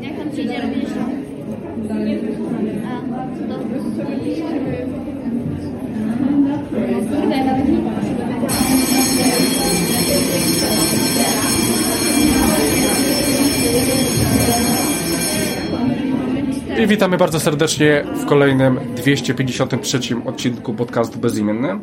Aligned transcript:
Jak 0.00 0.16
tam 0.16 0.30
ci 0.34 0.42
idzie 0.42 0.60
robisz? 0.60 0.90
A, 2.86 3.02
to... 3.48 4.02
I 16.81 16.81
witamy 16.92 17.16
bardzo 17.16 17.40
serdecznie 17.40 18.04
w 18.14 18.26
kolejnym 18.26 18.94
253 18.94 20.00
odcinku 20.26 20.74
podcastu 20.74 21.18
Bezimienny. 21.18 21.80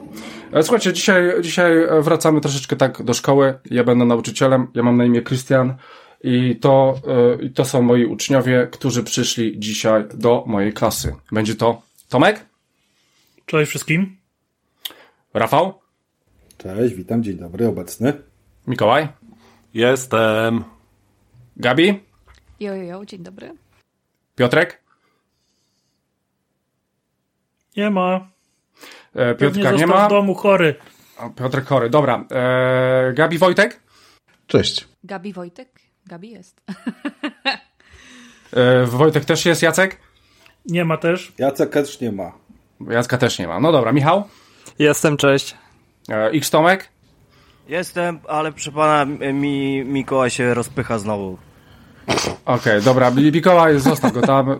E, 0.53 0.63
Słuchajcie, 0.63 0.93
dzisiaj, 0.93 1.41
dzisiaj 1.41 1.71
wracamy 2.01 2.41
troszeczkę 2.41 2.75
tak 2.75 3.03
do 3.03 3.13
szkoły. 3.13 3.59
Ja 3.65 3.83
będę 3.83 4.05
nauczycielem, 4.05 4.67
ja 4.73 4.83
mam 4.83 4.97
na 4.97 5.05
imię 5.05 5.21
Krystian 5.21 5.75
i 6.23 6.55
to, 6.55 6.95
e, 7.39 7.43
i 7.43 7.49
to 7.49 7.65
są 7.65 7.81
moi 7.81 8.05
uczniowie, 8.05 8.67
którzy 8.71 9.03
przyszli 9.03 9.59
dzisiaj 9.59 10.03
do 10.13 10.43
mojej 10.47 10.73
klasy. 10.73 11.15
Będzie 11.31 11.55
to 11.55 11.81
Tomek, 12.09 12.45
Cześć 13.45 13.69
wszystkim. 13.69 14.17
Rafał, 15.33 15.73
Cześć, 16.57 16.95
witam, 16.95 17.23
dzień 17.23 17.37
dobry, 17.37 17.67
obecny. 17.67 18.13
Mikołaj, 18.67 19.07
Jestem. 19.73 20.63
Gabi, 21.57 21.99
Jo, 22.59 22.75
jo, 22.75 22.83
jo, 22.83 23.05
dzień 23.05 23.23
dobry. 23.23 23.51
Piotrek, 24.35 24.88
Nie 27.79 27.89
ma. 27.89 28.27
e, 29.15 29.35
Piotrka 29.35 29.71
nie 29.71 29.87
ma, 29.87 30.05
w 30.07 30.09
domu 30.09 30.35
chory. 30.35 30.75
A, 31.17 31.29
Piotrek 31.29 31.65
chory, 31.65 31.89
dobra. 31.89 32.25
E, 32.31 33.13
Gabi, 33.13 33.37
Wojtek, 33.37 33.79
Cześć. 34.47 34.87
Gabi 35.03 35.33
Wojtek? 35.33 35.69
Gabi 36.05 36.29
jest. 36.31 36.61
e, 38.53 38.85
Wojtek 38.85 39.25
też 39.25 39.45
jest, 39.45 39.61
Jacek? 39.61 39.97
Nie 40.65 40.85
ma 40.85 40.97
też. 40.97 41.33
Jacek 41.37 41.69
też 41.69 42.01
nie 42.01 42.11
ma. 42.11 42.31
Jacka 42.89 43.17
też 43.17 43.39
nie 43.39 43.47
ma. 43.47 43.59
No 43.59 43.71
dobra, 43.71 43.91
Michał, 43.91 44.23
Jestem, 44.79 45.17
cześć. 45.17 45.57
e, 46.09 46.25
X 46.29 46.49
Tomek, 46.49 46.89
Jestem, 47.67 48.19
ale 48.27 48.51
proszę 48.51 48.71
pana, 48.71 49.05
mi 49.33 49.83
Mikołaj 49.85 50.29
się 50.29 50.53
rozpycha 50.53 50.99
znowu. 50.99 51.37
Okej, 52.45 52.81
dobra, 52.81 53.11
Mi- 53.11 53.31
Mikołaj, 53.31 53.79
zostaw 53.79 54.13
go 54.13 54.21
tam, 54.21 54.49
e, 54.51 54.55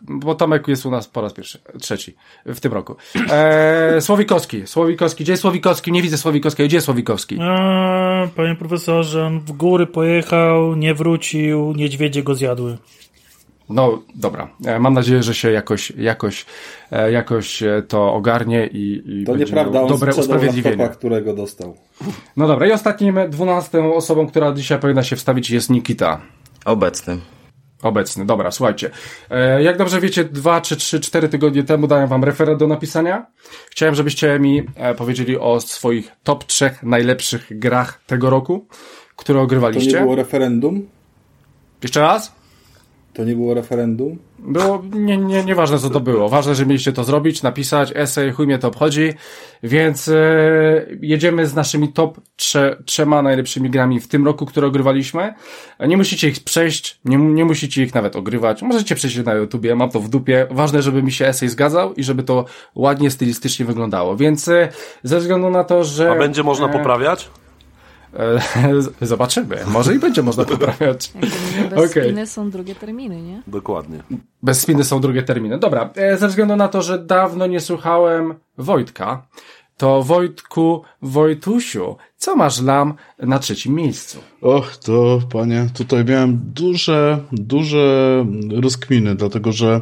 bo 0.00 0.34
Tomek 0.34 0.68
jest 0.68 0.86
u 0.86 0.90
nas 0.90 1.08
po 1.08 1.20
raz 1.20 1.32
pierwszy, 1.32 1.58
trzeci 1.80 2.14
w 2.46 2.60
tym 2.60 2.72
roku. 2.72 2.96
E, 3.30 4.00
Słowikowski, 4.00 4.66
Słowikowski, 4.66 5.24
gdzie 5.24 5.32
jest 5.32 5.40
Słowikowski? 5.42 5.92
Nie 5.92 6.02
widzę 6.02 6.18
Słowikowskiego, 6.18 6.66
gdzie 6.66 6.76
jest 6.76 6.84
Słowikowski? 6.84 7.38
A, 7.40 8.28
panie 8.36 8.54
profesorze, 8.54 9.26
on 9.26 9.40
w 9.40 9.52
góry 9.52 9.86
pojechał, 9.86 10.74
nie 10.76 10.94
wrócił, 10.94 11.72
niedźwiedzie 11.76 12.22
go 12.22 12.34
zjadły. 12.34 12.78
No, 13.68 14.02
dobra, 14.14 14.48
e, 14.66 14.78
mam 14.78 14.94
nadzieję, 14.94 15.22
że 15.22 15.34
się 15.34 15.50
jakoś, 15.50 15.90
jakoś, 15.90 16.46
e, 16.92 17.12
jakoś 17.12 17.62
e, 17.62 17.82
to 17.88 18.14
ogarnie 18.14 18.66
i, 18.66 19.02
i 19.06 19.24
To 19.24 19.32
będzie 19.32 19.44
nieprawda, 19.44 19.72
miał 19.72 19.82
on 19.82 19.88
dobre 19.88 20.12
sprzedał 20.12 20.36
usprawiedliwienie. 20.36 20.76
laptopa, 20.76 20.98
którego 20.98 21.34
dostał. 21.34 21.76
No 22.36 22.46
dobra, 22.48 22.66
i 22.66 22.72
ostatnim, 22.72 23.18
dwunastą 23.28 23.94
osobą, 23.94 24.26
która 24.26 24.52
dzisiaj 24.52 24.78
powinna 24.80 25.02
się 25.02 25.16
wstawić 25.16 25.50
jest 25.50 25.70
Nikita. 25.70 26.20
Obecny. 26.66 27.18
Obecny, 27.82 28.26
dobra, 28.26 28.50
słuchajcie. 28.50 28.90
E, 29.30 29.62
jak 29.62 29.76
dobrze 29.78 30.00
wiecie, 30.00 30.24
dwa 30.24 30.60
czy 30.60 30.76
trzy, 30.76 31.00
cztery 31.00 31.28
tygodnie 31.28 31.62
temu 31.64 31.86
dałem 31.86 32.08
wam 32.08 32.24
referat 32.24 32.58
do 32.58 32.66
napisania. 32.66 33.26
Chciałem, 33.70 33.94
żebyście 33.94 34.38
mi 34.38 34.62
e, 34.76 34.94
powiedzieli 34.94 35.38
o 35.38 35.60
swoich 35.60 36.12
top 36.22 36.44
trzech 36.44 36.82
najlepszych 36.82 37.58
grach 37.58 38.00
tego 38.06 38.30
roku, 38.30 38.66
które 39.16 39.38
To 39.38 39.42
ogrywaliście. 39.42 39.92
nie 39.92 40.00
było 40.00 40.14
referendum? 40.16 40.88
Jeszcze 41.82 42.00
raz? 42.00 42.35
To 43.16 43.24
nie 43.24 43.34
było 43.34 43.54
referendum? 43.54 44.18
Było, 44.38 44.82
nie, 44.92 45.16
nie, 45.16 45.44
nieważne 45.44 45.78
co 45.78 45.90
to 45.90 46.00
było. 46.00 46.28
Ważne, 46.28 46.54
że 46.54 46.66
mieliście 46.66 46.92
to 46.92 47.04
zrobić, 47.04 47.42
napisać, 47.42 47.92
esej, 47.94 48.32
chuj 48.32 48.46
mnie 48.46 48.58
to 48.58 48.68
obchodzi. 48.68 49.12
Więc 49.62 50.08
e, 50.08 50.86
jedziemy 51.00 51.46
z 51.46 51.54
naszymi 51.54 51.92
top 51.92 52.20
trze, 52.36 52.82
trzema 52.84 53.22
najlepszymi 53.22 53.70
grami 53.70 54.00
w 54.00 54.08
tym 54.08 54.26
roku, 54.26 54.46
które 54.46 54.66
ogrywaliśmy. 54.66 55.34
Nie 55.88 55.96
musicie 55.96 56.28
ich 56.28 56.44
przejść, 56.44 57.00
nie, 57.04 57.16
nie 57.16 57.44
musicie 57.44 57.82
ich 57.82 57.94
nawet 57.94 58.16
ogrywać. 58.16 58.62
Możecie 58.62 58.94
przejść 58.94 59.16
na 59.24 59.34
YouTubie, 59.34 59.74
mam 59.74 59.90
to 59.90 60.00
w 60.00 60.08
dupie. 60.08 60.46
Ważne, 60.50 60.82
żeby 60.82 61.02
mi 61.02 61.12
się 61.12 61.26
esej 61.26 61.48
zgadzał 61.48 61.94
i 61.94 62.04
żeby 62.04 62.22
to 62.22 62.44
ładnie, 62.74 63.10
stylistycznie 63.10 63.66
wyglądało. 63.66 64.16
Więc 64.16 64.48
e, 64.48 64.68
ze 65.02 65.18
względu 65.18 65.50
na 65.50 65.64
to, 65.64 65.84
że... 65.84 66.10
A 66.10 66.18
będzie 66.18 66.42
można 66.42 66.68
poprawiać? 66.68 67.30
E, 68.18 68.40
zobaczymy. 69.06 69.56
Może 69.66 69.94
i 69.94 69.98
będzie 69.98 70.22
można 70.22 70.44
poprawiać. 70.44 71.12
Bez 71.70 71.90
Okej. 71.90 72.04
spiny 72.04 72.26
są 72.26 72.50
drugie 72.50 72.74
terminy, 72.74 73.22
nie? 73.22 73.42
Dokładnie. 73.46 74.02
Bez 74.42 74.60
spiny 74.60 74.84
są 74.84 75.00
drugie 75.00 75.22
terminy. 75.22 75.58
Dobra, 75.58 75.90
e, 75.96 76.18
ze 76.18 76.28
względu 76.28 76.56
na 76.56 76.68
to, 76.68 76.82
że 76.82 76.98
dawno 76.98 77.46
nie 77.46 77.60
słuchałem 77.60 78.34
Wojtka, 78.58 79.26
to 79.76 80.02
Wojtku, 80.02 80.82
Wojtusiu, 81.02 81.96
co 82.16 82.36
masz 82.36 82.62
lam 82.62 82.94
na 83.18 83.38
trzecim 83.38 83.74
miejscu? 83.74 84.18
Och, 84.40 84.76
to 84.76 85.20
panie, 85.32 85.66
tutaj 85.74 86.04
miałem 86.04 86.40
duże, 86.54 87.18
duże 87.32 88.24
rozkminy, 88.62 89.14
dlatego 89.14 89.52
że 89.52 89.80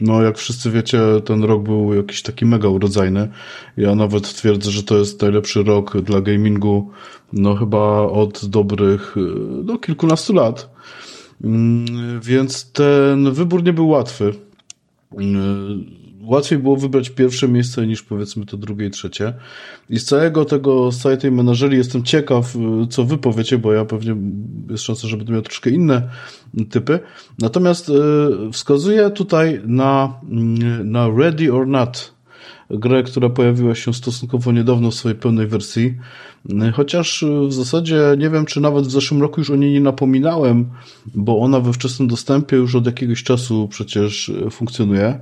no 0.00 0.22
jak 0.22 0.38
wszyscy 0.38 0.70
wiecie, 0.70 1.00
ten 1.24 1.44
rok 1.44 1.62
był 1.62 1.94
jakiś 1.94 2.22
taki 2.22 2.46
mega 2.46 2.68
urodzajny. 2.68 3.28
Ja 3.76 3.94
nawet 3.94 4.34
twierdzę, 4.34 4.70
że 4.70 4.82
to 4.82 4.98
jest 4.98 5.22
najlepszy 5.22 5.62
rok 5.62 6.00
dla 6.00 6.20
gamingu, 6.20 6.90
no 7.32 7.54
chyba 7.54 8.02
od 8.02 8.46
dobrych, 8.46 9.16
y, 9.16 9.20
no 9.64 9.78
kilkunastu 9.78 10.32
lat. 10.32 10.70
Mm, 11.44 12.20
Więc 12.20 12.72
ten 12.72 13.32
wybór 13.32 13.64
nie 13.64 13.72
był 13.72 13.88
łatwy. 13.88 14.34
Łatwiej 16.22 16.58
było 16.58 16.76
wybrać 16.76 17.10
pierwsze 17.10 17.48
miejsce 17.48 17.86
niż 17.86 18.02
powiedzmy 18.02 18.46
to 18.46 18.56
drugie 18.56 18.86
i 18.86 18.90
trzecie. 18.90 19.34
I 19.90 19.98
z 19.98 20.04
całego 20.04 20.44
tego, 20.44 20.92
z 20.92 20.98
całej 20.98 21.18
tej 21.18 21.30
menażerii 21.30 21.78
jestem 21.78 22.02
ciekaw, 22.02 22.56
y, 22.56 22.86
co 22.86 23.04
wy 23.04 23.18
powiecie, 23.18 23.58
bo 23.58 23.72
ja 23.72 23.84
pewnie 23.84 24.16
jest 24.70 24.84
szansa, 24.84 25.08
że 25.08 25.16
będę 25.16 25.32
miał 25.32 25.42
troszkę 25.42 25.70
inne 25.70 26.08
typy. 26.70 27.00
Natomiast 27.38 27.88
y, 27.88 27.92
wskazuję 28.52 29.10
tutaj 29.10 29.60
na, 29.64 30.20
y, 30.80 30.84
na 30.84 31.08
Ready 31.16 31.52
or 31.52 31.66
Not, 31.66 32.14
grę, 32.70 33.02
która 33.02 33.28
pojawiła 33.28 33.74
się 33.74 33.94
stosunkowo 33.94 34.52
niedawno 34.52 34.90
w 34.90 34.94
swojej 34.94 35.18
pełnej 35.18 35.46
wersji. 35.46 35.94
Y, 36.50 36.72
Chociaż 36.72 37.24
w 37.48 37.52
zasadzie 37.52 38.00
nie 38.18 38.30
wiem, 38.30 38.46
czy 38.46 38.60
nawet 38.60 38.86
w 38.86 38.90
zeszłym 38.90 39.22
roku 39.22 39.40
już 39.40 39.50
o 39.50 39.56
niej 39.56 39.72
nie 39.72 39.80
napominałem, 39.80 40.70
bo 41.14 41.38
ona 41.38 41.60
we 41.60 41.72
wczesnym 41.72 42.08
dostępie 42.08 42.56
już 42.56 42.74
od 42.74 42.86
jakiegoś 42.86 43.22
czasu 43.22 43.68
przecież 43.68 44.32
funkcjonuje. 44.50 45.20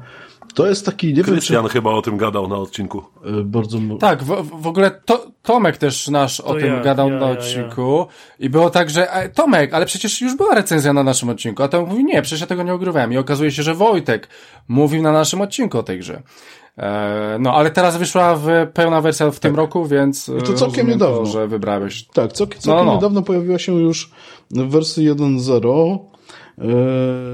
To 0.55 0.67
jest 0.67 0.87
taki, 0.87 1.07
nie 1.07 1.15
wiem, 1.15 1.25
czy 1.25 1.31
Krystian 1.31 1.69
chyba 1.69 1.91
o 1.91 2.03
tym 2.03 2.17
gadał 2.17 2.49
na 2.49 2.57
odcinku. 2.57 3.03
y, 3.41 3.45
bardzo... 3.45 3.79
Tak, 4.01 4.23
w, 4.23 4.51
w 4.63 4.67
ogóle 4.67 4.91
to, 4.91 5.27
Tomek 5.43 5.77
też 5.77 6.09
nasz 6.09 6.41
o 6.41 6.55
To 6.55 6.61
tym 6.61 6.75
ja, 6.75 6.81
gadał 6.81 7.11
ja, 7.11 7.19
na 7.19 7.27
ja, 7.27 7.33
odcinku 7.33 8.07
i 8.39 8.51
było 8.51 8.71
tak, 8.71 8.91
że 8.91 9.13
e, 9.13 9.29
Tomek, 9.29 9.75
ale 9.75 9.87
przecież 9.87 10.21
już 10.21 10.37
była 10.37 10.55
recenzja 10.55 10.93
na 10.93 11.03
naszym 11.03 11.29
odcinku, 11.29 11.63
a 11.63 11.69
Tomek 11.69 11.89
mówi, 11.89 12.05
nie, 12.05 12.23
przecież 12.23 12.41
ja 12.41 12.47
tego 12.47 12.63
nie 12.63 12.75
ogrywałem 12.75 13.13
i 13.13 13.17
okazuje 13.17 13.51
się, 13.51 13.63
że 13.63 13.75
Wojtek 13.75 14.29
mówił 14.69 15.03
na 15.03 15.13
naszym 15.13 15.41
odcinku 15.41 15.79
o 15.79 15.83
tej 15.83 15.99
grze. 15.99 16.23
E, 16.79 17.37
no, 17.41 17.55
ale 17.55 17.71
teraz 17.71 17.97
wyszła 17.97 18.37
w 18.37 18.47
pełna 18.75 19.01
wersja 19.01 19.31
w 19.31 19.41
tym 19.41 19.57
roku, 19.57 19.87
więc 19.87 20.27
Tak. 20.27 20.37
I 20.39 20.43
to 20.43 20.53
e, 20.53 20.55
całkiem 20.55 20.89
niedawno. 20.89 21.19
To, 21.19 21.27
że 21.27 21.49
wybrałeś. 21.49 22.05
Tak, 22.05 22.33
całkiem, 22.33 22.61
całkiem 22.61 22.85
No, 22.87 22.91
no. 22.91 22.95
niedawno 22.95 23.23
pojawiła 23.23 23.59
się 23.59 23.75
już 23.75 24.11
w 24.51 24.71
wersji 24.71 25.11
1.0. 25.11 25.99
E, 26.61 27.31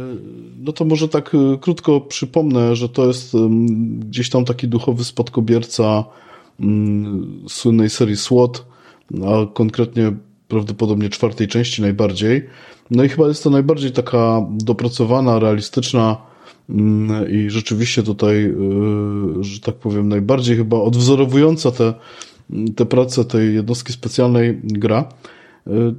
No 0.66 0.72
to 0.72 0.84
może 0.84 1.08
tak 1.08 1.34
e, 1.34 1.58
krótko 1.58 2.00
przypomnę, 2.00 2.76
że 2.76 2.88
to 2.88 3.06
jest 3.06 3.32
gdzieś 3.98 4.30
tam 4.30 4.44
taki 4.44 4.68
duchowy 4.68 5.04
spadkobierca 5.04 6.04
mm, 6.60 7.44
słynnej 7.48 7.90
serii 7.90 8.16
SWOT, 8.16 8.66
a 9.24 9.54
konkretnie 9.54 10.12
prawdopodobnie 10.48 11.08
czwartej 11.08 11.48
części 11.48 11.82
najbardziej. 11.82 12.42
No 12.90 13.04
i 13.04 13.08
chyba 13.08 13.28
jest 13.28 13.44
to 13.44 13.50
najbardziej 13.50 13.92
taka 13.92 14.46
dopracowana, 14.50 15.38
realistyczna 15.38 16.16
mm, 16.70 17.30
i 17.30 17.50
rzeczywiście 17.50 18.02
tutaj, 18.02 18.44
e, 18.44 18.52
że 19.40 19.60
tak 19.60 19.74
powiem, 19.74 20.08
najbardziej 20.08 20.56
chyba 20.56 20.76
odwzorowująca 20.76 21.70
te, 21.70 21.94
te 22.76 22.86
prace 22.86 23.24
tej 23.24 23.54
jednostki 23.54 23.92
specjalnej 23.92 24.60
gra. 24.64 25.08
Y, 25.66 25.94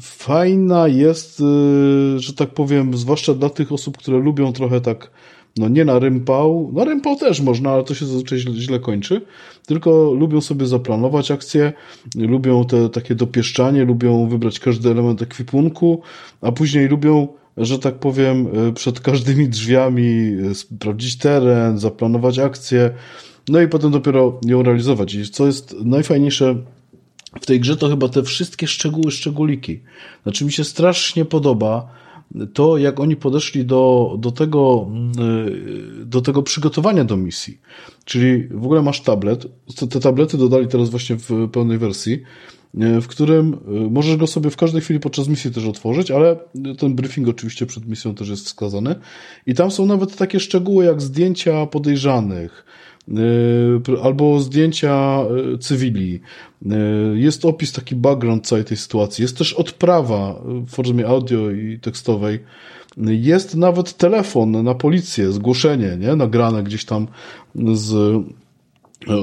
Fajna 0.00 0.88
jest, 0.88 1.40
y, 1.40 2.18
że 2.18 2.32
tak 2.32 2.50
powiem, 2.50 2.96
zwłaszcza 2.96 3.34
dla 3.34 3.50
tych 3.50 3.72
osób, 3.72 3.98
które 3.98 4.18
lubią 4.18 4.52
trochę 4.52 4.80
tak, 4.80 5.10
no 5.56 5.68
nie 5.68 5.84
na 5.84 5.98
rympał, 5.98 6.72
na 6.74 6.84
rympał 6.84 7.16
też 7.16 7.40
można, 7.40 7.70
ale 7.70 7.84
to 7.84 7.94
się 7.94 8.06
zazwyczaj 8.06 8.38
źle, 8.38 8.80
kończy, 8.80 9.20
tylko 9.66 10.14
lubią 10.14 10.40
sobie 10.40 10.66
zaplanować 10.66 11.30
akcje, 11.30 11.72
lubią 12.14 12.64
te 12.64 12.88
takie 12.88 13.14
dopieszczanie, 13.14 13.84
lubią 13.84 14.28
wybrać 14.28 14.60
każdy 14.60 14.90
element 14.90 15.22
ekwipunku, 15.22 16.02
a 16.40 16.52
później 16.52 16.88
lubią 16.88 17.28
że 17.56 17.78
tak 17.78 17.94
powiem, 17.94 18.46
y, 18.68 18.72
przed 18.72 19.00
każdymi 19.00 19.48
drzwiami 19.48 20.36
sprawdzić 20.54 21.18
teren, 21.18 21.78
zaplanować 21.78 22.38
akcje. 22.38 22.90
no 23.48 23.60
i 23.60 23.68
potem 23.68 23.90
dopiero 23.90 24.40
ją 24.46 24.62
realizować. 24.62 25.14
I 25.14 25.30
co 25.30 25.46
jest 25.46 25.74
najfajniejsze 25.84 26.56
w 27.40 27.46
tej 27.46 27.60
grze, 27.60 27.76
to 27.76 27.88
chyba 27.88 28.08
te 28.08 28.22
wszystkie 28.22 28.66
szczegóły, 28.66 29.10
szczególiki. 29.10 29.80
Znaczy 30.22 30.44
mi 30.44 30.52
się 30.52 30.64
strasznie 30.64 31.24
podoba 31.24 32.00
to, 32.54 32.78
jak 32.78 33.00
oni 33.00 33.16
podeszli 33.16 33.64
do, 33.64 34.14
do, 34.18 34.32
tego, 34.32 34.90
y, 36.00 36.04
do 36.04 36.20
tego 36.20 36.42
przygotowania 36.42 37.04
do 37.04 37.16
misji. 37.16 37.58
Czyli 38.04 38.48
w 38.48 38.64
ogóle 38.64 38.82
masz 38.82 39.00
tablet, 39.00 39.46
te 39.90 40.00
tablety 40.00 40.38
dodali 40.38 40.68
teraz 40.68 40.90
właśnie 40.90 41.16
w 41.16 41.48
pełnej 41.52 41.78
wersji, 41.78 42.12
y, 42.74 43.00
w 43.00 43.06
którym 43.06 43.54
y, 43.54 43.90
możesz 43.90 44.16
go 44.16 44.26
sobie 44.26 44.50
w 44.50 44.56
każdej 44.56 44.82
chwili 44.82 45.00
podczas 45.00 45.28
misji 45.28 45.50
też 45.50 45.66
otworzyć, 45.66 46.10
ale 46.10 46.36
ten 46.78 46.94
briefing 46.94 47.28
oczywiście 47.28 47.66
przed 47.66 47.88
misją 47.88 48.14
też 48.14 48.28
jest 48.28 48.46
wskazany. 48.46 48.94
I 49.46 49.54
tam 49.54 49.70
są 49.70 49.86
nawet 49.86 50.16
takie 50.16 50.40
szczegóły 50.40 50.84
jak 50.84 51.02
zdjęcia 51.02 51.66
podejrzanych, 51.66 52.64
albo 54.02 54.40
zdjęcia 54.40 55.18
cywili. 55.60 56.20
Jest 57.14 57.44
opis, 57.44 57.72
taki 57.72 57.96
background 57.96 58.46
całej 58.46 58.64
tej 58.64 58.76
sytuacji. 58.76 59.22
Jest 59.22 59.38
też 59.38 59.52
odprawa 59.52 60.40
w 60.44 60.70
formie 60.70 61.06
audio 61.06 61.50
i 61.50 61.78
tekstowej. 61.78 62.38
Jest 63.06 63.54
nawet 63.54 63.96
telefon 63.96 64.64
na 64.64 64.74
policję, 64.74 65.32
zgłoszenie, 65.32 65.96
nie? 66.00 66.16
Nagrane 66.16 66.62
gdzieś 66.62 66.84
tam 66.84 67.06
z 67.72 68.16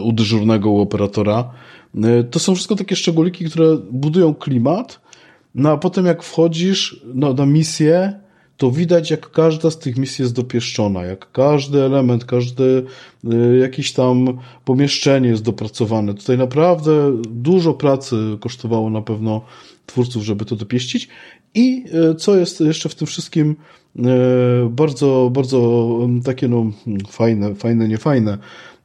u 0.04 0.12
dyżurnego 0.13 0.69
u 0.69 0.81
operatora. 0.81 1.50
To 2.31 2.39
są 2.39 2.56
wszystko 2.56 2.75
takie 2.75 2.95
szczególiki, 2.95 3.45
które 3.45 3.78
budują 3.92 4.36
klimat, 4.36 5.01
no 5.56 5.72
a 5.72 5.78
potem 5.78 6.06
jak 6.06 6.24
wchodzisz 6.24 7.01
no, 7.13 7.34
na 7.34 7.45
misję, 7.45 8.19
to 8.57 8.71
widać, 8.71 9.12
jak 9.12 9.31
każda 9.31 9.71
z 9.71 9.80
tych 9.80 9.98
misji 9.98 10.21
jest 10.24 10.36
dopieszczona, 10.36 11.04
jak 11.04 11.31
każdy 11.31 11.81
element, 11.81 12.25
każde 12.25 12.63
y, 12.63 13.57
jakieś 13.62 13.94
tam 13.94 14.39
pomieszczenie 14.65 15.30
jest 15.30 15.44
dopracowane. 15.44 16.13
Tutaj 16.13 16.38
naprawdę 16.38 17.21
dużo 17.30 17.74
pracy 17.74 18.15
kosztowało 18.39 18.89
na 18.89 19.01
pewno 19.01 19.42
twórców, 19.86 20.24
żeby 20.24 20.45
to 20.45 20.56
dopieścić. 20.56 21.07
I 21.54 21.86
y, 22.12 22.15
co 22.15 22.38
jest 22.38 22.62
jeszcze 22.62 22.89
w 22.89 22.95
tym 22.95 23.07
wszystkim 23.07 23.56
y, 23.95 24.01
bardzo, 24.69 25.30
bardzo 25.33 25.89
takie 26.25 26.48
no 26.48 26.71
fajne, 27.10 27.56
fajne, 27.56 27.88
niefajne, 27.88 28.38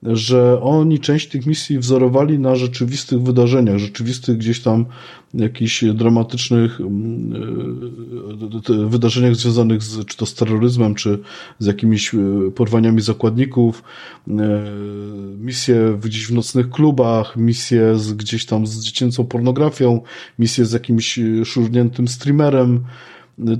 że 0.03 0.61
oni 0.63 1.01
część 1.01 1.29
tych 1.29 1.47
misji 1.47 1.79
wzorowali 1.79 2.39
na 2.39 2.57
rzeczywistych 2.57 3.23
wydarzeniach, 3.23 3.79
rzeczywistych 3.79 4.39
gdzieś 4.39 4.61
tam 4.61 4.87
jakichś 5.35 5.85
dramatycznych 5.85 6.81
mm, 6.81 7.33
e, 8.71 8.89
wydarzeniach 8.89 9.35
związanych 9.35 9.83
z, 9.83 10.07
czy 10.07 10.17
to 10.17 10.27
z 10.27 10.35
terroryzmem, 10.35 10.95
czy 10.95 11.19
z 11.59 11.67
jakimiś 11.67 12.15
e, 12.15 12.19
porwaniami 12.55 13.01
zakładników, 13.01 13.83
e, 14.29 14.33
misje 15.39 15.99
gdzieś 16.03 16.27
w 16.27 16.35
nocnych 16.35 16.71
klubach, 16.71 17.37
misje 17.37 17.99
z, 17.99 18.13
gdzieś 18.13 18.47
tam 18.47 18.67
z 18.67 18.85
dziecięcą 18.85 19.25
pornografią, 19.25 20.01
misje 20.39 20.65
z 20.65 20.73
jakimś 20.73 21.19
szurniętym 21.45 22.09
streamerem, 22.09 22.85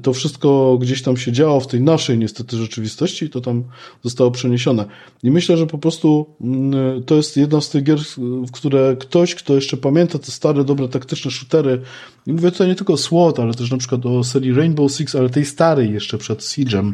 to 0.03 0.13
wszystko 0.13 0.79
gdzieś 0.81 1.03
tam 1.03 1.17
się 1.17 1.33
działo 1.33 1.61
w 1.61 1.67
tej 1.67 1.81
naszej 1.81 2.19
niestety 2.19 2.57
rzeczywistości 2.57 3.25
i 3.25 3.31
to 3.31 3.41
tam 3.41 3.65
zostało 4.03 4.31
przeniesione. 4.31 4.85
I 5.23 5.31
myślę, 5.31 5.57
że 5.57 5.67
po 5.67 5.79
prostu 5.79 6.27
mm, 6.41 7.03
to 7.03 7.15
jest 7.15 7.37
jedna 7.37 7.61
z 7.61 7.71
tych 7.71 7.83
gier, 7.83 7.99
w 8.47 8.51
które 8.51 8.97
ktoś, 8.97 9.35
kto 9.35 9.55
jeszcze 9.55 9.77
pamięta 9.77 10.19
te 10.19 10.31
stare, 10.31 10.65
dobre, 10.65 10.89
taktyczne 10.89 11.31
shootery, 11.31 11.83
i 12.27 12.33
mówię 12.33 12.51
tutaj 12.51 12.69
nie 12.69 12.75
tylko 12.75 12.93
o 12.93 12.97
SWAT, 12.97 13.41
ale 13.41 13.55
też 13.55 13.71
na 13.71 13.79
przykład 13.79 14.07
o 14.07 14.25
serii 14.25 14.53
Rainbow 14.53 14.93
Six, 14.93 15.15
ale 15.15 15.31
tej 15.31 15.45
starej 15.45 15.93
jeszcze 15.93 16.19
przed 16.19 16.41
Siege'em, 16.41 16.93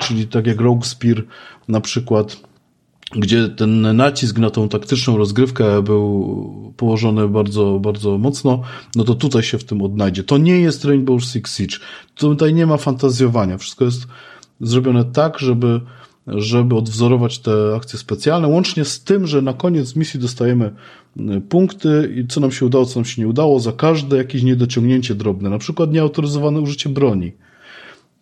czyli 0.00 0.26
tak 0.26 0.46
jak 0.46 0.60
Rogue 0.60 0.84
Spear 0.84 1.24
na 1.68 1.80
przykład, 1.80 2.51
gdzie 3.16 3.48
ten 3.48 3.96
nacisk 3.96 4.38
na 4.38 4.50
tą 4.50 4.68
taktyczną 4.68 5.16
rozgrywkę 5.16 5.82
był 5.82 6.74
położony 6.76 7.28
bardzo, 7.28 7.78
bardzo 7.80 8.18
mocno, 8.18 8.62
no 8.96 9.04
to 9.04 9.14
tutaj 9.14 9.42
się 9.42 9.58
w 9.58 9.64
tym 9.64 9.82
odnajdzie. 9.82 10.24
To 10.24 10.38
nie 10.38 10.60
jest 10.60 10.84
Rainbow 10.84 11.24
Six 11.24 11.56
Siege. 11.56 11.76
Tutaj 12.14 12.54
nie 12.54 12.66
ma 12.66 12.76
fantazjowania. 12.76 13.58
Wszystko 13.58 13.84
jest 13.84 14.06
zrobione 14.60 15.04
tak, 15.04 15.38
żeby, 15.38 15.80
żeby 16.26 16.74
odwzorować 16.74 17.38
te 17.38 17.52
akcje 17.76 17.98
specjalne, 17.98 18.48
łącznie 18.48 18.84
z 18.84 19.04
tym, 19.04 19.26
że 19.26 19.42
na 19.42 19.52
koniec 19.52 19.96
misji 19.96 20.20
dostajemy 20.20 20.70
y, 21.16 21.40
punkty 21.40 22.14
i 22.16 22.26
co 22.26 22.40
nam 22.40 22.52
się 22.52 22.66
udało, 22.66 22.86
co 22.86 23.00
nam 23.00 23.04
się 23.04 23.22
nie 23.22 23.28
udało, 23.28 23.60
za 23.60 23.72
każde 23.72 24.16
jakieś 24.16 24.42
niedociągnięcie 24.42 25.14
drobne, 25.14 25.50
na 25.50 25.58
przykład 25.58 25.92
nieautoryzowane 25.92 26.60
użycie 26.60 26.88
broni. 26.88 27.32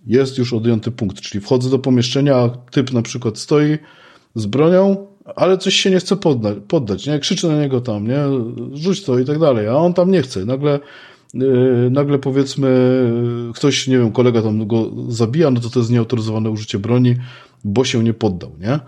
Jest 0.06 0.38
już 0.38 0.52
odjęty 0.52 0.90
punkt, 0.90 1.20
czyli 1.20 1.44
wchodzę 1.44 1.70
do 1.70 1.78
pomieszczenia, 1.78 2.36
a 2.36 2.48
typ 2.48 2.92
na 2.92 3.02
przykład 3.02 3.38
stoi, 3.38 3.78
z 4.34 4.46
bronią, 4.46 5.06
ale 5.36 5.58
coś 5.58 5.74
się 5.74 5.90
nie 5.90 5.98
chce 5.98 6.16
poddać, 6.16 6.58
poddać 6.68 7.06
nie? 7.06 7.18
Krzyczy 7.18 7.48
na 7.48 7.60
niego 7.60 7.80
tam, 7.80 8.08
nie? 8.08 8.18
Rzuć 8.72 9.04
to 9.04 9.18
i 9.18 9.24
tak 9.24 9.38
dalej, 9.38 9.68
a 9.68 9.74
on 9.74 9.94
tam 9.94 10.10
nie 10.10 10.22
chce. 10.22 10.44
Nagle, 10.44 10.80
yy, 11.34 11.88
nagle 11.90 12.18
powiedzmy, 12.18 12.70
ktoś, 13.54 13.86
nie 13.86 13.98
wiem, 13.98 14.12
kolega 14.12 14.42
tam 14.42 14.66
go 14.66 14.90
zabija, 15.08 15.50
no 15.50 15.60
to 15.60 15.70
to 15.70 15.78
jest 15.80 15.90
nieautoryzowane 15.90 16.50
użycie 16.50 16.78
broni, 16.78 17.16
bo 17.64 17.84
się 17.84 18.04
nie 18.04 18.14
poddał, 18.14 18.50
nie? 18.60 18.80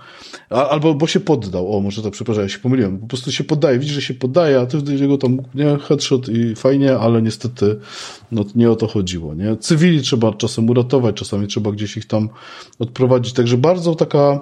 A, 0.51 0.69
albo 0.69 0.95
bo 0.95 1.07
się 1.07 1.21
poddał, 1.21 1.77
o, 1.77 1.81
może 1.81 2.03
to, 2.03 2.11
przepraszam, 2.11 2.43
ja 2.43 2.49
się 2.49 2.59
pomyliłem, 2.59 2.99
po 2.99 3.07
prostu 3.07 3.33
się 3.33 3.45
poddaje, 3.45 3.79
widzi, 3.79 3.93
że 3.93 4.03
się 4.03 4.15
poddaje, 4.15 4.61
a 4.61 4.67
ty 4.67 4.97
jego 4.97 5.19
tam, 5.19 5.39
nie, 5.55 5.79
headshot 5.79 6.29
i 6.29 6.55
fajnie, 6.55 6.99
ale 6.99 7.23
niestety, 7.23 7.77
no, 8.33 8.45
nie 8.55 8.71
o 8.71 8.77
to 8.77 8.87
chodziło, 8.87 9.35
nie? 9.35 9.57
Cywili 9.57 10.03
trzeba 10.03 10.33
czasem 10.33 10.71
uratować, 10.71 11.17
czasami 11.17 11.47
trzeba 11.47 11.73
gdzieś 11.73 11.97
ich 11.97 12.07
tam 12.07 12.29
odprowadzić, 12.79 13.33
także 13.33 13.57
bardzo 13.57 13.95
taka, 13.95 14.41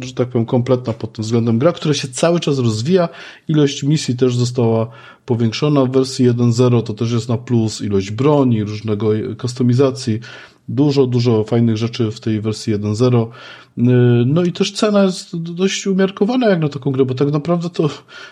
że 0.00 0.14
tak 0.14 0.28
powiem, 0.28 0.46
kompletna 0.46 0.92
pod 0.92 1.12
tym 1.12 1.22
względem 1.22 1.58
gra, 1.58 1.72
która 1.72 1.94
się 1.94 2.08
cały 2.08 2.40
czas 2.40 2.58
rozwija. 2.58 3.08
Ilość 3.48 3.82
misji 3.82 4.16
też 4.16 4.36
została 4.36 4.90
powiększona 5.26 5.84
w 5.84 5.90
wersji 5.90 6.30
1.0, 6.30 6.82
to 6.82 6.94
też 6.94 7.12
jest 7.12 7.28
na 7.28 7.38
plus, 7.38 7.82
ilość 7.82 8.10
broni, 8.10 8.64
różnego 8.64 9.10
kustomizacji, 9.38 10.20
dużo, 10.68 11.06
dużo 11.06 11.44
fajnych 11.44 11.76
rzeczy 11.76 12.10
w 12.10 12.20
tej 12.20 12.40
wersji 12.40 12.74
1.0. 12.74 13.26
Y, 13.26 13.82
no 14.26 14.44
i 14.44 14.52
też 14.52 14.72
cena 14.72 15.04
jest 15.04 15.36
dość 15.36 15.86
umiarkowana 15.86 16.48
jak 16.48 16.60
na 16.60 16.68
taką 16.68 16.90
grę, 16.90 17.04
bo 17.04 17.14
tak 17.14 17.32
naprawdę 17.32 17.70
to, 17.70 17.90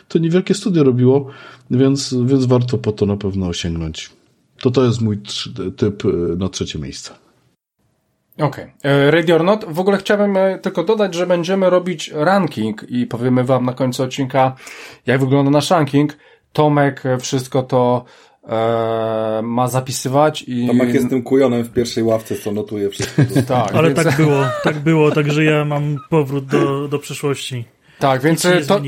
to 0.09 0.19
niewielkie 0.19 0.55
studio 0.55 0.85
robiło, 0.85 1.27
więc, 1.71 2.15
więc 2.25 2.45
warto 2.45 2.79
po 2.79 2.93
to 2.93 3.07
na 3.07 3.17
pewno 3.17 3.53
sięgnąć. 3.53 4.11
To 4.61 4.71
to 4.71 4.85
jest 4.85 5.01
mój 5.01 5.19
typ 5.77 6.05
y, 6.05 6.37
na 6.39 6.49
trzecie 6.49 6.79
miejsce. 6.79 7.26
Okej. 8.39 8.65
Okay. 8.79 9.11
Ready 9.11 9.35
or 9.35 9.45
Not. 9.45 9.65
W 9.65 9.81
ogóle 9.81 9.99
chciałbym 9.99 10.37
e, 10.37 10.59
tylko 10.59 10.85
dodać, 10.85 11.15
że 11.15 11.27
będziemy 11.27 11.71
robić 11.71 12.11
ranking 12.15 12.83
i 12.89 13.07
powiemy 13.07 13.45
wam 13.45 13.65
na 13.65 13.73
końcu 13.73 14.03
odcinka, 14.03 14.55
jak 15.07 15.21
wygląda 15.21 15.51
nasz 15.51 15.71
ranking. 15.71 16.17
Tomek 16.53 17.07
e, 17.07 17.19
wszystko 17.19 17.63
to 17.63 18.05
e, 18.49 19.41
ma 19.43 19.69
zapisywać 19.69 20.45
i... 20.47 20.67
Tomek 20.67 20.95
jest 20.95 21.09
tym 21.09 21.23
kujonem 21.23 21.65
w 21.65 21.73
pierwszej 21.73 22.05
ławce, 22.05 22.37
co 22.37 22.53
notuje 22.53 22.91
wszystko. 22.91 23.23
tak, 23.49 23.75
Ale 23.75 23.95
więc... 23.95 24.05
tak 24.05 24.17
było, 24.17 24.45
tak 24.65 24.79
było, 24.79 25.11
także 25.11 25.45
ja 25.45 25.65
mam 25.65 25.97
powrót 26.11 26.47
do, 26.47 26.89
do 26.89 26.99
przeszłości. 26.99 27.65
Tak, 27.99 28.23
więc 28.23 28.45
e, 28.45 28.61
to, 28.61 28.81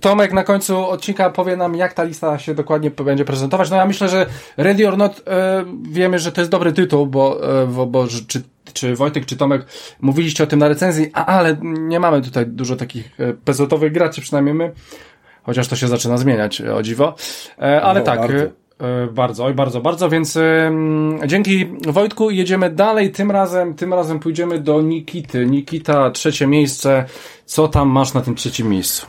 Tomek 0.00 0.32
na 0.32 0.44
końcu 0.44 0.88
odcinka 0.90 1.30
powie 1.30 1.56
nam, 1.56 1.74
jak 1.74 1.92
ta 1.92 2.04
lista 2.04 2.38
się 2.38 2.54
dokładnie 2.54 2.90
będzie 2.90 3.24
prezentować. 3.24 3.70
No 3.70 3.76
ja 3.76 3.86
myślę, 3.86 4.08
że 4.08 4.26
Ready 4.56 4.88
or 4.88 4.98
Not 4.98 5.22
e, 5.26 5.64
wiemy, 5.90 6.18
że 6.18 6.32
to 6.32 6.40
jest 6.40 6.50
dobry 6.50 6.72
tytuł, 6.72 7.06
bo, 7.06 7.52
e, 7.62 7.66
bo, 7.66 7.86
bo 7.86 8.06
czy 8.28 8.42
czy 8.72 8.96
Wojtek, 8.96 9.26
czy 9.26 9.36
Tomek 9.36 9.66
mówiliście 10.00 10.44
o 10.44 10.46
tym 10.46 10.58
na 10.58 10.68
recenzji, 10.68 11.10
a, 11.14 11.26
ale 11.26 11.56
nie 11.62 12.00
mamy 12.00 12.22
tutaj 12.22 12.46
dużo 12.46 12.76
takich 12.76 13.20
e, 13.20 13.32
pezotowych 13.32 13.92
graczy, 13.92 14.20
przynajmniej 14.20 14.54
my, 14.54 14.72
chociaż 15.42 15.68
to 15.68 15.76
się 15.76 15.88
zaczyna 15.88 16.18
zmieniać, 16.18 16.60
e, 16.60 16.74
o 16.74 16.82
dziwo. 16.82 17.14
E, 17.58 17.82
ale 17.82 18.00
no, 18.00 18.06
tak, 18.06 18.20
bardzo. 18.20 18.60
Bardzo, 19.12 19.54
bardzo, 19.54 19.80
bardzo, 19.80 20.08
więc 20.08 20.38
dzięki 21.26 21.66
Wojtku 21.86 22.30
jedziemy 22.30 22.70
dalej. 22.70 23.12
Tym 23.12 23.30
razem, 23.30 23.74
tym 23.74 23.94
razem 23.94 24.18
pójdziemy 24.18 24.58
do 24.58 24.80
Nikity. 24.80 25.46
Nikita, 25.46 26.10
trzecie 26.10 26.46
miejsce. 26.46 27.04
Co 27.46 27.68
tam 27.68 27.88
masz 27.88 28.14
na 28.14 28.20
tym 28.20 28.34
trzecim 28.34 28.68
miejscu? 28.68 29.06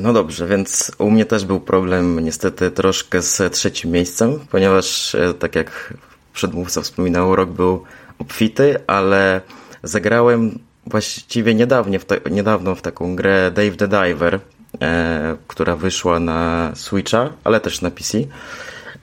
No 0.00 0.12
dobrze, 0.12 0.46
więc 0.46 0.92
u 0.98 1.10
mnie 1.10 1.24
też 1.24 1.44
był 1.44 1.60
problem 1.60 2.20
niestety 2.20 2.70
troszkę 2.70 3.22
z 3.22 3.52
trzecim 3.52 3.90
miejscem, 3.90 4.40
ponieważ 4.50 5.16
tak 5.38 5.56
jak 5.56 5.94
przedmówca 6.32 6.80
wspominał, 6.80 7.36
rok 7.36 7.50
był 7.50 7.82
obfity, 8.18 8.76
ale 8.86 9.40
zagrałem 9.82 10.58
właściwie 10.86 11.54
niedawnie 11.54 11.98
w 11.98 12.04
ta, 12.04 12.14
niedawno 12.30 12.74
w 12.74 12.82
taką 12.82 13.16
grę 13.16 13.50
Dave 13.50 13.76
the 13.76 13.88
Diver, 13.88 14.40
e, 14.80 15.36
która 15.46 15.76
wyszła 15.76 16.20
na 16.20 16.72
Switcha, 16.74 17.30
ale 17.44 17.60
też 17.60 17.80
na 17.80 17.90
PC. 17.90 18.18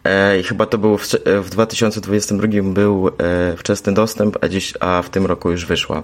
E, 0.04 0.40
I 0.40 0.44
chyba 0.44 0.66
to 0.66 0.78
był 0.78 0.98
w, 0.98 1.08
w 1.26 1.50
2022 1.50 2.48
był 2.64 3.08
e, 3.08 3.12
wczesny 3.58 3.94
dostęp, 3.94 4.38
a, 4.42 4.48
dziś, 4.48 4.74
a 4.80 5.02
w 5.02 5.10
tym 5.10 5.26
roku 5.26 5.52
już 5.52 5.66
wyszła. 5.66 6.04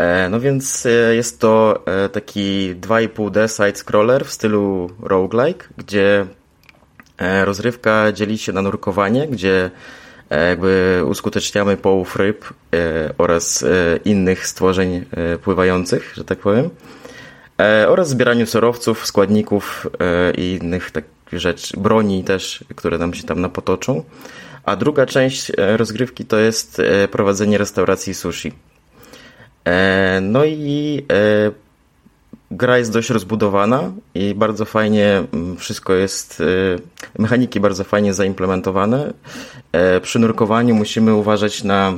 E, 0.00 0.28
no 0.28 0.40
więc 0.40 0.86
e, 0.86 1.14
jest 1.14 1.40
to 1.40 1.82
e, 1.86 2.08
taki 2.08 2.74
2,5D 2.80 3.48
side-scroller 3.48 4.24
w 4.24 4.32
stylu 4.32 4.90
roguelike, 5.02 5.68
gdzie 5.76 6.26
rozrywka 7.44 8.12
dzieli 8.12 8.38
się 8.38 8.52
na 8.52 8.62
nurkowanie, 8.62 9.28
gdzie 9.28 9.70
jakby 10.36 11.02
uskuteczniamy 11.06 11.76
połów 11.76 12.16
ryb 12.16 12.44
e, 12.74 12.78
oraz 13.18 13.62
e, 13.62 13.66
innych 14.04 14.46
stworzeń 14.46 15.04
pływających, 15.42 16.12
że 16.16 16.24
tak 16.24 16.38
powiem. 16.38 16.70
e, 17.60 17.88
oraz 17.88 18.08
zbieraniu 18.08 18.46
surowców, 18.46 19.06
składników 19.06 19.86
e, 20.00 20.30
i 20.34 20.58
innych 20.62 20.90
takich 20.90 21.10
rzeczy, 21.40 21.80
broni 21.80 22.24
też, 22.24 22.64
które 22.76 22.98
nam 22.98 23.14
się 23.14 23.22
tam 23.22 23.40
napotoczą. 23.40 24.04
A 24.64 24.76
druga 24.76 25.06
część 25.06 25.50
e, 25.50 25.76
rozgrywki 25.76 26.24
to 26.24 26.38
jest 26.38 26.80
e, 26.80 27.08
prowadzenie 27.08 27.58
restauracji 27.58 28.14
sushi. 28.14 28.52
E, 29.64 30.20
No 30.22 30.44
i 30.44 31.04
e, 31.12 31.50
gra 32.50 32.78
jest 32.78 32.92
dość 32.92 33.10
rozbudowana 33.10 33.92
i 34.14 34.34
bardzo 34.34 34.64
fajnie 34.64 35.22
mm, 35.32 35.56
wszystko 35.56 35.94
jest, 35.94 36.40
e, 36.40 37.22
mechaniki 37.22 37.60
bardzo 37.60 37.84
fajnie 37.84 38.14
zaimplementowane. 38.14 39.12
E, 39.72 40.00
Przy 40.00 40.18
nurkowaniu 40.18 40.74
musimy 40.74 41.14
uważać 41.14 41.64
na 41.64 41.92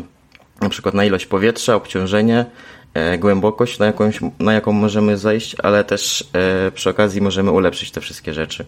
na 0.61 0.69
przykład 0.69 0.95
na 0.95 1.05
ilość 1.05 1.27
powietrza, 1.27 1.75
obciążenie, 1.75 2.47
e, 2.95 3.19
głębokość, 3.19 3.79
na, 3.79 3.87
jakąś, 3.87 4.21
na 4.39 4.53
jaką 4.53 4.73
możemy 4.73 5.17
zejść, 5.17 5.57
ale 5.63 5.85
też 5.85 6.25
e, 6.33 6.71
przy 6.71 6.91
okazji 6.91 7.21
możemy 7.21 7.51
ulepszyć 7.51 7.91
te 7.91 8.01
wszystkie 8.01 8.35
rzeczy. 8.35 8.65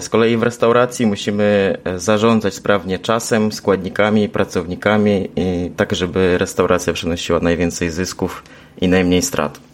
Z 0.00 0.08
kolei 0.08 0.36
w 0.36 0.42
restauracji 0.42 1.06
musimy 1.06 1.78
zarządzać 1.96 2.54
sprawnie 2.54 2.98
czasem, 2.98 3.52
składnikami, 3.52 4.28
pracownikami, 4.28 5.28
tak 5.76 5.94
żeby 5.94 6.38
restauracja 6.38 6.92
przynosiła 6.92 7.40
najwięcej 7.40 7.90
zysków 7.90 8.42
i 8.80 8.88
najmniej 8.88 9.22
strat. 9.22 9.67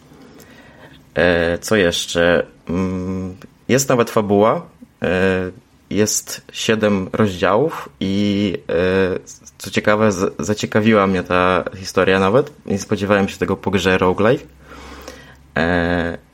E, 1.15 1.57
Co 1.57 1.75
jeszcze? 1.75 2.45
Mm, 2.69 3.35
Jest 3.69 3.89
nawet 3.89 4.09
fabuła. 4.09 4.61
e, 5.01 5.51
Jest 5.89 6.41
siedem 6.51 7.09
rozdziałów 7.13 7.89
i 7.99 8.53
e, 8.69 9.19
co 9.57 9.71
ciekawe, 9.71 10.09
zaciekawiła 10.39 11.07
mnie 11.07 11.23
ta 11.23 11.63
historia 11.75 12.19
nawet. 12.19 12.51
Nie 12.65 12.79
spodziewałem 12.79 13.27
się 13.29 13.37
tego 13.37 13.57
po 13.57 13.71
grze 13.71 13.97
roguelike. 13.97 14.45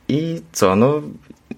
I 0.07 0.41
co, 0.51 0.75
no 0.75 1.01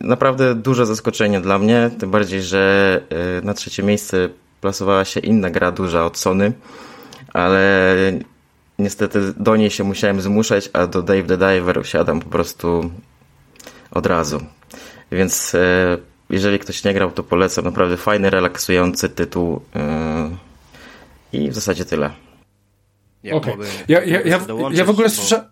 naprawdę 0.02 0.56
duże 0.56 0.86
zaskoczenie 0.86 1.42
dla 1.42 1.60
mnie, 1.60 1.90
tym 2.00 2.12
bardziej, 2.12 2.42
że 2.42 3.02
na 3.44 3.54
trzecie 3.54 3.84
miejsce 3.84 4.30
plasowała 4.62 5.06
się 5.06 5.20
inna 5.20 5.50
gra 5.50 5.72
duża 5.72 6.06
od 6.06 6.18
Sony, 6.18 6.52
ale 7.34 7.96
niestety 8.80 9.34
do 9.38 9.56
niej 9.56 9.70
się 9.72 9.84
musiałem 9.84 10.22
zmuszać, 10.22 10.70
a 10.74 10.88
do 10.88 11.02
Dave 11.02 11.24
the 11.24 11.38
Diver 11.38 11.84
wsiadam 11.84 12.20
po 12.20 12.30
prostu 12.30 12.92
od 13.94 14.06
razu. 14.06 14.40
Więc 15.12 15.56
e, 15.56 15.98
jeżeli 16.30 16.60
ktoś 16.60 16.84
nie 16.84 16.94
grał, 16.94 17.12
to 17.12 17.24
polecam. 17.24 17.66
Naprawdę 17.66 17.98
fajny, 17.98 18.30
relaksujący 18.30 19.10
tytuł. 19.10 19.62
e, 19.76 20.38
I 21.34 21.50
w 21.50 21.56
zasadzie 21.56 21.86
tyle. 21.86 22.12
Okej. 23.32 23.54
mogę- 23.58 23.68
Ja, 23.88 24.04
ja, 24.04 24.22
ja, 24.22 24.40
dołączyć, 24.40 24.80
ja 24.80 24.86
w 24.86 24.90
ogóle 24.90 25.08
bo- 25.08 25.14
słyszę... 25.14 25.50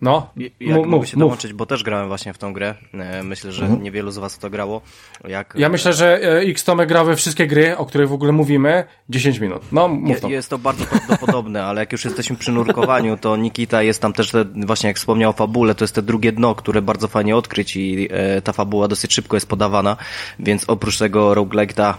No, 0.00 0.30
Jak 0.36 0.52
mów, 0.78 0.86
mogę 0.86 1.06
się 1.06 1.16
dołączyć, 1.16 1.52
bo 1.52 1.66
też 1.66 1.82
grałem 1.82 2.08
właśnie 2.08 2.32
w 2.34 2.38
tą 2.38 2.52
grę. 2.52 2.74
E, 2.94 3.22
Myślę, 3.22 3.52
że 3.52 3.62
Mhm. 3.64 3.82
niewielu 3.82 4.10
z 4.10 4.18
was 4.18 4.38
to 4.38 4.50
grało. 4.50 4.80
Jak, 5.28 5.54
Ja 5.58 5.68
myślę, 5.68 5.92
że 5.92 6.22
e, 6.22 6.38
X 6.38 6.64
Tomek 6.64 6.88
gra 6.88 7.04
we 7.04 7.16
wszystkie 7.16 7.46
gry, 7.46 7.76
o 7.76 7.86
których 7.86 8.08
w 8.08 8.12
ogóle 8.12 8.32
mówimy, 8.32 8.84
10 9.08 9.38
minut. 9.38 9.62
No, 9.72 9.88
mów 9.88 10.20
to. 10.20 10.28
jest 10.28 10.50
to 10.50 10.58
bardzo 10.58 10.84
prawdopodobne, 10.86 11.64
ale 11.64 11.80
jak 11.80 11.92
już 11.92 12.04
jesteśmy 12.04 12.36
przy 12.36 12.52
nurkowaniu, 12.52 13.16
to 13.16 13.36
Nikita 13.36 13.82
jest 13.82 14.02
tam 14.02 14.12
też, 14.12 14.30
te, 14.30 14.44
właśnie 14.44 14.88
jak 14.88 14.96
wspomniał 14.96 15.30
o 15.30 15.32
fabule, 15.32 15.74
to 15.74 15.84
jest 15.84 15.94
te 15.94 16.02
drugie 16.02 16.32
dno, 16.32 16.54
które 16.54 16.82
bardzo 16.82 17.08
fajnie 17.08 17.36
odkryć 17.36 17.76
i 17.76 18.08
e, 18.10 18.42
ta 18.42 18.52
fabuła 18.52 18.88
dosyć 18.88 19.12
szybko 19.14 19.36
jest 19.36 19.48
podawana, 19.48 19.96
więc 20.38 20.64
oprócz 20.68 20.98
tego 20.98 21.30
roguelike'a 21.34 21.94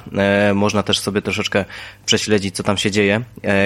można 0.55 0.83
też 0.83 0.99
sobie 0.99 1.21
troszeczkę 1.21 1.65
prześledzić, 2.05 2.55
co 2.55 2.63
tam 2.63 2.77
się 2.77 2.91
dzieje. 2.91 3.21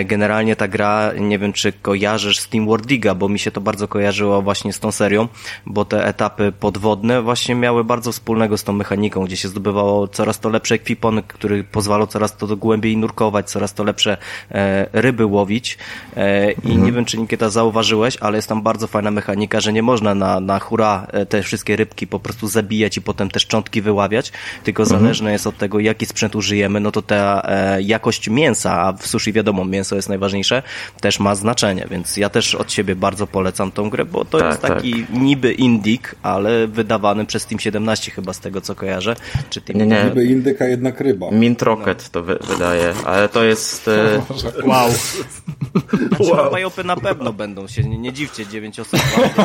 Generalnie 0.05 0.55
ta 0.55 0.67
gra, 0.67 1.11
nie 1.19 1.39
wiem 1.39 1.53
czy 1.53 1.73
kojarzysz 1.73 2.39
Steam 2.39 2.65
World 2.67 2.85
Diga, 2.87 3.15
bo 3.15 3.29
mi 3.29 3.39
się 3.39 3.51
to 3.51 3.61
bardzo 3.61 3.87
kojarzyło 4.21 4.41
właśnie 4.41 4.73
z 4.73 4.79
tą 4.79 4.91
serią, 4.91 5.27
bo 5.65 5.85
te 5.85 6.05
etapy 6.05 6.51
podwodne 6.51 7.21
właśnie 7.21 7.55
miały 7.55 7.83
bardzo 7.83 8.11
wspólnego 8.11 8.57
z 8.57 8.63
tą 8.63 8.73
mechaniką, 8.73 9.25
gdzie 9.25 9.37
się 9.37 9.47
zdobywało 9.47 10.07
coraz 10.07 10.39
to 10.39 10.49
lepszy 10.49 10.75
ekwipunek, 10.75 11.25
który 11.27 11.63
pozwalał 11.63 12.07
coraz 12.07 12.37
to 12.37 12.47
głębiej 12.47 12.97
nurkować, 12.97 13.49
coraz 13.49 13.73
to 13.73 13.83
lepsze 13.83 14.17
e, 14.51 14.87
ryby 14.93 15.25
łowić. 15.25 15.77
E, 16.15 16.51
i 16.51 16.77
nie 16.77 16.91
wiem, 16.91 17.05
czy 17.05 17.17
Nikieta 17.17 17.49
zauważyłeś, 17.49 18.17
ale 18.17 18.37
jest 18.37 18.49
tam 18.49 18.61
bardzo 18.61 18.87
fajna 18.87 19.11
mechanika, 19.11 19.59
że 19.59 19.73
nie 19.73 19.83
można 19.83 20.15
na, 20.15 20.39
na 20.39 20.59
hura 20.59 21.07
e, 21.11 21.25
te 21.25 21.43
wszystkie 21.43 21.75
rybki 21.75 22.07
po 22.07 22.19
prostu 22.19 22.47
zabijać 22.47 22.97
i 22.97 23.01
potem 23.01 23.29
te 23.29 23.39
szczątki 23.39 23.81
wyławiać, 23.81 24.31
tylko 24.63 24.85
zależne 24.85 25.31
jest 25.31 25.47
od 25.47 25.57
tego, 25.57 25.79
jaki 25.79 26.05
sprzęt 26.05 26.35
użyjemy, 26.35 26.79
no 26.79 26.91
to 26.91 27.01
ta 27.01 27.41
e, 27.45 27.81
jakość 27.81 28.29
mięsa, 28.29 28.81
a 28.81 28.93
w 28.93 29.07
sushi 29.07 29.33
wiadomo, 29.33 29.65
mięso 29.65 29.95
jest 29.95 30.09
najważniejsze, 30.09 30.63
też 31.01 31.19
ma 31.19 31.35
znaczenie, 31.35 31.87
więc 31.91 32.17
ja 32.17 32.29
też 32.29 32.55
od 32.55 32.71
siebie 32.71 32.95
bardzo 32.95 33.27
polecam 33.27 33.71
tą 33.71 33.89
grę, 33.89 34.05
bo 34.11 34.25
to 34.25 34.37
Tak, 34.39 34.47
jest 34.49 34.61
taki 34.61 35.05
niby 35.13 35.53
indik, 35.53 36.15
ale 36.23 36.67
wydawany 36.67 37.25
przez 37.25 37.45
Team 37.45 37.59
17 37.59 38.11
chyba 38.11 38.33
z 38.33 38.39
tego, 38.39 38.61
co 38.61 38.75
kojarzę, 38.75 39.15
czy 39.49 39.61
Team 39.61 39.79
Nie, 39.79 39.85
nie. 39.87 40.03
Niby 40.03 40.25
indyka, 40.25 40.65
jednak 40.65 41.01
ryba. 41.01 41.31
Mint 41.31 41.61
Rocket 41.61 42.09
to 42.09 42.23
wy, 42.23 42.37
wydaje, 42.47 42.93
ale 43.05 43.29
to 43.29 43.43
jest... 43.43 43.87
E, 43.87 44.21
Wow. 44.65 44.89
Znaczy, 46.07 46.31
wow. 46.31 46.51
Pajopy 46.51 46.83
na 46.83 46.95
pewno 46.95 47.33
będą 47.33 47.67
się, 47.67 47.83
nie, 47.83 47.97
nie 47.97 48.13
dziwcie, 48.13 48.47
dziewięć 48.47 48.79
osób 48.79 48.99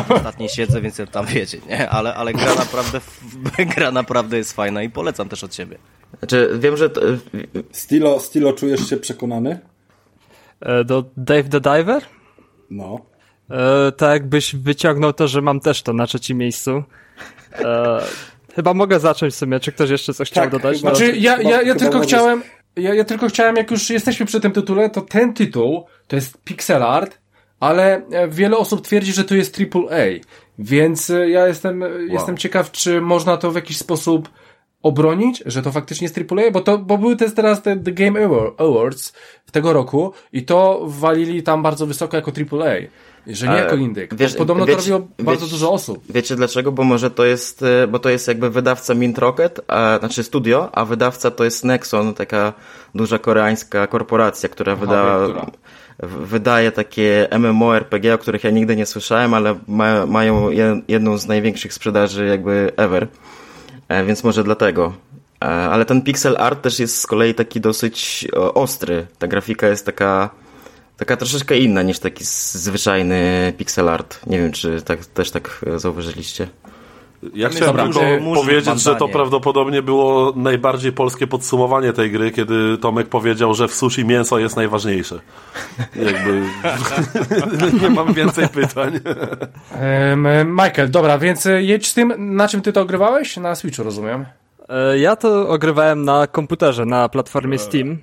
w 0.09 0.11
ostatniej 0.11 0.49
siedzę, 0.49 0.81
więc 0.81 0.99
ja 0.99 1.07
tam 1.07 1.27
wiecie, 1.27 1.59
nie? 1.69 1.91
Ale, 1.91 2.15
ale 2.15 2.33
gra 2.33 2.55
naprawdę, 2.55 3.01
gra 3.77 3.91
naprawdę 3.91 4.37
jest 4.37 4.53
fajna 4.53 4.83
i 4.83 4.91
polecam 4.91 5.29
też 5.29 5.45
od 5.45 5.55
siebie. 5.55 5.79
znaczy, 6.19 6.51
wiem, 6.59 6.77
że... 6.77 6.91
To, 6.91 7.01
Stilo, 7.73 8.21
Stilo, 8.21 8.53
czujesz 8.53 8.91
się 8.91 8.97
przekonany? 8.97 9.59
E, 10.61 10.85
Do 10.85 11.05
Dave 11.17 11.49
the 11.49 11.61
Diver? 11.61 12.03
No. 12.71 13.01
E, 13.51 13.93
tak 13.93 14.11
jakbyś 14.13 14.57
wyciągnął 14.57 15.13
to, 15.13 15.29
że 15.29 15.43
mam 15.43 15.61
też 15.61 15.83
to 15.83 15.93
na 15.93 16.07
trzecim 16.07 16.39
miejscu. 16.39 16.83
E, 17.59 18.01
chyba 18.55 18.75
mogę 18.75 19.01
zacząć 19.01 19.35
w 19.35 19.37
sumie. 19.37 19.61
Czy 19.61 19.73
ktoś 19.73 19.91
jeszcze 19.91 20.15
coś 20.15 20.31
chciał 20.31 20.45
Tak, 20.45 20.53
dodać? 20.53 20.77
chyba- 20.77 20.91
No. 20.91 20.97
Znaczy, 20.97 21.17
ja, 21.17 21.43
ja, 21.43 21.63
ja 21.63 21.75
tylko 21.75 22.01
chciałem, 22.01 22.43
ja, 22.77 22.95
ja 22.95 23.05
tylko 23.05 23.29
chciałem, 23.29 23.57
jak 23.57 23.71
już 23.71 23.91
jesteśmy 23.91 24.27
przy 24.27 24.41
tym 24.41 24.53
tytule, 24.53 24.91
to 24.91 25.01
ten 25.01 25.35
tytuł 25.35 25.85
to 26.09 26.17
jest 26.17 26.39
pixel 26.45 26.83
art, 26.83 27.19
ale 27.61 28.07
e, 28.11 28.29
wiele 28.29 28.57
osób 28.57 28.81
twierdzi, 28.87 29.13
że 29.13 29.25
to 29.25 29.35
jest 29.35 29.59
AAA, 29.61 30.07
więc 30.59 31.11
e, 31.11 31.31
ja 31.31 31.47
jestem, 31.47 31.83
e, 31.83 31.89
jestem 32.11 32.37
ciekaw, 32.37 32.71
czy 32.73 33.01
można 33.01 33.37
to 33.37 33.51
w 33.51 33.55
jakiś 33.55 33.77
sposób 33.79 34.29
obronić, 34.83 35.43
że 35.47 35.63
to 35.63 35.73
faktycznie 35.73 36.05
jest 36.05 36.19
AAA, 36.19 36.51
bo 36.51 36.61
to, 36.61 36.79
bo 36.79 36.99
były 36.99 37.17
też 37.17 37.35
teraz 37.35 37.63
te 37.63 37.77
The 37.77 37.93
Game 37.93 38.21
Award- 38.21 38.55
Awards 38.59 39.13
w 39.47 39.51
tego 39.51 39.73
roku 39.73 40.13
i 40.33 40.45
to 40.45 40.81
walili 40.87 41.43
tam 41.43 41.63
bardzo 41.63 41.87
wysoko 41.87 42.17
jako 42.17 42.33
AAA, 42.33 42.75
że 43.27 43.47
nie 43.47 43.53
Ale 43.53 43.63
jako 43.63 43.77
indyk. 43.77 44.15
wiesz- 44.15 44.35
Podobno 44.35 44.67
wiecie- 44.67 44.77
to 44.77 44.93
robiło 44.93 45.09
bardzo 45.19 45.41
wiecie- 45.41 45.51
dużo 45.53 45.73
osób. 45.73 46.05
Wiecie 46.11 46.37
dlaczego? 46.37 46.73
Bo 46.73 46.85
może 46.85 47.11
to 47.11 47.25
jest, 47.25 47.63
e, 47.63 47.87
bo 47.87 47.99
to 47.99 48.09
jest 48.09 48.29
jakby 48.29 48.51
wydawca 48.51 48.95
Mint 48.95 49.19
Rocket, 49.19 49.61
a, 49.69 49.99
znaczy 49.99 50.23
studio, 50.25 50.69
a 50.73 50.85
wydawca 50.85 51.31
to 51.31 51.45
jest 51.45 51.65
Nexon, 51.65 52.15
taka 52.15 52.53
duża 52.95 53.19
koreańska 53.19 53.87
korporacja, 53.87 54.49
która 54.49 54.77
wydała, 54.77 55.25
która? 55.25 55.47
wydaje 56.03 56.73
takie 56.73 57.29
MMORPG, 57.31 58.15
o 58.15 58.19
których 58.19 58.45
ja 58.45 58.51
nigdy 58.51 58.77
nie 58.77 58.87
słyszałem, 58.87 59.35
ale 59.35 59.55
ma, 59.69 60.07
mają 60.07 60.51
je- 60.51 60.81
jedną 60.89 61.19
z 61.19 61.27
największych 61.27 61.75
sprzedaży 61.75 62.27
jakby 62.27 62.73
ever. 62.77 63.07
E, 63.89 64.05
Więc 64.05 64.25
może 64.25 64.45
dlatego. 64.45 64.93
E, 65.43 65.47
Ale 65.47 65.85
ten 65.85 66.03
pixel 66.03 66.37
art 66.39 66.63
też 66.63 66.79
jest 66.79 66.99
z 67.01 67.07
kolei 67.07 67.35
taki 67.35 67.61
dosyć 67.61 68.29
ostry. 68.55 69.07
Ta 69.19 69.27
grafika 69.29 69.67
jest 69.69 69.87
taka, 69.87 70.31
taka 70.97 71.17
troszeczkę 71.17 71.59
inna 71.59 71.83
niż 71.83 71.99
taki 71.99 72.25
zwyczajny 72.25 73.53
pixel 73.59 73.89
art. 73.89 74.27
Nie 74.27 74.39
wiem, 74.39 74.53
czy 74.53 74.83
tak, 74.83 75.07
też 75.07 75.31
tak 75.31 75.65
e, 75.67 75.79
zauważyliście. 75.79 76.49
Ja 77.35 77.47
jest 77.47 77.57
chciałem 77.57 77.77
tylko 77.93 78.01
powiedzieć, 78.35 78.83
że 78.83 78.97
to 78.97 79.09
prawdopodobnie 79.09 79.83
było 79.83 80.33
najbardziej 80.37 80.93
polskie 80.93 81.27
podsumowanie 81.27 81.93
tej 81.93 82.11
gry, 82.11 82.31
kiedy 82.31 82.79
Tomek 82.79 83.09
powiedział, 83.09 83.55
że 83.55 83.69
w 83.69 83.75
sushi 83.75 84.05
mięso 84.05 84.39
jest 84.39 84.57
najważniejsze. 84.57 85.21
Jakby 85.97 86.43
nie 87.83 87.91
mam 87.91 88.15
więcej 88.15 88.49
pytań. 88.49 89.01
Michael, 90.47 90.91
dobra, 90.91 91.19
więc 91.19 91.47
e, 91.47 91.63
jedź 91.63 91.87
z 91.87 91.95
tym, 91.95 92.15
na 92.37 92.49
czym 92.49 92.63
ty 92.63 92.73
to 92.73 92.81
ogrywałeś? 92.81 93.37
Na 93.37 93.55
Switchu, 93.55 93.83
rozumiem. 93.83 94.27
E, 94.69 94.99
Ja 94.99 95.17
to 95.17 95.49
ogrywałem 95.49 96.05
na 96.05 96.27
komputerze, 96.27 96.85
na 96.87 97.09
platformie 97.09 97.59
Steam. 97.59 97.99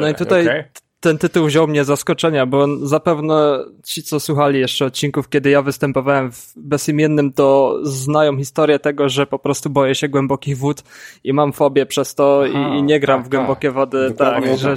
No 0.00 0.08
i 0.08 0.14
tutaj 0.14 0.46
okej. 0.46 0.64
Ten 1.06 1.18
tytuł 1.18 1.46
wziął 1.46 1.68
mnie 1.68 1.84
z 1.84 1.86
zaskoczenia, 1.86 2.46
bo 2.46 2.86
zapewne 2.86 3.64
ci, 3.84 4.02
co 4.02 4.20
słuchali 4.20 4.60
jeszcze 4.60 4.84
odcinków, 4.84 5.28
kiedy 5.28 5.50
ja 5.50 5.62
występowałem 5.62 6.32
w 6.32 6.52
bezimiennym, 6.56 7.32
to 7.32 7.78
znają 7.82 8.36
historię 8.36 8.78
tego, 8.78 9.08
że 9.08 9.26
po 9.26 9.38
prostu 9.38 9.70
boję 9.70 9.94
się 9.94 10.08
głębokich 10.08 10.58
wód 10.58 10.82
i 11.24 11.32
mam 11.32 11.52
fobię 11.52 11.86
przez 11.86 12.14
to 12.14 12.46
i, 12.46 12.78
i 12.78 12.82
nie 12.82 13.00
gram 13.00 13.20
tak, 13.20 13.26
w 13.26 13.30
głębokie 13.30 13.70
wody. 13.70 14.08
Dokładnie 14.08 14.48
Tak, 14.48 14.60
to 14.60 14.76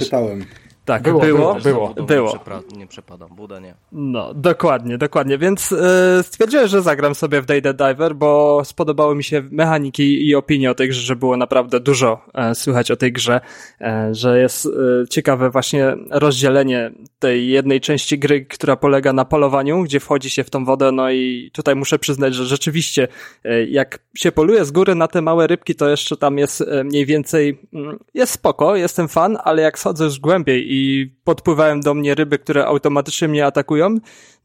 Tak, 0.90 1.02
Było, 1.02 1.20
było. 1.20 1.54
było, 1.54 1.94
było. 1.94 2.38
Nie, 2.76 2.86
przepadam, 2.86 3.28
Buda 3.34 3.60
nie. 3.60 3.74
No, 3.92 4.34
dokładnie, 4.34 4.98
dokładnie. 4.98 5.38
Więc 5.38 5.72
e, 5.72 6.22
stwierdziłem, 6.22 6.68
że 6.68 6.82
zagram 6.82 7.14
sobie 7.14 7.42
w 7.42 7.46
Day 7.46 7.62
the 7.62 7.74
Diver, 7.74 8.14
bo 8.14 8.62
spodobały 8.64 9.14
mi 9.14 9.24
się 9.24 9.42
mechaniki 9.50 10.28
i 10.28 10.34
opinie 10.34 10.70
o 10.70 10.74
tej 10.74 10.88
grze, 10.88 11.00
że 11.00 11.16
było 11.16 11.36
naprawdę 11.36 11.80
dużo 11.80 12.20
e, 12.34 12.54
słychać 12.54 12.90
o 12.90 12.96
tej 12.96 13.12
grze, 13.12 13.40
e, 13.80 14.14
że 14.14 14.40
jest 14.40 14.66
e, 14.66 14.70
ciekawe 15.08 15.50
właśnie 15.50 15.96
rozdzielenie 16.10 16.90
tej 17.18 17.48
jednej 17.48 17.80
części 17.80 18.18
gry, 18.18 18.44
która 18.44 18.76
polega 18.76 19.12
na 19.12 19.24
polowaniu, 19.24 19.82
gdzie 19.82 20.00
wchodzi 20.00 20.30
się 20.30 20.44
w 20.44 20.50
tą 20.50 20.64
wodę, 20.64 20.92
no 20.92 21.10
i 21.10 21.50
tutaj 21.52 21.76
muszę 21.76 21.98
przyznać, 21.98 22.34
że 22.34 22.46
rzeczywiście 22.46 23.08
e, 23.44 23.64
jak 23.64 23.98
się 24.16 24.32
poluje 24.32 24.64
z 24.64 24.70
góry 24.70 24.94
na 24.94 25.08
te 25.08 25.22
małe 25.22 25.46
rybki, 25.46 25.74
to 25.74 25.88
jeszcze 25.88 26.16
tam 26.16 26.38
jest 26.38 26.60
e, 26.60 26.84
mniej 26.84 27.06
więcej, 27.06 27.60
mm, 27.72 27.98
jest 28.14 28.32
spoko, 28.32 28.76
jestem 28.76 29.08
fan, 29.08 29.38
ale 29.44 29.62
jak 29.62 29.78
schodzę 29.78 30.04
już 30.04 30.18
głębiej 30.18 30.72
i 30.72 30.79
podpływają 31.24 31.80
do 31.80 31.94
mnie 31.94 32.14
ryby, 32.14 32.38
które 32.38 32.66
automatycznie 32.66 33.28
mnie 33.28 33.46
atakują, 33.46 33.96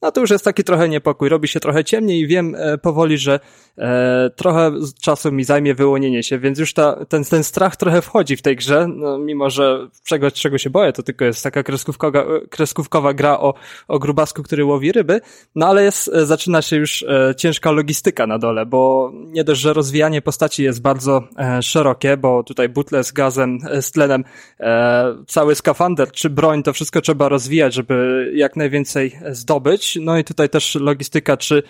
no 0.06 0.12
to 0.12 0.22
już 0.22 0.30
jest 0.30 0.46
taki 0.46 0.64
trochę 0.64 0.90
niepokój. 0.90 1.30
Robi 1.30 1.48
się 1.48 1.60
trochę 1.60 1.84
ciemniej 1.84 2.20
i 2.20 2.28
wiem 2.28 2.56
e, 2.58 2.78
powoli, 2.78 3.18
że 3.18 3.40
e, 3.78 4.30
trochę 4.36 4.72
czasu 5.02 5.32
mi 5.32 5.44
zajmie 5.44 5.76
wyłonienie 5.76 6.24
się, 6.24 6.40
więc 6.40 6.60
już 6.60 6.74
ta, 6.74 7.06
ten, 7.06 7.24
ten 7.24 7.44
strach 7.44 7.76
trochę 7.76 8.02
wchodzi 8.02 8.36
w 8.36 8.42
tej 8.42 8.56
grze, 8.56 8.88
no, 8.88 9.18
mimo 9.18 9.50
że 9.50 9.88
czego, 10.04 10.32
czego 10.32 10.58
się 10.58 10.70
boję, 10.70 10.94
to 10.94 11.04
tylko 11.04 11.26
jest 11.26 11.44
taka 11.44 11.64
kreskówkowa, 11.64 12.26
kreskówkowa 12.50 13.14
gra 13.14 13.40
o, 13.40 13.54
o 13.88 14.00
grubasku, 14.00 14.44
który 14.44 14.66
łowi 14.66 14.92
ryby, 14.92 15.22
no 15.56 15.68
ale 15.68 15.84
jest, 15.84 16.08
e, 16.14 16.26
zaczyna 16.26 16.62
się 16.62 16.76
już 16.76 17.04
e, 17.04 17.34
ciężka 17.38 17.72
logistyka 17.72 18.28
na 18.28 18.40
dole, 18.40 18.66
bo 18.66 19.12
nie 19.14 19.44
dość, 19.44 19.62
że 19.62 19.74
rozwijanie 19.74 20.22
postaci 20.22 20.64
jest 20.64 20.82
bardzo 20.82 21.24
e, 21.38 21.62
szerokie, 21.62 22.18
bo 22.18 22.44
tutaj 22.44 22.70
butle 22.70 23.04
z 23.04 23.12
gazem, 23.12 23.60
e, 23.70 23.82
z 23.82 23.92
tlenem, 23.92 24.24
e, 24.60 25.16
cały 25.28 25.56
skafander 25.56 26.12
czy 26.12 26.30
broń, 26.30 26.64
to 26.64 26.74
wszystko 26.74 27.02
trzeba 27.02 27.30
rozwijać, 27.30 27.74
żeby 27.74 28.32
jak 28.36 28.56
najwięcej 28.56 29.20
zdobyć. 29.32 29.95
No 30.02 30.18
i 30.18 30.24
tutaj 30.24 30.50
też 30.50 30.76
logistyka, 30.76 31.38
czy 31.38 31.64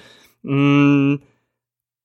mm, 0.45 1.19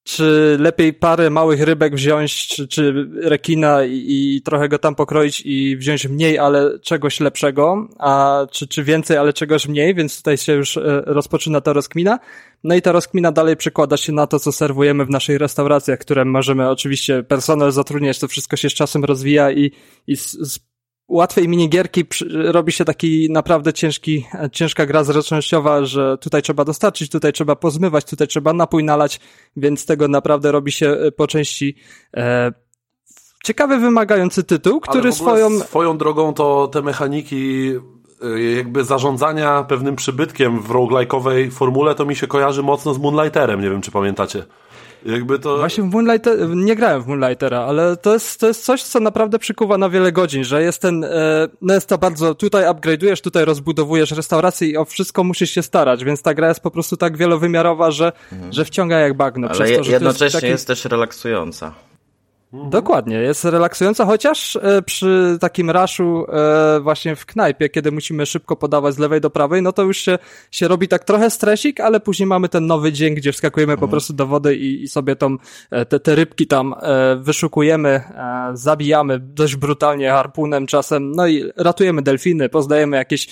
czy 0.04 0.56
lepiej 0.60 0.94
parę 0.94 1.30
małych 1.30 1.60
rybek 1.62 1.94
wziąć, 1.94 2.48
czy, 2.48 2.68
czy 2.68 3.08
rekina 3.22 3.84
i, 3.84 4.04
i 4.08 4.42
trochę 4.42 4.68
go 4.68 4.78
tam 4.78 4.94
pokroić 4.94 5.42
i 5.44 5.76
wziąć 5.76 6.08
mniej, 6.08 6.38
ale 6.38 6.78
czegoś 6.78 7.20
lepszego, 7.20 7.88
a 7.98 8.46
czy, 8.50 8.68
czy 8.68 8.84
więcej, 8.84 9.16
ale 9.16 9.32
czegoś 9.32 9.68
mniej, 9.68 9.94
więc 9.94 10.16
tutaj 10.16 10.36
się 10.36 10.52
już 10.52 10.76
e, 10.76 11.02
rozpoczyna 11.06 11.60
ta 11.60 11.72
rozkmina. 11.72 12.18
No 12.64 12.74
i 12.74 12.82
ta 12.82 12.92
rozkmina 12.92 13.32
dalej 13.32 13.56
przekłada 13.56 13.96
się 13.96 14.12
na 14.12 14.26
to, 14.26 14.38
co 14.38 14.52
serwujemy 14.52 15.04
w 15.04 15.10
naszych 15.10 15.38
restauracjach, 15.38 15.98
które 15.98 16.24
możemy 16.24 16.68
oczywiście 16.68 17.22
personel 17.22 17.72
zatrudniać, 17.72 18.18
to 18.18 18.28
wszystko 18.28 18.56
się 18.56 18.70
z 18.70 18.74
czasem 18.74 19.04
rozwija 19.04 19.50
i, 19.50 19.70
i 20.06 20.16
z, 20.16 20.32
z 20.32 20.69
łatwej 21.11 21.49
minigierki 21.49 22.05
robi 22.31 22.73
się 22.73 22.85
taki 22.85 23.31
naprawdę 23.31 23.73
ciężki, 23.73 24.26
e, 24.35 24.50
ciężka 24.50 24.87
gra 24.87 25.05
zręcznościowa, 25.05 25.85
że 25.85 26.19
tutaj 26.19 26.43
trzeba 26.43 26.64
dostarczyć, 26.64 27.11
tutaj 27.11 27.33
trzeba 27.33 27.57
pozmywać, 27.57 28.05
tutaj 28.05 28.29
trzeba 28.29 28.52
napój 28.52 28.85
nalać, 28.85 29.21
więc 29.57 29.87
tego 29.87 30.09
naprawdę 30.09 30.52
robi 30.52 30.73
się 30.73 30.90
e, 30.90 31.12
po 31.12 31.26
części 31.26 31.76
e, 32.17 32.52
ciekawy, 33.45 33.79
wymagający 33.79 34.43
tytuł, 34.45 34.81
który 34.81 35.12
swoją... 35.12 35.59
swoją 35.61 35.99
drogą 35.99 36.35
to 36.35 36.69
te 36.69 36.83
mechaniki 36.83 37.71
y, 38.25 38.55
jakby 38.57 38.85
zarządzania 38.85 39.62
pewnym 39.62 39.97
przybytkiem 39.97 40.62
w 40.62 40.69
roguelike'owej 40.69 41.50
formule 41.50 41.95
to 41.95 42.07
mi 42.07 42.17
się 42.17 42.26
kojarzy 42.26 42.62
mocno 42.62 42.95
z 42.95 42.99
Moonlighterem, 42.99 43.61
nie 43.61 43.71
wiem 43.71 43.81
czy 43.81 43.90
pamiętacie. 43.90 44.45
Jakby 45.04 45.38
to... 45.38 45.59
Właśnie 45.59 45.85
w 45.85 45.87
Moonlighter, 45.87 46.49
nie 46.49 46.76
grałem 46.76 47.02
w 47.02 47.07
Moonlightera, 47.07 47.61
ale 47.61 47.97
to 47.97 48.12
jest, 48.12 48.40
to 48.40 48.47
jest 48.47 48.64
coś, 48.64 48.83
co 48.83 49.00
naprawdę 49.00 49.38
przykuwa 49.38 49.78
na 49.78 49.88
wiele 49.88 50.12
godzin, 50.12 50.45
że 50.45 50.62
jest 50.62 50.83
ten, 50.83 51.04
e, 51.04 51.49
no 51.62 51.75
jest 51.75 51.88
to 51.88 51.99
bardzo, 51.99 52.35
tutaj 52.35 52.64
upgrade'ujesz, 52.64 53.21
tutaj 53.21 53.45
rozbudowujesz 53.45 54.11
restaurację 54.11 54.69
i 54.69 54.76
o 54.76 54.85
wszystko 54.85 55.25
musisz 55.25 55.50
się 55.50 55.62
starać, 55.62 56.04
więc 56.04 56.23
ta 56.23 56.35
gra 56.35 56.49
jest 56.49 56.61
po 56.61 56.71
prostu 56.71 56.97
tak 56.97 57.16
wielowymiarowa, 57.16 57.90
że, 57.90 58.12
że 58.50 58.64
wciąga 58.64 58.99
jak 58.99 59.16
bagno. 59.16 59.47
Mhm. 59.47 59.62
Ale 59.62 59.64
przez 59.64 59.78
to, 59.78 59.85
że 59.85 59.90
to 59.90 59.95
jednocześnie 59.95 60.25
jest, 60.26 60.35
taki... 60.37 60.47
jest 60.47 60.66
też 60.66 60.85
relaksująca. 60.85 61.75
Dokładnie, 62.52 63.16
jest 63.16 63.45
relaksująca, 63.45 64.07
chociaż 64.07 64.57
e, 64.57 64.83
przy 64.83 65.38
takim 65.40 65.71
raszu 65.71 66.26
e, 66.28 66.80
właśnie 66.80 67.16
w 67.16 67.26
knajpie, 67.26 67.69
kiedy 67.69 67.92
musimy 67.92 68.26
szybko 68.26 68.57
podawać 68.57 68.95
z 68.95 68.99
lewej 68.99 69.21
do 69.21 69.30
prawej, 69.30 69.62
no 69.62 69.73
to 69.73 69.83
już 69.83 69.99
się, 69.99 70.19
się 70.50 70.69
robi 70.69 70.88
tak 70.88 71.04
trochę 71.04 71.30
stresik, 71.30 71.80
ale 71.80 72.00
później 72.00 72.26
mamy 72.26 72.49
ten 72.49 72.66
nowy 72.66 72.92
dzień, 72.92 73.14
gdzie 73.14 73.33
wskakujemy 73.33 73.76
po 73.76 73.88
prostu 73.88 74.12
do 74.12 74.26
wody 74.26 74.57
i, 74.57 74.83
i 74.83 74.88
sobie 74.88 75.16
tą, 75.16 75.37
e, 75.71 75.87
te, 75.87 76.00
te 76.00 76.14
rybki 76.14 76.47
tam 76.47 76.75
wyszukujemy, 77.16 78.03
zabijamy 78.53 79.18
dość 79.18 79.57
brutalnie 79.57 80.11
harpunem 80.11 80.66
czasem, 80.66 81.12
no 81.12 81.27
i 81.27 81.51
ratujemy 81.57 82.03
delfiny, 82.03 82.48
poznajemy 82.48 82.96
jakieś 82.96 83.29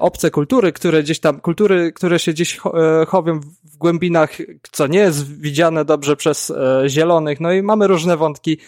obce 0.00 0.30
kultury, 0.30 0.72
które 0.72 1.02
gdzieś 1.02 1.20
tam, 1.20 1.40
kultury, 1.40 1.92
które 1.92 2.18
się 2.18 2.32
gdzieś 2.32 2.58
cho- 2.60 3.06
chowią 3.06 3.40
w 3.64 3.76
głębinach, 3.76 4.30
co 4.72 4.86
nie 4.86 4.98
jest 4.98 5.40
widziane 5.40 5.84
dobrze 5.84 6.16
przez 6.16 6.52
zielonych, 6.86 7.40
no 7.40 7.52
i 7.52 7.62
mamy 7.62 7.86
różne 7.86 8.16
wątki 8.16 8.58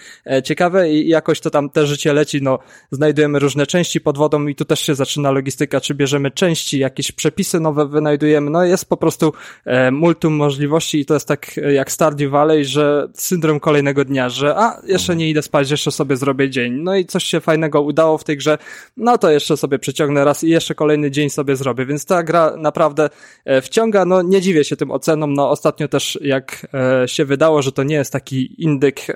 ciekawe 0.45 0.91
i 0.91 1.09
jakoś 1.09 1.41
to 1.41 1.51
tam 1.51 1.71
te 1.71 1.87
życie 1.87 2.13
leci, 2.13 2.43
no 2.43 2.59
znajdujemy 2.91 3.39
różne 3.39 3.67
części 3.67 4.01
pod 4.01 4.19
wodą 4.19 4.47
i 4.47 4.55
tu 4.55 4.65
też 4.65 4.81
się 4.81 4.95
zaczyna 4.95 5.31
logistyka, 5.31 5.81
czy 5.81 5.95
bierzemy 5.95 6.31
części, 6.31 6.79
jakieś 6.79 7.13
przepisy 7.13 7.61
nowe 7.61 7.87
wynajdujemy, 7.89 8.51
no 8.51 8.65
jest 8.65 8.89
po 8.89 8.97
prostu 8.97 9.33
e, 9.65 9.91
multum 9.91 10.35
możliwości 10.35 11.01
i 11.01 11.05
to 11.05 11.15
jest 11.15 11.29
tak 11.29 11.59
e, 11.59 11.73
jak 11.73 11.93
Stardew 11.93 12.31
Valley, 12.31 12.65
że 12.65 13.09
syndrom 13.15 13.61
kolejnego 13.61 14.05
dnia, 14.05 14.29
że 14.29 14.57
a, 14.57 14.81
jeszcze 14.87 15.17
nie 15.17 15.31
idę 15.31 15.43
spać, 15.43 15.71
jeszcze 15.71 15.91
sobie 15.91 16.17
zrobię 16.17 16.51
dzień, 16.51 16.73
no 16.73 16.97
i 16.97 17.05
coś 17.05 17.25
się 17.25 17.41
fajnego 17.41 17.83
udało 17.83 18.19
w 18.19 18.25
tej 18.25 18.37
grze, 18.37 18.59
no 18.97 19.19
to 19.19 19.31
jeszcze 19.31 19.57
sobie 19.57 19.79
przeciągnę 19.79 20.25
raz 20.25 20.45
i 20.45 20.49
jeszcze 20.49 20.75
kolejny 20.75 21.11
dzień 21.11 21.31
sobie 21.31 21.57
zrobię, 21.57 21.87
więc 21.87 22.07
ta 22.07 22.23
gra 22.23 22.57
naprawdę 22.57 23.11
e, 23.45 23.63
wciąga, 23.63 24.05
no 24.05 24.23
nie 24.23 24.41
dziwię 24.41 24.65
się 24.65 24.77
tym 24.77 24.91
ocenom, 24.91 25.35
no 25.35 25.51
ostatnio 25.51 25.89
też 25.89 26.19
jak 26.23 26.67
e, 26.75 27.09
się 27.09 27.25
wydało, 27.25 27.63
że 27.63 27.73
to 27.73 27.83
nie 27.83 27.95
jest 27.95 28.13
taki 28.13 28.63
indyk, 28.63 29.11
e, 29.11 29.15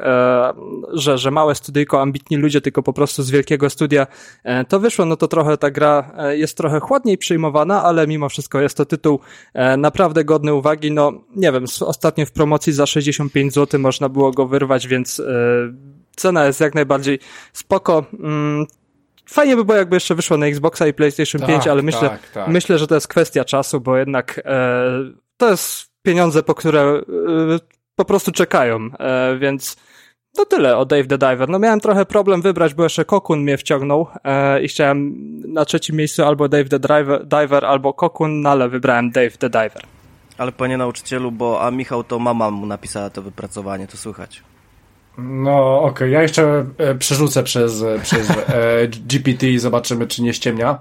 że, 0.93 1.19
że 1.19 1.31
małe 1.31 1.55
studyjko, 1.55 2.01
ambitni 2.01 2.37
ludzie, 2.37 2.61
tylko 2.61 2.83
po 2.83 2.93
prostu 2.93 3.23
z 3.23 3.31
wielkiego 3.31 3.71
studia 3.71 4.07
e, 4.45 4.65
to 4.65 4.81
wyszło, 4.81 5.05
no 5.05 5.17
to 5.17 5.29
trochę 5.29 5.57
ta 5.57 5.71
gra 5.71 6.13
e, 6.19 6.37
jest 6.37 6.57
trochę 6.57 6.81
chłodniej 6.81 7.19
przyjmowana, 7.19 7.83
ale 7.83 8.07
mimo 8.07 8.29
wszystko 8.29 8.61
jest 8.61 8.77
to 8.77 8.85
tytuł 8.85 9.21
e, 9.55 9.77
naprawdę 9.77 10.25
godny 10.25 10.55
uwagi, 10.55 10.93
no 10.93 11.13
nie 11.37 11.53
wiem, 11.53 11.65
ostatnio 11.81 12.27
w 12.27 12.31
promocji 12.31 12.73
za 12.73 12.87
65 12.87 13.55
zł 13.55 13.81
można 13.81 14.09
było 14.09 14.31
go 14.31 14.47
wyrwać, 14.47 14.89
więc 14.89 15.23
cena 16.17 16.47
jest 16.47 16.61
jak 16.61 16.75
najbardziej 16.75 17.19
spoko. 17.53 18.05
Mm, 18.21 18.67
Fajnie 19.31 19.57
by 19.57 19.65
było, 19.65 19.79
jakby 19.79 19.97
jeszcze 19.97 20.15
wyszło 20.15 20.37
na 20.37 20.47
Xboxa 20.47 20.87
i 20.87 20.95
PlayStation 20.95 21.41
Tak, 21.41 21.51
5, 21.51 21.67
ale 21.67 21.83
myślę, 21.83 22.09
tak, 22.09 22.31
tak. 22.31 22.49
myślę, 22.49 22.79
że 22.79 22.87
to 22.87 22.95
jest 22.95 23.09
kwestia 23.09 23.45
czasu, 23.45 23.81
bo 23.81 23.97
jednak 23.97 24.41
to 25.37 25.51
jest 25.51 25.91
pieniądze, 26.03 26.43
po 26.43 26.55
które 26.55 27.03
po 27.97 28.05
prostu 28.05 28.33
czekają, 28.33 28.91
więc 29.41 29.77
to 30.37 30.47
tyle 30.47 30.77
o 30.77 30.85
Dave 30.85 31.07
the 31.07 31.19
Diver. 31.19 31.49
No 31.49 31.59
miałem 31.59 31.81
trochę 31.81 32.07
problem 32.07 32.43
wybrać, 32.43 32.75
bo 32.75 32.83
jeszcze 32.83 33.05
Kokun 33.05 33.41
mnie 33.41 33.59
wciągnął 33.59 34.07
e, 34.25 34.63
i 34.63 34.69
chciałem 34.69 35.15
na 35.53 35.65
trzecim 35.65 35.97
miejscu 35.97 36.25
albo 36.25 36.49
Dave 36.49 36.69
the 36.69 36.79
Diver, 36.79 37.27
Diver 37.27 37.65
albo 37.65 37.93
Kokun, 37.95 38.41
no 38.41 38.51
ale 38.51 38.69
wybrałem 38.69 39.11
Dave 39.11 39.37
the 39.39 39.51
Diver. 39.51 39.83
Ale 40.39 40.53
panie 40.53 40.77
nauczycielu, 40.77 41.33
bo 41.33 41.63
a 41.63 41.71
Michał 41.71 42.05
to 42.05 42.19
mama 42.19 42.51
mu 42.51 42.67
napisała 42.67 43.11
to 43.11 43.23
wypracowanie, 43.23 43.87
to 43.87 43.97
słychać. 43.97 44.43
No, 45.19 45.83
okej, 45.83 46.13
ja 46.13 46.23
jeszcze 46.23 46.67
e, 46.79 46.95
przerzucę 46.95 47.43
przez, 47.43 47.85
przez 48.03 48.31
e, 48.31 48.35
GPT 48.89 49.47
i 49.47 49.59
zobaczymy, 49.59 50.07
czy 50.07 50.23
nie 50.23 50.35
ściemnia. 50.35 50.79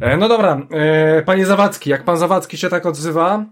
E, 0.00 0.16
no 0.16 0.28
dobra, 0.28 0.60
e, 0.70 1.22
panie 1.22 1.46
Zawadzki, 1.46 1.90
jak 1.90 2.04
pan 2.04 2.16
Zawadzki 2.16 2.58
się 2.58 2.68
tak 2.68 2.86
odzywa 2.86 3.44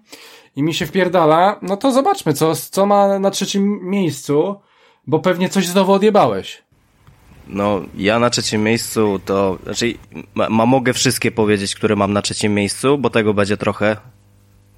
i 0.56 0.62
mi 0.62 0.74
się 0.74 0.86
wpierdala, 0.86 1.58
no 1.62 1.76
to 1.76 1.92
zobaczmy, 1.92 2.32
co, 2.32 2.54
co 2.56 2.86
ma 2.86 3.18
na 3.18 3.30
trzecim 3.30 3.80
miejscu, 3.82 4.60
bo 5.06 5.18
pewnie 5.18 5.48
coś 5.48 5.66
znowu 5.66 5.92
odjebałeś. 5.92 6.62
No, 7.48 7.80
ja 7.96 8.18
na 8.18 8.30
trzecim 8.30 8.62
miejscu 8.62 9.20
to, 9.24 9.58
znaczy, 9.64 9.94
ma, 10.34 10.48
ma, 10.48 10.66
mogę 10.66 10.92
wszystkie 10.92 11.30
powiedzieć, 11.30 11.74
które 11.74 11.96
mam 11.96 12.12
na 12.12 12.22
trzecim 12.22 12.54
miejscu, 12.54 12.98
bo 12.98 13.10
tego 13.10 13.34
będzie 13.34 13.56
trochę. 13.56 13.96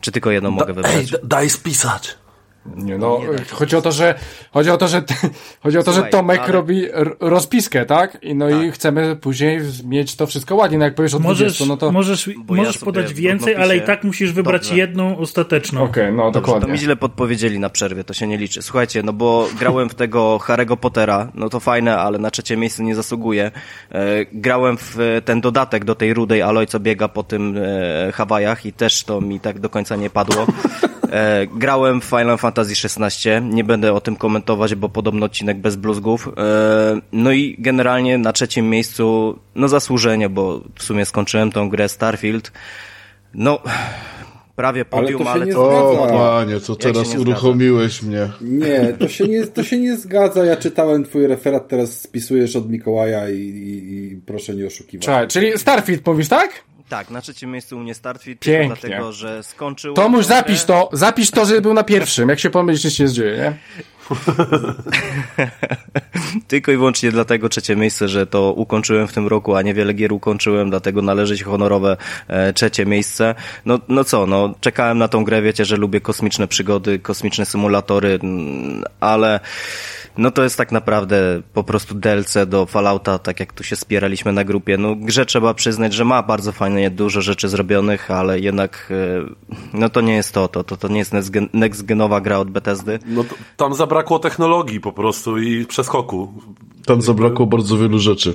Czy 0.00 0.12
tylko 0.12 0.30
jedną 0.30 0.50
mogę 0.50 0.68
Ej, 0.68 0.74
wybrać? 0.74 1.10
d- 1.10 1.18
daj 1.24 1.50
spisać. 1.50 2.16
Nie, 2.76 2.98
no, 2.98 3.20
chodzi 3.50 3.76
o 3.76 3.82
to, 3.82 3.92
że, 3.92 4.14
chodzi 4.52 4.70
o 4.70 4.76
to, 4.76 4.88
że, 4.88 5.02
chodzi 5.62 5.78
o 5.78 5.82
to, 5.82 5.92
że 5.92 6.02
Tomek 6.02 6.40
ale- 6.40 6.52
robi 6.52 6.86
rozpiskę, 7.20 7.86
tak? 7.86 8.18
I 8.22 8.34
no 8.34 8.62
i 8.62 8.70
chcemy 8.70 9.16
później 9.16 9.60
mieć 9.84 10.16
to 10.16 10.26
wszystko 10.26 10.54
ładnie, 10.56 10.78
no 10.78 10.84
jak 10.84 10.94
powiesz 10.94 11.14
o 11.14 11.18
Możesz, 11.18 11.52
20, 11.58 11.64
no 11.66 11.76
to... 11.76 11.92
możesz, 11.92 12.30
Bo 12.44 12.56
ja 12.56 12.62
możesz 12.62 12.78
sobie 12.78 12.84
podać 12.92 13.14
więcej, 13.14 13.56
ale 13.56 13.76
i 13.76 13.82
tak 13.82 14.04
musisz 14.04 14.32
wybrać 14.32 14.62
Dobrze. 14.62 14.76
jedną 14.76 15.18
ostateczną. 15.18 15.82
Okej, 15.82 16.12
no 16.12 16.24
Dobrze, 16.24 16.40
dokładnie. 16.40 16.66
to 16.66 16.72
mi 16.72 16.78
źle 16.78 16.96
podpowiedzieli 16.96 17.58
na 17.58 17.70
przerwie, 17.70 18.04
to 18.04 18.14
się 18.14 18.26
nie 18.26 18.38
liczy. 18.38 18.62
Słuchajcie, 18.62 19.02
no 19.02 19.12
bo 19.12 19.48
grałem 19.58 19.88
w 19.88 19.94
tego 19.94 20.38
Harry'ego 20.38 20.76
Pottera, 20.76 21.28
no 21.34 21.48
to 21.48 21.60
fajne, 21.60 21.96
ale 21.98 22.18
na 22.18 22.30
trzecie 22.30 22.56
miejsce 22.56 22.82
nie 22.82 22.94
zasługuje. 22.94 23.50
E, 23.92 24.24
grałem 24.32 24.76
w 24.80 24.96
ten 25.24 25.40
dodatek 25.40 25.84
do 25.84 25.94
tej 25.94 26.14
rudej 26.14 26.42
Aloy, 26.42 26.66
co 26.66 26.80
biega 26.80 27.08
po 27.08 27.22
tym 27.22 27.56
e, 27.58 28.12
Hawajach 28.12 28.66
i 28.66 28.72
też 28.72 29.04
to 29.04 29.20
mi 29.20 29.40
tak 29.40 29.58
do 29.58 29.68
końca 29.70 29.96
nie 29.96 30.10
padło. 30.10 30.46
E, 31.14 31.46
grałem 31.46 32.00
w 32.00 32.04
Final 32.04 32.38
Fantasy 32.38 32.72
XVI, 32.84 33.30
nie 33.42 33.64
będę 33.64 33.92
o 33.92 34.00
tym 34.00 34.16
komentować, 34.16 34.74
bo 34.74 34.88
podobno 34.88 35.26
odcinek 35.26 35.58
bez 35.58 35.76
bluzgów. 35.76 36.28
E, 36.36 37.00
no 37.12 37.32
i 37.32 37.56
generalnie 37.58 38.18
na 38.18 38.32
trzecim 38.32 38.70
miejscu, 38.70 39.38
no 39.54 39.68
zasłużenie, 39.68 40.28
bo 40.28 40.60
w 40.74 40.82
sumie 40.82 41.06
skończyłem 41.06 41.52
tą 41.52 41.68
grę 41.68 41.88
Starfield. 41.88 42.52
No, 43.34 43.58
prawie 44.56 44.84
Ale 44.90 45.02
podium, 45.02 45.18
to 45.18 45.24
się 45.24 45.30
ale, 45.30 45.46
nie 45.46 45.52
to... 45.52 46.02
O, 46.02 46.06
panie, 46.06 46.60
się 46.60 46.76
teraz 46.76 47.14
nie 47.14 47.20
uruchomiłeś 47.20 48.02
mnie. 48.02 48.28
Nie, 48.40 48.92
to 48.98 49.08
się 49.08 49.28
nie, 49.28 49.46
to 49.46 49.64
się 49.64 49.78
nie 49.78 49.96
zgadza. 49.96 50.44
Ja 50.44 50.56
czytałem 50.56 51.04
twój 51.04 51.26
referat, 51.26 51.68
teraz 51.68 52.00
spisujesz 52.00 52.56
od 52.56 52.70
Mikołaja 52.70 53.30
i, 53.30 53.38
i, 53.38 54.02
i 54.12 54.16
proszę 54.26 54.54
nie 54.54 54.66
oszukiwać. 54.66 55.06
Czekaj, 55.06 55.28
czyli 55.28 55.58
Starfield 55.58 56.06
mówisz, 56.06 56.28
tak? 56.28 56.64
Tak, 56.88 57.10
na 57.10 57.20
trzecim 57.20 57.50
miejscu 57.50 57.76
u 57.76 57.80
mnie 57.80 57.94
tylko 57.94 58.20
Pięknie. 58.40 58.76
dlatego, 58.80 59.12
że 59.12 59.42
skończyłem... 59.42 59.96
Tomuś, 59.96 60.26
grę. 60.26 60.36
zapisz 60.36 60.64
to, 60.64 60.88
zapisz 60.92 61.30
to, 61.30 61.46
żeby 61.46 61.60
był 61.60 61.74
na 61.74 61.84
pierwszym. 61.84 62.28
Jak 62.28 62.40
się 62.40 62.50
pomylisz, 62.50 62.84
nic 62.84 62.94
się 62.94 63.04
nie 63.04 63.10
dzieje, 63.10 63.36
nie? 63.36 63.52
Tylko 66.48 66.72
i 66.72 66.76
wyłącznie 66.76 67.12
dlatego 67.12 67.48
trzecie 67.48 67.76
miejsce, 67.76 68.08
że 68.08 68.26
to 68.26 68.52
ukończyłem 68.52 69.08
w 69.08 69.12
tym 69.12 69.28
roku, 69.28 69.56
a 69.56 69.62
niewiele 69.62 69.92
gier 69.92 70.12
ukończyłem, 70.12 70.70
dlatego 70.70 71.02
należy 71.02 71.38
się 71.38 71.44
honorowe 71.44 71.96
e, 72.28 72.52
trzecie 72.52 72.86
miejsce. 72.86 73.34
No, 73.64 73.78
no 73.88 74.04
co, 74.04 74.26
no 74.26 74.54
czekałem 74.60 74.98
na 74.98 75.08
tą 75.08 75.24
grę, 75.24 75.42
wiecie, 75.42 75.64
że 75.64 75.76
lubię 75.76 76.00
kosmiczne 76.00 76.48
przygody, 76.48 76.98
kosmiczne 76.98 77.46
symulatory, 77.46 78.18
mm, 78.22 78.84
ale 79.00 79.40
no 80.16 80.30
to 80.30 80.42
jest 80.42 80.56
tak 80.56 80.72
naprawdę 80.72 81.42
po 81.54 81.64
prostu 81.64 81.94
DLC 81.94 82.36
do 82.46 82.66
Fallouta, 82.66 83.18
tak 83.18 83.40
jak 83.40 83.52
tu 83.52 83.64
się 83.64 83.76
spieraliśmy 83.76 84.32
na 84.32 84.44
grupie. 84.44 84.78
No 84.78 84.96
grze 84.96 85.26
trzeba 85.26 85.54
przyznać, 85.54 85.94
że 85.94 86.04
ma 86.04 86.22
bardzo 86.22 86.52
fajnie 86.52 86.90
dużo 86.90 87.22
rzeczy 87.22 87.48
zrobionych, 87.48 88.10
ale 88.10 88.40
jednak 88.40 88.92
e, 88.92 89.54
no 89.72 89.88
to 89.88 90.00
nie 90.00 90.14
jest 90.14 90.32
to, 90.32 90.48
to, 90.48 90.64
to, 90.64 90.76
to 90.76 90.88
nie 90.88 90.98
jest 90.98 91.12
next-gen- 91.12 91.48
next-genowa 91.54 92.22
gra 92.22 92.38
od 92.38 92.50
Bethesdy. 92.50 92.98
No 93.06 93.24
to, 93.24 93.34
tam 93.56 93.74
zabrakło 93.74 94.18
technologii 94.18 94.80
po 94.80 94.92
prostu 94.92 95.38
i 95.38 95.66
przeskoku. 95.66 96.32
Tam 96.86 97.02
zabrakło 97.02 97.46
bardzo 97.46 97.78
wielu 97.78 97.98
rzeczy. 97.98 98.34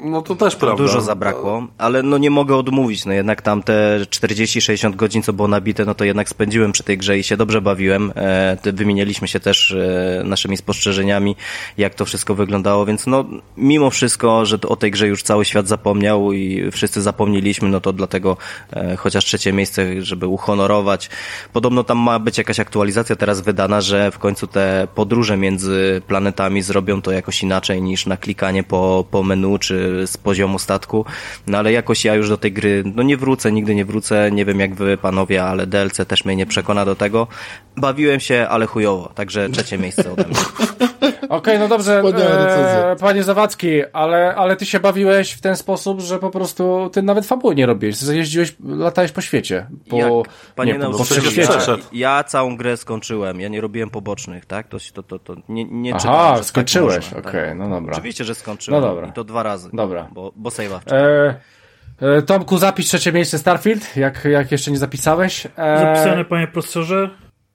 No 0.00 0.22
to 0.22 0.36
też 0.36 0.56
prawda. 0.56 0.82
Dużo 0.82 1.00
zabrakło, 1.00 1.66
ale 1.78 2.02
no 2.02 2.18
nie 2.18 2.30
mogę 2.30 2.56
odmówić, 2.56 3.06
no 3.06 3.12
jednak 3.12 3.42
tam 3.42 3.62
te 3.62 4.00
40-60 4.00 4.96
godzin, 4.96 5.22
co 5.22 5.32
było 5.32 5.48
nabite, 5.48 5.84
no 5.84 5.94
to 5.94 6.04
jednak 6.04 6.28
spędziłem 6.28 6.72
przy 6.72 6.82
tej 6.82 6.98
grze 6.98 7.18
i 7.18 7.22
się 7.22 7.36
dobrze 7.36 7.60
bawiłem. 7.60 8.12
E, 8.16 8.56
wymienialiśmy 8.72 9.28
się 9.28 9.40
też 9.40 9.70
e, 9.70 10.22
naszymi 10.24 10.56
spostrzeżeniami, 10.56 11.36
jak 11.78 11.94
to 11.94 12.04
wszystko 12.04 12.34
wyglądało, 12.34 12.86
więc 12.86 13.06
no 13.06 13.24
mimo 13.56 13.90
wszystko, 13.90 14.46
że 14.46 14.58
o 14.68 14.76
tej 14.76 14.90
grze 14.90 15.08
już 15.08 15.22
cały 15.22 15.44
świat 15.44 15.68
zapomniał 15.68 16.32
i 16.32 16.70
wszyscy 16.70 17.02
zapomnieliśmy, 17.02 17.68
no 17.68 17.80
to 17.80 17.92
dlatego 17.92 18.36
e, 18.72 18.96
chociaż 18.96 19.24
trzecie 19.24 19.52
miejsce, 19.52 20.02
żeby 20.02 20.26
uhonorować. 20.26 21.10
Podobno 21.52 21.84
tam 21.84 21.98
ma 21.98 22.18
być 22.18 22.38
jakaś 22.38 22.60
aktualizacja 22.60 23.16
teraz 23.16 23.40
wydana, 23.40 23.80
że 23.80 24.10
w 24.10 24.18
końcu 24.18 24.46
te 24.46 24.88
podróże 24.94 25.36
między 25.36 26.02
planetami 26.06 26.62
zrobią 26.62 27.02
to 27.02 27.12
jakoś 27.12 27.42
inaczej 27.42 27.82
niż 27.82 28.06
na 28.06 28.16
klikanie 28.16 28.62
po, 28.62 29.04
po 29.10 29.22
menu 29.22 29.58
czy 29.58 29.87
z 30.06 30.16
poziomu 30.16 30.58
statku. 30.58 31.04
No 31.46 31.58
ale 31.58 31.72
jakoś 31.72 32.04
ja 32.04 32.14
już 32.14 32.28
do 32.28 32.36
tej 32.36 32.52
gry, 32.52 32.82
no 32.94 33.02
nie 33.02 33.16
wrócę, 33.16 33.52
nigdy 33.52 33.74
nie 33.74 33.84
wrócę. 33.84 34.30
Nie 34.32 34.44
wiem 34.44 34.60
jak 34.60 34.74
wy 34.74 34.96
panowie, 34.96 35.44
ale 35.44 35.66
DLC 35.66 35.96
też 36.08 36.24
mnie 36.24 36.36
nie 36.36 36.46
przekona 36.46 36.84
do 36.84 36.96
tego. 36.96 37.26
Bawiłem 37.76 38.20
się, 38.20 38.46
ale 38.50 38.66
chujowo. 38.66 39.12
Także 39.14 39.48
trzecie 39.48 39.78
miejsce 39.78 40.12
ode 40.12 40.24
mnie. 40.24 40.36
Okej, 41.28 41.58
no 41.58 41.68
dobrze, 41.68 42.02
e, 42.92 42.96
panie 43.00 43.22
Zawadzki, 43.22 43.84
ale, 43.92 44.34
ale 44.34 44.56
ty 44.56 44.66
się 44.66 44.80
bawiłeś 44.80 45.32
w 45.32 45.40
ten 45.40 45.56
sposób, 45.56 46.00
że 46.00 46.18
po 46.18 46.30
prostu 46.30 46.90
ty 46.92 47.02
nawet 47.02 47.26
fabuły 47.26 47.54
nie 47.54 47.66
robiłeś, 47.66 48.02
jeździłeś, 48.02 48.56
latałeś 48.64 49.12
po 49.12 49.20
świecie. 49.20 49.66
Po, 49.90 49.96
Jak? 49.96 50.10
Panie 50.54 50.72
nie, 50.72 50.78
po, 50.78 50.98
po 50.98 51.04
świecie. 51.04 51.42
ja, 51.42 51.76
ja 51.92 52.24
całą 52.24 52.56
grę 52.56 52.76
skończyłem. 52.76 53.40
Ja 53.40 53.48
nie 53.48 53.60
robiłem 53.60 53.90
pobocznych, 53.90 54.46
tak? 54.46 54.68
To, 54.68 54.78
się- 54.78 54.92
to, 54.92 55.02
to, 55.02 55.18
to 55.18 55.34
nie, 55.48 55.64
nie 55.64 55.94
Aha, 55.94 56.32
tak 56.36 56.44
skończyłeś, 56.44 57.08
tak. 57.08 57.26
okej, 57.26 57.54
no 57.54 57.68
dobra. 57.68 57.92
Oczywiście, 57.92 58.24
że 58.24 58.34
skończyłem. 58.34 58.80
No 58.80 58.88
dobra. 58.88 59.06
I 59.08 59.12
to 59.12 59.24
dwa 59.24 59.42
razy. 59.42 59.70
Dobra. 59.72 60.08
Bo, 60.12 60.32
bo 60.36 60.50
save'a. 60.50 60.78
E, 60.92 61.34
e, 62.00 62.22
Tomku, 62.22 62.58
zapisz 62.58 62.86
trzecie 62.86 63.12
miejsce 63.12 63.38
Starfield, 63.38 63.96
jak, 63.96 64.24
jak 64.24 64.52
jeszcze 64.52 64.70
nie 64.70 64.78
zapisałeś. 64.78 65.46
E, 65.46 65.78
Zapisane, 65.78 66.24
panie 66.24 66.46
profesorze. 66.46 67.10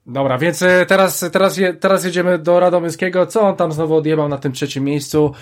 Dobra, 0.06 0.38
więc 0.38 0.62
e, 0.62 0.86
teraz, 0.86 1.24
teraz, 1.32 1.56
je, 1.56 1.74
teraz 1.74 2.04
jedziemy 2.04 2.38
do 2.38 2.60
Radomyskiego. 2.60 3.26
Co 3.26 3.40
on 3.40 3.56
tam 3.56 3.72
znowu 3.72 3.94
odjebał 3.94 4.28
na 4.28 4.38
tym 4.38 4.52
trzecim 4.52 4.84
miejscu? 4.84 5.32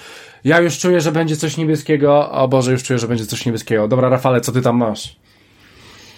Ja 0.44 0.60
już 0.60 0.78
czuję, 0.78 1.00
że 1.00 1.12
będzie 1.12 1.36
coś 1.36 1.56
niebieskiego. 1.56 2.30
O 2.30 2.48
Boże, 2.48 2.72
już 2.72 2.82
czuję, 2.82 2.98
że 2.98 3.08
będzie 3.08 3.26
coś 3.26 3.46
niebieskiego. 3.46 3.88
Dobra, 3.88 4.08
Rafale, 4.08 4.40
co 4.40 4.52
ty 4.52 4.62
tam 4.62 4.76
masz? 4.76 5.16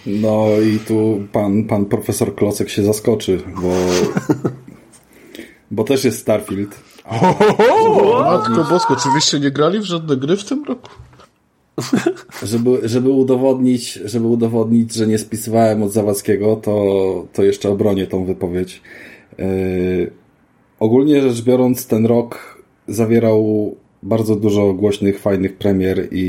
No 0.06 0.46
i 0.74 0.78
tu 0.78 1.20
pan, 1.32 1.64
pan 1.64 1.86
profesor 1.86 2.34
Klocek 2.34 2.70
się 2.70 2.84
zaskoczy, 2.84 3.40
bo, 3.62 3.70
bo 5.70 5.84
też 5.84 6.04
jest 6.04 6.18
Starfield. 6.18 6.80
Matko 8.24 8.64
Bosko, 8.70 8.94
oczywiście 8.94 9.40
nie 9.40 9.50
grali 9.50 9.80
w 9.80 9.84
żadne 9.84 10.16
gry 10.16 10.36
w 10.36 10.44
tym 10.44 10.64
roku? 10.64 10.90
Żeby, 12.42 12.88
żeby, 12.88 13.10
udowodnić, 13.10 13.92
żeby 13.92 14.26
udowodnić, 14.26 14.94
że 14.94 15.06
nie 15.06 15.18
spisywałem 15.18 15.82
od 15.82 15.92
Zawadzkiego, 15.92 16.56
to, 16.56 17.26
to 17.32 17.44
jeszcze 17.44 17.70
obronię 17.70 18.06
tą 18.06 18.24
wypowiedź. 18.24 18.82
Yy, 19.38 20.10
ogólnie 20.80 21.22
rzecz 21.22 21.42
biorąc, 21.42 21.86
ten 21.86 22.06
rok 22.06 22.64
zawierał 22.88 23.74
bardzo 24.02 24.36
dużo 24.36 24.72
głośnych, 24.72 25.20
fajnych 25.20 25.56
premier 25.56 26.08
i, 26.12 26.26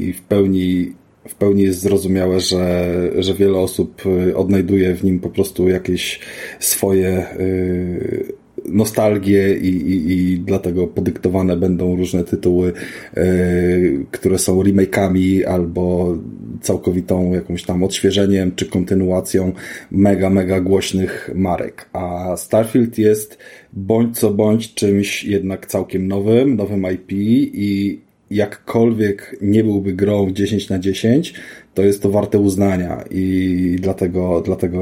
i 0.00 0.12
w 0.12 0.22
pełni 0.22 0.92
w 1.28 1.34
pełni 1.34 1.62
jest 1.62 1.80
zrozumiałe, 1.80 2.40
że, 2.40 2.92
że 3.18 3.34
wiele 3.34 3.58
osób 3.58 4.02
y, 4.06 4.36
odnajduje 4.36 4.94
w 4.94 5.04
nim 5.04 5.20
po 5.20 5.30
prostu 5.30 5.68
jakieś 5.68 6.20
swoje 6.60 7.26
y, 7.40 8.32
nostalgie 8.68 9.58
i, 9.58 9.68
i, 9.68 10.12
i 10.12 10.38
dlatego 10.38 10.86
podyktowane 10.86 11.56
będą 11.56 11.96
różne 11.96 12.24
tytuły, 12.24 12.72
y, 13.16 14.04
które 14.10 14.38
są 14.38 14.62
remake'ami 14.62 15.44
albo 15.44 16.14
całkowitą 16.60 17.32
jakąś 17.32 17.62
tam 17.62 17.82
odświeżeniem 17.82 18.52
czy 18.56 18.66
kontynuacją 18.66 19.52
mega, 19.90 20.30
mega 20.30 20.60
głośnych 20.60 21.30
marek. 21.34 21.88
A 21.92 22.34
Starfield 22.36 22.98
jest 22.98 23.38
bądź 23.72 24.18
co 24.18 24.30
bądź 24.30 24.74
czymś 24.74 25.24
jednak 25.24 25.66
całkiem 25.66 26.08
nowym, 26.08 26.56
nowym 26.56 26.86
IP 26.92 27.12
i 27.12 28.00
jakkolwiek 28.30 29.36
nie 29.42 29.64
byłby 29.64 29.92
grą 29.92 30.30
10 30.30 30.68
na 30.68 30.78
10, 30.78 31.34
to 31.74 31.82
jest 31.82 32.02
to 32.02 32.10
warte 32.10 32.38
uznania 32.38 33.04
i 33.10 33.76
dlatego, 33.80 34.42
dlatego 34.44 34.80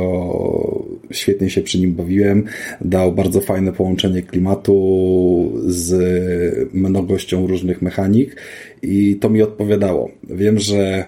świetnie 1.10 1.50
się 1.50 1.62
przy 1.62 1.80
nim 1.80 1.94
bawiłem. 1.94 2.44
Dał 2.80 3.12
bardzo 3.12 3.40
fajne 3.40 3.72
połączenie 3.72 4.22
klimatu 4.22 5.52
z 5.66 5.94
mnogością 6.74 7.46
różnych 7.46 7.82
mechanik 7.82 8.36
i 8.82 9.16
to 9.16 9.30
mi 9.30 9.42
odpowiadało. 9.42 10.10
Wiem, 10.24 10.58
że 10.58 11.04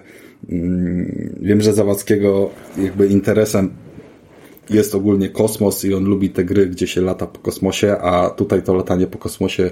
mm, 0.49 1.35
wiem, 1.41 1.61
że 1.61 1.73
Zawadzkiego 1.73 2.49
jakby 2.77 3.07
interesem 3.07 3.69
jest 4.69 4.95
ogólnie 4.95 5.29
kosmos 5.29 5.85
i 5.85 5.93
on 5.93 6.05
lubi 6.05 6.29
te 6.29 6.43
gry, 6.45 6.67
gdzie 6.67 6.87
się 6.87 7.01
lata 7.01 7.27
po 7.27 7.39
kosmosie, 7.39 7.97
a 7.97 8.29
tutaj 8.29 8.63
to 8.63 8.73
latanie 8.73 9.07
po 9.07 9.17
kosmosie 9.17 9.69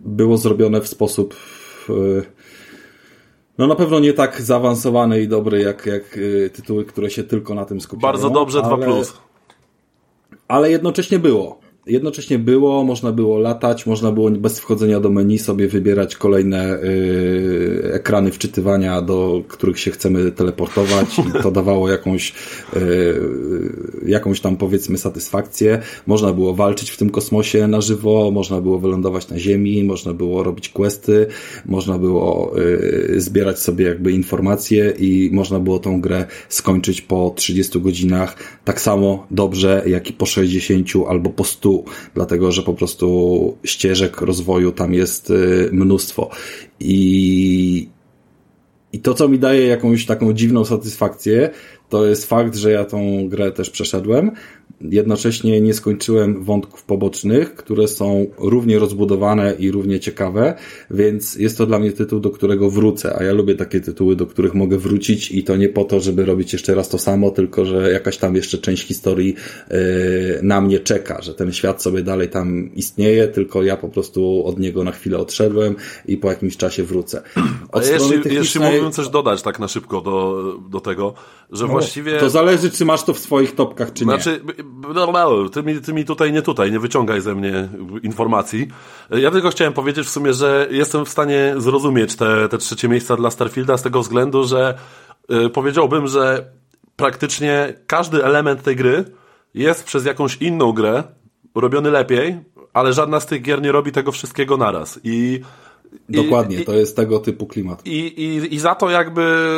było 0.00 0.36
zrobione 0.36 0.80
w 0.80 0.88
sposób 0.88 1.34
no 3.58 3.66
na 3.66 3.74
pewno 3.74 4.00
nie 4.00 4.12
tak 4.12 4.42
zaawansowany 4.42 5.20
i 5.20 5.28
dobry 5.28 5.62
jak, 5.62 5.86
jak 5.86 6.16
y, 6.16 6.50
tytuły, 6.54 6.84
które 6.84 7.10
się 7.10 7.24
tylko 7.24 7.54
na 7.54 7.64
tym 7.64 7.80
skupiają. 7.80 8.12
Bardzo 8.12 8.30
dobrze, 8.30 8.62
2 8.62 8.72
ale- 8.74 8.86
plus. 8.86 9.14
ale 10.48 10.70
jednocześnie 10.70 11.18
było. 11.18 11.63
Jednocześnie 11.86 12.38
było, 12.38 12.84
można 12.84 13.12
było 13.12 13.38
latać, 13.38 13.86
można 13.86 14.12
było 14.12 14.30
bez 14.30 14.60
wchodzenia 14.60 15.00
do 15.00 15.10
menu 15.10 15.38
sobie 15.38 15.68
wybierać 15.68 16.16
kolejne 16.16 16.78
y, 16.82 17.90
ekrany 17.92 18.32
wczytywania, 18.32 19.02
do 19.02 19.42
których 19.48 19.80
się 19.80 19.90
chcemy 19.90 20.32
teleportować 20.32 21.18
i 21.18 21.42
to 21.42 21.50
dawało 21.60 21.90
jakąś, 21.90 22.32
y, 22.76 23.20
jakąś 24.06 24.40
tam 24.40 24.56
powiedzmy 24.56 24.98
satysfakcję. 24.98 25.80
Można 26.06 26.32
było 26.32 26.54
walczyć 26.54 26.90
w 26.90 26.96
tym 26.96 27.10
kosmosie 27.10 27.66
na 27.66 27.80
żywo, 27.80 28.30
można 28.30 28.60
było 28.60 28.78
wylądować 28.78 29.28
na 29.28 29.38
ziemi, 29.38 29.84
można 29.84 30.14
było 30.14 30.42
robić 30.42 30.68
questy, 30.68 31.26
można 31.66 31.98
było 31.98 32.58
y, 32.58 33.20
zbierać 33.20 33.58
sobie 33.58 33.84
jakby 33.84 34.12
informacje 34.12 34.94
i 34.98 35.30
można 35.32 35.60
było 35.60 35.78
tą 35.78 36.00
grę 36.00 36.26
skończyć 36.48 37.00
po 37.00 37.32
30 37.36 37.80
godzinach 37.80 38.36
tak 38.64 38.80
samo 38.80 39.26
dobrze, 39.30 39.82
jak 39.86 40.10
i 40.10 40.12
po 40.12 40.26
60 40.26 40.88
albo 41.08 41.30
po 41.30 41.44
100, 41.44 41.73
dlatego 42.14 42.52
że 42.52 42.62
po 42.62 42.74
prostu 42.74 43.56
ścieżek 43.64 44.20
rozwoju 44.20 44.72
tam 44.72 44.94
jest 44.94 45.30
y, 45.30 45.68
mnóstwo. 45.72 46.30
I, 46.80 47.88
i 48.92 49.00
to, 49.00 49.14
co 49.14 49.28
mi 49.28 49.38
daje 49.38 49.66
jakąś 49.66 50.06
taką 50.06 50.32
dziwną 50.32 50.64
satysfakcję, 50.64 51.50
to 51.88 52.06
jest 52.06 52.26
fakt, 52.26 52.56
że 52.56 52.70
ja 52.70 52.84
tą 52.84 53.28
grę 53.28 53.52
też 53.52 53.70
przeszedłem. 53.70 54.30
Jednocześnie 54.80 55.60
nie 55.60 55.74
skończyłem 55.74 56.44
wątków 56.44 56.84
pobocznych, 56.84 57.54
które 57.54 57.88
są 57.88 58.26
równie 58.38 58.78
rozbudowane 58.78 59.54
i 59.58 59.70
równie 59.70 60.00
ciekawe, 60.00 60.54
więc 60.90 61.34
jest 61.34 61.58
to 61.58 61.66
dla 61.66 61.78
mnie 61.78 61.92
tytuł, 61.92 62.20
do 62.20 62.30
którego 62.30 62.70
wrócę. 62.70 63.16
A 63.18 63.24
ja 63.24 63.32
lubię 63.32 63.54
takie 63.54 63.80
tytuły, 63.80 64.16
do 64.16 64.26
których 64.26 64.54
mogę 64.54 64.78
wrócić 64.78 65.30
i 65.30 65.44
to 65.44 65.56
nie 65.56 65.68
po 65.68 65.84
to, 65.84 66.00
żeby 66.00 66.24
robić 66.24 66.52
jeszcze 66.52 66.74
raz 66.74 66.88
to 66.88 66.98
samo, 66.98 67.30
tylko 67.30 67.64
że 67.64 67.92
jakaś 67.92 68.16
tam 68.18 68.36
jeszcze 68.36 68.58
część 68.58 68.86
historii 68.86 69.34
yy, 69.70 69.76
na 70.42 70.60
mnie 70.60 70.78
czeka, 70.80 71.22
że 71.22 71.34
ten 71.34 71.52
świat 71.52 71.82
sobie 71.82 72.02
dalej 72.02 72.28
tam 72.28 72.74
istnieje, 72.74 73.28
tylko 73.28 73.62
ja 73.62 73.76
po 73.76 73.88
prostu 73.88 74.46
od 74.46 74.58
niego 74.58 74.84
na 74.84 74.92
chwilę 74.92 75.18
odszedłem 75.18 75.76
i 76.06 76.16
po 76.16 76.28
jakimś 76.28 76.56
czasie 76.56 76.82
wrócę. 76.82 77.22
Od 77.72 77.82
jeśli, 77.82 77.98
strony 77.98 78.16
jeśli 78.16 78.30
technicznej- 78.30 78.72
mógłbym 78.72 78.92
coś 78.92 79.08
dodać 79.08 79.42
tak 79.42 79.58
na 79.58 79.68
szybko 79.68 80.00
do, 80.00 80.42
do 80.70 80.80
tego, 80.80 81.14
że 81.52 81.66
właściwie... 81.80 82.18
To 82.18 82.30
zależy, 82.30 82.70
czy 82.70 82.84
masz 82.84 83.02
to 83.04 83.14
w 83.14 83.18
swoich 83.18 83.54
topkach, 83.54 83.92
czy 83.92 84.06
nie. 84.06 84.10
Znaczy, 84.12 84.40
b- 84.44 84.52
no, 84.94 85.48
ty 85.48 85.62
mi, 85.62 85.80
ty 85.80 85.92
mi 85.92 86.04
tutaj, 86.04 86.32
nie 86.32 86.42
tutaj, 86.42 86.72
nie 86.72 86.80
wyciągaj 86.80 87.20
ze 87.20 87.34
mnie 87.34 87.68
informacji. 88.02 88.68
Ja 89.10 89.30
tylko 89.30 89.50
chciałem 89.50 89.72
powiedzieć 89.72 90.06
w 90.06 90.10
sumie, 90.10 90.32
że 90.32 90.68
jestem 90.70 91.04
w 91.04 91.08
stanie 91.08 91.54
zrozumieć 91.56 92.16
te, 92.16 92.48
te 92.48 92.58
trzecie 92.58 92.88
miejsca 92.88 93.16
dla 93.16 93.30
Starfielda 93.30 93.76
z 93.76 93.82
tego 93.82 94.00
względu, 94.00 94.44
że 94.44 94.78
y, 95.46 95.50
powiedziałbym, 95.50 96.06
że 96.06 96.50
praktycznie 96.96 97.74
każdy 97.86 98.24
element 98.24 98.62
tej 98.62 98.76
gry 98.76 99.04
jest 99.54 99.84
przez 99.84 100.04
jakąś 100.04 100.36
inną 100.36 100.72
grę 100.72 101.02
robiony 101.54 101.90
lepiej, 101.90 102.36
ale 102.72 102.92
żadna 102.92 103.20
z 103.20 103.26
tych 103.26 103.42
gier 103.42 103.62
nie 103.62 103.72
robi 103.72 103.92
tego 103.92 104.12
wszystkiego 104.12 104.56
naraz. 104.56 105.00
I 105.04 105.40
Dokładnie, 106.08 106.60
i, 106.60 106.64
to 106.64 106.72
jest 106.72 106.96
tego 106.96 107.18
typu 107.18 107.46
klimat. 107.46 107.86
i, 107.86 107.98
i, 107.98 108.54
I 108.54 108.58
za 108.58 108.74
to 108.74 108.90
jakby 108.90 109.54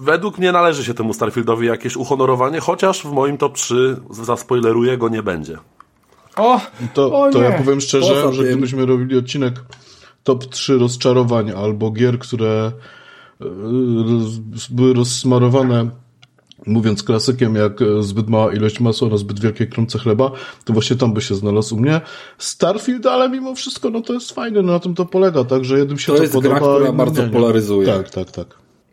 według 0.00 0.38
mnie 0.38 0.52
należy 0.52 0.84
się 0.84 0.94
temu 0.94 1.14
Starfieldowi 1.14 1.66
jakieś 1.66 1.96
uhonorowanie, 1.96 2.60
chociaż 2.60 3.02
w 3.02 3.12
moim 3.12 3.38
top 3.38 3.54
3, 3.56 3.96
zaspoileruję, 4.10 4.98
go 4.98 5.08
nie 5.08 5.22
będzie. 5.22 5.58
O! 6.36 6.60
To, 6.94 7.12
O 7.22 7.30
to 7.30 7.42
ja 7.42 7.58
powiem 7.58 7.80
szczerze, 7.80 8.08
Poza 8.14 8.32
że 8.32 8.42
tym- 8.42 8.52
gdybyśmy 8.52 8.86
robili 8.86 9.18
odcinek 9.18 9.54
top 10.24 10.44
3 10.46 10.78
rozczarowań 10.78 11.50
albo 11.50 11.90
gier, 11.90 12.18
które 12.18 12.72
e, 13.40 13.44
były 14.70 14.94
rozsmarowane 14.94 15.90
mówiąc 16.66 17.02
klasykiem, 17.02 17.54
jak 17.54 17.82
e, 17.82 18.02
zbyt 18.02 18.28
mała 18.28 18.52
ilość 18.54 18.80
masła 18.80 19.08
na 19.08 19.16
zbyt 19.16 19.40
wielkiej 19.40 19.68
kromce 19.68 19.98
chleba, 19.98 20.30
to 20.64 20.72
właśnie 20.72 20.96
tam 20.96 21.12
by 21.12 21.20
się 21.20 21.34
znalazł 21.34 21.76
u 21.76 21.80
mnie. 21.80 22.00
Starfield, 22.38 23.06
ale 23.06 23.28
mimo 23.28 23.54
wszystko, 23.54 23.90
no 23.90 24.00
to 24.00 24.12
jest 24.12 24.32
fajne, 24.32 24.62
no 24.62 24.72
na 24.72 24.78
tym 24.80 24.94
to 24.94 25.06
polega, 25.06 25.44
tak, 25.44 25.64
że 25.64 25.78
jednym 25.78 25.98
się 25.98 26.06
To 26.12 26.16
to, 26.16 26.22
jest 26.22 26.34
podoba. 26.34 26.58
gra, 26.60 26.68
która 26.76 26.92
bardzo 26.92 27.22
nie, 27.22 27.28
nie. 27.28 27.34
polaryzuje. 27.34 27.86
Tak, 27.86 28.10
tak, 28.10 28.30
tak. 28.30 28.46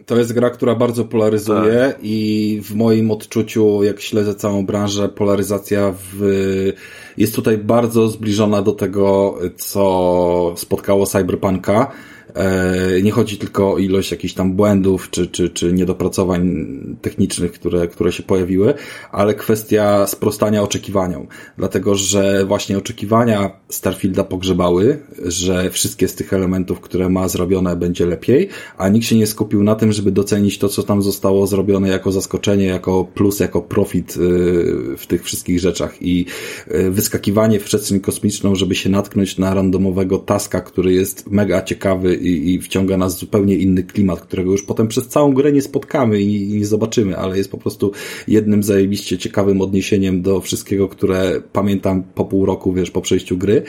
To 0.07 0.17
jest 0.17 0.33
gra, 0.33 0.49
która 0.49 0.75
bardzo 0.75 1.05
polaryzuje 1.05 1.93
i 2.01 2.61
w 2.63 2.75
moim 2.75 3.11
odczuciu, 3.11 3.83
jak 3.83 4.01
śledzę 4.01 4.35
całą 4.35 4.65
branżę, 4.65 5.09
polaryzacja 5.09 5.93
w, 6.11 6.73
jest 7.17 7.35
tutaj 7.35 7.57
bardzo 7.57 8.07
zbliżona 8.09 8.61
do 8.61 8.71
tego, 8.71 9.37
co 9.57 10.53
spotkało 10.57 11.05
Cyberpunka. 11.05 11.91
E, 12.35 13.01
Nie 13.01 13.11
chodzi 13.11 13.37
tylko 13.37 13.73
o 13.73 13.77
ilość 13.77 14.11
jakichś 14.11 14.33
tam 14.33 14.53
błędów 14.53 15.09
czy, 15.09 15.27
czy, 15.27 15.49
czy 15.49 15.73
niedopracowań 15.73 16.67
technicznych, 17.01 17.51
które, 17.51 17.87
które 17.87 18.11
się 18.11 18.23
pojawiły, 18.23 18.73
ale 19.11 19.33
kwestia 19.33 20.07
sprostania 20.07 20.63
oczekiwaniom. 20.63 21.27
Dlatego, 21.57 21.95
że 21.95 22.45
właśnie 22.45 22.77
oczekiwania 22.77 23.51
Starfielda 23.69 24.23
pogrzebały, 24.23 24.99
że 25.25 25.69
wszystkie 25.69 26.07
z 26.07 26.15
tych 26.15 26.33
elementów, 26.33 26.79
które 26.79 27.09
ma 27.09 27.27
zrobione, 27.27 27.75
będzie 27.75 28.05
lepiej, 28.05 28.49
a 28.77 28.89
nikt 28.89 29.05
się 29.05 29.15
nie 29.15 29.27
skupił 29.27 29.63
na 29.63 29.75
tym, 29.75 29.91
żeby 29.91 30.11
docenić 30.11 30.57
to, 30.57 30.69
co 30.69 30.83
tam 30.83 31.01
zostało 31.01 31.47
zrobione 31.47 31.89
jako 31.89 32.11
zaskoczenie, 32.11 32.65
jako 32.65 33.05
plus, 33.05 33.39
jako 33.39 33.61
profit 33.61 34.17
y, 34.17 34.97
w 34.97 35.05
tych 35.07 35.23
wszystkich 35.23 35.59
rzeczach. 35.59 36.01
I 36.01 36.25
y, 36.71 36.91
wyskakiwanie 36.91 37.59
w 37.59 37.63
przestrzeń 37.63 37.99
kosmiczną, 37.99 38.55
żeby 38.55 38.75
się 38.75 38.89
natknąć 38.89 39.37
na 39.37 39.53
randomowego 39.53 40.17
taska, 40.17 40.61
który 40.61 40.93
jest 40.93 41.31
mega 41.31 41.61
ciekawy 41.61 42.16
i, 42.17 42.53
i 42.53 42.61
wciąga 42.61 42.97
nas 42.97 43.15
w 43.15 43.19
zupełnie 43.19 43.55
inny 43.55 43.83
klimat, 43.83 44.21
którego 44.21 44.51
już 44.51 44.63
potem 44.63 44.87
przez 44.87 45.07
całą 45.07 45.33
grę 45.33 45.51
nie 45.51 45.61
spotkamy 45.61 46.21
i, 46.21 46.49
i 46.49 46.57
nie 46.57 46.65
zobaczymy, 46.65 47.17
ale 47.17 47.37
jest 47.37 47.51
po 47.51 47.57
prostu 47.57 47.91
jednym 48.27 48.63
zajebiście 48.63 49.17
ciekawym 49.17 49.61
odniesieniem 49.61 50.21
do 50.21 50.41
wszystkiego, 50.41 50.87
które 50.87 51.41
pamiętam 51.53 52.03
po 52.15 52.25
pół 52.25 52.45
roku, 52.45 52.73
wiesz, 52.73 52.91
po 52.91 53.01
przejściu 53.01 53.37
gry 53.37 53.63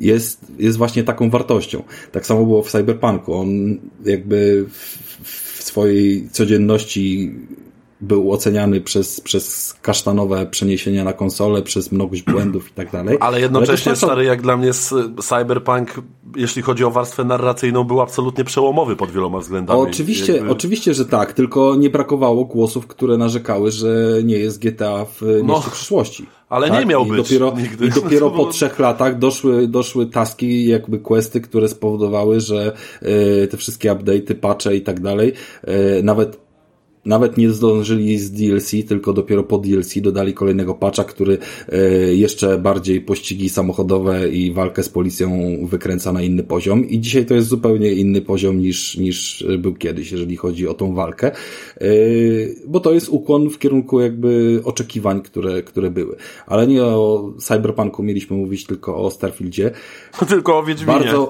jest, 0.00 0.40
jest 0.58 0.78
właśnie 0.78 1.04
taką 1.04 1.30
wartością. 1.30 1.82
Tak 2.12 2.26
samo 2.26 2.44
było 2.44 2.62
w 2.62 2.70
Cyberpunku. 2.70 3.34
On 3.34 3.78
jakby 4.04 4.64
w, 4.70 5.02
w 5.58 5.62
swojej 5.62 6.28
codzienności 6.30 7.32
był 8.00 8.32
oceniany 8.32 8.80
przez, 8.80 9.20
przez 9.20 9.74
kasztanowe 9.82 10.46
przeniesienia 10.46 11.04
na 11.04 11.12
konsolę, 11.12 11.62
przez 11.62 11.92
mnogość 11.92 12.22
błędów 12.22 12.70
i 12.70 12.72
tak 12.72 12.92
dalej. 12.92 13.16
Ale 13.20 13.40
jednocześnie, 13.40 13.92
patrzą- 13.92 14.06
stary, 14.06 14.24
jak 14.24 14.42
dla 14.42 14.56
mnie 14.56 14.70
Cyberpunk, 15.22 15.94
jeśli 16.36 16.62
chodzi 16.62 16.84
o 16.84 16.90
warstwę 16.90 17.24
narracyjną, 17.24 17.84
był 17.84 18.00
absolutnie 18.00 18.44
przełomowy 18.44 18.96
pod 18.96 19.10
wieloma 19.10 19.38
względami. 19.38 19.80
Oczywiście, 19.80 20.32
Jakby- 20.36 20.50
oczywiście, 20.50 20.94
że 20.94 21.04
tak, 21.06 21.32
tylko 21.32 21.76
nie 21.76 21.90
brakowało 21.90 22.44
głosów, 22.44 22.86
które 22.86 23.16
narzekały, 23.16 23.70
że 23.70 23.88
nie 24.24 24.38
jest 24.38 24.58
GTA 24.62 25.04
w 25.04 25.22
No, 25.44 25.62
przyszłości. 25.72 26.26
ale 26.48 26.68
tak? 26.68 26.80
nie 26.80 26.86
miał 26.86 27.06
I 27.06 27.08
być 27.10 27.16
Dopiero, 27.16 27.54
nigdy. 27.58 27.86
I 27.86 27.90
dopiero 27.90 28.30
po 28.40 28.46
trzech 28.46 28.78
latach 28.78 29.18
doszły, 29.18 29.68
doszły 29.68 30.06
taski, 30.06 30.66
jakby 30.66 30.98
questy, 30.98 31.40
które 31.40 31.68
spowodowały, 31.68 32.40
że 32.40 32.72
e, 33.42 33.46
te 33.46 33.56
wszystkie 33.56 33.90
update'y, 33.92 34.34
patche 34.34 34.76
i 34.76 34.80
tak 34.80 35.00
dalej, 35.00 35.32
e, 35.64 36.02
nawet 36.02 36.45
nawet 37.06 37.36
nie 37.36 37.50
zdążyli 37.50 38.18
z 38.18 38.30
DLC, 38.30 38.70
tylko 38.88 39.12
dopiero 39.12 39.44
po 39.44 39.58
DLC 39.58 40.00
dodali 40.00 40.34
kolejnego 40.34 40.74
patcha, 40.74 41.04
który 41.04 41.38
e, 41.68 41.78
jeszcze 42.14 42.58
bardziej 42.58 43.00
pościgi 43.00 43.48
samochodowe 43.48 44.28
i 44.28 44.52
walkę 44.52 44.82
z 44.82 44.88
policją 44.88 45.58
wykręca 45.66 46.12
na 46.12 46.22
inny 46.22 46.42
poziom. 46.42 46.88
I 46.88 47.00
dzisiaj 47.00 47.26
to 47.26 47.34
jest 47.34 47.48
zupełnie 47.48 47.92
inny 47.92 48.20
poziom 48.20 48.58
niż, 48.58 48.96
niż 48.96 49.46
był 49.58 49.74
kiedyś, 49.74 50.12
jeżeli 50.12 50.36
chodzi 50.36 50.68
o 50.68 50.74
tą 50.74 50.94
walkę. 50.94 51.32
E, 51.80 51.86
Bo 52.66 52.80
to 52.80 52.92
jest 52.92 53.08
ukłon 53.08 53.50
w 53.50 53.58
kierunku 53.58 54.00
jakby 54.00 54.60
oczekiwań, 54.64 55.22
które, 55.22 55.62
które 55.62 55.90
były. 55.90 56.16
Ale 56.46 56.66
nie 56.66 56.84
o 56.84 57.32
Cyberpunku 57.38 58.02
mieliśmy 58.02 58.36
mówić, 58.36 58.66
tylko 58.66 58.96
o 58.96 59.10
Starfieldzie. 59.10 59.70
Tylko 60.28 60.58
o 60.58 60.62
Wiedźminie. 60.62 60.98
Bardzo, 60.98 61.28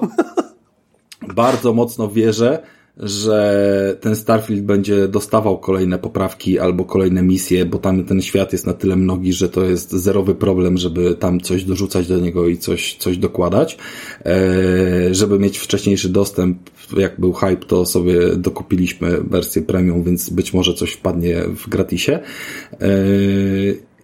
bardzo 1.35 1.73
mocno 1.73 2.09
wierzę, 2.09 2.63
że 2.99 3.97
ten 4.01 4.15
Starfield 4.15 4.61
będzie 4.61 5.07
dostawał 5.07 5.57
kolejne 5.59 5.99
poprawki 5.99 6.59
albo 6.59 6.85
kolejne 6.85 7.23
misje, 7.23 7.65
bo 7.65 7.77
tam 7.77 8.03
ten 8.03 8.21
świat 8.21 8.53
jest 8.53 8.65
na 8.65 8.73
tyle 8.73 8.95
mnogi, 8.95 9.33
że 9.33 9.49
to 9.49 9.63
jest 9.63 9.91
zerowy 9.91 10.35
problem, 10.35 10.77
żeby 10.77 11.15
tam 11.15 11.41
coś 11.41 11.63
dorzucać 11.63 12.07
do 12.07 12.19
niego 12.19 12.47
i 12.47 12.57
coś, 12.57 12.95
coś 12.95 13.17
dokładać. 13.17 13.77
E, 14.25 15.13
żeby 15.13 15.39
mieć 15.39 15.57
wcześniejszy 15.57 16.09
dostęp, 16.09 16.57
jak 16.97 17.19
był 17.19 17.33
hype, 17.33 17.65
to 17.67 17.85
sobie 17.85 18.35
dokupiliśmy 18.35 19.21
wersję 19.21 19.61
premium, 19.61 20.03
więc 20.03 20.29
być 20.29 20.53
może 20.53 20.73
coś 20.73 20.91
wpadnie 20.91 21.43
w 21.55 21.69
gratisie. 21.69 22.19
E, 22.81 22.87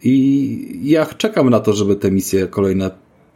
I 0.03 0.79
ja 0.83 1.05
czekam 1.05 1.49
na 1.49 1.59
to, 1.59 1.73
żeby 1.73 1.95
te 1.95 2.11
misje 2.11 2.47
kolejne 2.47 2.91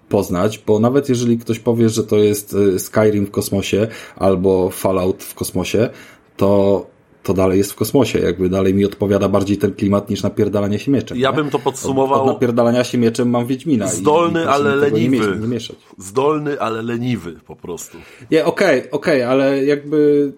poznać, 0.10 0.58
bo 0.68 0.80
nawet 0.80 1.10
jeżeli 1.10 1.38
ktoś 1.38 1.60
powie, 1.60 1.90
że 1.90 2.04
to 2.04 2.18
jest 2.18 2.54
y, 2.54 2.80
Skyrim 2.80 3.26
w 3.26 3.32
kosmosie 3.32 3.88
albo 4.16 4.70
Fallout 4.70 5.24
w 5.24 5.34
kosmosie, 5.34 5.90
to 6.38 6.86
to 7.24 7.34
dalej 7.34 7.58
jest 7.58 7.72
w 7.72 7.76
kosmosie, 7.76 8.20
jakby 8.20 8.50
dalej 8.50 8.74
mi 8.74 8.86
odpowiada 8.86 9.30
bardziej 9.30 9.58
ten 9.58 9.74
klimat 9.74 10.10
niż 10.10 10.24
napierdalanie 10.24 10.80
się 10.80 10.92
mieczem. 10.92 11.18
Ja 11.18 11.30
nie? 11.30 11.36
bym 11.36 11.50
to 11.50 11.60
podsumował- 11.60 12.14
Od, 12.14 12.22
od 12.22 12.28
napierdalania 12.28 12.84
się 12.84 12.98
mieczem 12.98 13.30
mam 13.30 13.46
Wiedźmina. 13.48 13.86
i- 13.86 13.90
Zdolny, 13.90 14.40
i 14.40 14.44
proszę 14.44 14.50
ale 14.56 14.76
leniwy. 14.76 15.38
nie 15.42 15.48
mieszać. 15.48 15.76
Zdolny, 15.98 16.62
ale 16.62 16.82
leniwy 16.82 17.34
po 17.48 17.56
prostu. 17.56 17.98
Nie, 18.32 18.46
okej, 18.46 18.92
okej, 18.92 19.24
ale 19.24 19.66
jakby 19.66 20.32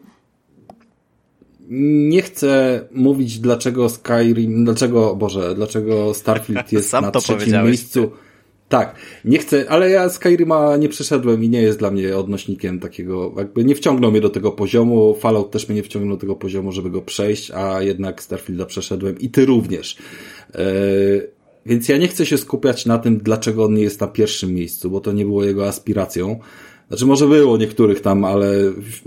nie 2.10 2.22
chcę 2.22 2.82
mówić 2.92 3.40
dlaczego 3.40 3.90
Skyrim, 3.90 4.66
dlaczego, 4.66 5.16
Boże, 5.16 5.56
dlaczego 5.56 6.14
Starfield 6.14 6.72
jest 6.74 6.90
Sam 6.90 7.04
na 7.04 7.12
trzecim 7.12 7.36
powiedziałeś. 7.36 7.68
miejscu. 7.68 8.12
Tak, 8.70 8.96
nie 9.26 9.40
chcę, 9.40 9.66
ale 9.70 9.90
ja 9.90 10.10
Skyrima 10.10 10.78
nie 10.78 10.90
przeszedłem 10.90 11.44
i 11.44 11.50
nie 11.50 11.62
jest 11.62 11.80
dla 11.80 11.92
mnie 11.92 12.18
odnośnikiem 12.18 12.80
takiego, 12.80 13.34
jakby 13.38 13.66
nie 13.66 13.76
wciągnął 13.76 14.12
mnie 14.12 14.22
do 14.22 14.30
tego 14.30 14.52
poziomu, 14.52 15.16
Fallout 15.20 15.52
też 15.52 15.70
mnie 15.70 15.76
nie 15.76 15.84
wciągnął 15.84 16.18
do 16.18 16.22
tego 16.22 16.36
poziomu, 16.36 16.72
żeby 16.72 16.90
go 16.90 17.02
przejść, 17.02 17.52
a 17.52 17.82
jednak 17.82 18.24
Starfielda 18.24 18.66
przeszedłem 18.66 19.20
i 19.20 19.30
ty 19.30 19.46
również. 19.46 19.98
Yy, 20.54 21.32
więc 21.66 21.90
ja 21.90 21.98
nie 21.98 22.08
chcę 22.08 22.26
się 22.26 22.38
skupiać 22.38 22.86
na 22.86 22.98
tym, 22.98 23.18
dlaczego 23.18 23.66
on 23.66 23.74
nie 23.74 23.84
jest 23.84 24.02
na 24.02 24.08
pierwszym 24.08 24.54
miejscu, 24.54 24.90
bo 24.90 25.00
to 25.00 25.12
nie 25.12 25.26
było 25.26 25.44
jego 25.44 25.68
aspiracją. 25.68 26.40
Znaczy 26.90 27.06
może 27.06 27.28
było 27.28 27.58
niektórych 27.58 28.02
tam, 28.02 28.26
ale 28.26 28.48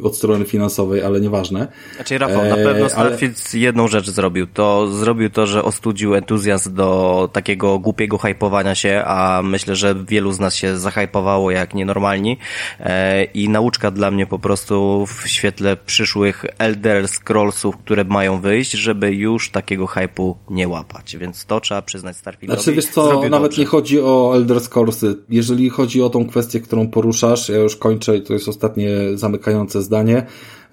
od 0.03 0.17
strony 0.17 0.45
finansowej, 0.45 1.03
ale 1.03 1.21
nieważne. 1.21 1.69
Znaczy 1.97 2.19
Rafał, 2.19 2.37
na 2.45 2.57
E, 2.57 2.65
pewno 2.65 2.81
ale- 2.81 2.91
Starfield 2.91 3.55
jedną 3.55 3.89
rzecz 3.89 4.11
zrobił. 4.11 4.47
To 4.47 4.87
zrobił 4.93 5.31
to, 5.31 5.47
że 5.47 5.65
ostudził 5.65 6.15
entuzjazm 6.15 6.75
do 6.75 7.29
takiego 7.33 7.79
głupiego 7.79 8.19
hypowania 8.19 8.75
się, 8.75 9.03
a 9.07 9.41
myślę, 9.45 9.77
że 9.77 9.95
wielu 10.09 10.33
z 10.33 10.41
nas 10.41 10.55
się 10.55 10.79
zahypowało 10.79 11.51
jak 11.51 11.75
nienormalni. 11.75 12.37
E, 12.81 13.25
I 13.25 13.49
nauczka 13.49 13.91
dla 13.91 14.11
mnie 14.11 14.27
po 14.27 14.39
prostu 14.39 15.07
w 15.07 15.29
świetle 15.29 15.77
przyszłych 15.77 16.45
Elder 16.59 17.09
Scrollsów, 17.09 17.77
które 17.77 18.05
mają 18.05 18.41
wyjść, 18.41 18.71
żeby 18.73 19.15
już 19.15 19.51
takiego 19.51 19.87
hypu 19.87 20.37
nie 20.51 20.69
łapać. 20.69 21.17
Więc 21.17 21.47
to 21.47 21.61
trzeba 21.61 21.83
przyznać 21.83 22.17
Starfieldowi. 22.17 22.63
Znaczy 22.63 22.77
wiesz 22.77 22.87
co, 22.87 23.05
Zrobił 23.09 23.31
nawet 23.31 23.51
dobrze. 23.51 23.61
nie 23.63 23.67
chodzi 23.67 24.01
o 24.01 24.33
Elder 24.37 24.61
Scrollsy. 24.61 25.17
Jeżeli 25.29 25.71
chodzi 25.71 26.03
o 26.03 26.11
tą 26.11 26.29
kwestię, 26.29 26.61
którą 26.61 26.89
poruszasz, 26.89 27.49
ja 27.49 27.57
już 27.59 27.72
kończę 27.77 28.17
i 28.17 28.23
to 28.23 28.33
jest 28.33 28.49
ostatnie 28.49 28.91
zamykające 29.15 29.83
zdanie, 29.83 30.27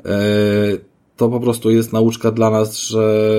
e, 0.05 0.89
to 1.19 1.29
po 1.29 1.39
prostu 1.39 1.71
jest 1.71 1.93
nauczka 1.93 2.31
dla 2.31 2.49
nas, 2.49 2.77
że 2.77 3.35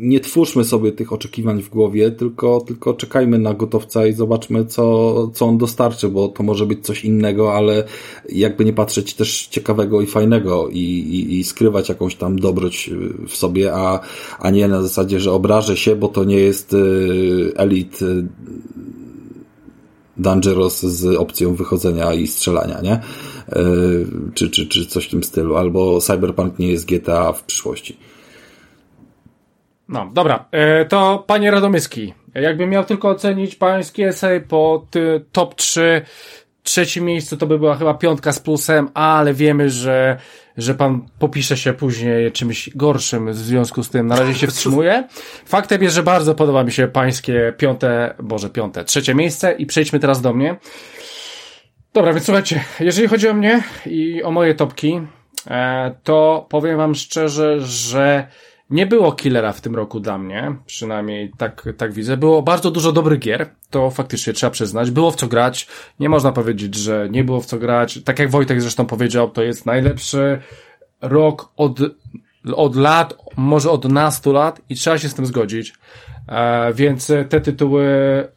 nie 0.00 0.20
twórzmy 0.20 0.64
sobie 0.64 0.92
tych 0.92 1.12
oczekiwań 1.12 1.62
w 1.62 1.68
głowie, 1.68 2.10
tylko, 2.10 2.60
tylko 2.60 2.94
czekajmy 2.94 3.38
na 3.38 3.54
gotowca 3.54 4.06
i 4.06 4.12
zobaczmy, 4.12 4.66
co, 4.66 5.28
co 5.34 5.46
on 5.46 5.58
dostarczy, 5.58 6.08
bo 6.08 6.28
to 6.28 6.42
może 6.42 6.66
być 6.66 6.86
coś 6.86 7.04
innego, 7.04 7.54
ale 7.54 7.84
jakby 8.28 8.64
nie 8.64 8.72
patrzeć 8.72 9.14
też 9.14 9.46
ciekawego 9.46 10.00
i 10.00 10.06
fajnego 10.06 10.68
i, 10.68 10.78
i, 10.78 11.38
i 11.38 11.44
skrywać 11.44 11.88
jakąś 11.88 12.16
tam 12.16 12.38
dobroć 12.38 12.90
w 13.28 13.36
sobie, 13.36 13.74
a, 13.74 14.00
a 14.38 14.50
nie 14.50 14.68
na 14.68 14.82
zasadzie, 14.82 15.20
że 15.20 15.32
obrażę 15.32 15.76
się, 15.76 15.96
bo 15.96 16.08
to 16.08 16.24
nie 16.24 16.38
jest 16.38 16.72
y, 16.72 17.52
elit 17.56 18.00
Dangerous 20.16 20.82
z 20.82 21.16
opcją 21.16 21.54
wychodzenia 21.54 22.12
i 22.12 22.26
strzelania, 22.26 22.80
nie? 22.80 23.00
Y, 23.56 24.06
czy, 24.34 24.50
czy, 24.50 24.66
czy 24.66 24.86
coś 24.86 25.06
w 25.06 25.10
tym 25.10 25.24
stylu. 25.24 25.56
Albo 25.56 26.00
Cyberpunk 26.00 26.58
nie 26.58 26.68
jest 26.68 26.86
GTA 26.86 27.32
w 27.32 27.42
przyszłości. 27.42 27.96
No, 29.88 30.10
dobra. 30.14 30.44
E, 30.52 30.84
to 30.84 31.24
panie 31.26 31.50
Radomyski, 31.50 32.14
jakbym 32.34 32.70
miał 32.70 32.84
tylko 32.84 33.08
ocenić 33.08 33.56
pański 33.56 34.02
esej 34.02 34.40
po 34.40 34.86
top 35.32 35.54
3, 35.54 36.02
trzecim 36.62 37.04
miejscu 37.04 37.36
to 37.36 37.46
by 37.46 37.58
była 37.58 37.76
chyba 37.76 37.94
piątka 37.94 38.32
z 38.32 38.40
plusem, 38.40 38.88
ale 38.94 39.34
wiemy, 39.34 39.70
że, 39.70 40.18
że 40.56 40.74
pan 40.74 41.06
popisze 41.18 41.56
się 41.56 41.72
później 41.72 42.32
czymś 42.32 42.70
gorszym 42.76 43.32
w 43.32 43.36
związku 43.36 43.82
z 43.82 43.90
tym. 43.90 44.06
Na 44.06 44.16
razie 44.16 44.34
się 44.34 44.46
wstrzymuje. 44.46 45.08
Faktem 45.46 45.82
jest, 45.82 45.94
że 45.94 46.02
bardzo 46.02 46.34
podoba 46.34 46.64
mi 46.64 46.72
się 46.72 46.88
pańskie 46.88 47.52
piąte, 47.58 48.14
boże 48.22 48.50
piąte, 48.50 48.84
trzecie 48.84 49.14
miejsce 49.14 49.52
i 49.52 49.66
przejdźmy 49.66 50.00
teraz 50.00 50.20
do 50.20 50.34
mnie. 50.34 50.56
Dobra, 51.94 52.12
więc 52.12 52.24
słuchajcie, 52.24 52.64
jeżeli 52.80 53.08
chodzi 53.08 53.28
o 53.28 53.34
mnie 53.34 53.62
i 53.86 54.22
o 54.22 54.30
moje 54.30 54.54
topki, 54.54 55.00
e, 55.50 55.94
to 56.02 56.46
powiem 56.50 56.76
wam 56.76 56.94
szczerze, 56.94 57.60
że 57.60 58.26
nie 58.74 58.86
było 58.86 59.12
killera 59.12 59.52
w 59.52 59.60
tym 59.60 59.76
roku 59.76 60.00
dla 60.00 60.18
mnie, 60.18 60.56
przynajmniej 60.66 61.32
tak, 61.38 61.68
tak 61.76 61.92
widzę. 61.92 62.16
Było 62.16 62.42
bardzo 62.42 62.70
dużo 62.70 62.92
dobrych 62.92 63.18
gier, 63.18 63.50
to 63.70 63.90
faktycznie 63.90 64.32
trzeba 64.32 64.50
przyznać. 64.50 64.90
Było 64.90 65.10
w 65.10 65.16
co 65.16 65.26
grać, 65.26 65.66
nie 66.00 66.08
można 66.08 66.32
powiedzieć, 66.32 66.74
że 66.74 67.08
nie 67.10 67.24
było 67.24 67.40
w 67.40 67.46
co 67.46 67.58
grać. 67.58 67.98
Tak 68.04 68.18
jak 68.18 68.30
Wojtek 68.30 68.62
zresztą 68.62 68.86
powiedział, 68.86 69.30
to 69.30 69.42
jest 69.42 69.66
najlepszy 69.66 70.38
rok 71.00 71.52
od, 71.56 71.78
od 72.54 72.76
lat, 72.76 73.14
może 73.36 73.70
od 73.70 73.84
nastu 73.84 74.32
lat 74.32 74.60
i 74.68 74.74
trzeba 74.74 74.98
się 74.98 75.08
z 75.08 75.14
tym 75.14 75.26
zgodzić. 75.26 75.72
E, 76.28 76.72
więc 76.72 77.12
te 77.28 77.40
tytuły 77.40 77.84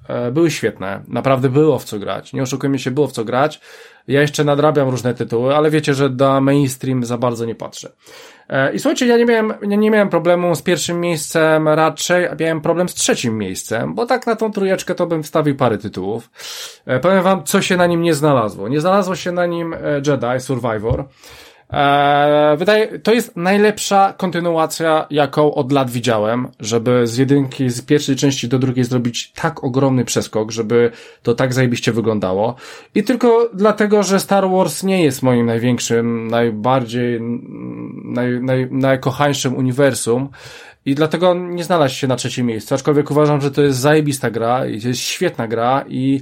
e, 0.08 0.32
były 0.32 0.52
świetne. 0.52 1.02
Naprawdę 1.08 1.50
było 1.50 1.80
w 1.80 1.84
co 1.84 2.00
grać. 2.00 2.34
Nie 2.34 2.41
oszukujmy 2.41 2.80
się, 2.80 2.91
było 2.91 3.08
w 3.08 3.12
co 3.12 3.26
grać. 3.26 3.62
Ja 4.08 4.22
jeszcze 4.22 4.43
nadrabiam 4.43 4.89
różne 4.89 5.13
tytuły, 5.13 5.56
ale 5.56 5.72
wiecie, 5.72 5.93
że 5.93 6.10
do 6.10 6.41
mainstream 6.41 7.06
za 7.06 7.17
bardzo 7.17 7.46
nie 7.46 7.56
patrzę. 7.56 7.91
E, 8.50 8.74
I 8.74 8.80
słuchajcie, 8.80 9.08
ja 9.08 9.17
nie 9.17 9.26
miałem, 9.26 9.54
nie, 9.62 9.91
miałem 9.91 10.10
problemu 10.10 10.56
z 10.56 10.62
pierwszym 10.62 11.00
miejscem 11.00 11.67
raczej, 11.67 12.28
miałem 12.39 12.62
problem 12.62 12.89
z 12.89 12.93
trzecim 12.93 13.38
miejscem, 13.38 13.96
bo 13.96 14.06
tak 14.06 14.28
na 14.28 14.36
tą 14.36 14.52
trójeczkę 14.52 14.96
to 14.96 15.08
bym 15.08 15.24
wstawił 15.24 15.56
parę 15.56 15.78
tytułów. 15.78 16.30
E, 16.86 17.00
powiem 17.00 17.24
wam, 17.24 17.43
co 17.43 17.62
się 17.62 17.78
na 17.78 17.88
nim 17.88 18.02
nie 18.02 18.13
znalazło. 18.13 18.67
Nie 18.67 18.82
znalazło 18.82 19.15
się 19.15 19.32
na 19.32 19.46
nim 19.46 19.74
e, 19.74 19.78
Jedi 19.96 20.39
Survivor. 20.39 21.06
Eee, 21.69 22.58
wydaje, 22.58 22.99
to 22.99 23.13
jest 23.13 23.38
najlepsza 23.38 24.13
kontynuacja, 24.17 25.08
jaką 25.10 25.53
od 25.53 25.71
lat 25.71 25.89
widziałem, 25.89 26.47
żeby 26.60 27.08
z 27.08 27.17
jedynki, 27.17 27.69
z 27.69 27.82
pierwszej 27.82 28.15
części 28.15 28.47
do 28.47 28.60
drugiej 28.60 28.86
zrobić 28.86 29.32
tak 29.32 29.63
ogromny 29.63 30.06
przeskok, 30.06 30.51
żeby 30.51 30.91
to 31.23 31.34
tak 31.34 31.53
zajebiście 31.53 31.91
wyglądało. 31.91 32.56
I 32.95 33.03
tylko 33.03 33.49
dlatego, 33.53 34.03
że 34.03 34.19
Star 34.19 34.49
Wars 34.49 34.84
nie 34.84 35.03
jest 35.03 35.23
moim 35.23 35.45
największym, 35.45 36.27
najbardziej, 36.27 37.19
naj, 38.03 38.41
naj, 38.41 38.67
najkochańszym 38.71 39.56
uniwersum, 39.56 40.30
i 40.86 40.95
dlatego 40.95 41.34
nie 41.34 41.63
znalazł 41.63 41.95
się 41.95 42.08
na 42.08 42.15
trzecim 42.15 42.45
miejscu, 42.45 42.75
aczkolwiek 42.75 43.12
uważam, 43.12 43.41
że 43.41 43.51
to 43.51 43.62
jest 43.62 43.80
zajebista 43.80 44.32
gra 44.32 44.65
i 44.65 44.82
to 44.82 44.88
jest 44.88 44.99
świetna 44.99 45.47
gra 45.47 45.86
i 45.88 46.21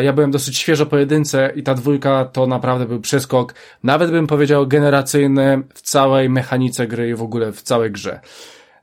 ja 0.00 0.12
byłem 0.12 0.30
dosyć 0.30 0.58
świeżo 0.58 0.86
po 0.86 0.98
jedynce 0.98 1.52
i 1.56 1.62
ta 1.62 1.74
dwójka 1.74 2.24
to 2.24 2.46
naprawdę 2.46 2.86
był 2.86 3.00
przeskok, 3.00 3.54
nawet 3.82 4.10
bym 4.10 4.26
powiedział 4.26 4.66
generacyjny 4.66 5.62
w 5.74 5.82
całej 5.82 6.30
mechanice 6.30 6.86
gry 6.86 7.08
i 7.08 7.14
w 7.14 7.22
ogóle 7.22 7.52
w 7.52 7.62
całej 7.62 7.90
grze. 7.90 8.20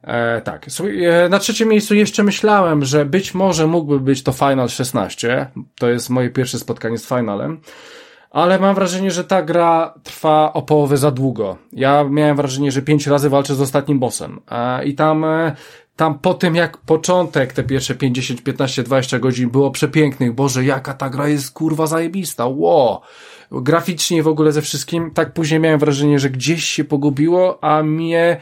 E, 0.03 0.41
tak. 0.41 0.65
E, 1.03 1.29
Na 1.29 1.39
trzecim 1.39 1.69
miejscu 1.69 1.95
jeszcze 1.95 2.23
myślałem, 2.23 2.85
że 2.85 3.05
być 3.05 3.33
może 3.33 3.67
mógłby 3.67 3.99
być 3.99 4.23
to 4.23 4.31
Final 4.31 4.69
16. 4.69 5.47
To 5.79 5.89
jest 5.89 6.09
moje 6.09 6.29
pierwsze 6.29 6.59
spotkanie 6.59 6.97
z 6.97 7.07
Finalem. 7.07 7.61
Ale 8.31 8.59
mam 8.59 8.75
wrażenie, 8.75 9.11
że 9.11 9.23
ta 9.23 9.41
gra 9.41 9.93
trwa 10.03 10.53
o 10.53 10.61
połowę 10.61 10.97
za 10.97 11.11
długo. 11.11 11.57
Ja 11.73 12.03
miałem 12.03 12.37
wrażenie, 12.37 12.71
że 12.71 12.81
pięć 12.81 13.07
razy 13.07 13.29
walczę 13.29 13.55
z 13.55 13.61
ostatnim 13.61 13.99
bossem. 13.99 14.39
E, 14.51 14.85
I 14.85 14.95
tam, 14.95 15.25
e, 15.25 15.55
tam 15.95 16.19
po 16.19 16.33
tym 16.33 16.55
jak 16.55 16.77
początek, 16.77 17.53
te 17.53 17.63
pierwsze 17.63 17.95
5, 17.95 18.15
10, 18.15 18.41
15, 18.41 18.83
20 18.83 19.19
godzin 19.19 19.49
było 19.49 19.71
przepięknych. 19.71 20.33
Boże, 20.33 20.63
jaka 20.65 20.93
ta 20.93 21.09
gra 21.09 21.27
jest 21.27 21.51
kurwa 21.51 21.87
zajebista. 21.87 22.45
Ło! 22.45 23.01
Graficznie 23.51 24.23
w 24.23 24.27
ogóle 24.27 24.51
ze 24.51 24.61
wszystkim. 24.61 25.11
Tak 25.11 25.33
później 25.33 25.59
miałem 25.59 25.79
wrażenie, 25.79 26.19
że 26.19 26.29
gdzieś 26.29 26.65
się 26.65 26.83
pogubiło, 26.83 27.63
a 27.63 27.83
mnie 27.83 28.41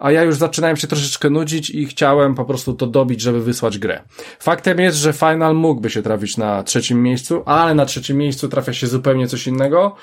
a 0.00 0.12
ja 0.12 0.22
już 0.22 0.36
zaczynałem 0.36 0.76
się 0.76 0.86
troszeczkę 0.86 1.30
nudzić 1.30 1.70
i 1.70 1.86
chciałem 1.86 2.34
po 2.34 2.44
prostu 2.44 2.74
to 2.74 2.86
dobić, 2.86 3.20
żeby 3.20 3.42
wysłać 3.42 3.78
grę. 3.78 4.02
Faktem 4.38 4.80
jest, 4.80 4.98
że 4.98 5.12
Final 5.12 5.54
mógłby 5.54 5.90
się 5.90 6.02
trafić 6.02 6.36
na 6.36 6.62
trzecim 6.62 7.02
miejscu, 7.02 7.42
ale 7.46 7.74
na 7.74 7.86
trzecim 7.86 8.16
miejscu 8.16 8.48
trafia 8.48 8.72
się 8.72 8.86
zupełnie 8.86 9.26
coś 9.26 9.46
innego. 9.46 9.96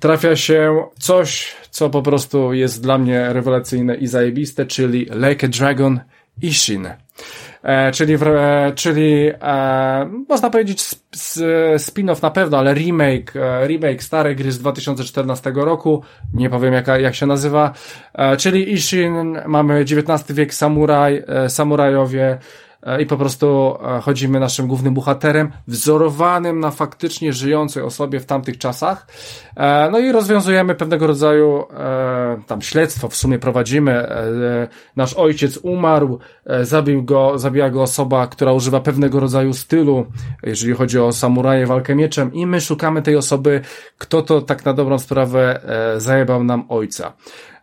Trafia 0.00 0.36
się 0.36 0.84
coś, 0.98 1.54
co 1.70 1.90
po 1.90 2.02
prostu 2.02 2.52
jest 2.52 2.82
dla 2.82 2.98
mnie 2.98 3.32
rewelacyjne 3.32 3.96
i 3.96 4.06
zajebiste, 4.06 4.66
czyli 4.66 4.98
Like 5.00 5.46
a 5.46 5.50
Dragon 5.50 6.00
Ishin. 6.42 6.88
E, 7.62 7.92
czyli, 7.92 8.16
w, 8.16 8.22
e, 8.22 8.72
czyli 8.74 9.30
e, 9.42 10.10
można 10.28 10.50
powiedzieć 10.50 10.80
sp, 10.82 11.00
spin-off 11.76 12.22
na 12.22 12.30
pewno, 12.30 12.58
ale 12.58 12.74
remake, 12.74 13.36
e, 13.36 13.66
remake 13.66 14.02
starej 14.02 14.36
gry 14.36 14.52
z 14.52 14.58
2014 14.58 15.52
roku, 15.54 16.02
nie 16.34 16.50
powiem 16.50 16.74
jaka, 16.74 16.98
jak 16.98 17.14
się 17.14 17.26
nazywa, 17.26 17.72
e, 18.14 18.36
czyli 18.36 18.72
Ishin, 18.72 19.38
mamy 19.46 19.80
XIX 19.80 20.32
wiek 20.32 20.54
samuraj, 20.54 21.24
e, 21.26 21.50
samurajowie 21.50 22.38
i 23.00 23.06
po 23.06 23.16
prostu 23.16 23.76
e, 23.96 24.00
chodzimy 24.00 24.40
naszym 24.40 24.66
głównym 24.66 24.94
bohaterem, 24.94 25.52
wzorowanym 25.68 26.60
na 26.60 26.70
faktycznie 26.70 27.32
żyjącej 27.32 27.82
osobie 27.82 28.20
w 28.20 28.26
tamtych 28.26 28.58
czasach. 28.58 29.06
E, 29.56 29.90
no 29.90 29.98
i 29.98 30.12
rozwiązujemy 30.12 30.74
pewnego 30.74 31.06
rodzaju 31.06 31.64
e, 31.70 32.42
tam 32.46 32.62
śledztwo, 32.62 33.08
w 33.08 33.16
sumie 33.16 33.38
prowadzimy. 33.38 33.92
E, 33.92 34.68
nasz 34.96 35.14
ojciec 35.14 35.58
umarł, 35.62 36.18
e, 36.46 36.64
zabił 36.64 37.02
go, 37.02 37.38
zabiła 37.38 37.70
go 37.70 37.82
osoba, 37.82 38.26
która 38.26 38.52
używa 38.52 38.80
pewnego 38.80 39.20
rodzaju 39.20 39.52
stylu, 39.52 40.06
jeżeli 40.42 40.74
chodzi 40.74 40.98
o 40.98 41.12
samuraje, 41.12 41.66
walkę 41.66 41.94
mieczem 41.94 42.32
i 42.32 42.46
my 42.46 42.60
szukamy 42.60 43.02
tej 43.02 43.16
osoby, 43.16 43.60
kto 43.98 44.22
to 44.22 44.40
tak 44.40 44.64
na 44.64 44.72
dobrą 44.72 44.98
sprawę 44.98 45.60
e, 45.94 46.00
zajebał 46.00 46.44
nam 46.44 46.64
ojca. 46.68 47.12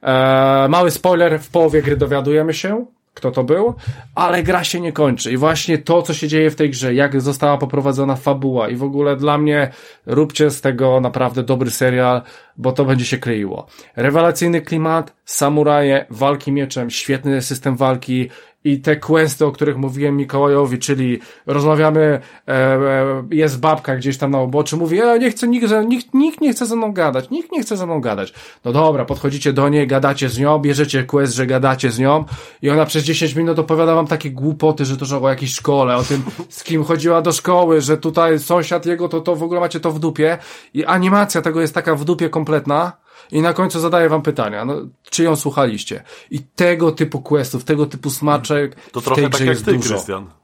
E, 0.04 0.68
mały 0.70 0.92
spoiler, 0.92 1.40
w 1.40 1.50
połowie 1.50 1.82
gry 1.82 1.98
dowiadujemy 1.98 2.54
się, 2.54 2.86
kto 3.14 3.32
to 3.32 3.44
był, 3.44 3.74
ale 4.16 4.44
gra 4.44 4.64
się 4.64 4.82
nie 4.82 4.92
kończy. 4.92 5.32
I 5.32 5.38
właśnie 5.38 5.78
to, 5.78 6.02
co 6.02 6.14
się 6.14 6.28
dzieje 6.28 6.52
w 6.52 6.56
tej 6.56 6.70
grze, 6.70 6.94
jak 6.94 7.22
została 7.22 7.58
poprowadzona 7.58 8.16
fabuła 8.16 8.70
i 8.70 8.76
w 8.76 8.84
ogóle 8.84 9.16
dla 9.16 9.38
mnie 9.38 9.72
róbcie 10.06 10.50
z 10.50 10.62
tego 10.62 11.02
naprawdę 11.02 11.44
dobry 11.44 11.72
serial, 11.72 12.22
bo 12.58 12.72
to 12.72 12.86
będzie 12.86 13.06
się 13.06 13.18
kleiło. 13.18 13.68
Rewelacyjny 13.96 14.62
klimat, 14.62 15.16
samuraje, 15.26 16.06
walki 16.10 16.52
mieczem, 16.52 16.90
świetny 16.90 17.42
system 17.42 17.76
walki 17.76 18.30
i 18.64 18.82
te 18.82 18.96
questy, 18.96 19.46
o 19.46 19.52
których 19.52 19.78
mówiłem 19.78 20.18
Mikołajowi, 20.18 20.80
czyli 20.80 21.20
rozmawiamy, 21.46 22.02
e, 22.48 22.52
e, 22.52 23.24
jest 23.32 23.60
babka 23.60 23.96
gdzieś 23.96 24.18
tam 24.18 24.32
na 24.32 24.42
uboczu, 24.42 24.78
mówi, 24.78 25.02
e, 25.02 25.20
nie 25.20 25.32
chcę, 25.32 25.48
nikt, 25.48 25.68
nikt, 25.88 26.14
nikt 26.14 26.42
nie 26.42 26.54
chce 26.54 26.66
ze 26.66 26.76
mną 26.76 26.92
gadać, 26.92 27.30
nikt 27.30 27.52
nie 27.52 27.62
chce 27.62 27.78
ze 27.78 27.86
mną 27.86 28.02
gadać. 28.02 28.34
No 28.66 28.72
dobra, 28.72 29.06
podchodzicie 29.06 29.54
do 29.54 29.70
niej, 29.70 29.88
gadacie 29.88 30.30
z 30.30 30.40
nią, 30.40 30.60
bierzecie 30.60 31.04
quest, 31.04 31.36
że 31.36 31.48
gadacie 31.48 31.92
z 31.92 32.00
nią 32.00 32.26
i 32.62 32.70
ona 32.70 32.86
przez 32.86 33.04
10 33.04 33.36
minut 33.36 33.60
opowiada 33.60 33.96
wam 33.96 34.08
takie 34.08 34.32
głupoty, 34.32 34.86
że 34.86 34.98
to 34.98 35.06
że 35.06 35.22
o 35.22 35.30
jakiejś 35.30 35.54
szkole, 35.54 35.98
o 35.98 36.04
tym, 36.04 36.24
z 36.50 36.64
kim 36.64 36.84
chodziła 36.84 37.22
do 37.22 37.32
szkoły, 37.32 37.82
że 37.82 37.98
tutaj 37.98 38.40
sąsiad 38.40 38.86
jego, 38.86 39.10
to, 39.10 39.22
to 39.22 39.36
w 39.36 39.44
ogóle 39.44 39.60
macie 39.60 39.80
to 39.80 39.92
w 39.92 40.00
dupie 40.00 40.38
i 40.74 40.86
animacja 40.86 41.42
tego 41.42 41.62
jest 41.62 41.74
taka 41.74 41.96
w 41.96 42.06
dupie 42.06 42.30
kompletna, 42.30 42.92
i 43.32 43.42
na 43.42 43.54
końcu 43.54 43.80
zadaję 43.80 44.10
wam 44.10 44.22
pytania, 44.22 44.66
no, 44.66 44.76
czy 45.10 45.24
ją 45.24 45.36
słuchaliście? 45.36 46.04
I 46.32 46.40
tego 46.56 46.92
typu 46.92 47.22
questów, 47.22 47.64
tego 47.64 47.86
typu 47.86 48.10
smaczek 48.10 48.76
To 48.92 49.02
w 49.02 49.04
trochę 49.04 49.22
tej 49.22 49.32
tak 49.32 49.40
jak 49.40 49.50
jest 49.50 49.66
ty, 49.66 49.74
dużo. 49.74 49.94
Krystian. 49.96 50.40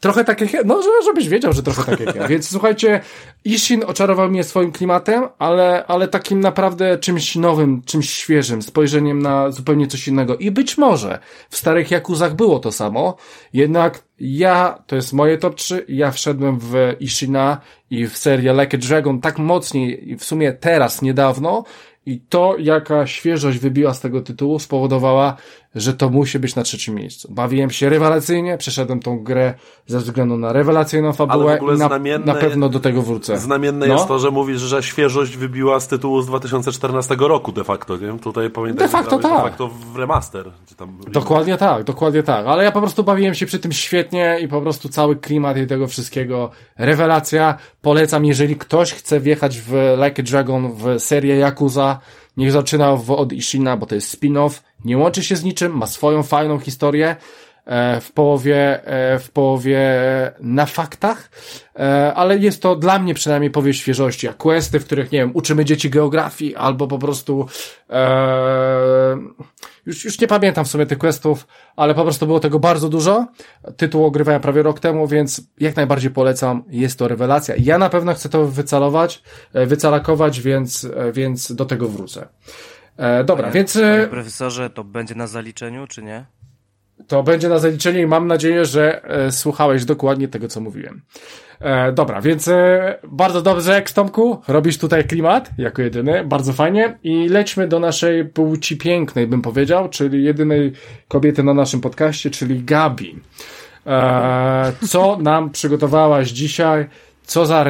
Trochę 0.00 0.24
tak 0.24 0.40
jak 0.40 0.52
ja, 0.52 0.60
no 0.64 0.82
że- 0.82 1.04
żebyś 1.04 1.28
wiedział, 1.28 1.52
że 1.52 1.62
trochę 1.62 1.84
tak 1.96 2.00
jak 2.00 2.16
ja. 2.16 2.28
Więc 2.36 2.50
słuchajcie, 2.50 3.00
Ishin 3.44 3.84
oczarował 3.86 4.28
mnie 4.28 4.44
swoim 4.44 4.72
klimatem, 4.72 5.24
ale, 5.38 5.84
ale 5.86 6.08
takim 6.08 6.40
naprawdę 6.40 6.98
czymś 6.98 7.36
nowym, 7.36 7.82
czymś 7.82 8.10
świeżym, 8.10 8.62
spojrzeniem 8.62 9.22
na 9.22 9.50
zupełnie 9.50 9.86
coś 9.86 10.08
innego. 10.08 10.36
I 10.36 10.50
być 10.50 10.78
może 10.78 11.18
w 11.50 11.56
starych 11.56 11.90
Jakuzach 11.90 12.34
było 12.34 12.58
to 12.58 12.72
samo, 12.72 13.16
jednak 13.52 14.02
ja, 14.20 14.82
to 14.86 14.96
jest 14.96 15.12
moje 15.12 15.38
top 15.38 15.54
3, 15.54 15.84
ja 15.88 16.10
wszedłem 16.10 16.58
w 16.58 16.74
Ishina 17.00 17.60
i 17.90 18.06
w 18.06 18.18
serię 18.18 18.52
Like 18.52 18.76
a 18.76 18.80
Dragon 18.80 19.20
tak 19.20 19.38
mocniej 19.38 20.16
w 20.18 20.24
sumie 20.24 20.52
teraz, 20.52 21.02
niedawno, 21.02 21.64
i 22.06 22.20
to, 22.20 22.56
jaka 22.58 23.06
świeżość 23.06 23.58
wybiła 23.58 23.94
z 23.94 24.00
tego 24.00 24.22
tytułu, 24.22 24.58
spowodowała, 24.58 25.36
że 25.74 25.94
to 25.94 26.10
musi 26.10 26.38
być 26.38 26.54
na 26.56 26.62
trzecim 26.62 26.94
miejscu. 26.94 27.28
Bawiłem 27.32 27.70
się 27.70 27.88
rewelacyjnie, 27.88 28.58
przeszedłem 28.58 29.00
tą 29.00 29.18
grę 29.18 29.54
ze 29.86 29.98
względu 29.98 30.36
na 30.36 30.52
rewelacyjną 30.52 31.12
fabułę 31.12 31.44
Ale 31.44 31.54
w 31.58 31.62
ogóle 31.62 31.76
i 31.76 31.78
na, 31.78 31.88
znamienne- 31.88 32.26
na 32.26 32.34
pewno 32.34 32.68
do 32.68 32.80
tego 32.80 33.02
wrócę. 33.02 33.38
Znamienne 33.38 33.86
No. 33.86 33.94
jest 33.94 34.08
to, 34.08 34.18
że 34.18 34.30
mówisz, 34.30 34.60
że 34.60 34.82
świeżość 34.82 35.36
wybiła 35.36 35.80
z 35.80 35.88
tytułu 35.88 36.22
z 36.22 36.26
2014 36.26 37.16
roku 37.28 37.52
de 37.52 37.64
facto, 37.64 37.96
nie? 37.96 38.18
Tutaj 38.18 38.50
pamiętam, 38.50 38.86
De 38.86 38.92
facto 38.92 39.18
tak. 39.18 39.32
De 39.32 39.42
facto 39.42 39.68
w 39.68 39.96
remaster. 39.96 40.50
Tam 40.76 40.98
Dokładnie 41.08 41.56
tak, 41.56 41.84
dokładnie 41.84 42.22
tak. 42.22 42.46
Ale 42.46 42.64
ja 42.64 42.72
po 42.72 42.80
prostu 42.80 43.04
bawiłem 43.04 43.34
się 43.34 43.46
przy 43.46 43.58
tym 43.58 43.72
świetnie 43.72 44.38
i 44.42 44.48
po 44.48 44.60
prostu 44.62 44.88
cały 44.88 45.16
klimat 45.16 45.56
i 45.56 45.66
tego 45.66 45.86
wszystkiego. 45.86 46.50
Rewelacja. 46.78 47.56
Polecam, 47.82 48.24
jeżeli 48.24 48.56
ktoś 48.56 48.92
chce 48.92 49.20
wjechać 49.20 49.60
w 49.60 49.72
Like 50.04 50.22
a 50.22 50.24
Dragon, 50.24 50.72
w 50.72 51.00
serię 51.00 51.36
Yakuza, 51.48 51.98
niech 52.36 52.52
zaczyna 52.52 52.96
w, 52.96 53.10
od 53.10 53.32
Ishina, 53.32 53.76
bo 53.76 53.86
to 53.86 53.94
jest 53.94 54.20
spin-off. 54.22 54.50
Nie 54.84 54.98
łączy 54.98 55.22
się 55.22 55.36
z 55.36 55.44
niczym, 55.44 55.76
ma 55.76 55.86
swoją 55.86 56.22
fajną 56.22 56.58
historię. 56.58 57.16
e, 57.66 58.00
W 58.00 58.12
połowie, 58.12 58.84
e, 58.86 59.18
w 59.18 59.30
połowie 59.30 59.80
na 60.40 60.66
faktach, 60.66 61.30
e, 61.78 62.14
ale 62.14 62.38
jest 62.38 62.62
to 62.62 62.76
dla 62.76 62.98
mnie 62.98 63.14
przynajmniej 63.14 63.50
powieść 63.50 63.80
świeżości, 63.80 64.28
a 64.28 64.32
questy, 64.32 64.80
w 64.80 64.84
których, 64.84 65.12
nie 65.12 65.18
wiem, 65.18 65.30
uczymy 65.34 65.64
dzieci 65.64 65.90
geografii, 65.90 66.56
albo 66.56 66.86
po 66.86 66.98
prostu, 66.98 67.46
e, 67.90 69.16
już, 69.86 70.04
już 70.04 70.20
nie 70.20 70.26
pamiętam 70.28 70.64
w 70.64 70.68
sumie 70.68 70.86
tych 70.86 70.98
questów, 70.98 71.46
ale 71.76 71.94
po 71.94 72.02
prostu 72.02 72.26
było 72.26 72.40
tego 72.40 72.58
bardzo 72.58 72.88
dużo. 72.88 73.26
Tytuł 73.76 74.04
ogrywałem 74.04 74.40
prawie 74.40 74.62
rok 74.62 74.80
temu, 74.80 75.08
więc 75.08 75.40
jak 75.60 75.76
najbardziej 75.76 76.10
polecam. 76.10 76.64
Jest 76.70 76.98
to 76.98 77.08
rewelacja. 77.08 77.54
Ja 77.58 77.78
na 77.78 77.88
pewno 77.88 78.14
chcę 78.14 78.28
to 78.28 78.46
wycalować, 78.46 79.22
e, 79.54 79.66
wycalakować, 79.66 80.40
więc, 80.40 80.84
e, 80.84 81.12
więc 81.12 81.52
do 81.52 81.64
tego 81.64 81.88
wrócę. 81.88 82.28
E, 82.96 83.24
dobra, 83.24 83.50
więc 83.50 83.76
e, 83.76 83.80
Panie 83.80 84.06
profesorze, 84.06 84.70
to 84.70 84.84
będzie 84.84 85.14
na 85.14 85.26
zaliczeniu, 85.26 85.86
czy 85.86 86.02
nie? 86.02 86.26
to 87.08 87.22
będzie 87.22 87.48
na 87.48 87.58
zaliczeniu 87.58 88.00
i 88.00 88.06
mam 88.06 88.26
nadzieję, 88.26 88.64
że 88.64 89.04
e, 89.04 89.32
słuchałeś 89.32 89.84
dokładnie 89.84 90.28
tego, 90.28 90.48
co 90.48 90.60
mówiłem. 90.60 91.02
E, 91.60 91.92
dobra, 91.92 92.20
więc 92.20 92.48
e, 92.48 92.98
bardzo 93.04 93.42
dobrze, 93.42 93.82
Tomku, 93.94 94.40
robisz 94.48 94.78
tutaj 94.78 95.04
klimat 95.04 95.50
jako 95.58 95.82
jedyny, 95.82 96.24
bardzo 96.24 96.52
fajnie 96.52 96.98
i 97.02 97.28
lećmy 97.28 97.68
do 97.68 97.80
naszej 97.80 98.24
płci 98.24 98.76
pięknej, 98.76 99.26
bym 99.26 99.42
powiedział, 99.42 99.88
czyli 99.88 100.24
jedynej 100.24 100.72
kobiety 101.08 101.42
na 101.42 101.54
naszym 101.54 101.80
podcaście, 101.80 102.30
czyli 102.30 102.64
Gabi. 102.64 103.20
E, 103.86 104.72
co 104.88 105.18
nam 105.20 105.50
przygotowałaś 105.50 106.28
dzisiaj? 106.28 106.86
Co 107.26 107.46
za, 107.46 107.64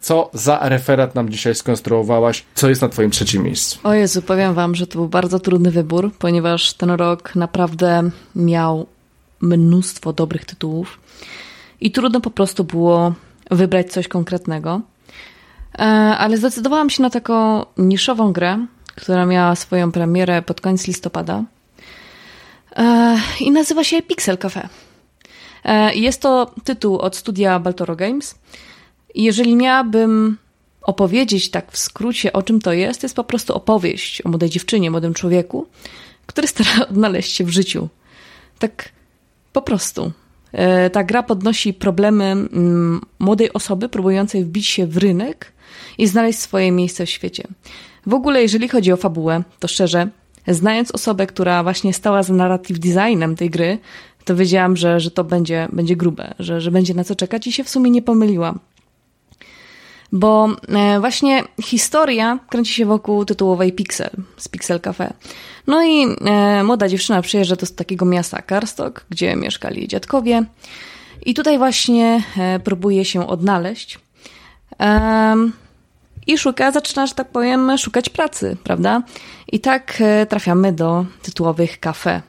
co 0.00 0.30
za 0.34 0.58
referat 0.62 1.14
nam 1.14 1.30
dzisiaj 1.30 1.54
skonstruowałaś? 1.54 2.44
Co 2.54 2.68
jest 2.68 2.82
na 2.82 2.88
twoim 2.88 3.10
trzecim 3.10 3.42
miejscu? 3.42 3.78
O 3.84 3.94
Jezu, 3.94 4.22
powiem 4.22 4.54
wam, 4.54 4.74
że 4.74 4.86
to 4.86 4.98
był 4.98 5.08
bardzo 5.08 5.40
trudny 5.40 5.70
wybór, 5.70 6.12
ponieważ 6.18 6.72
ten 6.72 6.90
rok 6.90 7.34
naprawdę 7.36 8.10
miał 8.36 8.86
mnóstwo 9.40 10.12
dobrych 10.12 10.44
tytułów 10.44 10.98
i 11.80 11.90
trudno 11.90 12.20
po 12.20 12.30
prostu 12.30 12.64
było 12.64 13.14
wybrać 13.50 13.92
coś 13.92 14.08
konkretnego. 14.08 14.80
E, 15.78 15.82
Ale 16.18 16.36
zdecydowałam 16.36 16.90
się 16.90 17.02
na 17.02 17.10
taką 17.10 17.64
niszową 17.76 18.32
grę, 18.32 18.66
która 18.94 19.26
miała 19.26 19.56
swoją 19.56 19.92
premierę 19.92 20.42
pod 20.42 20.60
koniec 20.60 20.86
listopada 20.86 21.44
E, 22.76 23.18
i 23.40 23.50
nazywa 23.50 23.84
się 23.84 24.02
Pixel 24.02 24.38
Cafe. 24.38 24.68
E, 25.64 25.94
Jest 25.94 26.22
to 26.22 26.50
tytuł 26.64 26.98
od 26.98 27.16
studia 27.16 27.58
Baltoro 27.58 27.96
Games. 27.96 28.34
Jeżeli 29.18 29.56
miałabym 29.56 30.36
opowiedzieć 30.82 31.50
tak 31.50 31.72
w 31.72 31.78
skrócie, 31.78 32.32
o 32.32 32.42
czym 32.42 32.60
to 32.60 32.72
jest, 32.72 33.00
to 33.00 33.04
jest 33.04 33.16
po 33.16 33.24
prostu 33.24 33.54
opowieść 33.54 34.22
o 34.24 34.28
młodej 34.28 34.50
dziewczynie, 34.50 34.90
młodym 34.90 35.14
człowieku, 35.14 35.66
który 36.26 36.48
stara 36.48 36.86
odnaleźć 36.90 37.36
się 37.36 37.44
w 37.44 37.50
życiu. 37.50 37.88
Tak 38.58 38.88
po 39.52 39.62
prostu. 39.62 40.12
E, 40.52 40.90
Ta 40.90 41.04
gra 41.04 41.22
podnosi 41.22 41.74
problemy 41.74 42.24
mm, 42.24 43.00
młodej 43.18 43.52
osoby 43.52 43.88
próbującej 43.88 44.44
wbić 44.44 44.66
się 44.66 44.86
w 44.86 44.96
rynek 44.96 45.52
i 45.98 46.06
znaleźć 46.06 46.38
swoje 46.38 46.72
miejsce 46.72 47.06
w 47.06 47.10
świecie. 47.10 47.44
W 48.06 48.14
ogóle, 48.14 48.42
jeżeli 48.42 48.68
chodzi 48.68 48.92
o 48.92 48.96
fabułę, 48.96 49.42
to 49.58 49.68
szczerze, 49.68 50.08
znając 50.46 50.90
osobę, 50.90 51.26
która 51.26 51.62
właśnie 51.62 51.94
stała 51.94 52.22
za 52.22 52.34
narrative 52.34 52.78
designem 52.78 53.36
tej 53.36 53.50
gry, 53.50 53.78
to 54.24 54.36
wiedziałam, 54.36 54.76
że, 54.76 55.00
że 55.00 55.10
to 55.10 55.24
będzie, 55.24 55.68
będzie 55.72 55.96
grube, 55.96 56.34
że, 56.38 56.60
że 56.60 56.70
będzie 56.70 56.94
na 56.94 57.04
co 57.04 57.16
czekać 57.16 57.46
i 57.46 57.52
się 57.52 57.64
w 57.64 57.68
sumie 57.68 57.90
nie 57.90 58.02
pomyliłam. 58.02 58.58
Bo 60.12 60.48
e, 60.68 61.00
właśnie 61.00 61.44
historia 61.62 62.38
kręci 62.48 62.74
się 62.74 62.86
wokół 62.86 63.24
tytułowej 63.24 63.72
Pixel, 63.72 64.10
z 64.36 64.48
Pixel 64.48 64.80
Cafe. 64.80 65.12
No 65.66 65.84
i 65.84 66.06
e, 66.24 66.64
młoda 66.64 66.88
dziewczyna 66.88 67.22
przyjeżdża 67.22 67.56
do 67.56 67.66
takiego 67.66 68.04
miasta 68.04 68.42
Karstok, 68.42 69.04
gdzie 69.10 69.36
mieszkali 69.36 69.88
dziadkowie. 69.88 70.44
I 71.26 71.34
tutaj 71.34 71.58
właśnie 71.58 72.22
e, 72.38 72.60
próbuje 72.60 73.04
się 73.04 73.26
odnaleźć. 73.26 73.98
I 76.26 76.38
szuka, 76.38 76.72
zaczyna, 76.72 77.06
że 77.06 77.14
tak 77.14 77.28
powiem, 77.28 77.78
szukać 77.78 78.08
pracy, 78.08 78.56
prawda? 78.64 79.02
I 79.52 79.60
tak 79.60 80.02
trafiamy 80.28 80.72
do 80.72 81.06
tytułowych 81.22 81.80
kafe. 81.80 82.22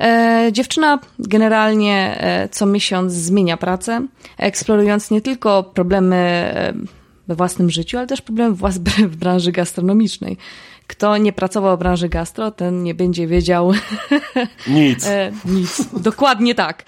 E, 0.00 0.48
dziewczyna 0.52 0.98
generalnie 1.18 2.16
e, 2.20 2.48
co 2.48 2.66
miesiąc 2.66 3.12
zmienia 3.12 3.56
pracę, 3.56 4.06
eksplorując 4.38 5.10
nie 5.10 5.20
tylko 5.20 5.62
problemy 5.62 6.16
e, 6.16 6.72
we 7.28 7.34
własnym 7.34 7.70
życiu, 7.70 7.98
ale 7.98 8.06
też 8.06 8.22
problemy 8.22 8.54
w 9.08 9.16
branży 9.16 9.52
gastronomicznej. 9.52 10.36
Kto 10.86 11.16
nie 11.16 11.32
pracował 11.32 11.76
w 11.76 11.78
branży 11.78 12.08
gastro, 12.08 12.50
ten 12.50 12.82
nie 12.82 12.94
będzie 12.94 13.26
wiedział 13.26 13.72
Nic. 14.66 15.08
Nic. 15.44 15.88
Dokładnie 15.92 16.54
tak. 16.54 16.84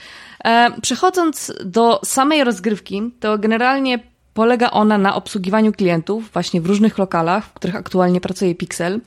Przechodząc 0.83 1.53
do 1.65 2.01
samej 2.05 2.45
rozgrywki, 2.45 3.03
to 3.21 3.39
generalnie 3.39 3.99
polega 4.35 4.70
ona 4.70 4.99
na 4.99 5.14
obsługiwaniu 5.14 5.72
klientów 5.72 6.33
właśnie 6.33 6.61
w 6.61 6.66
różnych 6.66 6.99
lokalach, 6.99 7.45
w 7.45 7.53
których 7.53 7.76
aktualnie 7.76 8.20
pracuje 8.20 8.55
Pixel, 8.55 9.01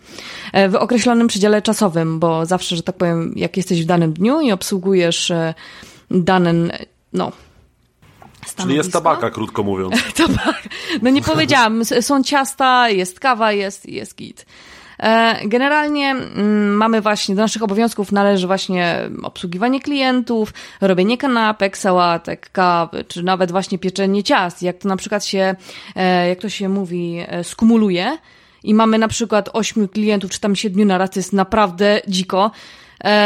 e, 0.53 0.69
w 0.69 0.75
określonym 0.75 1.27
przedziale 1.27 1.61
czasowym, 1.61 2.19
bo 2.19 2.45
zawsze, 2.45 2.75
że 2.75 2.83
tak 2.83 2.95
powiem, 2.95 3.33
jak 3.35 3.57
jesteś 3.57 3.83
w 3.83 3.85
danym 3.85 4.13
dniu 4.13 4.41
i 4.41 4.51
obsługujesz 4.51 5.31
e, 5.31 5.53
dane, 6.11 6.53
no, 7.13 7.31
Czyli 8.55 8.75
jest 8.75 8.89
stanowisko. 8.89 8.91
tabaka, 8.91 9.29
krótko 9.29 9.63
mówiąc. 9.63 9.95
Tabak. 10.17 10.63
No 11.01 11.09
nie 11.09 11.21
powiedziałam, 11.21 11.85
są 11.85 12.23
ciasta, 12.23 12.89
jest 12.89 13.19
kawa, 13.19 13.51
jest, 13.51 13.85
jest 13.85 14.15
git. 14.15 14.45
E, 14.99 15.39
Generalnie 15.47 16.09
mm, 16.11 16.73
mamy 16.73 17.01
właśnie, 17.01 17.35
do 17.35 17.41
naszych 17.41 17.63
obowiązków 17.63 18.11
należy 18.11 18.47
właśnie 18.47 19.09
obsługiwanie 19.23 19.79
klientów, 19.79 20.53
robienie 20.81 21.17
kanapek, 21.17 21.77
sałatek, 21.77 22.49
kawy, 22.51 23.05
czy 23.07 23.23
nawet 23.23 23.51
właśnie 23.51 23.77
pieczenie 23.77 24.23
ciast. 24.23 24.63
Jak 24.63 24.77
to 24.77 24.87
na 24.87 24.97
przykład 24.97 25.25
się, 25.25 25.55
e, 25.95 26.29
jak 26.29 26.39
to 26.39 26.49
się 26.49 26.69
mówi, 26.69 27.23
e, 27.27 27.43
skumuluje 27.43 28.17
i 28.63 28.73
mamy 28.73 28.97
na 28.97 29.07
przykład 29.07 29.49
ośmiu 29.53 29.87
klientów, 29.87 30.31
czy 30.31 30.39
tam 30.39 30.55
siedmiu 30.55 30.85
na 30.85 30.97
raz, 30.97 31.09
to 31.09 31.19
jest 31.19 31.33
naprawdę 31.33 32.01
dziko. 32.07 32.51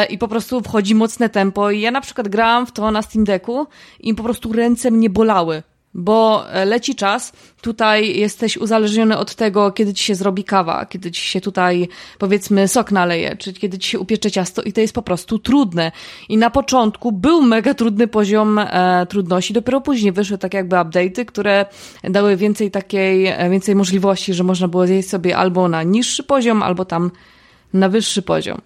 I 0.09 0.17
po 0.17 0.27
prostu 0.27 0.61
wchodzi 0.61 0.95
mocne 0.95 1.29
tempo. 1.29 1.71
I 1.71 1.81
ja 1.81 1.91
na 1.91 2.01
przykład 2.01 2.27
grałam 2.27 2.65
w 2.65 2.71
to 2.71 2.91
na 2.91 3.01
Steam 3.01 3.25
Decku 3.25 3.67
i 3.99 4.13
po 4.13 4.23
prostu 4.23 4.53
ręce 4.53 4.91
mnie 4.91 5.09
bolały 5.09 5.63
bo 5.93 6.49
e, 6.51 6.65
leci 6.65 6.95
czas, 6.95 7.33
tutaj 7.61 8.17
jesteś 8.17 8.57
uzależniony 8.57 9.17
od 9.17 9.35
tego, 9.35 9.71
kiedy 9.71 9.93
ci 9.93 10.03
się 10.03 10.15
zrobi 10.15 10.43
kawa, 10.43 10.85
kiedy 10.85 11.11
ci 11.11 11.21
się 11.21 11.41
tutaj, 11.41 11.87
powiedzmy, 12.17 12.67
sok 12.67 12.91
naleje, 12.91 13.37
czy 13.37 13.53
kiedy 13.53 13.77
ci 13.77 13.89
się 13.89 13.99
upiecze 13.99 14.31
ciasto 14.31 14.61
i 14.61 14.73
to 14.73 14.81
jest 14.81 14.93
po 14.93 15.01
prostu 15.01 15.39
trudne. 15.39 15.91
I 16.29 16.37
na 16.37 16.49
początku 16.49 17.11
był 17.11 17.41
mega 17.41 17.73
trudny 17.73 18.07
poziom 18.07 18.59
e, 18.59 19.05
trudności, 19.09 19.53
dopiero 19.53 19.81
później 19.81 20.11
wyszły 20.11 20.37
tak 20.37 20.53
jakby 20.53 20.75
update'y, 20.75 21.25
które 21.25 21.65
dały 22.03 22.35
więcej 22.37 22.71
takiej, 22.71 23.27
e, 23.27 23.49
więcej 23.49 23.75
możliwości, 23.75 24.33
że 24.33 24.43
można 24.43 24.67
było 24.67 24.87
zjeść 24.87 25.09
sobie 25.09 25.37
albo 25.37 25.69
na 25.69 25.83
niższy 25.83 26.23
poziom, 26.23 26.63
albo 26.63 26.85
tam 26.85 27.11
na 27.73 27.89
wyższy 27.89 28.21
poziom. 28.21 28.61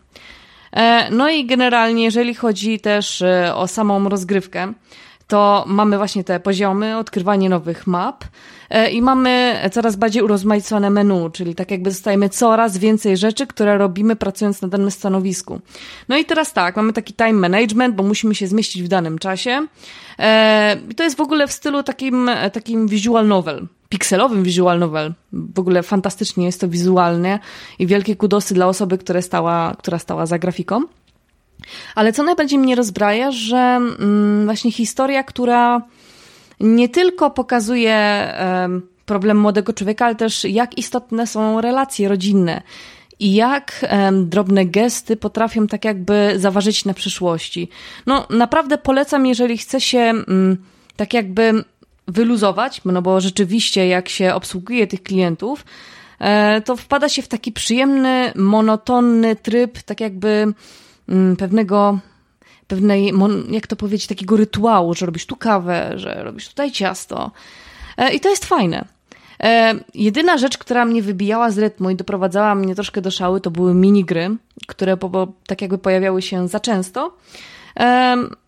E, 0.76 1.12
no 1.12 1.30
i 1.30 1.46
generalnie, 1.46 2.04
jeżeli 2.04 2.36
chodzi 2.36 2.80
też 2.80 3.22
e, 3.22 3.56
o 3.56 3.68
samą 3.68 4.10
rozgrywkę, 4.10 4.74
to 5.34 5.64
mamy 5.68 5.98
właśnie 5.98 6.24
te 6.24 6.40
poziomy, 6.40 6.98
odkrywanie 6.98 7.50
nowych 7.50 7.88
map 7.88 8.24
e, 8.70 8.92
i 8.92 9.02
mamy 9.02 9.60
coraz 9.72 9.96
bardziej 9.96 10.24
urozmaicone 10.24 10.90
menu, 10.90 11.30
czyli 11.30 11.56
tak 11.56 11.72
jakby 11.72 11.90
dostajemy 11.90 12.30
coraz 12.30 12.78
więcej 12.78 13.18
rzeczy, 13.18 13.48
które 13.48 13.78
robimy 13.78 14.16
pracując 14.16 14.62
na 14.62 14.68
danym 14.68 14.92
stanowisku. 14.92 15.60
No 16.10 16.18
i 16.18 16.26
teraz 16.26 16.54
tak, 16.54 16.76
mamy 16.76 16.94
taki 16.94 17.14
time 17.14 17.34
management, 17.34 17.96
bo 17.96 18.04
musimy 18.04 18.36
się 18.36 18.48
zmieścić 18.48 18.84
w 18.84 18.88
danym 18.88 19.20
czasie. 19.20 19.68
I 20.90 20.96
to 20.96 21.04
jest 21.04 21.18
w 21.18 21.22
ogóle 21.22 21.48
w 21.48 21.52
stylu 21.52 21.84
takim, 21.84 22.32
takim 22.54 22.88
visual 22.88 23.28
novel 23.28 23.68
pikselowym 23.90 24.44
visual 24.44 24.80
novel. 24.80 25.14
W 25.34 25.60
ogóle 25.60 25.84
fantastycznie 25.84 26.46
jest 26.46 26.62
to 26.62 26.70
wizualne 26.70 27.40
i 27.80 27.88
wielkie 27.88 28.16
kudosy 28.16 28.54
dla 28.54 28.68
osoby, 28.68 28.98
która 28.98 29.22
stała, 29.22 29.76
która 29.78 30.00
stała 30.00 30.26
za 30.26 30.40
grafiką. 30.40 30.82
Ale 31.96 32.14
co 32.14 32.24
najbardziej 32.24 32.60
mnie 32.60 32.76
rozbraja, 32.76 33.32
że 33.32 33.58
mm, 33.58 34.46
właśnie 34.46 34.72
historia, 34.72 35.24
która 35.24 35.82
nie 36.60 36.90
tylko 36.90 37.32
pokazuje 37.32 38.28
problem 39.06 39.40
młodego 39.40 39.74
człowieka, 39.74 40.06
ale 40.06 40.16
też 40.16 40.44
jak 40.44 40.78
istotne 40.78 41.28
są 41.28 41.62
relacje 41.62 42.08
rodzinne 42.10 42.62
i 43.20 43.34
jak 43.34 43.86
drobne 44.24 44.66
gesty 44.66 45.16
potrafią 45.16 45.68
tak 45.68 45.86
jakby 45.86 46.34
zaważyć 46.38 46.86
na 46.86 46.94
przyszłości. 46.94 47.70
No 48.06 48.28
naprawdę 48.30 48.78
polecam, 48.78 49.26
jeżeli 49.26 49.58
chce 49.58 49.82
się 49.82 50.14
um, 50.28 50.58
tak 50.96 51.14
jakby 51.14 51.64
wyluzować, 52.08 52.82
no 52.86 53.02
bo 53.02 53.22
rzeczywiście 53.22 53.88
jak 53.88 54.10
się 54.10 54.34
obsługuje 54.34 54.88
tych 54.88 55.04
klientów, 55.04 55.66
e, 56.20 56.62
to 56.62 56.76
wpada 56.76 57.10
się 57.10 57.22
w 57.22 57.28
taki 57.28 57.52
przyjemny, 57.52 58.32
monotonny 58.36 59.36
tryb, 59.36 59.82
tak 59.82 60.02
jakby 60.02 60.28
mm, 60.28 60.56
pewnego, 61.38 62.00
pewnej, 62.68 63.14
jak 63.50 63.68
to 63.68 63.76
powiedzieć, 63.76 64.08
takiego 64.08 64.38
rytuału, 64.38 64.94
że 64.94 65.06
robisz 65.06 65.26
tu 65.26 65.36
kawę, 65.36 65.92
że 65.96 66.24
robisz 66.24 66.50
tutaj 66.50 66.72
ciasto. 66.72 67.32
E, 67.98 68.14
I 68.14 68.20
to 68.20 68.30
jest 68.30 68.46
fajne. 68.46 68.86
E, 69.40 69.76
jedyna 69.94 70.38
rzecz, 70.38 70.58
która 70.58 70.86
mnie 70.86 71.02
wybijała 71.02 71.52
z 71.52 71.58
rytmu 71.58 71.90
i 71.90 71.96
doprowadzała 71.96 72.56
mnie 72.56 72.76
troszkę 72.76 73.02
do 73.02 73.12
szały, 73.12 73.42
to 73.42 73.52
były 73.52 73.74
minigry, 73.74 74.36
które 74.68 74.98
tak 75.48 75.62
jakby 75.62 75.78
pojawiały 75.78 76.22
się 76.22 76.48
za 76.48 76.60
często 76.60 77.18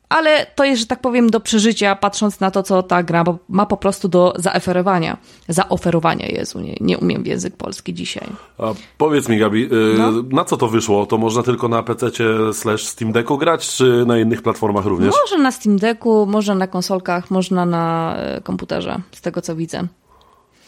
ale 0.09 0.45
to 0.55 0.63
jest, 0.63 0.81
że 0.81 0.87
tak 0.87 1.01
powiem, 1.01 1.29
do 1.29 1.39
przeżycia, 1.39 1.95
patrząc 1.95 2.39
na 2.39 2.51
to, 2.51 2.63
co 2.63 2.83
ta 2.83 3.03
gra 3.03 3.23
ma 3.49 3.65
po 3.65 3.77
prostu 3.77 4.07
do 4.07 4.33
zaoferowania. 4.35 5.17
Zaoferowania, 5.47 6.27
Jezu, 6.27 6.59
nie, 6.59 6.75
nie 6.81 6.97
umiem 6.97 7.23
w 7.23 7.25
język 7.25 7.57
polski 7.57 7.93
dzisiaj. 7.93 8.27
A 8.57 8.73
powiedz 8.97 9.29
mi, 9.29 9.37
Gabi, 9.37 9.61
yy, 9.61 9.95
no? 9.97 10.11
na 10.31 10.45
co 10.45 10.57
to 10.57 10.67
wyszło? 10.67 11.05
To 11.05 11.17
można 11.17 11.43
tylko 11.43 11.67
na 11.67 11.83
PC 11.83 12.07
slash 12.53 12.85
Steam 12.85 13.11
Decku 13.11 13.37
grać, 13.37 13.67
czy 13.67 14.03
na 14.07 14.17
innych 14.17 14.41
platformach 14.41 14.85
również? 14.85 15.13
Może 15.21 15.43
na 15.43 15.51
Steam 15.51 15.77
Decku, 15.77 16.25
może 16.25 16.55
na 16.55 16.67
konsolkach, 16.67 17.31
można 17.31 17.65
na 17.65 18.15
y, 18.37 18.41
komputerze, 18.41 19.01
z 19.11 19.21
tego 19.21 19.41
co 19.41 19.55
widzę. 19.55 19.87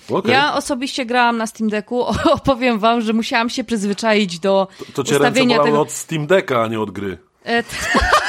Okay. 0.10 0.32
Ja 0.32 0.56
osobiście 0.56 1.06
grałam 1.06 1.38
na 1.38 1.48
Steam 1.48 1.70
Decku. 1.70 2.06
Opowiem 2.40 2.80
wam, 2.80 3.02
że 3.02 3.14
musiałam 3.14 3.50
się 3.50 3.64
przyzwyczaić 3.64 4.40
do 4.40 4.68
to, 4.80 4.86
to 4.94 5.04
cię 5.04 5.16
ustawienia 5.16 5.64
tego... 5.64 5.82
od 5.82 5.92
Steam 5.92 6.28
Decka, 6.28 6.64
a 6.64 6.68
nie 6.68 6.80
od 6.80 6.92
gry. 6.92 7.18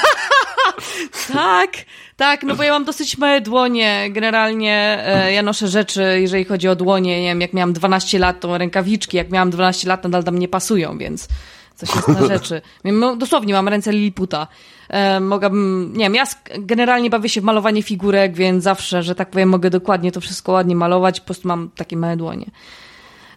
Tak, 1.33 1.71
tak, 2.17 2.43
no 2.43 2.57
bo 2.57 2.63
ja 2.63 2.73
mam 2.73 2.85
dosyć 2.85 3.19
małe 3.19 3.41
dłonie. 3.41 4.09
Generalnie 4.11 4.99
e, 5.07 5.33
ja 5.33 5.43
noszę 5.43 5.69
rzeczy, 5.69 6.19
jeżeli 6.21 6.45
chodzi 6.45 6.69
o 6.69 6.77
dłonie. 6.77 7.23
Nie 7.23 7.29
wiem, 7.29 7.41
jak 7.41 7.53
miałam 7.53 7.73
12 7.73 8.19
lat, 8.19 8.41
to 8.41 8.59
rękawiczki, 8.59 9.17
jak 9.17 9.31
miałam 9.31 9.51
12 9.51 9.89
lat, 9.89 10.05
nadal 10.05 10.25
tam 10.25 10.39
nie 10.39 10.49
pasują, 10.49 10.99
więc 10.99 11.29
coś 11.75 11.95
jest 11.97 12.09
na 12.09 12.27
rzeczy. 12.27 12.63
No, 12.85 13.17
dosłownie 13.17 13.53
mam 13.55 13.69
ręce 13.69 13.93
Liliputa. 13.93 14.47
E, 14.89 15.21
mogłabym, 15.21 15.93
nie 15.97 16.05
wiem, 16.05 16.15
ja 16.15 16.25
generalnie 16.59 17.11
bawię 17.11 17.29
się 17.29 17.41
w 17.41 17.45
malowanie 17.45 17.83
figurek, 17.83 18.37
więc 18.37 18.65
zawsze, 18.65 19.03
że 19.03 19.15
tak 19.15 19.31
powiem, 19.31 19.49
mogę 19.49 19.71
dokładnie 19.71 20.13
to 20.13 20.21
wszystko 20.21 20.53
ładnie 20.53 20.77
malować, 20.77 21.21
po 21.21 21.27
prostu 21.27 21.49
mam 21.49 21.71
takie 21.77 21.97
małe 21.97 22.17
dłonie. 22.17 22.47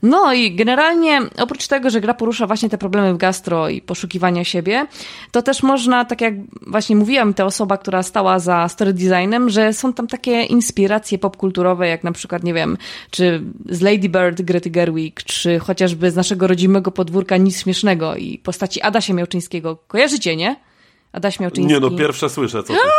No 0.03 0.33
i 0.33 0.55
generalnie 0.55 1.19
oprócz 1.37 1.67
tego, 1.67 1.89
że 1.89 2.01
gra 2.01 2.13
porusza 2.13 2.47
właśnie 2.47 2.69
te 2.69 2.77
problemy 2.77 3.13
w 3.13 3.17
gastro 3.17 3.69
i 3.69 3.81
poszukiwania 3.81 4.43
siebie, 4.43 4.85
to 5.31 5.41
też 5.41 5.63
można, 5.63 6.05
tak 6.05 6.21
jak 6.21 6.33
właśnie 6.67 6.95
mówiłam, 6.95 7.33
ta 7.33 7.45
osoba, 7.45 7.77
która 7.77 8.03
stała 8.03 8.39
za 8.39 8.69
story 8.69 8.93
designem, 8.93 9.49
że 9.49 9.73
są 9.73 9.93
tam 9.93 10.07
takie 10.07 10.43
inspiracje 10.43 11.17
popkulturowe, 11.17 11.87
jak 11.87 12.03
na 12.03 12.11
przykład, 12.11 12.43
nie 12.43 12.53
wiem, 12.53 12.77
czy 13.09 13.43
z 13.69 13.81
Lady 13.81 14.09
Bird 14.09 14.41
Grety 14.41 14.69
Gerwig, 14.69 15.23
czy 15.23 15.59
chociażby 15.59 16.11
z 16.11 16.15
naszego 16.15 16.47
rodzimego 16.47 16.91
podwórka 16.91 17.37
Nic 17.37 17.61
Śmiesznego 17.61 18.15
i 18.15 18.37
postaci 18.37 18.81
Adasia 18.81 19.13
Miałczyńskiego. 19.13 19.77
Kojarzycie, 19.87 20.35
nie? 20.35 20.70
Adaś 21.11 21.39
Miałczyński. 21.39 21.73
Nie, 21.73 21.79
no 21.79 21.91
pierwsze 21.91 22.29
słyszę, 22.29 22.63
co 22.63 22.73
ty. 22.73 22.79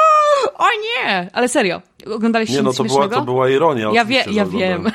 O 0.58 0.64
nie! 0.64 1.30
Ale 1.32 1.48
serio, 1.48 1.82
oglądaliście 2.06 2.56
Nie, 2.56 2.62
no 2.62 2.72
to 2.72 2.84
była, 2.84 3.08
to 3.08 3.22
była 3.22 3.48
ironia. 3.48 3.90
Ja, 3.92 4.04
wie, 4.04 4.24
ja 4.30 4.46
wiem. 4.46 4.90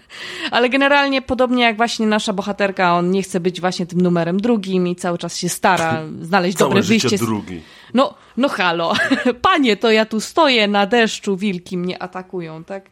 Ale 0.50 0.68
generalnie 0.68 1.22
podobnie 1.22 1.64
jak 1.64 1.76
właśnie 1.76 2.06
nasza 2.06 2.32
bohaterka, 2.32 2.96
on 2.96 3.10
nie 3.10 3.22
chce 3.22 3.40
być 3.40 3.60
właśnie 3.60 3.86
tym 3.86 4.00
numerem 4.00 4.40
drugim 4.40 4.88
i 4.88 4.96
cały 4.96 5.18
czas 5.18 5.36
się 5.36 5.48
stara 5.48 6.02
znaleźć 6.20 6.58
Całe 6.58 6.70
dobre 6.70 6.82
wyjście. 6.82 7.18
drugi. 7.18 7.62
No, 7.94 8.14
no 8.36 8.48
halo. 8.48 8.92
Panie, 9.42 9.76
to 9.76 9.90
ja 9.90 10.06
tu 10.06 10.20
stoję 10.20 10.68
na 10.68 10.86
deszczu, 10.86 11.36
wilki 11.36 11.78
mnie 11.78 12.02
atakują, 12.02 12.64
tak? 12.64 12.90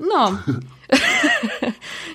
No. 0.00 0.38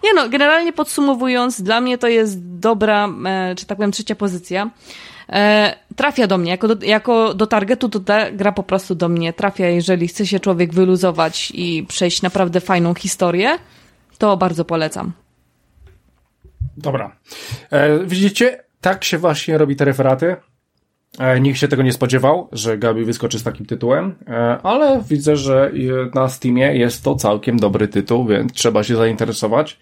nie 0.03 0.13
no, 0.15 0.29
generalnie 0.29 0.73
podsumowując, 0.73 1.61
dla 1.61 1.81
mnie 1.81 1.97
to 1.97 2.07
jest 2.07 2.59
dobra, 2.59 3.09
e, 3.25 3.55
czy 3.55 3.65
tak 3.65 3.77
powiem, 3.77 3.91
trzecia 3.91 4.15
pozycja. 4.15 4.69
E, 5.31 5.75
trafia 5.95 6.27
do 6.27 6.37
mnie. 6.37 6.51
Jako 6.51 6.67
do, 6.67 6.85
jako 6.85 7.33
do 7.33 7.47
targetu 7.47 7.89
to 7.89 7.99
ta 7.99 8.31
gra 8.31 8.51
po 8.51 8.63
prostu 8.63 8.95
do 8.95 9.09
mnie 9.09 9.33
trafia. 9.33 9.67
Jeżeli 9.67 10.07
chce 10.07 10.27
się 10.27 10.39
człowiek 10.39 10.73
wyluzować 10.73 11.51
i 11.55 11.85
przejść 11.87 12.21
naprawdę 12.21 12.61
fajną 12.61 12.93
historię, 12.93 13.57
to 14.17 14.37
bardzo 14.37 14.65
polecam. 14.65 15.11
Dobra. 16.77 17.15
E, 17.71 18.05
widzicie, 18.05 18.63
tak 18.81 19.03
się 19.03 19.17
właśnie 19.17 19.57
robi 19.57 19.75
te 19.75 19.85
referaty. 19.85 20.35
E, 21.19 21.39
nikt 21.39 21.59
się 21.59 21.67
tego 21.67 21.83
nie 21.83 21.93
spodziewał, 21.93 22.49
że 22.51 22.77
Gabi 22.77 23.05
wyskoczy 23.05 23.39
z 23.39 23.43
takim 23.43 23.65
tytułem, 23.65 24.15
e, 24.27 24.57
ale 24.63 25.03
widzę, 25.09 25.35
że 25.35 25.71
na 26.13 26.29
Steamie 26.29 26.77
jest 26.77 27.03
to 27.03 27.15
całkiem 27.15 27.59
dobry 27.59 27.87
tytuł, 27.87 28.25
więc 28.27 28.53
trzeba 28.53 28.83
się 28.83 28.95
zainteresować. 28.95 29.79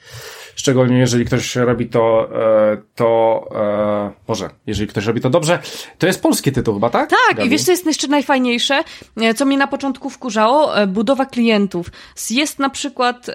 Szczególnie 0.59 0.97
jeżeli 0.97 1.25
ktoś 1.25 1.55
robi 1.55 1.89
to, 1.89 2.29
e, 2.73 2.77
to 2.95 3.49
e, 3.55 4.11
może, 4.27 4.49
jeżeli 4.67 4.87
ktoś 4.87 5.05
robi 5.05 5.21
to 5.21 5.29
dobrze, 5.29 5.59
to 5.97 6.07
jest 6.07 6.21
polski 6.21 6.51
tytuł 6.51 6.73
chyba, 6.73 6.89
tak? 6.89 7.09
Tak, 7.09 7.37
Gabi? 7.37 7.47
i 7.47 7.49
wiesz 7.49 7.63
co 7.63 7.71
jest 7.71 7.85
jeszcze 7.85 8.07
najfajniejsze, 8.07 8.83
e, 9.17 9.33
co 9.33 9.45
mnie 9.45 9.57
na 9.57 9.67
początku 9.67 10.09
wkurzało? 10.09 10.71
Budowa 10.87 11.25
klientów. 11.25 11.91
Jest 12.29 12.59
na 12.59 12.69
przykład 12.69 13.25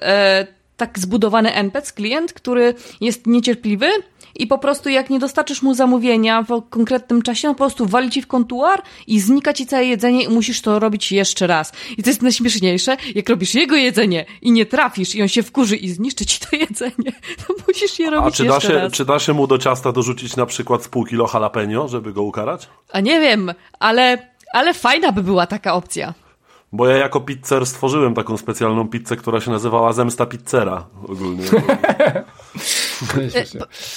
tak 0.76 0.98
zbudowany 0.98 1.54
NPC, 1.54 1.92
klient, 1.92 2.32
który 2.32 2.74
jest 3.00 3.26
niecierpliwy, 3.26 3.86
i 4.34 4.46
po 4.46 4.58
prostu 4.58 4.88
jak 4.88 5.10
nie 5.10 5.18
dostarczysz 5.18 5.62
mu 5.62 5.74
zamówienia 5.74 6.42
w 6.42 6.62
konkretnym 6.70 7.22
czasie, 7.22 7.48
on 7.48 7.54
po 7.54 7.58
prostu 7.58 7.86
wali 7.86 8.10
ci 8.10 8.22
w 8.22 8.26
kontuar 8.26 8.82
i 9.06 9.20
znika 9.20 9.52
ci 9.52 9.66
całe 9.66 9.84
jedzenie 9.84 10.24
i 10.24 10.28
musisz 10.28 10.60
to 10.60 10.78
robić 10.78 11.12
jeszcze 11.12 11.46
raz. 11.46 11.72
I 11.98 12.02
to 12.02 12.10
jest 12.10 12.22
najśmieszniejsze, 12.22 12.96
jak 13.14 13.28
robisz 13.28 13.54
jego 13.54 13.76
jedzenie 13.76 14.24
i 14.42 14.52
nie 14.52 14.66
trafisz 14.66 15.14
i 15.14 15.22
on 15.22 15.28
się 15.28 15.42
wkurzy 15.42 15.76
i 15.76 15.88
zniszczy 15.88 16.26
ci 16.26 16.40
to 16.40 16.56
jedzenie, 16.56 17.12
to 17.46 17.54
musisz 17.68 17.98
je 17.98 18.10
robić 18.10 18.34
A 18.34 18.36
czy 18.36 18.44
da, 18.44 18.54
jeszcze 18.54 18.68
się, 18.68 18.74
raz. 18.74 18.92
czy 18.92 19.04
da 19.04 19.18
się 19.18 19.32
mu 19.32 19.46
do 19.46 19.58
ciasta 19.58 19.92
dorzucić 19.92 20.36
na 20.36 20.46
przykład 20.46 20.82
z 20.84 20.88
pół 20.88 21.04
kilo 21.04 21.30
jalapeno, 21.34 21.88
żeby 21.88 22.12
go 22.12 22.22
ukarać? 22.22 22.68
A 22.92 23.00
nie 23.00 23.20
wiem, 23.20 23.52
ale, 23.78 24.28
ale 24.52 24.74
fajna 24.74 25.12
by 25.12 25.22
była 25.22 25.46
taka 25.46 25.74
opcja. 25.74 26.14
Bo 26.72 26.86
ja 26.86 26.96
jako 26.96 27.20
pizzer 27.20 27.66
stworzyłem 27.66 28.14
taką 28.14 28.36
specjalną 28.36 28.88
pizzę, 28.88 29.16
która 29.16 29.40
się 29.40 29.50
nazywała 29.50 29.92
Zemsta 29.92 30.26
Pizzera 30.26 30.86
ogólnie. 31.08 31.44
E, 33.34 33.44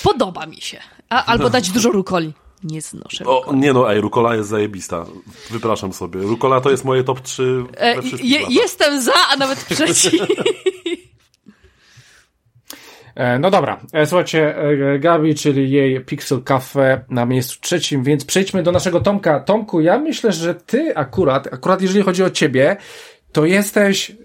podoba 0.03 0.45
mi 0.45 0.61
się. 0.61 0.79
A, 1.09 1.25
albo 1.25 1.49
dać 1.49 1.69
dużo 1.69 1.89
rukoli. 1.89 2.33
Nie 2.63 2.81
znoszę 2.81 3.25
o, 3.25 3.53
Nie 3.53 3.73
no, 3.73 3.93
ej, 3.93 4.01
rukola 4.01 4.35
jest 4.35 4.49
zajebista. 4.49 5.05
Wypraszam 5.49 5.93
sobie. 5.93 6.21
Rukola 6.21 6.61
to 6.61 6.69
jest 6.71 6.85
moje 6.85 7.03
top 7.03 7.21
3 7.21 7.63
we 7.71 7.81
e, 7.81 7.95
je, 8.23 8.39
Jestem 8.49 9.01
za, 9.01 9.13
a 9.33 9.37
nawet 9.37 9.65
przeciw. 9.69 10.13
E, 13.15 13.39
no 13.39 13.51
dobra, 13.51 13.81
słuchajcie, 14.05 14.55
Gabi, 14.99 15.35
czyli 15.35 15.71
jej 15.71 16.05
Pixel 16.05 16.43
Cafe 16.43 17.01
na 17.09 17.25
miejscu 17.25 17.61
trzecim, 17.61 18.03
więc 18.03 18.25
przejdźmy 18.25 18.63
do 18.63 18.71
naszego 18.71 19.01
Tomka. 19.01 19.39
Tomku, 19.39 19.81
ja 19.81 19.97
myślę, 19.97 20.31
że 20.31 20.55
ty 20.55 20.95
akurat, 20.95 21.53
akurat 21.53 21.81
jeżeli 21.81 22.03
chodzi 22.03 22.23
o 22.23 22.29
ciebie, 22.29 22.77
to 23.31 23.45
jesteś 23.45 24.09
e, 24.11 24.15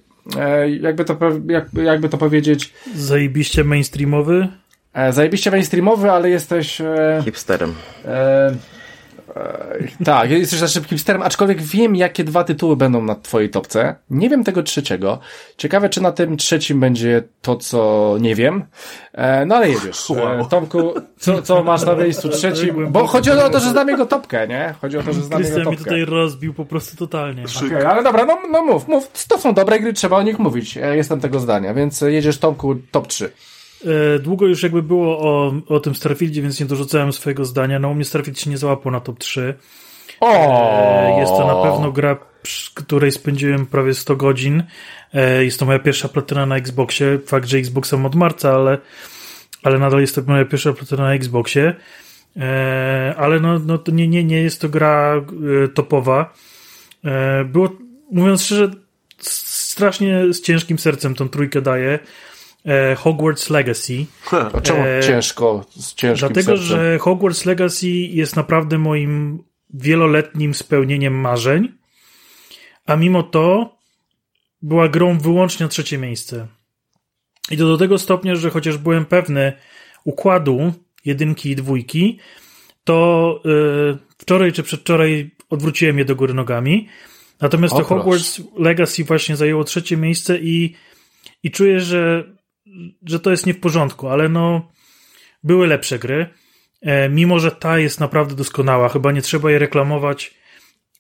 jakby, 0.80 1.04
to, 1.04 1.16
jak, 1.48 1.66
jakby 1.84 2.08
to 2.08 2.18
powiedzieć, 2.18 2.72
Zajebiście 2.94 3.64
mainstreamowy. 3.64 4.48
e, 4.94 5.12
zajebiście 5.12 5.50
mainstreamowy, 5.50 6.10
ale 6.10 6.30
jesteś... 6.30 6.80
E, 6.80 7.22
Hipsterem. 7.24 7.74
E, 8.04 8.08
e, 8.08 8.54
tak, 10.04 10.30
jesteś 10.30 10.58
za 10.58 10.68
szybkim 10.68 10.98
sterem, 10.98 11.22
aczkolwiek 11.22 11.62
wiem, 11.62 11.96
jakie 11.96 12.24
dwa 12.24 12.44
tytuły 12.44 12.76
będą 12.76 13.02
na 13.02 13.14
twojej 13.14 13.50
topce. 13.50 13.94
Nie 14.10 14.30
wiem 14.30 14.44
tego 14.44 14.62
trzeciego. 14.62 15.18
Ciekawe, 15.56 15.88
czy 15.88 16.00
na 16.00 16.12
tym 16.12 16.36
trzecim 16.36 16.80
będzie 16.80 17.22
to, 17.42 17.56
co 17.56 18.16
nie 18.20 18.34
wiem. 18.34 18.64
E, 19.12 19.46
no 19.46 19.54
ale 19.54 19.70
jedziesz. 19.70 20.10
E, 20.10 20.14
Wow. 20.14 20.48
Tomku, 20.48 20.94
co, 21.18 21.42
co 21.42 21.64
masz 21.64 21.82
na 21.82 21.94
miejscu 21.94 22.28
trzecim? 22.28 22.92
Bo 22.92 23.06
chodzi 23.06 23.30
o 23.30 23.50
to, 23.50 23.60
że 23.60 23.70
znam 23.70 23.88
jego 23.88 24.06
topkę, 24.06 24.48
nie? 24.48 24.74
Chodzi 24.80 24.98
o 24.98 25.02
to, 25.02 25.12
że 25.12 25.22
znam 25.22 25.42
jego 25.42 25.64
topkę. 25.64 25.76
tutaj 25.76 26.04
rozbił 26.04 26.54
po 26.54 26.64
prostu 26.64 26.96
totalnie. 26.96 27.44
Okej, 27.66 27.84
ale 27.84 28.02
dobra, 28.02 28.24
no, 28.24 28.38
no 28.50 28.64
mów, 28.64 28.88
mów. 28.88 29.26
To 29.28 29.38
są 29.38 29.54
dobre 29.54 29.80
gry, 29.80 29.92
trzeba 29.92 30.16
o 30.16 30.22
nich 30.22 30.38
mówić. 30.38 30.76
Ja 30.76 30.94
jestem 30.94 31.20
tego 31.20 31.40
zdania, 31.40 31.74
więc 31.74 32.00
jedziesz 32.00 32.38
Tomku 32.38 32.74
top 32.90 33.06
3. 33.06 33.32
E, 33.84 34.18
Długo 34.18 34.46
już 34.46 34.62
jakby 34.62 34.82
było 34.82 35.18
o, 35.18 35.54
o 35.68 35.80
tym 35.80 35.94
Starfieldzie, 35.94 36.42
więc 36.42 36.60
nie 36.60 36.66
dorzucałem 36.66 37.12
swojego 37.12 37.44
zdania. 37.44 37.78
No 37.78 37.88
u 37.88 37.94
mnie 37.94 38.04
Starfield 38.04 38.40
się 38.40 38.50
nie 38.50 38.58
załapał 38.58 38.92
na 38.92 39.00
top 39.00 39.18
3. 39.18 39.54
O! 40.20 41.16
E, 41.16 41.20
Jest 41.20 41.32
to 41.32 41.46
na 41.46 41.70
pewno 41.70 41.92
gra, 41.92 42.16
przy 42.42 42.74
której 42.74 43.12
spędziłem 43.12 43.66
prawie 43.66 43.94
100 43.94 44.16
godzin. 44.16 44.62
E, 45.14 45.44
Jest 45.44 45.58
to 45.58 45.66
moja 45.66 45.78
pierwsza 45.78 46.08
platyna 46.08 46.46
na 46.46 46.56
Xboxie. 46.56 47.18
Fakt, 47.26 47.48
że 47.48 47.58
Xboxa 47.58 47.96
mam 47.96 48.06
od 48.06 48.14
marca, 48.14 48.54
ale, 48.54 48.78
ale 49.62 49.78
nadal 49.78 50.00
jest 50.00 50.14
to 50.14 50.22
moja 50.26 50.44
pierwsza 50.44 50.72
platyna 50.72 51.02
na 51.02 51.14
Xboxie. 51.14 51.74
Ale 53.16 53.40
no, 53.40 53.58
no 53.58 53.78
to 53.78 53.92
nie, 53.92 54.08
nie, 54.08 54.24
nie 54.24 54.42
jest 54.42 54.60
to 54.60 54.68
gra 54.68 55.14
topowa. 55.74 56.34
Było, 57.44 57.68
mówiąc 58.12 58.42
szczerze, 58.44 58.70
strasznie 59.18 60.32
z 60.32 60.40
ciężkim 60.40 60.78
sercem 60.78 61.14
tą 61.14 61.28
trójkę 61.28 61.62
daję. 61.62 61.98
E, 62.66 62.94
Hogwarts 62.94 63.50
Legacy. 63.50 64.06
A 64.52 64.60
czemu 64.60 64.82
E, 64.82 65.00
ciężko, 65.02 65.64
z 65.70 65.94
ciężkim 65.94 66.28
Dlatego, 66.28 66.56
sercem? 66.56 66.66
że 66.66 66.98
Hogwarts 66.98 67.44
Legacy 67.44 67.88
jest 67.88 68.36
naprawdę 68.36 68.78
moim 68.78 69.42
wieloletnim 69.74 70.54
spełnieniem 70.54 71.14
marzeń, 71.20 71.72
a 72.86 72.96
mimo 72.96 73.22
to 73.22 73.76
była 74.62 74.88
grą 74.88 75.18
wyłącznie 75.18 75.68
trzecie 75.68 75.98
miejsce. 75.98 76.46
I 77.50 77.56
to 77.56 77.66
do 77.66 77.78
tego 77.78 77.98
stopnia, 77.98 78.34
że 78.34 78.50
chociaż 78.50 78.78
byłem 78.78 79.04
pewny 79.04 79.52
układu 80.04 80.72
jedynki 81.04 81.50
i 81.50 81.56
dwójki, 81.56 82.18
to 82.84 83.40
yy, 83.44 83.98
wczoraj 84.18 84.52
czy 84.52 84.62
przedwczoraj 84.62 85.30
odwróciłem 85.50 85.98
je 85.98 86.04
do 86.04 86.16
góry 86.16 86.34
nogami. 86.34 86.88
Natomiast 87.40 87.74
O, 87.74 87.78
to. 87.78 87.84
Hogwarts 87.84 88.42
Legacy 88.58 89.04
właśnie 89.04 89.36
zajęło 89.36 89.64
trzecie 89.64 89.96
miejsce 89.96 90.38
i, 90.38 90.74
i 91.42 91.50
czuję, 91.50 91.80
że, 91.80 92.31
że 93.06 93.20
to 93.20 93.30
jest 93.30 93.46
nie 93.46 93.54
w 93.54 93.60
porządku, 93.60 94.08
ale 94.08 94.28
no 94.28 94.72
były 95.44 95.66
lepsze 95.66 95.98
gry. 95.98 96.26
E, 96.82 97.08
mimo, 97.08 97.38
że 97.38 97.50
ta 97.50 97.78
jest 97.78 98.00
naprawdę 98.00 98.34
doskonała, 98.34 98.88
chyba 98.88 99.12
nie 99.12 99.22
trzeba 99.22 99.50
jej 99.50 99.58
reklamować 99.58 100.34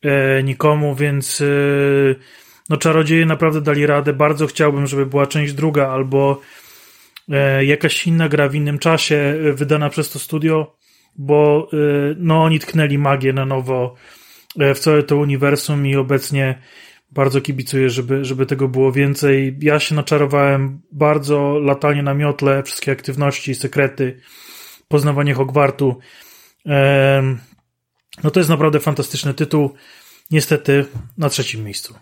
e, 0.02 0.42
nikomu, 0.42 0.94
więc 0.94 1.40
e, 1.40 1.44
no 2.68 2.76
czarodzieje 2.76 3.26
naprawdę 3.26 3.60
dali 3.60 3.86
radę. 3.86 4.12
Bardzo 4.12 4.46
chciałbym, 4.46 4.86
żeby 4.86 5.06
była 5.06 5.26
część 5.26 5.52
druga 5.52 5.88
albo 5.88 6.40
e, 7.28 7.64
jakaś 7.64 8.06
inna 8.06 8.28
gra 8.28 8.48
w 8.48 8.54
innym 8.54 8.78
czasie 8.78 9.16
e, 9.16 9.52
wydana 9.52 9.90
przez 9.90 10.10
to 10.10 10.18
studio, 10.18 10.76
bo 11.16 11.68
e, 11.72 11.76
no 12.18 12.42
oni 12.42 12.58
tknęli 12.58 12.98
magię 12.98 13.32
na 13.32 13.46
nowo 13.46 13.94
w 14.74 14.78
całe 14.78 15.02
to 15.02 15.16
uniwersum 15.16 15.86
i 15.86 15.96
obecnie 15.96 16.58
bardzo 17.12 17.40
kibicuję, 17.40 17.90
żeby, 17.90 18.24
żeby 18.24 18.46
tego 18.46 18.68
było 18.68 18.92
więcej. 18.92 19.56
Ja 19.60 19.80
się 19.80 19.94
naczarowałem 19.94 20.80
bardzo, 20.92 21.58
latanie 21.58 22.02
na 22.02 22.14
miotle, 22.14 22.62
wszystkie 22.62 22.92
aktywności, 22.92 23.54
sekrety, 23.54 24.20
poznawanie 24.88 25.34
Hogwartu. 25.34 25.98
No 28.24 28.30
to 28.30 28.40
jest 28.40 28.50
naprawdę 28.50 28.80
fantastyczny 28.80 29.34
tytuł. 29.34 29.74
Niestety 30.30 30.84
na 31.18 31.28
trzecim 31.28 31.64
miejscu. 31.64 31.94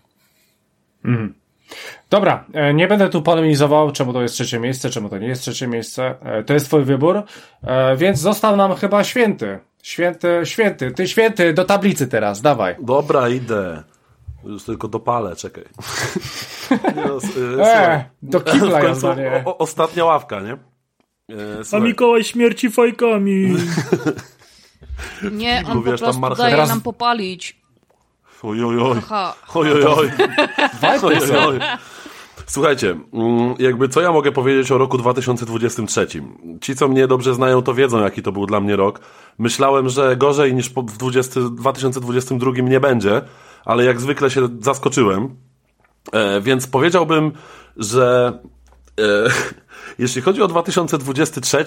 Dobra, 2.10 2.44
e, 2.52 2.74
nie 2.74 2.88
będę 2.88 3.08
tu 3.08 3.22
polemizował, 3.22 3.92
czemu 3.92 4.12
to 4.12 4.22
jest 4.22 4.34
trzecie 4.34 4.58
miejsce, 4.58 4.90
czemu 4.90 5.08
to 5.08 5.18
nie 5.18 5.28
jest 5.28 5.42
trzecie 5.42 5.66
miejsce. 5.66 6.14
E, 6.22 6.44
To 6.44 6.54
jest 6.54 6.66
twój 6.66 6.84
wybór, 6.84 7.22
E, 7.62 7.96
więc 7.96 8.18
został 8.18 8.56
nam 8.56 8.74
chyba 8.74 9.04
święty. 9.04 9.58
Święty, 9.82 10.40
święty, 10.44 10.90
ty 10.90 11.08
święty, 11.08 11.52
do 11.52 11.64
tablicy 11.64 12.06
teraz, 12.08 12.40
dawaj. 12.42 12.76
Dobra, 12.82 13.28
idę. 13.28 13.82
Już 14.44 14.62
tylko 14.64 14.88
dopalę, 14.88 15.36
czekaj. 15.36 15.64
Nie, 16.96 17.04
no, 17.06 17.16
E, 17.16 17.20
słuchaj. 17.20 18.04
do 18.22 18.40
kibla 18.40 18.80
końcu 18.86 19.06
o, 19.44 19.58
ostatnia 19.58 20.04
ławka, 20.04 20.40
nie? 20.40 20.52
E, 20.52 20.56
A. 21.72 21.78
Mikołaj 21.80 22.24
śmierci 22.24 22.70
fajkami. 22.70 23.54
Nie, 25.32 25.62
on 25.68 25.76
Mówisz, 25.76 26.00
po 26.00 26.06
tam 26.06 26.20
prostu 26.20 26.42
daje 26.42 26.54
Teraz- 26.54 26.68
nam 26.68 26.80
popalić. 26.80 27.60
Oj, 28.42 28.64
oj, 28.64 28.78
oj. 28.78 28.98
Aha. 28.98 29.34
Oj, 29.54 29.72
oj, 29.72 29.84
oj. 29.84 30.10
Oj, 31.02 31.16
oj, 31.20 31.36
oj. 31.46 31.58
Słuchajcie, 32.46 32.90
mm, 33.12 33.54
jakby 33.58 33.88
co 33.88 34.00
ja 34.00 34.12
mogę 34.12 34.32
powiedzieć 34.32 34.72
o 34.72 34.78
roku 34.78 34.98
2023? 34.98 36.06
Ci, 36.60 36.76
co 36.76 36.88
mnie 36.88 37.06
dobrze 37.06 37.34
znają, 37.34 37.62
to 37.62 37.74
wiedzą, 37.74 38.00
jaki 38.02 38.22
to 38.22 38.32
był 38.32 38.46
dla 38.46 38.60
mnie 38.60 38.76
rok. 38.76 39.00
Myślałem, 39.38 39.88
że 39.88 40.16
gorzej 40.16 40.54
niż 40.54 40.70
w 40.70 40.96
20, 40.98 41.40
2022 41.40 42.50
nie 42.62 42.80
będzie, 42.80 43.22
ale 43.64 43.84
jak 43.84 44.00
zwykle 44.00 44.30
się 44.30 44.48
zaskoczyłem. 44.60 45.36
E, 46.12 46.40
więc 46.40 46.66
powiedziałbym, 46.66 47.32
że 47.76 48.38
e, 49.00 49.30
jeśli 49.98 50.22
chodzi 50.22 50.42
o 50.42 50.48
2023, 50.48 51.64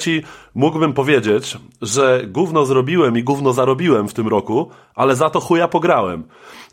mógłbym 0.55 0.93
powiedzieć, 0.93 1.57
że 1.81 2.21
gówno 2.27 2.65
zrobiłem 2.65 3.17
i 3.17 3.23
gówno 3.23 3.53
zarobiłem 3.53 4.07
w 4.07 4.13
tym 4.13 4.27
roku, 4.27 4.69
ale 4.95 5.15
za 5.15 5.29
to 5.29 5.39
chuja 5.39 5.67
pograłem. 5.67 6.23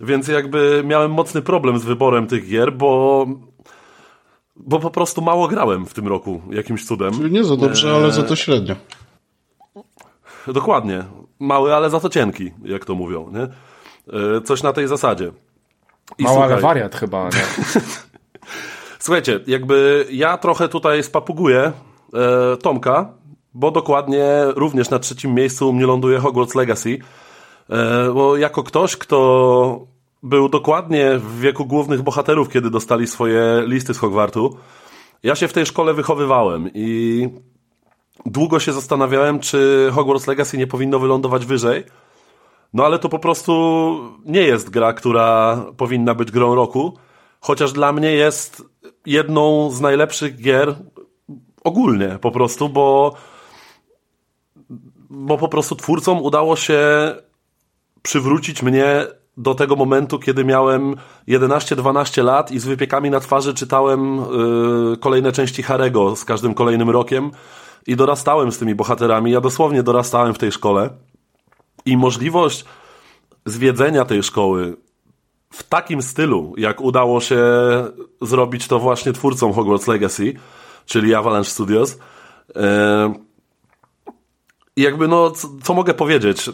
Więc 0.00 0.28
jakby 0.28 0.82
miałem 0.86 1.10
mocny 1.10 1.42
problem 1.42 1.78
z 1.78 1.84
wyborem 1.84 2.26
tych 2.26 2.48
gier, 2.48 2.72
bo 2.72 3.26
bo 4.56 4.78
po 4.80 4.90
prostu 4.90 5.22
mało 5.22 5.48
grałem 5.48 5.86
w 5.86 5.94
tym 5.94 6.08
roku 6.08 6.40
jakimś 6.50 6.86
cudem. 6.86 7.14
Czyli 7.14 7.32
nie 7.32 7.44
za 7.44 7.56
dobrze, 7.56 7.94
ale 7.94 8.12
za 8.12 8.22
to 8.22 8.36
średnio. 8.36 8.74
Dokładnie. 10.46 11.04
Mały, 11.38 11.74
ale 11.74 11.90
za 11.90 12.00
to 12.00 12.08
cienki, 12.08 12.50
jak 12.64 12.84
to 12.84 12.94
mówią, 12.94 13.30
nie? 13.32 13.48
E, 14.12 14.40
Coś 14.40 14.62
na 14.62 14.72
tej 14.72 14.88
zasadzie. 14.88 15.32
I 16.18 16.26
ale 16.26 16.34
słuchaj, 16.34 16.60
wariat 16.60 16.96
chyba, 16.96 17.24
nie? 17.24 17.30
Słuchajcie, 18.98 19.40
jakby 19.46 20.06
ja 20.10 20.38
trochę 20.38 20.68
tutaj 20.68 21.02
spapuguję 21.02 21.72
e, 22.14 22.56
Tomka, 22.56 23.12
bo 23.54 23.70
dokładnie 23.70 24.26
również 24.56 24.90
na 24.90 24.98
trzecim 24.98 25.34
miejscu 25.34 25.68
u 25.68 25.72
mnie 25.72 25.86
ląduje 25.86 26.18
Hogwarts 26.18 26.54
Legacy. 26.54 26.98
E, 27.70 28.10
bo 28.14 28.36
jako 28.36 28.62
ktoś, 28.62 28.96
kto 28.96 29.86
był 30.22 30.48
dokładnie 30.48 31.18
w 31.18 31.40
wieku 31.40 31.66
głównych 31.66 32.02
bohaterów, 32.02 32.48
kiedy 32.48 32.70
dostali 32.70 33.06
swoje 33.06 33.62
listy 33.66 33.94
z 33.94 33.98
Hogwartu, 33.98 34.56
ja 35.22 35.34
się 35.34 35.48
w 35.48 35.52
tej 35.52 35.66
szkole 35.66 35.94
wychowywałem 35.94 36.70
i 36.74 37.28
długo 38.26 38.60
się 38.60 38.72
zastanawiałem, 38.72 39.40
czy 39.40 39.90
Hogwarts 39.92 40.26
Legacy 40.26 40.58
nie 40.58 40.66
powinno 40.66 40.98
wylądować 40.98 41.46
wyżej. 41.46 41.84
No 42.72 42.84
ale 42.84 42.98
to 42.98 43.08
po 43.08 43.18
prostu 43.18 43.52
nie 44.24 44.42
jest 44.42 44.70
gra, 44.70 44.92
która 44.92 45.58
powinna 45.76 46.14
być 46.14 46.30
grą 46.30 46.54
roku, 46.54 46.96
chociaż 47.40 47.72
dla 47.72 47.92
mnie 47.92 48.12
jest 48.12 48.62
jedną 49.06 49.70
z 49.70 49.80
najlepszych 49.80 50.36
gier 50.36 50.74
ogólnie 51.64 52.18
po 52.20 52.30
prostu, 52.30 52.68
bo 52.68 53.14
bo 55.10 55.38
po 55.38 55.48
prostu 55.48 55.76
twórcom 55.76 56.22
udało 56.22 56.56
się 56.56 56.80
przywrócić 58.02 58.62
mnie 58.62 59.06
do 59.36 59.54
tego 59.54 59.76
momentu, 59.76 60.18
kiedy 60.18 60.44
miałem 60.44 60.96
11-12 61.28 62.24
lat 62.24 62.50
i 62.50 62.58
z 62.58 62.64
wypiekami 62.64 63.10
na 63.10 63.20
twarzy 63.20 63.54
czytałem 63.54 64.16
yy, 64.16 64.96
kolejne 64.96 65.32
części 65.32 65.62
Harego 65.62 66.16
z 66.16 66.24
każdym 66.24 66.54
kolejnym 66.54 66.90
rokiem 66.90 67.30
i 67.86 67.96
dorastałem 67.96 68.52
z 68.52 68.58
tymi 68.58 68.74
bohaterami. 68.74 69.30
Ja 69.30 69.40
dosłownie 69.40 69.82
dorastałem 69.82 70.34
w 70.34 70.38
tej 70.38 70.52
szkole 70.52 70.90
i 71.84 71.96
możliwość 71.96 72.64
zwiedzenia 73.46 74.04
tej 74.04 74.22
szkoły 74.22 74.76
w 75.52 75.62
takim 75.62 76.02
stylu, 76.02 76.54
jak 76.56 76.80
udało 76.80 77.20
się 77.20 77.44
zrobić 78.22 78.68
to 78.68 78.78
właśnie 78.78 79.12
twórcom 79.12 79.52
Hogwarts 79.52 79.86
Legacy, 79.86 80.34
czyli 80.86 81.14
Avalanche 81.14 81.50
Studios. 81.50 81.98
I 84.76 84.82
jakby 84.82 85.08
no, 85.08 85.30
co, 85.30 85.48
co 85.62 85.74
mogę 85.74 85.94
powiedzieć? 85.94 86.50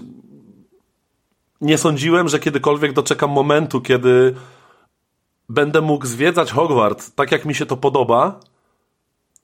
Nie 1.61 1.79
sądziłem, 1.79 2.29
że 2.29 2.39
kiedykolwiek 2.39 2.93
doczekam 2.93 3.31
momentu, 3.31 3.81
kiedy 3.81 4.35
będę 5.49 5.81
mógł 5.81 6.07
zwiedzać 6.07 6.53
Hogwart 6.53 7.11
tak, 7.14 7.33
jak 7.33 7.45
mi 7.45 7.55
się 7.55 7.66
to 7.66 7.77
podoba 7.77 8.41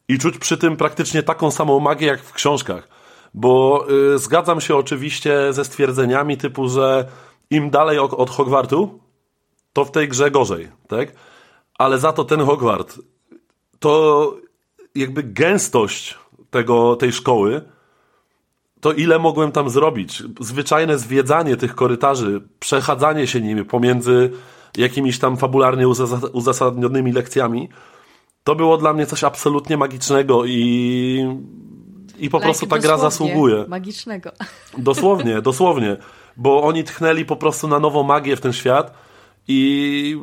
i 0.09 0.19
czuć 0.19 0.39
przy 0.39 0.59
tym 0.59 0.77
praktycznie 0.77 1.23
taką 1.23 1.51
samą 1.51 1.81
magię, 1.81 2.07
jak 2.07 2.23
w 2.23 2.33
książkach. 2.33 2.89
Bo 3.35 3.87
y, 4.15 4.19
zgadzam 4.19 4.61
się 4.61 4.77
oczywiście 4.77 5.53
ze 5.53 5.65
stwierdzeniami 5.65 6.37
typu, 6.37 6.69
że 6.69 7.09
im 7.51 7.71
dalej 7.71 7.99
od, 7.99 8.15
od 8.15 8.31
Hogwartu, 8.31 9.01
to 9.73 9.85
w 9.85 9.91
tej 9.91 10.09
grze 10.09 10.31
gorzej, 10.31 10.69
tak? 10.89 11.13
ale 11.79 11.99
za 11.99 12.13
to 12.13 12.25
ten 12.25 12.41
Hogwart, 12.41 12.99
to 13.79 14.35
jakby 14.95 15.23
gęstość 15.23 16.19
tego, 16.51 16.97
tej 16.97 17.13
szkoły, 17.13 17.63
to 18.81 18.93
ile 18.93 19.19
mogłem 19.19 19.53
tam 19.53 19.71
zrobić? 19.71 20.23
Zwyczajne 20.41 20.99
zwiedzanie 20.99 21.57
tych 21.57 21.75
korytarzy, 21.75 22.41
przechadzanie 22.61 23.27
się 23.27 23.41
nimi 23.41 23.65
pomiędzy 23.65 24.31
jakimiś 24.77 25.19
tam 25.19 25.37
fabularnie 25.37 25.89
uzas- 25.89 26.31
uzasadnionymi 26.33 27.13
lekcjami, 27.13 27.69
to 28.45 28.55
było 28.55 28.77
dla 28.77 28.93
mnie 28.93 29.07
coś 29.07 29.25
absolutnie 29.25 29.77
magicznego 29.77 30.45
i, 30.45 31.27
i 32.19 32.31
po 32.31 32.37
Like 32.39 32.47
prostu 32.47 32.67
ta 32.67 32.79
gra 32.79 32.99
zasługuje. 32.99 33.65
Magicznego. 33.69 34.31
Dosłownie, 34.79 35.43
dosłownie. 35.43 35.97
Bo 36.37 36.63
oni 36.63 36.85
tchnęli 36.85 37.25
po 37.25 37.37
prostu 37.37 37.69
na 37.69 37.79
nową 37.79 38.03
magię 38.03 38.37
w 38.37 38.41
ten 38.41 38.53
świat 38.53 38.95
i 39.49 40.17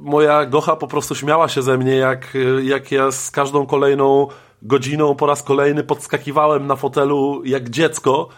moja 0.00 0.46
gocha 0.46 0.76
po 0.76 0.86
prostu 0.86 1.14
śmiała 1.14 1.48
się 1.48 1.62
ze 1.62 1.78
mnie, 1.78 1.96
jak, 1.96 2.36
jak 2.62 2.92
ja 2.92 3.10
z 3.10 3.30
każdą 3.30 3.66
kolejną 3.66 4.26
godziną 4.62 5.14
po 5.14 5.26
raz 5.26 5.42
kolejny 5.42 5.84
podskakiwałem 5.84 6.66
na 6.66 6.76
fotelu 6.76 7.42
jak 7.44 7.70
dziecko 7.70 8.28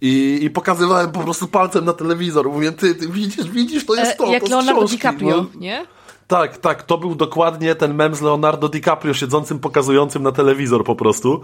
i, 0.00 0.38
i 0.42 0.50
pokazywałem 0.50 1.12
po 1.12 1.20
prostu 1.20 1.48
palcem 1.48 1.84
na 1.84 1.92
telewizor. 1.92 2.50
Mówię, 2.50 2.72
ty, 2.72 2.94
ty 2.94 3.08
widzisz, 3.08 3.50
widzisz, 3.50 3.86
to 3.86 3.94
jest 3.94 4.12
E, 4.12 4.14
to, 4.16 4.26
jak 4.26 4.42
to 4.42 4.48
Leonardo 4.48 4.78
książki. 4.80 4.96
DiCaprio, 4.96 5.36
No, 5.36 5.46
nie? 5.60 5.86
tak, 6.26 6.58
tak, 6.58 6.82
to 6.82 6.98
był 6.98 7.14
dokładnie 7.14 7.74
ten 7.74 7.94
mem 7.94 8.14
z 8.14 8.20
Leonardo 8.20 8.68
DiCaprio 8.68 9.14
siedzącym, 9.14 9.58
pokazującym 9.58 10.22
na 10.22 10.32
telewizor 10.32 10.84
po 10.84 10.94
prostu. 10.96 11.40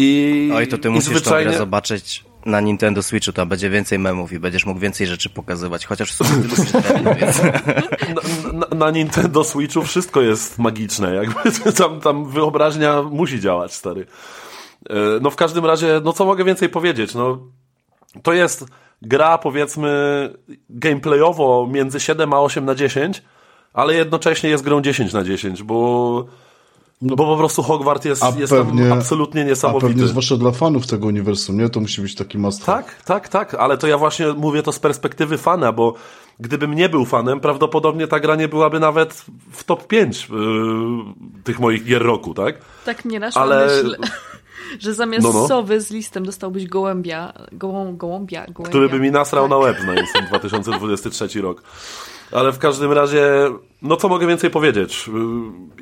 I, 0.00 0.50
Oj, 0.54 0.68
to 0.68 0.78
ty 0.78 0.90
musisz 0.90 1.08
zwyczajnie... 1.08 1.50
grę 1.50 1.58
zobaczyć 1.58 2.24
na 2.46 2.60
Nintendo 2.60 3.02
Switchu, 3.02 3.32
tam 3.32 3.48
będzie 3.48 3.70
więcej 3.70 3.98
memów 3.98 4.32
i 4.32 4.38
będziesz 4.38 4.66
mógł 4.66 4.80
więcej 4.80 5.06
rzeczy 5.06 5.30
pokazywać, 5.30 5.86
chociaż 5.86 6.12
w 6.12 6.14
sumie 6.14 6.30
ty 6.30 6.48
lubisz 6.48 6.72
więc... 7.20 7.42
na, 7.42 8.52
na, 8.52 8.66
na 8.76 8.90
Nintendo 8.90 9.44
Switchu 9.44 9.82
wszystko 9.82 10.20
jest 10.20 10.58
magiczne, 10.58 11.14
jakby 11.14 11.52
tam, 11.78 12.00
tam 12.00 12.28
wyobraźnia 12.30 13.02
musi 13.02 13.40
działać, 13.40 13.74
stary. 13.74 14.06
E, 14.90 14.94
No 15.20 15.30
w 15.30 15.36
każdym 15.36 15.64
razie, 15.64 16.00
no 16.04 16.12
co 16.12 16.24
mogę 16.24 16.44
więcej 16.44 16.68
powiedzieć, 16.68 17.14
no 17.14 17.38
to 18.22 18.32
jest 18.32 18.64
gra 19.02 19.38
powiedzmy 19.38 19.90
gameplayowo 20.70 21.68
między 21.70 22.00
7 22.00 22.32
a 22.32 22.40
8 22.40 22.64
na 22.64 22.74
10, 22.74 23.22
ale 23.72 23.94
jednocześnie 23.94 24.50
jest 24.50 24.64
grą 24.64 24.80
10 24.80 25.12
na 25.12 25.24
10, 25.24 25.62
bo 25.62 26.26
bo 27.02 27.16
po 27.16 27.36
prostu 27.36 27.62
Hogwart 27.62 28.04
jest, 28.04 28.22
A 28.24 28.32
jest 28.38 28.52
tam 28.52 28.66
pewnie- 28.66 28.92
absolutnie 28.92 29.42
A 29.42 29.44
niesamowity. 29.44 29.86
pewnie 29.86 30.06
zwłaszcza 30.06 30.36
dla 30.36 30.50
fanów 30.52 30.86
tego 30.86 31.06
uniwersum, 31.06 31.58
nie? 31.58 31.68
To 31.68 31.80
musi 31.80 32.00
być 32.02 32.14
taki 32.14 32.38
must. 32.38 32.64
Tak, 32.64 33.02
tak, 33.02 33.28
tak, 33.28 33.54
ale 33.54 33.78
to 33.78 33.86
ja 33.86 33.98
właśnie 33.98 34.26
mówię 34.32 34.62
to 34.62 34.72
z 34.72 34.78
perspektywy 34.78 35.38
fana, 35.38 35.72
bo 35.72 35.94
gdybym 36.40 36.74
nie 36.74 36.88
był 36.88 37.04
fanem, 37.04 37.40
prawdopodobnie 37.40 38.06
ta 38.06 38.20
gra 38.20 38.36
nie 38.36 38.48
byłaby 38.48 38.80
nawet 38.80 39.24
w 39.52 39.64
top 39.64 39.86
5 39.86 40.28
yy, 40.30 40.36
tych 41.44 41.60
moich 41.60 41.84
gier 41.84 42.02
roku, 42.02 42.34
tak? 42.34 42.54
Tak 42.84 43.04
mnie 43.04 43.20
naszła 43.20 43.42
Ale- 43.42 43.66
myśl, 43.66 43.96
że 44.80 44.94
zamiast 44.94 45.26
No, 45.26 45.32
no. 45.32 45.48
sowy 45.48 45.80
z 45.80 45.90
listem 45.90 46.24
dostałbyś 46.26 46.66
gołębia, 46.66 47.32
gołą, 47.52 47.96
gołąbia, 47.96 48.40
gołębia. 48.40 48.68
Który 48.68 48.88
by 48.88 49.00
mi 49.00 49.10
nasrał 49.10 49.44
Tak. 49.44 49.50
na 49.50 49.56
łeb 49.56 49.76
na 49.86 49.94
ten 50.14 50.26
2023 50.28 51.40
rok. 51.42 51.62
Ale 52.32 52.52
w 52.52 52.58
każdym 52.58 52.92
razie, 52.92 53.24
no 53.82 53.96
co 53.96 54.08
mogę 54.08 54.26
więcej 54.26 54.50
powiedzieć? 54.50 55.10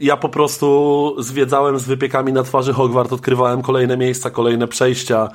Ja 0.01 0.17
po 0.17 0.29
prostu 0.29 1.17
zwiedzałem 1.19 1.79
z 1.79 1.85
wypiekami 1.85 2.33
na 2.33 2.43
twarzy 2.43 2.73
Hogwart, 2.73 3.13
odkrywałem 3.13 3.63
kolejne 3.63 3.97
miejsca, 3.97 4.31
kolejne 4.31 4.69
przejścia 4.69 5.29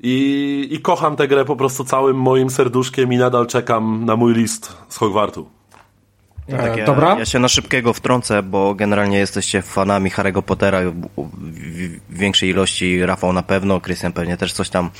i, 0.00 0.68
i 0.70 0.80
kocham 0.80 1.16
tę 1.16 1.28
grę 1.28 1.44
po 1.44 1.56
prostu 1.56 1.84
całym 1.84 2.16
moim 2.16 2.50
serduszkiem 2.50 3.12
i 3.12 3.16
nadal 3.16 3.46
czekam 3.46 4.04
na 4.04 4.16
mój 4.16 4.34
list 4.34 4.76
z 4.88 4.96
Hogwartu. 4.96 5.61
Tak, 6.50 6.76
ja, 6.76 6.84
dobra? 6.86 7.16
ja 7.18 7.24
się 7.24 7.38
na 7.38 7.48
szybkiego 7.48 7.92
wtrącę, 7.92 8.42
bo 8.42 8.74
generalnie 8.74 9.18
jesteście 9.18 9.62
fanami 9.62 10.10
Harry'ego 10.10 10.42
Pottera 10.42 10.80
w, 10.80 10.94
w, 10.94 12.00
w 12.10 12.18
większej 12.18 12.50
ilości. 12.50 13.06
Rafał 13.06 13.32
na 13.32 13.42
pewno, 13.42 13.80
Krystian 13.80 14.12
pewnie 14.12 14.36
też 14.36 14.52
coś 14.52 14.68
tam 14.68 14.90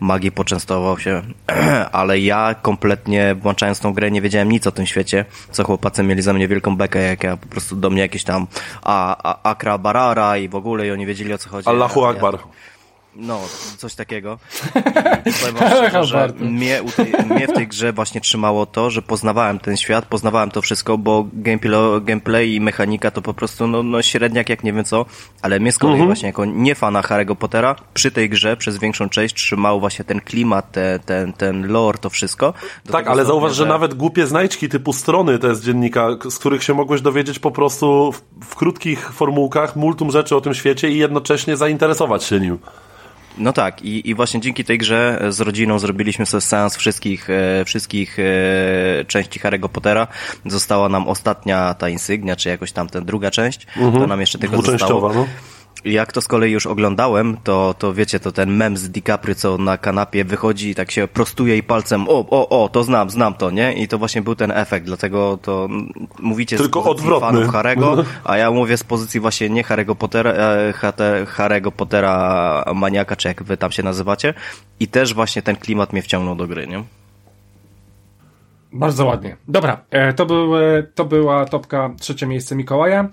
magii 0.00 0.32
poczęstował 0.32 0.98
się, 0.98 1.22
ale 1.92 2.18
ja 2.18 2.54
kompletnie 2.62 3.34
włączając 3.34 3.80
tą 3.80 3.92
grę 3.92 4.10
nie 4.10 4.22
wiedziałem 4.22 4.52
nic 4.52 4.66
o 4.66 4.72
tym 4.72 4.86
świecie, 4.86 5.24
co 5.50 5.64
chłopacy 5.64 6.02
mieli 6.02 6.22
za 6.22 6.32
mnie 6.32 6.48
wielką 6.48 6.76
bekę, 6.76 7.02
jak 7.02 7.24
ja 7.24 7.36
po 7.36 7.46
prostu 7.46 7.76
do 7.76 7.90
mnie 7.90 8.00
jakieś 8.02 8.24
tam 8.24 8.46
a, 8.82 9.16
a, 9.32 9.50
Akra 9.50 9.78
Barara 9.78 10.36
i 10.36 10.48
w 10.48 10.54
ogóle 10.54 10.86
i 10.86 10.90
oni 10.90 11.06
wiedzieli 11.06 11.32
o 11.32 11.38
co 11.38 11.50
chodzi. 11.50 11.68
Allahu 11.68 12.02
Ja- 12.02 12.08
Akbar. 12.08 12.38
No, 13.16 13.40
coś 13.76 13.94
takiego. 13.94 14.38
I, 15.26 15.32
powiem 15.32 15.54
wam 15.54 15.68
szczerze, 15.68 16.04
że 16.04 16.32
mnie, 16.40 16.82
u 16.82 16.90
tej, 16.90 17.12
mnie 17.30 17.46
w 17.48 17.52
tej 17.52 17.68
grze 17.68 17.92
właśnie 17.92 18.20
trzymało 18.20 18.66
to, 18.66 18.90
że 18.90 19.02
poznawałem 19.02 19.58
ten 19.58 19.76
świat, 19.76 20.06
poznawałem 20.06 20.50
to 20.50 20.62
wszystko, 20.62 20.98
bo 20.98 21.26
gameplay, 21.32 22.02
gameplay 22.02 22.54
i 22.54 22.60
mechanika 22.60 23.10
to 23.10 23.22
po 23.22 23.34
prostu 23.34 23.66
no, 23.66 23.82
no 23.82 24.02
średniak 24.02 24.48
jak 24.48 24.64
nie 24.64 24.72
wiem 24.72 24.84
co, 24.84 25.06
ale 25.42 25.60
mnie 25.60 25.72
z 25.72 25.78
kolei 25.78 25.92
Mhm. 25.92 26.08
właśnie 26.08 26.26
jako 26.26 26.44
nie 26.44 26.74
fana 26.74 27.02
Harry'ego 27.02 27.34
Pottera 27.36 27.76
przy 27.94 28.10
tej 28.10 28.28
grze 28.28 28.56
przez 28.56 28.78
większą 28.78 29.08
część 29.08 29.34
trzymał 29.34 29.80
właśnie 29.80 30.04
ten 30.04 30.20
klimat, 30.20 30.72
te, 30.72 30.98
ten, 31.06 31.32
ten 31.32 31.66
lore, 31.72 31.98
to 31.98 32.10
wszystko. 32.10 32.54
Do 32.84 32.92
Tak, 32.92 33.06
ale 33.06 33.24
zauważ, 33.24 33.54
że 33.54 33.66
nawet 33.66 33.94
głupie 33.94 34.26
znajdźki 34.26 34.68
typu 34.68 34.92
strony 34.92 35.38
te 35.38 35.54
z 35.54 35.64
dziennika, 35.64 36.08
z 36.30 36.38
których 36.38 36.62
się 36.62 36.74
mogłeś 36.74 37.00
dowiedzieć 37.00 37.38
po 37.38 37.50
prostu 37.50 38.12
w, 38.12 38.44
w 38.44 38.54
krótkich 38.54 39.12
formułkach 39.12 39.76
multum 39.76 40.10
rzeczy 40.10 40.36
o 40.36 40.40
tym 40.40 40.54
świecie 40.54 40.90
i 40.90 40.98
jednocześnie 40.98 41.56
zainteresować 41.56 42.24
się 42.24 42.40
nim. 42.40 42.58
No 43.38 43.52
tak, 43.52 43.82
i, 43.82 44.10
i 44.10 44.14
właśnie 44.14 44.40
dzięki 44.40 44.64
tej 44.64 44.78
grze 44.78 45.18
e, 45.20 45.32
z 45.32 45.40
rodziną 45.40 45.78
zrobiliśmy 45.78 46.26
sobie 46.26 46.40
seans 46.40 46.76
wszystkich, 46.76 47.30
e, 47.30 47.64
wszystkich 47.64 48.18
e, 48.18 49.04
części 49.04 49.40
Harry'ego 49.40 49.68
Pottera. 49.68 50.06
Została 50.46 50.88
nam 50.88 51.08
ostatnia 51.08 51.74
ta 51.74 51.88
insygnia, 51.88 52.36
czy 52.36 52.48
jakoś 52.48 52.72
tam 52.72 52.88
ten 52.88 53.04
druga 53.04 53.30
część. 53.30 53.66
To 53.74 54.06
nam 54.06 54.20
jeszcze 54.20 54.38
tego 54.38 54.56
Mhm. 54.56 54.78
Zostało. 54.78 55.14
no. 55.14 55.26
Jak 55.84 56.12
to 56.12 56.20
z 56.20 56.28
kolei 56.28 56.52
już 56.52 56.66
oglądałem, 56.66 57.36
to, 57.44 57.74
to 57.78 57.94
wiecie, 57.94 58.20
to 58.20 58.32
ten 58.32 58.56
mem 58.56 58.76
z 58.76 58.90
DiCaprio, 58.90 59.34
co 59.34 59.58
na 59.58 59.78
kanapie 59.78 60.24
wychodzi 60.24 60.70
i 60.70 60.74
tak 60.74 60.90
się 60.90 61.08
prostuje 61.08 61.56
i 61.56 61.62
palcem, 61.62 62.08
o, 62.08 62.26
o, 62.30 62.64
o, 62.64 62.68
to 62.68 62.84
znam, 62.84 63.10
znam 63.10 63.34
to, 63.34 63.50
nie? 63.50 63.72
I 63.72 63.88
to 63.88 63.98
właśnie 63.98 64.22
był 64.22 64.34
ten 64.34 64.50
efekt, 64.50 64.86
dlatego 64.86 65.38
to 65.42 65.64
mm, 65.64 65.92
mówicie 66.20 66.56
Tylko 66.56 66.80
z 66.80 66.84
pozycji 66.84 67.02
odwrotny. 67.02 67.38
fanów 67.38 67.52
Harego, 67.52 68.04
a 68.24 68.36
ja 68.36 68.50
mówię 68.50 68.76
z 68.76 68.84
pozycji 68.84 69.20
właśnie 69.20 69.50
nie 69.50 69.64
Harry'ego 69.64 69.94
Pottera, 69.94 70.30
e, 70.30 70.72
Harry'ego 71.24 71.70
Pottera 71.70 72.64
maniaka, 72.74 73.16
czy 73.16 73.28
jak 73.28 73.42
wy 73.42 73.56
tam 73.56 73.72
się 73.72 73.82
nazywacie. 73.82 74.34
I 74.80 74.88
też 74.88 75.14
właśnie 75.14 75.42
ten 75.42 75.56
klimat 75.56 75.92
mnie 75.92 76.02
wciągnął 76.02 76.34
do 76.34 76.46
gry, 76.46 76.66
nie? 76.66 76.84
Bardzo 78.72 79.06
ładnie. 79.06 79.36
Dobra, 79.48 79.84
e, 79.90 80.12
to, 80.12 80.26
był, 80.26 80.56
e, 80.56 80.82
to 80.82 81.04
była 81.04 81.44
topka 81.44 81.90
trzecie 82.00 82.26
miejsce 82.26 82.56
Mikołaja. 82.56 83.08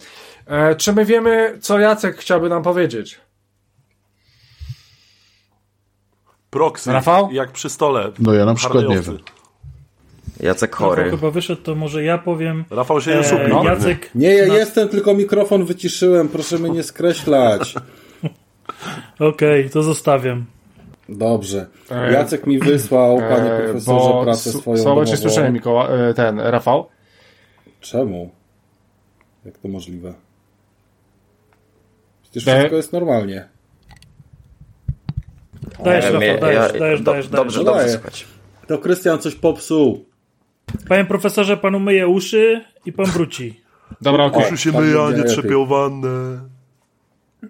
E, 0.49 0.75
Czy 0.75 0.93
my 0.93 1.05
wiemy, 1.05 1.57
co 1.61 1.79
Jacek 1.79 2.17
chciałby 2.17 2.49
nam 2.49 2.63
powiedzieć? 2.63 3.19
Proxy, 6.49 6.91
Rafał? 6.93 7.31
jak 7.31 7.51
przy 7.51 7.69
stole. 7.69 8.11
No 8.19 8.33
ja 8.33 8.45
na 8.45 8.53
przykład 8.55 8.85
nie 8.89 8.99
wiem. 8.99 9.17
Jacek 10.39 10.71
Rafał 10.71 10.89
chory. 10.89 11.09
chyba 11.09 11.31
wyszedł, 11.31 11.61
to 11.61 11.75
może 11.75 12.03
ja 12.03 12.17
powiem. 12.17 12.65
Rafał 12.69 13.01
się 13.01 13.11
E, 13.13 13.17
już 13.17 13.27
pewnie. 13.29 13.63
Jacek, 13.63 14.09
Nie, 14.15 14.33
ja 14.35 14.47
na- 14.47 14.57
jestem, 14.57 14.89
tylko 14.89 15.13
mikrofon 15.13 15.65
wyciszyłem, 15.65 16.29
proszę 16.29 16.57
mnie 16.59 16.69
nie 16.69 16.83
skreślać. 16.83 17.75
Okej, 19.19 19.69
to 19.69 19.83
zostawiam. 19.83 20.45
Dobrze. 21.09 21.67
E, 21.91 22.11
Jacek 22.13 22.47
mi 22.47 22.59
wysłał, 22.59 23.17
panie 23.17 23.53
E, 23.53 23.63
profesorze, 23.63 24.09
bo 24.09 24.23
pracę 24.23 24.51
swoją 24.51 24.77
Słabo 24.83 25.05
cię 25.05 25.17
słyszałem, 25.17 25.53
Mikoła, 25.53 25.87
e, 25.89 26.13
ten, 26.13 26.39
Rafał. 26.39 26.87
Czemu? 27.81 28.31
Jak 29.45 29.57
to 29.57 29.67
możliwe? 29.67 30.13
Przecież 32.31 32.47
E- 32.47 32.57
wszystko 32.57 32.75
jest 32.75 32.93
normalnie. 32.93 33.47
Dajesz, 35.83 36.05
Rafał, 36.05 36.19
dajesz, 36.19 36.41
ja- 36.73 36.79
dajesz, 36.79 37.01
do- 37.01 37.11
dajesz, 37.11 37.27
Dobrze, 37.27 37.29
dajesz. 37.29 37.55
dobrze, 37.55 37.63
Daję. 37.63 37.89
słuchać. 37.93 38.27
To 38.67 38.77
Krystian 38.77 39.19
coś 39.19 39.35
popsuł. 39.35 40.05
Panie 40.87 41.05
profesorze, 41.05 41.57
panu 41.57 41.79
myje 41.79 42.07
uszy 42.07 42.61
i 42.85 42.93
pan 42.93 43.05
wróci. 43.05 43.61
Dobra, 44.01 44.25
okej. 44.25 44.43
Uszy 44.43 44.57
się 44.57 44.71
tak 44.71 44.81
myje, 44.81 44.99
a 45.01 45.11
nie 45.11 45.23
trzepią 45.23 45.65
wannę. 45.65 46.39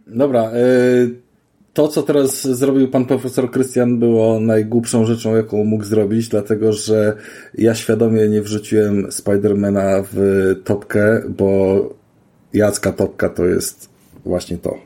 Dobra, 0.07 0.51
y, 0.53 1.15
to 1.73 1.87
co 1.87 2.03
teraz 2.03 2.47
zrobił 2.47 2.87
pan 2.87 3.05
profesor 3.05 3.51
Krystian 3.51 3.99
było 3.99 4.39
najgłupszą 4.39 5.05
rzeczą, 5.05 5.35
jaką 5.35 5.63
mógł 5.63 5.83
zrobić, 5.83 6.27
dlatego 6.27 6.73
że 6.73 7.15
ja 7.57 7.75
świadomie 7.75 8.27
nie 8.29 8.41
wrzuciłem 8.41 9.11
Spidermana 9.11 10.03
w 10.11 10.55
topkę, 10.63 11.21
bo 11.29 11.79
Jacka 12.53 12.91
topka 12.91 13.29
to 13.29 13.45
jest 13.45 13.88
właśnie 14.25 14.57
to. 14.57 14.77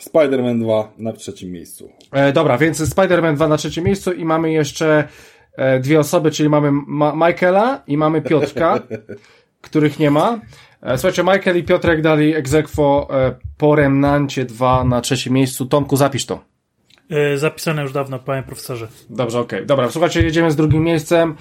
Spider-Man 0.00 0.60
2 0.60 0.92
na 0.98 1.12
trzecim 1.12 1.50
miejscu. 1.52 1.90
E, 2.12 2.32
dobra, 2.32 2.58
więc 2.58 2.80
Spider-Man 2.94 3.34
2 3.34 3.48
na 3.48 3.56
trzecim 3.56 3.84
miejscu 3.84 4.12
i 4.12 4.24
mamy 4.24 4.52
jeszcze 4.52 5.08
e, 5.56 5.80
dwie 5.80 6.00
osoby, 6.00 6.30
czyli 6.30 6.48
mamy 6.48 6.70
Ma 6.72 7.14
Michaela 7.28 7.82
i 7.86 7.96
mamy 7.96 8.22
Piotrka, 8.22 8.82
których 9.60 9.98
nie 9.98 10.10
ma. 10.10 10.40
E, 10.82 10.98
słuchajcie, 10.98 11.22
Michael 11.22 11.58
i 11.58 11.62
Piotrek 11.64 12.02
dali 12.02 12.34
egzekwo 12.34 13.08
e, 13.10 13.34
po 13.58 13.76
Remnancie 13.76 14.44
2 14.44 14.84
na 14.84 15.00
trzecim 15.00 15.32
miejscu. 15.32 15.66
Tomku, 15.66 15.96
zapisz 15.96 16.26
to. 16.26 16.40
E, 17.10 17.38
zapisane 17.38 17.82
już 17.82 17.92
dawno, 17.92 18.18
panie 18.18 18.42
profesorze. 18.42 18.88
Dobrze, 19.10 19.40
okej. 19.40 19.66
Dobra, 19.66 19.90
słuchajcie, 19.90 20.22
jedziemy 20.22 20.50
z 20.50 20.56
drugim 20.56 20.82
miejscem. 20.84 21.34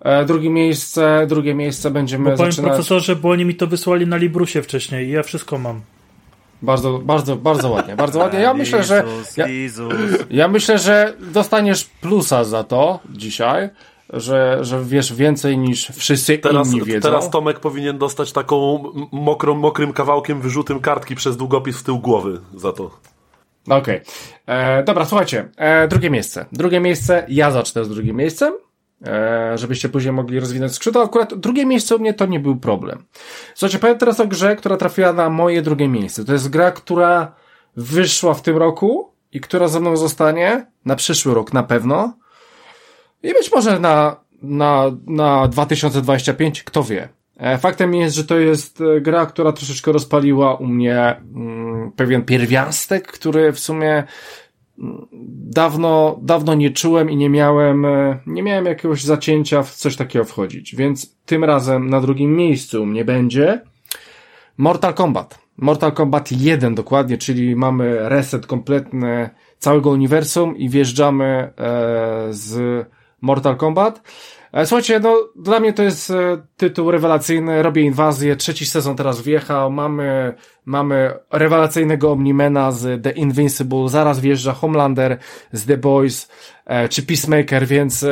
E, 0.00 0.24
drugie 0.24 0.50
miejsce, 0.50 1.26
drugie 1.28 1.54
miejsce 1.54 1.90
będziemy 1.90 2.30
Bo 2.30 2.36
panie 2.36 2.52
zaczynać. 2.52 2.70
profesorze, 2.72 3.16
bo 3.16 3.30
oni 3.30 3.44
mi 3.44 3.54
to 3.54 3.66
wysłali 3.66 4.06
na 4.06 4.16
Librusie 4.16 4.62
wcześniej 4.62 5.08
i 5.08 5.10
ja 5.10 5.22
wszystko 5.22 5.58
mam. 5.58 5.80
Bardzo, 6.62 6.98
bardzo, 6.98 7.36
bardzo 7.36 7.70
ładnie, 7.70 7.96
bardzo 7.96 8.18
ładnie. 8.18 8.40
Ja 8.40 8.54
myślę, 8.54 8.84
że 8.84 9.04
ja, 9.36 9.46
ja 10.30 10.48
myślę, 10.48 10.78
że 10.78 11.14
dostaniesz 11.20 11.84
plusa 11.84 12.44
za 12.44 12.64
to 12.64 13.00
dzisiaj, 13.10 13.70
że, 14.12 14.58
że 14.60 14.84
wiesz 14.84 15.14
więcej 15.14 15.58
niż 15.58 15.88
wszyscy 15.88 16.38
Teraz, 16.38 16.68
inni 16.72 16.82
wiedzą. 16.82 17.00
teraz 17.08 17.30
Tomek 17.30 17.60
powinien 17.60 17.98
dostać 17.98 18.32
taką 18.32 18.84
mokrą, 19.12 19.54
mokrym 19.54 19.92
kawałkiem 19.92 20.40
wyrzutem 20.40 20.80
kartki 20.80 21.14
przez 21.14 21.36
długopis 21.36 21.78
w 21.78 21.82
tył 21.82 21.98
głowy 21.98 22.40
za 22.56 22.72
to. 22.72 22.90
Okej. 23.68 24.00
E, 24.46 24.82
Dobra, 24.82 25.04
słuchajcie. 25.04 25.48
E, 25.56 25.88
drugie 25.88 26.10
miejsce. 26.10 26.46
Drugie 26.52 26.80
miejsce, 26.80 27.26
ja 27.28 27.50
zacznę 27.50 27.84
z 27.84 27.88
drugim 27.88 28.16
miejscem, 28.16 28.54
żebyście 29.54 29.88
później 29.88 30.12
mogli 30.12 30.40
rozwinąć 30.40 30.74
skrzydła. 30.74 31.04
Akurat 31.04 31.34
drugie 31.34 31.66
miejsce 31.66 31.96
u 31.96 31.98
mnie 31.98 32.14
to 32.14 32.26
nie 32.26 32.40
był 32.40 32.56
problem. 32.56 33.04
Słuchajcie, 33.54 33.78
powiem 33.78 33.98
teraz 33.98 34.20
o 34.20 34.26
grze, 34.26 34.56
która 34.56 34.76
trafiła 34.76 35.12
na 35.12 35.30
moje 35.30 35.62
drugie 35.62 35.88
miejsce. 35.88 36.24
To 36.24 36.32
jest 36.32 36.50
gra, 36.50 36.70
która 36.70 37.34
wyszła 37.76 38.34
w 38.34 38.42
tym 38.42 38.56
roku 38.56 39.12
i 39.32 39.40
która 39.40 39.68
ze 39.68 39.80
mną 39.80 39.96
zostanie 39.96 40.66
na 40.84 40.96
przyszły 40.96 41.34
rok 41.34 41.52
na 41.52 41.62
pewno. 41.62 42.16
I 43.22 43.32
być 43.32 43.52
może 43.52 43.78
na, 43.78 44.16
na, 44.42 44.84
na 45.06 45.48
2025, 45.48 46.62
kto 46.62 46.84
wie. 46.84 47.08
E, 47.36 47.58
Faktem 47.58 47.94
jest, 47.94 48.16
że 48.16 48.24
to 48.24 48.38
jest 48.38 48.80
e, 48.80 49.00
gra, 49.00 49.26
która 49.26 49.52
troszeczkę 49.52 49.92
rozpaliła 49.92 50.54
u 50.54 50.66
mnie 50.66 51.16
mm, 51.34 51.92
pewien 51.96 52.24
pierwiastek, 52.24 53.06
który 53.06 53.52
w 53.52 53.60
sumie 53.60 54.04
dawno, 55.50 56.18
dawno 56.22 56.54
nie 56.54 56.70
czułem 56.70 57.10
i 57.10 57.16
nie 57.16 57.30
miałem, 57.30 57.84
e, 57.84 58.18
nie 58.26 58.42
miałem 58.42 58.64
jakiegoś 58.64 59.04
zacięcia 59.04 59.62
w 59.62 59.74
coś 59.74 59.96
takiego 59.96 60.24
wchodzić. 60.24 60.76
Więc 60.76 61.16
tym 61.24 61.44
razem 61.44 61.90
na 61.90 62.00
drugim 62.00 62.36
miejscu 62.36 62.86
mnie 62.86 63.04
będzie 63.04 63.60
Mortal 64.56 64.94
Kombat. 64.94 65.38
Mortal 65.56 65.92
Kombat 65.92 66.32
1 66.32 66.74
dokładnie, 66.74 67.18
czyli 67.18 67.56
mamy 67.56 68.08
reset 68.08 68.46
kompletny 68.46 69.30
całego 69.58 69.90
uniwersum 69.90 70.56
i 70.56 70.68
wjeżdżamy 70.68 71.24
e, 71.24 71.52
z 72.30 72.86
Mortal 73.20 73.56
Kombat. 73.56 74.02
E, 74.52 74.66
Słuchajcie, 74.66 75.00
no 75.00 75.28
dla 75.36 75.60
mnie 75.60 75.72
to 75.72 75.82
jest 75.82 76.10
e, 76.10 76.42
tytuł 76.56 76.90
rewelacyjny, 76.90 77.62
robię 77.62 77.82
inwazję, 77.82 78.36
trzeci 78.36 78.66
sezon 78.66 78.96
teraz 78.96 79.22
wjechał, 79.22 79.70
mamy, 79.70 80.34
mamy 80.64 81.12
rewelacyjnego 81.30 82.12
Omnimena 82.12 82.72
z 82.72 83.02
The 83.02 83.10
Invincible, 83.10 83.88
zaraz 83.88 84.20
wjeżdża 84.20 84.52
Homelander 84.52 85.18
z 85.52 85.66
The 85.66 85.76
Boys, 85.76 86.28
czy 86.90 87.02
Peacemaker, 87.02 87.66
więc 87.66 88.02
e, 88.02 88.08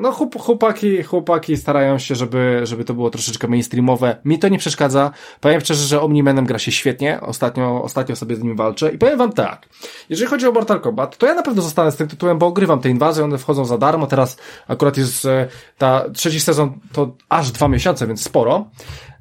no 0.00 0.12
chłop, 0.12 0.40
chłopaki, 0.40 1.02
chłopaki 1.02 1.56
starają 1.56 1.98
się, 1.98 2.14
żeby, 2.14 2.60
żeby 2.64 2.84
to 2.84 2.94
było 2.94 3.10
troszeczkę 3.10 3.48
mainstreamowe. 3.48 4.16
Mi 4.24 4.38
to 4.38 4.48
nie 4.48 4.58
przeszkadza. 4.58 5.10
Powiem 5.40 5.60
szczerze, 5.60 5.84
że 5.84 6.00
Omnimenem 6.00 6.46
gra 6.46 6.58
się 6.58 6.72
świetnie, 6.72 7.20
ostatnio, 7.20 7.82
ostatnio 7.82 8.16
sobie 8.16 8.36
z 8.36 8.42
nim 8.42 8.56
walczę. 8.56 8.92
I 8.92 8.98
powiem 8.98 9.18
wam 9.18 9.32
tak, 9.32 9.68
jeżeli 10.08 10.30
chodzi 10.30 10.46
o 10.46 10.52
Mortal 10.52 10.80
Kombat, 10.80 11.18
to 11.18 11.26
ja 11.26 11.34
na 11.34 11.42
pewno 11.42 11.62
zostanę 11.62 11.92
z 11.92 11.96
tym 11.96 12.08
tytułem, 12.08 12.38
bo 12.38 12.46
ogrywam 12.46 12.80
te 12.80 12.88
inwazje, 12.88 13.24
one 13.24 13.38
wchodzą 13.38 13.64
za 13.64 13.78
darmo, 13.78 14.06
teraz 14.06 14.36
akurat 14.68 14.96
jest 14.96 15.24
e, 15.24 15.48
ta 15.78 16.10
trzeci 16.10 16.40
sezon 16.40 16.72
to 16.92 17.16
aż 17.28 17.50
dwa 17.50 17.68
miesiące, 17.68 18.06
więc 18.06 18.22
sporo, 18.22 18.70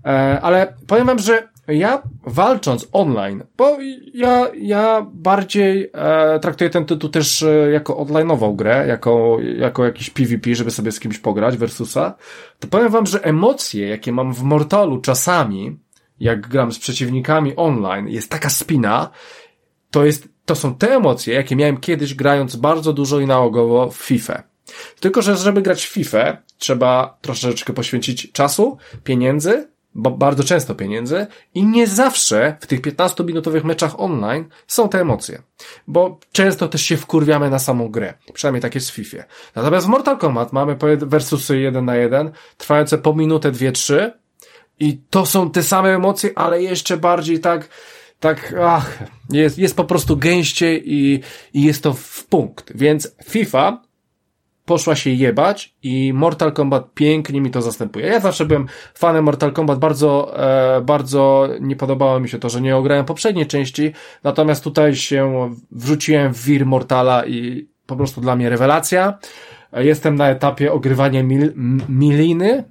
e, 0.05 0.39
ale 0.41 0.73
powiem 0.87 1.07
wam, 1.07 1.19
że 1.19 1.47
ja 1.68 2.03
walcząc 2.24 2.88
online, 2.91 3.43
bo 3.57 3.78
ja, 4.13 4.47
ja 4.61 5.07
bardziej 5.13 5.89
e, 5.93 6.39
traktuję 6.39 6.70
ten 6.70 6.86
tytuł 6.86 7.09
też 7.09 7.43
e, 7.43 7.72
jako 7.72 7.93
online'ową 8.05 8.55
grę, 8.55 8.88
jako, 8.88 9.38
jako 9.57 9.86
jakiś 9.86 10.09
PvP, 10.09 10.55
żeby 10.55 10.72
sobie 10.72 10.91
z 10.91 10.99
kimś 10.99 11.20
pograć 11.20 11.57
versusa, 11.57 12.15
to 12.59 12.68
powiem 12.68 12.89
wam, 12.89 13.05
że 13.05 13.24
emocje, 13.24 13.88
jakie 13.88 14.11
mam 14.11 14.34
w 14.34 14.43
Mortalu 14.43 15.01
czasami, 15.01 15.80
jak 16.20 16.47
gram 16.47 16.72
z 16.72 16.80
przeciwnikami 16.80 17.55
online, 17.55 18.07
jest 18.07 18.30
taka 18.30 18.49
spina, 18.49 19.09
to 19.91 20.05
jest, 20.05 20.28
to 20.45 20.55
są 20.55 20.76
te 20.76 20.95
emocje, 20.95 21.34
jakie 21.34 21.55
miałem 21.55 21.78
kiedyś 21.78 22.13
grając 22.13 22.55
bardzo 22.55 22.93
dużo 22.93 23.20
i 23.20 23.28
nałogowo 23.28 23.91
w 23.91 23.97
FIFA. 23.97 24.43
Tylko, 24.99 25.22
że 25.22 25.38
żeby 25.38 25.61
grać 25.61 25.86
w 25.86 25.89
FIFA, 25.89 26.38
trzeba 26.57 27.18
troszeczkę 27.22 27.74
poświęcić 27.74 28.32
czasu, 28.32 28.78
pieniędzy, 29.03 29.68
bardzo 29.97 30.43
często 30.43 30.75
pieniędzy 30.75 31.27
i 31.53 31.65
nie 31.65 31.87
zawsze 31.87 32.57
w 32.59 32.67
tych 32.67 32.81
15-minutowych 32.81 33.63
meczach 33.63 33.99
online 33.99 34.45
są 34.67 34.89
te 34.89 35.01
emocje. 35.01 35.41
Bo 35.87 36.19
często 36.31 36.67
też 36.67 36.81
się 36.81 36.97
wkurwiamy 36.97 37.49
na 37.49 37.59
samą 37.59 37.89
grę. 37.89 38.13
Przynajmniej 38.33 38.61
tak 38.61 38.75
jest 38.75 38.91
w 38.91 38.93
FIFA. 38.93 39.23
Natomiast 39.55 39.85
w 39.85 39.89
Mortal 39.89 40.17
Kombat 40.17 40.53
mamy 40.53 40.77
versusy 40.97 41.59
1 41.59 41.85
na 41.85 41.95
1, 41.95 42.31
trwające 42.57 42.97
po 42.97 43.15
minutę, 43.15 43.51
dwie, 43.51 43.71
trzy 43.71 44.13
i 44.79 44.97
to 45.09 45.25
są 45.25 45.51
te 45.51 45.63
same 45.63 45.95
emocje, 45.95 46.29
ale 46.35 46.61
jeszcze 46.61 46.97
bardziej 46.97 47.39
tak, 47.39 47.69
tak, 48.19 48.55
ach, 48.61 49.03
jest, 49.29 49.57
jest 49.57 49.75
po 49.75 49.83
prostu 49.83 50.17
gęściej 50.17 50.93
i, 50.93 51.21
i 51.53 51.63
jest 51.63 51.83
to 51.83 51.93
w 51.93 52.25
punkt. 52.25 52.71
Więc 52.75 53.15
FIFA 53.25 53.86
poszła 54.68 54.95
się 54.95 55.09
jebać 55.09 55.76
i 55.84 56.11
Mortal 56.13 56.51
Kombat 56.53 56.93
pięknie 56.93 57.41
mi 57.41 57.51
to 57.51 57.61
zastępuje. 57.61 58.05
Ja 58.05 58.20
zawsze 58.20 58.45
byłem 58.45 58.68
fanem 58.93 59.26
Mortal 59.26 59.53
Kombat, 59.53 59.80
bardzo, 59.80 60.39
e, 60.78 60.82
bardzo 60.82 61.49
nie 61.59 61.76
podobało 61.76 62.20
mi 62.20 62.30
się 62.30 62.39
to, 62.39 62.49
że 62.49 62.61
nie 62.61 62.76
ograłem 62.78 63.05
poprzedniej 63.05 63.45
części, 63.45 63.91
natomiast 64.24 64.63
tutaj 64.63 64.95
się 64.95 65.49
wrzuciłem 65.72 66.34
w 66.34 66.45
wir 66.45 66.65
Mortala 66.65 67.26
i 67.26 67.68
po 67.86 67.95
prostu 67.95 68.22
dla 68.22 68.36
mnie 68.36 68.49
rewelacja. 68.49 69.18
E, 69.74 69.86
Jestem 69.86 70.15
na 70.15 70.30
etapie 70.30 70.74
ogrywania 70.74 71.24
mil, 71.24 71.53
Miliny, 71.89 72.63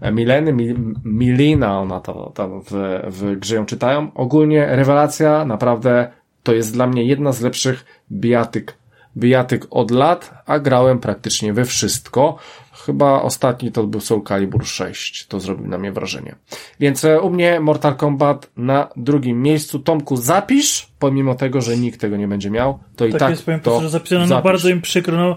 E, 0.00 0.12
Mileny, 0.12 0.52
Mil, 0.52 0.76
Milina, 1.04 1.80
ona 1.80 2.00
to 2.00 2.32
tam 2.34 2.60
w, 2.62 2.70
w 3.06 3.38
grze 3.38 3.56
ją 3.56 3.66
czytają. 3.66 4.10
Ogólnie 4.14 4.66
rewelacja, 4.66 5.44
naprawdę 5.44 6.10
to 6.42 6.54
jest 6.54 6.72
dla 6.72 6.86
mnie 6.86 7.04
jedna 7.04 7.32
z 7.32 7.40
lepszych 7.40 7.84
bijatyk, 8.12 8.74
bijatyk 9.16 9.66
od 9.70 9.90
lat, 9.90 10.42
a 10.46 10.58
grałem 10.58 10.98
praktycznie 10.98 11.52
we 11.52 11.64
wszystko. 11.64 12.38
Chyba 12.86 13.22
ostatni 13.22 13.72
to 13.72 13.86
był 13.86 14.00
Soul 14.00 14.22
Calibur 14.28 14.66
6, 14.66 15.26
to 15.26 15.40
zrobił 15.40 15.66
na 15.66 15.78
mnie 15.78 15.92
wrażenie. 15.92 16.34
Więc 16.80 17.04
e, 17.04 17.20
u 17.20 17.30
mnie 17.30 17.60
Mortal 17.60 17.96
Kombat 17.96 18.50
na 18.56 18.88
drugim 18.96 19.42
miejscu. 19.42 19.78
Tomku, 19.78 20.16
zapisz, 20.16 20.88
pomimo 20.98 21.34
tego, 21.34 21.60
że 21.60 21.76
nikt 21.76 22.00
tego 22.00 22.16
nie 22.16 22.28
będzie 22.28 22.50
miał, 22.50 22.78
to 22.96 23.06
i 23.06 23.10
Tak, 23.12 23.20
tak 23.20 23.30
jest, 23.30 23.44
powiem 23.44 23.60
to 23.60 23.80
że 23.80 23.90
zapisane, 23.90 24.20
no 24.20 24.26
zapisz. 24.26 24.44
bardzo 24.44 24.68
im 24.68 24.80
przykro. 24.80 25.16
No, 25.16 25.36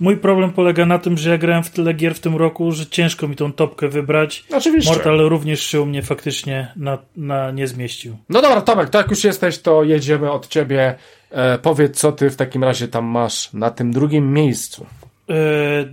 mój 0.00 0.16
problem 0.16 0.52
polega 0.52 0.86
na 0.86 0.98
tym, 0.98 1.18
że 1.18 1.30
ja 1.30 1.38
grałem 1.38 1.64
w 1.64 1.70
tyle 1.70 1.94
gier 1.94 2.14
w 2.14 2.20
tym 2.20 2.36
roku, 2.36 2.72
że 2.72 2.86
ciężko 2.86 3.28
mi 3.28 3.36
tą 3.36 3.52
topkę 3.52 3.88
wybrać. 3.88 4.44
Oczywiście. 4.52 4.92
Mortal 4.92 5.18
również 5.18 5.60
się 5.60 5.80
u 5.80 5.86
mnie 5.86 6.02
faktycznie 6.02 6.72
na, 6.76 6.98
na 7.16 7.50
nie 7.50 7.66
zmieścił. 7.66 8.16
No 8.28 8.42
dobra, 8.42 8.60
Tomek, 8.60 8.90
to 8.90 8.98
jak 8.98 9.10
już 9.10 9.24
jesteś, 9.24 9.58
to 9.58 9.84
jedziemy 9.84 10.30
od 10.30 10.48
ciebie. 10.48 10.94
E, 11.30 11.58
powiedz, 11.58 11.98
co 11.98 12.12
ty 12.12 12.30
w 12.30 12.36
takim 12.36 12.64
razie 12.64 12.88
tam 12.88 13.04
masz 13.04 13.52
na 13.52 13.70
tym 13.70 13.92
drugim 13.92 14.32
miejscu. 14.32 14.86
E, 15.28 15.34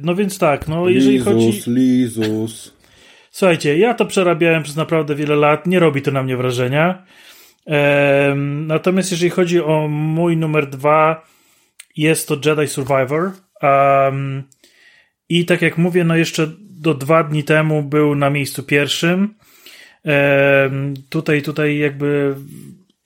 no 0.01 0.15
więc 0.15 0.39
tak, 0.39 0.67
no 0.67 0.89
jeżeli 0.89 1.19
chodzi... 1.19 1.45
Lizus, 1.45 1.67
Lizus. 1.67 2.73
Słuchajcie, 3.31 3.77
ja 3.77 3.93
to 3.93 4.05
przerabiałem 4.05 4.63
przez 4.63 4.75
naprawdę 4.75 5.15
wiele 5.15 5.35
lat, 5.35 5.67
nie 5.67 5.79
robi 5.79 6.01
to 6.01 6.11
na 6.11 6.23
mnie 6.23 6.38
wrażenia. 6.38 7.05
Em, 7.65 8.67
natomiast 8.67 9.11
jeżeli 9.11 9.29
chodzi 9.29 9.61
o 9.61 9.88
mój 9.88 10.38
numer 10.38 10.69
dwa, 10.69 11.23
jest 11.97 12.27
to 12.27 12.38
Jedi 12.45 12.67
Survivor. 12.67 13.31
Um, 13.61 14.43
I 15.29 15.45
tak 15.45 15.61
jak 15.61 15.77
mówię, 15.77 16.03
no 16.03 16.15
jeszcze 16.15 16.47
do 16.59 16.93
dwa 16.93 17.23
dni 17.23 17.43
temu 17.43 17.83
był 17.83 18.15
na 18.15 18.29
miejscu 18.29 18.63
pierwszym. 18.63 19.35
Em, 20.03 20.93
tutaj, 21.09 21.41
tutaj 21.41 21.77
jakby 21.77 22.35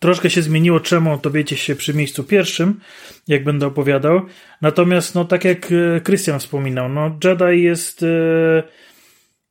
troszkę 0.01 0.29
się 0.29 0.41
zmieniło, 0.41 0.79
czemu 0.79 1.17
to 1.17 1.31
wiecie 1.31 1.57
się 1.57 1.75
przy 1.75 1.93
miejscu 1.93 2.23
pierwszym, 2.23 2.79
jak 3.27 3.43
będę 3.43 3.67
opowiadał. 3.67 4.21
Natomiast, 4.61 5.15
no 5.15 5.25
tak 5.25 5.45
jak 5.45 5.71
e, 5.71 6.01
Christian 6.01 6.39
wspominał, 6.39 6.89
no 6.89 7.17
Jedi 7.23 7.63
jest 7.63 8.03
e, 8.03 8.07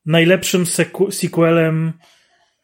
najlepszym 0.07 0.65
seku- 0.65 1.11
sequelem 1.11 1.93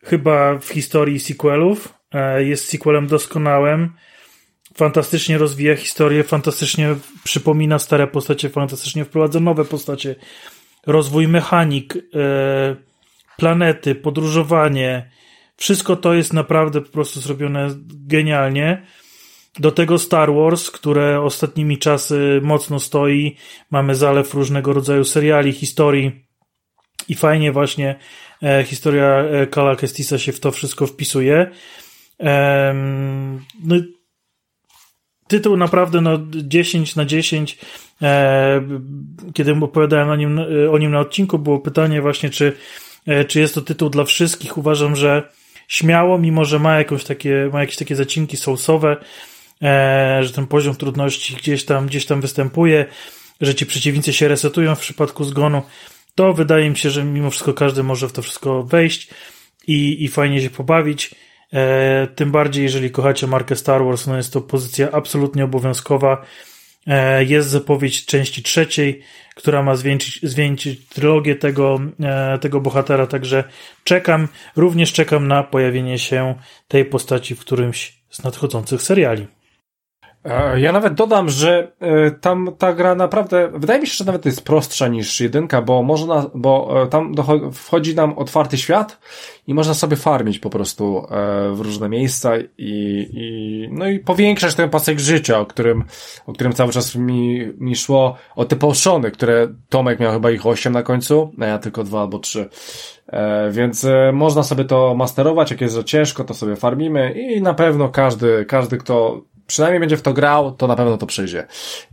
chyba 0.05 0.59
w 0.59 0.69
historii 0.69 1.21
sequelów. 1.21 1.95
E, 2.13 2.45
Jest 2.45 2.69
sequelem 2.69 3.07
doskonałym. 3.07 3.93
Fantastycznie 4.75 5.39
rozwija 5.39 5.77
historię, 5.77 6.25
fantastycznie 6.25 6.95
przypomina 7.25 7.79
stare 7.79 8.07
postacie, 8.07 8.49
fantastycznie 8.49 9.05
wprowadza 9.05 9.41
nowe 9.41 9.65
postacie. 9.65 10.15
Rozwój 10.87 11.29
mechanik, 11.29 11.95
e, 11.97 12.77
planety, 13.37 13.95
podróżowanie. 13.95 15.11
Wszystko 15.57 15.97
to 15.97 16.15
jest 16.15 16.33
naprawdę 16.33 16.81
po 16.81 16.89
prostu 16.89 17.21
zrobione 17.21 17.69
genialnie. 17.89 18.87
Do 19.59 19.73
tego 19.73 19.99
Star 19.99 20.35
Wars, 20.35 20.71
które 20.71 21.21
ostatnimi 21.21 21.79
czasy 21.79 22.41
mocno 22.43 22.81
stoi. 22.81 23.37
Mamy 23.71 23.95
zalew 23.95 24.35
różnego 24.35 24.73
rodzaju 24.73 25.05
seriali, 25.05 25.53
historii. 25.53 26.27
I 27.09 27.15
fajnie 27.15 27.53
właśnie 27.53 27.99
e, 28.43 28.65
historia 28.65 29.07
e, 29.07 29.47
Kala 29.47 29.77
Kestisa 29.77 30.19
się 30.19 30.33
w 30.33 30.41
to 30.41 30.53
wszystko 30.53 30.87
wpisuje. 30.87 31.51
Em, 32.19 33.45
no, 33.65 33.77
tytuł 35.29 35.57
naprawdę 35.57 36.01
no 36.01 36.19
10 36.31 36.97
na 36.97 37.05
10. 37.05 37.59
E, 38.03 38.63
kiedy 39.35 39.53
opowiadałem 39.53 40.09
o 40.09 40.17
nim, 40.17 40.41
o 40.71 40.79
nim 40.79 40.91
na 40.91 41.01
odcinku, 41.01 41.39
było 41.39 41.59
pytanie 41.59 42.03
właśnie, 42.03 42.31
czy, 42.31 42.53
e, 43.07 43.25
czy 43.25 43.41
jest 43.41 43.55
to 43.55 43.61
tytuł 43.61 43.91
dla 43.91 44.05
wszystkich. 44.05 44.59
Uważam, 44.59 44.97
że 44.97 45.36
śmiało, 45.69 46.19
mimo 46.19 46.45
że 46.45 46.59
ma, 46.59 46.79
jakąś 46.79 47.05
takie, 47.05 47.51
ma 47.53 47.61
jakieś 47.61 47.77
takie 47.77 47.97
zacinki 47.97 48.37
sousowe, 48.37 48.97
e, 49.63 50.19
że 50.25 50.33
ten 50.33 50.47
poziom 50.47 50.77
trudności 50.77 51.37
gdzieś 51.37 51.65
tam, 51.65 51.87
gdzieś 51.87 52.07
tam 52.07 52.21
występuje, 52.21 52.87
że 53.41 53.55
ci 53.55 53.67
przeciwnicy 53.67 54.13
się 54.13 54.29
resetują 54.29 54.75
w 54.75 54.81
przypadku 54.81 55.25
zgonu, 55.25 55.63
to 56.15 56.33
wydaje 56.33 56.71
mi 56.71 56.77
się, 56.77 56.91
że 56.91 57.05
mimo 57.05 57.31
wszystko 57.31 57.55
każdy 57.55 57.83
może 57.83 58.09
w 58.09 58.13
to 58.13 58.23
wszystko 58.23 58.63
wejść 58.63 59.11
i, 59.67 60.05
i 60.05 60.09
fajnie 60.09 60.41
się 60.41 60.51
pobawić. 60.51 61.15
E, 61.53 62.07
tym 62.07 62.31
bardziej, 62.31 62.63
jeżeli 62.63 62.91
kochacie 62.91 63.27
markę 63.27 63.57
Star 63.57 63.85
Wars, 63.85 64.07
no 64.07 64.17
jest 64.17 64.33
to 64.33 64.41
pozycja 64.41 64.91
absolutnie 64.93 65.45
obowiązkowa. 65.45 66.25
E, 66.87 67.25
jest 67.25 67.49
zapowiedź 67.49 68.07
części 68.07 68.43
trzeciej, 68.43 69.03
która 69.35 69.63
ma 69.63 69.77
zwieńczyć, 69.77 70.21
zwieńczyć 70.23 70.89
trylogię 70.89 71.37
tego, 71.37 71.81
e, 72.01 72.39
tego 72.39 72.61
bohatera, 72.61 73.07
także 73.07 73.45
czekam, 73.85 74.29
również 74.57 74.93
czekam 74.93 75.29
na 75.29 75.43
pojawienie 75.43 75.99
się 75.99 76.35
tej 76.69 76.85
postaci 76.85 77.35
w 77.35 77.41
którymś 77.41 77.99
z 78.11 78.23
nadchodzących 78.23 78.83
seriali. 78.83 79.27
E, 80.27 80.61
ja 80.61 80.73
nawet 80.73 80.95
dodam, 80.95 81.29
że 81.29 81.73
e, 81.81 82.11
tam 82.11 82.51
ta 82.59 82.73
gra 82.73 82.95
naprawdę, 82.95 83.51
wydaje 83.55 83.81
mi 83.81 83.87
się, 83.87 83.95
że 83.95 84.05
nawet 84.05 84.27
jest 84.27 84.45
prostsza 84.45 84.89
niż 84.89 85.21
jedynka, 85.21 85.63
bo 85.63 85.83
można, 85.83 86.31
bo 86.35 86.83
e, 86.83 86.87
tam 86.87 87.15
wchodzi 87.53 87.95
nam 87.95 88.19
otwarty 88.19 88.59
świat 88.59 88.99
i 89.47 89.55
można 89.55 89.75
sobie 89.75 89.97
farmić 89.97 90.39
po 90.39 90.51
prostu 90.51 91.07
w 91.53 91.61
różne 91.61 91.89
miejsca 91.89 92.33
i, 92.39 92.47
i 92.59 93.69
no 93.73 93.89
i 93.89 93.99
powiększać 93.99 94.55
ten 94.55 94.71
pasek 94.71 94.99
życia, 95.01 95.39
o 95.39 95.47
którym, 95.47 95.85
o 96.27 96.33
którym 96.33 96.53
cały 96.53 96.73
czas 96.73 96.95
mi, 96.95 97.53
mi 97.59 97.77
szło, 97.77 98.17
o 98.37 98.45
te 98.45 98.57
poszony, 98.57 99.11
które 99.11 99.49
Tomek 99.69 100.01
miał 100.01 100.13
chyba 100.13 100.31
ich 100.31 100.47
8 100.47 100.73
na 100.73 100.83
końcu, 100.83 101.33
a 101.41 101.47
ja 101.47 101.59
tylko 101.59 101.85
dwa 101.85 102.01
albo 102.01 102.19
trzy. 102.19 102.49
Więc 103.51 103.87
można 104.13 104.43
sobie 104.43 104.65
to 104.65 104.95
masterować, 104.95 105.51
jak 105.51 105.61
jest 105.61 105.75
za 105.75 105.83
ciężko, 105.83 106.25
to 106.25 106.35
sobie 106.35 106.57
farmimy 106.57 107.13
i 107.13 107.43
na 107.43 107.55
pewno 107.55 107.89
każdy, 107.89 108.45
każdy, 108.45 108.79
kto 108.79 109.23
przynajmniej 109.47 109.81
będzie 109.81 109.97
w 109.97 110.03
to 110.03 110.13
grał, 110.13 110.53
to 110.53 110.67
na 110.67 110.77
pewno 110.77 110.97
to 110.97 111.07
przejdzie. 111.07 111.47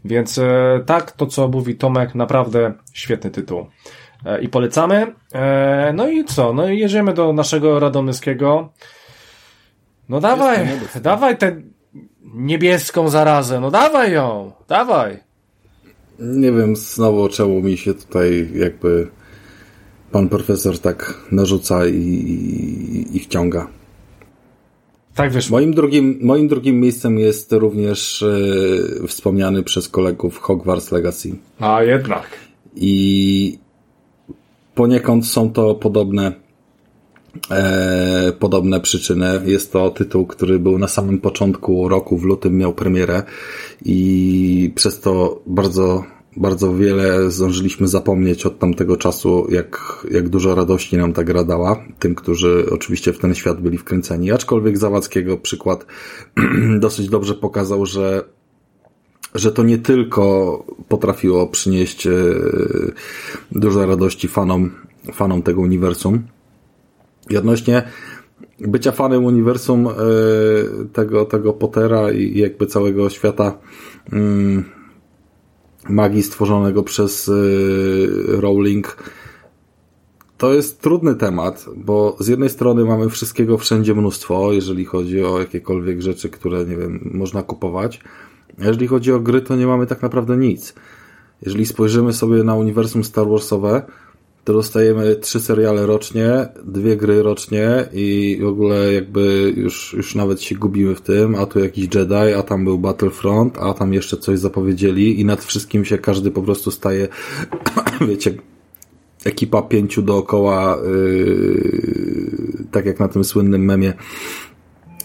Więc 0.05 0.37
e, 0.37 0.79
tak, 0.85 1.11
to 1.11 1.25
co 1.25 1.47
mówi 1.47 1.75
Tomek, 1.75 2.15
naprawdę 2.15 2.73
świetny 2.93 3.31
tytuł. 3.31 3.67
E, 4.25 4.41
I 4.41 4.49
polecamy. 4.49 5.13
E, 5.33 5.93
no 5.95 6.07
i 6.07 6.25
co? 6.25 6.53
No 6.53 6.69
i 6.69 6.79
jedziemy 6.79 7.13
do 7.13 7.33
naszego 7.33 7.79
radomyskiego. 7.79 8.69
No 10.09 10.19
dawaj, 10.19 10.67
dawaj 11.01 11.37
tę 11.37 11.61
niebieską 12.33 13.09
zarazę, 13.09 13.59
no 13.59 13.71
dawaj 13.71 14.11
ją, 14.11 14.51
dawaj. 14.67 15.19
Nie 16.19 16.51
wiem 16.51 16.75
znowu 16.75 17.29
czemu 17.29 17.61
mi 17.61 17.77
się 17.77 17.93
tutaj 17.93 18.49
jakby 18.55 19.07
pan 20.11 20.29
profesor 20.29 20.79
tak 20.79 21.13
narzuca 21.31 21.85
i, 21.85 21.95
i, 21.95 23.17
i 23.17 23.19
wciąga. 23.19 23.67
Tak 25.15 25.31
wyszło. 25.31 25.57
Moim 25.57 25.73
drugim, 25.73 26.19
moim 26.21 26.47
drugim 26.47 26.79
miejscem 26.79 27.19
jest 27.19 27.51
również 27.51 28.23
e, 28.23 29.07
wspomniany 29.07 29.63
przez 29.63 29.89
kolegów 29.89 30.39
Hogwarts 30.39 30.91
Legacy. 30.91 31.35
A 31.59 31.83
jednak. 31.83 32.27
I 32.75 33.57
poniekąd 34.75 35.27
są 35.27 35.51
to 35.51 35.75
podobne 35.75 36.31
e, 37.51 38.31
podobne 38.39 38.79
przyczyny. 38.79 39.41
Jest 39.45 39.73
to 39.73 39.89
tytuł, 39.89 40.25
który 40.25 40.59
był 40.59 40.77
na 40.77 40.87
samym 40.87 41.19
początku 41.19 41.89
roku, 41.89 42.17
w 42.17 42.23
lutym 42.23 42.57
miał 42.57 42.73
premierę 42.73 43.23
i 43.85 44.71
przez 44.75 44.99
to 44.99 45.41
bardzo 45.47 46.03
bardzo 46.37 46.75
wiele 46.75 47.31
zdążyliśmy 47.31 47.87
zapomnieć 47.87 48.45
od 48.45 48.59
tamtego 48.59 48.97
czasu, 48.97 49.47
jak, 49.49 50.05
jak 50.11 50.29
dużo 50.29 50.55
radości 50.55 50.97
nam 50.97 51.13
ta 51.13 51.23
gra 51.23 51.43
dała, 51.43 51.85
tym, 51.99 52.15
którzy 52.15 52.65
oczywiście 52.71 53.13
w 53.13 53.19
ten 53.19 53.35
świat 53.35 53.61
byli 53.61 53.77
wkręceni. 53.77 54.31
Aczkolwiek 54.31 54.77
Zawadzkiego 54.77 55.37
przykład 55.37 55.85
dosyć 56.79 57.09
dobrze 57.09 57.33
pokazał, 57.33 57.85
że 57.85 58.23
że 59.35 59.51
to 59.51 59.63
nie 59.63 59.77
tylko 59.77 60.57
potrafiło 60.87 61.47
przynieść 61.47 62.07
e, 62.07 62.11
dużo 63.51 63.85
radości 63.85 64.27
fanom, 64.27 64.71
fanom 65.13 65.41
tego 65.41 65.61
uniwersum. 65.61 66.23
I 67.29 67.37
odnośnie 67.37 67.83
bycia 68.59 68.91
fanem 68.91 69.25
uniwersum 69.25 69.87
e, 69.87 69.91
tego, 70.93 71.25
tego 71.25 71.53
Pottera 71.53 72.11
i 72.11 72.37
jakby 72.39 72.67
całego 72.67 73.09
świata 73.09 73.57
mm, 74.11 74.63
magii 75.89 76.23
stworzonego 76.23 76.83
przez 76.83 77.27
y, 77.27 78.07
Rowling. 78.27 78.97
To 80.37 80.53
jest 80.53 80.81
trudny 80.81 81.15
temat, 81.15 81.65
bo 81.75 82.17
z 82.19 82.27
jednej 82.27 82.49
strony 82.49 82.85
mamy 82.85 83.09
wszystkiego 83.09 83.57
wszędzie 83.57 83.93
mnóstwo, 83.95 84.53
jeżeli 84.53 84.85
chodzi 84.85 85.23
o 85.23 85.39
jakiekolwiek 85.39 86.01
rzeczy, 86.01 86.29
które, 86.29 86.65
nie 86.65 86.75
wiem, 86.75 87.09
można 87.13 87.43
kupować. 87.43 87.99
A 88.61 88.65
jeżeli 88.65 88.87
chodzi 88.87 89.11
o 89.11 89.19
gry, 89.19 89.41
to 89.41 89.55
nie 89.55 89.67
mamy 89.67 89.87
tak 89.87 90.01
naprawdę 90.01 90.37
nic. 90.37 90.73
Jeżeli 91.41 91.65
spojrzymy 91.65 92.13
sobie 92.13 92.43
na 92.43 92.55
uniwersum 92.55 93.03
Star 93.03 93.27
Warsowe, 93.27 93.81
to 94.43 94.53
dostajemy 94.53 95.15
trzy 95.15 95.39
seriale 95.39 95.85
rocznie, 95.85 96.47
dwie 96.65 96.97
gry 96.97 97.23
rocznie 97.23 97.85
i 97.93 98.39
w 98.41 98.47
ogóle 98.47 98.93
jakby 98.93 99.53
już, 99.57 99.93
już 99.93 100.15
nawet 100.15 100.41
się 100.41 100.55
gubimy 100.55 100.95
w 100.95 101.01
tym, 101.01 101.35
a 101.35 101.45
tu 101.45 101.59
jakiś 101.59 101.95
Jedi, 101.95 102.33
a 102.37 102.43
tam 102.43 102.63
był 102.63 102.79
Battlefront, 102.79 103.57
a 103.57 103.73
tam 103.73 103.93
jeszcze 103.93 104.17
coś 104.17 104.39
zapowiedzieli 104.39 105.19
i 105.19 105.25
nad 105.25 105.43
wszystkim 105.43 105.85
się 105.85 105.97
każdy 105.97 106.31
po 106.31 106.41
prostu 106.41 106.71
staje, 106.71 107.07
wiecie, 108.09 108.33
ekipa 109.25 109.61
pięciu 109.61 110.01
dookoła, 110.01 110.77
yy, 110.87 112.65
tak 112.71 112.85
jak 112.85 112.99
na 112.99 113.07
tym 113.07 113.23
słynnym 113.23 113.65
memie, 113.65 113.93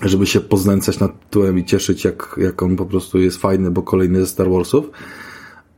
żeby 0.03 0.27
się 0.27 0.41
poznęcać 0.41 1.01
nad 1.01 1.21
tytułem 1.21 1.59
i 1.59 1.65
cieszyć, 1.65 2.05
jak, 2.05 2.39
jak 2.43 2.63
on 2.63 2.77
po 2.77 2.87
prostu 2.87 3.19
jest 3.19 3.37
fajny, 3.37 3.71
bo 3.71 3.83
kolejny 3.83 4.21
ze 4.21 4.27
Star 4.27 4.51
Warsów. 4.51 4.91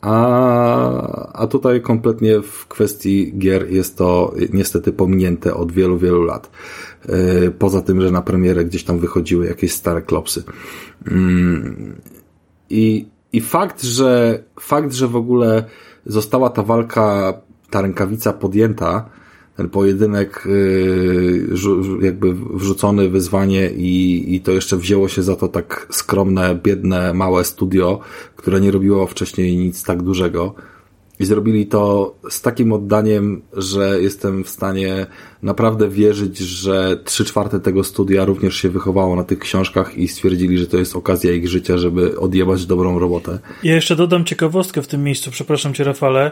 A, 0.03 1.33
a 1.33 1.47
tutaj 1.47 1.81
kompletnie 1.81 2.43
w 2.43 2.67
kwestii 2.67 3.39
gier 3.39 3.71
jest 3.71 3.99
to 3.99 4.35
niestety 4.53 4.93
pominięte 4.93 5.55
od 5.55 5.73
wielu, 5.73 5.99
wielu 5.99 6.23
lat. 6.23 6.51
E, 7.09 7.51
poza 7.51 7.83
tym, 7.83 8.01
że 8.01 8.11
na 8.11 8.23
premierę 8.23 8.65
gdzieś 8.65 8.85
tam 8.85 8.99
wychodziły 8.99 9.47
jakieś 9.47 9.73
stare 9.73 10.03
klopsy. 10.03 10.45
Mm, 11.07 11.97
I, 12.71 13.09
i 13.33 13.41
fakt, 13.41 13.83
że, 13.83 14.43
fakt, 14.61 14.93
że 14.93 15.09
w 15.09 15.17
ogóle 15.17 15.65
została 16.07 16.51
ta 16.51 16.63
walka, 16.63 17.33
ta 17.71 17.83
rękawica 17.83 18.33
podjęta, 18.33 19.11
ten 19.61 19.69
pojedynek 19.69 20.47
y, 20.47 21.47
jakby 22.03 22.35
wrzucony 22.35 23.09
wyzwanie 23.09 23.71
i, 23.71 24.25
i 24.35 24.41
to 24.41 24.53
jeszcze 24.53 24.77
wzięło 24.77 25.09
się 25.09 25.23
za 25.23 25.37
to 25.37 25.49
tak 25.49 25.87
skromne, 25.91 26.55
biedne, 26.63 27.15
małe 27.15 27.45
studio, 27.45 28.01
które 28.37 28.61
nie 28.61 28.71
robiło 28.71 29.07
wcześniej 29.07 29.57
nic 29.57 29.85
tak 29.85 30.03
dużego. 30.03 30.55
I 31.21 31.25
zrobili 31.25 31.67
to 31.67 32.15
z 32.31 32.43
takim 32.43 32.73
oddaniem, 32.73 33.43
że 33.53 34.01
jestem 34.01 34.45
w 34.45 34.49
stanie 34.49 35.07
naprawdę 35.43 35.89
wierzyć, 35.89 36.39
że 36.39 36.97
trzy 37.05 37.25
czwarte 37.25 37.61
tego 37.61 37.85
studia 37.85 38.25
również 38.25 38.57
się 38.57 38.69
wychowało 38.69 39.17
na 39.17 39.25
tych 39.25 39.39
książkach 39.39 39.99
i 39.99 40.09
stwierdzili, 40.09 40.59
że 40.59 40.67
to 40.67 40.77
jest 40.77 40.97
okazja 40.97 41.33
ich 41.33 41.49
życia, 41.49 41.79
żeby 41.79 42.19
odjebać 42.19 42.67
dobrą 42.67 42.99
robotę. 42.99 43.39
Ja 43.63 43.75
jeszcze 43.75 43.97
dodam 43.97 44.25
ciekawostkę 44.25 44.83
w 44.83 44.87
tym 44.87 45.05
miejscu, 45.05 45.31
przepraszam 45.31 45.75
cię 45.75 45.85
Rafale, 45.85 46.31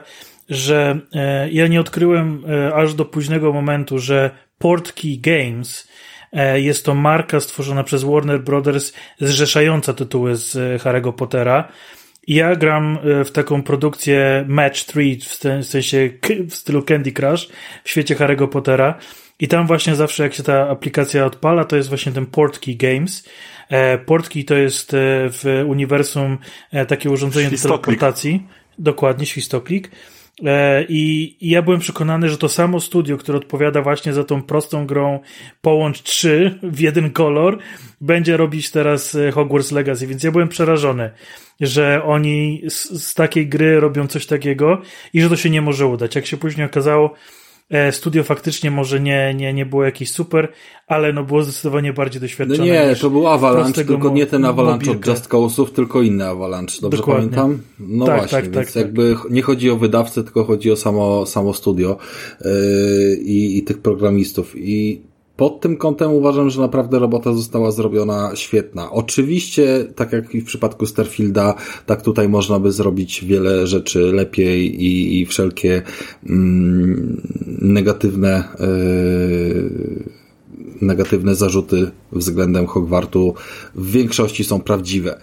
że 0.49 1.01
e, 1.13 1.51
ja 1.51 1.67
nie 1.67 1.81
odkryłem 1.81 2.45
e, 2.49 2.75
aż 2.75 2.95
do 2.95 3.05
późnego 3.05 3.53
momentu, 3.53 3.99
że 3.99 4.31
Portkey 4.59 5.19
Games 5.19 5.89
e, 6.33 6.61
jest 6.61 6.85
to 6.85 6.95
marka 6.95 7.41
stworzona 7.41 7.85
przez 7.85 8.05
Warner 8.05 8.43
Brothers 8.43 8.93
zrzeszająca 9.21 9.95
tytuły 9.95 10.37
z 10.37 10.83
Harry'ego 10.83 11.13
Pottera. 11.13 11.69
Ja 12.29 12.57
gram 12.57 12.99
w 13.25 13.31
taką 13.31 13.63
produkcję 13.63 14.45
Match 14.49 14.77
3, 14.77 15.01
w 15.61 15.67
sensie 15.67 16.11
w 16.49 16.55
stylu 16.55 16.83
Candy 16.83 17.13
Crush 17.13 17.49
w 17.85 17.91
świecie 17.91 18.15
Harry'ego 18.15 18.49
Pottera. 18.49 18.99
I 19.41 19.49
tam 19.49 19.67
właśnie 19.67 19.95
zawsze 19.95 20.23
jak 20.23 20.35
się 20.35 20.43
ta 20.43 20.69
aplikacja 20.69 21.27
odpala, 21.27 21.65
to 21.65 21.77
jest 21.77 21.89
właśnie 21.89 22.13
ten 22.13 22.27
Portkey 22.27 22.77
Games. 22.77 23.29
Portkey 24.07 24.45
to 24.45 24.55
jest 24.55 24.91
w 24.95 25.65
uniwersum 25.67 26.39
takie 26.89 27.11
urządzenie 27.11 27.51
do 27.51 27.59
teleportacji. 27.59 28.47
Dokładnie, 28.79 29.27
świstoklik. 29.27 29.91
E, 30.45 30.85
I, 30.89 31.37
ja 31.41 31.63
byłem 31.63 31.81
przekonany, 31.81 32.29
że 32.29 32.39
to 32.39 32.49
samo 32.49 32.81
studio, 32.81 33.17
które 33.17 33.39
odpowiada 33.39 33.83
właśnie 33.83 34.13
za 34.13 34.25
tą 34.25 34.43
prostą 34.43 34.87
grą 34.87 35.21
Połącz 35.61 36.03
3 36.03 36.59
w 36.63 36.81
jeden 36.81 37.11
kolor, 37.11 37.59
będzie 38.01 38.37
robić 38.37 38.71
teraz 38.71 39.15
e, 39.15 39.31
Hogwarts 39.31 39.73
Legacy, 39.73 40.07
więc 40.07 40.23
ja 40.23 40.31
byłem 40.31 40.49
przerażony, 40.49 41.11
że 41.61 42.03
oni 42.05 42.63
z, 42.69 43.03
z 43.03 43.15
takiej 43.15 43.49
gry 43.49 43.81
robią 43.81 44.07
coś 44.07 44.27
takiego 44.27 44.81
i 45.13 45.21
że 45.21 45.29
to 45.29 45.37
się 45.37 45.51
nie 45.51 45.63
może 45.63 45.87
udać. 45.87 46.15
Jak 46.15 46.27
się 46.27 46.37
później 46.37 46.67
okazało, 46.67 47.15
E, 47.71 47.93
Studio 47.93 48.25
faktycznie 48.25 48.71
może 48.71 49.01
nie, 49.01 49.35
nie, 49.35 49.53
nie 49.53 49.67
było 49.67 49.85
jakieś 49.85 50.11
super, 50.11 50.53
ale 50.87 51.13
no 51.13 51.25
było 51.25 51.43
zdecydowanie 51.43 51.93
bardziej 51.93 52.21
No 52.21 52.25
doświadczone. 52.27 52.65
nie, 52.65 52.87
niż 52.91 53.01
to 53.01 53.11
był 53.11 53.29
Avalanche, 53.29 53.85
tylko 53.85 54.11
nie 54.11 54.27
ten 54.27 54.45
Avalanche 54.45 54.91
od. 54.91 55.07
Just 55.07 55.29
Cause'ów, 55.29 55.71
tylko 55.71 56.03
inny 56.03 56.27
Avalanche, 56.27 56.75
dobrze 56.81 56.99
Dokładnie. 56.99 57.31
pamiętam? 57.31 57.63
No 57.79 58.07
Tak, 58.07 58.19
właśnie, 58.19 58.39
tak, 58.39 58.45
więc 58.45 58.57
tak, 58.57 58.67
tak. 58.67 58.83
jakby 58.83 59.17
nie 59.31 59.43
chodzi 59.43 59.71
o 59.71 59.77
wydawcę, 59.77 60.25
tylko 60.25 60.45
chodzi 60.45 60.71
o 60.71 60.77
samo, 60.77 61.27
samo 61.27 61.55
studio 61.55 61.99
yy, 62.45 62.51
i, 63.17 63.59
i 63.59 63.63
tych 63.63 63.79
programistów. 63.79 64.53
I 64.57 65.03
pod 65.39 65.61
tym 65.61 65.77
kątem 65.77 66.13
uważam, 66.13 66.51
że 66.51 66.61
naprawdę 66.61 66.99
robota 66.99 67.33
została 67.33 67.71
zrobiona 67.71 68.31
świetna. 68.35 68.91
Oczywiście, 68.91 69.87
tak 69.95 70.13
jak 70.13 70.35
i 70.35 70.41
w 70.41 70.45
przypadku 70.45 70.87
Starfielda, 70.87 71.55
tak 71.87 72.03
tutaj 72.03 72.29
można 72.29 72.59
by 72.59 72.73
zrobić 72.73 73.25
wiele 73.25 73.67
rzeczy 73.67 74.01
lepiej 74.01 74.85
i, 74.85 75.21
i 75.21 75.27
wszelkie 75.27 75.83
mm, 76.27 77.23
negatywne 77.47 78.45
yy, 78.61 80.05
negatywne 80.81 81.35
zarzuty 81.35 81.91
względem 82.13 82.67
Hogwartu 82.67 83.35
w 83.75 83.91
większości 83.91 84.45
są 84.45 84.61
prawdziwe. 84.61 85.19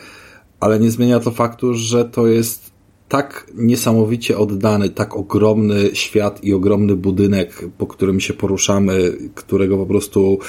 Ale 0.59 0.79
nie 0.79 0.91
zmienia 0.91 1.19
to 1.19 1.31
faktu, 1.31 1.73
że 1.73 2.05
to 2.05 2.27
jest 2.27 2.74
tak 3.09 3.47
niesamowicie 3.55 4.37
oddany, 4.37 4.89
tak 4.89 5.15
ogromny 5.15 5.89
świat 5.93 6.43
i 6.43 6.53
ogromny 6.53 6.95
budynek, 6.95 7.65
po 7.77 7.87
którym 7.87 8.19
się 8.19 8.33
poruszamy, 8.33 9.17
którego 9.35 9.77
po 9.77 9.85
prostu 9.85 10.39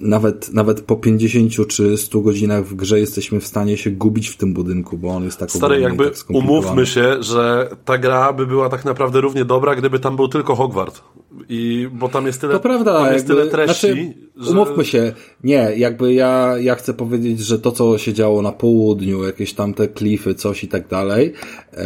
nawet, 0.00 0.52
nawet 0.52 0.80
po 0.80 0.96
50 0.96 1.68
czy 1.68 1.96
100 1.96 2.20
godzinach 2.20 2.64
w 2.64 2.74
grze 2.74 3.00
jesteśmy 3.00 3.40
w 3.40 3.46
stanie 3.46 3.76
się 3.76 3.90
gubić 3.90 4.28
w 4.28 4.36
tym 4.36 4.54
budynku, 4.54 4.98
bo 4.98 5.08
on 5.08 5.24
jest 5.24 5.38
tak 5.38 5.50
Stary, 5.50 5.80
jakby 5.80 6.10
tak 6.10 6.30
umówmy 6.30 6.86
się, 6.86 7.22
że 7.22 7.70
ta 7.84 7.98
gra 7.98 8.32
by 8.32 8.46
była 8.46 8.68
tak 8.68 8.84
naprawdę 8.84 9.20
równie 9.20 9.44
dobra, 9.44 9.74
gdyby 9.74 9.98
tam 9.98 10.16
był 10.16 10.28
tylko 10.28 10.54
Hogwart. 10.54 11.02
I, 11.48 11.88
bo 11.92 12.08
tam 12.08 12.26
jest 12.26 12.40
tyle, 12.40 12.52
To 12.52 12.60
prawda, 12.60 13.04
tam 13.04 13.12
jest 13.12 13.28
jakby, 13.28 13.42
tyle 13.42 13.52
treści, 13.52 13.86
znaczy, 13.86 14.14
że... 14.36 14.50
umówmy 14.50 14.84
się, 14.84 15.12
nie, 15.44 15.72
jakby 15.76 16.14
ja, 16.14 16.54
ja 16.58 16.74
chcę 16.74 16.94
powiedzieć, 16.94 17.40
że 17.40 17.58
to, 17.58 17.72
co 17.72 17.98
się 17.98 18.12
działo 18.12 18.42
na 18.42 18.52
południu, 18.52 19.24
jakieś 19.24 19.52
tam 19.52 19.74
te 19.74 19.88
klify, 19.88 20.34
coś 20.34 20.64
i 20.64 20.68
tak 20.68 20.88
dalej, 20.88 21.32
yy, 21.76 21.82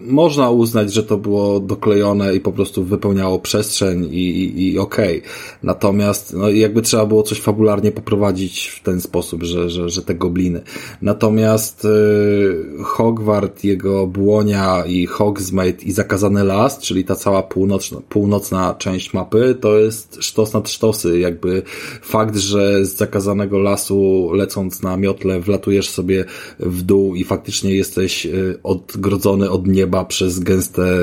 można 0.00 0.50
uznać, 0.50 0.92
że 0.92 1.02
to 1.02 1.18
było 1.18 1.60
doklejone 1.60 2.34
i 2.34 2.40
po 2.40 2.52
prostu 2.52 2.84
wypełniało 2.84 3.38
przestrzeń 3.38 4.04
i, 4.04 4.28
i, 4.28 4.72
i 4.72 4.78
okej. 4.78 5.22
Natomiast, 5.62 6.34
no, 6.34 6.50
jakby 6.50 6.82
trzeba 6.82 7.06
było 7.06 7.22
coś 7.22 7.40
fabularnie 7.40 7.92
poprowadzić 7.92 8.68
w 8.68 8.82
ten 8.82 9.00
sposób, 9.00 9.42
że, 9.42 9.70
że, 9.70 9.88
że 9.88 10.02
te 10.02 10.14
gobliny. 10.14 10.60
Natomiast 11.02 11.84
yy, 11.84 12.84
Hogwart, 12.84 13.64
jego 13.64 14.06
błonia 14.06 14.84
i 14.86 15.06
Hogsmeade 15.06 15.82
i 15.82 15.92
Zakazany 15.92 16.44
Las, 16.44 16.78
czyli 16.78 17.04
ta 17.04 17.14
cała 17.14 17.42
północna, 17.42 17.97
północna 18.08 18.74
część 18.74 19.14
mapy, 19.14 19.56
to 19.60 19.78
jest 19.78 20.18
sztos 20.20 20.52
nad 20.52 20.68
sztosy. 20.68 21.18
Jakby 21.18 21.62
fakt, 22.02 22.36
że 22.36 22.86
z 22.86 22.96
Zakazanego 22.96 23.58
Lasu 23.58 24.30
lecąc 24.32 24.82
na 24.82 24.96
miotle 24.96 25.40
wlatujesz 25.40 25.88
sobie 25.88 26.24
w 26.60 26.82
dół 26.82 27.14
i 27.14 27.24
faktycznie 27.24 27.74
jesteś 27.74 28.24
yy, 28.24 28.58
odgrodzony 28.62 29.50
od 29.50 29.66
nieba 29.66 30.04
przez 30.04 30.38
gęste 30.38 30.98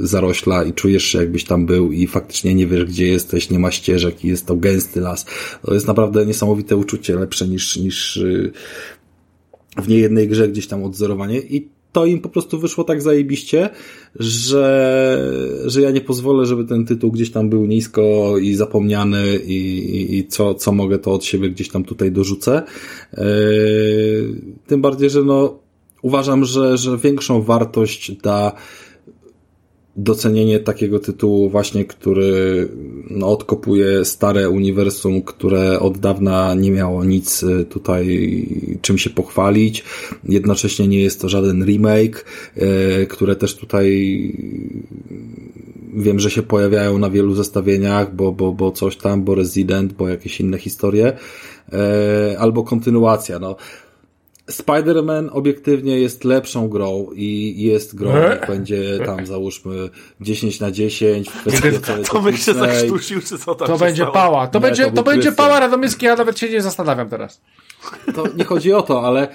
zarośla 0.00 0.64
i 0.64 0.72
czujesz 0.72 1.04
się 1.04 1.18
jakbyś 1.18 1.44
tam 1.44 1.66
był 1.66 1.92
i 1.92 2.06
faktycznie 2.06 2.54
nie 2.54 2.66
wiesz 2.66 2.84
gdzie 2.84 3.06
jesteś, 3.06 3.50
nie 3.50 3.58
ma 3.58 3.70
ścieżek 3.70 4.24
i 4.24 4.28
jest 4.28 4.46
to 4.46 4.56
gęsty 4.56 5.00
las. 5.00 5.26
To 5.62 5.74
jest 5.74 5.86
naprawdę 5.86 6.26
niesamowite 6.26 6.76
uczucie, 6.76 7.14
lepsze 7.14 7.48
niż, 7.48 7.76
niż 7.76 8.16
yy, 8.16 8.52
w 9.76 9.88
niejednej 9.88 10.28
grze 10.28 10.48
gdzieś 10.48 10.66
tam 10.66 10.84
odzorowanie 10.84 11.38
i 11.38 11.68
to 11.92 12.06
im 12.06 12.20
po 12.20 12.28
prostu 12.28 12.58
wyszło 12.58 12.84
tak 12.84 13.02
zajebiście, 13.02 13.70
że, 14.14 15.32
że 15.66 15.80
ja 15.80 15.90
nie 15.90 16.00
pozwolę, 16.00 16.46
żeby 16.46 16.64
ten 16.64 16.86
tytuł 16.86 17.12
gdzieś 17.12 17.30
tam 17.30 17.50
był 17.50 17.66
nisko 17.66 18.34
i 18.38 18.54
zapomniany 18.54 19.36
i, 19.36 19.78
i, 19.78 20.18
i 20.18 20.26
co, 20.26 20.54
co 20.54 20.72
mogę 20.72 20.98
to 20.98 21.12
od 21.12 21.24
siebie 21.24 21.50
gdzieś 21.50 21.68
tam 21.68 21.84
tutaj 21.84 22.12
dorzucę. 22.12 22.62
Yy, 23.12 23.22
tym 24.66 24.80
bardziej, 24.80 25.10
że 25.10 25.22
no 25.22 25.58
uważam, 26.02 26.44
że, 26.44 26.78
że 26.78 26.98
większą 26.98 27.42
wartość 27.42 28.12
da 28.12 28.52
docenienie 30.02 30.60
takiego 30.60 30.98
tytułu 30.98 31.50
właśnie, 31.50 31.84
który 31.84 32.68
no, 33.10 33.28
odkopuje 33.28 34.04
stare 34.04 34.50
uniwersum, 34.50 35.22
które 35.22 35.80
od 35.80 35.98
dawna 35.98 36.54
nie 36.54 36.70
miało 36.70 37.04
nic 37.04 37.42
y, 37.42 37.64
tutaj 37.64 38.46
czym 38.82 38.98
się 38.98 39.10
pochwalić. 39.10 39.84
Jednocześnie 40.28 40.88
nie 40.88 41.02
jest 41.02 41.20
to 41.20 41.28
żaden 41.28 41.64
remake, 41.64 42.24
y, 43.02 43.06
które 43.06 43.36
też 43.36 43.56
tutaj 43.56 43.88
wiem, 45.94 46.20
że 46.20 46.30
się 46.30 46.42
pojawiają 46.42 46.98
na 46.98 47.10
wielu 47.10 47.34
zestawieniach, 47.34 48.14
bo, 48.14 48.32
bo, 48.32 48.52
bo 48.52 48.72
coś 48.72 48.96
tam, 48.96 49.24
bo 49.24 49.34
Resident, 49.34 49.92
bo 49.92 50.08
jakieś 50.08 50.40
inne 50.40 50.58
historie, 50.58 51.12
y, 52.32 52.38
albo 52.38 52.62
kontynuacja. 52.62 53.38
No. 53.38 53.56
Spider-Man 54.50 55.28
obiektywnie 55.32 56.00
jest 56.00 56.24
lepszą 56.24 56.68
grą 56.68 57.06
i 57.14 57.54
jest 57.58 57.94
grą, 57.94 58.16
jak 58.16 58.46
będzie 58.46 58.98
tam 59.06 59.26
załóżmy 59.26 59.90
10 60.20 60.60
na 60.60 60.70
10 60.70 61.28
w 61.28 61.40
kwestii 61.40 61.68
Tomek 62.12 62.36
się 62.36 62.54
zakrztusił, 62.54 63.20
czy 63.20 63.38
co 63.38 63.54
tam 63.54 63.66
To 63.68 63.74
się 63.74 63.80
będzie 63.80 64.02
stało? 64.02 64.12
pała. 64.14 64.46
To 64.46 64.58
Nie, 64.58 64.62
będzie, 64.62 64.84
to 64.84 64.90
to 64.92 65.02
będzie 65.02 65.32
pała 65.32 65.60
radomyski, 65.60 66.06
ja 66.06 66.16
nawet 66.16 66.38
się 66.38 66.48
nie 66.48 66.62
zastanawiam 66.62 67.08
teraz. 67.08 67.40
To 68.14 68.24
nie 68.36 68.44
chodzi 68.44 68.72
o 68.72 68.82
to, 68.82 69.06
ale, 69.06 69.28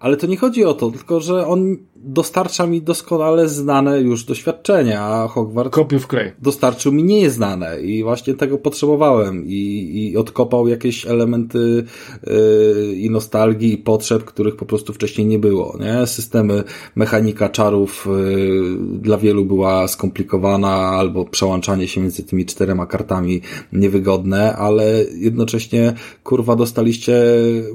ale 0.00 0.16
to 0.16 0.26
nie 0.26 0.36
chodzi 0.36 0.64
o 0.64 0.74
to, 0.74 0.90
tylko 0.90 1.20
że 1.20 1.46
on 1.46 1.76
dostarcza 1.96 2.66
mi 2.66 2.82
doskonale 2.82 3.48
znane 3.48 4.00
już 4.00 4.24
doświadczenia, 4.24 5.02
a 5.02 5.28
Hogwarts 5.28 5.74
Kopił 5.74 5.98
w 5.98 6.06
klej. 6.06 6.32
dostarczył 6.42 6.92
mi 6.92 7.04
nieznane 7.04 7.80
i 7.80 8.02
właśnie 8.02 8.34
tego 8.34 8.58
potrzebowałem 8.58 9.46
i, 9.46 9.90
i 9.94 10.16
odkopał 10.16 10.68
jakieś 10.68 11.06
elementy 11.06 11.84
yy, 12.26 12.94
i 12.94 13.10
nostalgii 13.10 13.74
i 13.74 13.78
potrzeb, 13.78 14.24
których 14.24 14.56
po 14.56 14.66
prostu 14.66 14.92
wcześniej 14.92 15.26
nie 15.26 15.38
było, 15.38 15.76
nie? 15.80 16.06
Systemy, 16.06 16.64
mechanika 16.94 17.48
czarów 17.48 18.08
yy, 18.10 18.76
dla 18.98 19.18
wielu 19.18 19.44
była 19.44 19.88
skomplikowana 19.88 20.70
albo 20.70 21.24
przełączanie 21.24 21.88
się 21.88 22.00
między 22.00 22.22
tymi 22.22 22.46
czterema 22.46 22.86
kartami 22.86 23.40
niewygodne, 23.72 24.56
ale 24.56 25.04
jednocześnie 25.16 25.94
kurwa 26.24 26.56
dostaliście 26.56 27.22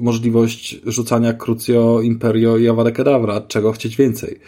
możliwość 0.00 0.80
rzucania 0.86 1.32
Crucio, 1.32 2.00
Imperio 2.20 2.56
i 2.56 2.68
Avada 2.68 2.90
Kedavra, 2.90 3.40
czego 3.40 3.72
chcieć 3.72 3.96
więcej. 3.96 4.40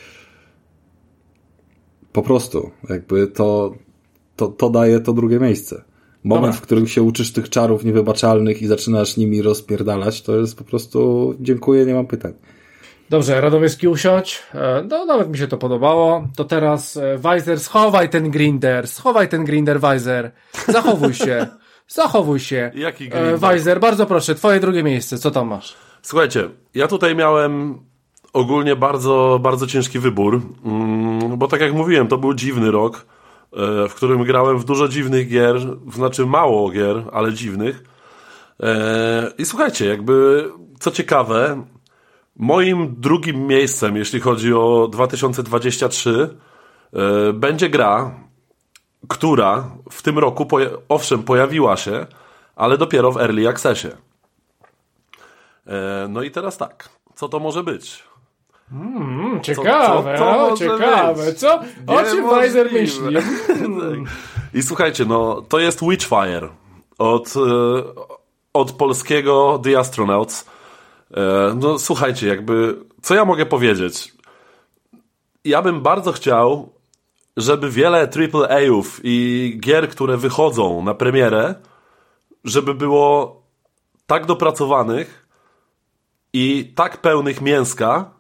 Po 2.12 2.22
prostu, 2.22 2.70
jakby 2.88 3.26
to, 3.26 3.74
to, 4.36 4.48
to 4.48 4.70
daje 4.70 5.00
to 5.00 5.12
drugie 5.12 5.40
miejsce. 5.40 5.82
Moment, 6.24 6.46
Dobra. 6.46 6.58
w 6.58 6.60
którym 6.60 6.86
się 6.86 7.02
uczysz 7.02 7.32
tych 7.32 7.48
czarów 7.48 7.84
niewybaczalnych 7.84 8.62
i 8.62 8.66
zaczynasz 8.66 9.16
nimi 9.16 9.42
rozpierdalać, 9.42 10.22
to 10.22 10.36
jest 10.36 10.58
po 10.58 10.64
prostu 10.64 11.34
dziękuję, 11.40 11.86
nie 11.86 11.94
mam 11.94 12.06
pytań. 12.06 12.32
Dobrze, 13.10 13.40
Radomyski 13.40 13.88
usiądź. 13.88 14.42
E, 14.54 14.84
No, 14.88 15.04
nawet 15.04 15.28
mi 15.28 15.38
się 15.38 15.48
to 15.48 15.58
podobało. 15.58 16.28
To 16.36 16.44
teraz 16.44 16.96
e, 16.96 17.18
Weiser, 17.18 17.60
schowaj 17.60 18.08
ten 18.08 18.30
grinder, 18.30 18.88
schowaj 18.88 19.28
ten 19.28 19.44
grinder, 19.44 19.80
Weiser. 19.80 20.30
Zachowuj 20.68 21.14
się. 21.14 21.46
Zachowuj 21.98 22.40
się. 22.40 22.70
Jaki 22.74 23.04
E, 23.04 23.08
grinder? 23.08 23.38
Weiser, 23.38 23.80
bardzo 23.80 24.06
proszę, 24.06 24.34
twoje 24.34 24.60
drugie 24.60 24.82
miejsce, 24.82 25.18
co 25.18 25.30
tam 25.30 25.48
masz? 25.48 25.74
Słuchajcie, 26.02 26.50
ja 26.74 26.88
tutaj 26.88 27.16
miałem 27.16 27.78
ogólnie 28.32 28.76
bardzo, 28.76 29.38
bardzo 29.42 29.66
ciężki 29.66 29.98
wybór, 29.98 30.40
mm, 30.64 31.38
bo 31.38 31.48
tak 31.48 31.60
jak 31.60 31.74
mówiłem, 31.74 32.08
to 32.08 32.18
był 32.18 32.34
dziwny 32.34 32.70
rok, 32.70 33.06
e, 33.52 33.88
w 33.88 33.94
którym 33.94 34.24
grałem 34.24 34.58
w 34.58 34.64
dużo 34.64 34.88
dziwnych 34.88 35.28
gier, 35.28 35.56
znaczy 35.92 36.26
mało 36.26 36.70
gier, 36.70 37.04
ale 37.12 37.32
dziwnych. 37.32 37.84
E, 38.62 39.32
I 39.38 39.44
słuchajcie, 39.44 39.86
jakby 39.86 40.48
co 40.80 40.90
ciekawe, 40.90 41.64
moim 42.36 42.94
drugim 42.98 43.46
miejscem, 43.46 43.96
jeśli 43.96 44.20
chodzi 44.20 44.54
o 44.54 44.88
2023, 44.92 46.28
e, 46.92 47.32
będzie 47.32 47.68
gra, 47.68 48.14
która 49.08 49.70
w 49.90 50.02
tym 50.02 50.18
roku, 50.18 50.48
owszem, 50.88 51.22
pojawiła 51.22 51.76
się, 51.76 52.06
ale 52.56 52.78
dopiero 52.78 53.12
w 53.12 53.16
Early 53.16 53.48
Accessie. 53.48 54.07
E, 55.68 56.06
No 56.08 56.22
i 56.22 56.30
teraz 56.30 56.56
tak, 56.56 56.88
co 57.14 57.28
to 57.28 57.38
może 57.40 57.62
być? 57.64 58.02
Mm, 58.72 59.40
ciekawe, 59.42 60.18
co 60.18 60.24
to 60.24 60.30
o, 60.30 60.50
może 60.50 60.56
ciekawe. 60.56 61.24
być? 61.26 61.38
Co? 61.38 61.60
O 61.86 62.02
czym. 62.02 62.30
Weiser 62.30 62.72
myśli? 62.72 63.14
Tak. 63.14 63.24
I 64.54 64.62
słuchajcie, 64.62 65.04
no 65.04 65.42
to 65.48 65.58
jest 65.58 65.80
Witchfire 65.84 66.48
od, 66.98 67.34
e, 67.36 67.40
od 68.52 68.72
polskiego 68.72 69.60
The 69.64 69.78
Astronauts. 69.78 70.44
E, 71.14 71.54
No 71.56 71.78
słuchajcie, 71.78 72.28
jakby, 72.28 72.78
co 73.02 73.14
ja 73.14 73.24
mogę 73.24 73.46
powiedzieć? 73.46 74.12
Ja 75.44 75.62
bym 75.62 75.80
bardzo 75.80 76.12
chciał, 76.12 76.72
żeby 77.36 77.70
wiele 77.70 78.08
AAA-ów 78.08 79.00
i 79.04 79.56
gier, 79.60 79.88
które 79.88 80.16
wychodzą 80.16 80.82
na 80.82 80.94
premierę, 80.94 81.54
żeby 82.44 82.74
było 82.74 83.42
tak 84.06 84.26
dopracowanych 84.26 85.17
i 86.32 86.72
tak 86.74 86.96
pełnych 86.96 87.40
mięska, 87.40 88.10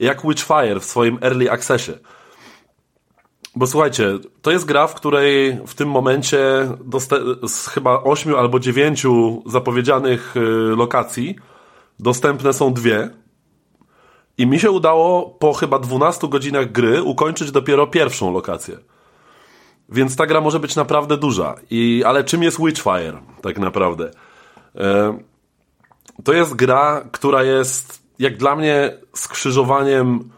jak 0.00 0.22
Witchfire 0.22 0.80
w 0.80 0.84
swoim 0.84 1.18
Early 1.22 1.50
Accessie. 1.50 1.92
bo 3.56 3.66
słuchajcie, 3.66 4.18
to 4.42 4.50
jest 4.50 4.64
gra, 4.64 4.86
w 4.86 4.94
której 4.94 5.58
w 5.66 5.74
tym 5.74 5.90
momencie 5.90 6.38
z 7.48 7.68
chyba 7.68 8.02
ośmiu 8.02 8.36
albo 8.36 8.58
dziewięciu 8.58 9.42
zapowiedzianych 9.46 10.36
y, 10.36 10.40
lokacji 10.76 11.36
dostępne 12.00 12.52
są 12.52 12.72
dwie. 12.72 13.10
I 14.38 14.46
mi 14.46 14.60
się 14.60 14.70
udało 14.70 15.30
po 15.30 15.52
chyba 15.52 15.78
12 15.78 16.28
godzinach 16.28 16.72
gry 16.72 17.02
ukończyć 17.02 17.50
dopiero 17.50 17.86
pierwszą 17.86 18.32
lokację. 18.32 18.78
Więc 19.88 20.16
ta 20.16 20.26
gra 20.26 20.40
może 20.40 20.60
być 20.60 20.76
naprawdę 20.76 21.16
duża. 21.16 21.54
I, 21.70 22.02
ale 22.06 22.24
czym 22.24 22.42
jest 22.42 22.58
Witchfire 22.60 23.18
tak 23.42 23.58
naprawdę? 23.58 24.10
E, 24.74 25.18
to 26.24 26.32
jest 26.32 26.54
gra, 26.54 27.04
która 27.12 27.42
jest 27.42 28.02
jak 28.18 28.36
dla 28.36 28.56
mnie 28.56 28.98
skrzyżowaniem 29.14 30.30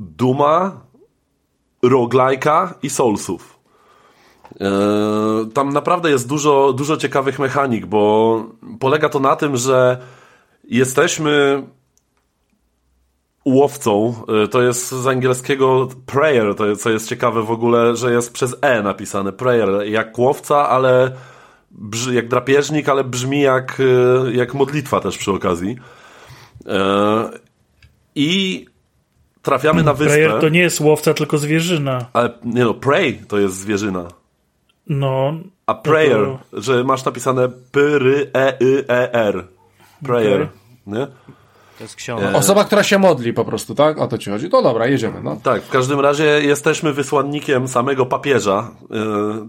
Duma, 0.00 0.80
roguelike'a 1.82 2.68
i 2.82 2.90
Soulsów. 2.90 3.58
E, 4.60 4.70
tam 5.54 5.72
naprawdę 5.72 6.10
jest 6.10 6.28
dużo, 6.28 6.72
dużo 6.72 6.96
ciekawych 6.96 7.38
mechanik, 7.38 7.86
bo 7.86 8.44
polega 8.80 9.08
to 9.08 9.20
na 9.20 9.36
tym, 9.36 9.56
że 9.56 9.98
jesteśmy 10.64 11.62
łowcą, 13.44 14.14
e, 14.44 14.48
to 14.48 14.62
jest 14.62 14.90
z 14.90 15.06
angielskiego 15.06 15.88
prayer, 16.06 16.54
to 16.54 16.66
jest, 16.66 16.82
co 16.82 16.90
jest 16.90 17.08
ciekawe 17.08 17.42
w 17.42 17.50
ogóle, 17.50 17.96
że 17.96 18.12
jest 18.12 18.32
przez 18.32 18.56
E 18.60 18.82
napisane 18.82 19.32
prayer, 19.32 19.86
jak 19.86 20.18
łowca, 20.18 20.68
ale 20.68 21.12
jak 22.12 22.28
drapieżnik, 22.28 22.88
ale 22.88 23.04
brzmi 23.04 23.40
jak, 23.40 23.80
e, 23.80 24.32
jak 24.32 24.54
modlitwa 24.54 25.00
też 25.00 25.18
przy 25.18 25.32
okazji. 25.32 25.76
I 28.14 28.66
trafiamy 29.42 29.82
na 29.82 29.94
wyspę. 29.94 30.14
Prayer 30.14 30.40
to 30.40 30.48
nie 30.48 30.60
jest 30.60 30.80
łowca, 30.80 31.14
tylko 31.14 31.38
zwierzyna. 31.38 32.06
Ale 32.12 32.30
nie 32.44 32.64
no, 32.64 32.74
Prey 32.74 33.20
to 33.28 33.38
jest 33.38 33.56
zwierzyna. 33.56 34.08
No. 34.86 35.34
A 35.66 35.74
prayer, 35.74 36.18
no 36.18 36.38
to... 36.50 36.60
że 36.60 36.84
masz 36.84 37.04
napisane 37.04 37.48
p 37.48 37.80
r 37.80 38.02
e 38.34 38.60
y 38.60 38.84
e 38.88 39.12
r 39.12 39.44
Prayer, 40.02 40.42
okay. 40.42 40.48
nie? 40.86 41.06
To 41.78 41.84
jest 41.84 41.96
książka. 41.96 42.32
Osoba, 42.32 42.64
która 42.64 42.82
się 42.82 42.98
modli 42.98 43.32
po 43.32 43.44
prostu, 43.44 43.74
tak? 43.74 43.98
O 43.98 44.08
to 44.08 44.18
ci 44.18 44.30
chodzi. 44.30 44.48
No 44.52 44.62
dobra, 44.62 44.86
jedziemy, 44.86 45.20
no. 45.22 45.36
Tak, 45.42 45.62
w 45.62 45.70
każdym 45.70 46.00
razie 46.00 46.24
jesteśmy 46.24 46.92
wysłannikiem 46.92 47.68
samego 47.68 48.06
papieża. 48.06 48.70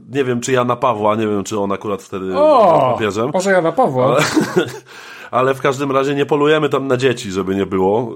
Nie 0.09 0.23
wiem, 0.23 0.41
czy 0.41 0.51
Jana 0.51 0.75
Pawła, 0.75 1.15
nie 1.15 1.27
wiem, 1.27 1.43
czy 1.43 1.59
on 1.59 1.71
akurat 1.71 2.03
wtedy 2.03 2.37
o, 2.37 2.71
był 2.71 2.93
papieżem. 2.93 3.31
Może 3.33 3.51
Jana 3.51 3.71
Pawła. 3.71 4.05
Ale, 4.05 4.19
ale 5.31 5.53
w 5.53 5.61
każdym 5.61 5.91
razie 5.91 6.15
nie 6.15 6.25
polujemy 6.25 6.69
tam 6.69 6.87
na 6.87 6.97
dzieci, 6.97 7.31
żeby 7.31 7.55
nie 7.55 7.65
było. 7.65 8.15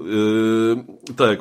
Tak, 1.16 1.38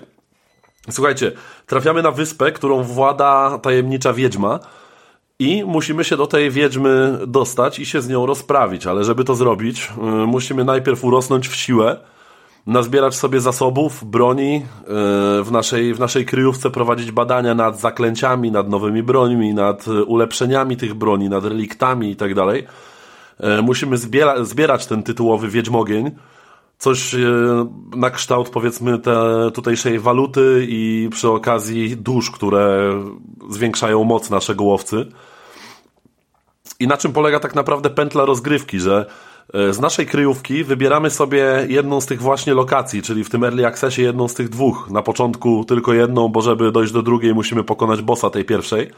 Słuchajcie, 0.89 1.31
trafiamy 1.65 2.01
na 2.01 2.11
wyspę, 2.11 2.51
którą 2.51 2.83
włada 2.83 3.59
tajemnicza 3.61 4.13
wiedźma 4.13 4.59
i 5.39 5.63
musimy 5.63 6.03
się 6.03 6.17
do 6.17 6.27
tej 6.27 6.51
wiedźmy 6.51 7.19
dostać 7.27 7.79
i 7.79 7.85
się 7.85 8.01
z 8.01 8.09
nią 8.09 8.25
rozprawić, 8.25 8.87
ale 8.87 9.03
żeby 9.03 9.23
to 9.23 9.35
zrobić, 9.35 9.91
yy, 10.01 10.27
musimy 10.27 10.65
najpierw 10.65 11.03
urosnąć 11.03 11.47
w 11.47 11.55
siłę, 11.55 11.97
nazbierać 12.67 13.15
sobie 13.15 13.41
zasobów, 13.41 14.03
broni, 14.03 14.53
yy, 14.53 14.63
w, 15.43 15.47
naszej, 15.51 15.93
w 15.93 15.99
naszej 15.99 16.25
kryjówce 16.25 16.69
prowadzić 16.69 17.11
badania 17.11 17.55
nad 17.55 17.79
zaklęciami, 17.79 18.51
nad 18.51 18.69
nowymi 18.69 19.03
brońmi, 19.03 19.53
nad 19.53 19.87
ulepszeniami 19.87 20.77
tych 20.77 20.93
broni, 20.93 21.29
nad 21.29 21.45
reliktami 21.45 22.11
i 22.11 22.15
tak. 22.15 22.31
Yy, 22.35 23.61
musimy 23.61 23.97
zbiera, 23.97 24.43
zbierać 24.43 24.87
ten 24.87 25.03
tytułowy 25.03 25.49
wiedźmogień, 25.49 26.11
coś 26.81 27.15
na 27.95 28.09
kształt 28.09 28.49
powiedzmy 28.49 28.99
te 28.99 29.15
tutejszej 29.53 29.99
waluty 29.99 30.65
i 30.69 31.09
przy 31.11 31.29
okazji 31.29 31.97
dusz, 31.97 32.31
które 32.31 32.93
zwiększają 33.49 34.03
moc 34.03 34.29
naszego 34.29 34.63
łowcy. 34.63 35.05
I 36.79 36.87
na 36.87 36.97
czym 36.97 37.13
polega 37.13 37.39
tak 37.39 37.55
naprawdę 37.55 37.89
pętla 37.89 38.25
rozgrywki, 38.25 38.79
że 38.79 39.05
z 39.71 39.79
naszej 39.79 40.05
kryjówki 40.05 40.63
wybieramy 40.63 41.09
sobie 41.09 41.65
jedną 41.69 42.01
z 42.01 42.05
tych 42.05 42.21
właśnie 42.21 42.53
lokacji, 42.53 43.01
czyli 43.01 43.23
w 43.23 43.29
tym 43.29 43.43
Early 43.43 43.67
Accessie 43.67 44.01
jedną 44.01 44.27
z 44.27 44.33
tych 44.33 44.49
dwóch. 44.49 44.89
Na 44.89 45.01
początku 45.01 45.65
tylko 45.65 45.93
jedną, 45.93 46.29
bo 46.29 46.41
żeby 46.41 46.71
dojść 46.71 46.93
do 46.93 47.01
drugiej 47.01 47.33
musimy 47.33 47.63
pokonać 47.63 48.01
bossa 48.01 48.29
tej 48.29 48.45
pierwszej. 48.45 48.91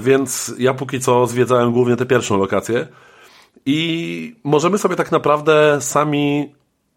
Więc 0.00 0.54
ja 0.58 0.74
póki 0.74 1.00
co 1.00 1.26
zwiedzałem 1.26 1.72
głównie 1.72 1.96
tę 1.96 2.06
pierwszą 2.06 2.38
lokację. 2.38 2.86
I 3.66 4.36
możemy 4.44 4.78
sobie 4.78 4.96
tak 4.96 5.12
naprawdę 5.12 5.78
sami 5.80 6.54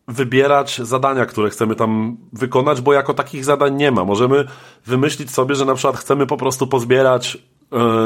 wybierać 0.08 0.82
zadania, 0.84 1.26
które 1.26 1.50
chcemy 1.50 1.76
tam 1.76 2.18
wykonać, 2.34 2.82
bo 2.82 2.94
jako 2.94 3.14
takich 3.14 3.46
zadań 3.46 3.76
nie 3.76 3.92
ma. 3.92 4.06
Możemy 4.06 4.46
wymyślić 4.86 5.32
sobie, 5.32 5.56
że 5.56 5.66
na 5.66 5.76
przykład 5.76 5.98
chcemy 5.98 6.28
po 6.28 6.38
prostu 6.38 6.68
pozbierać 6.68 7.38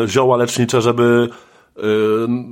e, 0.01 0.07
zioła 0.07 0.37
lecznicze, 0.37 0.81
żeby 0.81 1.29
e, 1.31 1.56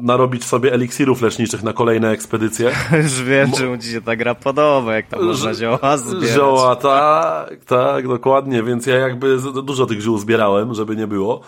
narobić 0.01 0.45
sobie 0.45 0.73
eliksirów 0.73 1.21
leczniczych 1.21 1.63
na 1.63 1.73
kolejne 1.73 2.09
ekspedycje. 2.09 2.71
Już 3.03 3.23
wiem, 3.23 3.51
czemu 3.51 3.77
ci 3.77 3.87
się 3.87 4.01
ta 4.01 4.15
gra 4.15 4.35
podoba, 4.35 4.95
jak 4.95 5.07
tam 5.07 5.23
można 5.23 5.53
zioła 5.53 5.97
zbierać. 5.97 6.29
Zioła, 6.29 6.75
tak, 6.75 7.65
tak, 7.65 8.07
dokładnie, 8.07 8.63
więc 8.63 8.85
ja 8.85 8.95
jakby 8.95 9.37
dużo 9.63 9.85
tych 9.85 10.01
ziół 10.01 10.17
zbierałem, 10.17 10.73
żeby 10.73 10.95
nie 10.95 11.07
było. 11.07 11.41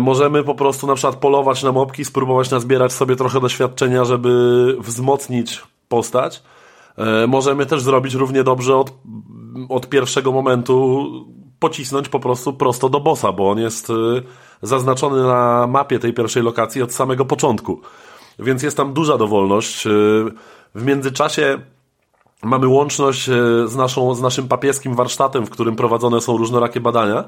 Możemy 0.00 0.44
po 0.44 0.54
prostu 0.54 0.86
na 0.86 0.94
przykład 0.94 1.16
polować 1.16 1.62
na 1.62 1.72
mopki, 1.72 2.04
spróbować 2.04 2.50
nazbierać 2.50 2.92
sobie 2.92 3.16
trochę 3.16 3.40
doświadczenia, 3.40 4.04
żeby 4.04 4.76
wzmocnić 4.80 5.62
postać. 5.88 6.42
Możemy 7.28 7.66
też 7.66 7.82
zrobić 7.82 8.14
równie 8.14 8.44
dobrze 8.44 8.76
od, 8.76 8.92
od 9.68 9.88
pierwszego 9.88 10.32
momentu 10.32 11.06
pocisnąć 11.58 12.08
po 12.08 12.20
prostu 12.20 12.52
prosto 12.52 12.88
do 12.88 13.00
bossa, 13.00 13.32
bo 13.32 13.50
on 13.50 13.58
jest 13.58 13.88
zaznaczony 14.62 15.22
na 15.22 15.66
mapie 15.66 15.98
tej 15.98 16.12
pierwszej 16.12 16.42
lokacji 16.42 16.82
od 16.82 16.92
samego 16.92 17.24
początku. 17.24 17.80
Więc 18.38 18.62
jest 18.62 18.76
tam 18.76 18.92
duża 18.92 19.18
dowolność. 19.18 19.84
W 20.74 20.84
międzyczasie 20.84 21.60
mamy 22.42 22.68
łączność 22.68 23.24
z, 23.64 23.76
naszą, 23.76 24.14
z 24.14 24.20
naszym 24.20 24.48
papieskim 24.48 24.94
warsztatem, 24.94 25.46
w 25.46 25.50
którym 25.50 25.76
prowadzone 25.76 26.20
są 26.20 26.36
różnorakie 26.36 26.80
badania. 26.80 27.24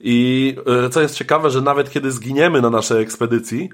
I 0.00 0.56
co 0.90 1.00
jest 1.00 1.14
ciekawe, 1.14 1.50
że 1.50 1.60
nawet 1.60 1.90
kiedy 1.90 2.12
zginiemy 2.12 2.60
na 2.60 2.70
naszej 2.70 3.02
ekspedycji, 3.02 3.68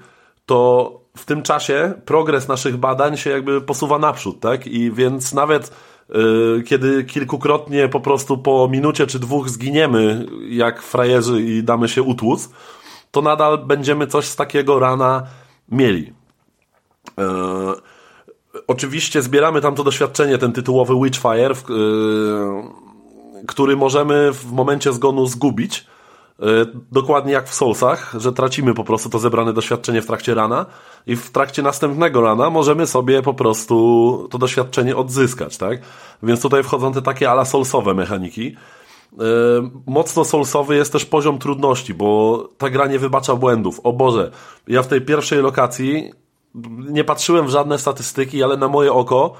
to 0.45 0.91
w 1.17 1.25
tym 1.25 1.43
czasie 1.43 1.93
progres 2.05 2.47
naszych 2.47 2.77
badań 2.77 3.17
się 3.17 3.29
jakby 3.29 3.61
posuwa 3.61 3.99
naprzód, 3.99 4.39
tak? 4.39 4.67
I 4.67 4.91
więc 4.91 5.33
nawet 5.33 5.71
kiedy 6.65 7.03
kilkukrotnie 7.03 7.89
po 7.89 7.99
prostu 7.99 8.37
po 8.37 8.67
minucie 8.71 9.07
czy 9.07 9.19
dwóch 9.19 9.49
zginiemy 9.49 10.25
jak 10.49 10.81
frajerzy 10.81 11.41
i 11.41 11.63
damy 11.63 11.89
się 11.89 12.03
utłuc, 12.03 12.49
to 13.11 13.21
nadal 13.21 13.57
będziemy 13.57 14.07
coś 14.07 14.25
z 14.25 14.35
takiego 14.35 14.79
rana 14.79 15.23
mieli. 15.71 16.13
Yy, 17.17 17.23
oczywiście 18.67 19.21
zbieramy 19.21 19.61
tam 19.61 19.75
to 19.75 19.83
doświadczenie, 19.83 20.37
ten 20.37 20.53
tytułowy 20.53 20.93
Witchfire, 21.03 21.53
yy, 21.69 22.63
który 23.47 23.75
możemy 23.75 24.33
w 24.33 24.51
momencie 24.51 24.93
zgonu 24.93 25.25
zgubić, 25.25 25.85
Dokładnie 26.91 27.33
jak 27.33 27.49
w 27.49 27.53
Soulsach, 27.53 28.13
że 28.17 28.33
tracimy 28.33 28.73
po 28.73 28.83
prostu 28.83 29.09
to 29.09 29.19
zebrane 29.19 29.53
doświadczenie 29.53 30.01
w 30.01 30.05
trakcie 30.05 30.33
rana 30.33 30.65
i 31.07 31.15
w 31.15 31.31
trakcie 31.31 31.63
następnego 31.63 32.21
rana 32.21 32.49
możemy 32.49 32.87
sobie 32.87 33.21
po 33.21 33.33
prostu 33.33 34.27
to 34.31 34.37
doświadczenie 34.37 34.95
odzyskać, 34.95 35.57
tak? 35.57 35.79
Więc 36.23 36.41
tutaj 36.41 36.63
wchodzą 36.63 36.93
te 36.93 37.01
takie 37.01 37.31
ala 37.31 37.45
Soulsowe 37.45 37.93
mechaniki. 37.93 38.55
Mocno 39.87 40.25
Soulsowy 40.25 40.75
jest 40.75 40.91
też 40.91 41.05
poziom 41.05 41.39
trudności, 41.39 41.93
bo 41.93 42.43
ta 42.57 42.69
gra 42.69 42.87
nie 42.87 42.99
wybacza 42.99 43.35
błędów. 43.35 43.79
O 43.83 43.93
Boże, 43.93 44.31
ja 44.67 44.83
w 44.83 44.87
tej 44.87 45.01
pierwszej 45.01 45.41
lokacji 45.41 46.11
nie 46.89 47.03
patrzyłem 47.03 47.47
w 47.47 47.49
żadne 47.49 47.77
statystyki, 47.77 48.43
ale 48.43 48.57
na 48.57 48.67
moje 48.67 48.93
oko 48.93 49.33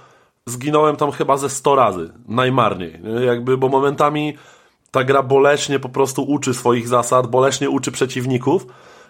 zginąłem 0.45 0.95
tam 0.95 1.11
chyba 1.11 1.38
ze 1.38 1.49
100 1.49 1.76
razy, 1.76 2.14
najmarniej. 2.28 3.02
Jakby, 3.26 3.57
bo 3.57 3.69
momentami 3.69 4.38
ta 4.98 5.03
gra 5.03 5.24
boleśnie 5.24 5.80
po 5.80 5.90
prostu 5.90 6.24
uczy 6.24 6.53
swoich 6.53 6.88
zasad, 6.88 7.28
boleśnie 7.28 7.69
uczy 7.69 7.91
przeciwników 7.91 8.65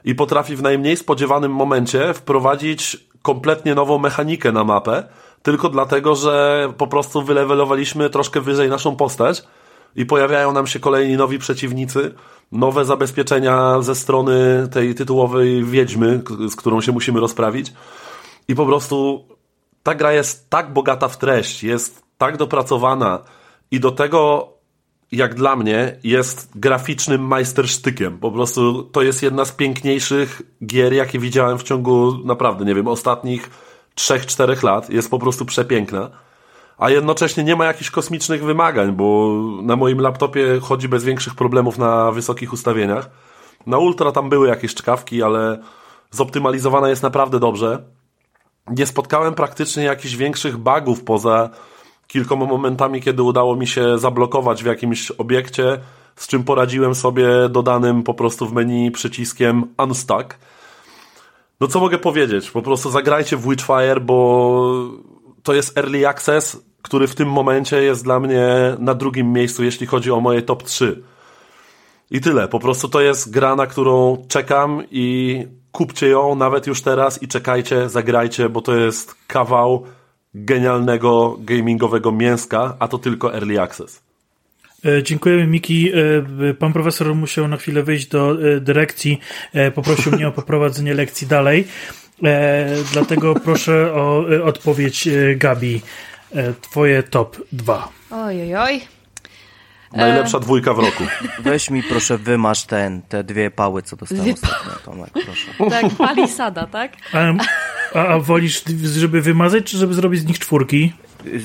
i 0.06 0.16
potrafi 0.16 0.56
w 0.56 0.62
najmniej 0.62 0.98
spodziewanym 0.98 1.52
momencie 1.52 2.14
wprowadzić 2.14 3.08
kompletnie 3.22 3.76
nową 3.76 3.98
mechanikę 3.98 4.52
na 4.52 4.64
mapę, 4.64 5.04
tylko 5.44 5.70
dlatego, 5.70 6.16
że 6.16 6.68
po 6.78 6.88
prostu 6.88 7.22
wylewelowaliśmy 7.24 8.10
troszkę 8.10 8.42
wyżej 8.42 8.70
naszą 8.70 8.96
postać 8.96 9.44
i 9.96 10.06
pojawiają 10.06 10.54
nam 10.54 10.68
się 10.68 10.80
kolejni 10.80 11.18
nowi 11.18 11.40
przeciwnicy, 11.40 12.14
nowe 12.52 12.86
zabezpieczenia 12.86 13.82
ze 13.82 13.96
strony 13.96 14.68
tej 14.72 14.96
tytułowej 14.96 15.64
wiedźmy, 15.64 16.22
z 16.50 16.56
którą 16.56 16.82
się 16.82 16.92
musimy 16.92 17.20
rozprawić. 17.20 17.74
I 18.48 18.56
po 18.56 18.66
prostu 18.66 19.26
ta 19.84 19.96
gra 19.96 20.14
jest 20.14 20.50
tak 20.50 20.74
bogata 20.74 21.08
w 21.08 21.18
treść, 21.18 21.64
jest 21.64 22.04
tak 22.18 22.38
dopracowana 22.38 23.20
i 23.72 23.80
do 23.80 23.92
tego 23.92 24.57
jak 25.12 25.36
dla 25.36 25.56
mnie, 25.56 26.00
jest 26.04 26.50
graficznym 26.56 27.22
majstersztykiem. 27.22 28.18
Po 28.18 28.32
prostu 28.32 28.84
to 28.84 29.02
jest 29.02 29.24
jedna 29.24 29.46
z 29.46 29.52
piękniejszych 29.52 30.42
gier, 30.66 30.94
jakie 30.94 31.20
widziałem 31.20 31.58
w 31.58 31.64
ciągu 31.64 32.18
naprawdę, 32.26 32.66
nie 32.66 32.76
wiem, 32.76 32.88
ostatnich 32.88 33.50
3-4 33.96 34.64
lat. 34.64 34.90
Jest 34.90 35.10
po 35.10 35.20
prostu 35.20 35.46
przepiękna. 35.46 36.10
A 36.78 36.90
jednocześnie 36.90 37.44
nie 37.44 37.56
ma 37.56 37.66
jakichś 37.66 37.90
kosmicznych 37.90 38.44
wymagań, 38.44 38.92
bo 38.92 39.36
na 39.62 39.76
moim 39.76 40.00
laptopie 40.00 40.60
chodzi 40.62 40.90
bez 40.90 41.04
większych 41.04 41.36
problemów 41.36 41.78
na 41.78 42.12
wysokich 42.12 42.54
ustawieniach. 42.54 43.10
Na 43.66 43.78
ultra 43.78 44.12
tam 44.12 44.30
były 44.30 44.48
jakieś 44.48 44.76
czkawki, 44.76 45.24
ale 45.24 45.60
zoptymalizowana 46.12 46.90
jest 46.90 47.04
naprawdę 47.04 47.40
dobrze. 47.40 47.84
Nie 48.70 48.86
spotkałem 48.86 49.34
praktycznie 49.34 49.84
jakichś 49.84 50.16
większych 50.16 50.58
bugów 50.58 51.04
poza 51.04 51.50
kilkoma 52.08 52.46
momentami, 52.46 53.02
kiedy 53.02 53.24
udało 53.24 53.56
mi 53.56 53.68
się 53.68 53.98
zablokować 53.98 54.64
w 54.64 54.66
jakimś 54.66 55.12
obiekcie, 55.12 55.80
z 56.16 56.28
czym 56.28 56.44
poradziłem 56.44 56.96
sobie 56.96 57.28
dodanym 57.50 58.04
po 58.04 58.14
prostu 58.14 58.46
w 58.48 58.54
menu 58.54 58.92
przyciskiem 58.92 59.64
Unstuck. 59.84 60.38
No 61.60 61.68
co 61.68 61.80
mogę 61.80 61.98
powiedzieć? 61.98 62.52
Po 62.52 62.62
prostu 62.62 62.92
zagrajcie 62.92 63.38
w 63.38 63.50
Witchfire, 63.50 64.02
bo 64.02 64.90
to 65.44 65.54
jest 65.54 65.78
early 65.78 66.08
access, 66.08 66.62
który 66.82 67.08
w 67.08 67.16
tym 67.16 67.30
momencie 67.30 67.84
jest 67.84 68.04
dla 68.04 68.20
mnie 68.20 68.48
na 68.80 68.94
drugim 68.94 69.34
miejscu, 69.34 69.64
jeśli 69.64 69.88
chodzi 69.88 70.12
o 70.12 70.20
moje 70.20 70.42
top 70.42 70.64
3. 70.64 71.04
I 72.12 72.22
tyle. 72.22 72.48
Po 72.48 72.60
prostu 72.60 72.88
to 72.88 73.02
jest 73.02 73.32
gra, 73.32 73.56
na 73.56 73.68
którą 73.68 74.26
czekam 74.28 74.84
i 74.92 75.48
kupcie 75.72 76.08
ją 76.08 76.36
nawet 76.36 76.68
już 76.68 76.82
teraz 76.82 77.24
i 77.24 77.28
czekajcie, 77.28 77.90
zagrajcie, 77.90 78.50
bo 78.50 78.62
to 78.62 78.76
jest 78.76 79.16
kawał 79.28 79.84
genialnego 80.36 81.38
gamingowego 81.40 82.12
mięska, 82.12 82.76
a 82.80 82.88
to 82.88 82.98
tylko 82.98 83.34
early 83.34 83.62
access. 83.62 84.08
E, 84.86 85.04
dziękujemy 85.04 85.48
Miki. 85.48 85.92
E, 86.50 86.54
Pan 86.54 86.74
profesor 86.74 87.16
musiał 87.16 87.48
na 87.48 87.58
chwilę 87.58 87.84
wyjść 87.84 88.08
do 88.08 88.32
e, 88.32 88.60
dyrekcji. 88.60 89.20
Poprosił 89.76 90.12
mnie 90.12 90.28
o 90.28 90.32
poprowadzenie 90.32 90.94
lekcji 90.94 91.28
dalej. 91.28 91.68
Dlatego 92.94 93.36
proszę 93.36 93.94
o 93.94 94.26
odpowiedź 94.44 95.10
Gabi. 95.36 95.82
Twoje 96.62 97.04
top 97.04 97.38
2. 97.52 97.90
Oj, 98.12 98.42
oj, 98.42 98.56
oj. 98.56 98.97
Najlepsza 99.94 100.40
dwójka 100.40 100.74
w 100.74 100.80
roku. 100.80 101.04
Weź 101.40 101.70
mi 101.70 101.84
proszę 101.84 102.18
wymasz 102.18 102.64
ten, 102.64 103.02
te 103.02 103.24
dwie 103.24 103.52
pały, 103.52 103.82
co 103.82 103.96
dostałem 103.96 104.24
dwie 104.24 104.34
ostatnio, 104.34 104.72
Tomek, 104.86 105.10
proszę. 105.14 105.52
Tak, 105.82 105.96
palisada, 105.96 106.68
tak? 106.68 106.92
A, 107.14 107.34
a, 108.00 108.08
a 108.08 108.20
wolisz, 108.20 108.64
żeby 108.84 109.22
wymazać, 109.22 109.64
czy 109.64 109.78
żeby 109.78 109.94
zrobić 109.94 110.22
z 110.22 110.26
nich 110.26 110.40
czwórki? 110.40 110.94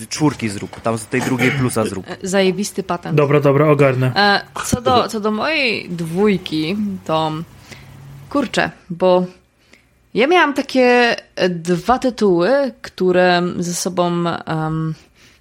Czwórki 0.08 0.48
zrób, 0.48 0.80
tam 0.80 0.98
z 0.98 1.06
tej 1.06 1.22
drugiej 1.22 1.50
plusa 1.50 1.84
zrób. 1.84 2.06
Zajebisty 2.22 2.82
patent. 2.82 3.16
Dobra, 3.16 3.40
dobra, 3.40 3.68
ogarnę. 3.68 4.12
E, 4.16 4.40
co, 4.64 4.80
do, 4.80 5.08
co 5.08 5.20
do 5.20 5.30
mojej 5.30 5.90
dwójki, 5.90 6.76
to 7.04 7.32
kurczę, 8.30 8.70
bo 8.90 9.26
ja 10.14 10.26
miałam 10.26 10.54
takie 10.54 11.16
dwa 11.50 11.98
tytuły, 11.98 12.72
które 12.82 13.42
ze 13.58 13.74
sobą... 13.74 14.24
Um, 14.46 14.94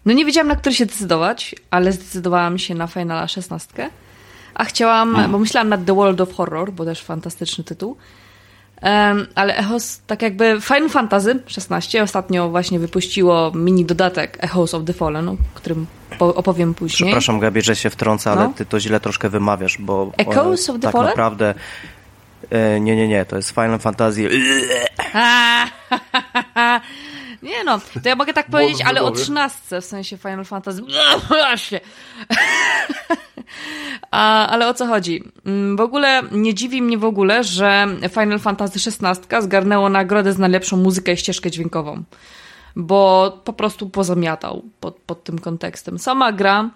no 0.06 0.14
nie 0.14 0.26
wiedziałam, 0.26 0.48
na 0.48 0.56
który 0.56 0.76
się 0.76 0.86
decydować, 0.86 1.56
ale 1.72 1.92
zdecydowałam 1.92 2.58
się 2.58 2.76
na 2.76 2.88
Finala 2.88 3.28
16. 3.28 3.90
A 4.54 4.66
chciałam, 4.66 5.14
hmm. 5.14 5.32
bo 5.32 5.40
myślałam 5.40 5.70
nad 5.70 5.86
The 5.86 5.96
World 5.96 6.22
of 6.22 6.34
Horror, 6.34 6.72
bo 6.72 6.86
też 6.86 7.02
fantastyczny 7.02 7.64
tytuł. 7.64 7.98
Um, 8.82 9.28
ale 9.36 9.58
Echos, 9.58 10.02
tak 10.08 10.22
jakby 10.22 10.62
Final 10.62 10.90
Fantasy 10.90 11.40
16 11.48 12.04
ostatnio 12.04 12.50
właśnie 12.50 12.80
wypuściło 12.80 13.52
mini 13.56 13.86
dodatek 13.86 14.38
Echoes 14.40 14.74
of 14.74 14.86
the 14.86 14.94
Fallen, 14.94 15.30
o 15.30 15.38
którym 15.54 15.88
opowiem 16.20 16.74
później. 16.74 17.10
Przepraszam 17.10 17.40
Gabi, 17.40 17.62
że 17.62 17.76
się 17.76 17.90
wtrącę, 17.90 18.32
ale 18.32 18.44
no. 18.44 18.54
ty 18.56 18.66
to 18.66 18.80
źle 18.80 19.00
troszkę 19.00 19.30
wymawiasz, 19.30 19.78
bo 19.78 20.12
Echoes 20.18 20.70
of 20.70 20.76
the 20.76 20.82
tak 20.82 20.92
Fallen? 20.92 21.10
naprawdę 21.10 21.54
e, 22.50 22.80
nie, 22.80 22.96
nie, 22.96 23.08
nie, 23.08 23.26
to 23.26 23.36
jest 23.36 23.50
Final 23.50 23.80
Fantasy 23.80 24.30
Nie 27.44 27.64
no, 27.64 27.80
to 28.04 28.10
ja 28.10 28.16
mogę 28.16 28.34
tak 28.34 28.50
powiedzieć, 28.50 28.82
ale 28.86 29.02
o 29.02 29.12
13 29.12 29.82
w 29.82 29.86
sensie 29.86 30.18
Final 30.18 30.46
Fantasy. 30.46 30.82
Właśnie. 31.28 31.80
A, 34.12 34.48
ale 34.48 34.68
o 34.68 34.74
co 34.74 34.88
chodzi? 34.88 35.24
Mm, 35.46 35.78
w 35.78 35.82
ogóle 35.82 36.22
nie 36.32 36.54
dziwi 36.54 36.82
mnie 36.82 36.98
w 36.98 37.06
ogóle, 37.06 37.44
że 37.44 37.88
Final 38.10 38.40
Fantasy 38.40 38.80
XVI 39.02 39.42
zgarnęło 39.42 39.90
nagrodę 39.90 40.34
za 40.34 40.40
najlepszą 40.40 40.78
muzykę 40.78 41.14
i 41.14 41.18
ścieżkę 41.18 41.52
dźwiękową. 41.52 42.04
Bo 42.76 43.32
po 43.44 43.54
prostu 43.54 43.90
pozamiatał 43.90 44.64
pod, 44.80 44.96
pod 44.96 45.24
tym 45.24 45.40
kontekstem. 45.40 46.00
Sama 46.00 46.32
gra, 46.32 46.70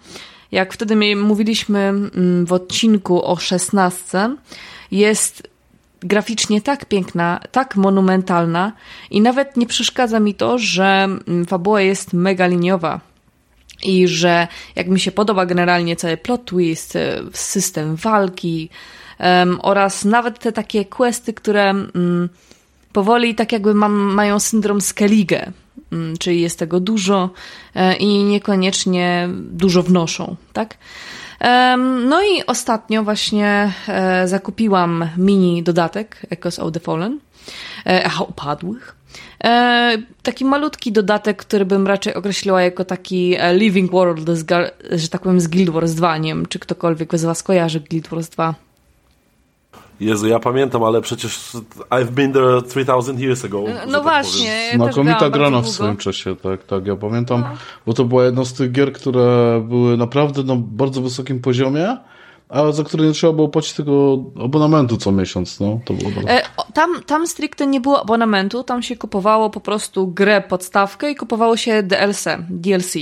jak 0.52 0.74
wtedy 0.74 1.16
mówiliśmy 1.16 1.78
mm, 1.78 2.46
w 2.46 2.52
odcinku 2.52 3.24
o 3.24 3.36
16, 3.36 4.36
jest 4.90 5.55
graficznie 6.00 6.60
tak 6.60 6.84
piękna, 6.84 7.40
tak 7.52 7.76
monumentalna 7.76 8.72
i 9.10 9.20
nawet 9.20 9.56
nie 9.56 9.66
przeszkadza 9.66 10.20
mi 10.20 10.34
to, 10.34 10.58
że 10.58 11.04
mm, 11.04 11.46
fabuła 11.46 11.80
jest 11.80 12.12
mega 12.12 12.46
liniowa. 12.46 13.00
I 13.82 14.08
że 14.08 14.48
jak 14.76 14.88
mi 14.88 15.00
się 15.00 15.12
podoba 15.12 15.46
generalnie 15.46 15.96
cały 15.96 16.16
plot 16.16 16.44
twist, 16.44 16.96
e, 16.96 17.20
system 17.32 17.96
walki 17.96 18.68
um, 19.20 19.58
oraz 19.62 20.04
nawet 20.04 20.38
te 20.38 20.52
takie 20.52 20.84
questy, 20.84 21.32
które 21.32 21.74
um, 21.74 22.28
powoli 22.92 23.34
tak 23.34 23.52
jakby 23.52 23.74
mam, 23.74 23.92
mają 23.92 24.40
syndrom 24.40 24.80
Skellige, 24.80 25.52
um, 25.92 26.14
czyli 26.18 26.40
jest 26.40 26.58
tego 26.58 26.80
dużo 26.80 27.30
e, 27.74 27.96
i 27.96 28.24
niekoniecznie 28.24 29.28
dużo 29.50 29.82
wnoszą, 29.82 30.36
tak? 30.52 30.76
No 32.06 32.22
i 32.22 32.46
ostatnio 32.46 33.02
właśnie 33.02 33.72
e, 33.88 34.28
zakupiłam 34.28 35.08
mini 35.16 35.62
dodatek 35.62 36.26
Echoes 36.30 36.58
of 36.58 36.72
the 36.72 36.80
Fallen, 36.80 37.18
e, 37.86 38.04
Echa 38.04 38.24
Upadłych. 38.24 38.96
E, 39.44 39.96
taki 40.22 40.44
malutki 40.44 40.92
dodatek, 40.92 41.36
który 41.36 41.64
bym 41.64 41.86
raczej 41.86 42.14
określiła 42.14 42.62
jako 42.62 42.84
taki 42.84 43.36
Living 43.52 43.90
World, 43.90 44.28
że 44.90 45.08
tak 45.08 45.22
powiem 45.22 45.40
z 45.40 45.48
Guild 45.48 45.70
Wars 45.70 45.92
2. 45.92 46.18
Nie 46.18 46.30
wiem, 46.30 46.46
czy 46.46 46.58
ktokolwiek 46.58 47.18
z 47.18 47.24
Was 47.24 47.42
kojarzy 47.42 47.80
Guild 47.80 48.08
Wars 48.08 48.28
2. 48.28 48.54
Jezu, 50.00 50.28
ja 50.28 50.38
pamiętam, 50.38 50.84
ale 50.84 51.00
przecież 51.00 51.52
I've 51.90 52.10
been 52.10 52.32
there 52.32 52.62
3000 52.62 53.22
years 53.22 53.44
ago. 53.44 53.64
No, 53.68 53.92
no 53.92 54.02
właśnie. 54.02 54.50
Ja 54.72 54.76
Znakomita 54.76 55.30
grana 55.30 55.60
w 55.60 55.68
swoim 55.68 55.96
czasie, 55.96 56.36
tak, 56.36 56.64
tak. 56.64 56.86
Ja 56.86 56.96
pamiętam, 56.96 57.40
no. 57.40 57.56
bo 57.86 57.92
to 57.92 58.04
była 58.04 58.24
jedna 58.24 58.44
z 58.44 58.52
tych 58.52 58.72
gier, 58.72 58.92
które 58.92 59.60
były 59.68 59.96
naprawdę 59.96 60.42
na 60.42 60.56
bardzo 60.56 61.02
wysokim 61.02 61.40
poziomie, 61.40 61.96
a 62.48 62.72
za 62.72 62.84
które 62.84 63.06
nie 63.06 63.12
trzeba 63.12 63.32
było 63.32 63.48
płacić 63.48 63.72
tego 63.72 64.24
abonamentu 64.44 64.96
co 64.96 65.12
miesiąc, 65.12 65.60
no. 65.60 65.80
To 65.84 65.94
było 65.94 66.10
e, 66.28 66.42
tam, 66.74 67.02
tam 67.06 67.26
stricte 67.26 67.66
nie 67.66 67.80
było 67.80 68.02
abonamentu, 68.02 68.64
tam 68.64 68.82
się 68.82 68.96
kupowało 68.96 69.50
po 69.50 69.60
prostu 69.60 70.08
grę, 70.08 70.42
podstawkę 70.48 71.10
i 71.10 71.16
kupowało 71.16 71.56
się 71.56 71.82
DLC, 71.82 72.24
DLC. 72.50 72.96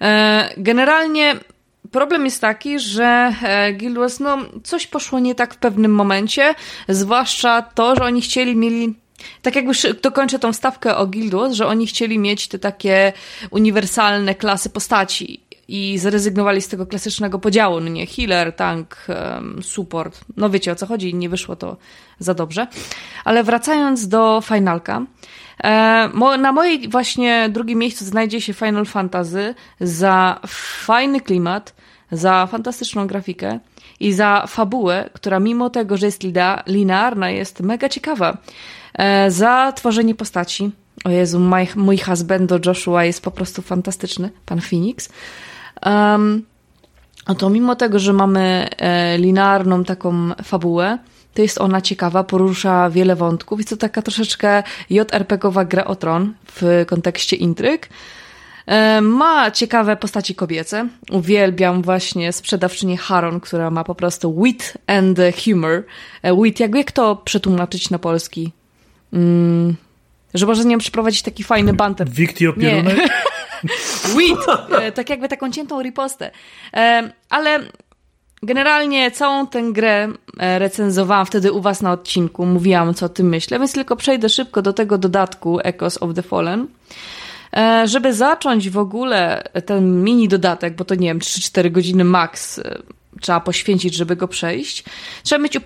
E, 0.00 0.48
generalnie 0.56 1.34
Problem 1.90 2.24
jest 2.24 2.40
taki, 2.40 2.80
że 2.80 3.32
e, 3.42 3.72
Guild 3.72 3.98
Wars, 3.98 4.20
no, 4.20 4.38
coś 4.64 4.86
poszło 4.86 5.18
nie 5.18 5.34
tak 5.34 5.54
w 5.54 5.58
pewnym 5.58 5.94
momencie, 5.94 6.54
zwłaszcza 6.88 7.62
to, 7.62 7.96
że 7.96 8.04
oni 8.04 8.20
chcieli 8.22 8.56
mieli 8.56 8.94
tak 9.42 9.56
jakby 9.56 9.72
dokończę 10.02 10.38
tą 10.38 10.52
stawkę 10.52 10.96
o 10.96 11.06
Guild 11.06 11.34
Wars, 11.34 11.54
że 11.54 11.66
oni 11.66 11.86
chcieli 11.86 12.18
mieć 12.18 12.48
te 12.48 12.58
takie 12.58 13.12
uniwersalne 13.50 14.34
klasy 14.34 14.70
postaci 14.70 15.40
i 15.68 15.98
zrezygnowali 15.98 16.62
z 16.62 16.68
tego 16.68 16.86
klasycznego 16.86 17.38
podziału, 17.38 17.80
no 17.80 17.88
nie, 17.88 18.06
healer, 18.06 18.52
tank, 18.52 19.06
support, 19.62 20.20
no 20.36 20.50
wiecie 20.50 20.72
o 20.72 20.74
co 20.74 20.86
chodzi, 20.86 21.14
nie 21.14 21.28
wyszło 21.28 21.56
to 21.56 21.76
za 22.18 22.34
dobrze. 22.34 22.66
Ale 23.24 23.44
wracając 23.44 24.08
do 24.08 24.42
Finalka, 24.44 25.02
e, 25.64 26.38
na 26.38 26.52
mojej 26.52 26.88
właśnie 26.88 27.48
drugim 27.48 27.78
miejscu 27.78 28.04
znajdzie 28.04 28.40
się 28.40 28.52
Final 28.54 28.86
Fantasy 28.86 29.54
za 29.80 30.40
fajny 30.46 31.20
klimat, 31.20 31.74
za 32.12 32.46
fantastyczną 32.46 33.06
grafikę 33.06 33.58
i 34.00 34.12
za 34.12 34.44
fabułę, 34.46 35.10
która 35.12 35.40
mimo 35.40 35.70
tego, 35.70 35.96
że 35.96 36.06
jest 36.06 36.22
linearna, 36.66 37.30
jest 37.30 37.60
mega 37.60 37.88
ciekawa. 37.88 38.38
E, 38.94 39.30
za 39.30 39.72
tworzenie 39.72 40.14
postaci. 40.14 40.70
O 41.04 41.10
Jezu, 41.10 41.40
mój, 41.40 41.68
mój 41.76 41.98
husband 41.98 42.48
do 42.48 42.60
Joshua 42.66 43.04
jest 43.04 43.22
po 43.22 43.30
prostu 43.30 43.62
fantastyczny, 43.62 44.30
pan 44.46 44.60
Phoenix. 44.60 45.08
Um, 45.86 46.44
to 47.38 47.50
mimo 47.50 47.76
tego, 47.76 47.98
że 47.98 48.12
mamy 48.12 48.68
e, 48.78 49.18
linearną 49.18 49.84
taką 49.84 50.30
fabułę, 50.44 50.98
to 51.34 51.42
jest 51.42 51.60
ona 51.60 51.80
ciekawa, 51.80 52.24
porusza 52.24 52.90
wiele 52.90 53.16
wątków. 53.16 53.58
Jest 53.58 53.70
to 53.70 53.76
taka 53.76 54.02
troszeczkę 54.02 54.62
JRPG-owa 54.90 55.64
gra 55.64 55.84
o 55.84 55.96
tron 55.96 56.34
w 56.52 56.84
kontekście 56.86 57.36
intryg. 57.36 57.88
E, 58.68 59.00
ma 59.00 59.50
ciekawe 59.50 59.96
postaci 59.96 60.34
kobiece. 60.34 60.88
Uwielbiam 61.10 61.82
właśnie 61.82 62.32
sprzedawczynię 62.32 62.96
Haron, 62.96 63.40
która 63.40 63.70
ma 63.70 63.84
po 63.84 63.94
prostu 63.94 64.42
wit 64.42 64.74
and 64.86 65.18
humor. 65.44 65.84
E, 66.22 66.42
wit, 66.42 66.60
jak, 66.60 66.74
jak 66.74 66.92
to 66.92 67.16
przetłumaczyć 67.16 67.90
na 67.90 67.98
polski? 67.98 68.52
Mm, 69.12 69.76
że 70.34 70.46
może 70.46 70.64
nie 70.64 70.70
wiem, 70.70 70.80
przeprowadzić 70.80 71.22
taki 71.22 71.44
fajny 71.44 71.72
banter. 71.72 72.08
Wikti 72.08 72.46
opierunek? 72.46 72.96
wit! 74.18 74.38
E, 74.80 74.92
tak 74.92 75.10
jakby 75.10 75.28
taką 75.28 75.50
ciętą 75.50 75.82
ripostę. 75.82 76.30
Ale 77.30 77.60
Generalnie 78.42 79.10
całą 79.10 79.46
tę 79.46 79.62
grę 79.72 80.08
recenzowałam 80.38 81.26
wtedy 81.26 81.52
u 81.52 81.60
Was 81.60 81.82
na 81.82 81.92
odcinku, 81.92 82.46
mówiłam 82.46 82.94
co 82.94 83.06
o 83.06 83.08
tym 83.08 83.28
myślę, 83.28 83.58
więc 83.58 83.72
tylko 83.72 83.96
przejdę 83.96 84.28
szybko 84.28 84.62
do 84.62 84.72
tego 84.72 84.98
dodatku 84.98 85.58
Echoes 85.64 86.02
of 86.02 86.14
the 86.14 86.22
Fallen. 86.22 86.66
E, 87.56 87.88
żeby 87.88 88.14
zacząć 88.14 88.70
w 88.70 88.78
ogóle 88.78 89.42
ten 89.66 90.04
mini 90.04 90.28
dodatek, 90.28 90.76
bo 90.76 90.84
to 90.84 90.94
nie 90.94 91.08
wiem, 91.08 91.18
3-4 91.18 91.70
godziny 91.70 92.04
max 92.04 92.58
e, 92.58 92.78
trzeba 93.20 93.40
poświęcić, 93.40 93.94
żeby 93.94 94.16
go 94.16 94.28
przejść, 94.28 94.84
trzeba 95.22 95.42
mieć 95.42 95.58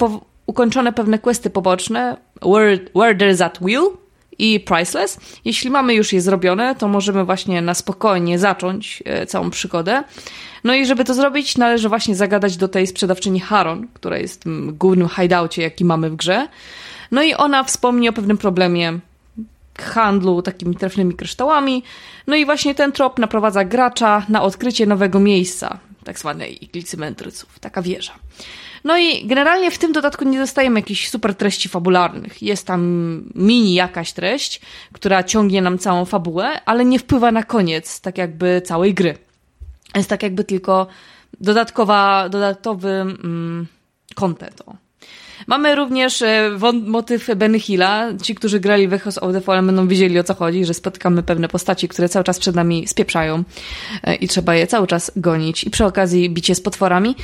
ukończone 0.47 0.93
pewne 0.93 1.19
questy 1.19 1.51
poboczne, 1.51 2.17
Where, 2.43 2.79
where 2.95 3.15
There's 3.15 3.39
That 3.39 3.59
Will 3.63 3.85
i 4.39 4.61
Priceless. 4.61 5.19
Jeśli 5.45 5.71
mamy 5.71 5.95
już 5.95 6.13
je 6.13 6.21
zrobione, 6.21 6.75
to 6.75 6.89
możemy 6.89 7.25
właśnie 7.25 7.63
na 7.63 7.75
spokojnie 7.75 8.39
zacząć 8.39 9.03
e, 9.07 9.27
całą 9.27 9.51
przygodę. 9.51 10.05
No 10.65 10.75
i 10.75 10.87
żeby 10.87 11.05
to 11.05 11.15
zrobić, 11.15 11.59
należy 11.59 11.89
właśnie 11.89 12.15
zagadać 12.15 12.57
do 12.57 12.69
tej 12.69 12.87
sprzedawczyni 12.87 13.41
Haron, 13.41 13.89
która 13.95 14.19
jest 14.19 14.45
w 14.45 14.73
głównym 14.73 15.09
hideoutie, 15.09 15.63
jaki 15.63 15.85
mamy 15.85 16.11
w 16.11 16.17
grze. 16.17 16.49
No 17.11 17.23
i 17.23 17.35
ona 17.35 17.65
wspomni 17.65 18.09
o 18.09 18.13
pewnym 18.13 18.39
problemie 18.39 18.99
handlu 19.78 20.43
takimi 20.43 20.77
trefnymi 20.77 21.15
kryształami. 21.15 21.82
No 22.27 22.36
i 22.36 22.44
właśnie 22.44 22.74
ten 22.74 22.93
trop 22.93 23.19
naprowadza 23.19 23.65
gracza 23.65 24.27
na 24.28 24.43
odkrycie 24.43 24.86
nowego 24.86 25.20
miejsca, 25.20 25.78
tak 26.05 26.19
zwanej 26.19 26.65
iglicy 26.65 26.97
mędrców, 26.97 27.59
taka 27.59 27.82
wieża. 27.82 28.12
No 28.85 28.99
i 28.99 29.27
generalnie 29.27 29.70
w 29.70 29.78
tym 29.78 29.93
dodatku 29.93 30.24
nie 30.24 30.39
dostajemy 30.39 30.81
jakichś 30.81 31.09
super 31.09 31.35
treści 31.35 31.69
fabularnych. 31.69 32.43
Jest 32.43 32.66
tam 32.66 32.82
mini 33.35 33.74
jakaś 33.74 34.12
treść, 34.12 34.61
która 34.93 35.23
ciągnie 35.23 35.62
nam 35.62 35.78
całą 35.78 36.05
fabułę, 36.05 36.65
ale 36.65 36.85
nie 36.85 36.99
wpływa 36.99 37.32
na 37.32 37.43
koniec, 37.43 38.01
tak 38.01 38.19
jakby 38.19 38.62
całej 38.65 38.94
gry. 38.94 39.19
Jest 39.94 40.09
tak 40.09 40.23
jakby 40.23 40.44
tylko 40.44 40.86
dodatkowa, 41.40 42.28
dodatkowy 42.28 42.89
mm, 42.89 43.66
content. 44.15 44.62
Mamy 45.47 45.74
również 45.74 46.23
e, 46.23 46.51
motyw 46.86 47.31
Benny 47.36 47.60
Hilla. 47.60 48.09
Ci, 48.23 48.35
którzy 48.35 48.60
grali 48.60 48.89
w 48.89 48.93
Echoes 48.93 49.19
of 49.19 49.32
the 49.32 49.40
Fallen 49.40 49.66
będą 49.66 49.89
wiedzieli 49.89 50.19
o 50.19 50.24
co 50.24 50.35
chodzi, 50.35 50.64
że 50.64 50.74
spotykamy 50.74 51.23
pewne 51.23 51.48
postaci, 51.48 51.89
które 51.89 52.09
cały 52.09 52.24
czas 52.24 52.39
przed 52.39 52.55
nami 52.55 52.89
spieprzają 52.89 53.44
e, 54.02 54.14
i 54.14 54.28
trzeba 54.28 54.55
je 54.55 54.66
cały 54.66 54.86
czas 54.86 55.12
gonić 55.16 55.64
i 55.64 55.70
przy 55.70 55.85
okazji 55.85 56.31
bicie 56.31 56.55
z 56.55 56.60
potworami. 56.60 57.16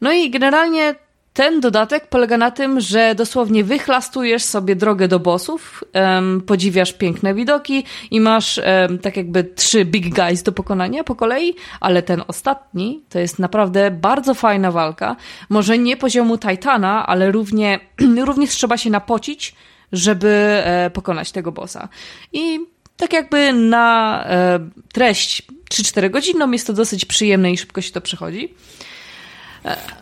No 0.00 0.12
i 0.12 0.30
generalnie 0.30 0.94
ten 1.38 1.60
dodatek 1.60 2.06
polega 2.06 2.36
na 2.36 2.50
tym, 2.50 2.80
że 2.80 3.14
dosłownie 3.14 3.64
wychlastujesz 3.64 4.42
sobie 4.44 4.76
drogę 4.76 5.08
do 5.08 5.18
bossów, 5.18 5.84
um, 5.94 6.40
podziwiasz 6.40 6.92
piękne 6.92 7.34
widoki 7.34 7.84
i 8.10 8.20
masz 8.20 8.58
um, 8.58 8.98
tak 8.98 9.16
jakby 9.16 9.44
trzy 9.44 9.84
big 9.84 10.14
guys 10.14 10.42
do 10.42 10.52
pokonania 10.52 11.04
po 11.04 11.14
kolei, 11.14 11.54
ale 11.80 12.02
ten 12.02 12.22
ostatni 12.28 13.02
to 13.08 13.18
jest 13.18 13.38
naprawdę 13.38 13.90
bardzo 13.90 14.34
fajna 14.34 14.72
walka. 14.72 15.16
Może 15.48 15.78
nie 15.78 15.96
poziomu 15.96 16.38
Titana, 16.38 17.06
ale 17.06 17.32
równie, 17.32 17.80
również 18.28 18.50
trzeba 18.50 18.76
się 18.76 18.90
napocić, 18.90 19.54
żeby 19.92 20.28
e, 20.64 20.90
pokonać 20.90 21.32
tego 21.32 21.52
bossa. 21.52 21.88
I 22.32 22.60
tak 22.96 23.12
jakby 23.12 23.52
na 23.52 24.24
e, 24.24 24.60
treść 24.92 25.42
3-4 25.70 26.10
godziną 26.10 26.50
jest 26.50 26.66
to 26.66 26.72
dosyć 26.72 27.04
przyjemne 27.04 27.52
i 27.52 27.58
szybko 27.58 27.80
się 27.80 27.92
to 27.92 28.00
przechodzi. 28.00 28.54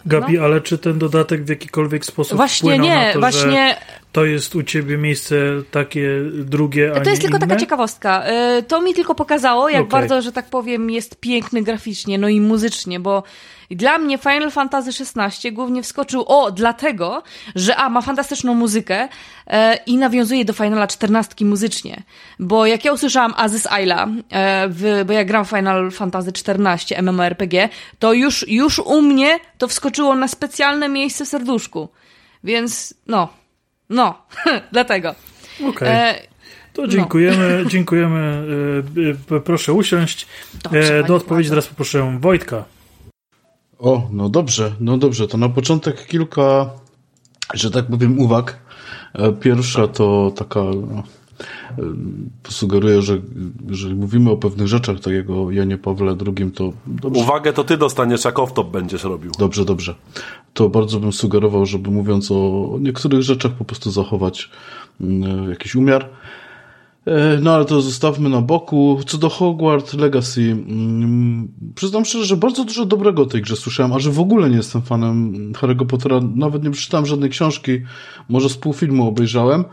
Gabi, 0.07 0.39
no. 0.39 0.45
ale 0.45 0.61
czy 0.61 0.79
ten 0.79 0.99
dodatek 0.99 1.45
w 1.45 1.49
jakikolwiek 1.49 2.05
sposób 2.05 2.37
właśnie 2.37 2.79
nie, 2.79 3.07
na 3.07 3.13
to, 3.13 3.21
właśnie... 3.21 3.77
to 4.17 4.25
jest 4.25 4.55
u 4.55 4.63
ciebie 4.63 4.99
miejsce 4.99 5.37
takie 5.71 6.09
drugie, 6.35 6.93
a 6.97 7.01
To 7.01 7.11
jest 7.11 7.23
tylko 7.23 7.37
inne? 7.37 7.47
taka 7.47 7.61
ciekawostka. 7.61 8.25
Y, 8.59 8.63
to 8.63 8.81
mi 8.81 8.95
tylko 8.95 9.15
pokazało, 9.15 9.69
jak 9.69 9.83
okay. 9.83 10.01
bardzo, 10.01 10.23
że 10.23 10.33
tak 10.33 10.51
powiem, 10.51 10.91
jest 10.91 11.21
piękny 11.21 11.63
graficznie, 11.63 12.19
no 12.19 12.29
i 12.29 12.41
muzycznie, 12.41 13.01
bo 13.01 13.23
dla 13.71 13.99
mnie 13.99 14.19
Final 14.19 14.51
Fantasy 14.51 14.91
XVI 15.17 15.53
głównie 15.53 15.83
wskoczył 15.83 16.25
o, 16.27 16.51
dlatego, 16.51 17.23
że 17.55 17.77
a, 17.77 17.89
ma 17.89 18.01
fantastyczną 18.01 18.55
muzykę 18.55 19.09
e, 19.47 19.77
i 19.87 19.97
nawiązuje 19.97 20.45
do 20.45 20.53
Finala 20.53 20.85
XIV 20.85 21.49
muzycznie. 21.49 22.03
Bo 22.39 22.67
jak 22.67 22.85
ja 22.85 22.93
usłyszałam 22.93 23.35
Aziz 23.37 23.67
Ayla, 23.67 24.09
e, 24.31 24.69
w, 24.69 25.05
bo 25.07 25.13
ja 25.13 25.25
gram 25.25 25.45
Final 25.45 25.91
Fantasy 25.91 26.31
XIV 26.31 27.03
MMORPG, 27.03 27.69
to 27.99 28.13
już, 28.13 28.49
już 28.49 28.79
u 28.79 29.03
mnie 29.03 29.39
to 29.59 29.69
wskoczyło 29.69 30.15
na 30.15 30.29
specjalne 30.29 30.89
miejsce 30.89 31.25
w 31.25 31.29
serduszku. 31.29 31.89
Więc 32.45 32.95
no, 33.07 33.29
no, 33.91 34.15
dlatego. 34.73 35.15
Okej. 35.61 35.69
Okay. 35.69 35.89
E, 35.89 36.37
to 36.73 36.89
dziękujemy, 36.89 37.63
no. 37.65 37.71
dziękujemy. 37.71 38.47
E, 39.31 39.41
proszę 39.41 39.73
usiąść. 39.73 40.27
Dobrze, 40.63 41.05
Do 41.05 41.15
odpowiedzi 41.15 41.51
teraz 41.51 41.67
poproszę 41.67 42.19
Wojtka. 42.21 42.65
O, 43.79 44.09
no 44.13 44.29
dobrze, 44.29 44.73
no 44.81 44.99
dobrze. 44.99 45.29
To 45.29 45.39
na 45.39 45.49
początek 45.49 46.07
kilka, 46.07 46.71
że 47.55 47.71
tak 47.71 47.87
powiem, 47.87 48.19
uwag. 48.19 48.59
E, 49.15 49.33
pierwsza 49.33 49.89
to 49.89 50.33
taka, 50.37 50.61
no, 50.61 51.03
sugeruję, 52.49 53.03
że 53.03 53.19
jeżeli 53.69 53.95
mówimy 53.95 54.31
o 54.31 54.37
pewnych 54.37 54.69
rzeczach, 54.69 55.01
tak 55.01 55.15
jak 55.15 55.31
o 55.31 55.51
Janie 55.51 55.79
Pawle 55.79 56.17
II, 56.27 56.51
to... 56.51 56.73
Dobrze. 56.87 57.23
Uwagę 57.23 57.53
to 57.53 57.65
ty 57.65 57.77
dostaniesz, 57.77 58.25
jak 58.25 58.35
off-top 58.35 58.71
będziesz 58.71 59.05
robił. 59.05 59.31
Dobrze, 59.39 59.65
dobrze. 59.65 59.95
To 60.55 60.69
bardzo 60.69 61.01
bym 61.01 61.13
sugerował, 61.13 61.67
żeby 61.67 61.91
mówiąc 61.91 62.31
o 62.31 62.79
niektórych 62.81 63.23
rzeczach 63.23 63.53
po 63.53 63.65
prostu 63.65 63.91
zachować 63.91 64.51
jakiś 65.49 65.75
umiar. 65.75 66.09
E, 67.07 67.39
no 67.43 67.55
ale 67.55 67.65
to 67.65 67.81
zostawmy 67.81 68.29
na 68.29 68.41
boku. 68.41 69.01
Co 69.07 69.19
do 69.19 69.29
Hogwarts 69.29 69.95
Legacy, 69.95 70.57
przyznam 71.75 72.05
szczerze, 72.05 72.25
że 72.25 72.37
bardzo 72.37 72.65
dużo 72.65 72.85
dobrego 72.85 73.23
o 73.23 73.27
tej 73.27 73.43
grze 73.43 73.57
słyszałem, 73.57 73.93
a 73.93 73.99
że 73.99 74.11
w 74.11 74.21
ogóle 74.21 74.51
nie 74.51 74.57
jestem 74.57 74.83
fanem 74.83 75.33
Harry'ego 75.53 75.87
Pottera, 75.87 76.21
nawet 76.35 76.65
nie 76.65 76.71
przeczytałem 76.71 77.07
żadnej 77.07 77.31
książki, 77.31 77.81
może 78.29 78.49
z 78.49 78.57
pół 78.57 78.73
filmu 78.73 79.09
obejrzałem. 79.09 79.65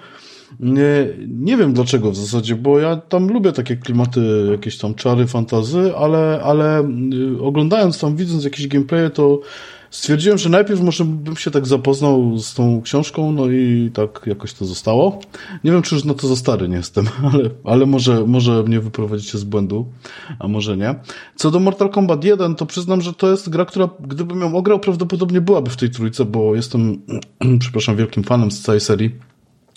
Nie, 0.60 1.08
nie 1.28 1.58
wiem 1.58 1.74
dlaczego 1.74 2.12
w 2.12 2.16
zasadzie, 2.16 2.56
bo 2.56 2.80
ja 2.80 2.96
tam 2.96 3.28
lubię 3.28 3.52
takie 3.52 3.76
klimaty, 3.76 4.48
jakieś 4.52 4.78
tam 4.78 4.94
czary, 4.94 5.28
fantazy, 5.28 5.96
ale, 5.98 6.42
ale 6.44 6.82
y, 6.82 7.42
oglądając 7.42 8.00
tam, 8.00 8.16
widząc 8.16 8.44
jakieś 8.44 8.68
gameplaye, 8.68 9.10
to 9.10 9.40
stwierdziłem, 9.94 10.38
że 10.38 10.50
najpierw 10.50 10.82
może 10.82 11.06
bym 11.06 11.36
się 11.36 11.52
tak 11.52 11.68
zapoznał 11.68 12.38
z 12.38 12.54
tą 12.54 12.82
książką, 12.82 13.32
no 13.32 13.48
i 13.52 13.92
tak 13.94 14.22
jakoś 14.26 14.54
to 14.54 14.66
zostało. 14.66 15.20
Nie 15.64 15.72
wiem, 15.72 15.82
czy 15.82 15.96
już 15.96 16.04
na 16.04 16.14
to 16.14 16.28
za 16.28 16.36
stary 16.36 16.70
nie 16.70 16.76
jestem, 16.76 17.06
ale, 17.34 17.50
ale 17.64 17.86
może, 17.86 18.28
może 18.28 18.64
mnie 18.64 18.80
wyprowadzicie 18.80 19.38
z 19.38 19.44
błędu, 19.44 19.86
a 20.40 20.48
może 20.48 20.78
nie. 20.78 20.96
Co 21.36 21.52
do 21.52 21.60
Mortal 21.60 21.90
Kombat 21.90 22.24
1, 22.24 22.56
to 22.56 22.66
przyznam, 22.66 23.02
że 23.02 23.14
to 23.14 23.32
jest 23.32 23.50
gra, 23.50 23.66
która 23.66 23.90
gdybym 24.00 24.42
ją 24.42 24.56
ograł, 24.56 24.80
prawdopodobnie 24.80 25.42
byłaby 25.42 25.70
w 25.70 25.78
tej 25.78 25.90
trójce, 25.90 26.26
bo 26.26 26.56
jestem, 26.56 27.02
przepraszam, 27.60 27.96
wielkim 27.96 28.24
fanem 28.24 28.52
z 28.52 28.62
całej 28.62 28.82
serii. 28.82 29.33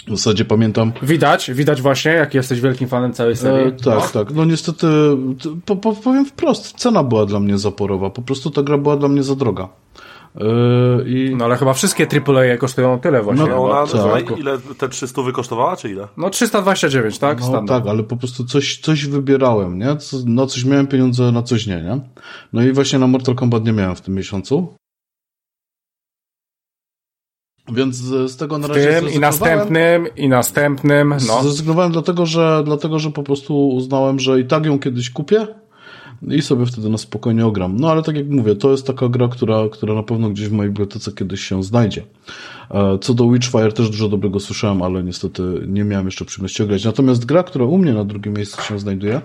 W 0.07 0.11
zasadzie 0.11 0.45
pamiętam. 0.45 0.93
Widać, 1.03 1.51
widać 1.51 1.83
właśnie, 1.83 2.13
jak 2.13 2.35
jesteś 2.35 2.61
wielkim 2.61 2.89
fanem 2.89 3.13
całej 3.13 3.37
serii. 3.37 3.69
E, 3.69 3.73
tak, 3.73 4.15
no. 4.15 4.25
tak. 4.25 4.35
No 4.35 4.45
niestety, 4.45 4.87
po, 5.65 5.77
po, 5.77 5.93
powiem 5.93 6.25
wprost, 6.25 6.77
cena 6.77 7.03
była 7.03 7.27
dla 7.27 7.41
mnie 7.41 7.59
zaporowa. 7.59 8.11
Po 8.11 8.23
prostu 8.23 8.51
ta 8.51 8.63
gra 8.63 8.79
była 8.79 8.97
dla 8.97 9.09
mnie 9.09 9.23
za 9.23 9.35
droga. 9.35 9.69
Yy, 10.35 11.05
i... 11.07 11.37
No 11.37 11.45
ale 11.45 11.57
chyba 11.57 11.73
wszystkie 11.73 12.07
AAA 12.27 12.57
kosztują 12.57 13.01
tyle 13.01 13.23
właśnie. 13.23 13.47
No, 13.47 13.71
ona, 13.71 13.87
tak. 13.87 14.39
ile 14.39 14.59
te 14.79 14.89
300 14.89 15.23
wykosztowała, 15.23 15.77
czy 15.77 15.91
ile? 15.91 16.09
No 16.17 16.31
329, 16.31 17.19
tak? 17.19 17.41
No, 17.41 17.65
tak, 17.65 17.87
ale 17.87 18.03
po 18.03 18.17
prostu 18.17 18.45
coś, 18.45 18.79
coś 18.79 19.07
wybierałem, 19.07 19.79
nie? 19.79 19.97
No 20.27 20.47
coś 20.47 20.65
miałem 20.65 20.87
pieniądze, 20.87 21.33
na 21.33 21.43
coś 21.43 21.67
nie, 21.67 21.83
nie? 21.83 22.01
No 22.53 22.63
i 22.63 22.73
właśnie 22.73 22.99
na 22.99 23.07
Mortal 23.07 23.35
Kombat 23.35 23.65
nie 23.65 23.73
miałem 23.73 23.97
w 23.97 24.01
tym 24.01 24.15
miesiącu. 24.15 24.77
Więc 27.73 27.97
z 27.97 28.37
tego 28.37 28.59
na 28.59 28.69
razie 28.69 29.01
tym 29.01 29.11
i 29.13 29.19
następnym, 29.19 30.07
i 30.17 30.29
następnym, 30.29 31.09
no. 31.09 31.43
Zrezygnowałem 31.43 31.93
dlatego, 31.93 32.27
że, 32.27 32.63
dlatego, 32.65 32.99
że 32.99 33.11
po 33.11 33.23
prostu 33.23 33.69
uznałem, 33.69 34.19
że 34.19 34.41
i 34.41 34.45
tak 34.45 34.67
ją 34.67 34.79
kiedyś 34.79 35.11
kupię 35.11 35.47
i 36.23 36.43
sobie 36.43 36.67
wtedy 36.67 36.89
na 36.89 36.99
spokojnie 36.99 37.47
ogram. 37.47 37.77
No 37.77 37.91
ale 37.91 38.03
tak 38.03 38.17
jak 38.17 38.29
mówię, 38.29 38.57
to 38.57 38.71
jest 38.71 38.87
taka 38.87 39.09
gra, 39.09 39.29
która, 39.29 39.69
która 39.73 39.95
na 39.95 40.03
pewno 40.03 40.31
gdzieś 40.31 40.49
w 40.49 40.53
mojej 40.53 40.73
bibliotece 40.73 41.13
kiedyś 41.13 41.41
się 41.41 41.63
znajdzie. 41.63 42.03
E, 42.71 42.99
co 43.01 43.15
do 43.15 43.31
Witchfire 43.31 43.73
też 43.73 43.91
dużo 43.91 44.09
dobrego 44.09 44.41
słyszałem, 44.41 44.83
ale 44.83 45.05
niestety 45.05 45.43
nie 45.67 45.85
miałem 45.85 46.07
jeszcze 46.07 46.25
przyjemności 46.25 46.63
ograć. 46.63 46.85
Natomiast 46.85 47.25
gra, 47.25 47.43
która 47.43 47.65
u 47.65 47.79
mnie 47.79 47.93
na 47.93 48.05
drugim 48.05 48.33
miejscu 48.33 48.63
się 48.63 48.79
znajduje, 48.79 49.21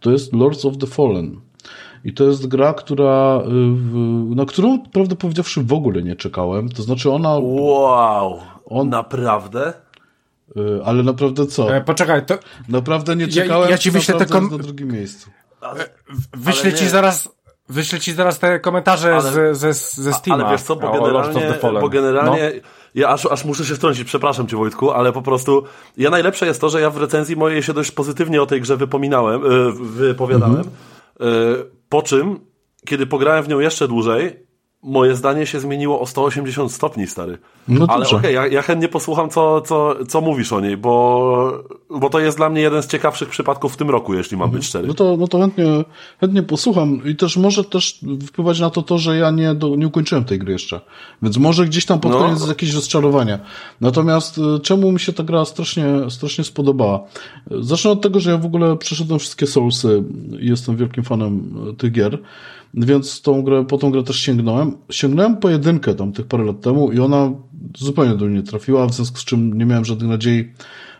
to 0.00 0.10
jest 0.10 0.32
Lords 0.32 0.64
of 0.64 0.78
the 0.78 0.86
Fallen. 0.86 1.36
I 2.06 2.12
to 2.12 2.24
jest 2.24 2.46
gra, 2.46 2.74
która, 2.74 3.40
y, 4.32 4.34
na 4.34 4.44
którą, 4.44 4.82
prawdę 4.92 5.16
powiedziawszy, 5.16 5.62
w 5.62 5.72
ogóle 5.72 6.02
nie 6.02 6.16
czekałem. 6.16 6.68
To 6.68 6.82
znaczy 6.82 7.10
ona... 7.10 7.38
Wow! 7.42 8.40
On... 8.66 8.88
Naprawdę? 8.88 9.72
Y, 10.56 10.80
ale 10.84 11.02
naprawdę 11.02 11.46
co? 11.46 11.76
E, 11.76 11.80
poczekaj, 11.80 12.26
to... 12.26 12.38
Naprawdę 12.68 13.16
nie 13.16 13.28
czekałem, 13.28 13.64
ja, 13.64 13.70
ja 13.70 13.78
ci 13.78 13.90
wyślę 13.90 14.14
te 14.14 14.26
kom... 14.26 14.50
na 14.50 14.58
drugim 14.58 14.92
miejscu. 14.92 15.30
Ale, 15.60 15.84
e, 15.84 15.88
wyślę 16.36 16.72
ci 16.72 16.88
zaraz... 16.88 17.28
Wyślę 17.68 18.00
ci 18.00 18.12
zaraz 18.12 18.38
te 18.38 18.60
komentarze 18.60 19.14
ale, 19.14 19.32
ze, 19.32 19.54
ze, 19.54 19.72
ze 20.02 20.12
Steama. 20.12 20.44
Ale 20.44 20.52
wiesz 20.52 20.62
co, 20.62 20.76
bo 20.76 20.92
generalnie, 20.92 21.54
bo 21.80 21.88
generalnie 21.88 22.52
no. 22.54 22.60
ja 22.94 23.08
aż, 23.08 23.26
aż 23.26 23.44
muszę 23.44 23.64
się 23.64 23.74
wtrącić, 23.74 24.04
przepraszam 24.04 24.46
cię 24.46 24.56
Wojtku, 24.56 24.90
ale 24.90 25.12
po 25.12 25.22
prostu 25.22 25.64
ja 25.96 26.10
najlepsze 26.10 26.46
jest 26.46 26.60
to, 26.60 26.68
że 26.68 26.80
ja 26.80 26.90
w 26.90 26.96
recenzji 26.96 27.36
mojej 27.36 27.62
się 27.62 27.72
dość 27.72 27.90
pozytywnie 27.90 28.42
o 28.42 28.46
tej 28.46 28.60
grze 28.60 28.76
wypominałem, 28.76 29.42
e, 29.44 29.72
wypowiadałem. 29.72 30.64
Mhm. 31.20 31.75
Po 31.88 32.02
czym, 32.02 32.40
kiedy 32.84 33.06
pograłem 33.06 33.44
w 33.44 33.48
nią 33.48 33.58
jeszcze 33.58 33.88
dłużej, 33.88 34.45
moje 34.82 35.16
zdanie 35.16 35.46
się 35.46 35.60
zmieniło 35.60 36.00
o 36.00 36.06
180 36.06 36.72
stopni, 36.72 37.06
stary. 37.06 37.38
No 37.68 37.86
Ale 37.88 38.08
okej, 38.08 38.34
ja, 38.34 38.46
ja 38.46 38.62
chętnie 38.62 38.88
posłucham, 38.88 39.30
co, 39.30 39.60
co, 39.60 39.94
co 40.08 40.20
mówisz 40.20 40.52
o 40.52 40.60
niej, 40.60 40.76
bo, 40.76 41.64
bo 41.90 42.10
to 42.10 42.20
jest 42.20 42.36
dla 42.36 42.48
mnie 42.48 42.60
jeden 42.60 42.82
z 42.82 42.86
ciekawszych 42.86 43.28
przypadków 43.28 43.74
w 43.74 43.76
tym 43.76 43.90
roku, 43.90 44.14
jeśli 44.14 44.36
mam 44.36 44.50
być 44.50 44.64
szczery. 44.64 44.88
No 44.88 44.94
to, 44.94 45.16
no 45.16 45.28
to 45.28 45.38
chętnie, 45.38 45.64
chętnie 46.20 46.42
posłucham 46.42 47.00
i 47.04 47.16
też 47.16 47.36
może 47.36 47.64
też 47.64 48.00
wpływać 48.26 48.60
na 48.60 48.70
to 48.70 48.82
to, 48.82 48.98
że 48.98 49.16
ja 49.16 49.30
nie, 49.30 49.54
do, 49.54 49.76
nie 49.76 49.86
ukończyłem 49.86 50.24
tej 50.24 50.38
gry 50.38 50.52
jeszcze. 50.52 50.80
Więc 51.22 51.36
może 51.36 51.66
gdzieś 51.66 51.86
tam 51.86 52.00
pod 52.00 52.12
No. 52.12 52.18
koniec 52.18 52.36
jest 52.36 52.48
jakieś 52.48 52.74
rozczarowanie. 52.74 53.38
Natomiast 53.80 54.38
y, 54.38 54.60
czemu 54.60 54.92
mi 54.92 55.00
się 55.00 55.12
ta 55.12 55.22
gra 55.22 55.44
strasznie, 55.44 55.86
strasznie 56.08 56.44
spodobała? 56.44 57.00
Zacznę 57.60 57.90
od 57.90 58.00
tego, 58.02 58.20
że 58.20 58.30
ja 58.30 58.38
w 58.38 58.46
ogóle 58.46 58.76
przeszedłem 58.76 59.18
wszystkie 59.18 59.46
Soulsy 59.46 60.02
i 60.40 60.46
jestem 60.46 60.76
wielkim 60.76 61.04
fanem 61.04 61.54
y, 61.70 61.74
tych 61.74 61.92
gier. 61.92 62.18
Więc 62.74 63.22
tą 63.22 63.42
grę, 63.42 63.64
po 63.64 63.78
tą 63.78 63.90
grę 63.90 64.02
też 64.02 64.16
sięgnąłem. 64.16 64.72
Sięgnąłem 64.90 65.36
po 65.36 65.50
jedynkę 65.50 65.94
tam 65.94 66.12
tych 66.12 66.26
parę 66.26 66.44
lat 66.44 66.60
temu 66.60 66.92
i 66.92 67.00
ona 67.00 67.32
zupełnie 67.78 68.14
do 68.14 68.26
mnie 68.26 68.42
trafiła, 68.42 68.86
w 68.86 68.94
związku 68.94 69.18
z 69.18 69.24
czym 69.24 69.58
nie 69.58 69.66
miałem 69.66 69.84
żadnych 69.84 70.10
nadziei 70.10 70.52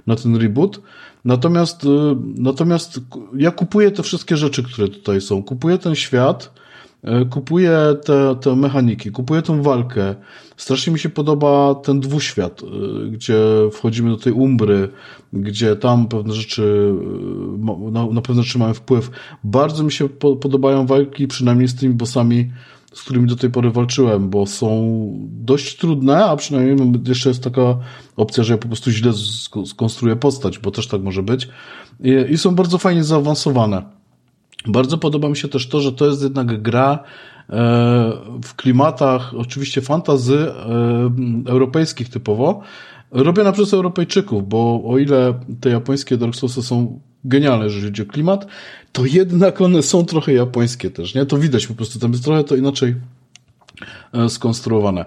na 0.06 0.16
ten 0.16 0.36
reboot. 0.36 0.80
Natomiast, 1.24 1.84
y, 1.84 1.88
natomiast 2.36 3.00
ja 3.36 3.50
kupuję 3.50 3.90
te 3.90 4.02
wszystkie 4.02 4.36
rzeczy, 4.36 4.62
które 4.62 4.88
tutaj 4.88 5.20
są. 5.20 5.42
Kupuję 5.42 5.78
ten 5.78 5.94
świat, 5.94 6.52
kupuję 7.30 7.78
te, 8.04 8.36
te 8.40 8.56
mechaniki, 8.56 9.10
kupuję 9.10 9.42
tą 9.42 9.62
walkę. 9.62 10.14
Strasznie 10.56 10.92
mi 10.92 10.98
się 10.98 11.08
podoba 11.08 11.74
ten 11.74 12.00
dwuświat, 12.00 12.62
y, 12.62 13.10
gdzie 13.10 13.38
wchodzimy 13.72 14.10
do 14.10 14.16
tej 14.16 14.32
umbry, 14.32 14.88
gdzie 15.32 15.76
tam 15.76 16.08
pewne 16.08 16.34
rzeczy, 16.34 16.94
ma- 17.58 17.90
na, 17.90 18.06
na 18.06 18.20
pewne 18.20 18.42
rzeczy 18.42 18.58
mamy 18.58 18.74
wpływ. 18.74 19.10
Bardzo 19.44 19.84
mi 19.84 19.92
się 19.92 20.08
po, 20.08 20.36
podobają 20.36 20.86
walki, 20.86 21.28
przynajmniej 21.28 21.68
z 21.68 21.74
tymi 21.74 21.94
bossami, 21.94 22.50
z 22.92 23.02
którymi 23.02 23.26
do 23.28 23.36
tej 23.36 23.50
pory 23.50 23.70
walczyłem, 23.70 24.30
bo 24.30 24.46
są 24.46 24.70
dość 25.28 25.76
trudne, 25.76 26.24
a 26.24 26.36
przynajmniej 26.36 26.92
jeszcze 27.08 27.28
jest 27.28 27.44
taka 27.44 27.78
opcja, 28.16 28.44
że 28.44 28.52
ja 28.54 28.58
po 28.58 28.68
prostu 28.68 28.90
źle 28.90 29.10
sk- 29.12 29.66
skonstruuję 29.66 30.16
postać, 30.16 30.58
bo 30.58 30.70
też 30.70 30.86
tak 30.88 31.02
może 31.02 31.22
być. 31.22 31.48
I, 32.00 32.32
i 32.32 32.38
są 32.38 32.54
bardzo 32.54 32.78
fajnie 32.78 33.04
zaawansowane. 33.04 33.95
Bardzo 34.66 34.98
podoba 34.98 35.28
mi 35.28 35.36
się 35.36 35.48
też 35.48 35.68
to, 35.68 35.80
że 35.80 35.92
to 35.92 36.06
jest 36.06 36.22
jednak 36.22 36.62
gra 36.62 36.98
e, 36.98 37.02
w 38.44 38.54
klimatach 38.56 39.34
oczywiście 39.34 39.80
fantazy 39.80 40.38
e, 40.38 41.50
europejskich 41.50 42.08
typowo, 42.08 42.60
robiona 43.10 43.52
przez 43.52 43.74
Europejczyków, 43.74 44.48
bo 44.48 44.82
o 44.86 44.98
ile 44.98 45.34
te 45.60 45.70
japońskie 45.70 46.16
Dark 46.16 46.34
Soulsy 46.34 46.62
są 46.62 47.00
genialne, 47.24 47.64
jeżeli 47.64 47.84
chodzi 47.84 48.02
o 48.02 48.06
klimat, 48.06 48.46
to 48.92 49.04
jednak 49.04 49.60
one 49.60 49.82
są 49.82 50.04
trochę 50.04 50.32
japońskie 50.32 50.90
też, 50.90 51.14
nie? 51.14 51.26
To 51.26 51.38
widać 51.38 51.66
po 51.66 51.74
prostu, 51.74 51.98
tam 51.98 52.12
jest 52.12 52.24
trochę 52.24 52.44
to 52.44 52.56
inaczej 52.56 52.94
e, 54.12 54.28
skonstruowane. 54.28 55.04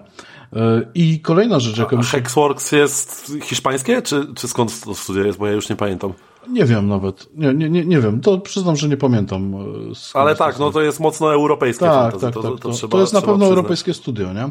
I 0.94 1.20
kolejna 1.20 1.60
rzecz, 1.60 1.78
jaka 1.78 1.96
A 1.96 1.98
mi 1.98 2.04
się... 2.04 2.10
Hexworks 2.10 2.72
jest 2.72 3.32
hiszpańskie, 3.42 4.02
czy, 4.02 4.26
czy 4.34 4.48
skąd 4.48 4.84
to 4.84 4.94
studio 4.94 5.24
jest, 5.24 5.38
bo 5.38 5.46
ja 5.46 5.52
już 5.52 5.68
nie 5.68 5.76
pamiętam. 5.76 6.12
Nie 6.48 6.64
wiem 6.64 6.88
nawet. 6.88 7.28
Nie, 7.36 7.54
nie, 7.54 7.70
nie, 7.70 7.84
nie 7.84 8.00
wiem. 8.00 8.20
To 8.20 8.38
przyznam, 8.38 8.76
że 8.76 8.88
nie 8.88 8.96
pamiętam. 8.96 9.54
e, 9.54 10.18
Ale 10.18 10.36
tak, 10.36 10.58
no 10.58 10.70
to 10.72 10.80
jest 10.80 11.00
mocno 11.00 11.32
europejskie 11.32 11.84
Tak, 11.84 11.94
fantasy, 11.94 12.24
tak, 12.26 12.34
to, 12.34 12.42
tak. 12.42 12.50
to, 12.52 12.58
To, 12.58 12.70
trzeba, 12.74 12.90
to 12.92 13.00
jest 13.00 13.12
na 13.12 13.20
pewno 13.20 13.34
przyznać. 13.34 13.50
europejskie 13.50 13.94
studio, 13.94 14.32
nie? 14.32 14.44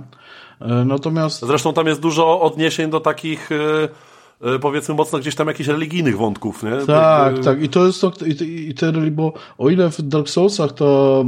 E, 0.61 0.85
Natomiast 0.85 1.39
Zresztą 1.45 1.73
tam 1.73 1.87
jest 1.87 2.01
dużo 2.01 2.41
odniesień 2.41 2.89
do 2.89 2.99
takich, 2.99 3.49
e, 3.51 4.59
powiedzmy, 4.59 4.95
mocno 4.95 5.19
gdzieś 5.19 5.35
tam 5.35 5.47
jakichś 5.47 5.69
religijnych 5.69 6.17
wątków, 6.17 6.63
nie? 6.63 6.85
Tak, 6.87 7.25
Jakby- 7.31 7.43
tak. 7.43 7.63
I 7.63 7.69
to 7.69 7.85
jest 7.85 8.01
to, 8.01 8.11
i, 8.25 8.69
i 8.69 8.73
te, 8.73 8.91
bo 8.91 9.33
o 9.57 9.69
ile 9.69 9.89
w 9.91 10.01
Dark 10.01 10.29
Soulsach 10.29 10.71
to, 10.71 11.25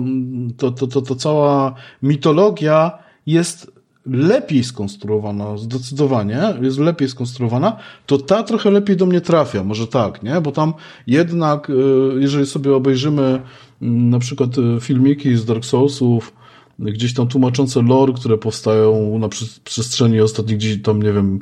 to, 0.58 0.72
to, 0.72 0.88
to, 0.88 1.02
to 1.02 1.16
cała 1.16 1.74
mitologia 2.04 2.92
jest 3.26 3.81
lepiej 4.06 4.64
skonstruowana, 4.64 5.58
zdecydowanie, 5.58 6.42
jest 6.62 6.80
lepiej 6.80 7.10
skonstruowana, 7.10 7.78
to 8.06 8.18
ta 8.18 8.44
trochę 8.44 8.72
lepiej 8.72 8.98
do 8.98 9.06
mnie 9.06 9.22
trafia, 9.22 9.64
może 9.64 9.88
tak, 9.88 10.24
nie? 10.24 10.42
Bo 10.42 10.52
tam 10.52 10.74
jednak, 11.08 11.70
y, 11.70 11.74
jeżeli 12.20 12.46
sobie 12.46 12.76
obejrzymy 12.76 13.42
mm, 13.82 14.10
na 14.10 14.20
przykład 14.20 14.58
y, 14.58 14.80
filmiki 14.82 15.36
z 15.36 15.46
Dark 15.46 15.66
Soulsów, 15.66 16.34
gdzieś 16.80 17.14
tam 17.14 17.28
tłumaczące 17.28 17.82
lore, 17.82 18.14
które 18.14 18.38
powstają 18.38 19.20
na 19.20 19.30
przestrzeni 19.64 20.22
ostatnich 20.22 20.58
gdzieś 20.58 20.82
tam, 20.82 21.04
nie 21.04 21.14
wiem, 21.14 21.40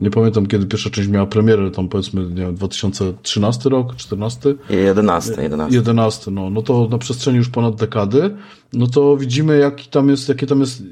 nie 0.00 0.10
pamiętam 0.10 0.46
kiedy 0.46 0.66
pierwsza 0.66 0.90
część 0.90 1.08
miała 1.08 1.26
premierę, 1.26 1.70
tam 1.70 1.88
powiedzmy, 1.88 2.22
nie 2.22 2.42
wiem, 2.42 2.54
2013 2.54 3.68
rok, 3.68 3.96
14? 3.96 4.54
11, 4.70 5.42
11. 5.42 5.76
11, 5.76 6.30
no, 6.30 6.50
no 6.50 6.62
to 6.62 6.88
na 6.90 6.98
przestrzeni 6.98 7.36
już 7.36 7.48
ponad 7.48 7.74
dekady, 7.74 8.36
no 8.72 8.86
to 8.86 9.16
widzimy, 9.16 9.58
jaki 9.58 9.88
tam 9.88 10.08
jest, 10.08 10.28
jakie 10.28 10.46
tam 10.46 10.60
jest, 10.60 10.82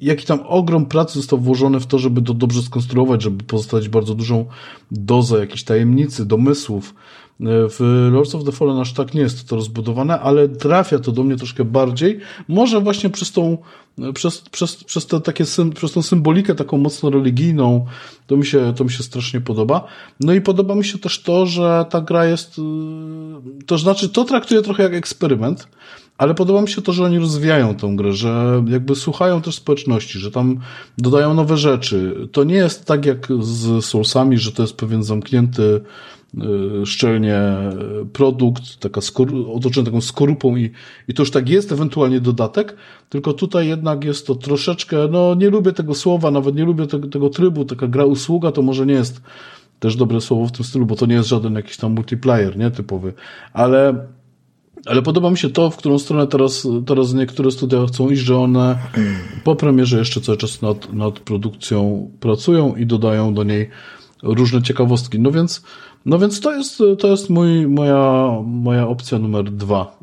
jaki 0.00 0.26
tam 0.26 0.40
ogrom 0.46 0.86
pracy 0.86 1.14
został 1.14 1.38
włożony 1.38 1.80
w 1.80 1.86
to, 1.86 1.98
żeby 1.98 2.22
to 2.22 2.34
dobrze 2.34 2.62
skonstruować, 2.62 3.22
żeby 3.22 3.44
pozostawić 3.44 3.88
bardzo 3.88 4.14
dużą 4.14 4.46
dozę 4.90 5.38
jakiejś 5.38 5.64
tajemnicy, 5.64 6.26
domysłów. 6.26 6.94
W 7.40 8.08
Lords 8.12 8.34
of 8.34 8.44
the 8.44 8.52
Fallen 8.52 8.78
aż 8.78 8.92
tak 8.92 9.14
nie 9.14 9.20
jest 9.20 9.48
to 9.48 9.56
rozbudowane, 9.56 10.20
ale 10.20 10.48
trafia 10.48 10.98
to 10.98 11.12
do 11.12 11.22
mnie 11.22 11.36
troszkę 11.36 11.64
bardziej. 11.64 12.20
Może 12.48 12.80
właśnie 12.80 13.10
przez 13.10 13.32
tą, 13.32 13.58
przez, 14.14 14.40
przez, 14.40 14.84
przez 14.84 15.06
te 15.06 15.20
takie, 15.20 15.44
przez 15.74 15.92
tą 15.92 16.02
symbolikę 16.02 16.54
taką 16.54 16.78
mocno 16.78 17.10
religijną, 17.10 17.86
to 18.26 18.36
mi 18.36 18.46
się, 18.46 18.72
to 18.76 18.84
mi 18.84 18.90
się 18.90 19.02
strasznie 19.02 19.40
podoba. 19.40 19.84
No 20.20 20.32
i 20.32 20.40
podoba 20.40 20.74
mi 20.74 20.84
się 20.84 20.98
też 20.98 21.22
to, 21.22 21.46
że 21.46 21.84
ta 21.90 22.00
gra 22.00 22.26
jest, 22.26 22.58
yy, 22.58 22.64
to 23.66 23.78
znaczy, 23.78 24.08
to 24.08 24.24
traktuję 24.24 24.62
trochę 24.62 24.82
jak 24.82 24.94
eksperyment, 24.94 25.68
ale 26.18 26.34
podoba 26.34 26.62
mi 26.62 26.68
się 26.68 26.82
to, 26.82 26.92
że 26.92 27.04
oni 27.04 27.18
rozwijają 27.18 27.74
tę 27.74 27.92
grę, 27.96 28.12
że 28.12 28.62
jakby 28.68 28.94
słuchają 28.94 29.42
też 29.42 29.54
społeczności, 29.54 30.18
że 30.18 30.30
tam 30.30 30.60
dodają 30.98 31.34
nowe 31.34 31.56
rzeczy. 31.56 32.28
To 32.32 32.44
nie 32.44 32.54
jest 32.54 32.84
tak 32.84 33.06
jak 33.06 33.28
z 33.40 33.84
Soulsami, 33.84 34.38
że 34.38 34.52
to 34.52 34.62
jest 34.62 34.76
pewien 34.76 35.02
zamknięty 35.02 35.80
szczelnie 36.84 37.42
produkt, 38.12 38.76
taka 38.80 39.00
otoczony 39.54 39.86
taką 39.86 40.00
skorupą 40.00 40.56
i, 40.56 40.70
i 41.08 41.14
to 41.14 41.22
już 41.22 41.30
tak 41.30 41.48
jest, 41.48 41.72
ewentualnie 41.72 42.20
dodatek, 42.20 42.76
tylko 43.08 43.32
tutaj 43.32 43.68
jednak 43.68 44.04
jest 44.04 44.26
to 44.26 44.34
troszeczkę, 44.34 44.96
no 45.10 45.34
nie 45.34 45.50
lubię 45.50 45.72
tego 45.72 45.94
słowa, 45.94 46.30
nawet 46.30 46.56
nie 46.56 46.64
lubię 46.64 46.86
tego, 46.86 47.08
tego 47.08 47.30
trybu, 47.30 47.64
taka 47.64 47.86
gra 47.86 48.04
usługa 48.04 48.52
to 48.52 48.62
może 48.62 48.86
nie 48.86 48.94
jest 48.94 49.22
też 49.80 49.96
dobre 49.96 50.20
słowo 50.20 50.46
w 50.46 50.52
tym 50.52 50.64
stylu, 50.64 50.86
bo 50.86 50.96
to 50.96 51.06
nie 51.06 51.14
jest 51.14 51.28
żaden 51.28 51.54
jakiś 51.54 51.76
tam 51.76 51.92
multiplayer, 51.92 52.56
nie, 52.56 52.70
typowy, 52.70 53.12
ale 53.52 54.06
ale 54.86 55.02
podoba 55.02 55.30
mi 55.30 55.38
się 55.38 55.50
to, 55.50 55.70
w 55.70 55.76
którą 55.76 55.98
stronę 55.98 56.26
teraz, 56.26 56.68
teraz 56.86 57.14
niektóre 57.14 57.50
studia 57.50 57.86
chcą 57.86 58.10
iść, 58.10 58.22
że 58.22 58.38
one 58.38 58.78
po 59.44 59.56
premierze 59.56 59.98
jeszcze 59.98 60.20
cały 60.20 60.38
czas 60.38 60.62
nad, 60.62 60.92
nad 60.92 61.20
produkcją 61.20 62.10
pracują 62.20 62.74
i 62.74 62.86
dodają 62.86 63.34
do 63.34 63.44
niej 63.44 63.70
różne 64.22 64.62
ciekawostki. 64.62 65.20
No 65.20 65.30
więc, 65.30 65.62
no 66.06 66.18
więc 66.18 66.40
to 66.40 66.52
jest, 66.52 66.82
to 66.98 67.08
jest 67.08 67.30
mój, 67.30 67.66
moja, 67.66 68.30
moja 68.44 68.88
opcja 68.88 69.18
numer 69.18 69.44
dwa. 69.44 69.98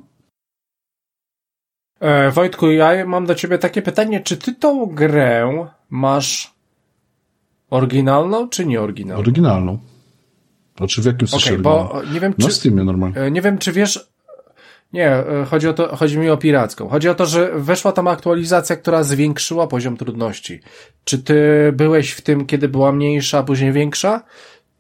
E, 2.00 2.32
Wojtku, 2.32 2.72
ja 2.72 3.06
mam 3.06 3.26
do 3.26 3.36
ciebie 3.36 3.58
takie 3.58 3.82
pytanie, 3.82 4.22
czy 4.22 4.38
ty 4.38 4.56
tą 4.56 4.86
grę 4.86 5.68
masz 5.90 6.54
oryginalną, 7.70 8.50
czy 8.50 8.66
nie 8.66 8.82
oryginalną? 8.82 9.22
Oryginalną. 9.22 9.80
Znaczy 10.78 11.02
w 11.02 11.06
jakim 11.06 11.28
sensie 11.28 11.54
oryginalną? 11.54 11.90
bo 11.90 12.04
nie 12.14 12.20
wiem, 12.20 12.34
Na 12.38 12.46
czy... 12.48 12.54
Steamie 12.54 12.84
normalnie. 12.84 13.18
E, 13.18 13.32
Nie 13.32 13.42
wiem, 13.42 13.58
czy 13.58 13.72
wiesz. 13.72 14.14
Nie, 14.94 15.10
e, 15.10 15.46
chodzi 15.46 15.68
o 15.68 15.74
to, 15.74 15.96
chodzi 15.96 16.18
mi 16.18 16.30
o 16.30 16.38
piracką. 16.38 16.90
Chodzi 16.90 17.10
o 17.10 17.16
to, 17.16 17.26
że 17.26 17.52
weszła 17.60 17.92
tam 17.92 18.08
aktualizacja, 18.08 18.76
która 18.76 19.04
zwiększyła 19.04 19.68
poziom 19.68 19.98
trudności. 19.98 20.60
Czy 21.04 21.24
ty 21.24 21.36
byłeś 21.74 22.12
w 22.12 22.22
tym, 22.22 22.46
kiedy 22.46 22.70
była 22.70 22.92
mniejsza, 22.92 23.38
a 23.38 23.44
później 23.44 23.72
większa? 23.72 24.24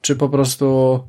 Czy 0.02 0.16
po 0.16 0.30
prostu 0.30 1.00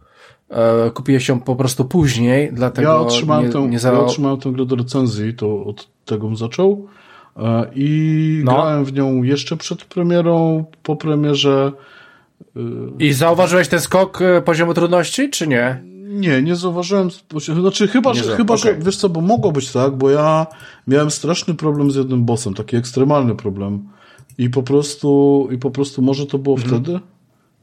e, 0.55 0.91
kupiłeś 0.91 1.29
ją 1.29 1.41
po 1.41 1.57
prostu 1.57 1.85
później, 1.85 2.51
dlatego 2.53 2.89
Ja 2.89 2.97
otrzymałem, 2.97 3.47
nie, 3.47 3.53
tę, 3.53 3.69
nie 3.69 3.79
za... 3.79 3.93
ja 3.93 3.99
otrzymałem 4.01 4.41
tę 4.41 4.53
grę 4.53 4.67
do 4.67 4.77
recenzji, 4.77 5.35
to 5.35 5.65
od 5.65 5.89
tego 6.05 6.27
bym 6.27 6.37
zaczął. 6.37 6.87
E, 7.37 7.67
I 7.75 8.41
No. 8.45 8.53
grałem 8.53 8.85
w 8.85 8.93
nią 8.93 9.23
jeszcze 9.23 9.57
przed 9.57 9.85
premierą, 9.85 10.65
po 10.83 10.97
premierze. 10.97 11.73
I 12.99 13.13
zauważyłeś 13.13 13.69
ten 13.69 13.81
skok 13.81 14.23
e, 14.23 14.43
poziomu 14.43 14.75
trudności, 14.75 15.31
czy 15.31 15.47
nie? 15.49 15.83
Nie, 16.09 16.43
nie 16.43 16.57
zauważyłem. 16.57 17.09
Znaczy, 17.61 17.89
chyba, 17.89 18.11
Nie 18.13 18.19
że, 18.19 18.25
za- 18.25 18.37
chyba 18.37 18.57
że 18.57 18.71
okej. 18.71 18.83
wiesz 18.85 18.97
co, 18.97 19.09
bo 19.09 19.21
mogło 19.21 19.53
być 19.53 19.73
tak, 19.73 19.97
bo 19.97 20.11
ja 20.11 20.47
miałem 20.89 21.11
straszny 21.11 21.55
problem 21.55 21.91
z 21.91 21.95
jednym 21.97 22.25
bossem, 22.25 22.55
taki 22.55 22.77
ekstremalny 22.77 23.35
problem. 23.35 23.89
I 24.39 24.51
po 24.51 24.63
prostu, 24.63 25.49
i 25.53 25.59
po 25.59 25.71
prostu 25.71 26.03
może 26.03 26.27
to 26.27 26.39
było 26.39 26.57
wtedy? 26.57 27.01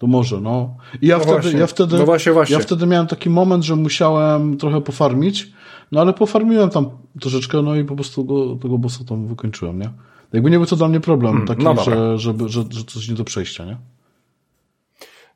To 0.01 0.07
może, 0.07 0.41
no. 0.41 0.75
I 1.01 1.07
ja. 1.07 1.17
No 1.17 1.23
wtedy, 1.23 1.41
właśnie. 1.41 1.59
ja 1.59 1.67
wtedy, 1.67 1.97
No 1.97 2.05
właśnie, 2.05 2.31
właśnie. 2.31 2.53
ja 2.53 2.59
wtedy 2.59 2.87
miałem 2.87 3.07
taki 3.07 3.29
moment, 3.29 3.63
że 3.63 3.75
musiałem 3.75 4.57
trochę 4.57 4.81
pofarmić, 4.81 5.51
no 5.91 6.01
ale 6.01 6.13
pofarmiłem 6.13 6.69
tam 6.69 6.89
troszeczkę, 7.19 7.61
no 7.61 7.75
i 7.75 7.83
po 7.85 7.95
prostu 7.95 8.25
go, 8.25 8.55
tego 8.55 8.77
bossa 8.77 9.03
tam 9.09 9.27
wykończyłem, 9.27 9.79
nie? 9.79 9.89
Jakby 10.33 10.51
nie 10.51 10.57
był 10.57 10.65
to 10.65 10.75
dla 10.75 10.87
mnie 10.87 10.99
problem 10.99 11.47
taki, 11.47 11.63
no 11.63 11.83
że, 11.83 12.17
żeby, 12.19 12.49
że, 12.49 12.63
że 12.69 12.83
coś 12.83 13.09
nie 13.09 13.15
do 13.15 13.23
przejścia, 13.23 13.65
nie? 13.65 13.77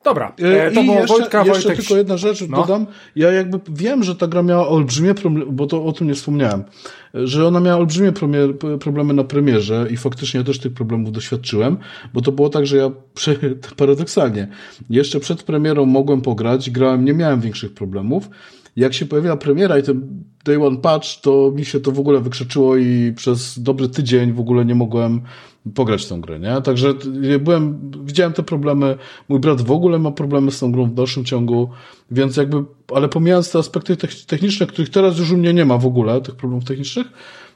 Dobra, 0.06 0.34
E, 0.41 0.65
e, 0.65 0.72
to 0.72 0.82
I 0.82 0.86
było 0.86 0.99
jeszcze, 0.99 1.18
Wojtka, 1.18 1.45
jeszcze 1.45 1.53
Wojtek... 1.53 1.77
tylko 1.77 1.98
jedna 1.98 2.18
rzecz 2.18 2.48
No. 2.49 2.57
dodam. 2.57 2.86
Ja 3.15 3.32
jakby 3.32 3.60
wiem, 3.69 4.03
że 4.03 4.15
ta 4.15 4.27
gra 4.27 4.44
miała 4.44 4.68
olbrzymie 4.68 5.14
problemy, 5.14 5.52
bo 5.52 5.68
to 5.68 5.86
o 5.86 5.91
tym 5.91 6.07
nie 6.07 6.14
wspomniałem, 6.14 6.64
że 7.14 7.48
ona 7.48 7.60
miała 7.60 7.77
olbrzymie 7.77 8.11
problemy 8.80 9.14
na 9.14 9.23
premierze 9.23 9.88
i 9.91 9.98
faktycznie 9.98 10.38
ja 10.38 10.44
też 10.44 10.60
tych 10.60 10.73
problemów 10.73 11.11
doświadczyłem, 11.11 11.77
bo 12.14 12.22
to 12.22 12.32
było 12.32 12.49
tak, 12.49 12.68
że 12.68 12.77
ja 12.77 12.91
paradoksalnie 13.77 14.48
jeszcze 14.90 15.19
przed 15.19 15.44
premierą 15.44 15.86
mogłem 15.86 16.22
pograć, 16.22 16.69
grałem, 16.69 17.06
nie 17.06 17.14
miałem 17.14 17.41
większych 17.41 17.73
problemów. 17.73 18.30
Jak 18.76 18.94
się 18.94 19.06
pojawiła 19.06 19.38
premiera 19.38 19.77
i 19.80 19.84
ten 19.84 20.23
Day 20.45 20.65
One 20.65 20.77
Patch, 20.77 21.22
to 21.22 21.52
mi 21.56 21.65
się 21.65 21.80
to 21.80 21.91
w 21.91 21.99
ogóle 21.99 22.19
wykrzyczyło 22.19 22.77
i 22.77 23.14
przez 23.15 23.60
dobry 23.60 23.90
tydzień 23.90 24.34
w 24.34 24.40
ogóle 24.40 24.65
nie 24.65 24.76
mogłem 24.76 25.22
pograć 25.74 26.08
tą 26.08 26.22
grę, 26.22 26.40
nie? 26.40 26.62
Także 26.62 26.94
ja 27.22 27.40
byłem, 27.40 27.92
widziałem 28.04 28.34
te 28.34 28.44
problemy, 28.44 28.98
mój 29.30 29.40
brat 29.40 29.62
w 29.62 29.72
ogóle 29.72 30.00
ma 30.00 30.12
problemy 30.12 30.52
z 30.52 30.60
tą 30.60 30.72
grą 30.72 30.86
w 30.86 30.94
dalszym 30.94 31.26
ciągu, 31.26 31.70
więc 32.12 32.38
jakby, 32.38 32.64
ale 32.94 33.10
pomijając 33.10 33.52
te 33.52 33.60
aspekty 33.60 33.96
tech- 33.96 34.26
techniczne, 34.26 34.68
których 34.68 34.90
teraz 34.90 35.20
już 35.20 35.32
u 35.32 35.38
mnie 35.38 35.54
nie 35.54 35.66
ma 35.66 35.78
w 35.78 35.86
ogóle, 35.86 36.22
tych 36.22 36.36
problemów 36.36 36.66
technicznych, 36.66 37.08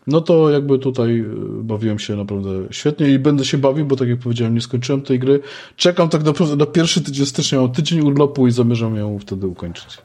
no 0.08 0.22
to 0.22 0.50
jakby 0.50 0.80
tutaj 0.80 1.20
y, 1.20 1.26
bawiłem 1.64 2.00
się 2.00 2.16
naprawdę 2.16 2.50
świetnie 2.72 3.10
i 3.10 3.20
będę 3.20 3.46
się 3.46 3.58
bawił, 3.58 3.86
bo 3.86 3.96
tak 3.96 4.08
jak 4.08 4.20
powiedziałem, 4.20 4.56
nie 4.56 4.62
skończyłem 4.62 5.02
tej 5.02 5.20
gry. 5.20 5.40
Czekam 5.76 6.10
tak 6.10 6.24
naprawdę 6.24 6.56
na 6.56 6.66
pierwszy 6.66 7.02
tydzień 7.02 7.26
stycznia, 7.26 7.68
tydzień 7.68 8.02
urlopu 8.02 8.48
i 8.48 8.52
zamierzam 8.52 8.96
ją 8.96 9.20
wtedy 9.20 9.48
ukończyć. 9.48 9.98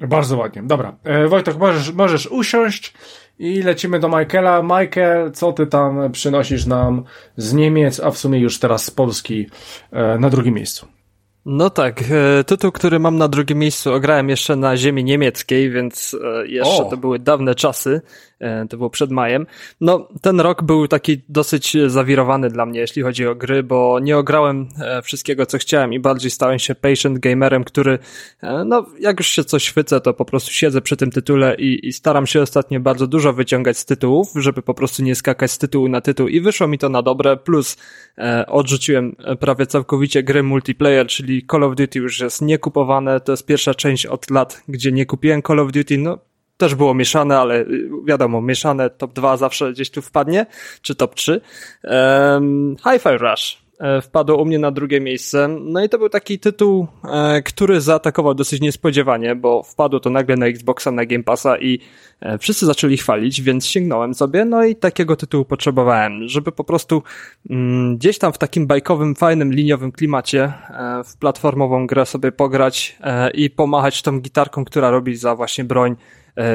Bardzo 0.00 0.36
ładnie. 0.36 0.62
Dobra. 0.62 0.96
E, 1.04 1.28
Wojtek, 1.28 1.58
możesz, 1.58 1.92
możesz 1.92 2.26
usiąść 2.26 2.94
i 3.38 3.62
lecimy 3.62 4.00
do 4.00 4.08
Michaela. 4.08 4.62
Michael, 4.62 5.32
co 5.32 5.52
ty 5.52 5.66
tam 5.66 6.12
przynosisz 6.12 6.66
nam 6.66 7.04
z 7.36 7.52
Niemiec, 7.52 8.00
a 8.00 8.10
w 8.10 8.18
sumie 8.18 8.38
już 8.38 8.58
teraz 8.58 8.84
z 8.84 8.90
Polski 8.90 9.46
e, 9.92 10.18
na 10.18 10.30
drugim 10.30 10.54
miejscu? 10.54 10.86
No 11.46 11.70
tak, 11.70 12.02
e, 12.02 12.44
tytuł, 12.44 12.72
który 12.72 12.98
mam 12.98 13.16
na 13.16 13.28
drugim 13.28 13.58
miejscu, 13.58 13.92
ograłem 13.92 14.28
jeszcze 14.28 14.56
na 14.56 14.76
ziemi 14.76 15.04
niemieckiej, 15.04 15.70
więc 15.70 16.16
e, 16.24 16.46
jeszcze 16.46 16.84
O. 16.84 16.90
to 16.90 16.96
były 16.96 17.18
dawne 17.18 17.54
czasy, 17.54 18.00
to 18.70 18.76
było 18.76 18.90
przed 18.90 19.10
majem. 19.10 19.46
No, 19.80 20.08
ten 20.22 20.40
rok 20.40 20.62
był 20.62 20.88
taki 20.88 21.22
dosyć 21.28 21.76
zawirowany 21.86 22.48
dla 22.48 22.66
mnie, 22.66 22.80
jeśli 22.80 23.02
chodzi 23.02 23.26
o 23.26 23.34
gry, 23.34 23.62
bo 23.62 24.00
nie 24.00 24.18
ograłem 24.18 24.68
e, 24.80 25.02
wszystkiego, 25.02 25.46
co 25.46 25.58
chciałem 25.58 25.92
i 25.92 26.00
bardziej 26.00 26.30
stałem 26.30 26.58
się 26.58 26.74
patient 26.74 27.18
gamerem, 27.18 27.64
który, 27.64 27.98
e, 28.42 28.64
no, 28.64 28.86
jak 29.00 29.20
już 29.20 29.26
się 29.26 29.44
coś 29.44 29.70
chwycę, 29.70 30.00
to 30.00 30.14
po 30.14 30.24
prostu 30.24 30.52
siedzę 30.52 30.80
przy 30.80 30.96
tym 30.96 31.10
tytule 31.10 31.54
i, 31.54 31.86
i 31.86 31.92
staram 31.92 32.26
się 32.26 32.42
ostatnio 32.42 32.80
bardzo 32.80 33.06
dużo 33.06 33.32
wyciągać 33.32 33.78
z 33.78 33.84
tytułów, 33.84 34.28
żeby 34.36 34.62
po 34.62 34.74
prostu 34.74 35.02
nie 35.02 35.14
skakać 35.14 35.50
z 35.50 35.58
tytułu 35.58 35.88
na 35.88 36.00
tytuł. 36.00 36.28
I 36.28 36.40
wyszło 36.40 36.68
mi 36.68 36.78
to 36.78 36.88
na 36.88 37.02
dobre, 37.02 37.36
plus 37.36 37.76
e, 38.18 38.46
odrzuciłem 38.46 39.16
e, 39.18 39.36
prawie 39.36 39.66
całkowicie 39.66 40.22
gry 40.22 40.42
multiplayer, 40.42 41.06
czyli 41.06 41.46
Call 41.50 41.64
of 41.64 41.76
Duty 41.76 41.98
już 41.98 42.20
jest 42.20 42.42
niekupowane, 42.42 43.20
to 43.20 43.32
jest 43.32 43.46
pierwsza 43.46 43.74
część 43.74 44.06
od 44.06 44.30
lat, 44.30 44.62
gdzie 44.68 44.92
nie 44.92 45.06
kupiłem 45.06 45.42
Call 45.42 45.60
of 45.60 45.72
Duty, 45.72 45.98
no 45.98 46.27
też 46.58 46.74
było 46.74 46.94
mieszane, 46.94 47.38
ale 47.38 47.60
y, 47.60 47.90
wiadomo, 48.04 48.40
mieszane 48.42 48.90
top 48.90 49.12
2 49.12 49.36
zawsze 49.36 49.72
gdzieś 49.72 49.90
tu 49.90 50.02
wpadnie, 50.02 50.46
czy 50.82 50.94
top 50.94 51.14
3. 51.14 51.40
Um, 51.84 52.76
Hi-Fi 52.76 53.18
Rush 53.18 53.62
e, 53.80 54.02
wpadło 54.02 54.42
u 54.42 54.44
mnie 54.44 54.58
na 54.58 54.70
drugie 54.70 55.00
miejsce. 55.00 55.48
No 55.48 55.84
i 55.84 55.88
to 55.88 55.98
był 55.98 56.08
taki 56.08 56.38
tytuł, 56.38 56.86
e, 57.04 57.42
który 57.42 57.80
zaatakował 57.80 58.34
dosyć 58.34 58.60
niespodziewanie, 58.60 59.34
bo 59.34 59.62
wpadło 59.62 60.00
to 60.00 60.10
nagle 60.10 60.36
na 60.36 60.46
Xboxa, 60.46 60.90
na 60.90 61.06
Game 61.06 61.24
Passa 61.24 61.58
i 61.58 61.80
e, 62.20 62.38
wszyscy 62.38 62.66
zaczęli 62.66 62.96
chwalić, 62.96 63.42
więc 63.42 63.66
sięgnąłem 63.66 64.14
sobie, 64.14 64.44
no 64.44 64.64
i 64.64 64.76
takiego 64.76 65.16
tytułu 65.16 65.44
potrzebowałem, 65.44 66.28
żeby 66.28 66.52
po 66.52 66.64
prostu 66.64 67.02
mm, 67.50 67.96
gdzieś 67.96 68.18
tam 68.18 68.32
w 68.32 68.38
takim 68.38 68.66
bajkowym, 68.66 69.14
fajnym, 69.14 69.52
liniowym 69.52 69.92
klimacie 69.92 70.52
w 71.04 71.16
platformową 71.16 71.86
grę 71.86 72.06
sobie 72.06 72.32
pograć 72.32 72.98
i 73.34 73.50
pomachać 73.50 74.02
tą 74.02 74.20
gitarką, 74.20 74.64
która 74.64 74.90
robi 74.90 75.16
za 75.16 75.34
właśnie 75.34 75.64
broń 75.64 75.96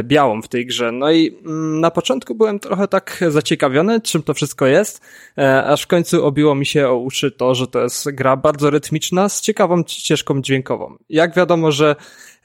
białą 0.03 0.41
w 0.41 0.47
tej 0.47 0.65
grze. 0.65 0.91
No 0.91 1.11
i 1.11 1.37
mm, 1.45 1.79
na 1.79 1.91
początku 1.91 2.35
byłem 2.35 2.59
trochę 2.59 2.87
tak 2.87 3.23
zaciekawiony, 3.27 4.01
czym 4.01 4.23
to 4.23 4.33
wszystko 4.33 4.65
jest, 4.65 5.01
e, 5.37 5.63
aż 5.63 5.81
w 5.81 5.87
końcu 5.87 6.25
obiło 6.25 6.55
mi 6.55 6.65
się 6.65 6.87
o 6.87 6.97
uszy 6.97 7.31
to, 7.31 7.55
że 7.55 7.67
to 7.67 7.81
jest 7.81 8.11
gra 8.11 8.37
bardzo 8.37 8.69
rytmiczna, 8.69 9.29
z 9.29 9.41
ciekawą 9.41 9.83
ścieżką 9.87 10.41
dźwiękową. 10.41 10.95
Jak 11.09 11.35
wiadomo, 11.35 11.71
że 11.71 11.95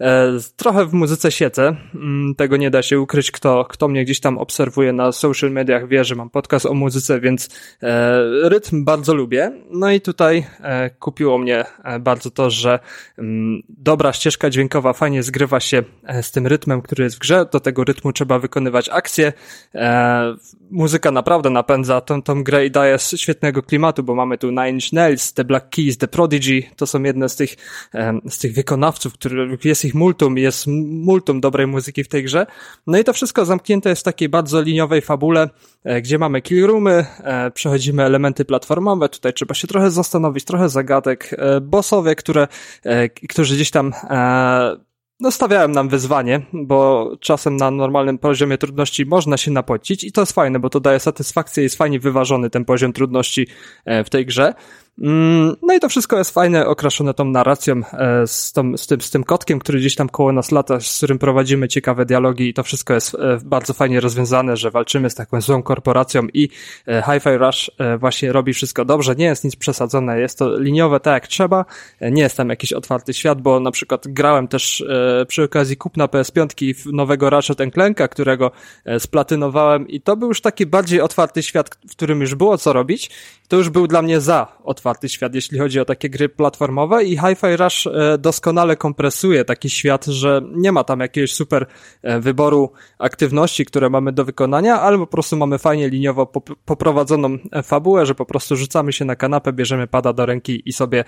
e, 0.01 0.32
trochę 0.56 0.86
w 0.86 0.93
muzyce 0.93 1.32
siedzę, 1.32 1.77
mm, 1.94 2.35
tego 2.35 2.56
nie 2.56 2.70
da 2.70 2.82
się 2.82 3.01
ukryć, 3.01 3.31
kto, 3.31 3.65
kto 3.65 3.89
mnie 3.89 4.05
gdzieś 4.05 4.20
tam 4.20 4.39
obserwuje 4.39 4.93
na 4.93 5.12
social 5.12 5.51
mediach 5.51 5.89
wie, 5.89 6.05
że 6.05 6.15
mam 6.15 6.31
podcast 6.31 6.66
o 6.66 6.74
muzyce, 6.74 7.20
więc 7.20 7.48
e, 7.82 8.48
rytm 8.48 8.85
bardzo 8.85 9.15
lubię. 9.15 9.52
No 9.70 9.90
i 9.90 10.01
tutaj 10.01 10.47
e, 10.60 10.90
kupiło 10.90 11.39
mnie 11.39 11.65
e, 11.85 11.98
bardzo 11.98 12.31
to, 12.31 12.51
że 12.51 12.78
mm, 13.19 13.62
dobra 13.69 14.12
ścieżka 14.12 14.51
dźwiękowa 14.51 14.93
fajnie 14.93 15.23
zgrywa 15.23 15.60
się 15.60 15.82
e, 16.05 16.23
z 16.23 16.31
tym 16.31 16.47
rytmem, 16.47 16.82
który 16.82 17.05
jest 17.05 17.16
w 17.16 17.19
grze. 17.19 17.27
Do 17.52 17.60
tego 17.60 17.84
rytmu 17.84 18.12
trzeba 18.12 18.38
wykonywać 18.38 18.88
akcje. 18.88 19.32
E, 19.74 20.36
muzyka 20.70 21.10
naprawdę 21.10 21.50
napędza 21.50 22.00
tą, 22.00 22.22
tą 22.22 22.44
grę 22.44 22.66
i 22.66 22.70
daje 22.70 22.98
świetnego 23.16 23.62
klimatu, 23.62 24.02
bo 24.02 24.14
mamy 24.14 24.38
tu 24.38 24.50
Nine 24.50 24.68
Inch 24.68 24.92
Nails, 24.92 25.32
The 25.32 25.44
Black 25.44 25.68
Keys, 25.68 25.98
The 25.98 26.09
Prodigy. 26.09 26.62
To 26.76 26.86
są 26.86 27.02
jedne 27.02 27.28
z 27.28 27.36
tych, 27.36 27.56
em, 27.92 28.20
z 28.28 28.38
tych 28.38 28.55
wykonawców, 28.55 29.12
których 29.12 29.64
jest 29.64 29.84
ich 29.84 29.94
multum, 29.94 30.38
jest 30.38 30.66
multum 30.66 31.40
dobrej 31.40 31.66
muzyki 31.66 32.05
w 32.05 32.09
tej 32.09 32.24
grze. 32.24 32.46
No 32.86 32.98
i 32.98 33.05
to 33.05 33.12
wszystko 33.12 33.44
zamknięte 33.44 33.90
jest 33.90 34.00
w 34.00 34.05
takiej 34.05 34.28
bardzo 34.28 34.62
liniowej 34.62 35.00
fabule, 35.02 35.50
e, 35.84 36.02
gdzie 36.02 36.18
mamy 36.18 36.42
killroomy, 36.42 37.06
e, 37.18 37.50
przechodzimy 37.50 38.02
elementy 38.02 38.44
platformowe, 38.44 39.09
tutaj 39.09 39.32
trzeba 39.32 39.55
się 39.55 39.68
trochę 39.68 39.90
zastanowić, 39.90 40.44
trochę 40.44 40.68
zagadek, 40.68 41.34
e, 41.38 41.60
bossowie, 41.60 42.14
które, 42.14 42.48
e, 42.84 43.09
którzy 43.09 43.55
gdzieś 43.55 43.70
tam 43.70 43.92
e, 44.10 44.88
no 45.20 45.30
stawiałem 45.30 45.72
nam 45.72 45.88
wyzwanie, 45.88 46.40
bo 46.52 47.10
czasem 47.20 47.56
na 47.56 47.70
normalnym 47.70 48.18
poziomie 48.18 48.58
trudności 48.58 49.06
można 49.06 49.36
się 49.36 49.50
napocić 49.50 50.04
i 50.04 50.12
to 50.12 50.22
jest 50.22 50.32
fajne, 50.32 50.58
bo 50.58 50.70
to 50.70 50.80
daje 50.80 51.00
satysfakcję, 51.00 51.62
jest 51.62 51.76
fajnie 51.76 52.00
wyważony 52.00 52.50
ten 52.50 52.64
poziom 52.64 52.92
trudności 52.92 53.46
e, 53.84 54.04
w 54.04 54.10
tej 54.10 54.26
grze. 54.26 54.54
Mm, 55.02 55.56
No 55.62 55.74
i 55.74 55.80
to 55.80 55.88
wszystko 55.88 56.18
jest 56.18 56.30
fajne, 56.30 56.66
okraszone 56.66 57.14
tą 57.14 57.24
narracją 57.24 57.80
e, 57.92 58.26
z, 58.26 58.52
tą, 58.52 58.76
z, 58.76 58.86
tym, 58.86 59.00
z 59.00 59.10
tym 59.10 59.24
kotkiem, 59.24 59.58
który 59.58 59.78
gdzieś 59.78 59.94
tam 59.94 60.08
koło 60.08 60.32
nas 60.32 60.52
lata, 60.52 60.80
z 60.80 60.96
którym 60.96 61.18
prowadzimy 61.18 61.68
ciekawe 61.68 62.06
dialogi 62.06 62.48
i 62.48 62.54
to 62.54 62.62
wszystko 62.62 62.94
jest 62.94 63.14
e, 63.14 63.38
bardzo 63.44 63.72
fajnie 63.72 64.00
rozwiązane, 64.00 64.56
że 64.56 64.70
walczymy 64.70 65.10
z 65.10 65.14
taką 65.14 65.40
złą 65.40 65.62
korporacją 65.62 66.26
i 66.34 66.48
e, 66.88 67.02
Hi-Fi 67.02 67.38
Rush 67.38 67.70
właśnie 67.98 68.32
robi 68.32 68.52
wszystko 68.52 68.84
dobrze, 68.84 69.14
nie 69.16 69.24
jest 69.24 69.44
nic 69.44 69.56
przesadzone, 69.56 70.20
jest 70.20 70.38
to 70.38 70.58
liniowe 70.58 71.00
tak 71.00 71.14
jak 71.14 71.26
trzeba, 71.26 71.64
nie 72.00 72.22
jest 72.22 72.36
tam 72.36 72.48
jakiś 72.48 72.72
otwarty 72.72 73.14
świat, 73.14 73.40
bo 73.42 73.60
na 73.60 73.70
przykład 73.70 74.08
grałem 74.08 74.48
też 74.48 74.84
przy 75.28 75.42
okazji 75.42 75.76
kupna 75.76 76.06
PS5 76.06 76.74
w 76.74 76.92
nowego 76.92 77.30
Ratchet 77.30 77.58
Clanka, 77.74 78.08
którego 78.08 78.50
splatynowałem 78.98 79.88
i 79.88 80.00
to 80.00 80.16
był 80.16 80.28
już 80.28 80.40
taki 80.40 80.66
bardziej 80.66 81.00
otwarty 81.00 81.42
świat, 81.42 81.70
w 81.88 81.90
którym 81.90 82.20
już 82.20 82.34
było 82.34 82.58
co 82.58 82.72
robić, 82.72 83.10
to 83.48 83.56
już 83.56 83.70
był 83.70 83.86
dla 83.86 84.02
mnie 84.02 84.20
za 84.20 84.46
otwarty 84.64 85.08
świat, 85.08 85.34
jeśli 85.34 85.58
chodzi 85.58 85.80
o 85.80 85.84
takie 85.84 86.10
gry 86.10 86.28
platformowe 86.28 87.04
i 87.04 87.18
Hi-Fi 87.18 87.56
Rush 87.56 87.86
e, 87.86 88.18
doskonale 88.18 88.76
kompresuje 88.76 89.44
taki 89.44 89.70
świat, 89.70 90.04
że 90.04 90.42
nie 90.54 90.72
ma 90.72 90.84
tam 90.84 91.00
jakiegoś 91.00 91.32
super 91.32 91.66
e, 92.02 92.20
wyboru 92.20 92.72
aktywności, 92.98 93.64
które 93.64 93.90
mamy 93.90 94.12
do 94.12 94.24
wykonania, 94.24 94.80
ale 94.80 94.98
po 94.98 95.06
prostu 95.06 95.36
mamy 95.36 95.58
fajnie 95.58 95.88
liniowo 95.88 96.26
pop- 96.26 96.56
poprowadzoną 96.64 97.38
e, 97.52 97.62
fabułę, 97.62 98.06
że 98.06 98.14
po 98.14 98.26
prostu 98.26 98.56
rzucamy 98.56 98.92
się 98.92 99.04
na 99.04 99.16
kanapę, 99.16 99.52
bierzemy 99.52 99.86
pada 99.86 100.12
do 100.12 100.26
ręki 100.26 100.62
i 100.68 100.72
sobie 100.72 101.04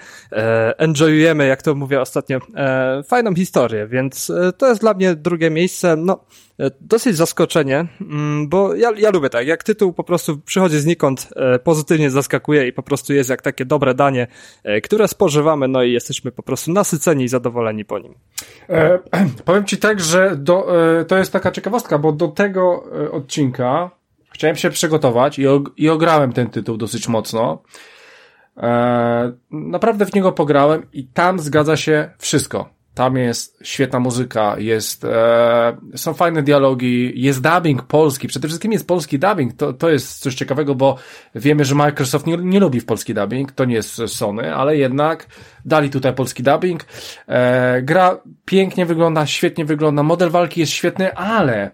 enjoyujemy, 0.78 1.46
jak 1.46 1.62
to 1.62 1.74
mówię 1.74 2.00
ostatnio, 2.00 2.38
fajną 3.08 3.34
historię, 3.34 3.86
więc 3.86 4.32
to 4.58 4.68
jest 4.68 4.80
dla 4.80 4.94
mnie 4.94 5.14
drugie 5.14 5.50
miejsce, 5.50 5.96
no 5.96 6.24
dosyć 6.80 7.16
zaskoczenie, 7.16 7.86
mm, 8.00 8.48
bo 8.48 8.74
ja, 8.74 8.90
ja 8.96 9.10
lubię 9.10 9.30
tak, 9.30 9.46
jak 9.46 9.64
tytuł 9.64 9.92
po 9.92 10.04
prostu 10.04 10.38
przychodzi 10.38 10.78
znikąd, 10.78 11.28
e, 11.36 11.58
pozytywnie 11.58 12.10
zaskakuje 12.10 12.68
i 12.68 12.72
po 12.72 12.82
prostu 12.82 13.12
jest 13.12 13.30
jak 13.30 13.42
takie 13.42 13.64
dobre 13.64 13.94
danie, 13.94 14.26
e, 14.64 14.80
które 14.80 15.08
spożywamy, 15.08 15.68
no 15.68 15.82
i 15.82 15.92
jesteśmy 15.92 16.32
po 16.32 16.42
prostu 16.42 16.72
nasyceni 16.72 17.24
i 17.24 17.28
zadowoleni 17.28 17.84
po 17.84 17.98
nim. 17.98 18.14
E, 18.68 18.98
powiem 19.44 19.64
ci 19.64 19.78
tak, 19.78 20.00
że 20.00 20.36
do, 20.36 20.82
e, 21.00 21.04
to 21.04 21.18
jest 21.18 21.32
taka 21.32 21.50
ciekawostka, 21.50 21.98
bo 21.98 22.12
do 22.12 22.28
tego 22.28 22.84
e, 23.04 23.10
odcinka 23.10 23.90
chciałem 24.32 24.56
się 24.56 24.70
przygotować 24.70 25.38
i, 25.38 25.44
i 25.76 25.88
ograłem 25.88 26.32
ten 26.32 26.50
tytuł 26.50 26.76
dosyć 26.76 27.08
mocno. 27.08 27.62
E, 28.56 29.32
naprawdę 29.50 30.06
w 30.06 30.14
niego 30.14 30.32
pograłem 30.32 30.86
i 30.92 31.06
tam 31.06 31.38
zgadza 31.38 31.76
się 31.76 32.10
wszystko. 32.18 32.80
Tam 32.94 33.16
jest 33.16 33.58
świetna 33.62 34.00
muzyka, 34.00 34.58
jest, 34.58 35.04
e, 35.04 35.76
są 35.96 36.14
fajne 36.14 36.42
dialogi, 36.42 37.12
jest 37.14 37.42
dubbing 37.42 37.82
polski, 37.82 38.28
przede 38.28 38.48
wszystkim 38.48 38.72
jest 38.72 38.86
polski 38.86 39.18
dubbing, 39.18 39.52
to, 39.56 39.72
to 39.72 39.90
jest 39.90 40.18
coś 40.18 40.34
ciekawego, 40.34 40.74
bo 40.74 40.96
wiemy, 41.34 41.64
że 41.64 41.74
Microsoft 41.74 42.26
nie, 42.26 42.36
nie 42.36 42.60
lubi 42.60 42.80
w 42.80 42.84
polski 42.86 43.14
dubbing, 43.14 43.52
to 43.52 43.64
nie 43.64 43.74
jest 43.74 44.00
Sony, 44.06 44.54
ale 44.54 44.76
jednak 44.76 45.26
dali 45.64 45.90
tutaj 45.90 46.14
polski 46.14 46.42
dubbing. 46.42 46.84
E, 47.28 47.82
gra 47.82 48.20
pięknie 48.44 48.86
wygląda, 48.86 49.26
świetnie 49.26 49.64
wygląda, 49.64 50.02
model 50.02 50.30
walki 50.30 50.60
jest 50.60 50.72
świetny, 50.72 51.14
ale 51.14 51.70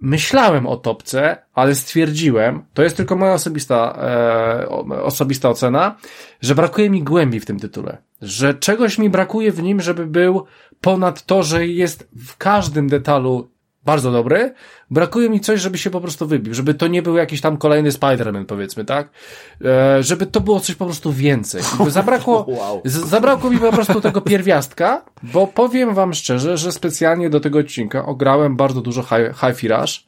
myślałem 0.00 0.66
o 0.66 0.76
topce, 0.76 1.36
ale 1.54 1.74
stwierdziłem, 1.74 2.62
to 2.74 2.82
jest 2.82 2.96
tylko 2.96 3.16
moja 3.16 3.32
osobista, 3.32 3.98
e, 4.02 4.68
osobista 5.02 5.48
ocena, 5.48 5.96
że 6.40 6.54
brakuje 6.54 6.90
mi 6.90 7.02
głębi 7.02 7.40
w 7.40 7.46
tym 7.46 7.60
tytule. 7.60 7.98
Że 8.22 8.54
czegoś 8.54 8.98
mi 8.98 9.10
brakuje 9.10 9.52
w 9.52 9.62
nim, 9.62 9.80
żeby 9.80 10.06
był 10.06 10.44
ponad 10.80 11.26
to, 11.26 11.42
że 11.42 11.66
jest 11.66 12.08
w 12.16 12.36
każdym 12.36 12.88
detalu 12.88 13.48
bardzo 13.86 14.12
dobry. 14.12 14.54
Brakuje 14.90 15.30
mi 15.30 15.40
coś, 15.40 15.60
żeby 15.60 15.78
się 15.78 15.90
po 15.90 16.00
prostu 16.00 16.26
wybił, 16.26 16.54
żeby 16.54 16.74
to 16.74 16.86
nie 16.86 17.02
był 17.02 17.16
jakiś 17.16 17.40
tam 17.40 17.56
kolejny 17.56 17.90
Spider-Man, 17.90 18.44
powiedzmy, 18.44 18.84
tak? 18.84 19.10
E, 19.64 20.02
żeby 20.02 20.26
to 20.26 20.40
było 20.40 20.60
coś 20.60 20.74
po 20.74 20.84
prostu 20.84 21.12
więcej. 21.12 21.62
Zabrakło, 21.88 22.46
wow. 22.58 22.82
zabrakło 22.84 23.50
mi 23.50 23.58
po 23.58 23.72
prostu 23.72 24.00
tego 24.00 24.20
pierwiastka, 24.20 25.04
bo 25.22 25.46
powiem 25.46 25.94
wam 25.94 26.14
szczerze, 26.14 26.58
że 26.58 26.72
specjalnie 26.72 27.30
do 27.30 27.40
tego 27.40 27.58
odcinka 27.58 28.06
ograłem 28.06 28.56
bardzo 28.56 28.80
dużo 28.80 29.02
Hi-Fi 29.02 29.68
Rush 29.68 30.06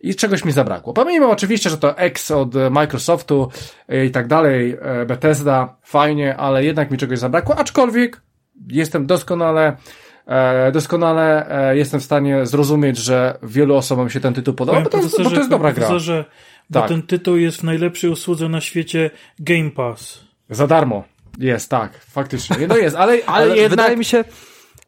i 0.00 0.14
czegoś 0.14 0.44
mi 0.44 0.52
zabrakło. 0.52 0.92
Pomimo 0.92 1.30
oczywiście, 1.30 1.70
że 1.70 1.78
to 1.78 1.98
X 1.98 2.30
od 2.30 2.54
Microsoftu 2.70 3.48
i 4.06 4.10
tak 4.10 4.26
dalej, 4.26 4.76
e, 4.80 5.06
Bethesda, 5.06 5.76
fajnie, 5.82 6.36
ale 6.36 6.64
jednak 6.64 6.90
mi 6.90 6.98
czegoś 6.98 7.18
zabrakło, 7.18 7.56
aczkolwiek 7.56 8.22
jestem 8.68 9.06
doskonale 9.06 9.76
E, 9.76 9.76
doskonale 10.72 11.50
e, 11.70 11.76
jestem 11.76 12.00
w 12.00 12.04
stanie 12.04 12.46
zrozumieć, 12.46 12.98
że 12.98 13.38
wielu 13.42 13.76
osobom 13.76 14.10
się 14.10 14.20
ten 14.20 14.34
tytuł 14.34 14.54
podoba, 14.54 14.80
bo 14.80 14.90
to, 14.90 14.98
jest, 14.98 15.22
bo 15.22 15.30
to 15.30 15.36
jest 15.36 15.50
dobra 15.50 15.72
gra. 15.72 15.88
Bo 16.70 16.80
tak. 16.80 16.88
ten 16.88 17.02
tytuł 17.02 17.36
jest 17.36 17.60
w 17.60 17.62
najlepszej 17.62 18.10
usłudze 18.10 18.48
na 18.48 18.60
świecie 18.60 19.10
Game 19.38 19.70
Pass. 19.70 20.20
Za 20.50 20.66
darmo. 20.66 21.04
Jest, 21.38 21.70
tak, 21.70 22.00
faktycznie. 22.10 22.66
No 22.66 22.76
jest, 22.76 22.96
ale, 22.96 23.12
ale, 23.26 23.26
ale 23.26 23.56
jednak... 23.56 23.70
Wydaje 23.70 23.96
mi 23.96 24.04
się, 24.04 24.24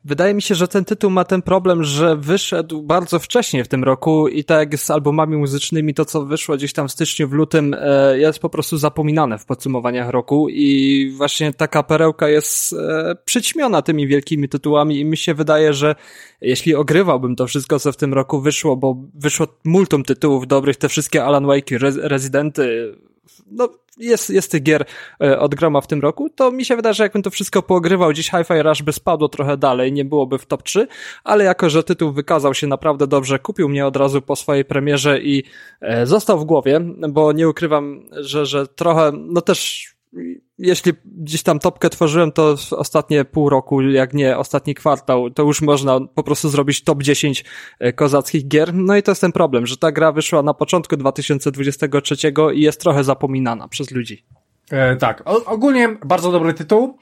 Wydaje 0.05 0.35
mi 0.35 0.43
się, 0.43 0.55
że 0.55 0.69
ten 0.69 0.85
tytuł 0.85 1.11
ma 1.11 1.25
ten 1.25 1.43
problem, 1.43 1.85
że 1.85 2.17
wyszedł 2.17 2.83
bardzo 2.83 3.19
wcześnie 3.19 3.65
w 3.65 3.69
tym 3.69 3.85
roku 3.85 4.29
i 4.29 4.45
tak 4.45 4.59
jak 4.59 4.81
z 4.81 4.91
albumami 4.91 5.37
muzycznymi, 5.37 5.95
to 5.95 6.05
co 6.05 6.25
wyszło 6.25 6.57
gdzieś 6.57 6.73
tam 6.73 6.89
w 6.89 6.93
styczniu, 6.93 7.29
w 7.29 7.33
lutym 7.33 7.77
e, 7.79 8.19
jest 8.19 8.39
po 8.39 8.51
prostu 8.51 8.79
zapominane 8.79 9.39
w 9.39 9.45
podsumowaniach 9.45 10.09
roku 10.09 10.49
i 10.49 11.13
właśnie 11.17 11.53
taka 11.53 11.83
perełka 11.83 12.29
jest 12.29 12.73
e, 12.73 13.17
przyćmiona 13.25 13.83
tymi 13.83 14.07
wielkimi 14.07 14.49
tytułami 14.49 15.01
i 15.01 15.05
mi 15.05 15.17
się 15.17 15.35
wydaje, 15.35 15.75
że 15.75 15.95
jeśli 16.41 16.75
ogrywałbym 16.75 17.37
to 17.37 17.47
wszystko, 17.47 17.79
co 17.79 17.93
w 17.93 17.97
tym 17.97 18.15
roku 18.15 18.41
wyszło, 18.41 18.77
bo 18.77 18.97
wyszło 19.15 19.47
multum 19.65 20.03
tytułów 20.03 20.47
dobrych, 20.47 20.77
te 20.77 20.89
wszystkie 20.89 21.25
Alan 21.25 21.47
Wake, 21.47 21.79
Rezydenty, 22.03 22.97
no 23.47 23.69
jest, 23.99 24.31
jest 24.31 24.51
tych 24.51 24.63
gier 24.63 24.85
e, 25.23 25.39
od 25.39 25.55
groma 25.55 25.81
w 25.81 25.87
tym 25.87 26.01
roku, 26.01 26.31
to 26.31 26.51
mi 26.51 26.65
się 26.65 26.77
wydaje, 26.77 26.95
że 26.95 27.03
jakbym 27.03 27.23
to 27.23 27.31
wszystko 27.31 27.63
poogrywał, 27.63 28.13
dziś 28.13 28.31
Hi-Fi 28.31 28.63
Rush 28.63 28.83
by 28.83 28.93
spadło 28.93 29.29
trochę 29.29 29.57
dalej, 29.57 29.93
nie 29.93 30.05
byłoby 30.05 30.39
w 30.39 30.47
top 30.47 30.63
3, 30.63 30.87
ale 31.25 31.45
jako, 31.45 31.71
że 31.71 31.83
tytuł 31.83 32.13
wykazał 32.13 32.55
się 32.55 32.67
naprawdę 32.67 33.07
dobrze, 33.07 33.39
kupił 33.39 33.69
mnie 33.69 33.87
od 33.87 33.97
razu 33.97 34.23
po 34.23 34.37
swojej 34.37 34.65
premierze 34.65 35.21
i 35.21 35.45
e, 35.81 36.07
został 36.07 36.39
w 36.39 36.45
głowie, 36.45 36.81
bo 37.09 37.33
nie 37.33 37.49
ukrywam, 37.49 38.03
że, 38.13 38.47
że 38.47 38.67
trochę, 38.67 39.13
no 39.15 39.41
też 39.41 39.91
jeśli 40.61 40.93
gdzieś 41.05 41.43
tam 41.43 41.59
topkę 41.59 41.91
tworzyłem, 41.91 42.33
to 42.33 42.57
ostatnie 42.71 43.25
pół 43.25 43.49
roku, 43.49 43.83
jak 43.83 44.15
nie 44.15 44.39
ostatni 44.39 44.75
kwartał, 44.75 45.31
to 45.31 45.43
już 45.43 45.63
można 45.63 46.01
po 46.15 46.23
prostu 46.23 46.49
zrobić 46.49 46.85
top 46.85 47.03
10 47.03 47.45
e, 47.79 47.93
kozackich 47.93 48.49
gier. 48.49 48.75
No 48.75 48.97
i 48.97 49.03
to 49.03 49.11
jest 49.11 49.21
ten 49.21 49.33
problem, 49.33 49.67
że 49.67 49.77
ta 49.77 49.93
gra 49.93 50.13
wyszła 50.13 50.43
na 50.43 50.55
początku 50.55 50.97
2023 50.97 52.17
i 52.55 52.61
jest 52.61 52.81
trochę 52.81 53.05
zapominana 53.05 53.69
przez 53.69 53.91
ludzi. 53.91 54.25
E, 54.71 54.97
tak, 54.97 55.23
o, 55.25 55.45
ogólnie 55.45 55.89
bardzo 56.05 56.33
dobry 56.33 56.55
tytuł. 56.55 56.99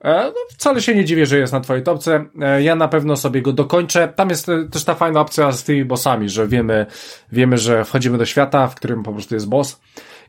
E, 0.00 0.24
no, 0.24 0.40
wcale 0.48 0.82
się 0.82 0.94
nie 0.94 1.04
dziwię, 1.04 1.26
że 1.26 1.38
jest 1.38 1.52
na 1.52 1.60
twojej 1.60 1.82
topce. 1.82 2.24
E, 2.40 2.62
ja 2.62 2.76
na 2.76 2.88
pewno 2.88 3.16
sobie 3.16 3.42
go 3.42 3.52
dokończę. 3.52 4.12
Tam 4.16 4.28
jest 4.28 4.48
e, 4.48 4.68
też 4.68 4.84
ta 4.84 4.94
fajna 4.94 5.20
opcja 5.20 5.52
z 5.52 5.64
tymi 5.64 5.84
bossami, 5.84 6.28
że 6.28 6.48
wiemy, 6.48 6.86
wiemy, 7.32 7.58
że 7.58 7.84
wchodzimy 7.84 8.18
do 8.18 8.26
świata, 8.26 8.68
w 8.68 8.74
którym 8.74 9.02
po 9.02 9.12
prostu 9.12 9.34
jest 9.34 9.48
boss. 9.48 9.80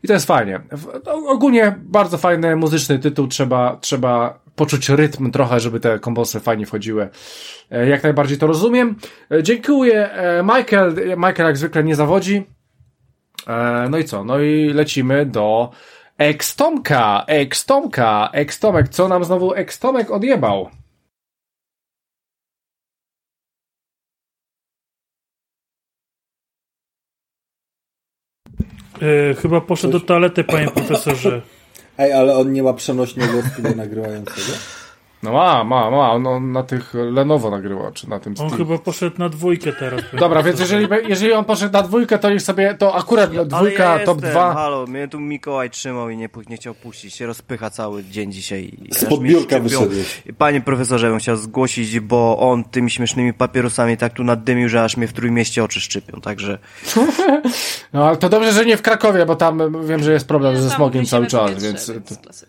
I 0.02 0.06
to 0.06 0.12
jest 0.12 0.26
fajnie. 0.26 0.60
Ogólnie 1.06 1.74
bardzo 1.78 2.18
fajny 2.18 2.56
muzyczny 2.56 2.98
tytuł, 2.98 3.26
trzeba, 3.26 3.76
trzeba 3.80 4.40
poczuć 4.56 4.88
rytm 4.88 5.30
trochę, 5.30 5.60
żeby 5.60 5.80
te 5.80 5.98
kombosy 5.98 6.40
fajnie 6.40 6.66
wchodziły. 6.66 7.08
E, 7.70 7.88
jak 7.88 8.02
najbardziej 8.02 8.38
to 8.38 8.46
rozumiem. 8.46 8.96
E, 9.32 9.42
dziękuję. 9.42 10.12
E, 10.12 10.42
Michael, 10.42 10.94
Michael 11.16 11.46
jak 11.46 11.56
zwykle 11.56 11.84
nie 11.84 11.96
zawodzi. 11.96 12.46
No 13.90 13.98
i 13.98 14.04
co? 14.04 14.24
No 14.24 14.40
i 14.40 14.72
lecimy 14.72 15.26
do 15.26 15.70
Ekstomka, 16.18 17.24
Ekstomka, 17.26 18.30
Ekstomek. 18.32 18.88
Co 18.88 19.08
nam 19.08 19.24
znowu 19.24 19.54
Ekstomek 19.54 20.10
odjebał? 20.10 20.70
E, 29.02 29.34
chyba 29.34 29.60
poszedł 29.60 29.92
Coś... 29.92 30.02
do 30.02 30.06
toalety, 30.06 30.44
panie 30.44 30.68
profesorze. 30.68 31.42
Ej, 31.98 32.12
ale 32.12 32.36
on 32.36 32.52
nie 32.52 32.62
ma 32.62 32.72
przenośnego 32.72 33.42
studia 33.52 33.74
nagrywającego? 33.74 34.52
No 35.22 35.32
ma, 35.32 35.64
ma, 35.64 35.90
ma. 35.90 36.12
On, 36.12 36.26
on 36.26 36.52
na 36.52 36.62
tych 36.62 36.94
Lenovo 36.94 37.50
nagrywa, 37.50 37.92
czy 37.92 38.10
na 38.10 38.20
tym 38.20 38.34
On 38.38 38.50
chyba 38.50 38.78
poszedł 38.78 39.18
na 39.18 39.28
dwójkę 39.28 39.72
teraz. 39.72 40.00
Dobra, 40.20 40.42
więc 40.42 40.60
jeżeli, 40.60 40.88
jeżeli 41.08 41.32
on 41.32 41.44
poszedł 41.44 41.72
na 41.72 41.82
dwójkę, 41.82 42.18
to 42.18 42.30
niech 42.30 42.42
sobie, 42.42 42.74
to 42.74 42.94
akurat 42.94 43.48
dwójka, 43.48 43.98
ja 43.98 44.06
top 44.06 44.16
jestem, 44.16 44.30
dwa. 44.30 44.54
halo, 44.54 44.86
mnie 44.86 45.08
tu 45.08 45.20
Mikołaj 45.20 45.70
trzymał 45.70 46.10
i 46.10 46.16
nie, 46.16 46.28
nie 46.48 46.56
chciał 46.56 46.74
puścić. 46.74 47.14
Się 47.14 47.26
rozpycha 47.26 47.70
cały 47.70 48.04
dzień 48.04 48.32
dzisiaj. 48.32 48.72
Z 48.90 49.20
biurka 49.20 49.60
wyszedłeś. 49.60 50.22
Panie 50.38 50.60
profesorze, 50.60 51.10
bym 51.10 51.18
chciał 51.18 51.36
zgłosić, 51.36 52.00
bo 52.00 52.38
on 52.38 52.64
tymi 52.64 52.90
śmiesznymi 52.90 53.32
papierosami 53.32 53.96
tak 53.96 54.12
tu 54.12 54.24
naddymił, 54.24 54.68
że 54.68 54.84
aż 54.84 54.96
mnie 54.96 55.08
w 55.08 55.12
Trójmieście 55.12 55.64
oczy 55.64 55.80
szczypią, 55.80 56.20
także... 56.20 56.58
no, 57.92 58.08
ale 58.08 58.16
to 58.16 58.28
dobrze, 58.28 58.52
że 58.52 58.64
nie 58.64 58.76
w 58.76 58.82
Krakowie, 58.82 59.26
bo 59.26 59.36
tam 59.36 59.86
wiem, 59.86 60.02
że 60.02 60.12
jest 60.12 60.28
problem 60.28 60.56
ze 60.56 60.70
smogiem 60.70 61.06
cały 61.06 61.26
czas, 61.26 61.62
więc... 61.62 61.92
Klasyk. 62.22 62.48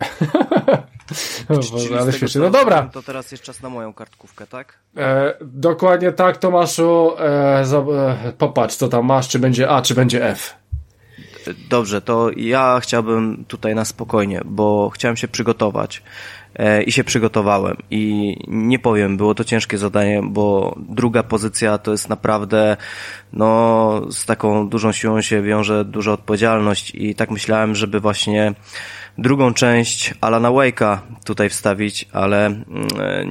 Boże, 1.48 2.00
ale. 2.00 2.12
No 2.34 2.50
dobra. 2.50 2.82
To 2.82 3.02
teraz 3.02 3.32
jest 3.32 3.42
czas 3.42 3.62
na 3.62 3.68
moją 3.68 3.92
kartkówkę, 3.92 4.46
tak? 4.46 4.78
E, 4.96 5.34
dokładnie 5.40 6.12
tak, 6.12 6.36
Tomaszu. 6.36 7.12
E, 7.18 7.64
e, 8.26 8.32
popatrz, 8.38 8.76
co 8.76 8.88
tam 8.88 9.04
masz, 9.04 9.28
czy 9.28 9.38
będzie 9.38 9.70
A, 9.70 9.82
czy 9.82 9.94
będzie 9.94 10.28
F. 10.28 10.54
Dobrze, 11.68 12.00
to 12.00 12.30
ja 12.36 12.80
chciałbym 12.82 13.44
tutaj 13.48 13.74
na 13.74 13.84
spokojnie, 13.84 14.40
bo 14.44 14.90
chciałem 14.90 15.16
się 15.16 15.28
przygotować 15.28 16.02
e, 16.56 16.82
i 16.82 16.92
się 16.92 17.04
przygotowałem 17.04 17.76
i 17.90 18.36
nie 18.48 18.78
powiem, 18.78 19.16
było 19.16 19.34
to 19.34 19.44
ciężkie 19.44 19.78
zadanie, 19.78 20.20
bo 20.24 20.76
druga 20.88 21.22
pozycja 21.22 21.78
to 21.78 21.92
jest 21.92 22.08
naprawdę 22.08 22.76
no 23.32 24.00
z 24.10 24.24
taką 24.24 24.68
dużą 24.68 24.92
siłą 24.92 25.20
się 25.20 25.42
wiąże 25.42 25.84
duża 25.84 26.12
odpowiedzialność 26.12 26.92
i 26.94 27.14
tak 27.14 27.30
myślałem, 27.30 27.74
żeby 27.74 28.00
właśnie 28.00 28.54
drugą 29.18 29.54
część 29.54 30.14
Alana 30.20 30.48
Wake'a 30.48 30.98
tutaj 31.24 31.48
wstawić, 31.48 32.08
ale 32.12 32.46
mm, 32.46 32.64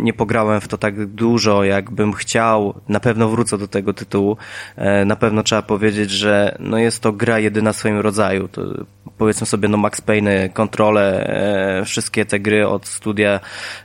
nie 0.04 0.14
pograłem 0.14 0.62
w 0.62 0.68
to 0.68 0.78
tak 0.78 1.06
dużo, 1.06 1.64
jakbym 1.64 2.14
chciał. 2.14 2.74
Na 2.90 3.00
pewno 3.00 3.30
wrócę 3.30 3.58
do 3.58 3.68
tego 3.68 3.94
tytułu. 3.94 4.38
E, 4.76 5.06
na 5.06 5.16
pewno 5.16 5.44
trzeba 5.44 5.62
powiedzieć, 5.62 6.12
że 6.12 6.58
no 6.60 6.78
jest 6.78 7.00
to 7.00 7.12
gra 7.12 7.40
jedyna 7.40 7.74
w 7.74 7.76
swoim 7.76 8.00
rodzaju. 8.00 8.48
To 8.48 8.62
powiedzmy 9.18 9.48
sobie, 9.48 9.70
no 9.70 9.78
Max 9.78 10.02
Payne, 10.02 10.50
kontrole, 10.50 11.28
e, 11.80 11.86
wszystkie 11.86 12.26
te 12.26 12.40
gry 12.40 12.68
od 12.68 12.88
studia, 12.88 13.40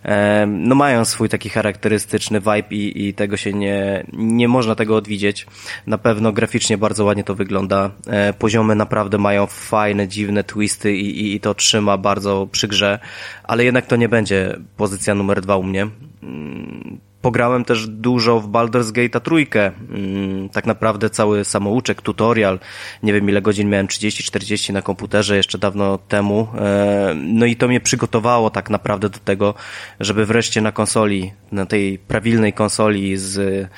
e, 0.04 0.46
no 0.46 0.74
mają 0.74 1.04
swój 1.04 1.28
taki 1.28 1.48
charakterystyczny 1.48 2.40
vibe 2.40 2.68
i, 2.70 3.08
i 3.08 3.14
tego 3.14 3.36
się 3.36 3.52
nie, 3.52 4.06
nie 4.12 4.48
można 4.48 4.74
tego 4.74 4.96
odwidzieć. 4.96 5.46
Na 5.86 5.98
pewno 5.98 6.32
graficznie 6.32 6.78
bardzo 6.78 7.04
ładnie 7.04 7.24
to 7.24 7.34
wygląda. 7.34 7.90
Poziomy 8.38 8.74
naprawdę 8.74 9.18
mają 9.18 9.46
fajne, 9.46 10.08
dziwne 10.08 10.44
twisty 10.44 10.96
i, 10.96 11.20
i, 11.20 11.34
i 11.34 11.40
to 11.40 11.54
trzyma 11.54 11.87
ma 11.88 11.98
bardzo 11.98 12.48
przy 12.52 12.68
grze, 12.68 12.98
ale 13.44 13.64
jednak 13.64 13.86
to 13.86 13.96
nie 13.96 14.08
będzie 14.08 14.56
pozycja 14.76 15.14
numer 15.14 15.40
dwa 15.40 15.56
u 15.56 15.62
mnie. 15.62 15.88
Mm, 16.22 16.98
pograłem 17.22 17.64
też 17.64 17.86
dużo 17.86 18.40
w 18.40 18.48
Baldur's 18.48 18.92
Gate 18.92 19.20
trójkę. 19.20 19.66
Mm, 19.66 20.48
tak 20.48 20.66
naprawdę 20.66 21.10
cały 21.10 21.44
samouczek, 21.44 22.02
tutorial. 22.02 22.58
Nie 23.02 23.12
wiem 23.12 23.28
ile 23.28 23.42
godzin 23.42 23.68
miałem, 23.68 23.86
30-40 23.86 24.72
na 24.72 24.82
komputerze 24.82 25.36
jeszcze 25.36 25.58
dawno 25.58 25.98
temu. 25.98 26.48
E, 26.58 27.14
no 27.14 27.46
i 27.46 27.56
to 27.56 27.68
mnie 27.68 27.80
przygotowało 27.80 28.50
tak 28.50 28.70
naprawdę 28.70 29.08
do 29.08 29.18
tego, 29.18 29.54
żeby 30.00 30.26
wreszcie 30.26 30.60
na 30.60 30.72
konsoli, 30.72 31.32
na 31.52 31.66
tej 31.66 31.98
prawilnej 31.98 32.52
konsoli 32.52 33.16
z 33.16 33.68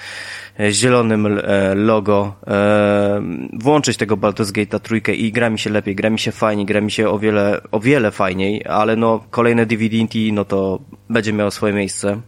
zielonym 0.71 1.27
e, 1.27 1.75
logo, 1.75 2.35
e, 2.47 3.23
włączyć 3.53 3.97
tego 3.97 4.17
Baldur's 4.17 4.53
Gate'a 4.53 4.81
trójkę 4.81 5.15
i 5.15 5.33
gra 5.33 5.51
mi 5.51 5.59
się 5.59 5.71
lepiej, 5.71 5.95
gra 5.95 6.11
mi 6.11 6.19
się 6.19 6.33
fajniej, 6.33 6.67
gra 6.67 6.81
mi 6.81 6.91
się 6.91 7.09
o 7.09 7.19
wiele, 7.19 7.61
o 7.71 7.81
wiele 7.81 8.11
fajniej, 8.11 8.65
ale 8.67 8.97
no 8.97 9.25
kolejne 9.31 9.67
DVD, 9.67 9.97
no 10.33 10.45
to 10.45 10.79
będzie 11.11 11.33
miało 11.33 11.51
swoje 11.51 11.73
miejsce. 11.73 12.21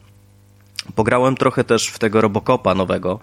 Pograłem 0.95 1.37
trochę 1.37 1.65
też 1.65 1.89
w 1.89 1.99
tego 1.99 2.21
Robocopa 2.21 2.75
nowego, 2.75 3.21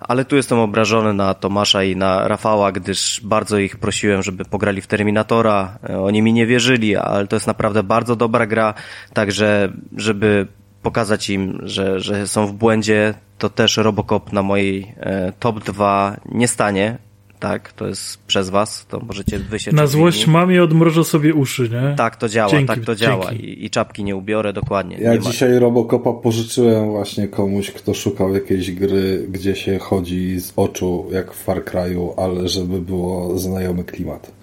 ale 0.00 0.24
tu 0.24 0.36
jestem 0.36 0.58
obrażony 0.58 1.14
na 1.14 1.34
Tomasza 1.34 1.84
i 1.84 1.96
na 1.96 2.28
Rafała, 2.28 2.72
gdyż 2.72 3.20
bardzo 3.24 3.58
ich 3.58 3.76
prosiłem, 3.76 4.22
żeby 4.22 4.44
pograli 4.44 4.80
w 4.80 4.86
Terminatora. 4.86 5.78
Oni 6.02 6.22
mi 6.22 6.32
nie 6.32 6.46
wierzyli, 6.46 6.96
ale 6.96 7.26
to 7.26 7.36
jest 7.36 7.46
naprawdę 7.46 7.82
bardzo 7.82 8.16
dobra 8.16 8.46
gra, 8.46 8.74
także 9.12 9.72
żeby 9.96 10.46
pokazać 10.82 11.30
im, 11.30 11.58
że, 11.62 12.00
że 12.00 12.28
są 12.28 12.46
w 12.46 12.52
błędzie, 12.52 13.14
to 13.38 13.50
też 13.50 13.76
Robocop 13.76 14.32
na 14.32 14.42
mojej 14.42 14.94
e, 14.96 15.32
top 15.40 15.64
2 15.64 16.16
nie 16.32 16.48
stanie. 16.48 16.98
Tak, 17.40 17.72
to 17.72 17.86
jest 17.86 18.18
przez 18.26 18.50
was, 18.50 18.86
to 18.86 19.00
możecie 19.00 19.38
wy 19.38 19.58
się 19.58 19.72
Na 19.72 19.86
złość 19.86 20.26
mamie 20.26 20.62
odmrożę 20.62 21.04
sobie 21.04 21.34
uszy, 21.34 21.68
nie? 21.68 21.96
Tak 21.96 22.16
to 22.16 22.28
działa, 22.28 22.50
Dzięki, 22.50 22.66
tak 22.66 22.84
to 22.84 22.94
działa. 22.94 23.32
I, 23.32 23.64
I 23.64 23.70
czapki 23.70 24.04
nie 24.04 24.16
ubiorę, 24.16 24.52
dokładnie. 24.52 24.96
Ja 25.00 25.12
nie 25.12 25.20
ma. 25.20 25.30
dzisiaj 25.30 25.58
Robocopa 25.58 26.12
pożyczyłem 26.12 26.90
właśnie 26.90 27.28
komuś, 27.28 27.70
kto 27.70 27.94
szukał 27.94 28.34
jakiejś 28.34 28.72
gry, 28.72 29.26
gdzie 29.28 29.56
się 29.56 29.78
chodzi 29.78 30.40
z 30.40 30.52
oczu, 30.56 31.06
jak 31.12 31.32
w 31.32 31.42
Far 31.42 31.64
Cry'u, 31.64 32.12
ale 32.16 32.48
żeby 32.48 32.80
było 32.80 33.38
znajomy 33.38 33.84
klimat. 33.84 34.41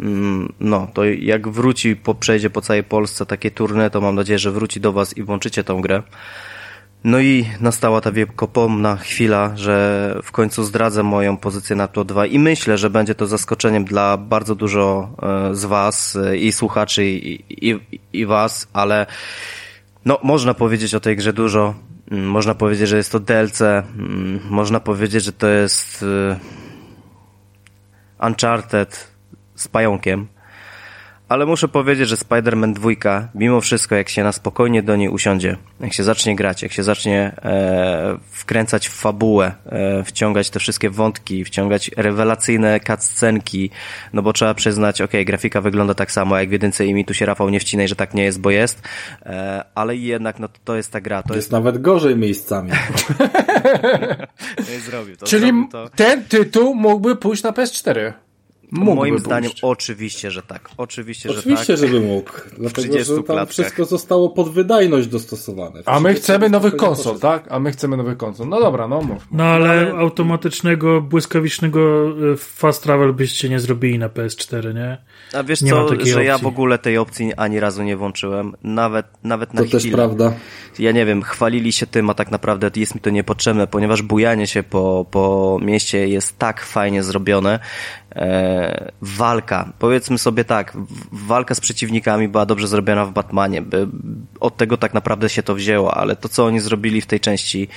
Mm, 0.00 0.52
No, 0.60 0.88
to 0.94 1.04
jak 1.04 1.48
wróci, 1.48 1.96
po, 1.96 2.14
przejdzie 2.14 2.50
po 2.50 2.60
całej 2.60 2.84
Polsce 2.84 3.26
takie 3.26 3.50
turne, 3.50 3.90
to 3.90 4.00
mam 4.00 4.14
nadzieję, 4.14 4.38
że 4.38 4.50
wróci 4.52 4.80
do 4.80 4.92
Was 4.92 5.16
i 5.16 5.22
włączycie 5.22 5.64
tą 5.64 5.80
grę. 5.80 6.02
No 7.04 7.20
i 7.20 7.46
nastała 7.60 8.00
ta 8.00 8.12
wiekopomna 8.12 8.96
chwila, 8.96 9.56
że 9.56 10.16
w 10.22 10.32
końcu 10.32 10.64
zdradzę 10.64 11.02
moją 11.02 11.36
pozycję 11.36 11.76
na 11.76 11.88
to 11.88 12.04
2 12.04 12.26
i 12.26 12.38
myślę, 12.38 12.78
że 12.78 12.90
będzie 12.90 13.14
to 13.14 13.26
zaskoczeniem 13.26 13.84
dla 13.84 14.16
bardzo 14.16 14.54
dużo 14.54 15.08
e, 15.22 15.54
z 15.54 15.64
Was 15.64 16.16
e, 16.16 16.36
i 16.36 16.52
słuchaczy 16.52 17.04
i, 17.06 17.44
i, 17.70 17.80
i 18.12 18.26
Was, 18.26 18.68
ale 18.72 19.06
no, 20.04 20.18
można 20.22 20.54
powiedzieć 20.54 20.94
o 20.94 21.00
tej 21.00 21.16
grze 21.16 21.32
dużo. 21.32 21.74
Mm, 22.10 22.24
Można 22.30 22.54
powiedzieć, 22.54 22.88
że 22.88 22.96
jest 22.96 23.12
to 23.12 23.20
DLC. 23.20 23.60
mm, 23.60 24.40
Można 24.50 24.80
powiedzieć, 24.80 25.24
że 25.24 25.32
to 25.32 25.46
jest 25.48 26.04
e, 28.20 28.26
Uncharted 28.26 29.15
z 29.56 29.68
pająkiem. 29.68 30.26
Ale 31.28 31.46
muszę 31.46 31.68
powiedzieć, 31.68 32.08
że 32.08 32.16
Spider-Man 32.16 32.72
2, 32.72 33.28
mimo 33.34 33.60
wszystko, 33.60 33.94
jak 33.94 34.08
się 34.08 34.24
na 34.24 34.32
spokojnie 34.32 34.82
do 34.82 34.96
niej 34.96 35.08
usiądzie, 35.08 35.56
jak 35.80 35.92
się 35.92 36.04
zacznie 36.04 36.36
grać, 36.36 36.62
jak 36.62 36.72
się 36.72 36.82
zacznie 36.82 37.32
e, 37.42 38.18
wkręcać 38.30 38.88
w 38.88 38.92
fabułę, 38.92 39.52
e, 39.66 40.04
wciągać 40.04 40.50
te 40.50 40.58
wszystkie 40.58 40.90
wątki, 40.90 41.44
wciągać 41.44 41.90
rewelacyjne 41.96 42.80
cutscenki, 42.80 43.70
no 44.12 44.22
bo 44.22 44.32
trzeba 44.32 44.54
przyznać, 44.54 45.00
okej, 45.00 45.24
grafika 45.24 45.60
wygląda 45.60 45.94
tak 45.94 46.12
samo 46.12 46.38
jak 46.38 46.48
w 46.48 46.52
jedynce 46.52 46.86
i 46.86 46.94
mi 46.94 47.04
tu 47.04 47.14
się 47.14 47.26
Rafał 47.26 47.48
nie 47.48 47.60
wcinaj, 47.60 47.88
że 47.88 47.96
tak 47.96 48.14
nie 48.14 48.24
jest, 48.24 48.40
bo 48.40 48.50
jest, 48.50 48.82
e, 49.22 49.64
ale 49.74 49.96
jednak 49.96 50.38
no 50.38 50.48
to, 50.64 50.76
jest 50.76 50.92
ta 50.92 51.00
gra, 51.00 51.22
to 51.22 51.34
jest... 51.34 51.36
jest 51.36 51.52
nawet 51.52 51.78
gorzej 51.78 52.16
miejscami. 52.16 52.70
Jest 54.58 54.84
zrobił, 54.84 55.16
to 55.16 55.26
Czyli 55.26 55.46
zrobił 55.46 55.68
to. 55.68 55.88
ten 55.88 56.24
tytuł 56.24 56.74
mógłby 56.74 57.16
pójść 57.16 57.42
na 57.42 57.52
PS4. 57.52 58.12
Mógłby 58.70 58.94
Moim 58.94 59.14
pójść. 59.14 59.24
zdaniem 59.26 59.50
oczywiście, 59.62 60.30
że 60.30 60.42
tak. 60.42 60.68
Oczywiście, 60.76 61.30
Oczywiście, 61.30 61.76
że 61.76 61.82
tak. 61.82 61.90
żeby 61.92 62.06
mógł. 62.06 62.30
Dlatego, 62.58 62.70
30 62.88 63.04
że 63.04 63.14
tam 63.14 63.24
klatkach. 63.24 63.48
wszystko 63.50 63.84
zostało 63.84 64.30
pod 64.30 64.48
wydajność 64.52 65.08
dostosowane. 65.08 65.80
A 65.86 66.00
my 66.00 66.14
chcemy 66.14 66.48
nowych 66.50 66.76
konsol, 66.76 67.18
tak? 67.18 67.44
A 67.50 67.58
my 67.58 67.72
chcemy 67.72 67.96
nowych 67.96 68.16
konsol. 68.16 68.48
No 68.48 68.60
dobra, 68.60 68.88
no 68.88 69.00
mów. 69.02 69.26
No 69.32 69.44
ale 69.44 69.92
automatycznego, 69.92 71.00
błyskawicznego 71.00 72.08
e, 72.32 72.36
fast 72.36 72.82
travel 72.82 73.12
byście 73.12 73.48
nie 73.48 73.60
zrobili 73.60 73.98
na 73.98 74.08
PS4, 74.08 74.74
nie? 74.74 74.98
A 75.32 75.42
wiesz 75.42 75.62
Nie 75.62 75.74
ma 75.74 75.82
co, 75.84 75.88
takiej 75.88 76.12
że 76.12 76.24
ja 76.24 76.34
opcji. 76.34 76.44
w 76.44 76.48
ogóle 76.48 76.78
tej 76.78 76.98
opcji 76.98 77.32
ani 77.36 77.60
razu 77.60 77.82
nie 77.82 77.96
włączyłem. 77.96 78.52
Nawet, 78.62 79.06
nawet 79.24 79.54
na 79.54 79.62
To 79.64 79.68
też 79.70 79.82
chwilę. 79.82 79.96
prawda. 79.96 80.32
Ja 80.78 80.92
nie 80.92 81.06
wiem, 81.06 81.22
chwalili 81.22 81.72
się 81.72 81.86
tym, 81.86 82.10
a 82.10 82.14
tak 82.14 82.30
naprawdę 82.30 82.70
jest 82.76 82.94
mi 82.94 83.00
to 83.00 83.10
niepotrzebne, 83.10 83.66
ponieważ 83.66 84.02
bujanie 84.02 84.46
się 84.46 84.62
po, 84.62 85.06
po 85.10 85.58
mieście 85.62 86.08
jest 86.08 86.38
tak 86.38 86.60
fajnie 86.64 87.02
zrobione. 87.02 87.58
E, 88.16 88.55
walka, 89.02 89.72
powiedzmy 89.78 90.18
sobie 90.18 90.44
tak, 90.44 90.76
walka 91.12 91.54
z 91.54 91.60
przeciwnikami 91.60 92.28
była 92.28 92.46
dobrze 92.46 92.68
zrobiona 92.68 93.04
w 93.04 93.12
Batmanie. 93.12 93.62
Od 94.40 94.56
tego 94.56 94.76
tak 94.76 94.94
naprawdę 94.94 95.28
się 95.28 95.42
to 95.42 95.54
wzięło, 95.54 95.94
ale 95.94 96.16
to, 96.16 96.28
co 96.28 96.46
oni 96.46 96.60
zrobili 96.60 97.00
w 97.00 97.06
tej 97.06 97.20
części, 97.20 97.68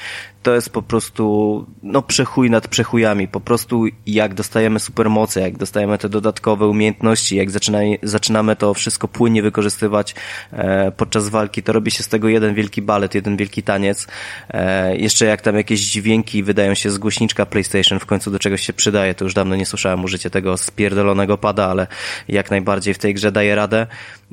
to 0.43 0.55
jest 0.55 0.69
po 0.69 0.81
prostu, 0.81 1.65
no, 1.83 2.01
przechuj 2.01 2.49
nad 2.49 2.67
przechujami. 2.67 3.27
Po 3.27 3.39
prostu 3.39 3.85
jak 4.05 4.33
dostajemy 4.33 4.79
supermoce, 4.79 5.41
jak 5.41 5.57
dostajemy 5.57 5.97
te 5.97 6.09
dodatkowe 6.09 6.67
umiejętności, 6.67 7.35
jak 7.35 7.51
zaczynamy, 7.51 7.97
zaczynamy 8.03 8.55
to 8.55 8.73
wszystko 8.73 9.07
płynnie 9.07 9.41
wykorzystywać 9.41 10.15
e, 10.51 10.91
podczas 10.91 11.29
walki, 11.29 11.63
to 11.63 11.73
robi 11.73 11.91
się 11.91 12.03
z 12.03 12.07
tego 12.07 12.27
jeden 12.27 12.53
wielki 12.53 12.81
balet, 12.81 13.15
jeden 13.15 13.37
wielki 13.37 13.63
taniec. 13.63 14.07
E, 14.49 14.97
jeszcze 14.97 15.25
jak 15.25 15.41
tam 15.41 15.55
jakieś 15.55 15.79
dźwięki 15.79 16.43
wydają 16.43 16.73
się 16.73 16.89
z 16.89 16.97
głośniczka 16.97 17.45
PlayStation 17.45 17.99
w 17.99 18.05
końcu 18.05 18.31
do 18.31 18.39
czegoś 18.39 18.61
się 18.61 18.73
przydaje, 18.73 19.15
to 19.15 19.25
już 19.25 19.33
dawno 19.33 19.55
nie 19.55 19.65
słyszałem 19.65 20.03
użycie 20.03 20.29
tego 20.29 20.57
spierdolonego 20.57 21.37
pada, 21.37 21.67
ale 21.67 21.87
jak 22.27 22.51
najbardziej 22.51 22.93
w 22.93 22.97
tej 22.97 23.13
grze 23.13 23.31
daje 23.31 23.55
radę. 23.55 23.87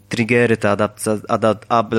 Triggery, 0.08 0.56
te 0.56 0.70
adaptacje, 0.70 1.18
adap, 1.28 1.64
ab, 1.68 1.94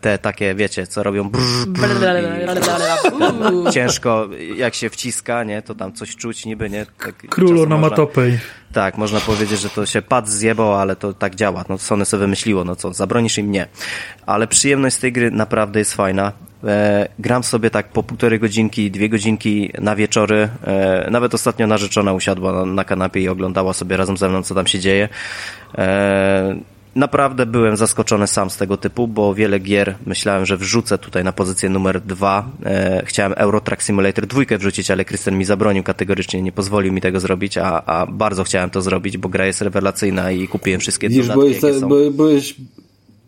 te 0.00 0.18
takie, 0.18 0.54
wiecie, 0.54 0.86
co 0.86 1.02
robią 1.02 1.30
brrr, 1.30 2.60
ciężko, 3.74 4.28
jak 4.56 4.74
się 4.74 4.90
wciska, 4.90 5.44
nie, 5.44 5.62
to 5.62 5.74
tam 5.74 5.92
coś 5.92 6.16
czuć 6.16 6.46
niby, 6.46 6.70
nie? 6.70 6.86
Tak, 6.86 7.14
Król 7.16 7.48
czasem 7.48 7.62
onomatopej. 7.62 8.38
tak, 8.72 8.98
można 8.98 9.20
powiedzieć, 9.20 9.60
że 9.60 9.70
to 9.70 9.86
się 9.86 10.02
pad 10.02 10.28
zjebał, 10.28 10.74
ale 10.74 10.96
to 10.96 11.12
tak 11.12 11.34
działa. 11.34 11.64
No 11.68 11.78
Sony 11.78 12.04
sobie 12.04 12.20
wymyśliło, 12.20 12.64
no 12.64 12.76
co, 12.76 12.92
zabronisz 12.92 13.38
im 13.38 13.52
nie. 13.52 13.66
Ale 14.26 14.46
przyjemność 14.46 14.96
z 14.96 14.98
tej 14.98 15.12
gry 15.12 15.30
naprawdę 15.30 15.78
jest 15.78 15.94
fajna. 15.94 16.32
E, 16.64 17.08
gram 17.18 17.44
sobie 17.44 17.70
tak 17.70 17.88
po 17.88 18.02
półtorej 18.02 18.40
godzinki, 18.40 18.90
dwie 18.90 19.08
godzinki 19.08 19.72
na 19.80 19.96
wieczory. 19.96 20.48
E, 20.66 21.08
nawet 21.10 21.34
ostatnio 21.34 21.66
narzeczona 21.66 22.12
usiadła 22.12 22.52
na, 22.52 22.64
na 22.64 22.84
kanapie 22.84 23.20
i 23.20 23.28
oglądała 23.28 23.72
sobie 23.72 23.96
razem 23.96 24.16
ze 24.16 24.28
mną, 24.28 24.42
co 24.42 24.54
tam 24.54 24.66
się 24.66 24.78
dzieje. 24.80 25.08
E, 25.78 26.56
Naprawdę 26.96 27.46
byłem 27.46 27.76
zaskoczony 27.76 28.26
sam 28.26 28.50
z 28.50 28.56
tego 28.56 28.76
typu, 28.76 29.08
bo 29.08 29.34
wiele 29.34 29.58
gier 29.58 29.96
myślałem, 30.06 30.46
że 30.46 30.56
wrzucę 30.56 30.98
tutaj 30.98 31.24
na 31.24 31.32
pozycję 31.32 31.68
numer 31.68 32.00
dwa. 32.00 32.48
E, 32.64 33.02
chciałem 33.06 33.32
Euro 33.36 33.60
Truck 33.60 33.82
Simulator 33.82 34.26
dwójkę 34.26 34.58
wrzucić, 34.58 34.90
ale 34.90 35.04
Krystian 35.04 35.38
mi 35.38 35.44
zabronił 35.44 35.82
kategorycznie, 35.82 36.42
nie 36.42 36.52
pozwolił 36.52 36.92
mi 36.92 37.00
tego 37.00 37.20
zrobić, 37.20 37.58
a, 37.58 37.84
a 37.84 38.06
bardzo 38.06 38.44
chciałem 38.44 38.70
to 38.70 38.82
zrobić, 38.82 39.18
bo 39.18 39.28
gra 39.28 39.46
jest 39.46 39.60
rewelacyjna 39.62 40.30
i 40.30 40.48
kupiłem 40.48 40.80
wszystkie 40.80 41.08
Widzisz, 41.08 41.28
dodatki, 41.28 41.40
byłeś, 41.40 41.62
jakie 41.62 41.80
są. 41.80 41.88
by, 41.88 42.10
byłeś 42.10 42.56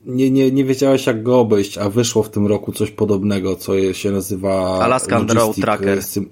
nie, 0.07 0.31
nie, 0.31 0.51
nie 0.51 0.65
wiedziałeś 0.65 1.07
jak 1.07 1.23
go 1.23 1.41
obejść, 1.41 1.79
a 1.79 1.91
wyszło 1.91 2.23
w 2.23 2.31
tym 2.31 2.47
roku 2.47 2.73
coś 2.73 2.91
podobnego, 2.91 3.57
co 3.57 3.93
się 3.93 4.11
nazywa 4.11 4.79
Alaskan 4.81 5.31
Road 5.31 5.57
Tracker. 5.57 5.99
e, 5.99 6.03
Sim- 6.03 6.27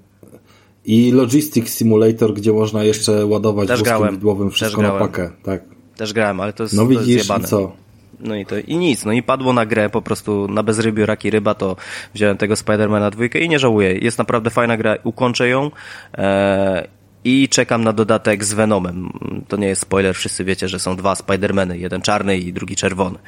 I 0.85 1.13
Logistic 1.13 1.69
Simulator, 1.69 2.35
gdzie 2.35 2.53
można 2.53 2.85
jeszcze 2.85 3.27
ładować 3.27 3.69
wózkiem 3.69 4.11
widłowym 4.11 4.51
wszystko 4.51 4.83
na 4.83 4.91
pakę. 4.91 5.31
Tak. 5.43 5.75
Też 5.97 6.13
grałem, 6.13 6.41
ale 6.41 6.53
to 6.53 6.63
jest, 6.63 6.75
No 6.75 6.85
to 6.85 6.91
jest 6.93 7.05
widzisz 7.05 7.23
zjebane. 7.23 7.49
co? 7.49 7.73
No 8.21 8.35
i 8.37 8.47
to 8.47 8.59
i 8.59 8.77
nic, 8.77 9.05
no 9.05 9.13
i 9.13 9.23
padło 9.23 9.53
na 9.53 9.67
grę 9.67 9.91
po 9.91 10.03
prostu 10.03 10.49
na 10.49 10.63
bezrybiu 10.63 11.07
raki 11.07 11.31
ryba, 11.31 11.55
to 11.55 11.77
wziąłem 12.15 12.37
tego 12.37 12.57
Spidermana 12.57 13.11
dwójkę 13.11 13.39
i 13.39 13.49
nie 13.49 13.59
żałuję. 13.59 13.99
Jest 13.99 14.19
naprawdę 14.19 14.51
fajna 14.51 14.77
gra, 14.77 14.97
ukończę 15.05 15.49
ją 15.49 15.71
e, 16.19 16.87
i 17.25 17.49
czekam 17.49 17.85
na 17.85 17.93
dodatek 17.93 18.45
z 18.45 18.53
Venomem. 18.53 19.11
To 19.49 19.57
nie 19.57 19.67
jest 19.67 19.83
spoiler, 19.83 20.15
wszyscy 20.15 20.45
wiecie, 20.45 20.69
że 20.69 20.79
są 20.79 20.97
dwa 20.97 21.15
Spidermany, 21.15 21.79
jeden 21.79 22.03
czarny 22.03 22.39
i 22.39 22.53
drugi 22.53 22.77
czerwony. 22.77 23.19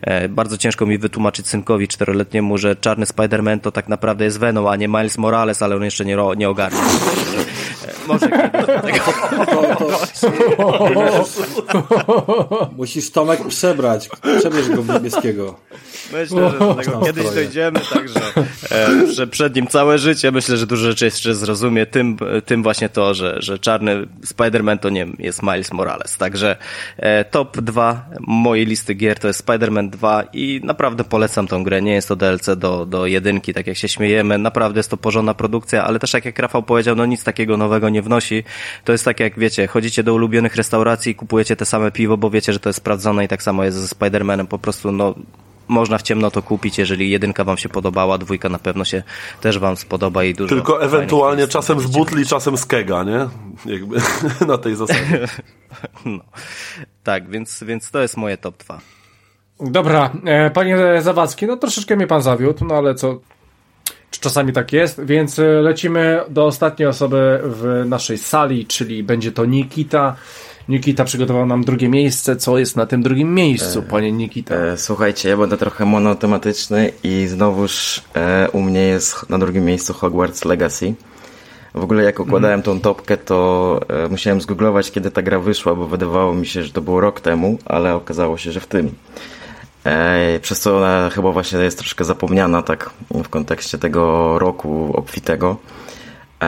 E, 0.00 0.28
bardzo 0.28 0.58
ciężko 0.58 0.86
mi 0.86 0.98
wytłumaczyć 0.98 1.48
synkowi 1.48 1.88
czteroletniemu, 1.88 2.58
że 2.58 2.76
czarny 2.76 3.06
Spiderman 3.06 3.60
to 3.60 3.72
tak 3.72 3.88
naprawdę 3.88 4.24
jest 4.24 4.38
Venom, 4.38 4.66
a 4.66 4.76
nie 4.76 4.88
Miles 4.88 5.18
Morales, 5.18 5.62
ale 5.62 5.76
on 5.76 5.84
jeszcze 5.84 6.04
nie, 6.04 6.16
nie 6.36 6.48
ogarnia. 6.48 6.80
Może 8.06 8.28
kiedyś 8.50 8.66
do 8.66 8.80
tego 8.80 9.04
Musisz 12.76 13.10
Tomek 13.10 13.48
przebrać, 13.48 14.08
przebierz 14.38 14.68
go 14.68 14.82
w 14.82 14.88
niebieskiego. 14.88 15.54
Myślę, 16.12 16.50
że 16.50 16.58
do 16.58 16.74
tego 16.74 17.00
kiedyś 17.00 17.30
dojdziemy, 17.30 17.80
także 17.92 18.20
e, 18.70 19.12
że 19.12 19.26
przed 19.26 19.56
nim 19.56 19.66
całe 19.66 19.98
życie. 19.98 20.30
Myślę, 20.30 20.56
że 20.56 20.66
dużo 20.66 20.82
rzeczy 20.82 21.04
jeszcze 21.04 21.34
zrozumie. 21.34 21.86
Tym, 21.86 22.16
tym 22.46 22.62
właśnie 22.62 22.88
to, 22.88 23.14
że, 23.14 23.36
że 23.42 23.58
czarny 23.58 24.06
Spider-Man 24.26 24.78
to 24.78 24.88
nie 24.88 25.06
jest 25.18 25.42
Miles 25.42 25.72
Morales. 25.72 26.16
Także 26.16 26.56
e, 26.96 27.24
top 27.24 27.60
2 27.60 28.06
mojej 28.20 28.66
listy 28.66 28.94
gier 28.94 29.18
to 29.18 29.28
jest 29.28 29.46
Spider-Man 29.46 29.90
2 29.90 30.22
i 30.32 30.60
naprawdę 30.64 31.04
polecam 31.04 31.46
tą 31.46 31.64
grę. 31.64 31.82
Nie 31.82 31.92
jest 31.92 32.08
to 32.08 32.16
DLC 32.16 32.50
do, 32.56 32.86
do 32.86 33.06
jedynki, 33.06 33.54
tak 33.54 33.66
jak 33.66 33.76
się 33.76 33.88
śmiejemy. 33.88 34.38
Naprawdę 34.38 34.78
jest 34.78 34.90
to 34.90 34.96
porządna 34.96 35.34
produkcja, 35.34 35.84
ale 35.84 35.98
też 35.98 36.10
tak 36.10 36.24
jak 36.24 36.38
Rafał 36.38 36.62
powiedział, 36.62 36.96
no 36.96 37.06
nic 37.06 37.24
takiego 37.24 37.56
nowego 37.56 37.71
nie 37.78 38.02
wnosi. 38.02 38.44
To 38.84 38.92
jest 38.92 39.04
tak 39.04 39.20
jak 39.20 39.38
wiecie, 39.38 39.66
chodzicie 39.66 40.02
do 40.02 40.14
ulubionych 40.14 40.56
restauracji 40.56 41.12
i 41.12 41.14
kupujecie 41.14 41.56
te 41.56 41.64
same 41.64 41.90
piwo, 41.90 42.16
bo 42.16 42.30
wiecie, 42.30 42.52
że 42.52 42.60
to 42.60 42.68
jest 42.68 42.76
sprawdzone 42.76 43.24
i 43.24 43.28
tak 43.28 43.42
samo 43.42 43.64
jest 43.64 43.76
ze 43.76 43.86
Spider-Manem. 43.86 44.46
Po 44.46 44.58
prostu 44.58 44.92
no 44.92 45.14
można 45.68 45.98
w 45.98 46.02
ciemno 46.02 46.30
to 46.30 46.42
kupić, 46.42 46.78
jeżeli 46.78 47.10
jedynka 47.10 47.44
wam 47.44 47.56
się 47.56 47.68
podobała, 47.68 48.18
dwójka 48.18 48.48
na 48.48 48.58
pewno 48.58 48.84
się 48.84 49.02
też 49.40 49.58
wam 49.58 49.76
spodoba 49.76 50.24
i 50.24 50.34
dużo. 50.34 50.54
Tylko 50.54 50.84
ewentualnie 50.84 51.48
czasem 51.48 51.80
z 51.80 51.86
butli, 51.86 52.26
czasem 52.26 52.56
z 52.56 52.66
kega, 52.66 53.04
nie? 53.04 53.28
Jakby 53.66 53.96
na 54.52 54.58
tej 54.58 54.76
zasadzie. 54.76 55.28
No. 56.04 56.24
Tak, 57.04 57.30
więc, 57.30 57.64
więc 57.64 57.90
to 57.90 58.02
jest 58.02 58.16
moje 58.16 58.36
top 58.36 58.56
2. 58.56 58.80
Dobra, 59.60 60.10
e, 60.24 60.50
panie 60.50 60.78
Zawadzki, 61.00 61.46
no 61.46 61.56
troszeczkę 61.56 61.96
mnie 61.96 62.06
pan 62.06 62.22
zawiódł, 62.22 62.64
no 62.64 62.74
ale 62.74 62.94
co, 62.94 63.20
czasami 64.20 64.52
tak 64.52 64.72
jest, 64.72 65.04
więc 65.04 65.38
e, 65.38 65.42
lecimy 65.44 66.20
do 66.28 66.46
ostatniej 66.46 66.88
osoby 66.88 67.40
w 67.44 67.84
naszej 67.86 68.18
sali, 68.18 68.66
czyli 68.66 69.02
będzie 69.02 69.32
to 69.32 69.44
Nikita. 69.44 70.16
Nikita 70.68 71.04
przygotował 71.04 71.46
nam 71.46 71.64
drugie 71.64 71.88
miejsce. 71.88 72.36
Co 72.36 72.58
jest 72.58 72.76
na 72.76 72.86
tym 72.86 73.02
drugim 73.02 73.34
miejscu, 73.34 73.82
panie 73.82 74.12
Nikita? 74.12 74.54
E, 74.54 74.76
słuchajcie, 74.76 75.28
ja 75.28 75.36
będę 75.36 75.56
trochę 75.56 75.84
monotematyczny 75.84 76.92
i 77.02 77.26
znowuż 77.26 78.02
e, 78.14 78.48
u 78.52 78.62
mnie 78.62 78.80
jest 78.80 79.30
na 79.30 79.38
drugim 79.38 79.64
miejscu 79.64 79.94
Hogwarts 79.94 80.44
Legacy. 80.44 80.94
W 81.74 81.82
ogóle 81.84 82.02
jak 82.02 82.20
układałem 82.20 82.62
tą 82.62 82.80
topkę, 82.80 83.16
to 83.16 83.80
e, 83.88 84.08
musiałem 84.08 84.40
zgooglować, 84.40 84.90
kiedy 84.90 85.10
ta 85.10 85.22
gra 85.22 85.38
wyszła, 85.38 85.74
bo 85.74 85.86
wydawało 85.86 86.34
mi 86.34 86.46
się, 86.46 86.62
że 86.62 86.72
to 86.72 86.80
było 86.80 87.00
rok 87.00 87.20
temu, 87.20 87.58
ale 87.64 87.94
okazało 87.94 88.38
się, 88.38 88.52
że 88.52 88.60
w 88.60 88.66
tym. 88.66 88.94
Przez 90.42 90.60
co 90.60 90.76
ona 90.76 91.10
chyba 91.10 91.32
właśnie 91.32 91.58
jest 91.58 91.78
troszkę 91.78 92.04
zapomniana 92.04 92.62
tak 92.62 92.90
w 93.10 93.28
kontekście 93.28 93.78
tego 93.78 94.38
roku 94.38 94.92
obfitego. 94.96 95.56
E, 96.42 96.44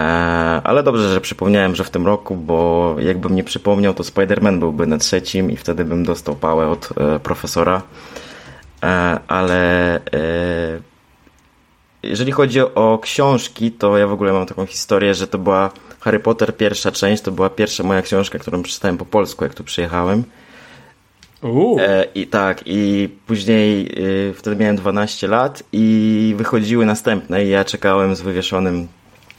ale 0.64 0.82
dobrze, 0.82 1.14
że 1.14 1.20
przypomniałem, 1.20 1.74
że 1.74 1.84
w 1.84 1.90
tym 1.90 2.06
roku, 2.06 2.36
bo 2.36 2.96
jakbym 2.98 3.34
nie 3.34 3.44
przypomniał, 3.44 3.94
to 3.94 4.02
Spider-Man 4.02 4.58
byłby 4.58 4.86
na 4.86 4.98
trzecim 4.98 5.50
i 5.50 5.56
wtedy 5.56 5.84
bym 5.84 6.04
dostał 6.04 6.36
pałę 6.36 6.68
od 6.68 6.88
e, 6.96 7.20
profesora. 7.20 7.82
E, 8.82 9.18
ale 9.28 10.00
jeżeli 12.02 12.32
chodzi 12.32 12.60
o 12.60 12.98
książki, 13.02 13.72
to 13.72 13.98
ja 13.98 14.06
w 14.06 14.12
ogóle 14.12 14.32
mam 14.32 14.46
taką 14.46 14.66
historię, 14.66 15.14
że 15.14 15.26
to 15.26 15.38
była 15.38 15.70
Harry 16.00 16.20
Potter 16.20 16.56
pierwsza 16.56 16.92
część, 16.92 17.22
to 17.22 17.32
była 17.32 17.50
pierwsza 17.50 17.82
moja 17.82 18.02
książka, 18.02 18.38
którą 18.38 18.62
przeczytałem 18.62 18.98
po 18.98 19.04
polsku, 19.04 19.44
jak 19.44 19.54
tu 19.54 19.64
przyjechałem. 19.64 20.24
E, 21.80 22.06
I 22.14 22.26
tak, 22.26 22.62
i 22.66 23.08
później 23.26 23.86
y, 24.30 24.34
wtedy 24.34 24.56
miałem 24.56 24.76
12 24.76 25.28
lat 25.28 25.62
i 25.72 26.34
wychodziły 26.38 26.86
następne 26.86 27.44
i 27.44 27.48
ja 27.48 27.64
czekałem 27.64 28.16
z 28.16 28.20
wywieszonym 28.20 28.86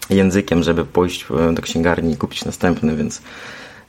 językiem, 0.10 0.64
żeby 0.64 0.86
pójść 0.86 1.26
e, 1.50 1.54
do 1.54 1.62
księgarni 1.62 2.14
i 2.14 2.18
kupić 2.18 2.46
następny, 2.46 2.96
więc 2.96 3.22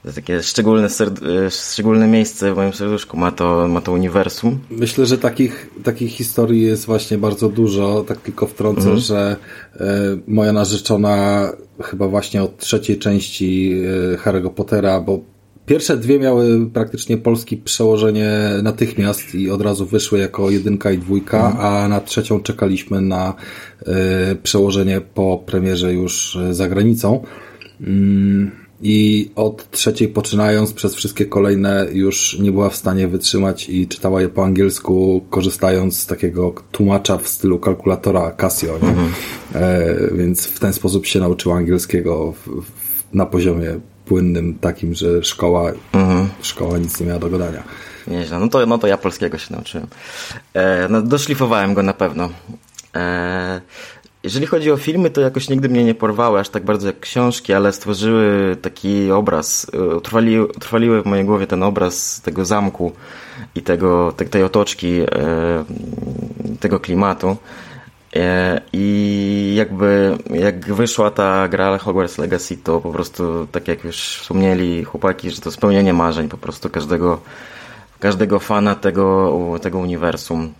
to 0.03 0.11
takie 0.13 0.43
szczególne, 0.43 0.87
e, 0.87 1.51
szczególne 1.51 2.07
miejsce 2.07 2.53
w 2.53 2.55
moim 2.55 2.73
serduszku 2.73 3.17
ma 3.17 3.31
to, 3.31 3.67
ma 3.67 3.81
to 3.81 3.91
uniwersum. 3.91 4.59
Myślę, 4.69 5.05
że 5.05 5.17
takich, 5.17 5.69
takich 5.83 6.11
historii 6.11 6.61
jest 6.61 6.85
właśnie 6.85 7.17
bardzo 7.17 7.49
dużo. 7.49 8.03
Tak 8.07 8.17
tylko 8.17 8.47
wtrącę, 8.47 8.81
Mhm. 8.81 8.99
że 8.99 9.35
e, 9.79 9.85
moja 10.27 10.53
narzeczona 10.53 11.49
chyba 11.83 12.07
właśnie 12.07 12.43
od 12.43 12.57
trzeciej 12.57 12.97
części 12.99 13.73
e, 14.13 14.17
Harry'ego 14.17 14.49
Pottera, 14.49 14.99
bo 15.01 15.19
pierwsze 15.67 15.97
dwie 15.97 16.19
miały 16.19 16.69
praktycznie 16.73 17.17
polskie 17.17 17.57
przełożenie 17.57 18.29
natychmiast 18.63 19.35
i 19.35 19.51
od 19.51 19.61
razu 19.61 19.85
wyszły 19.85 20.19
jako 20.19 20.49
jedynka 20.49 20.91
i 20.91 20.97
dwójka, 20.97 21.57
a 21.59 21.87
na 21.87 22.01
trzecią 22.01 22.39
czekaliśmy 22.39 23.01
na 23.01 23.33
e, 23.85 24.35
przełożenie 24.35 25.01
po 25.01 25.43
premierze 25.45 25.93
już 25.93 26.35
e, 26.35 26.53
za 26.53 26.69
granicą. 26.69 27.23
Mm, 27.81 28.51
I 28.81 29.31
od 29.35 29.71
trzeciej 29.71 30.07
poczynając 30.07 30.73
przez 30.73 30.95
wszystkie 30.95 31.25
kolejne 31.25 31.87
już 31.93 32.39
nie 32.39 32.51
była 32.51 32.69
w 32.69 32.75
stanie 32.75 33.07
wytrzymać 33.07 33.69
i 33.69 33.87
czytała 33.87 34.21
je 34.21 34.29
po 34.29 34.45
angielsku, 34.45 35.25
korzystając 35.29 35.99
z 35.99 36.05
takiego 36.05 36.53
tłumacza 36.71 37.17
w 37.17 37.27
stylu 37.27 37.59
kalkulatora 37.59 38.31
Casio. 38.31 38.79
Nie? 38.81 38.95
E, 39.59 39.95
więc 40.17 40.45
w 40.45 40.59
ten 40.59 40.73
sposób 40.73 41.05
się 41.05 41.19
nauczyła 41.19 41.55
angielskiego 41.55 42.31
w, 42.31 42.47
w, 42.47 42.71
na 43.13 43.25
poziomie 43.25 43.79
płynnym, 44.07 44.59
takim, 44.59 44.93
że 44.93 45.23
szkoła, 45.23 45.71
szkoła 46.41 46.77
nic 46.77 46.99
nie 46.99 47.05
miała 47.05 47.19
do 47.19 47.29
gadania. 47.29 47.63
Nieźle. 48.07 48.39
No 48.39 48.47
to, 48.47 48.65
no 48.65 48.77
to 48.77 48.87
ja 48.87 48.97
polskiego 48.97 49.37
się 49.37 49.53
nauczyłem. 49.53 49.87
E, 50.53 50.87
no, 50.89 51.01
doszlifowałem 51.01 51.73
go 51.73 51.83
na 51.83 51.93
pewno. 51.93 52.29
E, 52.95 53.61
jeżeli 54.23 54.45
chodzi 54.45 54.71
o 54.71 54.77
filmy, 54.77 55.09
to 55.09 55.21
jakoś 55.21 55.49
nigdy 55.49 55.69
mnie 55.69 55.83
nie 55.83 55.95
porwały 55.95 56.39
aż 56.39 56.49
tak 56.49 56.65
bardzo 56.65 56.87
jak 56.87 56.99
książki, 56.99 57.53
ale 57.53 57.73
stworzyły 57.73 58.57
taki 58.61 59.11
obraz, 59.11 59.67
e, 59.73 59.95
utrwali, 59.95 60.39
utrwaliły 60.39 61.01
w 61.01 61.05
mojej 61.05 61.25
głowie 61.25 61.47
ten 61.47 61.63
obraz 61.63 62.21
tego 62.21 62.45
zamku 62.45 62.91
i 63.55 63.61
tego, 63.61 64.13
te, 64.17 64.25
tej 64.25 64.43
otoczki, 64.43 64.99
e, 64.99 65.05
tego 66.59 66.79
klimatu. 66.79 67.37
E, 68.17 68.61
I 68.73 69.53
jakby 69.57 70.17
jak 70.29 70.73
wyszła 70.73 71.11
ta 71.11 71.47
gra 71.47 71.77
Hogwarts 71.77 72.17
Legacy, 72.17 72.57
to 72.57 72.81
po 72.81 72.91
prostu, 72.91 73.47
tak 73.51 73.67
jak 73.67 73.83
już 73.83 73.97
wspomnieli 73.97 74.83
chłopaki, 74.83 75.31
że 75.31 75.41
to 75.41 75.51
spełnienie 75.51 75.93
marzeń 75.93 76.29
po 76.29 76.37
prostu 76.37 76.69
każdego, 76.69 77.19
każdego 77.99 78.39
fana 78.39 78.75
tego, 78.75 79.33
tego 79.61 79.79
uniwersum. 79.79 80.53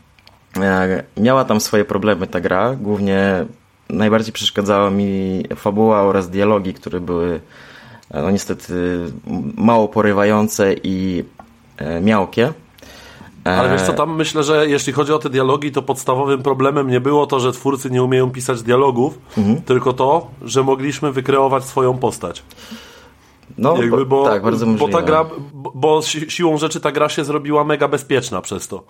E, 0.57 1.03
Miała 1.17 1.45
tam 1.45 1.61
swoje 1.61 1.85
problemy 1.85 2.27
ta 2.27 2.41
gra, 2.41 2.75
głównie 2.75 3.45
najbardziej 3.89 4.33
przeszkadzała 4.33 4.89
mi 4.89 5.43
fabuła 5.55 6.01
oraz 6.01 6.29
dialogi, 6.29 6.73
które 6.73 6.99
były 6.99 7.39
e, 8.11 8.21
no 8.21 8.31
niestety 8.31 8.73
mało 9.57 9.87
porywające 9.87 10.73
i 10.83 11.23
miałkie. 12.01 12.53
E, 13.47 13.57
Ale 13.59 13.69
wiesz 13.69 13.81
co, 13.81 13.93
tam 13.93 14.15
myślę, 14.15 14.43
że 14.43 14.67
jeśli 14.69 14.93
chodzi 14.93 15.13
o 15.13 15.19
te 15.19 15.29
dialogi, 15.29 15.71
to 15.71 15.81
podstawowym 15.81 16.43
problemem 16.43 16.87
nie 16.89 16.99
było 17.01 17.27
to, 17.27 17.39
że 17.39 17.51
twórcy 17.51 17.89
nie 17.91 18.03
umieją 18.03 18.29
pisać 18.31 18.63
dialogów, 18.63 19.19
Mhm. 19.37 19.61
tylko 19.61 19.93
to, 19.93 20.27
że 20.41 20.63
mogliśmy 20.63 21.11
wykreować 21.11 21.63
swoją 21.63 21.97
postać. 21.97 22.43
No, 23.57 23.77
Jakby, 23.77 24.05
bo, 24.05 24.25
tak, 24.25 24.43
bardzo 24.43 24.65
bo 24.65 24.71
możliwe. 24.71 24.91
ta 24.93 25.01
gra, 25.01 25.25
bo, 25.53 25.71
bo 25.75 26.01
si- 26.01 26.31
siłą 26.31 26.57
rzeczy 26.57 26.79
ta 26.79 26.91
gra 26.91 27.09
się 27.09 27.23
zrobiła 27.23 27.63
mega 27.63 27.87
bezpieczna 27.87 28.41
przez 28.41 28.67
to. 28.67 28.83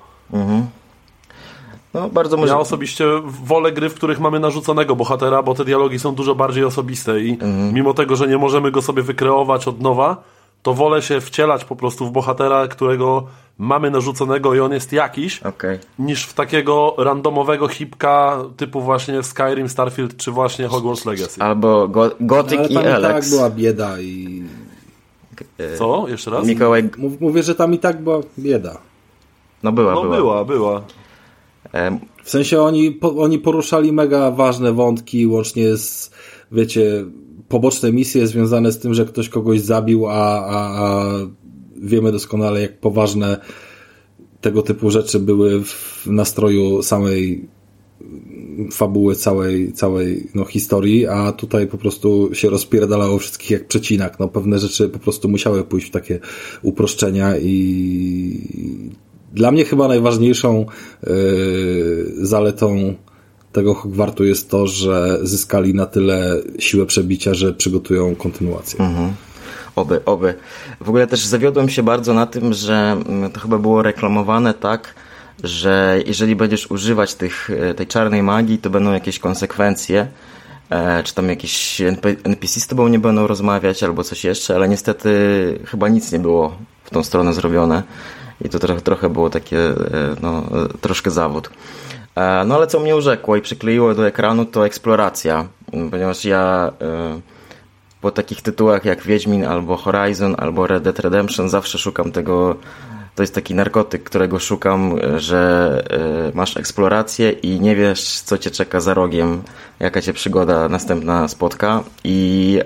No, 1.93 2.09
bardzo 2.09 2.35
Ja 2.35 2.39
możliwe. 2.41 2.59
osobiście 2.59 3.05
wolę 3.23 3.71
gry, 3.71 3.89
w 3.89 3.93
których 3.93 4.19
mamy 4.19 4.39
narzuconego 4.39 4.95
bohatera, 4.95 5.43
bo 5.43 5.53
te 5.55 5.65
dialogi 5.65 5.99
są 5.99 6.15
dużo 6.15 6.35
bardziej 6.35 6.63
osobiste 6.63 7.19
i 7.19 7.37
mimo 7.73 7.93
tego, 7.93 8.15
że 8.15 8.27
nie 8.27 8.37
możemy 8.37 8.71
go 8.71 8.81
sobie 8.81 9.03
wykreować 9.03 9.67
od 9.67 9.81
nowa, 9.81 10.17
to 10.67 10.73
wolę 10.73 11.01
się 11.01 11.21
wcielać 11.21 11.65
po 11.65 11.75
prostu 11.75 12.05
w 12.07 12.11
bohatera, 12.11 12.67
którego 12.67 13.23
mamy 13.57 13.91
narzuconego 13.91 14.55
i 14.55 14.59
on 14.59 14.73
jest 14.73 14.93
jakiś, 14.93 15.43
Okej. 15.43 15.79
niż 15.99 16.23
w 16.25 16.33
takiego 16.33 16.95
randomowego 16.97 17.67
hipka 17.67 18.43
typu 18.57 18.81
właśnie 18.81 19.23
Skyrim, 19.23 19.69
Starfield 19.69 20.17
czy 20.17 20.31
właśnie 20.31 20.67
Hogwarts 20.67 21.05
Legacy. 21.05 21.41
Albo 21.41 21.87
Go 21.87 22.11
Gothic 22.19 22.59
Ale 22.59 22.67
i 22.69 22.73
tam 22.73 22.83
i 22.83 22.85
tak 22.85 22.95
Alex. 22.95 23.29
była 23.29 23.49
bieda 23.49 23.99
i 23.99 24.43
Co? 25.77 26.05
Jeszcze 26.07 26.31
raz? 26.31 26.47
Mikołaj, 26.47 26.89
mów- 26.97 27.21
mówię, 27.21 27.43
że 27.43 27.55
tam 27.55 27.73
i 27.73 27.79
tak 27.79 28.01
była 28.03 28.19
bieda. 28.39 28.77
no 29.63 29.71
była, 29.71 29.93
No 29.93 30.01
była. 30.01 30.15
była, 30.17 30.45
była. 30.45 30.81
W 32.23 32.29
sensie 32.29 32.61
oni, 32.61 32.91
po, 32.91 33.15
oni 33.15 33.39
poruszali 33.39 33.91
mega 33.93 34.31
ważne 34.31 34.73
wątki, 34.73 35.27
łącznie 35.27 35.77
z, 35.77 36.11
wiecie, 36.51 37.05
poboczne 37.49 37.91
misje 37.91 38.27
związane 38.27 38.71
z 38.71 38.79
tym, 38.79 38.93
że 38.93 39.05
ktoś 39.05 39.29
kogoś 39.29 39.61
zabił, 39.61 40.07
a, 40.07 40.45
a, 40.45 40.83
a 40.83 41.13
wiemy 41.77 42.11
doskonale, 42.11 42.61
jak 42.61 42.79
poważne 42.79 43.37
tego 44.41 44.61
typu 44.61 44.89
rzeczy 44.89 45.19
były 45.19 45.63
w 45.63 46.03
nastroju 46.07 46.83
samej 46.83 47.47
fabuły 48.71 49.15
całej, 49.15 49.73
całej 49.73 50.27
no, 50.35 50.45
historii, 50.45 51.07
a 51.07 51.31
tutaj 51.31 51.67
po 51.67 51.77
prostu 51.77 52.29
się 52.33 52.49
rozpierdalało 52.49 53.17
wszystkich 53.17 53.51
jak 53.51 53.67
przecinak. 53.67 54.19
No, 54.19 54.27
pewne 54.27 54.59
rzeczy 54.59 54.89
po 54.89 54.99
prostu 54.99 55.29
musiały 55.29 55.63
pójść 55.63 55.87
w 55.87 55.91
takie 55.91 56.19
uproszczenia 56.61 57.37
i 57.37 58.41
dla 59.33 59.51
mnie 59.51 59.65
chyba 59.65 59.87
najważniejszą 59.87 60.65
yy, 61.07 62.25
zaletą 62.25 62.95
tego 63.57 63.73
Hogwartu 63.73 64.23
jest 64.23 64.49
to, 64.49 64.67
że 64.67 65.19
zyskali 65.21 65.73
na 65.73 65.85
tyle 65.85 66.41
siłę 66.59 66.85
przebicia, 66.85 67.33
że 67.33 67.53
przygotują 67.53 68.15
kontynuację. 68.15 68.79
Oby, 69.75 70.05
oby. 70.05 70.33
W 70.81 70.89
ogóle 70.89 71.07
też 71.07 71.25
zawiodłem 71.25 71.69
się 71.69 71.83
bardzo 71.83 72.13
na 72.13 72.25
tym, 72.25 72.53
że 72.53 72.97
mm, 73.07 73.31
to 73.31 73.39
chyba 73.39 73.57
było 73.57 73.81
reklamowane 73.81 74.53
tak, 74.53 74.93
że 75.43 75.99
jeżeli 76.05 76.35
będziesz 76.35 76.71
używać 76.71 77.15
tych, 77.15 77.49
e, 77.49 77.73
tej 77.73 77.87
czarnej 77.87 78.23
magii, 78.23 78.57
to 78.57 78.69
będą 78.69 78.93
jakieś 78.93 79.19
konsekwencje, 79.19 80.07
e, 80.69 81.03
czy 81.03 81.15
tam 81.15 81.29
jakieś 81.29 81.81
NP 81.81 82.15
NPC 82.23 82.59
z 82.59 82.67
tobą 82.67 82.87
nie 82.87 82.99
będą 82.99 83.27
rozmawiać, 83.27 83.83
albo 83.83 84.03
coś 84.03 84.23
jeszcze, 84.23 84.55
ale 84.55 84.69
niestety 84.69 85.09
chyba 85.65 85.87
nic 85.87 86.11
nie 86.11 86.19
było 86.19 86.57
w 86.83 86.89
tą 86.89 87.03
stronę 87.03 87.33
zrobione 87.33 87.83
i 88.45 88.49
to 88.49 88.59
trochę, 88.59 88.81
trochę 88.81 89.09
było 89.09 89.29
takie, 89.29 89.59
e, 89.59 89.75
no, 90.21 90.43
troszkę 90.81 91.11
zawód. 91.11 91.49
E, 92.17 92.43
No 92.45 92.55
ale 92.55 92.67
co 92.67 92.79
mnie 92.79 92.95
urzekło 92.95 93.35
i 93.35 93.41
przykleiło 93.41 93.93
do 93.95 94.07
ekranu, 94.07 94.45
to 94.45 94.65
eksploracja, 94.65 95.47
ponieważ 95.91 96.25
ja... 96.25 96.71
e, 96.81 97.19
po 98.01 98.11
takich 98.11 98.41
tytułach 98.41 98.85
jak 98.85 99.03
Wiedźmin 99.03 99.45
albo 99.45 99.77
Horizon 99.77 100.35
albo 100.37 100.67
Red 100.67 100.83
Dead 100.83 100.99
Redemption 100.99 101.49
zawsze 101.49 101.77
szukam 101.77 102.11
tego, 102.11 102.55
to 103.15 103.23
jest 103.23 103.35
taki 103.35 103.55
narkotyk, 103.55 104.03
którego 104.03 104.39
szukam, 104.39 104.95
że 105.17 105.83
e, 106.29 106.31
masz 106.37 106.57
eksplorację 106.57 107.31
i 107.31 107.59
nie 107.59 107.75
wiesz, 107.75 108.19
co 108.21 108.37
cię 108.37 108.51
czeka 108.51 108.79
za 108.79 108.93
rogiem, 108.93 109.41
jaka 109.79 110.01
cię 110.01 110.13
przygoda 110.13 110.69
następna 110.69 111.27
spotka 111.27 111.83
i 112.03 112.59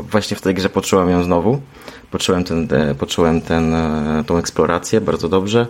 właśnie 0.00 0.36
w 0.36 0.40
tej 0.40 0.54
grze 0.54 0.68
poczułem 0.68 1.10
ją 1.10 1.24
znowu. 1.24 1.60
Poczułem, 2.10 2.44
ten, 2.44 2.68
poczułem 2.98 3.40
ten, 3.40 3.76
tą 4.26 4.36
eksplorację 4.36 5.00
bardzo 5.00 5.28
dobrze. 5.28 5.66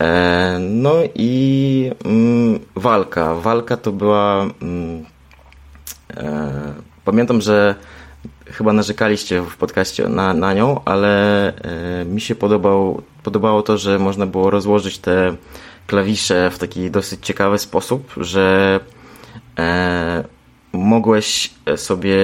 E, 0.00 0.58
No 0.60 0.94
i 1.14 1.90
mm, 2.04 2.60
walka. 2.74 3.34
Walka 3.34 3.76
to 3.76 3.92
była... 3.92 4.46
Mm, 4.62 5.04
e, 6.16 6.74
Pamiętam, 7.04 7.40
że 7.40 7.74
chyba 8.46 8.72
narzekaliście 8.72 9.42
w 9.42 9.56
podcaście 9.56 10.08
na, 10.08 10.34
na 10.34 10.54
nią, 10.54 10.80
ale 10.84 11.52
e, 11.54 12.04
mi 12.04 12.20
się 12.20 12.34
podobał, 12.34 13.02
podobało 13.22 13.62
to, 13.62 13.78
że 13.78 13.98
można 13.98 14.26
było 14.26 14.50
rozłożyć 14.50 14.98
te 14.98 15.36
klawisze 15.86 16.50
w 16.50 16.58
taki 16.58 16.90
dosyć 16.90 17.26
ciekawy 17.26 17.58
sposób, 17.58 18.14
że 18.16 18.80
mogłeś 20.72 21.54
sobie 21.76 22.16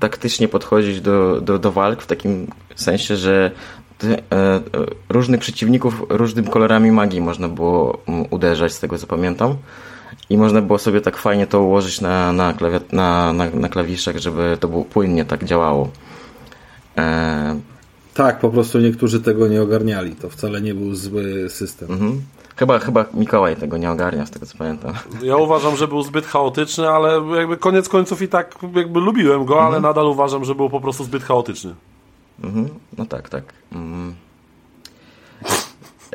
taktycznie 0.00 0.48
podchodzić 0.48 1.00
do, 1.00 1.40
do, 1.40 1.58
do 1.58 1.72
walk 1.72 2.02
w 2.02 2.06
takim 2.06 2.46
sensie, 2.74 3.16
że 3.16 3.50
różnych 5.08 5.40
przeciwników 5.40 6.02
różnymi 6.08 6.48
kolorami 6.48 6.90
magii 6.92 7.20
można 7.20 7.48
było 7.48 7.98
uderzać, 8.30 8.72
z 8.72 8.80
tego 8.80 8.98
co 8.98 9.06
pamiętam. 9.06 9.56
I 10.30 10.38
można 10.38 10.62
było 10.62 10.78
sobie 10.78 11.00
tak 11.00 11.16
fajnie 11.16 11.46
to 11.46 11.62
ułożyć 11.62 12.00
na, 12.00 12.32
na, 12.32 12.52
klawiat- 12.52 12.92
na, 12.92 13.32
na, 13.32 13.50
na 13.50 13.68
klawiszach, 13.68 14.16
żeby 14.16 14.56
to 14.60 14.68
było 14.68 14.84
płynnie 14.84 15.24
tak 15.24 15.44
działało. 15.44 15.88
E, 16.98 17.60
Tak, 18.14 18.40
po 18.40 18.50
prostu 18.50 18.78
niektórzy 18.80 19.20
tego 19.20 19.48
nie 19.48 19.62
ogarniali. 19.62 20.14
To 20.16 20.28
wcale 20.30 20.60
nie 20.60 20.74
był 20.74 20.94
zły 20.94 21.46
system. 21.50 21.90
mhm. 21.92 22.22
Chyba, 22.56 22.78
chyba 22.78 23.04
Mikołaj 23.14 23.56
tego 23.56 23.76
nie 23.76 23.90
ogarnia, 23.90 24.26
z 24.26 24.30
tego 24.30 24.46
co 24.46 24.58
pamiętam. 24.58 24.92
Ja 25.22 25.36
uważam, 25.36 25.76
że 25.76 25.88
był 25.88 26.02
zbyt 26.02 26.26
chaotyczny, 26.26 26.88
ale 26.88 27.22
jakby 27.36 27.56
koniec 27.56 27.88
końców 27.88 28.22
i 28.22 28.28
tak 28.28 28.58
jakby 28.74 29.00
lubiłem 29.00 29.44
go, 29.44 29.62
ale 29.62 29.80
nadal 29.80 30.06
uważam, 30.06 30.44
że 30.44 30.54
był 30.54 30.70
po 30.70 30.80
prostu 30.80 31.04
zbyt 31.04 31.22
chaotyczny. 31.22 31.74
Mhm. 32.42 32.68
No 32.98 33.06
tak, 33.06 33.28
tak. 33.28 33.44
Mm. 33.72 34.14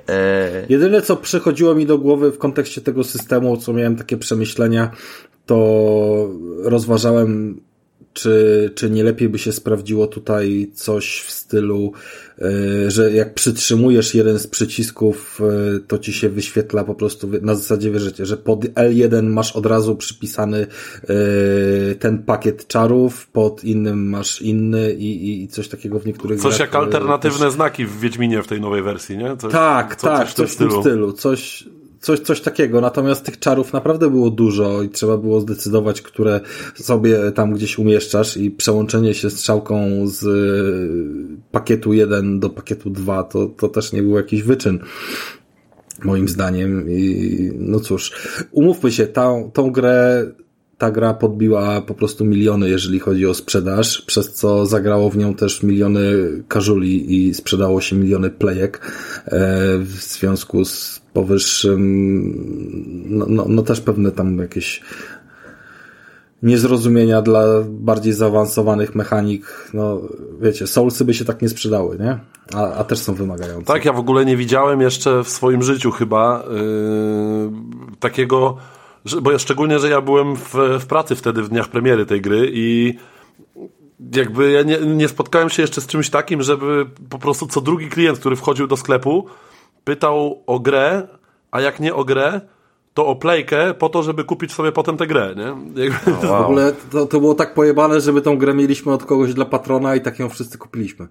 E, 0.09 0.65
Jedyne, 0.69 1.01
co 1.01 1.15
przychodziło 1.17 1.75
mi 1.75 1.85
do 1.85 1.97
głowy 1.97 2.31
w 2.31 2.37
kontekście 2.37 2.81
tego 2.81 3.03
systemu, 3.03 3.57
co 3.57 3.73
miałem 3.73 3.95
takie 3.95 4.17
przemyślenia, 4.17 4.91
to 5.45 6.29
rozważałem, 6.63 7.61
czy, 8.13 8.71
czy 8.75 8.89
nie 8.89 9.03
lepiej 9.03 9.29
by 9.29 9.39
się 9.39 9.51
sprawdziło 9.51 10.07
tutaj 10.07 10.71
coś 10.73 11.21
w 11.21 11.31
stylu, 11.31 11.91
że 12.87 13.11
jak 13.11 13.33
przytrzymujesz 13.33 14.15
jeden 14.15 14.39
z 14.39 14.47
przycisków, 14.47 15.41
e, 15.75 15.79
to 15.79 15.97
ci 15.97 16.13
się 16.13 16.29
wyświetla 16.29 16.83
po 16.83 16.95
prostu 16.95 17.29
na 17.41 17.55
zasadzie, 17.55 17.91
wierzycie, 17.91 18.25
że 18.25 18.37
pod 18.37 18.59
L1 18.65 19.23
masz 19.23 19.55
od 19.55 19.65
razu 19.65 19.95
przypisany 19.95 20.67
e, 21.03 21.95
ten 21.95 22.23
pakiet 22.23 22.67
czarów, 22.67 23.27
pod 23.27 23.63
innym 23.63 24.09
masz 24.09 24.41
inny 24.41 24.93
i, 24.93 25.43
i- 25.43 25.47
coś 25.47 25.67
takiego 25.67 25.99
w 25.99 26.05
niektórych 26.05 26.39
Coś 26.39 26.49
grach, 26.57 26.59
jak 26.59 26.75
e, 26.75 26.77
alternatywne 26.77 27.51
znaki 27.51 27.85
w 27.85 27.99
Wiedźminie 27.99 28.43
w 28.43 28.47
tej 28.47 28.61
nowej 28.61 28.81
wersji, 28.83 29.17
nie? 29.17 29.37
Coś, 29.37 29.51
tak, 29.51 29.95
co- 29.95 30.07
tak, 30.07 30.33
coś 30.33 30.51
w 30.51 30.55
tym 30.55 30.71
stylu. 30.81 31.13
Coś, 31.13 31.69
coś, 32.05 32.19
coś 32.19 32.41
takiego. 32.41 32.81
Natomiast 32.81 33.25
tych 33.25 33.39
czarów 33.39 33.73
naprawdę 33.73 34.09
było 34.09 34.29
dużo 34.29 34.81
i 34.81 34.89
trzeba 34.89 35.17
było 35.17 35.41
zdecydować, 35.41 36.01
które 36.01 36.41
sobie 36.75 37.31
tam 37.31 37.53
gdzieś 37.53 37.77
umieszczasz 37.77 38.37
i 38.37 38.51
przełączenie 38.51 39.13
się 39.13 39.29
strzałką 39.29 40.07
z 40.07 40.23
y, 40.23 41.37
pakietu 41.51 41.93
1 41.93 42.39
do 42.39 42.49
pakietu 42.49 42.89
2 42.89 43.23
to, 43.23 43.45
to 43.45 43.69
też 43.69 43.93
nie 43.93 44.01
był 44.01 44.15
jakiś 44.15 44.43
wyczyn. 44.43 44.79
Moim 46.03 46.29
zdaniem. 46.29 46.89
I 46.89 47.51
no 47.59 47.79
cóż, 47.79 48.11
umówmy 48.51 48.91
się, 48.91 49.07
tą, 49.07 49.51
tą 49.53 49.71
grę 49.71 50.25
ta 50.77 50.91
gra 50.91 51.13
podbiła 51.13 51.81
po 51.81 51.93
prostu 51.93 52.25
miliony, 52.25 52.69
jeżeli 52.69 52.99
chodzi 52.99 53.25
o 53.25 53.33
sprzedaż, 53.33 54.01
przez 54.01 54.33
co 54.33 54.65
zagrało 54.65 55.09
w 55.09 55.17
nią 55.17 55.33
też 55.33 55.63
miliony 55.63 56.03
każuli 56.47 57.15
i 57.15 57.33
sprzedało 57.33 57.81
się 57.81 57.95
miliony 57.95 58.29
plejek 58.29 58.81
e, 59.25 59.77
w 59.77 59.91
związku 59.91 60.65
z 60.65 61.04
powyższym, 61.15 61.81
no, 63.09 63.25
no, 63.29 63.45
no 63.49 63.61
też 63.61 63.81
pewne 63.81 64.11
tam 64.11 64.37
jakieś 64.37 64.81
niezrozumienia 66.43 67.21
dla 67.21 67.43
bardziej 67.69 68.13
zaawansowanych 68.13 68.95
mechanik. 68.95 69.71
No, 69.73 70.01
wiecie, 70.41 70.67
Soulsy 70.67 71.05
by 71.05 71.13
się 71.13 71.25
tak 71.25 71.41
nie 71.41 71.49
sprzedały, 71.49 71.97
nie? 71.99 72.19
A, 72.53 72.73
a 72.73 72.83
też 72.83 72.99
są 72.99 73.13
wymagające. 73.13 73.73
Tak, 73.73 73.85
ja 73.85 73.93
w 73.93 73.99
ogóle 73.99 74.25
nie 74.25 74.37
widziałem 74.37 74.81
jeszcze 74.81 75.23
w 75.23 75.29
swoim 75.29 75.63
życiu 75.63 75.91
chyba 75.91 76.43
yy, 76.49 77.51
takiego, 77.99 78.57
bo 79.21 79.31
ja 79.31 79.39
szczególnie, 79.39 79.79
że 79.79 79.89
ja 79.89 80.01
byłem 80.01 80.35
w, 80.35 80.55
w 80.79 80.85
pracy 80.85 81.15
wtedy 81.15 81.43
w 81.43 81.49
dniach 81.49 81.67
premiery 81.67 82.05
tej 82.05 82.21
gry 82.21 82.49
i 82.53 82.93
jakby 84.15 84.51
ja 84.51 84.61
nie, 84.63 84.79
nie 84.79 85.07
spotkałem 85.07 85.49
się 85.49 85.61
jeszcze 85.61 85.81
z 85.81 85.87
czymś 85.87 86.09
takim, 86.09 86.41
żeby 86.41 86.85
po 87.09 87.19
prostu 87.19 87.47
co 87.47 87.61
drugi 87.61 87.89
klient, 87.89 88.19
który 88.19 88.35
wchodził 88.35 88.67
do 88.67 88.77
sklepu, 88.77 89.27
pytał 89.85 90.43
o 90.47 90.59
grę, 90.59 91.07
a 91.51 91.61
jak 91.61 91.79
nie 91.79 91.95
o 91.95 92.03
grę, 92.05 92.41
to 92.93 93.05
o 93.07 93.15
playkę 93.15 93.73
po 93.73 93.89
to, 93.89 94.03
żeby 94.03 94.23
kupić 94.23 94.53
sobie 94.53 94.71
potem 94.71 94.97
tę 94.97 95.07
grę, 95.07 95.35
nie? 95.37 95.83
Jakby, 95.83 96.11
W 96.27 96.31
ogóle 96.31 96.73
to, 96.91 97.05
to 97.05 97.19
było 97.19 97.35
tak 97.35 97.53
pojebane, 97.53 98.01
żeby 98.01 98.21
tą 98.21 98.37
grę 98.37 98.53
mieliśmy 98.53 98.93
od 98.93 99.03
kogoś 99.03 99.33
dla 99.33 99.45
patrona 99.45 99.95
i 99.95 100.01
tak 100.01 100.19
ją 100.19 100.29
wszyscy 100.29 100.57
kupiliśmy. 100.57 101.07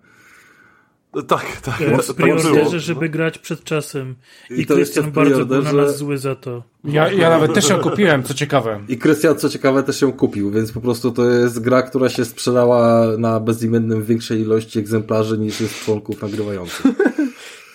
tak, 1.13 1.61
tak. 1.63 1.79
Tak 1.79 2.03
W 2.03 2.15
preorderze, 2.15 2.51
było. 2.55 2.79
żeby 2.79 3.09
grać 3.09 3.39
przed 3.39 3.65
czasem. 3.65 4.15
I, 4.51 4.61
I 4.61 4.67
Krystian 4.67 5.11
bardzo 5.13 5.47
był 5.47 5.63
na 5.63 5.73
nas 5.73 5.97
zły 5.97 6.19
za 6.19 6.35
to. 6.35 6.63
Ja, 6.85 7.13
ja 7.13 7.31
nawet 7.31 7.55
też 7.55 7.69
ją 7.69 7.79
kupiłem, 7.81 8.23
co 8.23 8.35
ciekawe. 8.35 8.81
I 8.89 8.99
Krystian, 8.99 9.37
co 9.39 9.49
ciekawe, 9.49 9.83
też 9.83 10.03
ją 10.03 10.13
kupił, 10.13 10.51
więc 10.51 10.73
po 10.73 10.81
prostu 10.81 11.13
to 11.13 11.31
jest 11.31 11.61
gra, 11.61 11.83
która 11.83 12.09
się 12.09 12.25
sprzedała 12.25 13.07
na 13.19 13.41
bezimiennym 13.41 14.05
większej 14.05 14.41
ilości 14.41 14.79
egzemplarzy 14.79 15.39
niż 15.39 15.61
jest 15.61 15.85
członków 15.85 16.23
nagrywających. 16.23 16.87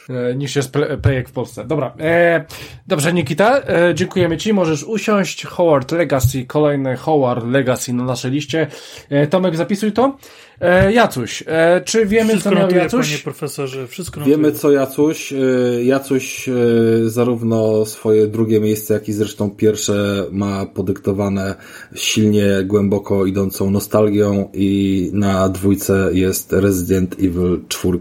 E, 0.10 0.36
niż 0.36 0.56
jest 0.56 0.74
plejek 1.02 1.30
w 1.30 1.32
Polsce. 1.32 1.66
Dobra. 1.66 1.94
E, 2.00 2.46
dobrze, 2.88 3.14
Nikita, 3.14 3.62
e, 3.68 3.96
dziękujemy 3.96 4.38
Ci. 4.38 4.54
Możesz 4.54 4.84
usiąść. 4.84 5.46
Howard 5.46 5.92
Legacy, 5.92 6.46
kolejny 6.46 6.98
Howard 6.98 7.46
Legacy 7.48 7.94
na 7.94 8.04
naszej 8.04 8.32
liście. 8.32 8.68
E, 9.10 9.28
Tomek, 9.28 9.56
zapisuj 9.56 9.92
to. 9.92 10.18
E, 10.62 10.94
Jacuś, 10.94 11.44
e, 11.48 11.82
czy 11.86 12.06
wiemy, 12.06 12.30
Wszystko 12.30 12.50
co 12.50 12.56
miał 12.56 12.64
notuję, 12.64 12.82
Jacuś? 12.84 13.08
panie 13.10 13.24
profesorze. 13.24 13.88
Wszystko 13.88 14.22
Wiemy 14.22 14.44
notuję. 14.44 14.60
co 14.60 14.72
Jacuś. 14.72 15.34
Y, 15.34 15.82
Jacuś 15.84 16.50
y, 16.50 17.10
zarówno 17.10 17.86
swoje 17.86 18.28
drugie 18.28 18.60
miejsce, 18.60 18.94
jak 18.94 19.10
i 19.10 19.14
zresztą 19.14 19.50
pierwsze 19.52 20.26
ma 20.32 20.66
podyktowane 20.66 21.56
silnie, 21.96 22.46
głęboko 22.66 23.26
idącą 23.26 23.72
nostalgią 23.72 24.50
i 24.54 25.10
na 25.14 25.50
dwójce 25.50 26.10
jest 26.14 26.54
Resident 26.54 27.14
Evil 27.14 27.60
4 27.68 28.00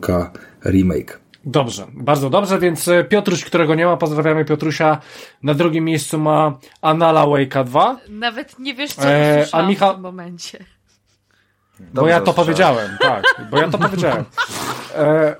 remake. 0.65 1.21
Dobrze, 1.51 1.87
bardzo 1.95 2.31
dobrze, 2.31 2.59
więc 2.59 2.89
e, 2.89 3.05
Piotruś, 3.05 3.45
którego 3.45 3.75
nie 3.75 3.87
ma, 3.87 3.97
pozdrawiamy 3.97 4.45
Piotrusia. 4.45 4.99
Na 5.43 5.55
drugim 5.55 5.85
miejscu 5.85 6.19
ma 6.19 6.59
Anala 6.83 7.23
Wake'a 7.27 7.65
2, 7.65 7.97
Nawet 8.09 8.59
nie 8.59 8.75
wiesz, 8.75 8.93
co 8.95 9.09
E, 9.09 9.47
a 9.53 9.63
Michał- 9.63 9.91
w 9.93 9.95
tym 9.95 10.03
momencie. 10.03 10.59
bo 11.79 11.87
Dobrze 11.93 12.11
ja 12.11 12.21
to 12.21 12.33
powiedziałem, 12.33 12.97
tak, 13.01 13.25
bo 13.51 13.59
ja 13.59 13.69
to 13.69 13.79
powiedziałem. 13.79 14.25
E, 14.97 15.37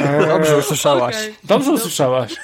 e, 0.00 0.26
Dobrze 0.26 0.56
usłyszałaś. 0.58 1.16
Okej. 1.16 1.34
Dobrze 1.44 1.70
usłyszałaś. 1.72 2.36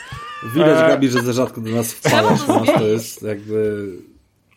Widać, 0.55 0.78
E, 0.78 0.88
Gabi, 0.88 1.09
że 1.09 1.22
za 1.22 1.32
rzadko 1.32 1.60
do 1.60 1.70
nas 1.70 1.93
wpadasz. 1.93 2.48
U 2.48 2.64
nas 2.64 2.74
to 2.78 2.84
jest 2.84 3.22
jakby... 3.22 3.86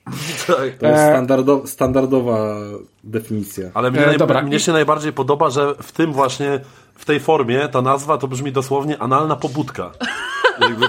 Tak. 0.47 0.57
To 0.57 0.87
jest 0.87 1.01
E, 1.01 1.09
standardo, 1.09 1.61
standardowa 1.65 2.55
definicja. 3.03 3.69
Ale 3.73 3.91
mnie, 3.91 4.05
E, 4.05 4.17
naj, 4.27 4.43
mnie 4.43 4.59
się 4.59 4.71
najbardziej 4.71 5.13
podoba, 5.13 5.49
że 5.49 5.75
w 5.81 5.91
tym 5.91 6.13
właśnie, 6.13 6.59
w 6.95 7.05
tej 7.05 7.19
formie 7.19 7.67
ta 7.67 7.81
nazwa 7.81 8.17
to 8.17 8.27
brzmi 8.27 8.51
dosłownie 8.51 8.97
analna 8.97 9.35
pobudka. 9.35 9.91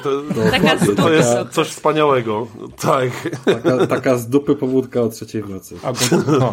To, 0.02 0.22
Dokładnie, 0.22 0.94
to 0.96 1.12
jest 1.12 1.30
coś 1.50 1.68
wspaniałego. 1.68 2.46
Tak. 2.80 3.10
taka, 3.44 3.86
taka 3.86 4.16
z 4.16 4.28
dupy 4.28 4.56
pobudka 4.56 5.00
o 5.00 5.08
trzeciej 5.08 5.42
w 5.42 5.50
nocy. 5.50 5.74
No. 6.40 6.50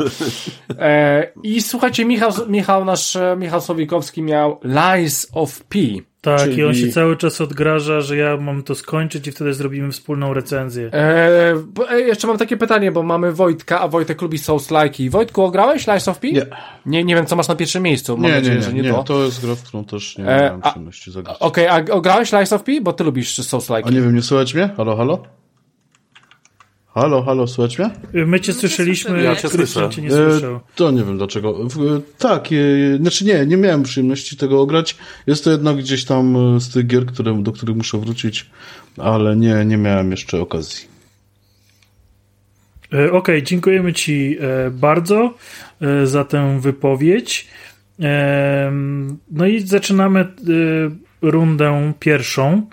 e, 0.80 1.32
I 1.44 1.62
słuchajcie, 1.62 2.06
Michał, 2.06 2.32
Michał 2.48 2.86
nasz 2.86 3.16
e, 3.16 3.36
Michał 3.40 3.62
Słowikowski 3.62 4.22
miał 4.22 4.60
Lies 4.64 5.28
of 5.34 5.64
P. 5.64 5.80
Tak, 6.22 6.40
czyli- 6.42 6.58
i 6.58 6.64
on 6.64 6.74
się 6.76 6.88
cały 6.88 7.18
czas 7.18 7.42
odgraża, 7.42 8.02
że 8.02 8.18
ja 8.18 8.38
mam 8.38 8.64
to 8.64 8.76
skończyć 8.76 9.28
i 9.28 9.32
wtedy 9.32 9.54
zrobimy 9.54 9.92
wspólną 9.92 10.34
recenzję. 10.34 10.90
E, 10.94 11.54
bo, 11.68 11.92
e, 11.92 12.00
jeszcze 12.02 12.28
mam 12.28 12.38
takie 12.38 12.58
pytanie, 12.58 12.92
bo 12.92 13.04
mamy 13.04 13.34
Wojtka, 13.34 13.80
a 13.80 13.88
Wojtek 13.88 14.22
lubi 14.22 14.38
Souls-like. 14.38 15.10
Wojtku, 15.10 15.44
ograłeś 15.44 15.88
Lies 15.88 16.08
of 16.08 16.20
P? 16.20 16.28
Nie. 16.32 16.46
nie. 16.86 17.04
Nie 17.04 17.16
wiem, 17.16 17.26
co 17.26 17.36
masz 17.36 17.48
na 17.48 17.56
pierwszym 17.56 17.84
miejscu. 17.84 18.14
Mam 18.18 18.22
Nie, 18.22 18.30
nie, 18.30 18.36
nadzieję, 18.36 18.56
nie, 18.56 18.62
że 18.64 18.74
nie, 18.74 18.82
nie, 18.82 18.92
to. 18.94 19.04
to 19.04 19.24
jest 19.24 19.46
gra, 19.46 19.56
w 19.56 19.64
którą 19.64 19.86
też 19.86 20.18
nie 20.18 20.28
E, 20.28 20.42
miałem 20.42 20.60
a- 20.64 20.70
przyjemności 20.70 21.12
zagrać. 21.12 21.38
Okej, 21.40 21.68
a 21.68 21.82
ograłeś 21.92 22.32
Lies 22.32 22.54
of 22.54 22.64
P? 22.64 22.72
Bo 22.82 22.94
ty 22.94 23.04
lubisz 23.04 23.40
A 23.40 23.44
Souls-like. 23.44 23.92
nie 23.92 24.02
wiem, 24.02 24.16
nie 24.16 24.22
słychać 24.22 24.54
mnie? 24.54 24.70
Halo, 24.78 24.96
halo? 24.96 25.24
Halo, 26.98 27.24
halo, 27.24 27.48
słychać 27.48 27.80
mnie? 27.80 27.90
My 28.26 28.40
cię 28.40 28.54
słyszeliśmy, 28.54 29.24
Ja 29.24 29.36
cię 29.36 29.50
Krystian 29.50 29.68
słyszę. 29.84 29.90
cię 29.96 30.02
nie 30.02 30.08
E, 30.08 30.32
słyszał. 30.32 30.60
to 30.76 30.92
nie 30.92 31.04
wiem 31.04 31.18
dlaczego. 31.18 31.54
W, 31.70 31.82
e, 31.96 32.02
tak, 32.18 32.50
e, 32.52 32.98
znaczy 32.98 33.26
nie, 33.26 33.46
nie 33.46 33.58
miałem 33.58 33.84
przyjemności 33.84 34.38
tego 34.38 34.62
ograć. 34.62 34.98
Jest 35.28 35.44
to 35.44 35.52
jednak 35.52 35.78
gdzieś 35.78 36.06
tam 36.06 36.36
e, 36.56 36.60
z 36.60 36.70
tych 36.70 36.88
gier, 36.88 37.06
które, 37.06 37.44
do 37.44 37.52
których 37.52 37.76
muszę 37.76 37.98
wrócić, 37.98 38.50
ale 38.98 39.36
nie, 39.36 39.66
nie 39.66 39.78
miałem 39.78 40.12
jeszcze 40.12 40.42
okazji. 40.42 40.86
E, 42.94 43.12
Okej, 43.12 43.44
dziękujemy 43.44 43.94
Ci 43.94 44.38
e, 44.40 44.72
bardzo 44.72 45.34
e, 45.82 46.08
za 46.08 46.26
tę 46.26 46.60
wypowiedź. 46.62 47.48
E, 48.02 48.72
No 49.32 49.46
i 49.46 49.60
zaczynamy 49.60 50.20
e, 50.20 50.28
rundę 51.22 51.94
pierwszą, 52.00 52.68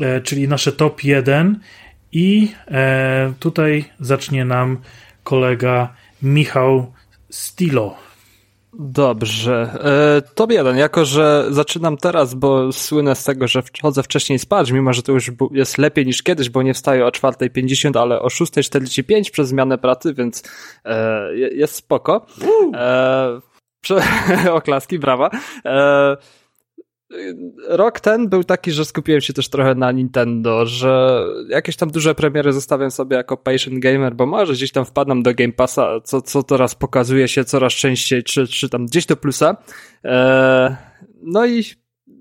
e, 0.00 0.20
czyli 0.20 0.48
nasze 0.48 0.72
top 0.72 1.04
1 1.04 1.60
i 2.12 2.52
e, 2.68 3.32
tutaj 3.40 3.84
zacznie 4.00 4.44
nam 4.44 4.78
kolega 5.24 5.94
Michał 6.22 6.92
Stilo. 7.30 7.96
Dobrze. 8.72 9.78
E, 10.18 10.22
top 10.34 10.50
jeden. 10.52 10.76
Jako, 10.76 11.04
że 11.04 11.46
zaczynam 11.50 11.96
teraz, 11.96 12.34
bo 12.34 12.72
słynę 12.72 13.14
z 13.14 13.24
tego, 13.24 13.48
że 13.48 13.62
chodzę 13.82 14.02
wcześniej 14.02 14.38
spać, 14.38 14.70
mimo 14.70 14.92
że 14.92 15.02
to 15.02 15.12
już 15.12 15.30
jest 15.52 15.78
lepiej 15.78 16.06
niż 16.06 16.22
kiedyś, 16.22 16.50
bo 16.50 16.62
nie 16.62 16.74
wstaję 16.74 17.06
o 17.06 17.08
4.50, 17.08 17.98
ale 17.98 18.20
o 18.22 18.26
6.45 18.26 19.30
przez 19.30 19.48
zmianę 19.48 19.78
pracy, 19.78 20.14
więc 20.14 20.42
e, 20.84 21.36
jest 21.36 21.74
spoko. 21.74 22.26
E, 22.74 23.40
prze- 23.84 24.02
oklaski, 24.58 24.98
brawa. 24.98 25.30
E, 25.64 26.16
rok 27.68 28.00
ten 28.00 28.28
był 28.28 28.44
taki, 28.44 28.72
że 28.72 28.84
skupiłem 28.84 29.20
się 29.20 29.32
też 29.32 29.48
trochę 29.48 29.74
na 29.74 29.92
Nintendo, 29.92 30.66
że 30.66 31.24
jakieś 31.48 31.76
tam 31.76 31.90
duże 31.90 32.14
premiery 32.14 32.52
zostawiam 32.52 32.90
sobie 32.90 33.16
jako 33.16 33.36
patient 33.36 33.78
gamer, 33.78 34.14
bo 34.14 34.26
może 34.26 34.52
gdzieś 34.52 34.72
tam 34.72 34.84
wpadam 34.84 35.22
do 35.22 35.34
Game 35.34 35.52
Passa, 35.52 36.00
co, 36.04 36.22
co 36.22 36.42
teraz 36.42 36.74
pokazuje 36.74 37.28
się 37.28 37.44
coraz 37.44 37.72
częściej, 37.72 38.22
czy, 38.22 38.46
czy 38.46 38.68
tam 38.68 38.86
gdzieś 38.86 39.06
do 39.06 39.16
plusa. 39.16 39.56
Eee, 40.04 40.76
no 41.22 41.46
i 41.46 41.64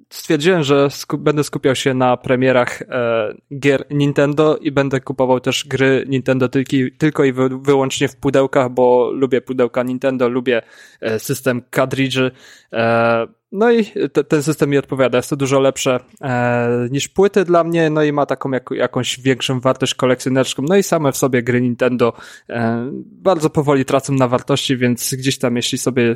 stwierdziłem, 0.09 0.63
że 0.63 0.87
będę 1.19 1.43
skupiał 1.43 1.75
się 1.75 1.93
na 1.93 2.17
premierach 2.17 2.81
e, 2.81 3.33
gier 3.59 3.85
Nintendo 3.91 4.57
i 4.57 4.71
będę 4.71 5.01
kupował 5.01 5.39
też 5.39 5.67
gry 5.67 6.05
Nintendo 6.07 6.49
tylko, 6.49 6.71
tylko 6.97 7.23
i 7.23 7.33
wy 7.33 7.49
wyłącznie 7.61 8.07
w 8.07 8.15
pudełkach, 8.15 8.69
bo 8.69 9.11
lubię 9.11 9.41
pudełka 9.41 9.83
Nintendo, 9.83 10.29
lubię 10.29 10.61
e, 11.01 11.19
system. 11.19 11.61
E, 12.73 13.27
no 13.51 13.71
i 13.71 13.85
te, 14.13 14.23
ten 14.23 14.43
system 14.43 14.69
mi 14.69 14.77
odpowiada. 14.77 15.17
Jest 15.17 15.29
to 15.29 15.35
dużo 15.35 15.59
lepsze 15.59 15.99
e, 16.21 16.87
niż 16.91 17.07
płyty 17.07 17.45
dla 17.45 17.63
mnie, 17.63 17.89
no 17.89 18.03
i 18.03 18.11
ma 18.11 18.25
taką 18.25 18.51
jak, 18.51 18.69
jakąś 18.71 19.19
większą 19.19 19.59
wartość 19.59 19.95
kolekcjonerską. 19.95 20.63
No 20.69 20.77
i 20.77 20.83
same 20.83 21.11
w 21.11 21.17
sobie 21.17 21.43
gry 21.43 21.61
Nintendo 21.61 22.13
e, 22.49 22.89
bardzo 23.05 23.49
powoli 23.49 23.85
tracą 23.85 24.13
na 24.13 24.27
wartości, 24.27 24.77
więc 24.77 25.13
gdzieś 25.13 25.37
tam 25.37 25.55
jeśli 25.55 25.77
sobie 25.77 26.11
e, 26.11 26.15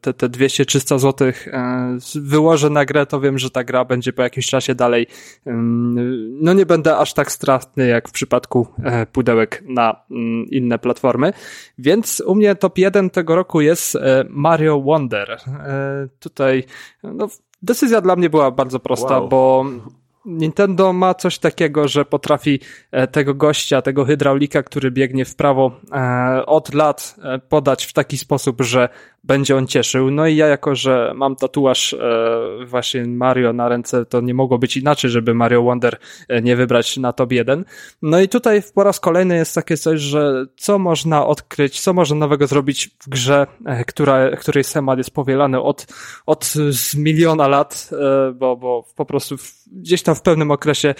te, 0.00 0.14
te 0.14 0.28
200-300 0.28 0.98
zł 0.98 1.32
e, 1.46 1.98
wyłożę 2.14 2.70
na 2.70 2.84
grę, 2.84 3.06
to 3.06 3.20
wiem, 3.20 3.38
że 3.38 3.50
ta 3.50 3.64
gra 3.64 3.84
będzie 3.84 4.12
po 4.12 4.22
jakimś 4.22 4.46
czasie 4.46 4.74
dalej. 4.74 5.06
No 6.40 6.52
nie 6.52 6.66
będę 6.66 6.96
aż 6.96 7.14
tak 7.14 7.32
stratny 7.32 7.86
jak 7.86 8.08
w 8.08 8.12
przypadku 8.12 8.66
e, 8.84 9.06
pudełek 9.06 9.62
na 9.66 9.96
mm, 10.10 10.46
inne 10.46 10.78
platformy. 10.78 11.32
Więc 11.78 12.22
u 12.26 12.34
mnie 12.34 12.54
top 12.54 12.78
1 12.78 13.10
tego 13.10 13.34
roku 13.34 13.60
jest 13.60 13.96
e, 13.96 14.24
Mario 14.28 14.80
Wonder. 14.80 15.40
Tutaj 16.20 16.64
no, 17.02 17.28
decyzja 17.62 18.00
dla 18.00 18.16
mnie 18.16 18.30
była 18.30 18.50
bardzo 18.50 18.80
prosta, 18.80 19.18
Wow. 19.18 19.28
bo 19.28 19.64
Nintendo 20.24 20.92
ma 20.92 21.14
coś 21.14 21.38
takiego, 21.38 21.88
że 21.88 22.04
potrafi 22.04 22.60
e, 22.90 23.06
tego 23.06 23.34
gościa, 23.34 23.82
tego 23.82 24.04
hydraulika, 24.04 24.62
który 24.62 24.90
biegnie 24.90 25.24
w 25.24 25.36
prawo 25.36 25.80
e, 25.92 26.46
od 26.46 26.74
lat 26.74 27.16
e, 27.22 27.38
podać 27.38 27.84
w 27.84 27.92
taki 27.92 28.18
sposób, 28.18 28.62
że 28.62 28.88
będzie 29.30 29.56
on 29.56 29.66
cieszył. 29.66 30.10
No 30.10 30.26
i 30.26 30.36
ja 30.36 30.46
jako, 30.46 30.74
że 30.74 31.12
mam 31.16 31.36
tatuaż 31.36 31.92
e, 31.92 31.96
właśnie 32.66 33.04
Mario 33.04 33.52
na 33.52 33.68
ręce, 33.68 34.06
to 34.06 34.20
nie 34.20 34.34
mogło 34.34 34.58
być 34.58 34.76
inaczej, 34.76 35.10
żeby 35.10 35.34
Mario 35.34 35.62
Wonder 35.62 35.98
e, 36.28 36.42
nie 36.42 36.56
wybrać 36.56 36.96
na 36.96 37.12
top 37.12 37.32
1. 37.32 37.64
No 38.02 38.20
i 38.20 38.28
tutaj 38.28 38.62
po 38.74 38.84
raz 38.84 39.00
kolejny 39.00 39.36
jest 39.36 39.54
takie 39.54 39.76
coś, 39.76 40.00
że 40.00 40.46
co 40.56 40.78
można 40.78 41.26
odkryć, 41.26 41.80
co 41.80 41.92
można 41.92 42.16
nowego 42.16 42.46
zrobić 42.46 42.90
w 43.00 43.08
grze, 43.08 43.46
e, 43.66 43.84
która, 43.84 44.36
której 44.36 44.64
temat 44.64 44.98
jest 44.98 45.10
powielany 45.10 45.60
od, 45.60 45.86
od 46.26 46.44
z 46.70 46.94
miliona 46.94 47.48
lat, 47.48 47.90
bo, 48.34 48.56
bo 48.56 48.84
po 48.96 49.04
prostu 49.04 49.36
gdzieś 49.72 50.02
tam 50.02 50.14
w 50.14 50.22
pewnym 50.22 50.50
okresie 50.50 50.94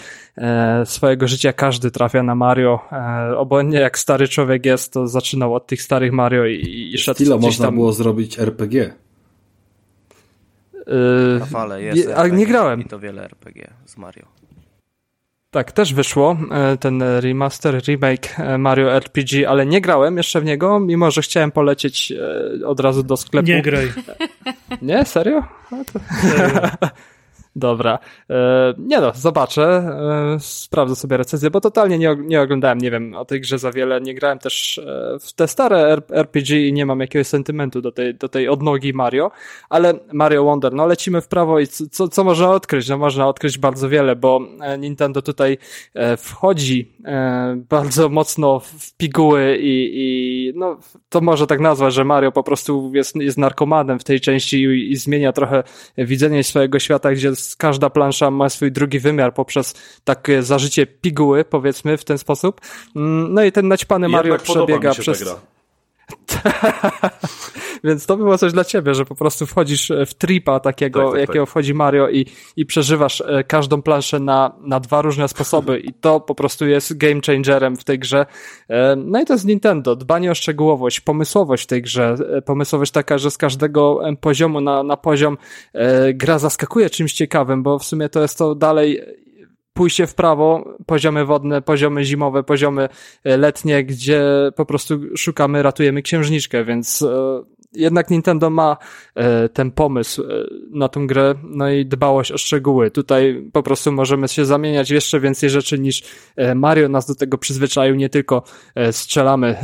swojego 0.85 1.29
życia 1.29 1.53
każdy 1.53 1.91
trafia 1.91 2.23
na 2.23 2.35
Mario. 2.35 2.81
Obojętnie 3.37 3.79
jak 3.81 3.99
stary 3.99 4.29
człowiek 4.29 4.67
jest, 4.67 4.93
to 4.93 5.07
zaczynał 5.09 5.55
od 5.55 5.67
tych 5.67 5.83
starych 5.83 6.13
Mario 6.13 6.47
i, 6.47 6.91
i 6.95 6.99
szedł 6.99 7.19
Tyle 7.19 7.39
gdzieś 7.39 7.47
można 7.47 7.65
tam. 7.67 7.75
było 7.75 7.93
zrobić 7.93 8.20
RPG. 8.39 8.93
e, 10.87 11.39
Rafale, 11.39 11.83
jest 11.83 11.99
je- 11.99 12.15
ale 12.17 12.25
RPG 12.25 12.39
nie 12.39 12.47
grałem. 12.47 12.81
I 12.81 12.85
to 12.85 12.99
wiele 12.99 13.25
RPG 13.25 13.71
z 13.87 13.97
Mario. 13.97 14.27
Tak, 15.51 15.73
też 15.73 15.95
wyszło 15.95 16.37
e, 16.51 16.77
ten 16.77 17.03
remaster, 17.03 17.83
remake 17.89 18.41
e, 18.41 18.59
Mario 18.59 18.93
RPG, 18.93 19.49
ale 19.49 19.67
nie 19.67 19.81
grałem 19.81 20.17
jeszcze 20.17 20.41
w 20.41 20.45
niego, 20.45 20.81
mimo 20.81 21.11
że 21.11 21.23
chciałem 21.23 21.51
polecieć 21.51 22.13
e, 22.13 22.67
od 22.67 22.81
razu 22.81 23.03
do 23.03 23.17
sklepu. 23.17 23.49
Nie 23.49 23.63
graj. 23.63 23.93
Nie? 24.83 25.05
Serio? 25.05 25.43
To... 25.71 26.01
Dobra. 27.57 27.99
E, 28.31 28.75
nie 28.79 29.01
no, 29.01 29.13
zobaczę. 29.15 29.63
E, 29.63 30.41
sprawdzę 30.41 30.97
sobie 30.97 31.17
recenzję, 31.17 31.51
bo 31.51 31.61
totalnie 31.61 31.99
nie, 31.99 32.17
nie 32.19 32.41
oglądałem, 32.41 32.79
nie 32.79 32.91
wiem, 32.91 33.15
o 33.15 33.25
tej 33.25 33.41
grze 33.41 33.59
za 33.59 33.73
wiele. 33.73 34.01
Nie 34.01 34.15
grałem 34.15 34.39
też 34.39 34.79
e, 34.79 35.17
w 35.21 35.33
te 35.33 35.49
stare 35.49 35.97
RPG 36.11 36.69
i 36.69 36.73
nie 36.73 36.87
mam 36.87 37.01
jakiegoś 37.01 37.27
sentymentu 37.27 37.81
do 37.81 37.93
tej, 37.93 38.15
do 38.15 38.29
tej 38.29 38.49
odnogi 38.49 38.93
Mario, 38.93 39.31
ale 39.69 39.95
Mario 40.13 40.45
Wonder, 40.45 40.73
no 40.73 40.87
lecimy 40.87 41.21
w 41.21 41.29
prawo 41.29 41.61
i 41.61 41.67
co, 41.67 42.09
co, 42.09 42.25
można 42.25 42.51
odkryć? 42.51 42.89
No 42.89 42.99
można 42.99 43.29
odkryć 43.29 43.59
bardzo 43.59 43.89
wiele, 43.89 44.17
bo 44.17 44.41
Nintendo 44.79 45.23
tutaj 45.23 45.59
wchodzi 46.19 46.93
bardzo 47.57 48.09
mocno 48.09 48.61
w 48.61 48.97
piguły 48.97 49.59
i, 49.61 49.91
i 49.95 50.53
no, 50.57 50.79
to 51.09 51.21
może 51.21 51.47
tak 51.47 51.61
nazwać, 51.61 51.95
że 51.95 52.05
Mario 52.05 52.33
po 52.33 52.43
prostu 52.43 52.93
jest, 52.95 53.17
jest 53.17 53.39
narkomanem 53.39 53.99
w 53.99 54.05
tej 54.05 54.21
części 54.21 54.63
i, 54.63 54.93
i 54.93 54.97
zmienia 54.97 55.33
trochę 55.33 55.63
widzenie 55.99 56.45
swojego 56.45 56.79
świata, 56.79 57.13
gdzie 57.13 57.37
każda 57.59 57.91
plansza 57.91 58.31
ma 58.31 58.49
swój 58.49 58.73
drugi 58.73 58.99
wymiar 58.99 59.35
poprzez 59.35 59.75
takie 60.05 60.43
zażycie 60.43 60.87
piguły, 60.87 61.45
powiedzmy 61.45 61.97
w 61.97 62.05
ten 62.05 62.19
sposób. 62.19 62.61
Mm, 62.97 63.35
No 63.35 63.45
i 63.45 63.53
ten 63.53 63.69
naćpany 63.69 64.09
Mario 64.09 64.39
przebiega 64.39 64.93
przez... 64.95 65.19
ta 65.19 65.25
gra. 65.25 65.35
Więc 67.85 68.07
to 68.07 68.17
było 68.17 68.39
coś 68.39 68.53
dla 68.53 68.65
ciebie, 68.65 68.95
że 68.95 69.05
po 69.05 69.15
prostu 69.15 69.47
wchodzisz 69.47 69.93
w 70.07 70.15
tripa 70.15 70.61
takiego, 70.61 71.03
Tak, 71.03 71.11
tak, 71.13 71.21
jakiego 71.21 71.45
tak. 71.45 71.51
wchodzi 71.51 71.75
Mario 71.75 72.09
i, 72.09 72.27
i 72.57 72.67
przeżywasz 72.67 73.21
e, 73.21 73.45
każdą 73.45 73.83
planszę 73.83 74.21
na, 74.21 74.53
na 74.61 74.81
dwa 74.81 75.03
różne 75.03 75.29
sposoby 75.29 75.81
i 75.81 75.93
to 75.93 76.21
po 76.21 76.35
prostu 76.35 76.67
jest 76.67 76.97
game 76.97 77.21
changerem 77.27 77.77
w 77.77 77.85
tej 77.85 77.99
grze. 77.99 78.27
E, 78.69 78.97
No 78.97 79.21
i 79.21 79.25
to 79.25 79.33
jest 79.33 79.45
Nintendo, 79.45 79.97
dbanie 79.97 80.31
o 80.31 80.35
szczegółowość, 80.35 81.01
pomysłowość 81.01 81.65
w 81.65 81.67
tej 81.67 81.83
grze, 81.83 82.17
e, 82.37 82.43
pomysłowość 82.43 82.93
taka, 82.93 83.19
że 83.19 83.31
z 83.31 83.39
każdego 83.39 84.01
poziomu 84.21 84.61
na, 84.61 84.83
na 84.83 84.97
poziom 84.97 85.39
e, 85.73 86.15
gra 86.15 86.39
zaskakuje 86.39 86.91
czymś 86.91 87.13
ciekawym, 87.13 87.63
bo 87.63 87.79
w 87.79 87.85
sumie 87.85 88.09
to 88.09 88.23
jest 88.23 88.39
to 88.39 88.55
dalej 88.55 89.01
pójście 89.81 90.07
w 90.07 90.15
prawo, 90.15 90.75
poziomy 90.87 91.25
wodne, 91.25 91.63
poziomy 91.63 92.05
zimowe, 92.05 92.43
poziomy 92.43 92.89
e, 93.25 93.37
letnie, 93.37 93.85
gdzie 93.85 94.23
po 94.57 94.67
prostu 94.67 95.01
szukamy, 95.17 95.63
ratujemy 95.63 96.03
księżniczkę, 96.03 96.65
więc 96.65 97.03
e, 97.03 97.43
jednak 97.73 98.11
Nintendo 98.11 98.51
ma 98.51 98.77
e, 99.15 99.49
ten 99.49 99.71
pomysł 99.71 100.23
na 100.71 100.89
tą 100.89 101.07
grę, 101.07 101.35
no 101.43 101.71
i 101.71 101.87
dbałość 101.87 102.33
o 102.33 102.39
szczegóły. 102.39 102.91
Tutaj 102.91 103.51
po 103.53 103.63
prostu 103.63 103.93
możemy 103.93 104.29
się 104.29 104.45
zamieniać 104.45 104.91
jeszcze 104.91 105.21
więcej 105.21 105.51
rzeczy 105.51 105.79
niż 105.79 106.03
Mario 106.55 106.89
nas 106.89 107.07
do 107.07 107.15
tego 107.15 107.39
przyzwyczaił, 107.39 107.95
nie 107.95 108.09
tylko 108.09 108.43
strzelamy 108.91 109.57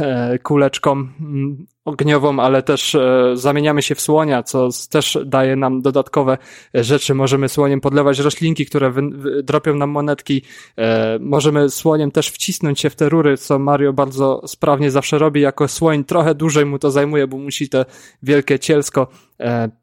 kuleczką 0.43 1.09
ogniową, 1.87 2.41
ale 2.41 2.63
też 2.63 2.95
e, 2.95 3.31
zamieniamy 3.35 3.83
się 3.83 3.95
w 3.95 4.01
słonia, 4.01 4.43
co 4.43 4.69
też 4.91 5.19
daje 5.27 5.57
nam 5.57 5.83
dodatkowe 5.83 6.39
rzeczy. 6.75 7.15
Możemy 7.15 7.49
słoniem 7.49 7.81
podlewać 7.81 8.19
roślinki, 8.19 8.67
które 8.67 8.91
wy, 8.91 9.03
wy, 9.11 9.43
dropią 9.43 9.75
nam 9.75 9.91
monetki. 9.91 10.43
E, 10.79 11.19
możemy 11.21 11.71
słoniem 11.71 12.11
też 12.11 12.29
wcisnąć 12.29 12.81
się 12.81 12.91
w 12.91 12.97
te 12.97 13.09
rury, 13.09 13.37
co 13.37 13.59
Mario 13.59 13.93
bardzo 13.93 14.43
sprawnie 14.47 14.91
zawsze 14.91 15.19
robi. 15.19 15.41
Jako 15.41 15.69
słoń 15.69 16.05
trochę 16.05 16.35
dłużej 16.35 16.67
mu 16.67 16.79
to 16.79 16.91
zajmuje, 16.91 17.27
bo 17.27 17.39
musi 17.39 17.69
te 17.69 17.85
wielkie 18.23 18.59
cielsko 18.59 19.07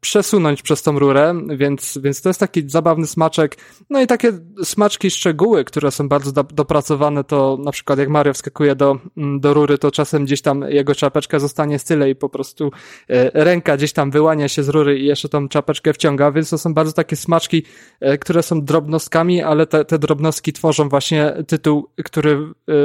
przesunąć 0.00 0.62
przez 0.62 0.82
tą 0.82 0.98
rurę, 0.98 1.34
więc, 1.56 1.98
więc 2.02 2.22
to 2.22 2.28
jest 2.28 2.40
taki 2.40 2.70
zabawny 2.70 3.06
smaczek. 3.06 3.56
No 3.90 4.02
i 4.02 4.06
takie 4.06 4.32
smaczki, 4.64 5.10
szczegóły, 5.10 5.64
które 5.64 5.90
są 5.90 6.08
bardzo 6.08 6.32
do, 6.32 6.42
dopracowane, 6.42 7.24
to 7.24 7.58
na 7.64 7.72
przykład 7.72 7.98
jak 7.98 8.08
Mario 8.08 8.32
wskakuje 8.32 8.74
do, 8.74 8.98
mm, 9.16 9.40
do 9.40 9.54
rury, 9.54 9.78
to 9.78 9.90
czasem 9.90 10.24
gdzieś 10.24 10.42
tam 10.42 10.62
jego 10.68 10.94
czapeczka 10.94 11.38
zostanie 11.38 11.78
z 11.78 11.84
tyle 11.84 12.10
i 12.10 12.14
po 12.14 12.28
prostu 12.28 12.70
e, 13.08 13.44
ręka 13.44 13.76
gdzieś 13.76 13.92
tam 13.92 14.10
wyłania 14.10 14.48
się 14.48 14.62
z 14.62 14.68
rury 14.68 14.98
i 14.98 15.04
jeszcze 15.04 15.28
tą 15.28 15.48
czapeczkę 15.48 15.92
wciąga, 15.92 16.32
więc 16.32 16.50
to 16.50 16.58
są 16.58 16.74
bardzo 16.74 16.92
takie 16.92 17.16
smaczki, 17.16 17.62
e, 18.00 18.18
które 18.18 18.42
są 18.42 18.64
drobnostkami, 18.64 19.42
ale 19.42 19.66
te, 19.66 19.84
te 19.84 19.98
drobnostki 19.98 20.52
tworzą 20.52 20.88
właśnie 20.88 21.32
tytuł, 21.46 21.88
który 22.04 22.38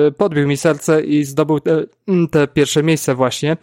e, 0.08 0.12
podbił 0.12 0.48
mi 0.48 0.58
serce 0.58 1.02
i 1.02 1.24
zdobył 1.24 1.60
te, 1.60 1.84
mm, 2.08 2.28
te 2.28 2.48
pierwsze 2.48 2.84
miejsce 2.84 3.16
właśnie. 3.16 3.58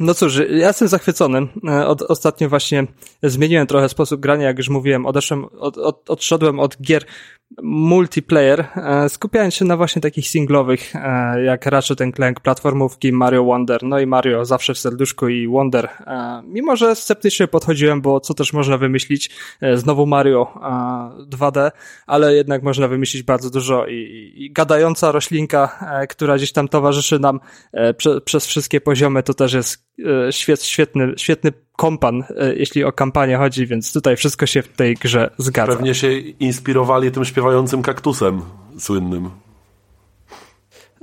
No 0.00 0.14
cóż, 0.14 0.36
ja 0.36 0.66
jestem 0.66 0.88
zachwycony. 0.88 1.48
E, 1.68 1.86
Od, 1.86 2.02
ostatnio 2.02 2.48
właśnie 2.48 2.86
zmieniłem 3.22 3.66
trochę 3.66 3.88
sposób 3.88 4.20
grania, 4.20 4.46
jak 4.46 4.58
już 4.58 4.68
mówiłem, 4.68 5.06
odeszłem, 5.06 5.44
od, 5.44 5.78
od, 5.78 6.10
odszedłem 6.10 6.60
od 6.60 6.76
gier 6.82 7.04
multiplayer, 7.62 8.66
e, 8.76 9.08
skupiając 9.08 9.54
się 9.54 9.64
na 9.64 9.76
właśnie 9.76 10.02
takich 10.02 10.28
singlowych, 10.28 10.96
e, 10.96 11.42
jak 11.44 11.66
Ratchet 11.66 11.98
Clank, 12.16 12.40
platformówki, 12.40 13.12
Mario 13.12 13.44
Wonder, 13.44 13.82
no 13.82 14.00
i 14.00 14.06
Mario 14.06 14.44
zawsze 14.44 14.74
w 14.74 14.78
serduszku 14.78 15.28
i 15.28 15.48
Wonder. 15.48 15.88
Mimo, 16.44 16.76
że 16.76 16.96
sceptycznie 16.96 17.48
podchodziłem, 17.48 18.00
bo 18.00 18.20
co 18.20 18.34
też 18.34 18.52
można 18.52 18.78
wymyślić, 18.78 19.30
znowu 19.74 20.06
Mario 20.06 20.54
e, 20.62 21.36
2D, 21.36 21.70
ale 22.06 22.34
jednak 22.34 22.62
można 22.62 22.88
wymyślić 22.88 23.22
bardzo 23.22 23.50
dużo 23.50 23.86
i, 23.86 24.32
i, 24.36 24.52
gadająca 24.52 25.12
roślinka, 25.12 25.78
która 26.08 26.36
gdzieś 26.36 26.52
tam 26.52 26.68
towarzyszy 26.68 27.18
nam 27.18 27.40
prze, 27.96 28.20
przez 28.20 28.46
wszystkie 28.46 28.80
poziomy, 28.80 29.22
to 29.22 29.34
też 29.34 29.52
jest 29.52 29.89
świet, 30.30 30.62
świetny, 30.62 31.12
świetny 31.16 31.52
kompan, 31.76 32.24
e, 32.36 32.54
jeśli 32.54 32.84
o 32.84 32.92
kampanię 32.92 33.36
chodzi, 33.36 33.66
więc 33.66 33.92
tutaj 33.92 34.16
wszystko 34.16 34.46
się 34.46 34.62
w 34.62 34.68
tej 34.68 34.94
grze 34.94 35.30
zgadza. 35.38 35.72
Pewnie 35.72 35.94
się 35.94 36.18
inspirowali 36.18 37.10
tym 37.10 37.24
śpiewającym 37.24 37.82
kaktusem 37.82 38.42
słynnym. 38.78 39.30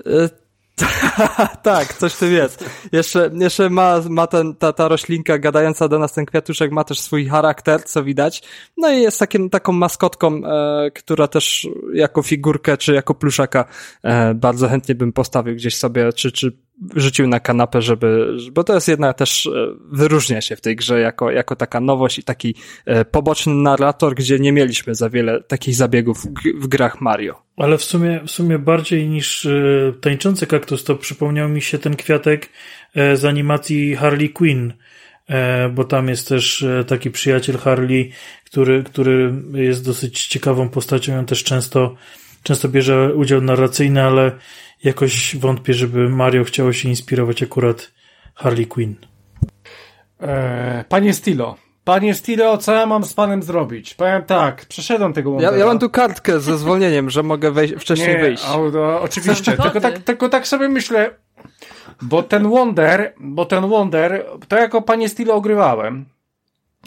E, 0.06 0.30
tak, 1.64 1.94
coś 1.94 2.14
w 2.14 2.20
tym 2.20 2.34
jest. 2.34 2.70
Jeszcze, 2.92 3.32
jeszcze 3.34 3.70
ma, 3.70 4.02
ma 4.10 4.28
ten, 4.28 4.56
ta, 4.56 4.74
ta 4.74 4.88
roślinka 4.88 5.38
gadająca 5.38 5.88
do 5.88 6.00
nas, 6.00 6.14
ten 6.14 6.26
kwiatuszek 6.26 6.72
ma 6.72 6.84
też 6.84 7.00
swój 7.00 7.28
charakter, 7.28 7.84
co 7.84 8.04
widać. 8.04 8.44
No 8.78 8.92
i 8.92 9.02
jest 9.02 9.20
takim, 9.20 9.50
taką 9.50 9.72
maskotką, 9.72 10.42
e, 10.46 10.92
która 10.92 11.28
też 11.28 11.68
jako 11.94 12.22
figurkę, 12.22 12.78
czy 12.78 12.94
jako 12.94 13.14
pluszaka 13.14 13.66
e, 14.04 14.34
bardzo 14.34 14.68
chętnie 14.68 14.96
bym 14.96 15.14
postawił 15.14 15.56
gdzieś 15.56 15.76
sobie, 15.76 16.14
czy, 16.14 16.32
czy 16.32 16.58
rzucił 16.96 17.28
na 17.28 17.40
kanapę, 17.40 17.82
żeby, 17.82 18.38
bo 18.52 18.64
to 18.64 18.74
jest 18.74 18.88
jednak 18.88 19.18
też, 19.18 19.46
e, 19.46 19.52
wyróżnia 19.92 20.42
się 20.42 20.56
w 20.56 20.62
tej 20.62 20.76
grze 20.76 21.00
jako, 21.00 21.32
jako 21.32 21.56
taka 21.56 21.80
nowość 21.80 22.20
i 22.20 22.24
taki 22.24 22.56
e, 22.86 23.06
poboczny 23.06 23.54
narrator, 23.54 24.16
gdzie 24.16 24.40
nie 24.40 24.52
mieliśmy 24.52 24.96
za 24.96 25.10
wiele 25.10 25.44
takich 25.44 25.76
zabiegów 25.76 26.18
w 26.56 26.68
grach 26.68 27.02
Mario. 27.02 27.48
Ale 27.58 27.78
w 27.78 27.84
sumie, 27.84 28.22
w 28.28 28.32
sumie 28.32 28.60
bardziej 28.60 29.10
niż 29.10 29.46
y, 29.46 29.94
tańczący 30.02 30.48
kaktus, 30.48 30.84
to 30.84 30.96
przypomniał 30.96 31.50
mi 31.50 31.62
się 31.62 31.78
ten 31.78 31.96
kwiatek 31.96 32.50
e, 32.96 33.18
z 33.18 33.26
animacji 33.26 33.96
Harley 33.96 34.30
Quinn, 34.30 34.74
e, 35.30 35.70
bo 35.70 35.84
tam 35.84 36.08
jest 36.08 36.30
też 36.30 36.64
e, 36.64 36.84
taki 36.84 37.12
przyjaciel 37.12 37.58
Harley, 37.58 38.12
który, 38.46 38.84
który 38.84 39.34
jest 39.54 39.86
dosyć 39.86 40.28
ciekawą 40.28 40.70
postacią. 40.70 41.20
On 41.20 41.26
też 41.26 41.44
często, 41.44 41.96
często 42.48 42.70
bierze 42.70 43.14
udział 43.16 43.42
narracyjny, 43.42 44.04
ale 44.04 44.32
jakoś 44.84 45.36
wątpię, 45.36 45.74
żeby 45.74 46.10
Mario 46.10 46.44
chciało 46.44 46.74
się 46.74 46.90
inspirować 46.90 47.44
akurat 47.44 47.92
Harley 48.36 48.68
Quinn. 48.68 48.96
E, 50.22 50.86
panie 50.90 51.14
Stilo, 51.14 51.58
Panie 51.84 52.14
Stilo, 52.14 52.58
co 52.58 52.74
ja 52.74 52.86
mam 52.86 53.04
z 53.04 53.14
panem 53.14 53.44
zrobić? 53.44 53.94
Powiem 53.94 54.24
tak, 54.24 54.66
przeszedłem 54.66 55.14
tego 55.14 55.30
momentu. 55.30 55.54
Ja, 55.54 55.60
ja 55.60 55.66
mam 55.66 55.80
tu 55.80 55.90
kartkę 55.90 56.40
ze 56.40 56.58
zwolnieniem, 56.58 57.10
że 57.10 57.24
mogę 57.24 57.52
wejść, 57.52 57.74
wcześniej 57.74 58.08
Nie, 58.08 58.20
wyjść. 58.20 58.46
O, 58.46 59.02
oczywiście, 59.02 59.58
tylko 59.58 59.82
tak, 59.82 59.98
tylko 59.98 60.30
tak 60.30 60.48
sobie 60.48 60.70
myślę, 60.70 61.10
bo 62.02 62.24
ten 62.24 62.50
Wonder, 62.50 63.14
bo 63.20 63.46
ten 63.46 63.70
Wonder, 63.70 64.26
to 64.48 64.58
jako 64.58 64.82
panie 64.82 65.10
Stilo 65.10 65.34
ogrywałem 65.34 66.06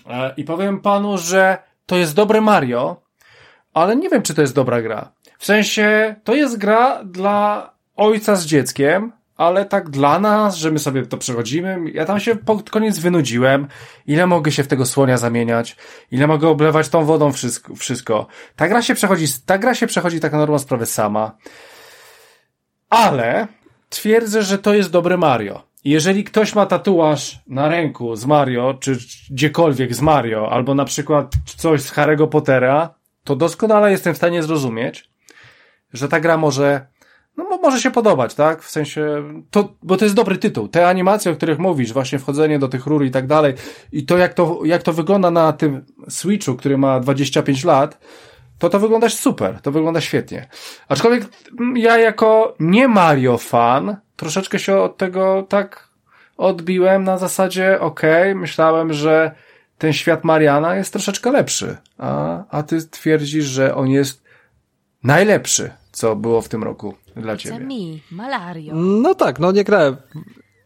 e, 0.06 0.34
i 0.36 0.44
powiem 0.44 0.80
panu, 0.80 1.18
że 1.18 1.58
to 1.86 1.96
jest 1.96 2.14
dobre 2.14 2.40
Mario, 2.40 2.96
ale 3.74 3.96
nie 3.96 4.08
wiem, 4.08 4.22
czy 4.22 4.34
to 4.34 4.40
jest 4.40 4.54
dobra 4.54 4.82
gra. 4.82 5.12
W 5.40 5.46
sensie, 5.46 6.14
to 6.24 6.34
jest 6.34 6.58
gra 6.58 7.04
dla 7.04 7.70
ojca 7.96 8.36
z 8.36 8.46
dzieckiem, 8.46 9.12
ale 9.36 9.64
tak 9.64 9.90
dla 9.90 10.18
nas, 10.18 10.56
że 10.56 10.70
my 10.70 10.78
sobie 10.78 11.06
to 11.06 11.16
przechodzimy, 11.16 11.78
ja 11.94 12.04
tam 12.04 12.20
się 12.20 12.36
pod 12.36 12.70
koniec 12.70 12.98
wynudziłem. 12.98 13.68
Ile 14.06 14.26
mogę 14.26 14.52
się 14.52 14.62
w 14.62 14.68
tego 14.68 14.86
słonia 14.86 15.18
zamieniać? 15.18 15.76
Ile 16.10 16.26
mogę 16.26 16.48
oblewać 16.48 16.88
tą 16.88 17.04
wodą 17.04 17.32
wszystko? 17.32 17.74
wszystko. 17.74 18.26
Ta 18.56 18.68
gra 18.68 18.82
się 18.82 18.94
przechodzi, 18.94 19.26
ta 19.46 19.58
gra 19.58 19.74
się 19.74 19.86
przechodzi 19.86 20.20
tak 20.20 20.32
na 20.32 20.38
normalną 20.38 20.58
sprawę 20.58 20.86
sama. 20.86 21.36
Ale 22.90 23.46
twierdzę, 23.88 24.42
że 24.42 24.58
to 24.58 24.74
jest 24.74 24.90
dobre 24.90 25.16
Mario. 25.16 25.62
Jeżeli 25.84 26.24
ktoś 26.24 26.54
ma 26.54 26.66
tatuaż 26.66 27.40
na 27.46 27.68
ręku 27.68 28.16
z 28.16 28.26
Mario, 28.26 28.74
czy 28.80 28.96
gdziekolwiek 29.30 29.94
z 29.94 30.00
Mario, 30.00 30.52
albo 30.52 30.74
na 30.74 30.84
przykład 30.84 31.32
coś 31.56 31.82
z 31.82 31.92
Harry'ego 31.92 32.28
Pottera, 32.28 32.94
to 33.24 33.36
doskonale 33.36 33.90
jestem 33.90 34.14
w 34.14 34.16
stanie 34.16 34.42
zrozumieć, 34.42 35.09
że 35.92 36.08
ta 36.08 36.20
gra 36.20 36.36
może 36.36 36.86
no 37.36 37.58
może 37.62 37.80
się 37.80 37.90
podobać, 37.90 38.34
tak? 38.34 38.62
W 38.62 38.70
sensie, 38.70 39.24
to, 39.50 39.74
bo 39.82 39.96
to 39.96 40.04
jest 40.04 40.14
dobry 40.14 40.38
tytuł. 40.38 40.68
Te 40.68 40.88
animacje, 40.88 41.32
o 41.32 41.34
których 41.34 41.58
mówisz, 41.58 41.92
właśnie 41.92 42.18
wchodzenie 42.18 42.58
do 42.58 42.68
tych 42.68 42.86
rur 42.86 43.04
i 43.04 43.10
tak 43.10 43.26
dalej, 43.26 43.54
i 43.92 44.06
to 44.06 44.18
jak 44.18 44.34
to, 44.34 44.60
jak 44.64 44.82
to 44.82 44.92
wygląda 44.92 45.30
na 45.30 45.52
tym 45.52 45.84
Switchu, 46.08 46.54
który 46.54 46.78
ma 46.78 47.00
25 47.00 47.64
lat, 47.64 47.98
to 48.58 48.68
to 48.68 48.80
wygląda 48.80 49.08
super, 49.08 49.60
to 49.62 49.72
wygląda 49.72 50.00
świetnie. 50.00 50.48
Aczkolwiek 50.88 51.24
ja 51.74 51.98
jako 51.98 52.54
nie 52.60 52.88
Mario 52.88 53.38
fan, 53.38 53.96
troszeczkę 54.16 54.58
się 54.58 54.76
od 54.76 54.96
tego 54.96 55.46
tak 55.48 55.88
odbiłem 56.36 57.04
na 57.04 57.18
zasadzie, 57.18 57.80
okej, 57.80 58.30
okay, 58.30 58.34
myślałem, 58.34 58.92
że 58.92 59.34
ten 59.78 59.92
świat 59.92 60.24
Mariana 60.24 60.76
jest 60.76 60.92
troszeczkę 60.92 61.32
lepszy, 61.32 61.76
a, 61.98 62.42
a 62.50 62.62
ty 62.62 62.88
twierdzisz, 62.88 63.44
że 63.44 63.74
on 63.74 63.88
jest 63.88 64.22
najlepszy 65.02 65.79
co 66.00 66.16
było 66.16 66.42
w 66.42 66.48
tym 66.48 66.62
roku 66.62 66.94
dla 67.16 67.36
ciebie? 67.36 67.60
mi, 67.60 68.02
Malario. 68.10 68.74
No 68.74 69.14
tak, 69.14 69.38
no 69.38 69.52
nie 69.52 69.64
grałem. 69.64 69.96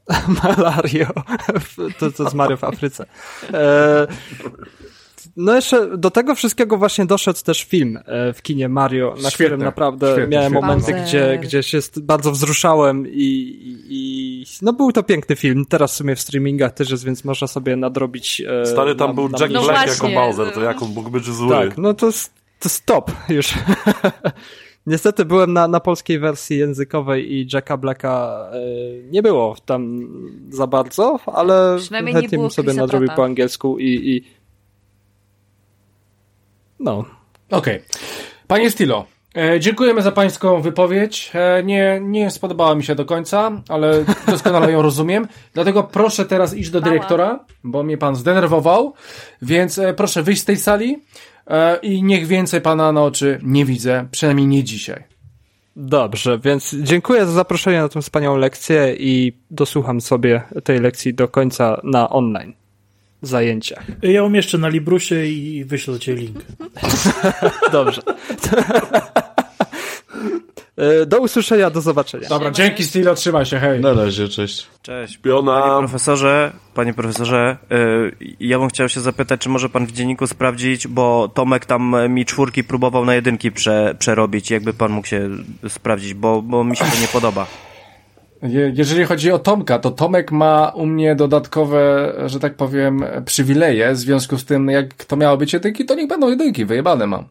Malario. 0.42 1.06
to, 1.98 2.10
to 2.10 2.30
z 2.30 2.34
Mario 2.34 2.56
w 2.56 2.64
Afryce. 2.64 3.06
E, 3.52 4.06
no 5.36 5.54
jeszcze 5.54 5.98
do 5.98 6.10
tego 6.10 6.34
wszystkiego 6.34 6.76
właśnie 6.76 7.06
doszedł 7.06 7.38
też 7.44 7.64
film 7.64 7.98
e, 8.06 8.32
w 8.32 8.42
kinie 8.42 8.68
Mario, 8.68 9.14
na 9.22 9.30
którym 9.30 9.62
naprawdę 9.62 10.06
świetne, 10.06 10.26
miałem 10.26 10.52
świetne. 10.52 10.68
momenty, 10.68 10.92
gdzie, 10.92 11.38
gdzie 11.42 11.62
się 11.62 11.78
bardzo 11.96 12.32
wzruszałem 12.32 13.06
i, 13.06 13.56
i, 13.88 14.44
no 14.62 14.72
był 14.72 14.92
to 14.92 15.02
piękny 15.02 15.36
film. 15.36 15.64
Teraz 15.68 15.92
w 15.92 15.96
sumie 15.96 16.16
w 16.16 16.20
streamingach 16.20 16.72
też 16.72 16.90
jest, 16.90 17.04
więc 17.04 17.24
można 17.24 17.46
sobie 17.46 17.76
nadrobić. 17.76 18.42
E, 18.62 18.66
Stary, 18.66 18.94
tam 18.94 19.08
na, 19.08 19.14
był 19.14 19.28
Jack 19.40 19.52
no 19.52 19.62
Black 19.62 19.86
jako 19.86 20.08
Bowser, 20.08 20.54
to 20.54 20.60
jak 20.60 20.82
on 20.82 20.92
mógł 20.92 21.10
być 21.10 21.24
zły. 21.24 21.50
Tak, 21.50 21.78
no 21.78 21.94
to, 21.94 22.10
to 22.60 22.68
stop 22.68 23.10
już. 23.28 23.54
Niestety 24.86 25.24
byłem 25.24 25.52
na, 25.52 25.68
na 25.68 25.80
polskiej 25.80 26.18
wersji 26.18 26.58
językowej 26.58 27.32
i 27.32 27.48
Jacka 27.52 27.76
Blacka 27.76 28.46
y, 28.54 29.04
nie 29.10 29.22
było 29.22 29.56
tam 29.66 30.08
za 30.50 30.66
bardzo, 30.66 31.18
ale 31.26 31.76
chętnie 32.12 32.38
bym 32.38 32.50
sobie 32.50 32.72
nadrobił 32.72 33.08
po 33.16 33.24
angielsku 33.24 33.78
i, 33.78 33.86
i... 33.86 34.24
no. 36.80 37.04
Okej. 37.50 37.76
Okay. 37.76 37.82
Panie 38.46 38.70
Stilo, 38.70 39.06
e, 39.36 39.60
dziękujemy 39.60 40.02
za 40.02 40.12
pańską 40.12 40.60
wypowiedź. 40.60 41.30
E, 41.34 41.62
nie, 41.62 42.00
nie 42.02 42.30
spodobała 42.30 42.74
mi 42.74 42.84
się 42.84 42.94
do 42.94 43.04
końca, 43.04 43.62
ale 43.68 44.04
doskonale 44.26 44.72
ją 44.72 44.82
rozumiem. 44.82 45.28
Dlatego 45.54 45.82
proszę 45.82 46.24
teraz 46.24 46.54
iść 46.54 46.70
do 46.70 46.80
dyrektora, 46.80 47.44
bo 47.64 47.82
mnie 47.82 47.98
pan 47.98 48.16
zdenerwował, 48.16 48.94
więc 49.42 49.78
e, 49.78 49.94
proszę 49.94 50.22
wyjść 50.22 50.42
z 50.42 50.44
tej 50.44 50.56
sali. 50.56 51.02
E, 51.46 51.76
i 51.76 52.02
niech 52.02 52.26
więcej 52.26 52.60
pana 52.60 52.92
na 52.92 53.02
oczy 53.02 53.40
nie 53.42 53.64
widzę, 53.64 54.08
przynajmniej 54.10 54.46
nie 54.46 54.64
dzisiaj. 54.64 55.04
Dobrze, 55.76 56.38
więc 56.38 56.76
dziękuję 56.82 57.26
za 57.26 57.32
zaproszenie 57.32 57.80
na 57.80 57.88
tę 57.88 58.02
wspaniałą 58.02 58.36
lekcję 58.36 58.94
i 58.98 59.32
dosłucham 59.50 60.00
sobie 60.00 60.42
tej 60.64 60.78
lekcji 60.78 61.14
do 61.14 61.28
końca 61.28 61.80
na 61.84 62.10
online 62.10 62.52
zajęciach. 63.22 63.86
Ja 64.02 64.24
umieszczę 64.24 64.58
na 64.58 64.68
Librusie 64.68 65.26
i 65.26 65.64
wyślę 65.64 65.98
cię 65.98 66.14
link. 66.14 66.44
Dobrze. 67.72 68.02
E, 70.76 71.06
do 71.06 71.18
usłyszenia, 71.18 71.70
do 71.70 71.80
zobaczenia. 71.80 72.28
Dobra, 72.28 72.50
dzięki 72.50 72.84
Stilo, 72.84 73.14
trzymaj 73.14 73.46
się, 73.46 73.58
hej. 73.58 73.80
Na 73.80 73.92
razie, 73.92 74.28
cześć. 74.28 74.66
Cześć. 74.82 75.16
Piona. 75.16 75.60
Panie 75.60 75.78
profesorze, 75.78 76.52
panie 76.74 76.94
profesorze, 76.94 77.56
yy, 77.70 78.36
ja 78.40 78.58
bym 78.58 78.68
chciał 78.68 78.88
się 78.88 79.00
zapytać, 79.00 79.40
czy 79.40 79.48
może 79.48 79.68
pan 79.68 79.86
w 79.86 79.92
dzienniku 79.92 80.26
sprawdzić, 80.26 80.88
bo 80.88 81.28
Tomek 81.34 81.66
tam 81.66 81.96
mi 82.08 82.24
czwórki 82.24 82.64
próbował 82.64 83.04
na 83.04 83.14
jedynki 83.14 83.52
prze, 83.52 83.94
przerobić, 83.98 84.50
jakby 84.50 84.72
pan 84.72 84.92
mógł 84.92 85.06
się 85.06 85.30
sprawdzić, 85.68 86.14
bo, 86.14 86.42
bo 86.42 86.64
mi 86.64 86.76
się 86.76 86.84
to 86.84 87.00
nie 87.00 87.08
podoba. 87.08 87.46
Je, 88.44 88.72
jeżeli 88.76 89.04
chodzi 89.04 89.32
o 89.32 89.38
Tomka, 89.38 89.78
to 89.78 89.90
Tomek 89.90 90.32
ma 90.32 90.72
u 90.74 90.86
mnie 90.86 91.14
dodatkowe, 91.14 92.12
że 92.26 92.40
tak 92.40 92.54
powiem, 92.54 93.04
przywileje, 93.24 93.92
w 93.92 93.96
związku 93.96 94.38
z 94.38 94.44
tym, 94.44 94.68
jak 94.68 95.04
to 95.04 95.16
miało 95.16 95.36
być 95.36 95.52
jedynki, 95.52 95.84
to 95.84 95.94
niech 95.94 96.08
będą 96.08 96.30
jedynki, 96.30 96.64
wyjebane 96.64 97.06
mam. 97.06 97.24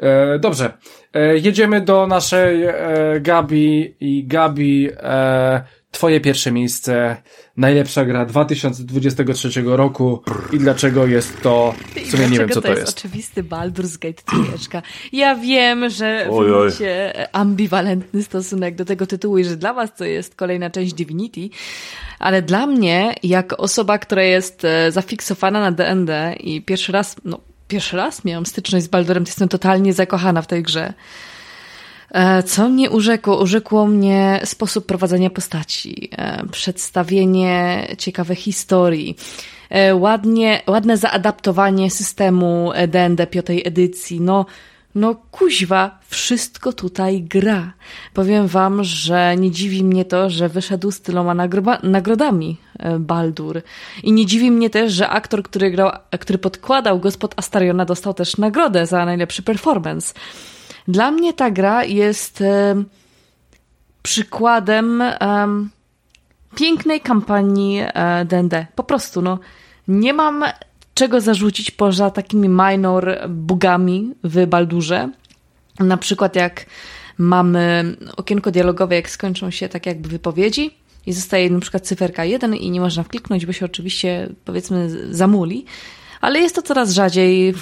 E, 0.00 0.38
dobrze. 0.38 0.72
E, 1.14 1.38
jedziemy 1.38 1.80
do 1.80 2.06
naszej 2.06 2.64
e, 2.64 2.74
Gabi 3.20 3.94
i 4.00 4.26
Gabi, 4.26 4.88
e, 4.96 5.62
twoje 5.90 6.20
pierwsze 6.20 6.52
miejsce, 6.52 7.16
najlepsza 7.56 8.04
gra 8.04 8.26
2023 8.26 9.62
roku 9.64 10.22
i 10.52 10.58
dlaczego 10.58 11.06
jest 11.06 11.42
to, 11.42 11.74
w 12.06 12.10
sumie 12.10 12.28
nie 12.28 12.38
wiem 12.38 12.48
co 12.48 12.60
to, 12.62 12.68
jest. 12.68 12.80
to 12.80 12.86
jest. 12.86 12.98
oczywisty 12.98 13.42
Baldur's 13.42 13.98
Gate 13.98 14.22
3. 14.58 14.82
Ja 15.12 15.36
wiem, 15.36 15.90
że 15.90 16.28
wy 16.38 16.48
macie 16.48 17.12
ambiwalentny 17.34 18.22
stosunek 18.22 18.74
do 18.74 18.84
tego 18.84 19.06
tytułu 19.06 19.38
i 19.38 19.44
że 19.44 19.56
dla 19.56 19.74
was 19.74 19.94
to 19.94 20.04
jest 20.04 20.34
kolejna 20.34 20.70
część 20.70 20.94
Divinity, 20.94 21.48
ale 22.18 22.42
dla 22.42 22.66
mnie, 22.66 23.14
jak 23.22 23.60
osoba, 23.60 23.98
która 23.98 24.22
jest 24.22 24.64
e, 24.64 24.92
zafiksowana 24.92 25.60
na 25.60 25.72
D&D 25.72 26.34
i 26.40 26.62
pierwszy 26.62 26.92
raz, 26.92 27.16
no 27.24 27.40
pierwszy 27.68 27.96
raz 27.96 28.24
miałam 28.24 28.46
styczność 28.46 28.84
z 28.84 28.88
Baldurem, 28.88 29.24
to 29.24 29.28
jestem 29.28 29.48
totalnie 29.48 29.92
zakochana 29.92 30.42
w 30.42 30.46
tej 30.46 30.62
grze. 30.62 30.92
E, 32.10 32.42
co 32.42 32.68
mnie 32.68 32.90
urzekło? 32.90 33.42
Urzekło 33.42 33.86
mnie 33.86 34.40
sposób 34.44 34.86
prowadzenia 34.86 35.30
postaci, 35.30 36.08
e, 36.16 36.46
przedstawienie 36.46 37.86
ciekawych 37.98 38.38
historii, 38.38 39.16
e, 39.70 39.94
ładnie, 39.94 40.62
ładne 40.66 40.96
zaadaptowanie 40.96 41.90
systemu 41.90 42.72
D&D 42.88 43.26
piątej 43.26 43.62
edycji. 43.66 44.20
No, 44.20 44.46
No 44.94 45.14
kuźwa, 45.30 45.98
wszystko 46.08 46.72
tutaj 46.72 47.22
gra. 47.22 47.72
Powiem 48.14 48.46
wam, 48.46 48.84
że 48.84 49.36
nie 49.36 49.50
dziwi 49.50 49.84
mnie 49.84 50.04
to, 50.04 50.30
że 50.30 50.48
wyszedł 50.48 50.90
z 50.90 51.00
tyloma 51.00 51.34
nagroba- 51.34 51.78
nagrodami 51.82 52.56
Baldur. 52.98 53.62
I 54.02 54.12
nie 54.12 54.26
dziwi 54.26 54.50
mnie 54.50 54.70
też, 54.70 54.92
że 54.92 55.08
aktor, 55.08 55.42
który 55.42 55.70
grał, 55.70 55.90
który 56.20 56.38
podkładał 56.38 56.98
go 56.98 57.10
spod 57.10 57.34
Astariona 57.36 57.84
dostał 57.84 58.14
też 58.14 58.36
nagrodę 58.36 58.86
za 58.86 59.04
najlepszy 59.04 59.42
performance. 59.42 60.14
Dla 60.88 61.10
mnie 61.10 61.32
ta 61.32 61.50
gra 61.50 61.84
jest 61.84 62.40
e, 62.40 62.84
przykładem 64.02 65.02
em, 65.02 65.70
pięknej 66.56 67.00
kampanii 67.00 67.80
e, 67.80 68.24
D&D. 68.24 68.66
Po 68.74 68.84
prostu, 68.84 69.22
no. 69.22 69.38
Nie 69.88 70.12
mam 70.12 70.44
czego 70.94 71.20
zarzucić 71.20 71.70
poza 71.70 72.10
takimi 72.10 72.48
minor 72.48 73.18
bugami 73.28 74.14
w 74.24 74.46
Baldurze. 74.46 75.10
Na 75.80 75.96
przykład 75.96 76.36
jak 76.36 76.66
mamy 77.18 77.96
okienko 78.16 78.50
dialogowe, 78.50 78.94
jak 78.94 79.10
skończą 79.10 79.50
się 79.50 79.68
tak 79.68 79.86
jakby 79.86 80.08
wypowiedzi 80.08 80.70
i 81.06 81.12
zostaje 81.12 81.50
na 81.50 81.60
przykład 81.60 81.86
cyferka 81.86 82.24
1 82.24 82.54
i 82.54 82.70
nie 82.70 82.80
można 82.80 83.02
wkliknąć, 83.02 83.46
bo 83.46 83.52
się 83.52 83.66
oczywiście 83.66 84.28
powiedzmy 84.44 85.14
zamuli. 85.14 85.64
Ale 86.20 86.40
jest 86.40 86.54
to 86.54 86.62
coraz 86.62 86.90
rzadziej, 86.90 87.54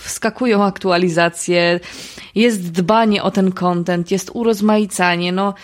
wskakują 0.00 0.64
aktualizacje, 0.64 1.80
jest 2.34 2.70
dbanie 2.72 3.22
o 3.22 3.30
ten 3.30 3.52
content, 3.52 4.10
jest 4.10 4.30
urozmaicanie, 4.34 5.32
no 5.32 5.54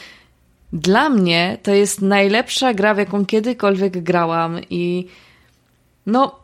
dla 0.73 1.09
mnie 1.11 1.59
to 1.63 1.71
jest 1.71 2.03
najlepsza 2.03 2.75
gra, 2.75 2.95
w 2.95 2.99
jaką 2.99 3.27
kiedykolwiek 3.27 4.03
grałam 4.03 4.59
i 4.71 5.07
no 6.07 6.37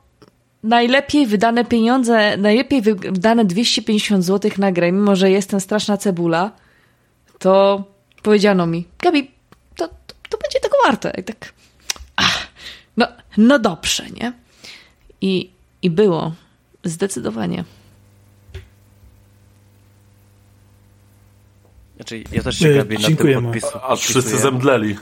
najlepiej 0.62 1.26
wydane 1.26 1.64
pieniądze, 1.64 2.36
najlepiej 2.36 2.82
wy- 2.82 2.94
wydane 2.94 3.44
250 3.44 4.24
zł 4.24 4.50
na 4.58 4.72
grę, 4.72 4.92
mimo 4.92 5.16
że 5.16 5.30
jestem 5.30 5.60
straszna 5.60 5.96
cebula, 5.96 6.50
to 7.38 7.84
powiedziano 8.22 8.66
mi, 8.66 8.86
Gabi, 8.98 9.30
to, 9.76 9.88
to, 9.88 10.14
to 10.28 10.38
będzie 10.38 10.60
tego 10.60 10.76
warte. 10.86 11.12
I 11.18 11.24
tak, 11.24 11.52
ach, 12.16 12.46
no, 12.96 13.06
no 13.36 13.58
dobrze, 13.58 14.04
nie? 14.20 14.32
I, 15.20 15.50
I 15.82 15.90
było. 15.90 16.32
Zdecydowanie. 16.84 17.64
Znaczy, 22.06 22.24
ja 22.32 22.42
też 22.42 22.58
się 22.58 22.74
Gabi 22.74 22.94
na 22.94 23.00
tym 23.00 23.08
dziękujemy. 23.08 23.42
podpisu, 23.42 23.78
Aż 23.88 24.00
wszyscy 24.00 24.36
zemdleli. 24.38 24.96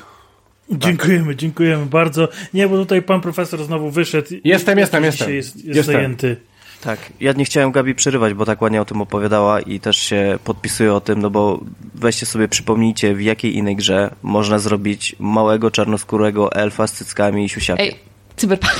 Dziękujemy, 0.70 1.36
dziękujemy 1.36 1.86
bardzo. 1.86 2.28
Nie, 2.54 2.68
bo 2.68 2.76
tutaj 2.76 3.02
pan 3.02 3.20
profesor 3.20 3.64
znowu 3.64 3.90
wyszedł. 3.90 4.28
Jestem, 4.44 4.78
jestem, 4.78 5.04
jestem. 5.04 5.34
Jest, 5.34 5.56
jest 5.56 5.76
Jestem. 5.76 5.94
zajęty. 5.94 6.36
Tak, 6.80 6.98
ja 7.20 7.32
nie 7.32 7.44
chciałem 7.44 7.72
Gabi 7.72 7.94
przerywać, 7.94 8.34
bo 8.34 8.44
tak 8.44 8.62
ładnie 8.62 8.80
o 8.82 8.84
tym 8.84 9.00
opowiadała 9.02 9.60
i 9.60 9.80
też 9.80 9.96
się 9.96 10.38
podpisuję 10.44 10.94
o 10.94 11.00
tym, 11.00 11.22
no 11.22 11.30
bo 11.30 11.60
weźcie 11.94 12.26
sobie 12.26 12.48
przypomnijcie, 12.48 13.14
w 13.14 13.22
jakiej 13.22 13.56
innej 13.56 13.76
grze 13.76 14.10
można 14.22 14.58
zrobić 14.58 15.16
małego 15.18 15.70
czarnoskórego 15.70 16.52
elfa 16.52 16.86
z 16.86 16.92
cyckami 16.92 17.44
i 17.44 17.48
siusiakiem. 17.48 17.86
Ej, 17.86 17.96
cyberpunk. 18.36 18.74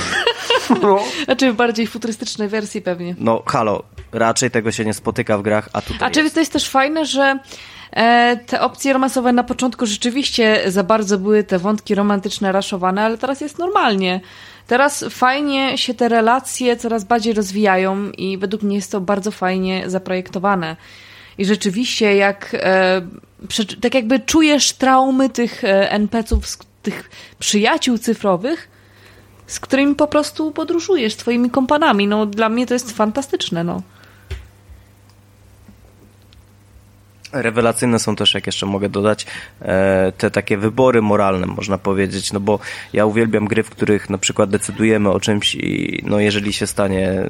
Znaczy 1.25 1.51
w 1.53 1.55
bardziej 1.55 1.87
futurystycznej 1.87 2.47
wersji 2.47 2.81
pewnie. 2.81 3.15
No 3.19 3.43
halo, 3.45 3.83
raczej 4.11 4.51
tego 4.51 4.71
się 4.71 4.85
nie 4.85 4.93
spotyka 4.93 5.37
w 5.37 5.41
grach, 5.41 5.69
a 5.73 5.81
tutaj 5.81 6.07
A 6.07 6.11
czy 6.11 6.21
jest. 6.21 6.33
to 6.35 6.39
jest 6.41 6.53
też 6.53 6.69
fajne, 6.69 7.05
że 7.05 7.39
te 8.45 8.61
opcje 8.61 8.93
romansowe 8.93 9.33
na 9.33 9.43
początku 9.43 9.85
rzeczywiście 9.85 10.71
za 10.71 10.83
bardzo 10.83 11.17
były 11.17 11.43
te 11.43 11.59
wątki 11.59 11.95
romantyczne 11.95 12.51
raszowane, 12.51 13.03
ale 13.03 13.17
teraz 13.17 13.41
jest 13.41 13.57
normalnie. 13.57 14.21
Teraz 14.67 15.05
fajnie 15.09 15.77
się 15.77 15.93
te 15.93 16.09
relacje 16.09 16.77
coraz 16.77 17.03
bardziej 17.03 17.33
rozwijają 17.33 18.11
i 18.11 18.37
według 18.37 18.63
mnie 18.63 18.75
jest 18.75 18.91
to 18.91 19.01
bardzo 19.01 19.31
fajnie 19.31 19.89
zaprojektowane. 19.89 20.75
I 21.37 21.45
rzeczywiście 21.45 22.15
jak 22.15 22.55
e, 22.59 23.01
tak 23.81 23.95
jakby 23.95 24.19
czujesz 24.19 24.73
traumy 24.73 25.29
tych 25.29 25.63
e, 25.63 25.91
NPC-ów, 25.91 26.57
tych 26.81 27.09
przyjaciół 27.39 27.97
cyfrowych, 27.97 28.69
z 29.47 29.59
którymi 29.59 29.95
po 29.95 30.07
prostu 30.07 30.51
podróżujesz, 30.51 31.15
twoimi 31.15 31.49
kompanami. 31.49 32.07
No 32.07 32.25
dla 32.25 32.49
mnie 32.49 32.65
to 32.65 32.73
jest 32.73 32.91
fantastyczne, 32.91 33.63
no. 33.63 33.81
Rewelacyjne 37.41 37.99
są 37.99 38.15
też, 38.15 38.33
jak 38.33 38.45
jeszcze 38.45 38.65
mogę 38.65 38.89
dodać, 38.89 39.25
e, 39.61 40.11
te 40.17 40.31
takie 40.31 40.57
wybory 40.57 41.01
moralne, 41.01 41.47
można 41.47 41.77
powiedzieć, 41.77 42.33
no 42.33 42.39
bo 42.39 42.59
ja 42.93 43.05
uwielbiam 43.05 43.45
gry, 43.47 43.63
w 43.63 43.69
których 43.69 44.09
na 44.09 44.17
przykład 44.17 44.49
decydujemy 44.49 45.09
o 45.11 45.19
czymś 45.19 45.55
i 45.55 46.03
no 46.05 46.19
jeżeli 46.19 46.53
się 46.53 46.67
stanie 46.67 47.29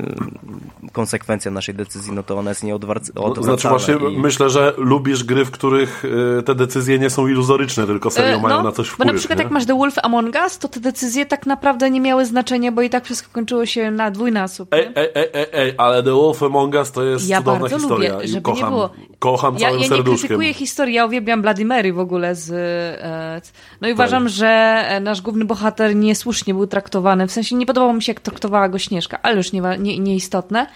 konsekwencja 0.91 1.52
naszej 1.52 1.76
decyzji, 1.76 2.14
no 2.14 2.23
to 2.23 2.38
ona 2.38 2.52
jest 2.52 2.64
nieodwracalna. 2.64 3.41
Znaczy 3.41 3.68
właśnie 3.69 3.94
i... 3.94 4.18
myślę, 4.18 4.49
że 4.49 4.73
lubisz 4.77 5.23
gry, 5.23 5.45
w 5.45 5.52
których 5.52 6.06
y, 6.40 6.44
te 6.44 6.56
decyzje 6.56 6.99
nie 6.99 7.10
są 7.10 7.27
iluzoryczne, 7.27 7.86
tylko 7.86 8.11
serio 8.11 8.36
E, 8.36 8.41
mają 8.41 8.57
no, 8.57 8.64
na 8.64 8.72
coś 8.72 8.88
Bo 8.88 8.94
wpływ. 8.94 9.07
na 9.07 9.14
przykład 9.14 9.40
nie? 9.40 9.44
jak 9.44 9.52
masz 9.52 9.65
The 9.65 9.77
Wolf 9.77 9.95
Among 10.03 10.36
Us, 10.44 10.57
to 10.57 10.68
te 10.68 10.80
decyzje 10.80 11.26
tak 11.26 11.45
naprawdę 11.45 11.90
nie 11.91 12.02
miały 12.02 12.26
znaczenia, 12.26 12.72
bo 12.72 12.82
i 12.82 12.90
tak 12.90 13.06
wszystko 13.06 13.30
kończyło 13.32 13.65
się 13.65 13.91
na 13.91 14.11
dwójnasób. 14.11 14.73
Ej, 14.73 14.90
ej, 14.95 15.10
ej, 15.15 15.27
ej, 15.34 15.45
ej, 15.53 15.73
ale 15.77 16.03
The 16.03 16.11
Wolf 16.11 16.44
Among 16.44 16.76
Us 16.76 16.91
to 16.91 17.03
jest 17.03 17.27
Ja 17.30 17.38
cudowna 17.38 17.60
bardzo 17.60 17.77
historia 17.77 18.14
lubię, 18.14 18.26
i 18.26 18.27
żeby 18.27 18.41
kocham, 18.41 18.64
nie 18.64 18.69
było. 18.69 18.90
kocham 19.19 19.53
Ja, 19.53 19.60
całym 19.60 19.82
ja 19.82 19.88
serduszkiem. 19.96 20.28
krytykuję 20.28 20.54
historii, 20.54 20.96
ja 20.96 21.06
uwielbiam 21.06 21.42
Bloody 21.42 21.66
Mary 21.66 21.94
w 21.94 22.00
ogóle 22.00 22.36
z... 22.36 22.52
E, 22.52 23.42
no 23.82 23.88
i 23.88 23.92
Tak. 23.92 23.96
uważam, 23.96 24.30
że 24.30 24.48
e, 24.88 25.00
nasz 25.00 25.22
główny 25.22 25.46
bohater 25.46 25.96
niesłusznie 25.96 26.54
był 26.54 26.68
traktowany, 26.68 27.28
w 27.28 27.32
sensie 27.32 27.56
nie 27.56 27.66
podobało 27.66 27.94
mi 27.94 28.04
się, 28.04 28.12
jak 28.12 28.20
traktowała 28.20 28.70
go 28.70 28.80
Śnieżka, 28.80 29.20
ale 29.24 29.36
już 29.36 29.52
nie, 29.52 29.62
nie, 29.80 30.00
nieistotne. 30.00 30.68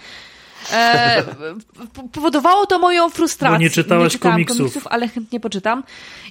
E, 0.72 1.22
powodowało 2.12 2.66
to 2.66 2.78
moją 2.78 3.10
frustrację. 3.10 3.58
Bo 3.58 3.62
nie 3.62 3.70
czytałaś 3.70 4.12
czytałam 4.12 4.44
komiksów. 4.44 4.86
ale 4.86 5.08
chętnie 5.08 5.40
poczytam. 5.40 5.82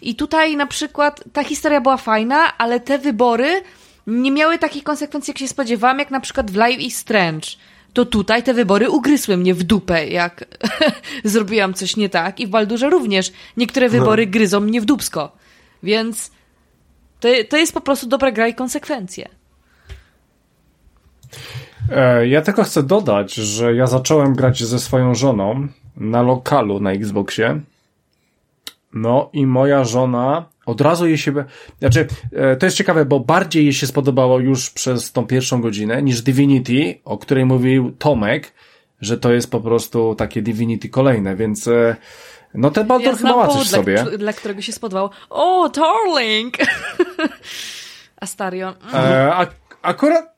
I 0.02 0.16
tutaj 0.16 0.56
na 0.56 0.66
przykład 0.68 1.24
ta 1.34 1.44
historia 1.44 1.82
była 1.82 1.98
fajna, 1.98 2.57
ale 2.57 2.80
te 2.80 2.98
wybory 2.99 3.61
nie 4.07 4.32
miały 4.32 4.57
takich 4.57 4.84
konsekwencji, 4.84 5.32
jak 5.32 5.38
się 5.38 5.48
spodziewałam, 5.48 5.99
jak 5.99 6.11
na 6.11 6.20
przykład 6.20 6.52
w 6.52 6.56
Live 6.56 6.80
is 6.80 6.98
Strange. 6.98 7.48
To 7.94 8.06
tutaj 8.06 8.44
te 8.44 8.53
wybory 8.53 8.90
ugryzły 8.90 9.38
mnie 9.38 9.53
w 9.53 9.64
dupę, 9.64 10.07
jak 10.07 10.45
zrobiłam 11.24 11.74
coś 11.74 11.95
nie 11.98 12.10
tak. 12.10 12.40
I 12.40 12.48
w 12.48 12.49
Baldurze 12.49 12.90
również 12.90 13.32
niektóre 13.57 13.90
wybory 13.90 14.28
gryzą 14.28 14.60
mnie 14.60 14.82
w 14.82 14.86
dupsko. 14.86 15.32
Więc 15.84 16.32
to, 17.20 17.28
to 17.49 17.57
jest 17.57 17.74
po 17.74 17.82
prostu 17.82 18.07
dobra 18.07 18.32
gra 18.32 18.48
i 18.48 18.53
konsekwencje. 18.53 19.30
E, 21.91 22.28
Ja 22.28 22.41
tylko 22.41 22.64
chcę 22.64 22.84
dodać, 22.84 23.34
że 23.34 23.76
ja 23.76 23.88
zacząłem 23.88 24.34
grać 24.36 24.64
ze 24.64 24.80
swoją 24.80 25.16
żoną 25.16 25.68
na 25.98 26.22
lokalu 26.22 26.80
na 26.80 26.91
Xboxie. 26.91 27.61
No 28.94 29.30
i 29.34 29.45
moja 29.48 29.84
żona 29.84 30.45
od 30.70 30.82
razu 30.82 31.08
jej 31.08 31.18
się. 31.18 31.34
Znaczy, 31.80 32.08
e, 32.34 32.56
to 32.56 32.66
jest 32.66 32.78
ciekawe, 32.78 33.06
bo 33.06 33.20
bardziej 33.20 33.64
jej 33.64 33.74
się 33.74 33.88
spodobało 33.88 34.40
już 34.40 34.70
przez 34.70 35.12
tą 35.12 35.28
pierwszą 35.28 35.62
godzinę 35.62 36.02
niż 36.02 36.22
Divinity, 36.22 37.00
o 37.06 37.18
której 37.18 37.46
mówił 37.46 37.91
Tomek, 37.91 38.54
że 39.02 39.18
to 39.18 39.32
jest 39.34 39.52
po 39.52 39.62
prostu 39.62 40.16
takie 40.16 40.41
Divinity 40.41 40.90
kolejne, 40.90 41.36
więc. 41.36 41.68
e, 41.68 41.96
No 42.54 42.72
ten 42.72 42.88
Baldur 42.88 43.08
ja 43.08 43.16
chyba 43.16 43.48
w 43.48 43.68
sobie. 43.68 44.04
Dla, 44.04 44.18
dla 44.18 44.34
którego 44.34 44.62
się 44.62 44.72
spodobał. 44.72 45.10
O, 45.30 45.70
Darling! 45.70 46.58
Astarion. 48.22 48.74
E, 48.94 49.34
ak- 49.36 49.56
akurat, 49.82 50.36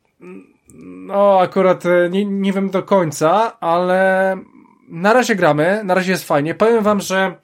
no 1.08 1.40
akurat 1.40 1.86
e, 1.86 2.10
nie, 2.10 2.26
nie 2.26 2.54
wiem 2.54 2.70
do 2.70 2.84
końca, 2.84 3.60
ale 3.60 4.38
na 4.90 5.14
razie 5.14 5.36
gramy, 5.36 5.82
na 5.84 5.94
razie 5.94 6.12
jest 6.12 6.28
fajnie. 6.28 6.56
Powiem 6.56 6.84
wam, 6.84 7.02
że 7.02 7.36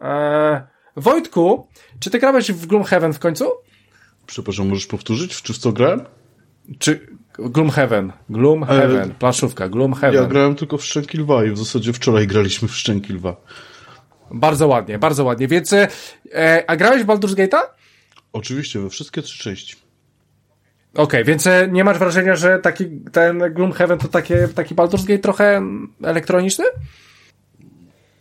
e, 0.00 0.66
Wojtku, 0.96 1.68
czy 2.00 2.10
ty 2.10 2.18
grałeś 2.18 2.52
w 2.52 2.66
Gloomhaven 2.66 3.12
w 3.12 3.18
końcu? 3.18 3.44
Przepraszam, 4.26 4.68
możesz 4.68 4.86
powtórzyć, 4.86 5.42
czy 5.42 5.52
w 5.52 5.58
co 5.58 5.72
grałem? 5.72 6.00
Czy 6.78 7.06
Gloomhaven, 7.38 8.12
Gloomhaven, 8.30 9.14
planszówka, 9.14 9.68
Gloomhaven. 9.68 10.22
Ja 10.22 10.28
grałem 10.28 10.54
tylko 10.54 10.78
w 10.78 10.84
Szczęki 10.84 11.18
Lwa 11.18 11.44
i 11.44 11.50
w 11.50 11.58
zasadzie 11.58 11.92
wczoraj 11.92 12.26
graliśmy 12.26 12.68
w 12.68 12.76
Szczęki 12.76 13.12
Lwa. 13.12 13.36
Bardzo 14.30 14.68
ładnie, 14.68 14.98
bardzo 14.98 15.24
ładnie. 15.24 15.48
Więc, 15.48 15.72
e, 15.72 15.88
a 16.66 16.76
grałeś 16.76 17.02
w 17.02 17.06
Baldur's 17.06 17.34
Gate'a? 17.34 17.58
Oczywiście, 18.32 18.80
we 18.80 18.90
wszystkie 18.90 19.22
trzy 19.22 19.42
części. 19.42 19.76
Okej, 20.94 21.24
więc 21.24 21.46
e, 21.46 21.68
nie 21.72 21.84
masz 21.84 21.98
wrażenia, 21.98 22.36
że 22.36 22.58
taki 22.58 22.84
ten 23.12 23.54
Gloomhaven 23.54 23.98
to 23.98 24.08
takie, 24.08 24.48
taki 24.48 24.74
Baldur's 24.74 25.06
Gate 25.06 25.18
trochę 25.18 25.62
elektroniczny? 26.02 26.64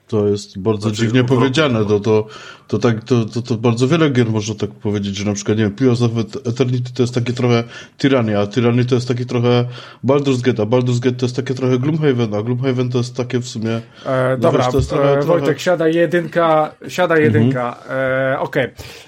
To 0.07 0.27
jest 0.27 0.60
bardzo 0.60 0.90
Znaczy, 0.90 1.02
dziwnie 1.02 1.23
powiedziane, 1.23 1.86
to, 1.86 1.99
to 1.99 2.27
to 2.68 2.80
tak, 2.80 3.03
to, 3.03 3.26
to, 3.26 3.41
to 3.41 3.56
bardzo 3.56 3.88
wiele 3.88 4.10
gier 4.10 4.30
można 4.30 4.56
tak 4.56 4.69
powiedzieć, 4.69 5.15
że 5.15 5.26
na 5.26 5.34
przykład, 5.34 5.57
nie 5.57 5.64
wiem, 5.64 5.76
Pillars 5.76 6.02
of 6.02 6.11
Eternity 6.45 6.94
to 6.94 7.03
jest 7.03 7.15
takie 7.15 7.34
trochę 7.34 7.64
Tyrannia, 7.98 8.40
a 8.40 8.48
Tyranny 8.48 8.86
to 8.86 8.95
jest 8.95 9.07
taki 9.07 9.26
trochę 9.26 9.65
Baldur's 10.06 10.41
Gate, 10.41 10.64
a 10.64 10.65
Baldur's 10.65 10.99
Gate 10.99 11.15
to 11.15 11.26
jest 11.26 11.36
takie 11.36 11.53
trochę 11.53 11.80
Gloomhaven, 11.80 12.34
a 12.34 12.41
Gloomhaven 12.41 12.90
to 12.90 12.98
jest 12.98 13.15
takie 13.15 13.40
w 13.40 13.48
sumie... 13.48 13.82
E, 14.06 14.30
no 14.32 14.38
dobra, 14.38 14.72
wiesz, 14.73 14.88
trochę, 14.88 15.11
e, 15.11 15.14
trochę... 15.14 15.40
Wojtek, 15.40 15.60
siada 15.60 15.88
jedynka, 15.88 16.72
siada 16.88 17.18
jedynka. 17.18 17.77
E, 17.90 18.40
Okej. 18.40 18.68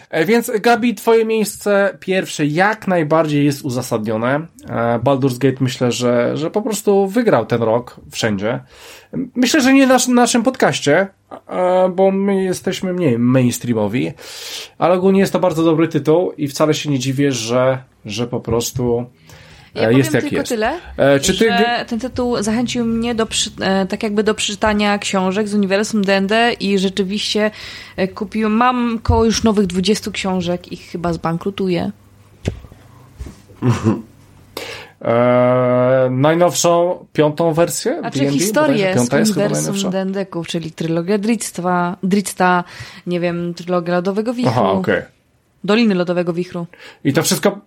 E, 0.09 0.25
Więc 0.25 0.51
Gabi, 0.61 0.95
twoje 0.95 1.25
miejsce 1.25 1.97
pierwsze 1.99 2.45
jak 2.45 2.87
najbardziej 2.87 3.45
jest 3.45 3.65
uzasadnione. 3.65 4.47
E, 4.69 4.99
Baldur's 4.99 5.37
Gate 5.37 5.57
myślę, 5.59 5.91
że, 5.91 6.37
że 6.37 6.51
po 6.51 6.61
prostu 6.61 7.07
wygrał 7.07 7.45
ten 7.45 7.63
rok 7.63 7.95
wszędzie. 8.11 8.59
Myślę, 9.35 9.61
że 9.61 9.73
nie 9.73 9.87
na 9.87 9.93
nasz, 9.93 10.07
naszym 10.07 10.43
podcaście, 10.43 11.07
bo 11.95 12.11
my 12.11 12.43
jesteśmy 12.43 12.93
mniej 12.93 13.19
mainstreamowi, 13.19 14.11
ale 14.77 14.95
ogólnie 14.95 15.19
jest 15.19 15.33
to 15.33 15.39
bardzo 15.39 15.63
dobry 15.63 15.87
tytuł 15.87 16.31
i 16.31 16.47
wcale 16.47 16.73
się 16.73 16.89
nie 16.89 16.99
dziwię, 16.99 17.31
że, 17.31 17.77
że 18.05 18.27
po 18.27 18.39
prostu 18.39 19.05
Ja 19.75 19.89
e, 19.89 19.93
jest 19.93 20.13
jak 20.13 20.23
tylko 20.23 20.35
jest. 20.35 20.49
tyle, 20.49 20.79
E, 20.97 21.19
Czy 21.19 21.37
ty... 21.37 21.45
że 21.45 21.85
ten 21.87 21.99
tytuł 21.99 22.43
zachęcił 22.43 22.85
mnie 22.85 23.15
do, 23.15 23.25
przy, 23.25 23.51
e, 23.61 23.85
tak 23.85 24.03
jakby 24.03 24.23
do 24.23 24.33
przeczytania 24.33 24.97
książek 24.97 25.47
z 25.47 25.53
uniwersum 25.53 26.03
D&D 26.03 26.53
i 26.59 26.79
rzeczywiście 26.79 27.51
kupiłem, 28.15 28.51
mam 28.51 28.99
koło 29.03 29.25
już 29.25 29.43
nowych 29.43 29.67
20 29.67 30.11
książek 30.11 30.71
i 30.71 30.77
chyba 30.77 31.13
zbankrutuję. 31.13 31.91
E, 35.01 36.07
najnowszą, 36.11 37.05
piątą 37.13 37.53
wersję? 37.53 37.99
A 38.03 38.11
czy 38.11 38.29
historię 38.29 38.95
z 38.99 39.13
uniwersum? 39.13 39.91
D&D-ków, 39.91 40.47
czyli 40.47 40.71
trylogia 40.71 41.17
Dritstwa, 41.17 41.97
Dritsta, 42.03 42.63
nie 43.07 43.19
wiem, 43.19 43.53
trylogia 43.53 43.93
Lodowego 43.93 44.33
Wichru, 44.33 44.51
Aha, 44.51 44.71
okej. 44.71 45.01
Doliny 45.63 45.95
Lodowego 45.95 46.33
Wichru. 46.33 46.67
I 47.03 47.13
to 47.13 47.23
wszystko, 47.23 47.59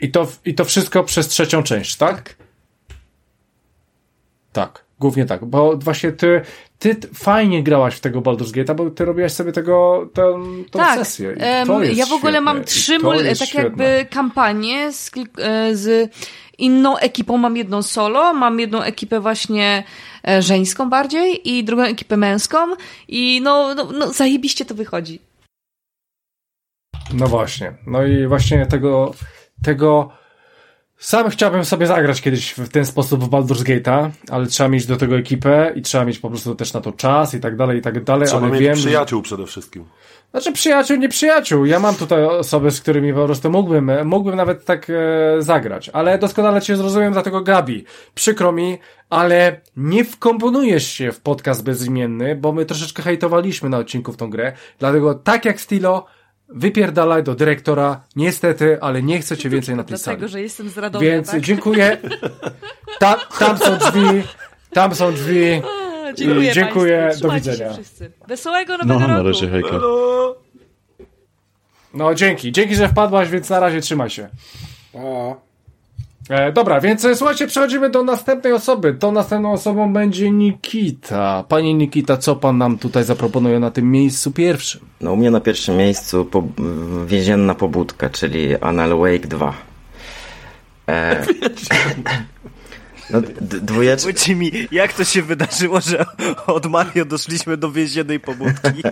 i 0.00 0.10
to, 0.10 0.26
i 0.44 0.54
to 0.54 0.64
wszystko 0.64 1.04
przez 1.04 1.28
trzecią 1.28 1.62
część, 1.62 1.96
tak? 1.96 2.36
Tak, 4.52 4.84
głównie 5.00 5.24
tak, 5.26 5.44
bo 5.44 5.76
właśnie 5.76 6.12
ty, 6.12 6.40
ty 6.78 6.96
fajnie 7.14 7.62
grałaś 7.62 7.94
w 7.94 8.00
tego 8.00 8.20
Baldur's 8.20 8.52
Gate'a, 8.52 8.74
bo 8.74 8.90
ty 8.90 9.04
robiłaś 9.04 9.32
sobie 9.32 9.52
tego, 9.52 10.08
tę, 10.14 10.42
tak, 10.70 10.98
sesję. 10.98 11.32
I 11.38 11.42
em, 11.42 11.66
to 11.66 11.82
jest 11.82 11.96
ja 11.98 12.06
w 12.06 12.12
ogóle 12.12 12.40
mam 12.40 12.56
świetne. 12.56 12.72
I 12.72 12.74
trzy, 12.74 13.00
to 13.00 13.06
mul- 13.06 13.24
jest 13.24 13.40
tak 13.40 13.48
świetne. 13.48 13.84
jakby 13.84 14.06
kampanie 14.10 14.92
z, 14.92 15.10
e, 15.38 15.76
z 15.76 16.10
inną 16.62 16.96
ekipą. 16.98 17.38
Mam 17.38 17.56
jedną 17.56 17.82
solo, 17.82 18.34
mam 18.34 18.60
jedną 18.60 18.82
ekipę 18.82 19.20
właśnie 19.20 19.84
e, 20.28 20.42
żeńską 20.42 20.90
bardziej 20.90 21.48
i 21.48 21.64
drugą 21.64 21.82
ekipę 21.82 22.16
męską 22.16 22.58
i 23.08 23.40
no, 23.44 23.74
no, 23.74 23.88
no 23.98 24.12
zajebiście 24.12 24.64
to 24.64 24.74
wychodzi. 24.74 25.20
No 27.14 27.26
właśnie. 27.26 27.72
No 27.86 28.04
i 28.04 28.26
właśnie 28.26 28.66
tego, 28.66 29.14
tego 29.62 30.10
sam 31.02 31.30
chciałbym 31.30 31.64
sobie 31.64 31.86
zagrać 31.86 32.20
kiedyś 32.20 32.52
w 32.52 32.68
ten 32.68 32.86
sposób 32.86 33.24
w 33.24 33.28
Baldur's 33.28 33.62
Gate'a, 33.62 34.10
ale 34.30 34.46
trzeba 34.46 34.68
mieć 34.68 34.86
do 34.86 34.96
tego 34.96 35.16
ekipę 35.16 35.72
i 35.74 35.82
trzeba 35.82 36.04
mieć 36.04 36.18
po 36.18 36.28
prostu 36.28 36.54
też 36.54 36.72
na 36.72 36.80
to 36.80 36.92
czas 36.92 37.34
i 37.34 37.40
tak 37.40 37.56
dalej, 37.56 37.78
i 37.78 37.82
tak 37.82 38.04
dalej, 38.04 38.28
Trzeba 38.28 38.42
ale 38.42 38.52
mieć 38.52 38.60
wiem, 38.60 38.74
przyjaciół 38.74 39.22
przede 39.22 39.46
wszystkim. 39.46 39.84
Znaczy 40.30 40.52
przyjaciół, 40.52 40.96
nie 40.96 41.08
przyjaciół. 41.08 41.64
Ja 41.64 41.78
mam 41.78 41.94
tutaj 41.94 42.24
osoby, 42.24 42.70
z 42.70 42.80
którymi 42.80 43.14
po 43.14 43.24
prostu 43.24 43.50
mógłbym, 43.50 43.90
mógłbym 44.04 44.36
nawet 44.36 44.64
tak 44.64 44.90
e, 44.90 44.94
zagrać. 45.42 45.88
Ale 45.88 46.18
doskonale 46.18 46.60
cię 46.60 46.76
zrozumiem, 46.76 47.12
dlatego 47.12 47.40
Gabi, 47.40 47.84
przykro 48.14 48.52
mi, 48.52 48.78
ale 49.10 49.60
nie 49.76 50.04
wkomponujesz 50.04 50.86
się 50.86 51.12
w 51.12 51.20
podcast 51.20 51.64
bezimienny, 51.64 52.36
bo 52.36 52.52
my 52.52 52.66
troszeczkę 52.66 53.02
hejtowaliśmy 53.02 53.68
na 53.68 53.78
odcinku 53.78 54.12
w 54.12 54.16
tą 54.16 54.30
grę. 54.30 54.52
Dlatego 54.78 55.14
tak 55.14 55.44
jak 55.44 55.60
Stilo, 55.60 56.06
wypierdalaj 56.54 57.22
do 57.22 57.34
dyrektora. 57.34 58.00
Niestety, 58.16 58.78
ale 58.80 59.02
nie 59.02 59.20
chcę 59.20 59.36
cię 59.36 59.48
więcej 59.48 59.76
na 59.76 59.84
tej 59.84 59.96
Dlatego, 59.96 60.20
sali. 60.20 60.32
że 60.32 60.40
jestem 60.42 60.68
z 60.68 60.78
Radomia, 60.78 61.10
Więc 61.10 61.30
tak? 61.30 61.40
dziękuję. 61.40 61.96
Ta, 62.98 63.14
tam 63.38 63.58
są 63.58 63.76
drzwi. 63.78 64.22
Tam 64.72 64.94
są 64.94 65.12
drzwi. 65.12 65.62
Dziękuję, 66.16 66.50
I 66.50 66.54
dziękuję, 66.54 67.10
do 67.20 67.30
widzenia. 67.30 67.70
Wesołego 68.28 68.72
No, 68.78 68.84
nowego 68.84 69.08
na 69.08 69.16
roku. 69.16 69.28
razie, 69.28 69.48
hejka. 69.48 69.80
No 71.94 72.14
dzięki. 72.14 72.52
Dzięki, 72.52 72.74
że 72.74 72.88
wpadłaś, 72.88 73.28
więc 73.28 73.50
na 73.50 73.60
razie 73.60 73.80
trzymaj 73.80 74.10
się. 74.10 74.28
A, 74.94 74.98
E, 76.30 76.52
dobra, 76.52 76.80
więc 76.80 77.04
e, 77.04 77.14
słuchajcie, 77.14 77.46
przechodzimy 77.46 77.90
do 77.90 78.02
następnej 78.04 78.52
osoby. 78.52 78.94
Tą 78.94 79.12
następną 79.12 79.52
osobą 79.52 79.92
będzie 79.92 80.30
Nikita. 80.30 81.44
Panie 81.48 81.74
Nikita, 81.74 82.16
co 82.16 82.36
pan 82.36 82.58
nam 82.58 82.78
tutaj 82.78 83.04
zaproponuje 83.04 83.60
na 83.60 83.70
tym 83.70 83.90
miejscu 83.90 84.30
pierwszym? 84.30 84.80
No 85.00 85.12
u 85.12 85.16
mnie 85.16 85.30
na 85.30 85.40
pierwszym 85.40 85.76
miejscu 85.76 86.24
po, 86.24 86.42
więzienna 87.06 87.54
pobudka, 87.54 88.10
czyli 88.10 88.56
Anal 88.56 88.98
Wake 88.98 89.26
2. 89.28 89.54
E, 90.88 91.26
no, 93.10 93.20
d- 93.20 93.60
dwójecz... 93.60 94.02
Powiedzcie 94.02 94.34
mi, 94.34 94.52
jak 94.72 94.92
to 94.92 95.04
się 95.04 95.22
wydarzyło, 95.22 95.80
że 95.80 96.04
od 96.46 96.66
Mario 96.66 97.04
doszliśmy 97.04 97.56
do 97.56 97.72
więziennej 97.72 98.20
pobudki? 98.20 98.68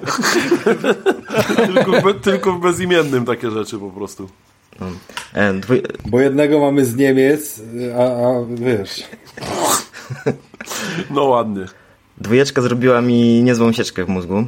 Tylko, 1.56 2.14
tylko 2.14 2.52
w 2.52 2.60
bezimiennym 2.60 3.24
takie 3.24 3.50
rzeczy 3.50 3.78
po 3.78 3.90
prostu. 3.90 4.28
Dwój... 5.60 5.82
bo 6.06 6.20
jednego 6.20 6.60
mamy 6.60 6.84
z 6.84 6.96
Niemiec, 6.96 7.62
a, 7.98 8.02
a 8.02 8.44
wiesz... 8.48 9.02
No 11.10 11.24
ładnie. 11.24 11.64
Dwójeczka 12.18 12.62
zrobiła 12.62 13.00
mi 13.00 13.42
niezłą 13.42 13.72
sieczkę 13.72 14.04
w 14.04 14.08
mózgu. 14.08 14.44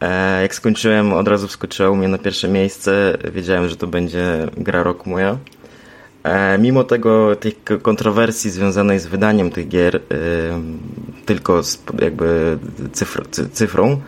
E, 0.00 0.42
jak 0.42 0.54
skończyłem, 0.54 1.12
od 1.12 1.28
razu 1.28 1.48
wskoczyła 1.48 1.90
u 1.90 1.96
mnie 1.96 2.08
na 2.08 2.18
pierwsze 2.18 2.48
miejsce. 2.48 3.18
Wiedziałem, 3.32 3.68
że 3.68 3.76
to 3.76 3.86
będzie 3.86 4.48
gra 4.56 4.82
roku 4.82 5.10
moja. 5.10 5.38
E, 6.22 6.58
mimo 6.58 6.84
tego, 6.84 7.36
tych 7.36 7.54
kontrowersji 7.82 8.50
związanej 8.50 8.98
z 8.98 9.06
wydaniem 9.06 9.50
tych 9.50 9.68
gier, 9.68 9.96
e, 9.96 10.00
tylko 11.26 11.62
z 11.62 11.82
jakby 12.00 12.58
cyfr, 12.92 13.26
cy, 13.30 13.48
cyfrą, 13.48 14.00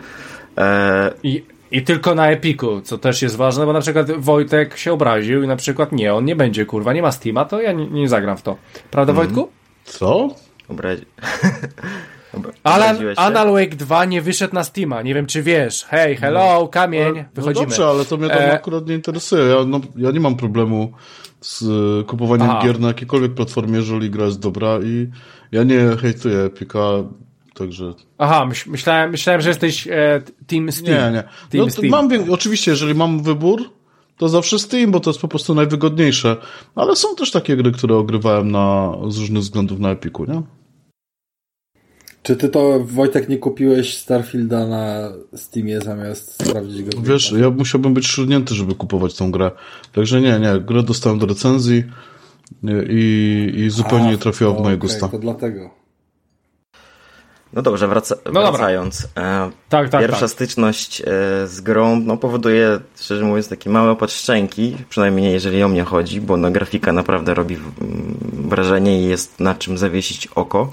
I, 1.23 1.43
I 1.71 1.81
tylko 1.83 2.15
na 2.15 2.27
Epiku, 2.29 2.81
co 2.81 2.97
też 2.97 3.21
jest 3.21 3.35
ważne, 3.35 3.65
bo 3.65 3.73
na 3.73 3.81
przykład 3.81 4.11
Wojtek 4.11 4.77
się 4.77 4.93
obraził 4.93 5.43
i 5.43 5.47
na 5.47 5.55
przykład 5.55 5.91
nie, 5.91 6.13
on 6.13 6.25
nie 6.25 6.35
będzie, 6.35 6.65
kurwa, 6.65 6.93
nie 6.93 7.01
ma 7.01 7.11
Steama, 7.11 7.45
to 7.45 7.61
ja 7.61 7.71
nie, 7.71 7.87
nie 7.87 8.09
zagram 8.09 8.37
w 8.37 8.41
to. 8.41 8.57
Prawda, 8.91 9.13
Wojtku? 9.13 9.49
Co? 9.85 10.29
obrazi... 10.67 11.05
Obra- 12.33 12.51
Alan? 12.63 12.97
Anal 13.15 13.51
Wake 13.51 13.75
2 13.75 14.05
nie 14.05 14.21
wyszedł 14.21 14.53
na 14.53 14.63
Steama, 14.63 15.01
nie 15.01 15.13
wiem 15.13 15.25
czy 15.25 15.43
wiesz. 15.43 15.85
Hej, 15.89 16.15
hello, 16.15 16.67
kamień, 16.67 17.15
No 17.15 17.23
wychodzimy. 17.33 17.65
dobrze, 17.67 17.85
ale 17.87 18.05
to 18.05 18.17
mnie 18.17 18.27
tam 18.29 18.37
E, 18.37 18.53
akurat 18.53 18.87
nie 18.87 18.95
interesuje. 18.95 19.43
Ja, 19.43 19.65
no, 19.67 19.79
ja 19.95 20.11
nie 20.11 20.19
mam 20.19 20.35
problemu 20.35 20.91
z 21.41 21.63
e, 22.01 22.03
kupowaniem 22.03 22.49
Aha. 22.49 22.61
gier 22.63 22.79
na 22.79 22.87
jakiejkolwiek 22.87 23.33
platformie, 23.33 23.75
jeżeli 23.77 24.09
gra 24.09 24.25
jest 24.25 24.39
dobra 24.39 24.79
i 24.83 25.07
ja 25.51 25.63
nie 25.63 25.79
hejtuję 26.01 26.37
Epika, 26.39 26.79
także 27.57 27.93
Aha, 28.17 28.45
myśl, 28.45 28.71
myślałem, 28.71 29.11
myślałem, 29.11 29.41
że 29.41 29.49
jesteś 29.49 29.87
e, 29.87 30.21
Team 30.47 30.71
Steam. 30.71 31.13
nie, 31.13 31.17
nie. 31.17 31.23
Team 31.49 31.65
No, 31.65 31.69
Steam. 31.69 31.89
mam, 31.89 32.09
oczywiście, 32.31 32.71
jeżeli 32.71 32.95
mam 32.95 33.23
wybór, 33.23 33.69
to 34.17 34.29
zawsze 34.29 34.59
Steam, 34.59 34.91
bo 34.91 34.99
to 34.99 35.09
jest 35.09 35.21
po 35.21 35.27
prostu 35.27 35.55
najwygodniejsze. 35.55 36.37
Ale 36.75 36.95
są 36.95 37.15
też 37.15 37.31
takie 37.31 37.57
gry, 37.57 37.71
które 37.71 37.95
ogrywałem 37.95 38.51
na, 38.51 38.93
z 39.07 39.17
różnych 39.17 39.41
względów 39.43 39.79
na 39.79 39.89
Epiku, 39.91 40.25
nie? 40.25 40.41
Czy 42.23 42.35
ty 42.35 42.49
to, 42.49 42.79
Wojtek, 42.79 43.29
nie 43.29 43.37
kupiłeś 43.37 43.97
Starfielda 43.97 44.67
na 44.67 45.11
Steamie 45.35 45.81
zamiast 45.81 46.43
sprawdzić 46.47 46.83
go? 46.83 47.01
Wiesz, 47.01 47.33
ja 47.39 47.49
musiałbym 47.49 47.93
być 47.93 48.07
szurnięty, 48.07 48.55
żeby 48.55 48.75
kupować 48.75 49.15
tą 49.15 49.31
grę. 49.31 49.51
Także 49.93 50.21
nie, 50.21 50.39
nie, 50.39 50.59
grę 50.59 50.83
dostałem 50.83 51.19
do 51.19 51.25
recenzji 51.25 51.83
i, 52.89 53.53
i 53.55 53.69
zupełnie 53.69 54.05
A, 54.07 54.11
nie 54.11 54.17
trafiła 54.17 54.51
w 54.51 54.53
moje 54.53 54.65
okej, 54.65 54.77
gusta. 54.77 55.07
To 55.07 55.19
dlatego. 55.19 55.84
No 57.55 57.61
dobrze, 57.61 57.87
wraca, 57.87 58.15
dobra. 58.25 58.51
wracając. 58.51 59.07
E, 59.17 59.51
Tak, 59.69 59.89
tak, 59.89 60.01
Pierwsza 60.01 60.19
tak. 60.19 60.29
styczność 60.29 61.01
e, 61.01 61.05
z 61.47 61.61
grą 61.61 61.99
no, 61.99 62.17
powoduje, 62.17 62.79
szczerze 62.99 63.23
mówiąc, 63.25 63.47
takie 63.49 63.69
małe 63.69 63.91
opad 63.91 64.11
szczęki, 64.11 64.77
przynajmniej 64.89 65.33
jeżeli 65.33 65.63
o 65.63 65.67
mnie 65.67 65.83
chodzi, 65.83 66.21
bo 66.21 66.37
no, 66.37 66.51
grafika 66.51 66.91
naprawdę 66.91 67.33
robi 67.33 67.55
mm, 67.55 68.17
wrażenie 68.49 69.01
i 69.01 69.05
jest 69.05 69.39
na 69.39 69.55
czym 69.55 69.77
zawiesić 69.77 70.27
oko. 70.27 70.71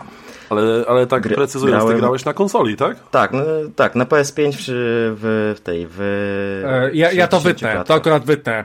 Ale, 0.50 0.84
ale 0.88 1.06
tak 1.06 1.22
Gra- 1.26 1.34
precyzując, 1.34 1.82
ty 1.84 1.88
grałem- 1.88 1.98
grałeś 2.00 2.24
na 2.24 2.32
konsoli, 2.34 2.76
tak? 2.76 2.96
Tak, 3.10 3.32
no, 3.32 3.42
tak, 3.76 3.94
na 3.94 4.04
PS5 4.04 4.52
w, 4.58 5.54
w, 5.56 5.60
tej, 5.60 5.86
w... 5.90 6.00
E, 6.64 6.90
ja, 6.94 7.12
ja 7.12 7.28
to 7.28 7.40
60 7.40 7.44
wytnę, 7.44 7.84
to 7.84 7.94
akurat 7.94 8.24
wytnę. 8.24 8.64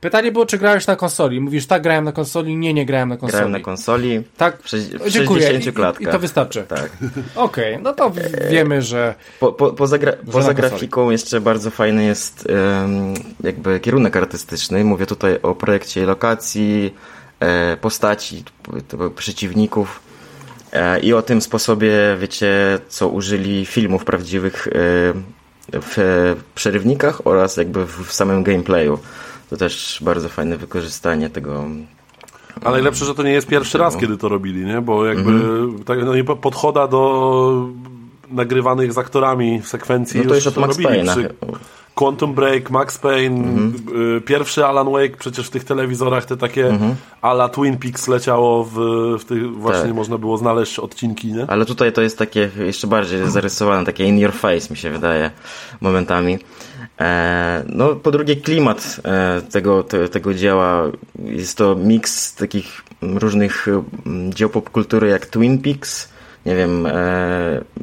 Pytanie 0.00 0.32
było, 0.32 0.46
czy 0.46 0.58
grałeś 0.58 0.86
na 0.86 0.96
konsoli. 0.96 1.40
Mówisz, 1.40 1.66
tak, 1.66 1.82
grałem 1.82 2.04
na 2.04 2.12
konsoli. 2.12 2.56
Nie, 2.56 2.74
nie 2.74 2.86
grałem 2.86 3.08
na 3.08 3.16
konsoli. 3.16 3.32
Grałem 3.38 3.52
na 3.52 3.60
konsoli. 3.60 4.22
Tak, 4.36 4.62
W, 4.62 4.68
sześć- 4.68 4.86
w 4.96 5.10
dziękuję. 5.10 5.42
60 5.42 5.66
I, 5.66 5.68
i, 5.68 5.72
klatkach. 5.72 6.08
I 6.08 6.12
to 6.12 6.18
wystarczy. 6.18 6.62
Tak. 6.68 6.90
Okej, 7.34 7.78
no 7.82 7.92
to 7.94 8.10
w- 8.10 8.48
wiemy, 8.50 8.82
że... 8.82 9.14
Po, 9.40 9.52
po, 9.52 9.72
poza 9.72 9.98
gra, 9.98 10.12
poza 10.32 10.54
grafiką 10.54 11.10
jeszcze 11.10 11.40
bardzo 11.40 11.70
fajny 11.70 12.04
jest 12.04 12.46
em, 12.50 13.14
jakby 13.44 13.80
kierunek 13.80 14.16
artystyczny. 14.16 14.84
Mówię 14.84 15.06
tutaj 15.06 15.38
o 15.42 15.54
projekcie 15.54 16.06
lokacji, 16.06 16.94
e, 17.40 17.76
postaci, 17.76 18.44
przeciwników 19.16 20.00
e, 20.72 21.00
i 21.00 21.12
o 21.14 21.22
tym 21.22 21.40
sposobie, 21.40 21.92
wiecie, 22.20 22.78
co 22.88 23.08
użyli 23.08 23.66
filmów 23.66 24.04
prawdziwych, 24.04 24.68
e, 24.68 24.70
w 25.72 26.34
przerywnikach 26.54 27.26
oraz 27.26 27.56
jakby 27.56 27.86
w 27.86 28.12
samym 28.12 28.42
gameplayu. 28.42 28.98
To 29.50 29.56
też 29.56 29.98
bardzo 30.04 30.28
fajne 30.28 30.56
wykorzystanie 30.56 31.30
tego. 31.30 31.64
Ale 32.64 32.72
najlepsze, 32.72 33.04
że 33.04 33.14
to 33.14 33.22
nie 33.22 33.30
jest 33.32 33.46
pierwszy 33.46 33.78
raz, 33.78 33.96
kiedy 33.96 34.16
to 34.16 34.28
robili, 34.28 34.64
nie? 34.66 34.80
Bo 34.80 35.06
jakby 35.06 35.30
Mhm. 35.30 35.84
tak, 35.84 35.98
no, 36.04 36.34
podchoda 36.36 36.88
do 36.88 37.68
nagrywanych 38.30 38.92
z 38.92 38.98
aktorami 38.98 39.62
sekwencji 39.64 40.20
No 40.20 40.28
to 40.28 40.34
już 40.34 40.46
od 40.46 40.56
Max 40.56 40.76
robili. 40.78 41.00
Payne'a. 41.00 41.12
Przy 41.12 41.34
Quantum 41.94 42.34
Break, 42.34 42.70
Max 42.70 42.98
Payne, 42.98 43.36
Mhm. 43.48 43.74
y, 44.16 44.20
pierwszy 44.20 44.66
Alan 44.66 44.92
Wake, 44.92 45.16
przecież 45.18 45.46
w 45.46 45.50
tych 45.50 45.64
telewizorach 45.64 46.24
te 46.24 46.36
takie 46.36 46.66
Mhm. 46.68 46.94
ala 47.22 47.48
Twin 47.48 47.76
Peaks 47.76 48.08
leciało 48.08 48.64
w, 48.64 48.74
w 49.18 49.24
tych, 49.24 49.52
właśnie 49.56 49.82
Tak. 49.82 49.94
można 49.94 50.18
było 50.18 50.36
znaleźć 50.38 50.78
odcinki, 50.78 51.32
nie? 51.32 51.44
Ale 51.48 51.64
tutaj 51.64 51.92
to 51.92 52.02
jest 52.02 52.18
takie 52.18 52.50
jeszcze 52.66 52.86
bardziej 52.86 53.30
zarysowane, 53.30 53.86
takie 53.86 54.04
in 54.04 54.18
your 54.18 54.32
face 54.32 54.70
mi 54.70 54.76
się 54.76 54.90
wydaje 54.90 55.30
momentami. 55.80 56.38
E, 57.00 57.64
no 57.68 57.94
po 57.94 58.10
drugie 58.10 58.36
klimat 58.36 59.00
e, 59.04 59.42
tego, 59.42 59.82
te, 59.82 60.08
tego 60.08 60.34
dzieła 60.34 60.84
jest 61.24 61.58
to 61.58 61.74
miks 61.74 62.34
takich 62.34 62.82
różnych 63.02 63.68
mm, 63.68 64.32
dzieł 64.32 64.48
popkultury 64.48 65.08
jak 65.08 65.26
Twin 65.26 65.58
Peaks, 65.58 66.08
nie 66.46 66.56
wiem, 66.56 66.86
e, 66.86 66.90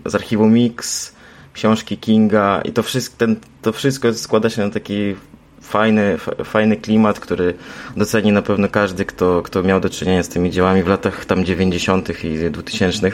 z 0.05 0.15
archiwum 0.15 0.53
Mix, 0.53 1.13
książki 1.53 1.97
Kinga 1.97 2.61
i 2.65 2.71
to 2.71 2.83
wszystko, 2.83 3.17
ten, 3.17 3.35
to 3.61 3.71
wszystko 3.71 4.13
składa 4.13 4.49
się 4.49 4.61
na 4.61 4.69
taki 4.69 5.15
fajny, 5.61 6.17
fajny 6.43 6.77
klimat, 6.77 7.19
który 7.19 7.53
doceni 7.97 8.31
na 8.31 8.41
pewno 8.41 8.69
każdy, 8.69 9.05
kto, 9.05 9.41
kto 9.41 9.63
miał 9.63 9.79
do 9.79 9.89
czynienia 9.89 10.23
z 10.23 10.29
tymi 10.29 10.51
dziełami 10.51 10.83
w 10.83 10.87
latach 10.87 11.25
tam 11.25 11.45
90. 11.45 12.23
i 12.23 12.51
2000. 12.51 13.11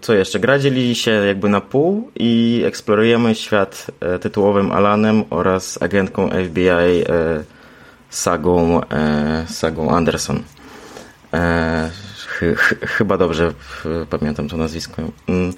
Co 0.00 0.14
jeszcze? 0.14 0.40
Gra 0.40 0.58
dzieli 0.58 0.94
się 0.94 1.10
jakby 1.10 1.48
na 1.48 1.60
pół 1.60 2.10
i 2.14 2.62
eksplorujemy 2.66 3.34
świat 3.34 3.86
e, 4.00 4.18
tytułowym 4.18 4.72
Alanem 4.72 5.24
oraz 5.30 5.82
agentką 5.82 6.30
FBI 6.30 6.68
e, 6.68 7.04
Sagą, 8.10 8.80
e, 8.82 9.44
Sagą 9.48 9.90
Anderson. 9.90 10.42
Chy, 12.38 12.54
chy, 12.56 12.76
chyba 12.86 13.16
dobrze 13.16 13.52
pamiętam 14.10 14.48
to 14.48 14.56
nazwisko. 14.56 15.02
Mm, 15.28 15.52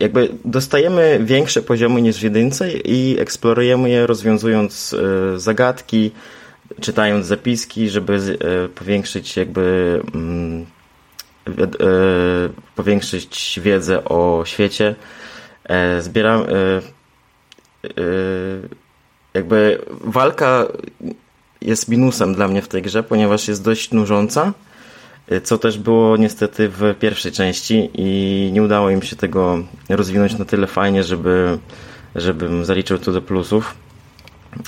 Jakby 0.00 0.28
dostajemy 0.44 1.20
większe 1.22 1.62
poziomy 1.62 2.02
niż 2.02 2.16
w 2.18 2.22
jedynce 2.22 2.72
i 2.72 3.16
eksplorujemy 3.20 3.90
je 3.90 4.06
rozwiązując 4.06 4.96
zagadki, 5.36 6.10
czytając 6.80 7.26
zapiski, 7.26 7.88
żeby 7.88 8.38
powiększyć 8.74 9.36
jakby 9.36 10.00
mm, 10.14 10.66
powiększyć 12.74 13.60
wiedzę 13.62 14.04
o 14.04 14.42
świecie. 14.46 14.94
E, 15.64 16.02
Zbieram 16.02 16.40
e, 16.40 16.46
e, 16.46 17.90
jakby 19.34 19.84
walka 20.00 20.66
jest 21.60 21.88
minusem 21.88 22.34
dla 22.34 22.48
mnie 22.48 22.62
w 22.62 22.68
tej 22.68 22.82
grze, 22.82 23.02
ponieważ 23.02 23.48
jest 23.48 23.64
dość 23.64 23.92
nużąca, 23.92 24.52
e, 25.28 25.40
co 25.40 25.58
też 25.58 25.78
było 25.78 26.16
niestety 26.16 26.68
w 26.68 26.94
pierwszej 27.00 27.32
części 27.32 27.90
i 27.94 28.50
nie 28.52 28.62
udało 28.62 28.90
im 28.90 29.02
się 29.02 29.16
tego 29.16 29.64
rozwinąć 29.88 30.38
na 30.38 30.44
tyle 30.44 30.66
fajnie, 30.66 31.04
żeby 31.04 31.58
żebym 32.14 32.64
zaliczył 32.64 32.98
to 32.98 33.12
do 33.12 33.22
plusów. 33.22 33.74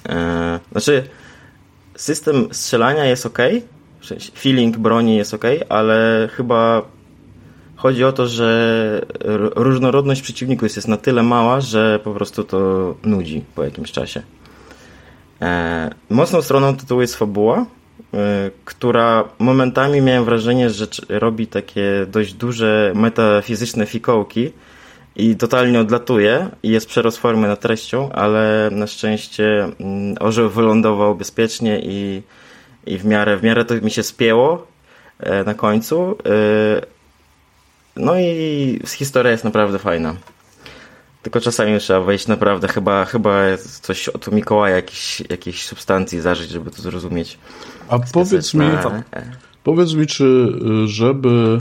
E, 0.09 0.60
Znaczy, 0.72 1.09
system 1.96 2.48
strzelania 2.52 3.05
jest 3.05 3.26
ok, 3.26 3.38
feeling 4.16 4.76
broni 4.76 5.16
jest 5.16 5.35
ok, 5.35 5.44
ale 5.68 6.28
chyba 6.32 6.82
chodzi 7.76 8.05
o 8.05 8.12
to, 8.12 8.26
że 8.26 9.06
różnorodność 9.55 10.22
przeciwników 10.22 10.76
jest 10.76 10.89
na 10.89 10.97
tyle 10.97 11.22
mała, 11.22 11.60
że 11.60 12.01
po 12.05 12.14
prostu 12.14 12.44
to 12.44 12.94
nudzi 13.05 13.44
po 13.55 13.64
jakimś 13.64 13.93
czasie. 13.93 14.22
E, 15.43 15.90
mocną 16.10 16.43
stroną 16.43 16.76
tytułu 16.76 17.01
jest 17.01 17.16
fabuła, 17.16 17.66
e, 18.14 18.51
która 18.64 19.24
momentami 19.39 20.01
miałem 20.01 20.24
wrażenie, 20.24 20.70
że 20.70 20.86
robi 21.09 21.47
takie 21.47 22.06
dość 22.09 22.35
duże 22.35 22.93
metafizyczne 22.94 23.86
fikołki 23.86 24.52
i 25.16 25.36
totalnie 25.36 25.80
odlatuje 25.80 26.48
i 26.62 26.68
jest 26.68 26.86
przerost 26.86 27.24
nad 27.24 27.60
treścią, 27.60 28.12
ale 28.12 28.68
na 28.72 28.86
szczęście 28.86 29.64
mm, 29.80 30.14
orzeł 30.20 30.51
wylądował 30.51 31.14
bezpiecznie 31.14 31.80
i, 31.82 32.22
i 32.89 32.98
w 32.98 33.05
miarę, 33.05 33.36
w 33.36 33.43
miarę 33.43 33.65
to 33.65 33.74
mi 33.74 33.90
się 33.90 34.02
spięło 34.02 34.66
e, 35.20 35.44
na 35.44 35.55
końcu. 35.55 36.19
E, 36.27 36.86
no 37.97 38.19
i 38.19 38.81
historia 38.86 39.32
jest 39.32 39.44
naprawdę 39.44 39.78
fajna. 39.78 40.15
Tylko 41.23 41.40
czasami 41.40 41.78
trzeba 41.78 42.01
wejść 42.01 42.27
naprawdę, 42.27 42.69
chyba, 42.69 43.05
chyba 43.05 43.43
coś 43.82 44.09
od 44.09 44.32
Mikołaja, 44.32 44.77
jakiejś, 44.77 45.23
jakiejś 45.31 45.62
substancji 45.66 46.20
zażyć, 46.20 46.51
żeby 46.51 46.70
to 46.70 46.82
zrozumieć. 46.82 47.39
A 47.89 47.98
powiedz 47.98 48.55
mi, 48.55 48.66
Na- 48.66 49.02
powiedz 49.65 49.94
mi, 49.94 50.06
czy 50.06 50.24
y, 50.85 50.89
żeby 50.89 51.59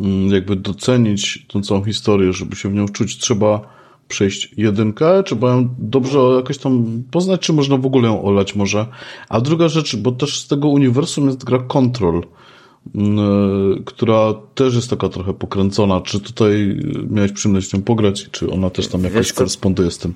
mm, 0.00 0.28
jakby 0.28 0.56
docenić 0.56 1.46
tą 1.48 1.62
całą 1.62 1.84
historię, 1.84 2.32
żeby 2.32 2.56
się 2.56 2.68
w 2.68 2.74
nią 2.74 2.88
czuć, 2.88 3.18
trzeba 3.18 3.76
przejść 4.08 4.54
jedynkę, 4.56 5.22
trzeba 5.22 5.50
ją 5.50 5.68
dobrze 5.78 6.18
jakoś 6.18 6.58
tam 6.58 7.02
poznać, 7.10 7.40
czy 7.40 7.52
można 7.52 7.76
w 7.76 7.86
ogóle 7.86 8.08
ją 8.08 8.24
olać 8.24 8.54
może. 8.54 8.86
A 9.28 9.40
druga 9.40 9.68
rzecz, 9.68 9.96
bo 9.96 10.12
też 10.12 10.40
z 10.40 10.48
tego 10.48 10.68
uniwersum 10.68 11.26
jest 11.26 11.44
gra 11.44 11.58
Control, 11.58 12.22
mm, 12.94 13.82
która 13.84 14.34
też 14.54 14.74
jest 14.74 14.90
taka 14.90 15.08
trochę 15.08 15.34
pokręcona. 15.34 16.00
Czy 16.00 16.20
tutaj 16.20 16.52
y, 16.52 17.06
miałeś 17.10 17.32
przyjemność 17.32 17.74
nią 17.74 17.82
pograć, 17.82 18.30
czy 18.30 18.50
ona 18.50 18.70
też 18.70 18.88
tam 18.88 19.04
jakoś 19.04 19.16
Wiesz 19.16 19.32
koresponduje 19.32 19.90
z 19.90 19.98
tym? 19.98 20.14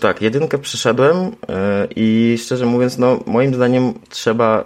Tak, 0.00 0.22
jedynkę 0.22 0.58
przeszedłem 0.58 1.16
e, 1.48 1.88
i 1.96 2.36
szczerze 2.38 2.66
mówiąc, 2.66 2.98
no 2.98 3.20
moim 3.26 3.54
zdaniem 3.54 3.94
trzeba, 4.08 4.60
e, 4.60 4.64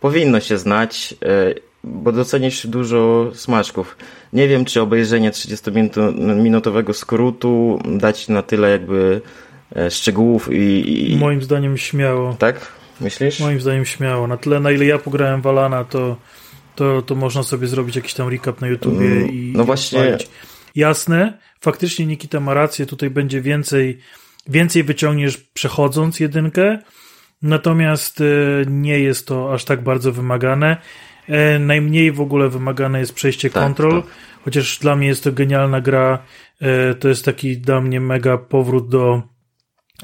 powinno 0.00 0.40
się 0.40 0.58
znać, 0.58 1.14
e, 1.22 1.54
bo 1.84 2.12
docenisz 2.12 2.66
dużo 2.66 3.30
smaczków. 3.34 3.96
Nie 4.34 4.48
wiem, 4.48 4.64
czy 4.64 4.80
obejrzenie 4.80 5.30
30-minutowego 5.30 6.92
skrótu 6.92 7.78
dać 7.84 8.28
na 8.28 8.42
tyle 8.42 8.70
jakby 8.70 9.20
e, 9.76 9.90
szczegółów 9.90 10.48
i... 10.52 11.12
i 11.12 11.16
Moim 11.16 11.42
zdaniem 11.42 11.76
śmiało. 11.78 12.34
Tak? 12.38 12.72
Myślisz? 13.00 13.40
Moim 13.40 13.60
zdaniem 13.60 13.84
śmiało. 13.84 14.26
Na 14.26 14.36
tyle, 14.36 14.60
na 14.60 14.70
ile 14.70 14.84
ja 14.84 14.98
pograłem 14.98 15.42
w 15.42 15.46
Alana, 15.46 15.84
to, 15.84 16.16
to, 16.74 17.02
to 17.02 17.14
można 17.14 17.42
sobie 17.42 17.66
zrobić 17.66 17.96
jakiś 17.96 18.14
tam 18.14 18.28
recap 18.28 18.60
na 18.60 18.66
YouTubie 18.66 19.06
Mm, 19.06 19.30
i 19.30 19.52
no 19.56 19.62
i 19.62 19.66
właśnie- 19.66 19.98
odpalić. 20.00 20.28
Jasne, 20.74 21.38
faktycznie 21.60 22.06
Nikita 22.06 22.40
ma 22.40 22.54
rację, 22.54 22.86
tutaj 22.86 23.10
będzie 23.10 23.40
więcej, 23.40 23.98
więcej 24.48 24.82
wyciągniesz 24.84 25.36
przechodząc 25.36 26.20
jedynkę, 26.20 26.78
natomiast 27.42 28.20
e, 28.20 28.24
nie 28.66 28.98
jest 28.98 29.26
to 29.26 29.52
aż 29.52 29.64
tak 29.64 29.82
bardzo 29.82 30.12
wymagane. 30.12 30.76
E, 31.28 31.58
Najmniej 31.58 32.12
w 32.12 32.20
ogóle 32.20 32.48
wymagane 32.48 33.00
jest 33.00 33.14
przejście 33.14 33.50
Tak, 33.50 33.62
kontrol, 33.64 34.02
tak. 34.02 34.10
chociaż 34.44 34.78
dla 34.78 34.96
mnie 34.96 35.06
jest 35.06 35.24
to 35.24 35.32
genialna 35.32 35.80
gra. 35.80 36.18
E, 36.60 36.94
To 36.94 37.08
jest 37.08 37.24
taki 37.24 37.58
dla 37.58 37.80
mnie 37.80 38.00
mega 38.00 38.38
powrót 38.38 38.88
do 38.88 39.22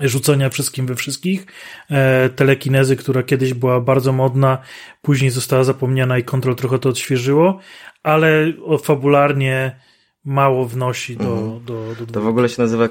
rzucania 0.00 0.50
wszystkim 0.50 0.86
we 0.86 0.94
wszystkich. 0.94 1.46
E, 1.90 2.28
telekinezy, 2.28 2.96
która 2.96 3.22
kiedyś 3.22 3.54
była 3.54 3.80
bardzo 3.80 4.12
modna, 4.12 4.58
później 5.02 5.30
została 5.30 5.64
zapomniana 5.64 6.18
i 6.18 6.22
kontrol 6.24 6.56
trochę 6.56 6.78
to 6.78 6.88
odświeżyło, 6.88 7.58
ale 8.02 8.52
fabularnie 8.82 9.76
mało 10.24 10.64
wnosi 10.66 11.16
do, 11.16 11.24
Mhm. 11.38 11.64
do, 11.64 11.94
do, 11.98 12.06
To 12.06 12.12
do 12.12 12.20
w 12.20 12.26
ogóle 12.26 12.48
się 12.48 12.62
nazywa 12.62 12.88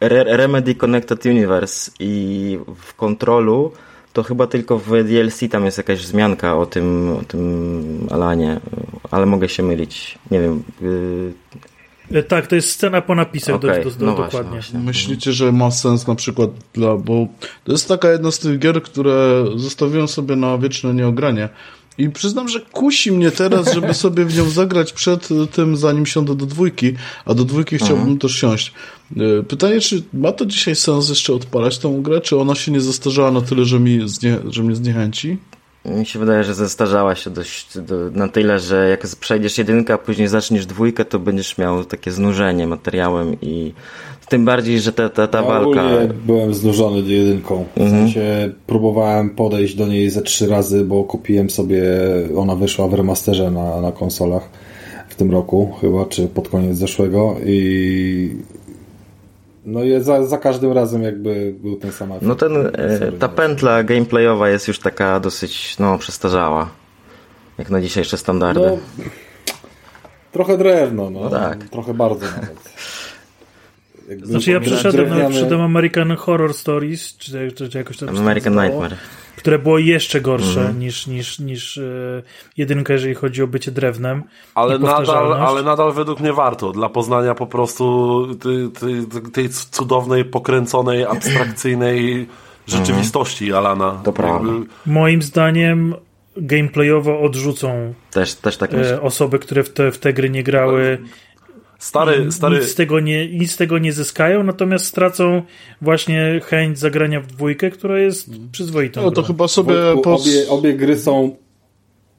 Re- 0.00 0.24
Remedy 0.36 0.74
Connected 0.74 1.26
Universe 1.26 1.90
i 2.00 2.58
w 2.76 2.94
kontrolu 2.94 3.72
to 4.12 4.22
chyba 4.22 4.46
tylko 4.46 4.78
w 4.78 5.04
DLC 5.04 5.40
tam 5.50 5.64
jest 5.64 5.78
jakaś 5.78 6.00
wzmianka 6.00 6.56
o 6.56 6.66
tym, 6.66 7.16
o 7.20 7.24
tym 7.24 8.06
Alanie, 8.10 8.60
ale 9.10 9.26
mogę 9.26 9.48
się 9.48 9.62
mylić. 9.62 10.18
Nie 10.30 10.40
wiem. 10.40 10.62
y, 10.82 11.32
E, 12.14 12.22
Tak, 12.22 12.46
to 12.46 12.54
jest 12.54 12.70
scena 12.70 13.00
po 13.02 13.14
napisach 13.14 13.56
Okej, 13.56 13.84
do, 13.84 13.90
do, 13.90 13.96
do, 13.96 14.06
no 14.06 14.12
właśnie, 14.14 14.26
dokładnie. 14.38 14.50
właśnie. 14.60 14.78
Myślicie, 14.80 15.32
że 15.32 15.52
ma 15.52 15.70
sens 15.70 16.06
na 16.06 16.14
przykład 16.14 16.50
dla, 16.74 16.96
bo 16.96 17.26
to 17.64 17.72
jest 17.72 17.88
taka 17.88 18.10
jedna 18.10 18.30
z 18.30 18.38
tych 18.38 18.58
gier, 18.58 18.82
które 18.82 19.44
zostawiłem 19.56 20.08
sobie 20.08 20.36
na 20.36 20.58
wieczne 20.58 20.94
nieogranie. 20.94 21.48
I 21.98 22.10
przyznam, 22.10 22.48
że 22.48 22.60
kusi 22.60 23.12
mnie 23.12 23.30
teraz, 23.30 23.74
żeby 23.74 23.94
sobie 24.04 24.24
w 24.24 24.36
nią 24.36 24.50
zagrać 24.50 24.92
przed 24.92 25.28
tym, 25.52 25.76
zanim 25.76 26.06
siądę 26.06 26.34
do 26.34 26.46
dwójki, 26.46 26.94
a 27.24 27.34
do 27.34 27.44
dwójki 27.44 27.78
chciałbym 27.78 28.18
też 28.18 28.32
siąść. 28.32 28.72
E, 29.16 29.42
Pytanie, 29.42 29.80
czy 29.80 30.02
ma 30.12 30.32
to 30.32 30.46
dzisiaj 30.46 30.76
sens 30.76 31.08
jeszcze 31.08 31.34
odpalać 31.34 31.78
tą 31.78 32.02
grę, 32.02 32.20
czy 32.20 32.38
ona 32.38 32.54
się 32.54 32.72
nie 32.72 32.80
zastarzała 32.80 33.30
na 33.30 33.40
tyle, 33.40 33.64
że, 33.64 33.80
mi 33.80 34.08
znie, 34.08 34.38
że 34.48 34.62
mnie 34.62 34.76
zniechęci? 34.76 35.38
Mi 35.84 36.06
się 36.06 36.18
wydaje, 36.18 36.44
że 36.44 36.54
zestarzała 36.54 37.14
się 37.14 37.30
dość 37.30 37.78
do, 37.78 38.10
na 38.10 38.28
tyle, 38.28 38.60
że 38.60 38.88
jak 38.88 39.06
przejdziesz 39.20 39.58
jedynkę, 39.58 39.94
a 39.94 39.98
później 39.98 40.28
zaczniesz 40.28 40.66
dwójkę, 40.66 41.04
to 41.04 41.18
będziesz 41.18 41.58
miał 41.58 41.84
takie 41.84 42.12
znużenie 42.12 42.66
materiałem 42.66 43.36
i 43.40 43.72
tym 44.30 44.44
bardziej, 44.44 44.80
że 44.80 44.92
ta, 44.92 45.08
ta, 45.08 45.26
ta 45.26 45.38
Ja 45.42 45.44
walka... 45.48 45.82
byłem 46.26 46.54
znużony 46.54 47.00
jedynką. 47.00 47.64
W 47.76 47.80
Mhm. 47.80 48.02
sensie 48.02 48.50
próbowałem 48.66 49.30
podejść 49.30 49.74
do 49.74 49.86
niej 49.86 50.10
ze 50.10 50.22
trzy 50.22 50.46
razy, 50.48 50.84
bo 50.84 51.04
kupiłem 51.04 51.50
sobie, 51.50 51.82
ona 52.36 52.56
wyszła 52.56 52.88
w 52.88 52.94
remasterze 52.94 53.50
na, 53.50 53.80
na 53.80 53.92
konsolach. 53.92 54.48
W 55.08 55.14
tym 55.14 55.30
roku 55.30 55.72
chyba, 55.80 56.04
czy 56.06 56.26
pod 56.28 56.48
koniec 56.48 56.76
zeszłego 56.78 57.36
i 57.44 58.36
no 59.64 59.82
i 59.84 60.02
za, 60.02 60.26
za 60.26 60.38
każdym 60.38 60.72
razem 60.72 61.02
jakby 61.02 61.54
był 61.62 61.76
ten 61.76 61.92
sam 61.92 62.10
efekt. 62.12 62.26
No 62.26 62.34
ten, 62.34 62.52
e, 62.66 63.12
ta 63.18 63.28
pętla 63.28 63.82
gameplayowa 63.82 64.48
jest 64.48 64.68
już 64.68 64.78
taka 64.78 65.20
dosyć, 65.20 65.78
no, 65.78 65.98
przestarzała. 65.98 66.68
Jak 67.58 67.70
na 67.70 67.80
dzisiejsze 67.80 68.18
standardy. 68.18 68.60
No, 68.60 68.76
trochę 70.32 70.58
drewno, 70.58 71.10
no. 71.10 71.20
No 71.20 71.30
tak. 71.30 71.64
Trochę 71.68 71.94
bardzo 71.94 72.26
nawet. 72.26 72.58
Jakby 74.10 74.26
Znaczy 74.26 74.50
ja 74.50 74.60
przeszedłem, 74.60 75.18
no, 75.18 75.30
przeszedłem 75.30 75.60
American 75.60 76.16
Horror 76.16 76.54
Stories, 76.54 77.16
czy, 77.16 77.52
czy, 77.52 77.68
czy 77.68 77.78
jakoś 77.78 77.96
tam 77.96 78.08
American 78.08 78.54
nazywało, 78.54 78.82
Nightmare. 78.82 79.06
które 79.36 79.58
było 79.58 79.78
jeszcze 79.78 80.20
gorsze 80.20 80.60
Mhm. 80.60 80.78
niż, 80.78 81.06
niż, 81.06 81.38
niż 81.38 81.78
e, 81.78 82.22
jedynka, 82.56 82.92
jeżeli 82.92 83.14
chodzi 83.14 83.42
o 83.42 83.46
bycie 83.46 83.70
drewnem. 83.70 84.22
Ale 84.54 84.78
nadal, 84.78 85.32
ale 85.32 85.62
nadal 85.62 85.92
według 85.92 86.20
mnie 86.20 86.32
warto. 86.32 86.72
Dla 86.72 86.88
poznania 86.88 87.34
po 87.34 87.46
prostu 87.46 88.26
tej, 88.34 88.70
tej, 88.80 89.22
tej 89.32 89.48
cudownej, 89.48 90.24
pokręconej, 90.24 91.04
abstrakcyjnej 91.04 92.26
rzeczywistości 92.66 93.52
Alana. 93.52 94.00
To 94.04 94.12
prawda. 94.12 94.52
Moim 94.86 95.22
zdaniem 95.22 95.94
gameplayowo 96.36 97.20
odrzucą 97.20 97.94
Też, 98.10 98.34
też 98.34 98.56
tak 98.56 98.74
e, 98.74 99.00
osoby, 99.02 99.38
które 99.38 99.62
w 99.62 99.70
te, 99.72 99.92
w 99.92 99.98
te 99.98 100.12
gry 100.12 100.30
nie 100.30 100.42
grały. 100.42 100.98
Stary, 101.80 102.32
stary, 102.32 102.56
Nic 102.56 102.68
z, 102.68 102.74
tego 102.74 103.00
nie, 103.00 103.28
nic 103.28 103.52
z 103.52 103.56
tego 103.56 103.78
nie 103.78 103.92
zyskają, 103.92 104.42
natomiast 104.42 104.84
stracą 104.84 105.42
właśnie 105.82 106.40
chęć 106.44 106.78
zagrania 106.78 107.20
w 107.20 107.26
dwójkę, 107.26 107.70
która 107.70 107.98
jest 107.98 108.30
przyzwoitą. 108.52 109.02
No 109.02 109.10
to 109.10 109.14
grą. 109.14 109.26
chyba 109.26 109.48
sobie 109.48 109.74
Wojtku, 109.74 110.02
pos... 110.02 110.22
obie, 110.22 110.48
obie 110.48 110.74
gry 110.74 110.98
są 110.98 111.36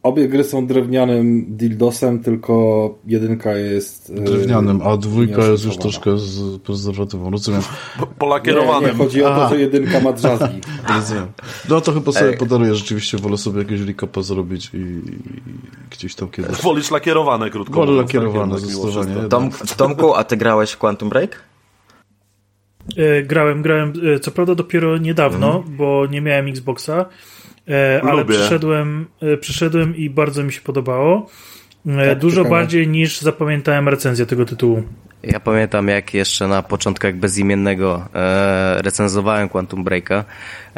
obie 0.04 0.28
gry 0.28 0.44
są 0.44 0.68
drewnianym 0.68 1.46
dildosem, 1.58 2.24
tylko 2.24 2.96
jedynka 3.08 3.54
jest 3.54 4.10
e, 4.10 4.22
drewnianym, 4.22 4.82
a 4.82 4.98
dwójka 4.98 5.44
jest 5.46 5.66
już 5.66 5.78
troszkę 5.78 6.18
z 6.18 6.62
prezerwatywą. 6.62 7.32
Rozumiem. 7.32 7.62
Nie, 8.00 8.06
polakierowanym. 8.08 8.92
nie, 8.92 8.98
chodzi 8.98 9.24
o 9.24 9.36
to, 9.36 9.50
że 9.50 9.60
jedynka 9.62 10.00
ma 10.00 10.14
drzazgi. 10.14 10.62
Rozumiem. 10.96 11.28
No 11.70 11.82
to 11.82 11.92
chyba 11.92 12.12
sobie 12.12 12.32
Ej. 12.32 12.38
podaruję, 12.38 12.76
rzeczywiście 12.76 13.18
wolę 13.18 13.38
sobie 13.38 13.60
jakiegoś 13.60 13.88
recapa 13.88 14.22
zrobić 14.22 14.70
i, 14.74 14.78
i 14.78 15.02
gdzieś 15.92 16.16
tam 16.16 16.30
kiedyś. 16.30 16.62
Wolisz 16.62 16.92
lakierowane, 16.92 17.50
krótko 17.50 17.74
Wolę 17.76 17.92
lakierowane, 17.92 18.52
tak, 18.56 18.62
zdecydowanie. 18.62 19.30
Tom, 19.30 19.50
Tomku, 19.78 20.14
a 20.16 20.24
ty 20.24 20.38
grałeś 20.38 20.72
w 20.72 20.78
Quantum 20.78 21.10
Break? 21.10 21.44
E, 22.98 23.24
grałem, 23.24 23.62
grałem, 23.62 23.94
e, 24.16 24.20
co 24.20 24.32
prawda 24.32 24.56
dopiero 24.56 24.98
niedawno, 24.98 25.56
Mhm. 25.58 25.78
bo 25.78 26.06
nie 26.12 26.22
miałem 26.22 26.48
Xboxa, 26.48 27.06
ale 28.04 28.22
Lubię. 28.22 28.36
przyszedłem, 28.36 29.06
e, 29.22 29.38
przyszedłem 29.38 29.96
i 29.96 30.10
bardzo 30.10 30.44
mi 30.44 30.54
się 30.54 30.62
podobało. 30.62 31.30
E, 31.88 32.10
Tak, 32.10 32.20
Dużo 32.20 32.36
ciekawe. 32.38 32.50
bardziej 32.56 32.88
niż 32.88 33.22
zapamiętałem 33.22 33.90
recenzję 33.90 34.26
tego 34.26 34.46
tytułu. 34.46 34.84
Ja 35.24 35.40
pamiętam, 35.40 35.88
jak 35.88 36.14
jeszcze 36.14 36.48
na 36.48 36.62
początku, 36.64 37.08
jak 37.08 37.16
bezimiennego 37.16 38.08
e, 38.16 38.82
recenzowałem 38.82 39.50
Quantum 39.50 39.84
Breaka 39.84 40.26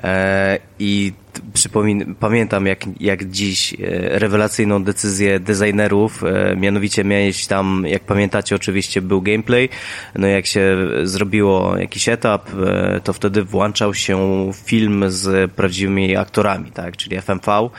e, 0.04 0.60
i 0.80 1.14
przypomin- 1.54 2.16
pamiętam, 2.20 2.66
jak, 2.66 2.80
jak 3.00 3.26
dziś 3.26 3.74
e, 3.74 3.78
rewelacyjną 4.20 4.84
decyzję 4.84 5.40
designerów, 5.40 6.24
e, 6.24 6.56
mianowicie 6.56 7.04
miałeś 7.04 7.48
tam, 7.48 7.84
jak 7.88 8.04
pamiętacie, 8.04 8.56
oczywiście 8.56 9.02
był 9.02 9.22
gameplay, 9.22 9.70
no 10.16 10.28
jak 10.28 10.46
się 10.46 10.78
zrobiło 11.04 11.78
jakiś 11.78 12.10
etap, 12.10 12.50
e, 12.66 13.00
to 13.04 13.14
wtedy 13.14 13.44
włączał 13.44 13.94
się 13.94 14.18
film 14.66 15.04
z 15.08 15.52
prawdziwymi 15.52 16.16
aktorami, 16.16 16.72
tak, 16.72 16.98
czyli 16.98 17.18
FMV. 17.18 17.70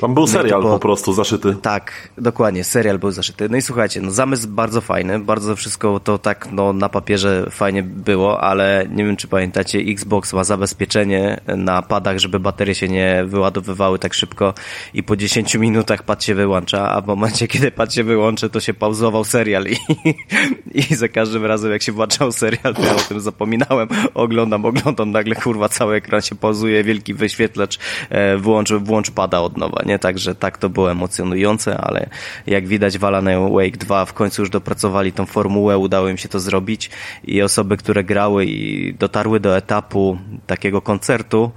Tam 0.00 0.14
był 0.14 0.22
No 0.22 0.26
serial 0.26 0.60
było- 0.60 0.72
po 0.72 0.78
prostu 0.78 1.12
zaszyty. 1.12 1.56
Tak, 1.62 2.08
dokładnie, 2.18 2.64
serial 2.64 2.98
był 2.98 3.10
zaszyty. 3.10 3.48
No 3.48 3.56
i 3.56 3.62
słuchajcie, 3.62 4.00
no 4.00 4.10
zamysł 4.10 4.48
bardzo 4.48 4.80
fajny, 4.80 5.18
bardzo 5.18 5.56
wszystko 5.56 6.00
to 6.00 6.18
tak 6.18 6.48
no, 6.52 6.72
na 6.72 6.88
papierze 6.88 7.46
fajnie 7.50 7.82
było, 7.82 8.40
ale 8.40 8.86
nie 8.90 9.04
wiem 9.04 9.16
czy 9.16 9.28
pamiętacie, 9.28 9.78
Xbox 9.78 10.32
ma 10.32 10.44
zabezpieczenie 10.44 11.40
na 11.56 11.82
padach, 11.82 12.18
żeby 12.18 12.40
baterie 12.40 12.74
się 12.74 12.88
nie 12.88 13.24
wyładowywały 13.26 13.98
tak 13.98 14.14
szybko 14.14 14.54
i 14.94 15.02
po 15.02 15.16
10 15.16 15.54
minutach 15.54 16.02
pad 16.02 16.24
się 16.24 16.34
wyłącza, 16.34 16.90
a 16.92 17.00
w 17.00 17.06
momencie 17.06 17.48
kiedy 17.48 17.70
pad 17.70 17.94
się 17.94 18.04
wyłączy, 18.04 18.50
to 18.50 18.60
się 18.60 18.74
pauzował 18.74 19.24
serial 19.24 19.64
i, 19.66 19.76
i 20.90 20.94
za 20.94 21.08
każdym 21.08 21.44
razem 21.46 21.72
jak 21.72 21.82
się 21.82 21.92
włączał 21.92 22.32
serial, 22.32 22.74
to 22.74 22.82
ja 22.82 22.96
o 22.96 22.98
tym 23.08 23.20
zapominałem, 23.20 23.88
oglądam, 24.14 24.64
oglądam, 24.64 25.10
nagle 25.10 25.34
kurwa 25.34 25.68
cały 25.68 25.94
ekran 25.96 26.20
się 26.22 26.34
pauzuje, 26.34 26.84
wielki 26.84 27.14
wyświetlacz, 27.14 27.78
e, 28.10 28.36
włącz, 28.36 28.72
włącz 28.72 29.10
pada 29.10 29.40
od 29.40 29.56
nowa, 29.56 29.82
nie? 29.88 29.98
Także 29.98 30.34
tak 30.34 30.58
to 30.58 30.68
było 30.68 30.90
emocjonujące, 30.90 31.78
ale 31.78 32.08
jak 32.46 32.66
widać 32.66 32.98
w 32.98 33.04
Alan 33.04 33.28
Wake 33.52 33.76
2 33.76 34.04
w 34.04 34.12
końcu 34.12 34.42
już 34.42 34.50
dopracowali 34.50 35.12
tą 35.12 35.26
formułę, 35.26 35.78
udało 35.78 36.08
im 36.08 36.16
się 36.16 36.28
to 36.28 36.40
zrobić 36.40 36.90
i 37.24 37.42
osoby, 37.42 37.76
które 37.76 38.04
grały 38.04 38.44
i 38.44 38.94
dotarły 38.94 39.40
do 39.40 39.56
etapu 39.56 40.18
takiego 40.46 40.82
koncertu, 40.82 41.50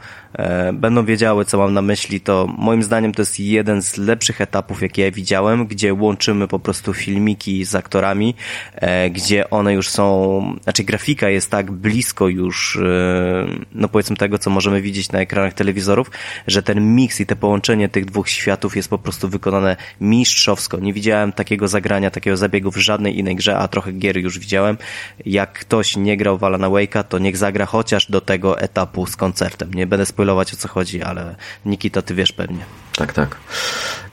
będą 0.74 1.06
wiedziały, 1.06 1.46
co 1.46 1.58
mam 1.58 1.74
na 1.74 1.82
myśli, 1.82 2.22
to 2.22 2.48
moim 2.58 2.84
zdaniem 2.84 3.12
to 3.12 3.22
jest 3.22 3.40
jeden 3.40 3.82
z 3.82 3.98
lepszych 3.98 4.42
etapów, 4.42 4.82
jakie 4.82 5.02
ja 5.02 5.12
widziałem, 5.12 5.68
gdzie 5.68 5.94
łączymy 5.94 6.48
po 6.48 6.60
prostu 6.60 6.94
filmiki 6.94 7.66
z 7.66 7.76
aktorami, 7.76 8.36
e, 8.76 9.10
gdzie 9.10 9.50
one 9.50 9.74
już 9.74 9.90
są, 9.90 10.56
znaczy 10.64 10.84
grafika 10.84 11.30
jest 11.30 11.52
tak 11.52 11.72
blisko 11.72 12.28
już, 12.28 12.76
e, 12.76 13.48
no 13.76 13.88
powiedzmy 13.88 14.16
tego, 14.16 14.38
co 14.38 14.50
możemy 14.50 14.82
widzieć 14.82 15.12
na 15.12 15.20
ekranach 15.20 15.54
telewizorów, 15.54 16.12
że 16.48 16.64
ten 16.64 16.96
miks 16.96 17.20
i 17.20 17.26
te 17.26 17.36
połączenie 17.36 17.90
tych 17.90 18.06
dwóch 18.06 18.30
światów 18.30 18.76
jest 18.76 18.90
po 18.90 18.98
prostu 18.98 19.30
wykonane 19.30 19.78
mistrzowsko. 20.02 20.80
Nie 20.80 20.94
widziałem 20.94 21.32
takiego 21.32 21.68
zagrania, 21.68 22.12
takiego 22.12 22.38
zabiegu 22.38 22.72
w 22.72 22.78
żadnej 22.78 23.20
innej 23.20 23.36
grze, 23.36 23.58
a 23.58 23.68
trochę 23.68 23.92
gier 23.92 24.18
już 24.18 24.40
widziałem. 24.40 24.78
Jak 25.26 25.54
ktoś 25.54 25.98
nie 25.98 26.18
grał 26.18 26.38
w 26.38 26.44
Alana 26.44 26.68
Wake'a, 26.68 27.04
to 27.04 27.20
niech 27.20 27.38
zagra 27.38 27.66
chociaż 27.66 28.12
do 28.12 28.22
tego 28.22 28.60
etapu 28.60 29.06
z 29.06 29.16
koncertem. 29.16 29.74
Nie 29.74 29.88
będę 29.88 30.06
spoilować 30.22 30.54
o 30.54 30.58
co 30.58 30.68
chodzi, 30.68 31.02
ale 31.02 31.36
Nikita, 31.66 32.02
ty 32.02 32.16
wiesz 32.16 32.32
pewnie. 32.32 32.66
Tak, 32.96 33.14
tak. 33.14 33.36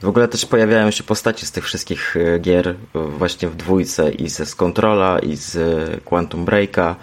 W 0.01 0.09
ogóle 0.09 0.29
też 0.29 0.47
pojawiają 0.47 0.91
się 0.91 1.05
postacie 1.05 1.47
z 1.47 1.53
tych 1.53 1.65
wszystkich 1.65 2.17
e, 2.17 2.39
gier 2.39 2.69
e, 2.69 2.75
właśnie 3.19 3.49
w 3.49 3.57
dwójce 3.57 4.11
i 4.11 4.29
ze 4.29 4.47
z 4.47 4.55
Controla 4.55 5.19
i 5.19 5.37
z 5.37 5.57
e, 5.57 6.01
Quantum 6.05 6.45
Breaka 6.45 6.97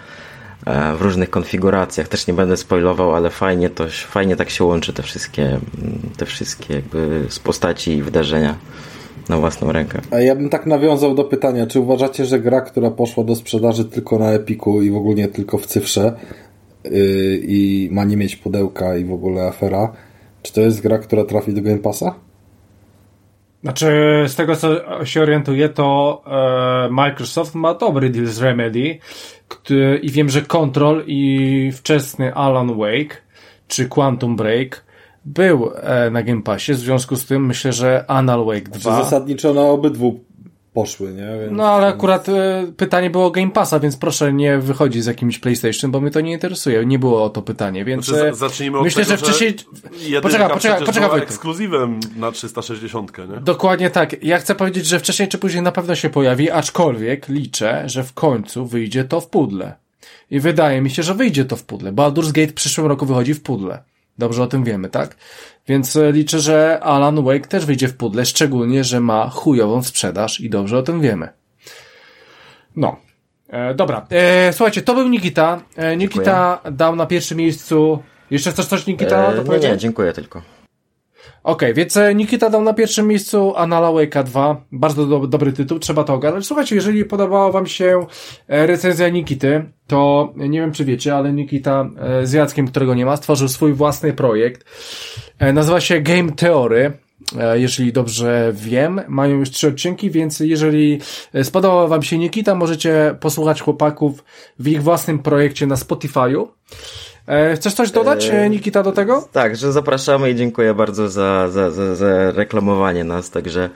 w 0.98 1.02
różnych 1.02 1.30
konfiguracjach. 1.30 2.08
Też 2.08 2.26
nie 2.26 2.34
będę 2.34 2.56
spoilował, 2.56 3.14
ale 3.14 3.30
fajnie 3.30 3.70
to, 3.70 3.84
fajnie 3.88 4.36
tak 4.36 4.50
się 4.50 4.64
łączy 4.64 4.92
te 4.92 5.02
wszystkie, 5.02 5.58
te 6.16 6.26
wszystkie 6.26 6.74
jakby 6.74 7.26
z 7.28 7.38
postaci 7.38 7.92
i 7.92 8.02
wydarzenia 8.02 8.54
na 9.28 9.36
własną 9.36 9.72
rękę. 9.72 10.00
A 10.10 10.20
ja 10.20 10.34
bym 10.34 10.48
tak 10.48 10.66
nawiązał 10.66 11.14
do 11.14 11.24
pytania, 11.24 11.66
czy 11.66 11.80
uważacie, 11.80 12.26
że 12.26 12.40
gra, 12.40 12.60
która 12.60 12.90
poszła 12.90 13.24
do 13.24 13.36
sprzedaży 13.36 13.84
tylko 13.84 14.18
na 14.18 14.30
Epiku 14.30 14.82
i 14.82 14.90
w 14.90 14.96
ogóle 14.96 15.14
nie 15.14 15.28
tylko 15.28 15.58
w 15.58 15.66
cyfrze 15.66 16.12
i 17.42 17.88
ma 17.92 18.04
nie 18.04 18.16
mieć 18.16 18.36
pudełka 18.36 18.96
i 18.96 19.04
w 19.04 19.12
ogóle 19.12 19.42
afera, 19.42 19.92
czy 20.42 20.52
to 20.52 20.60
jest 20.60 20.80
gra, 20.80 20.98
która 20.98 21.24
trafi 21.24 21.54
do 21.54 21.62
Game 21.62 21.78
Passa? 21.78 22.14
Znaczy, 23.62 24.24
z 24.26 24.34
tego 24.34 24.56
co 24.56 25.04
się 25.04 25.22
orientuję, 25.22 25.68
to 25.68 26.22
e, 26.26 26.90
Microsoft 26.90 27.54
ma 27.54 27.74
dobry 27.74 28.10
deal 28.10 28.26
z 28.26 28.40
Remedy 28.40 28.98
który, 29.48 30.00
i 30.02 30.10
wiem, 30.10 30.28
że 30.28 30.42
Control 30.42 31.04
i 31.06 31.70
wczesny 31.72 32.34
Alan 32.34 32.78
Wake 32.78 33.16
czy 33.68 33.88
Quantum 33.88 34.36
Break 34.36 34.84
był 35.24 35.70
e, 35.76 36.10
na 36.10 36.22
Game 36.22 36.42
Passie, 36.42 36.72
w 36.72 36.78
związku 36.78 37.16
z 37.16 37.26
tym 37.26 37.46
myślę, 37.46 37.72
że 37.72 38.04
Anal 38.08 38.44
Wake 38.44 38.70
Czy 38.72 38.78
2 38.78 39.04
zasadniczo 39.04 39.54
na 39.54 39.62
obydwu 39.62 40.20
poszły, 40.76 41.12
nie? 41.12 41.38
Więc, 41.40 41.52
No 41.52 41.68
ale 41.68 41.86
akurat 41.86 42.28
e, 42.28 42.66
pytanie 42.76 43.10
było 43.10 43.26
o 43.26 43.30
Game 43.30 43.50
Passa, 43.50 43.80
więc 43.80 43.96
proszę 43.96 44.32
nie 44.32 44.58
wychodzić 44.58 45.04
z 45.04 45.06
jakimś 45.06 45.38
PlayStation, 45.38 45.90
bo 45.90 46.00
mnie 46.00 46.10
to 46.10 46.20
nie 46.20 46.32
interesuje. 46.32 46.86
Nie 46.86 46.98
było 46.98 47.24
o 47.24 47.30
to 47.30 47.42
pytanie, 47.42 47.84
więc 47.84 48.04
Znaczy, 48.06 48.26
e, 48.26 48.30
za- 48.30 48.48
zacznijmy 48.48 48.78
od 48.78 48.84
myślę, 48.84 49.04
tego, 49.04 49.16
że 49.16 49.22
wcześniej... 49.24 49.54
Poczekaj, 50.22 50.50
poczekaj, 50.50 50.78
poczekaj 50.80 50.94
była 50.94 51.08
Wojtek. 51.08 51.28
ekskluzywem 51.28 52.00
na 52.16 52.32
360, 52.32 53.18
nie? 53.18 53.40
Dokładnie 53.40 53.90
tak. 53.90 54.22
Ja 54.24 54.38
chcę 54.38 54.54
powiedzieć, 54.54 54.86
że 54.86 54.98
wcześniej 54.98 55.28
czy 55.28 55.38
później 55.38 55.62
na 55.62 55.72
pewno 55.72 55.94
się 55.94 56.10
pojawi, 56.10 56.50
aczkolwiek 56.50 57.28
liczę, 57.28 57.82
że 57.88 58.04
w 58.04 58.12
końcu 58.12 58.66
wyjdzie 58.66 59.04
to 59.04 59.20
w 59.20 59.26
pudle. 59.28 59.74
I 60.30 60.40
wydaje 60.40 60.80
mi 60.80 60.90
się, 60.90 61.02
że 61.02 61.14
wyjdzie 61.14 61.44
to 61.44 61.56
w 61.56 61.64
pudle. 61.64 61.92
Baldur's 61.92 62.32
Gate 62.32 62.48
w 62.48 62.54
przyszłym 62.54 62.86
roku 62.86 63.06
wychodzi 63.06 63.34
w 63.34 63.42
pudle. 63.42 63.82
Dobrze 64.18 64.42
o 64.42 64.46
tym 64.46 64.64
wiemy, 64.64 64.88
tak? 64.88 65.16
Więc 65.68 65.96
e, 65.96 66.12
liczę, 66.12 66.40
że 66.40 66.80
Alan 66.82 67.24
Wake 67.24 67.48
też 67.48 67.66
wyjdzie 67.66 67.88
w 67.88 67.96
pudle, 67.96 68.26
szczególnie, 68.26 68.84
że 68.84 69.00
ma 69.00 69.28
chujową 69.28 69.82
sprzedaż 69.82 70.40
i 70.40 70.50
dobrze 70.50 70.78
o 70.78 70.82
tym 70.82 71.00
wiemy. 71.00 71.28
No. 72.76 72.96
E, 73.48 73.74
dobra. 73.74 74.06
E, 74.10 74.52
słuchajcie, 74.52 74.82
to 74.82 74.94
był 74.94 75.08
Nikita. 75.08 75.60
E, 75.76 75.96
Nikita 75.96 76.60
dał 76.72 76.96
na 76.96 77.06
pierwszym 77.06 77.38
miejscu... 77.38 78.02
Jeszcze 78.30 78.50
chcesz 78.50 78.66
coś, 78.66 78.86
Nikita, 78.86 79.32
E, 79.32 79.58
nie, 79.58 79.70
nie, 79.70 79.76
dziękuję 79.76 80.12
tylko. 80.12 80.42
Okej, 81.46 81.74
więc 81.74 81.96
e, 81.96 82.14
Nikita 82.14 82.50
dał 82.50 82.62
na 82.62 82.74
pierwszym 82.74 83.06
miejscu 83.06 83.56
Anala 83.56 83.88
Wake'a 83.88 84.24
2. 84.24 84.64
Bardzo 84.72 85.06
do, 85.06 85.26
dobry 85.26 85.52
tytuł, 85.52 85.78
trzeba 85.78 86.04
to 86.04 86.14
ogarnąć. 86.14 86.46
Słuchajcie, 86.46 86.74
jeżeli 86.74 87.04
podobała 87.04 87.52
wam 87.52 87.66
się 87.66 88.06
e, 88.48 88.66
recenzja 88.66 89.08
Nikity, 89.08 89.64
to 89.86 90.32
nie 90.36 90.60
wiem 90.60 90.72
czy 90.72 90.84
wiecie, 90.84 91.16
ale 91.16 91.32
Nikita 91.32 91.90
e, 91.98 92.26
z 92.26 92.32
Jackiem, 92.32 92.68
którego 92.68 92.94
nie 92.94 93.06
ma, 93.06 93.16
stworzył 93.16 93.48
swój 93.48 93.72
własny 93.72 94.12
projekt. 94.12 94.64
Nazywa 95.52 95.80
się 95.80 96.00
Game 96.00 96.32
Theory. 96.32 96.92
jeżeli 97.54 97.92
dobrze 97.92 98.52
wiem. 98.54 99.00
Mają 99.08 99.38
już 99.38 99.50
trzy 99.50 99.68
odcinki, 99.68 100.10
więc 100.10 100.40
jeżeli 100.40 101.00
e, 101.34 101.44
spodobał 101.44 101.88
wam 101.88 102.02
się 102.02 102.18
Nikita, 102.18 102.54
możecie 102.54 103.14
posłuchać 103.20 103.60
chłopaków 103.60 104.24
w 104.58 104.68
ich 104.68 104.82
własnym 104.82 105.18
projekcie 105.18 105.66
na 105.66 105.74
Spotify'u. 105.74 106.46
E, 107.26 107.56
Chcesz 107.56 107.74
coś 107.74 107.90
dodać, 107.90 108.28
E, 108.32 108.50
Nikita, 108.50 108.82
do 108.82 108.92
tego? 108.92 109.28
Tak, 109.32 109.56
że 109.56 109.72
zapraszamy 109.72 110.30
i 110.30 110.34
dziękuję 110.34 110.74
bardzo 110.74 111.08
za, 111.08 111.48
za, 111.48 111.70
za, 111.70 111.94
za 111.94 112.30
reklamowanie 112.30 113.04
nas, 113.04 113.30
także 113.30 113.70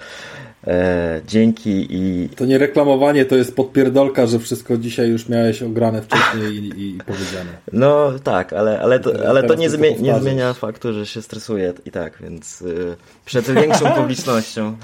e, 0.67 1.21
dzięki 1.27 1.87
i 1.91 2.29
To 2.29 2.45
nie 2.45 2.59
reklamowanie, 2.59 3.25
to 3.25 3.37
jest 3.37 3.57
podpierdolka, 3.57 4.27
że 4.27 4.39
wszystko 4.39 4.77
dzisiaj 4.77 5.09
już 5.09 5.29
miałeś 5.29 5.63
ograne 5.63 6.03
wcześniej 6.03 6.53
i, 6.57 6.83
i, 6.89 6.99
powiedziane. 7.07 7.51
no 7.73 8.13
tak, 8.25 8.53
ale, 8.53 8.81
ale 8.81 9.01
to, 9.01 9.29
ale 9.29 9.43
to 9.43 9.55
nie, 9.55 9.71
zmie- 9.71 10.01
nie 10.01 10.21
zmienia 10.21 10.53
faktu, 10.55 10.93
że 10.93 11.07
się 11.07 11.23
stresuję 11.23 11.73
i 11.87 11.91
tak, 11.91 12.13
więc 12.21 12.63
y, 12.63 12.97
przed 13.25 13.51
większą 13.51 13.91
publicznością, 13.91 14.77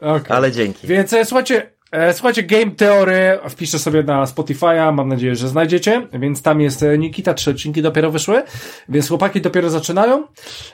Okay. 0.00 0.36
ale 0.36 0.52
dzięki. 0.52 0.86
Więc 0.86 1.12
e, 1.12 1.24
słuchajcie, 1.24 1.62
e, 1.62 1.66
słuchajcie, 2.12 2.42
Game 2.42 2.70
Theory 2.70 3.38
wpiszę 3.48 3.78
sobie 3.78 4.02
na 4.02 4.24
Spotify'a, 4.24 4.92
mam 4.92 5.08
nadzieję, 5.08 5.36
że 5.36 5.48
znajdziecie, 5.48 6.08
więc 6.12 6.42
tam 6.42 6.60
jest 6.60 6.82
e, 6.82 6.98
Nikita, 6.98 7.34
trzy 7.34 7.50
odcinki 7.50 7.82
dopiero 7.82 8.10
wyszły, 8.10 8.42
więc 8.88 9.08
chłopaki 9.08 9.40
dopiero 9.40 9.70
zaczynają, 9.70 10.26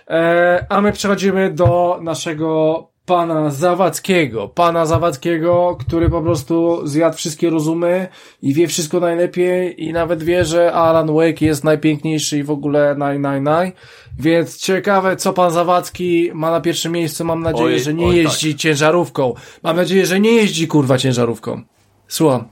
e, 0.09 0.67
a 0.69 0.81
my 0.81 0.93
przechodzimy 0.93 1.51
do 1.51 1.99
naszego 2.03 2.91
pana 3.11 3.51
Zawadzkiego, 3.51 4.49
pana 4.49 4.87
Zawadzkiego, 4.87 5.77
który 5.81 6.11
po 6.11 6.23
prostu 6.23 6.87
zjadł 6.87 7.17
wszystkie 7.17 7.51
rozumy 7.51 8.09
i 8.43 8.55
wie 8.55 8.67
wszystko 8.67 9.01
najlepiej 9.01 9.85
i 9.85 9.93
nawet 9.93 10.23
wie, 10.23 10.45
że 10.45 10.73
Alan 10.73 11.15
Wake 11.15 11.45
jest 11.47 11.65
najpiękniejszy 11.65 12.39
i 12.39 12.43
w 12.43 12.51
ogóle 12.51 12.95
naj, 12.95 13.19
naj, 13.19 13.43
naj. 13.43 13.73
Więc 14.19 14.57
ciekawe, 14.57 15.17
co 15.17 15.33
pan 15.33 15.51
Zawadzki 15.51 16.31
ma 16.35 16.51
na 16.51 16.61
pierwszym 16.61 16.93
miejscu. 16.93 17.25
Mam 17.25 17.43
nadzieję, 17.43 17.75
Oj, 17.75 17.81
że 17.81 17.95
nie 17.95 18.07
oj, 18.07 18.17
jeździ 18.17 18.57
ciężarówką. 18.57 19.35
Mam 19.63 19.77
nadzieję, 19.77 20.07
że 20.07 20.21
nie 20.21 20.33
jeździ 20.33 20.69
kurwa 20.69 20.99
ciężarówką. 20.99 21.63
Słucham. 22.09 22.45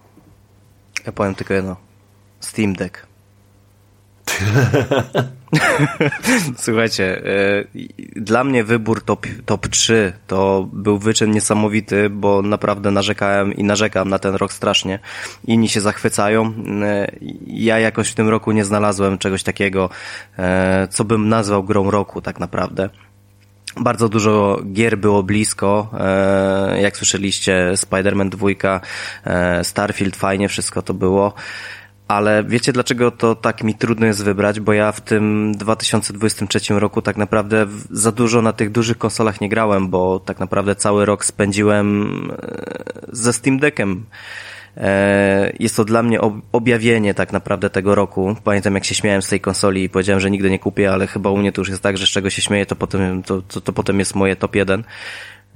Ja 1.07 1.13
powiem 1.13 1.35
tylko 1.35 1.55
jedno. 1.55 1.77
Steam 2.41 2.73
Deck. 2.73 3.08
Słuchajcie, 6.57 7.23
e, 7.27 7.65
dla 8.17 8.45
mnie 8.45 8.65
wybór 8.65 9.05
top, 9.05 9.27
top 9.47 9.69
3 9.69 10.13
to 10.27 10.69
był 10.73 10.99
wyczyn 10.99 11.31
niesamowity, 11.31 12.11
bo 12.11 12.43
naprawdę 12.43 12.91
narzekałem 12.91 13.55
i 13.55 13.65
narzekam 13.65 14.09
na 14.09 14.19
ten 14.19 14.35
rok 14.35 14.53
strasznie. 14.53 14.99
Inni 15.47 15.69
się 15.69 15.81
zachwycają. 15.81 16.53
E, 16.83 17.11
Ja 17.47 17.79
jakoś 17.79 18.09
w 18.09 18.15
tym 18.15 18.29
roku 18.29 18.53
nie 18.53 18.65
znalazłem 18.65 19.19
czegoś 19.19 19.43
takiego, 19.43 19.91
e, 20.39 20.89
co 20.91 21.05
bym 21.05 21.29
nazwał 21.29 21.65
grą 21.65 21.91
roku 21.91 22.21
tak 22.21 22.41
naprawdę. 22.41 22.89
Bardzo 23.77 24.09
dużo 24.09 24.63
gier 24.73 24.99
było 24.99 25.23
blisko, 25.23 25.91
jak 26.81 26.97
słyszeliście, 26.97 27.73
Spider-Man 27.75 28.29
2, 28.29 28.81
e, 29.25 29.65
Starfield, 29.65 30.17
fajnie 30.17 30.49
wszystko 30.49 30.83
to 30.83 30.95
było. 30.95 31.33
Ale 32.09 32.45
wiecie 32.45 32.73
dlaczego 32.73 33.11
to 33.11 33.35
tak 33.35 33.65
mi 33.65 33.75
trudno 33.75 34.07
jest 34.07 34.25
wybrać, 34.25 34.61
bo 34.61 34.73
ja 34.73 34.93
w 34.93 35.01
tym 35.01 35.53
2023 35.57 36.61
roku 36.75 37.03
tak 37.03 37.17
naprawdę 37.17 37.67
za 37.91 38.13
dużo 38.13 38.43
na 38.43 38.53
tych 38.53 38.71
dużych 38.73 38.99
konsolach 38.99 39.41
nie 39.41 39.49
grałem, 39.49 39.89
bo 39.89 40.21
tak 40.21 40.41
naprawdę 40.41 40.75
cały 40.77 41.05
rok 41.05 41.25
spędziłem 41.25 42.13
e, 42.43 43.07
ze 43.13 43.33
Steam 43.33 43.59
Deckiem. 43.59 44.05
E, 44.77 45.53
Jest 45.61 45.77
to 45.77 45.85
dla 45.85 46.03
mnie 46.03 46.21
ob- 46.21 46.41
objawienie 46.53 47.15
tak 47.15 47.33
naprawdę 47.33 47.71
tego 47.71 47.95
roku. 47.95 48.37
Pamiętam 48.45 48.75
jak 48.75 48.85
się 48.85 48.95
śmiałem 48.95 49.23
z 49.23 49.29
tej 49.29 49.41
konsoli 49.41 49.83
i 49.85 49.89
powiedziałem, 49.89 50.21
że 50.21 50.31
nigdy 50.31 50.51
nie 50.51 50.59
kupię, 50.59 50.93
ale 50.93 51.07
chyba 51.07 51.31
u 51.31 51.37
mnie 51.37 51.53
to 51.53 51.61
już 51.61 51.69
jest 51.69 51.83
tak, 51.83 51.99
że 51.99 52.07
z 52.07 52.11
czego 52.11 52.31
się 52.31 52.43
śmieję, 52.43 52.67
to 52.67 52.77
potem, 52.77 53.23
to, 53.23 53.43
to, 53.43 53.61
to 53.61 53.73
potem 53.73 53.99
jest 53.99 54.15
moje 54.15 54.37
top 54.37 54.57
1. 54.57 54.85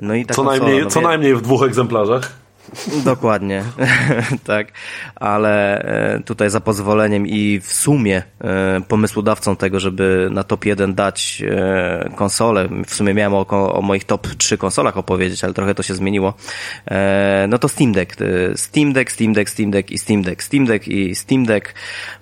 No 0.03 0.15
i 0.15 0.27
ta 0.27 0.35
Co 0.35 0.43
konsola, 0.45 0.63
najmniej, 0.63 0.85
no 0.85 0.91
co 0.91 1.01
wie- 1.01 1.07
najmniej 1.07 1.35
w 1.35 1.41
dwóch 1.43 1.63
egzemplarzach. 1.63 2.42
Dokładnie, 3.05 3.65
tak. 4.45 4.73
Ale 5.15 5.83
e, 5.83 6.21
tutaj 6.21 6.51
za 6.51 6.61
pozwoleniem 6.61 7.27
i 7.27 7.61
w 7.61 7.73
sumie 7.73 8.23
e, 8.41 8.81
pomysłodawcą 8.89 9.57
tego, 9.57 9.81
żeby 9.81 10.29
na 10.33 10.45
top 10.45 10.65
1 10.65 10.95
dać 10.95 11.43
e, 11.47 12.11
konsolę, 12.17 12.69
w 12.87 12.95
sumie 12.95 13.15
miałem 13.15 13.35
o, 13.35 13.75
o 13.75 13.83
moich 13.83 14.05
top 14.05 14.27
3 14.27 14.59
konsolach 14.59 14.97
opowiedzieć, 14.97 15.45
ale 15.45 15.55
trochę 15.55 15.75
to 15.75 15.83
się 15.83 15.95
zmieniło, 15.95 16.35
no 17.49 17.59
to 17.59 17.69
Steam 17.69 17.93
Deck. 17.93 18.17
Steam 18.57 18.93
Deck, 18.93 19.11
Steam 19.11 19.33
Deck, 19.33 19.51
Steam 19.51 19.71
Deck 19.71 19.91
i 19.91 19.99
Steam 19.99 20.23
Deck. 20.23 20.43
Steam 20.43 20.67
Deck 20.67 20.89
i 20.89 21.15
Steam 21.15 21.45
Deck, 21.45 21.75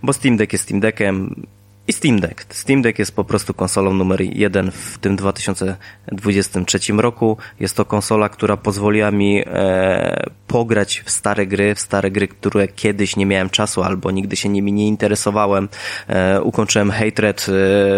bo 0.03 0.13
Steam 0.13 0.37
Deck 0.37 0.53
jest 0.53 0.65
Steam 0.65 0.81
Deckiem, 0.81 1.47
i 1.91 1.93
Steam 1.93 2.21
Deck. 2.21 2.55
Steam 2.55 2.83
Deck 2.83 2.99
jest 2.99 3.17
po 3.17 3.25
prostu 3.25 3.55
konsolą 3.55 3.95
numer 3.95 4.21
jeden 4.21 4.71
w 4.71 4.99
tym 4.99 5.17
2023 5.17 6.79
roku. 6.93 7.37
Jest 7.61 7.77
to 7.77 7.85
konsola, 7.85 8.29
która 8.29 8.57
pozwoliła 8.57 9.11
mi 9.11 9.43
e, 9.47 10.31
pograć 10.47 11.03
w 11.05 11.11
stare 11.11 11.47
gry, 11.47 11.75
w 11.75 11.81
stare 11.81 12.11
gry, 12.11 12.29
które 12.29 12.69
kiedyś 12.69 13.17
nie 13.17 13.27
miałem 13.27 13.51
czasu 13.51 13.83
albo 13.83 14.11
nigdy 14.11 14.37
się 14.37 14.49
nimi 14.49 14.73
nie 14.73 14.89
interesowałem. 14.89 15.69
E, 16.09 16.43
ukończyłem 16.43 16.91
Hatred 16.91 17.41
e, 17.41 17.53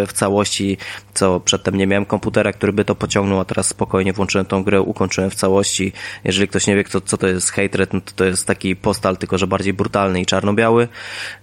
w 0.06 0.12
całości, 0.12 0.78
co 1.14 1.40
przedtem 1.40 1.74
nie 1.74 1.86
miałem 1.86 2.04
komputera, 2.04 2.52
który 2.52 2.72
by 2.72 2.84
to 2.84 2.94
pociągnął, 2.94 3.40
a 3.40 3.44
teraz 3.44 3.66
spokojnie 3.66 4.12
włączyłem 4.12 4.46
tą 4.46 4.62
grę, 4.62 4.80
ukończyłem 4.80 5.30
w 5.30 5.34
całości. 5.34 5.92
Jeżeli 6.24 6.48
ktoś 6.48 6.66
nie 6.66 6.76
wie, 6.76 6.84
co, 6.84 7.00
co 7.00 7.18
to 7.18 7.26
jest 7.26 7.50
Hatred, 7.50 7.92
no 7.92 8.00
to 8.00 8.12
to 8.16 8.24
jest 8.24 8.46
taki 8.46 8.76
postal, 8.76 9.16
tylko 9.16 9.38
że 9.38 9.46
bardziej 9.46 9.72
brutalny 9.72 10.20
i 10.20 10.26
czarno-biały. 10.26 10.88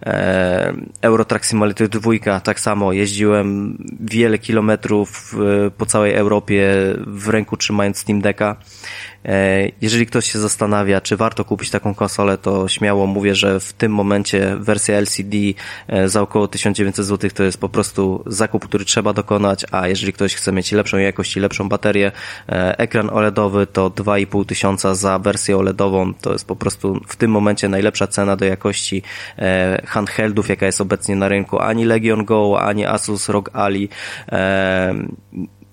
E, 0.06 0.74
Euro 1.02 1.26
Simulator 1.42 1.90
2 1.90 2.39
tak 2.40 2.60
samo 2.60 2.94
jeździłem 2.94 3.78
wiele 4.00 4.38
kilometrów 4.38 5.36
e, 5.68 5.72
po 5.72 5.86
całej 5.86 6.14
Europie 6.14 6.74
w 7.08 7.28
ręku 7.28 7.58
trzymając 7.58 7.98
Steam 7.98 8.22
Decka. 8.22 8.56
E, 9.26 9.70
Jeżeli 9.82 10.06
ktoś 10.06 10.32
się 10.32 10.40
zastanawia, 10.40 11.02
czy 11.02 11.18
warto 11.18 11.46
kupić 11.46 11.70
taką 11.70 11.96
konsolę, 11.96 12.38
to 12.38 12.68
śmiało 12.68 13.08
mówię, 13.08 13.36
że 13.36 13.60
w 13.60 13.74
tym 13.74 13.92
momencie 13.94 14.56
wersja 14.60 14.98
LCD 14.98 15.38
e, 15.88 16.10
za 16.10 16.22
około 16.22 16.48
1900 16.48 17.06
zł 17.06 17.30
to 17.34 17.44
jest 17.44 17.58
po 17.58 17.70
prostu 17.70 18.24
zakup, 18.26 18.66
który 18.66 18.86
trzeba 18.86 19.14
dokonać, 19.14 19.66
a 19.72 19.88
jeżeli 19.88 20.14
ktoś 20.14 20.36
chce 20.36 20.52
mieć 20.52 20.72
lepszą 20.72 20.98
jakość 20.98 21.38
i 21.38 21.40
lepszą 21.40 21.70
baterię, 21.70 22.12
e, 22.50 22.80
ekran 22.80 23.10
OLEDowy 23.10 23.68
to 23.68 23.90
2,5 23.90 24.46
tysiąca 24.46 24.96
za 24.96 25.20
wersję 25.20 25.58
OLEDową, 25.58 26.14
to 26.14 26.34
jest 26.34 26.48
po 26.48 26.56
prostu 26.56 27.02
w 27.08 27.16
tym 27.16 27.32
momencie 27.32 27.70
najlepsza 27.70 28.08
cena 28.08 28.36
do 28.36 28.46
jakości 28.46 29.04
handheldów, 29.88 30.50
jaka 30.50 30.66
jest 30.66 30.82
obecnie 30.82 31.16
na 31.16 31.28
rynku. 31.28 31.60
Ani 31.60 31.86
Legion 31.86 32.26
Go, 32.26 32.62
ani 32.62 32.86
Asus 32.86 33.30
ROG 33.30 33.50
Ali 33.54 33.90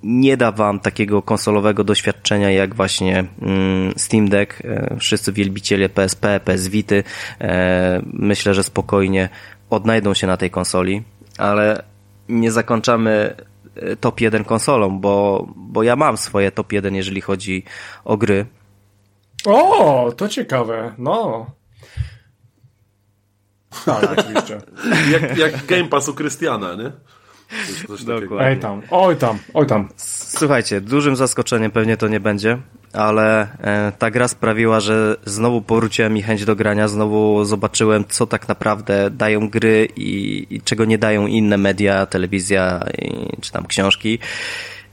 nie 0.06 0.36
da 0.36 0.52
wam 0.52 0.80
takiego 0.80 1.22
konsolowego 1.22 1.84
doświadczenia 1.84 2.50
jak 2.50 2.74
właśnie 2.74 3.24
mm, 3.42 3.94
Steam 3.96 4.28
Deck. 4.28 4.60
E, 4.64 4.96
Wszyscy 5.00 5.32
wielbiciele 5.32 5.88
PSP, 5.88 6.40
PS 6.40 6.68
Vity 6.68 7.04
e, 7.40 8.02
myślę, 8.12 8.54
że 8.54 8.62
spokojnie 8.62 9.28
odnajdą 9.70 10.14
się 10.14 10.26
na 10.26 10.36
tej 10.36 10.50
konsoli, 10.50 11.02
ale 11.38 11.82
nie 12.28 12.52
zakończamy 12.52 13.36
e, 13.76 13.96
top 13.96 14.20
1 14.20 14.44
konsolą, 14.44 15.00
bo, 15.00 15.46
bo 15.56 15.82
ja 15.82 15.96
mam 15.96 16.16
swoje 16.16 16.50
top 16.50 16.72
1, 16.72 16.94
jeżeli 16.94 17.20
chodzi 17.20 17.64
o 18.04 18.16
gry. 18.16 18.46
O, 19.46 20.12
to 20.16 20.28
ciekawe. 20.28 20.94
No. 20.98 21.46
Tak, 23.84 24.18
oczywiście. 24.18 24.60
Jak, 25.12 25.38
jak 25.38 25.66
Game 25.66 25.88
Pass 25.88 26.08
u 26.08 26.14
Krystiana, 26.14 26.74
nie? 26.74 26.92
Dokładnie. 27.98 28.46
Ej 28.46 28.58
tam, 28.58 28.82
oj 28.90 29.16
tam, 29.16 29.38
oj 29.54 29.66
tam. 29.66 29.88
Słuchajcie, 29.96 30.80
dużym 30.80 31.16
zaskoczeniem 31.16 31.70
pewnie 31.70 31.96
to 31.96 32.08
nie 32.08 32.20
będzie, 32.20 32.58
ale 32.92 33.48
e, 33.60 33.92
ta 33.98 34.10
gra 34.10 34.28
sprawiła, 34.28 34.80
że 34.80 35.16
znowu 35.24 35.62
powróciła 35.62 36.08
mi 36.08 36.22
chęć 36.22 36.44
do 36.44 36.56
grania, 36.56 36.88
znowu 36.88 37.44
zobaczyłem, 37.44 38.04
co 38.08 38.26
tak 38.26 38.48
naprawdę 38.48 39.10
dają 39.10 39.48
gry 39.48 39.88
i, 39.96 40.46
i 40.50 40.62
czego 40.62 40.84
nie 40.84 40.98
dają 40.98 41.26
inne 41.26 41.56
media, 41.56 42.06
telewizja 42.06 42.84
i, 42.98 43.40
czy 43.40 43.52
tam 43.52 43.66
książki. 43.66 44.18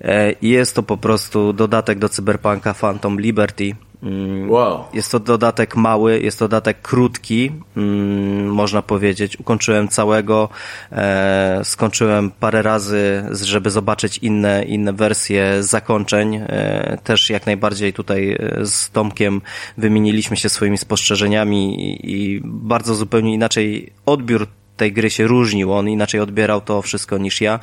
E, 0.02 0.32
I 0.32 0.50
jest 0.50 0.76
to 0.76 0.84
po 0.84 0.98
prostu 0.98 1.54
dodatek 1.54 2.00
do 2.00 2.10
Cyberpunka 2.10 2.74
Phantom 2.74 3.20
Liberty. 3.20 3.76
Mm, 4.04 4.50
Wow. 4.52 4.84
jest 4.94 5.12
to 5.12 5.20
dodatek 5.20 5.76
mały, 5.76 6.20
jest 6.20 6.40
to 6.40 6.46
dodatek 6.48 6.82
krótki, 6.82 7.52
mm, 7.78 8.54
można 8.54 8.82
powiedzieć. 8.82 9.40
Ukończyłem 9.40 9.88
całego, 9.88 10.50
e, 10.92 11.62
skończyłem 11.64 12.32
parę 12.32 12.62
razy, 12.62 13.24
żeby 13.32 13.70
zobaczyć 13.70 14.18
inne, 14.18 14.64
inne 14.64 14.94
wersje 14.94 15.64
zakończeń. 15.64 16.36
E, 16.36 16.98
też 17.04 17.30
jak 17.30 17.46
najbardziej 17.46 17.94
tutaj 17.94 18.32
e, 18.32 18.66
z 18.66 18.90
Tomkiem 18.90 19.42
wymieniliśmy 19.78 20.38
się 20.38 20.50
swoimi 20.50 20.78
spostrzeżeniami 20.78 21.90
i, 21.90 22.12
i 22.14 22.42
bardzo 22.44 22.96
zupełnie 22.96 23.34
inaczej 23.34 23.94
odbiór 24.06 24.48
tej 24.78 24.94
gry 24.94 25.10
się 25.10 25.28
różnił, 25.28 25.74
on 25.74 25.90
inaczej 25.90 26.20
odbierał 26.20 26.62
to 26.62 26.82
wszystko 26.82 27.18
niż 27.18 27.42
ja. 27.42 27.60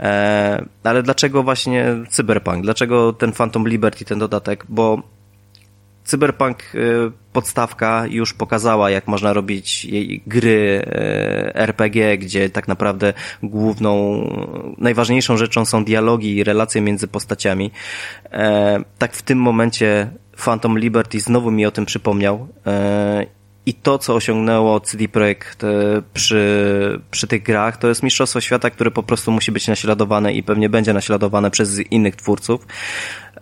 E, 0.00 0.64
ale 0.84 1.02
dlaczego 1.02 1.42
właśnie 1.42 1.86
Cyberpunk? 2.08 2.62
Dlaczego 2.62 3.12
ten 3.12 3.32
Phantom 3.32 3.68
Liberty, 3.68 4.04
ten 4.04 4.18
dodatek? 4.18 4.64
Bo 4.68 5.02
Cyberpunk 6.10 6.62
e, 6.62 6.78
podstawka 7.32 8.06
już 8.06 8.34
pokazała, 8.34 8.90
jak 8.90 9.06
można 9.06 9.32
robić 9.32 9.86
gry 10.26 10.82
e, 10.86 11.54
RPG, 11.54 12.18
gdzie 12.18 12.50
tak 12.50 12.68
naprawdę 12.68 13.12
główną, 13.42 14.22
najważniejszą 14.78 15.36
rzeczą 15.36 15.64
są 15.64 15.84
dialogi 15.84 16.36
i 16.36 16.44
relacje 16.44 16.80
między 16.80 17.08
postaciami. 17.08 17.70
E, 18.32 18.84
tak 18.98 19.12
w 19.12 19.22
tym 19.22 19.38
momencie 19.38 20.10
Phantom 20.44 20.78
Liberty 20.78 21.20
znowu 21.20 21.50
mi 21.50 21.66
o 21.66 21.70
tym 21.70 21.86
przypomniał 21.86 22.48
i 23.70 23.74
to, 23.74 23.98
co 23.98 24.14
osiągnęło 24.14 24.80
CD 24.80 25.08
Projekt 25.08 25.62
przy, 26.14 27.00
przy 27.10 27.26
tych 27.26 27.42
grach, 27.42 27.76
to 27.76 27.88
jest 27.88 28.02
mistrzostwo 28.02 28.40
świata, 28.40 28.70
które 28.70 28.90
po 28.90 29.02
prostu 29.02 29.32
musi 29.32 29.52
być 29.52 29.68
naśladowane 29.68 30.32
i 30.32 30.42
pewnie 30.42 30.68
będzie 30.68 30.92
naśladowane 30.92 31.50
przez 31.50 31.78
innych 31.78 32.16
twórców. 32.16 32.66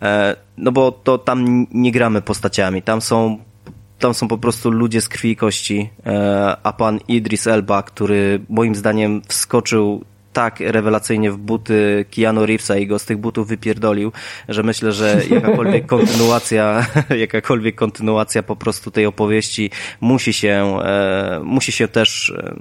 E, 0.01 0.35
no 0.57 0.71
bo 0.71 0.91
to 0.91 1.17
tam 1.17 1.67
nie 1.71 1.91
gramy 1.91 2.21
postaciami, 2.21 2.81
tam 2.81 3.01
są 3.01 3.37
tam 3.99 4.13
są 4.13 4.27
po 4.27 4.37
prostu 4.37 4.71
ludzie 4.71 5.01
z 5.01 5.09
krwi 5.09 5.31
i 5.31 5.35
kości, 5.35 5.89
e, 6.05 6.57
a 6.63 6.73
pan 6.73 6.99
Idris 7.07 7.47
Elba, 7.47 7.83
który 7.83 8.39
moim 8.49 8.75
zdaniem 8.75 9.21
wskoczył 9.27 10.05
tak 10.39 10.59
rewelacyjnie 10.59 11.31
w 11.31 11.37
buty 11.37 12.05
Keanu 12.15 12.45
Reevesa 12.45 12.77
i 12.77 12.87
go 12.87 12.99
z 12.99 13.05
tych 13.05 13.17
butów 13.17 13.47
wypierdolił, 13.47 14.11
że 14.49 14.63
myślę, 14.63 14.91
że 14.91 15.21
jakakolwiek 15.29 15.85
kontynuacja, 15.95 16.85
jakakolwiek 17.25 17.75
kontynuacja 17.75 18.43
po 18.43 18.55
prostu 18.55 18.91
tej 18.91 19.05
opowieści 19.05 19.71
musi 20.01 20.33
się, 20.33 20.79
e, 20.83 21.39
musi 21.43 21.71
się 21.71 21.87
też 21.87 22.33
e, 22.37 22.55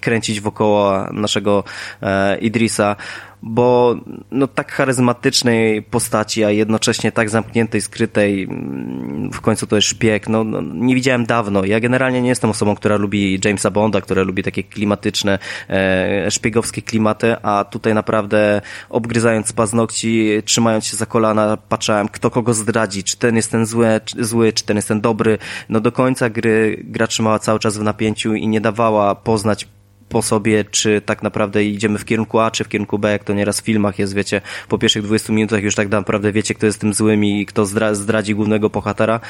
kręcić 0.00 0.40
wokoło 0.40 1.06
naszego 1.12 1.64
e, 2.02 2.38
Idrisa 2.38 2.96
bo 3.42 3.96
no 4.30 4.46
tak 4.46 4.72
charyzmatycznej 4.72 5.82
postaci, 5.82 6.44
a 6.44 6.50
jednocześnie 6.50 7.12
tak 7.12 7.30
zamkniętej, 7.30 7.80
skrytej, 7.80 8.42
mm, 8.42 9.30
w 9.32 9.40
końcu 9.40 9.66
to 9.66 9.76
jest 9.76 9.88
szpieg, 9.88 10.28
no, 10.28 10.44
no, 10.44 10.60
nie 10.74 10.94
widziałem 10.94 11.26
dawno. 11.26 11.64
Ja 11.64 11.80
generalnie 11.80 12.22
nie 12.22 12.28
jestem 12.28 12.50
osobą, 12.50 12.76
która 12.76 12.96
lubi 12.96 13.40
Jamesa 13.44 13.70
Bonda, 13.70 14.00
która 14.00 14.22
lubi 14.22 14.42
takie 14.42 14.62
klimatyczne, 14.62 15.38
e, 15.68 16.30
szpiegowskie 16.30 16.82
klimaty, 16.82 17.36
a 17.42 17.64
tutaj 17.64 17.94
naprawdę 17.94 18.60
obgryzając 18.90 19.52
paznokci, 19.52 20.30
trzymając 20.44 20.86
się 20.86 20.96
za 20.96 21.06
kolana, 21.06 21.56
patrzałem, 21.56 22.08
kto 22.08 22.30
kogo 22.30 22.54
zdradzi, 22.54 23.04
czy 23.04 23.16
ten 23.16 23.36
jest 23.36 23.50
ten 23.50 23.66
zły, 23.66 23.86
czy, 24.04 24.24
zły, 24.24 24.52
czy 24.52 24.64
ten 24.64 24.76
jest 24.76 24.88
ten 24.88 25.00
dobry. 25.00 25.38
No 25.68 25.80
do 25.80 25.92
końca 25.92 26.30
gry 26.30 26.84
gra 26.84 27.06
trzymała 27.06 27.38
cały 27.38 27.58
czas 27.58 27.78
w 27.78 27.82
napięciu 27.82 28.34
i 28.34 28.48
nie 28.48 28.60
dawała 28.60 29.14
poznać 29.14 29.68
po 30.08 30.22
sobie, 30.22 30.64
czy 30.64 31.00
tak 31.00 31.22
naprawdę 31.22 31.64
idziemy 31.64 31.98
w 31.98 32.04
kierunku 32.04 32.40
A, 32.40 32.50
czy 32.50 32.64
w 32.64 32.68
kierunku 32.68 32.98
B, 32.98 33.12
jak 33.12 33.24
to 33.24 33.34
nieraz 33.34 33.60
w 33.60 33.64
filmach 33.64 33.98
jest, 33.98 34.14
wiecie, 34.14 34.40
po 34.68 34.78
pierwszych 34.78 35.02
20 35.02 35.32
minutach 35.32 35.62
już 35.62 35.74
tak 35.74 35.88
naprawdę 35.88 36.32
wiecie, 36.32 36.54
kto 36.54 36.66
jest 36.66 36.80
tym 36.80 36.94
złym 36.94 37.24
i 37.24 37.46
kto 37.46 37.66
zdradzi 37.92 38.34
głównego 38.34 38.70
bohatera. 38.70 39.20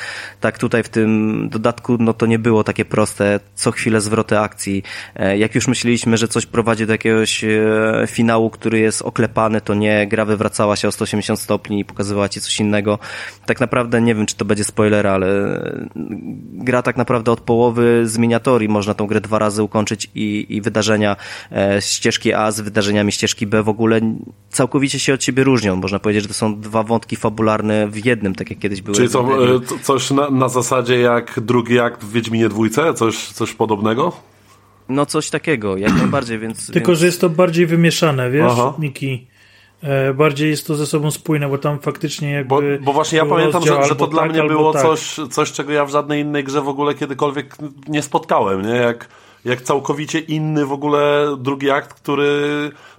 Tak 0.41 0.59
tutaj 0.59 0.83
w 0.83 0.89
tym 0.89 1.49
dodatku, 1.49 1.97
no 2.01 2.13
to 2.13 2.27
nie 2.27 2.39
było 2.39 2.65
takie 2.65 2.85
proste, 2.85 3.41
co 3.55 3.73
chwilę 3.73 4.01
zwroty 4.01 4.39
akcji. 4.39 4.83
E, 5.15 5.39
jak 5.39 5.55
już 5.55 5.69
myśleliśmy, 5.69 6.17
że 6.17 6.29
coś 6.29 6.47
prowadzi 6.47 6.87
do 6.87 6.93
jakiegoś 6.93 7.45
e, 7.45 7.59
finału, 8.07 8.51
który 8.51 8.79
jest 8.79 9.03
oklepany, 9.03 9.61
to 9.61 9.75
nie, 9.75 10.07
gra 10.07 10.25
wywracała 10.25 10.77
się 10.77 10.89
o 10.89 10.93
180 10.93 11.41
stopni 11.41 11.81
i 11.81 11.85
pokazywała 11.85 12.29
ci 12.29 12.41
coś 12.41 12.61
innego. 12.61 12.99
Tak 13.47 13.61
naprawdę 13.61 14.03
nie 14.03 14.15
wiem, 14.15 14.27
czy 14.27 14.37
to 14.37 14.45
będzie 14.45 14.65
spoiler, 14.65 15.07
ale 15.07 15.27
gra 16.53 16.83
tak 16.83 16.97
naprawdę 16.97 17.33
od 17.33 17.41
połowy 17.41 18.03
z 18.09 18.19
miniatorii, 18.19 18.69
można 18.69 18.95
tą 18.95 19.07
grę 19.07 19.21
dwa 19.21 19.39
razy 19.39 19.63
ukończyć 19.63 20.11
i, 20.15 20.47
i 20.49 20.61
wydarzenia 20.67 21.17
e, 21.53 21.83
ścieżki 21.83 22.33
A 22.33 22.51
z 22.51 22.61
wydarzeniami 22.61 23.13
ścieżki 23.13 23.47
B 23.47 23.63
w 23.63 23.69
ogóle 23.69 24.01
całkowicie 24.51 24.99
się 24.99 25.15
od 25.15 25.25
siebie 25.25 25.45
różnią. 25.45 25.77
Można 25.77 25.99
powiedzieć, 25.99 26.23
że 26.23 26.29
to 26.29 26.35
są 26.35 26.61
dwa 26.61 26.83
wątki 26.83 27.17
fabularne 27.17 27.89
w 27.89 28.05
jednym, 28.05 28.35
tak 28.35 28.51
jak 28.51 28.59
kiedyś 28.59 28.83
były. 28.83 28.97
Czyli 28.97 29.09
co, 29.09 29.21
e, 29.21 29.61
coś 29.83 30.11
na, 30.11 30.31
na 30.31 30.49
zasadzie 30.49 31.01
jak 31.01 31.41
drugi 31.41 31.79
akt 31.81 32.05
w 32.05 32.13
Wiedźminie 32.13 32.49
dwójce? 32.49 32.95
Coś, 32.95 33.29
coś 33.29 33.53
podobnego? 33.53 34.13
No 34.89 35.07
coś 35.07 35.31
takiego, 35.31 35.77
jak 35.77 35.93
najbardziej, 36.03 36.39
więc... 36.39 36.73
Tylko, 36.73 36.89
więc... 36.89 37.01
że 37.01 37.07
jest 37.07 37.21
to 37.21 37.31
bardziej 37.31 37.67
wymieszane, 37.67 38.31
wiesz, 38.31 38.53
Aha. 38.53 38.75
Miki? 38.79 39.27
E, 39.83 40.15
bardziej 40.15 40.51
jest 40.51 40.67
to 40.67 40.75
ze 40.75 40.87
sobą 40.87 41.11
spójne, 41.11 41.49
bo 41.49 41.59
tam 41.59 41.79
faktycznie 41.79 42.31
jakby... 42.31 42.49
Bo, 42.49 42.85
bo 42.85 42.93
właśnie 42.93 43.19
ja 43.19 43.27
pamiętam, 43.27 43.63
że, 43.63 43.85
że 43.85 43.97
to 43.97 44.07
dla 44.07 44.23
tak, 44.23 44.31
mnie 44.31 44.43
było 44.43 44.73
tak. 44.73 44.83
coś, 44.83 45.17
coś, 45.31 45.53
czego 45.53 45.73
ja 45.73 45.85
w 45.85 45.91
żadnej 45.91 46.23
innej 46.23 46.45
grze 46.45 46.61
w 46.61 46.69
ogóle 46.69 46.95
kiedykolwiek 46.95 47.57
nie 47.89 48.03
spotkałem, 48.03 48.63
nie? 48.63 48.75
Jak 48.75 49.09
jak 49.45 49.63
całkowicie 49.63 50.19
inny 50.19 50.67
w 50.67 50.73
ogóle 50.73 51.37
drugi 51.39 51.71
akt, 51.71 51.93
który 51.93 52.31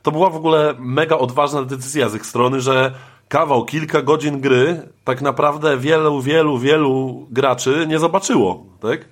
to 0.04 0.12
była 0.12 0.30
w 0.30 0.36
ogóle 0.36 0.76
mega 0.80 1.18
odważna 1.18 1.64
decyzja 1.64 2.10
z 2.10 2.16
ich 2.16 2.26
strony, 2.26 2.62
że 2.62 2.94
kawał, 3.28 3.66
kilka 3.66 4.02
godzin 4.02 4.42
gry 4.42 4.82
tak 5.04 5.22
naprawdę 5.22 5.78
wielu, 5.78 6.22
wielu, 6.22 6.58
wielu 6.58 7.28
graczy 7.32 7.86
nie 7.90 8.00
zobaczyło, 8.00 8.66
tak? 8.80 9.06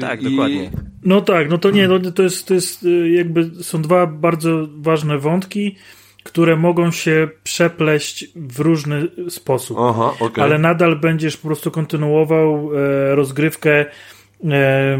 Tak, 0.00 0.22
I... 0.22 0.30
dokładnie. 0.30 0.70
No 1.04 1.20
tak, 1.20 1.50
no 1.50 1.58
to 1.58 1.70
nie, 1.70 1.88
no 1.88 2.10
to 2.12 2.22
jest, 2.22 2.46
to 2.46 2.54
jest 2.54 2.82
y, 2.84 3.10
jakby 3.10 3.50
są 3.62 3.82
dwa 3.82 4.06
bardzo 4.06 4.66
ważne 4.80 5.18
wątki, 5.18 5.76
które 6.22 6.56
mogą 6.56 6.90
się 6.90 7.28
przepleść 7.42 8.26
w 8.36 8.60
różny 8.60 9.08
sposób. 9.28 9.78
Aha, 9.80 10.14
okay. 10.20 10.44
Ale 10.44 10.58
nadal 10.58 10.96
będziesz 10.96 11.36
po 11.36 11.48
prostu 11.48 11.70
kontynuował 11.70 12.70
e, 12.74 13.14
rozgrywkę 13.14 13.86
e, 14.44 14.98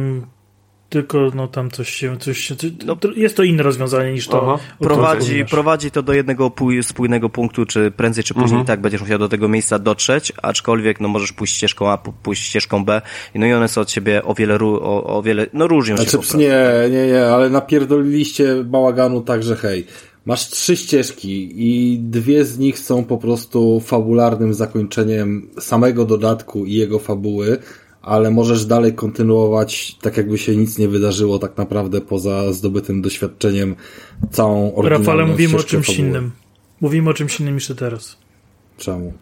tylko 0.90 1.30
no 1.34 1.48
tam 1.48 1.70
coś 1.70 1.90
się, 1.90 2.18
coś 2.18 2.38
się 2.38 2.54
no, 2.86 2.96
jest 3.16 3.36
to 3.36 3.42
inne 3.42 3.62
rozwiązanie 3.62 4.12
niż 4.12 4.28
to. 4.28 4.58
Prowadzi, 4.78 5.44
prowadzi 5.44 5.90
to 5.90 6.02
do 6.02 6.12
jednego 6.12 6.52
spójnego 6.82 7.28
punktu, 7.28 7.66
czy 7.66 7.90
prędzej 7.90 8.24
czy 8.24 8.34
później 8.34 8.60
mhm. 8.60 8.66
tak 8.66 8.80
będziesz 8.80 9.00
musiał 9.00 9.18
do 9.18 9.28
tego 9.28 9.48
miejsca 9.48 9.78
dotrzeć, 9.78 10.32
aczkolwiek 10.42 11.00
no 11.00 11.08
możesz 11.08 11.32
pójść 11.32 11.56
ścieżką 11.56 11.90
A, 11.90 11.98
pójść 11.98 12.42
ścieżką 12.42 12.84
B, 12.84 13.02
no 13.34 13.46
i 13.46 13.52
one 13.52 13.68
są 13.68 13.80
od 13.80 13.90
siebie 13.90 14.24
o 14.24 14.34
wiele, 14.34 14.58
o, 14.60 15.04
o 15.18 15.22
wiele 15.22 15.46
no 15.52 15.66
różnią 15.66 15.96
się. 15.96 16.04
Znaczy, 16.04 16.36
nie, 16.36 16.58
nie, 16.90 17.06
nie, 17.06 17.26
ale 17.26 17.50
napierdoliliście 17.50 18.64
bałaganu 18.64 19.20
tak, 19.20 19.42
że 19.42 19.56
hej, 19.56 19.86
masz 20.24 20.48
trzy 20.48 20.76
ścieżki 20.76 21.52
i 21.56 21.98
dwie 21.98 22.44
z 22.44 22.58
nich 22.58 22.78
są 22.78 23.04
po 23.04 23.18
prostu 23.18 23.80
fabularnym 23.80 24.54
zakończeniem 24.54 25.50
samego 25.60 26.04
dodatku 26.04 26.66
i 26.66 26.74
jego 26.74 26.98
fabuły, 26.98 27.58
ale 28.02 28.30
możesz 28.30 28.66
dalej 28.66 28.94
kontynuować 28.94 29.96
tak 30.00 30.16
jakby 30.16 30.38
się 30.38 30.56
nic 30.56 30.78
nie 30.78 30.88
wydarzyło 30.88 31.38
tak 31.38 31.56
naprawdę 31.56 32.00
poza 32.00 32.52
zdobytym 32.52 33.02
doświadczeniem 33.02 33.76
całą 34.30 34.74
oryginalną 34.74 35.06
Rafale, 35.06 35.26
mówimy 35.26 35.56
o 35.56 35.62
czymś 35.62 35.86
fabuły. 35.86 36.08
innym. 36.08 36.30
Mówimy 36.80 37.10
o 37.10 37.14
czymś 37.14 37.40
innym 37.40 37.54
niż 37.54 37.66
teraz. 37.78 38.16
Czemu? 38.78 39.12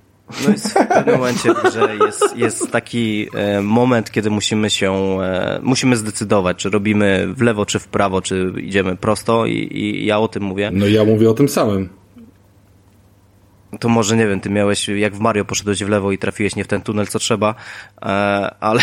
No 0.45 0.51
jest 0.51 0.69
w 0.69 0.75
pewnym 0.75 1.17
momencie 1.17 1.51
grze 1.65 1.97
jest, 2.07 2.37
jest 2.37 2.71
taki 2.71 3.29
e, 3.35 3.63
moment, 3.63 4.11
kiedy 4.11 4.31
musimy 4.31 4.71
się, 4.71 4.93
e, 5.23 5.61
musimy 5.63 5.97
zdecydować, 5.97 6.57
czy 6.57 6.71
robimy 6.71 7.29
w 7.37 7.43
lewo, 7.43 7.67
czy 7.67 7.79
w 7.79 7.89
prawo, 7.89 8.23
czy 8.23 8.53
idziemy 8.63 8.97
prosto 8.97 9.47
i, 9.47 9.69
i 9.73 10.07
ja 10.07 10.19
o 10.19 10.29
tym 10.29 10.43
mówię. 10.43 10.71
No 10.75 10.87
ja 10.87 11.05
mówię 11.05 11.31
o 11.31 11.35
tym 11.35 11.49
samym 11.49 11.89
to 13.81 13.89
może 13.89 14.17
nie 14.17 14.27
wiem, 14.27 14.41
ty 14.41 14.51
miałeś, 14.51 14.89
jak 14.89 15.15
w 15.15 15.21
Mario 15.21 15.45
poszedłeś 15.45 15.85
w 15.85 15.89
lewo 15.89 16.13
i 16.13 16.19
trafiłeś 16.19 16.57
nie 16.57 16.65
w 16.65 16.69
ten 16.69 16.83
tunel, 16.83 17.07
co 17.07 17.19
trzeba, 17.19 17.55
e, 18.03 18.05
ale 18.61 18.81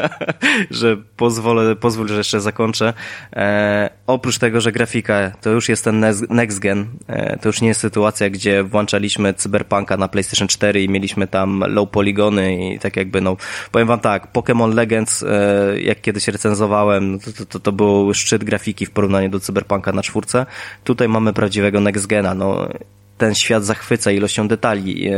że 0.70 0.96
pozwolę, 1.16 1.76
pozwól, 1.76 2.08
że 2.08 2.16
jeszcze 2.16 2.40
zakończę. 2.40 2.92
E, 3.32 3.90
oprócz 4.06 4.38
tego, 4.38 4.60
że 4.60 4.72
grafika 4.72 5.30
to 5.40 5.50
już 5.50 5.68
jest 5.68 5.84
ten 5.84 6.04
next 6.30 6.58
gen, 6.58 6.86
e, 7.06 7.38
to 7.38 7.48
już 7.48 7.60
nie 7.60 7.68
jest 7.68 7.80
sytuacja, 7.80 8.30
gdzie 8.30 8.62
włączaliśmy 8.62 9.34
Cyberpunka 9.34 9.96
na 9.96 10.08
PlayStation 10.08 10.48
4 10.48 10.82
i 10.82 10.88
mieliśmy 10.88 11.26
tam 11.26 11.64
low 11.68 11.90
poligony 11.90 12.74
i 12.74 12.78
tak 12.78 12.96
jakby, 12.96 13.20
no, 13.20 13.36
powiem 13.72 13.88
wam 13.88 14.00
tak, 14.00 14.32
Pokémon 14.32 14.74
Legends, 14.74 15.24
jak 15.80 16.00
kiedyś 16.00 16.28
recenzowałem, 16.28 17.18
to, 17.18 17.32
to, 17.32 17.46
to, 17.46 17.60
to 17.60 17.72
był 17.72 18.14
szczyt 18.14 18.44
grafiki 18.44 18.86
w 18.86 18.90
porównaniu 18.90 19.28
do 19.28 19.40
Cyberpunka 19.40 19.92
na 19.92 20.02
czwórce. 20.02 20.46
Tutaj 20.84 21.08
mamy 21.08 21.32
prawdziwego 21.32 21.80
next 21.80 22.06
gena, 22.06 22.34
no, 22.34 22.68
ten 23.18 23.34
świat 23.34 23.64
zachwyca 23.64 24.10
ilością 24.10 24.48
detali, 24.48 25.10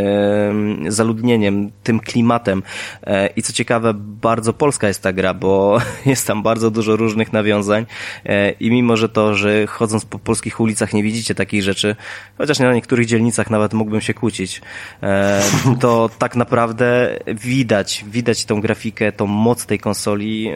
zaludnieniem, 0.88 1.70
tym 1.82 2.00
klimatem. 2.00 2.62
E, 3.02 3.26
I 3.26 3.42
co 3.42 3.52
ciekawe, 3.52 3.94
bardzo 3.96 4.52
polska 4.52 4.88
jest 4.88 5.02
ta 5.02 5.12
gra, 5.12 5.34
bo 5.34 5.78
jest 6.06 6.26
tam 6.26 6.42
bardzo 6.42 6.70
dużo 6.70 6.96
różnych 6.96 7.32
nawiązań 7.32 7.86
e, 8.24 8.50
i 8.50 8.70
mimo, 8.70 8.96
że 8.96 9.08
to, 9.08 9.34
że 9.34 9.66
chodząc 9.66 10.04
po 10.04 10.18
polskich 10.18 10.60
ulicach 10.60 10.92
nie 10.92 11.02
widzicie 11.02 11.34
takich 11.34 11.62
rzeczy, 11.62 11.96
chociaż 12.38 12.58
na 12.58 12.74
niektórych 12.74 13.06
dzielnicach 13.06 13.50
nawet 13.50 13.74
mógłbym 13.74 14.00
się 14.00 14.14
kłócić, 14.14 14.60
e, 15.02 15.42
to 15.80 16.10
tak 16.18 16.36
naprawdę 16.36 17.18
widać, 17.26 18.04
widać 18.08 18.44
tą 18.44 18.60
grafikę, 18.60 19.12
tą 19.12 19.26
moc 19.26 19.66
tej 19.66 19.78
konsoli. 19.78 20.50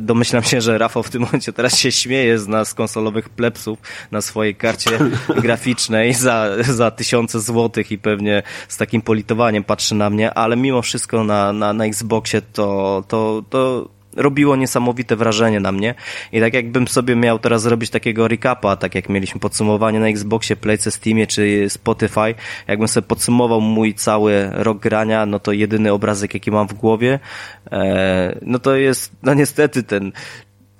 Domyślam 0.00 0.42
się, 0.42 0.60
że 0.60 0.78
Rafał 0.78 1.02
w 1.02 1.10
tym 1.10 1.22
momencie 1.22 1.52
teraz 1.52 1.78
się 1.78 1.92
śmieje 1.92 2.38
z 2.38 2.48
nas 2.48 2.74
konsolowych 2.74 3.28
plepsów 3.28 3.78
na 4.10 4.20
swojej 4.20 4.54
karcie 4.54 4.90
graficznej 5.42 6.14
za, 6.14 6.48
za 6.60 6.83
za 6.84 6.90
tysiące 6.90 7.40
złotych 7.40 7.92
i 7.92 7.98
pewnie 7.98 8.42
z 8.68 8.76
takim 8.76 9.02
politowaniem 9.02 9.64
patrzy 9.64 9.94
na 9.94 10.10
mnie, 10.10 10.34
ale 10.34 10.56
mimo 10.56 10.82
wszystko 10.82 11.24
na, 11.24 11.52
na, 11.52 11.72
na 11.72 11.84
Xboxie 11.84 12.42
to, 12.42 13.04
to, 13.08 13.42
to 13.50 13.88
robiło 14.16 14.56
niesamowite 14.56 15.16
wrażenie 15.16 15.60
na 15.60 15.72
mnie. 15.72 15.94
I 16.32 16.40
tak 16.40 16.54
jakbym 16.54 16.88
sobie 16.88 17.16
miał 17.16 17.38
teraz 17.38 17.62
zrobić 17.62 17.90
takiego 17.90 18.28
recapa, 18.28 18.76
tak 18.76 18.94
jak 18.94 19.08
mieliśmy 19.08 19.40
podsumowanie 19.40 20.00
na 20.00 20.08
Xboxie, 20.08 20.56
Playce, 20.56 20.90
Steamie 20.90 21.26
czy 21.26 21.66
Spotify, 21.68 22.34
jakbym 22.68 22.88
sobie 22.88 23.06
podsumował 23.06 23.60
mój 23.60 23.94
cały 23.94 24.50
rok 24.52 24.78
grania, 24.78 25.26
no 25.26 25.38
to 25.38 25.52
jedyny 25.52 25.92
obrazek, 25.92 26.34
jaki 26.34 26.50
mam 26.50 26.68
w 26.68 26.74
głowie, 26.74 27.18
e, 27.72 28.38
no 28.42 28.58
to 28.58 28.76
jest, 28.76 29.12
no 29.22 29.34
niestety 29.34 29.82
ten 29.82 30.12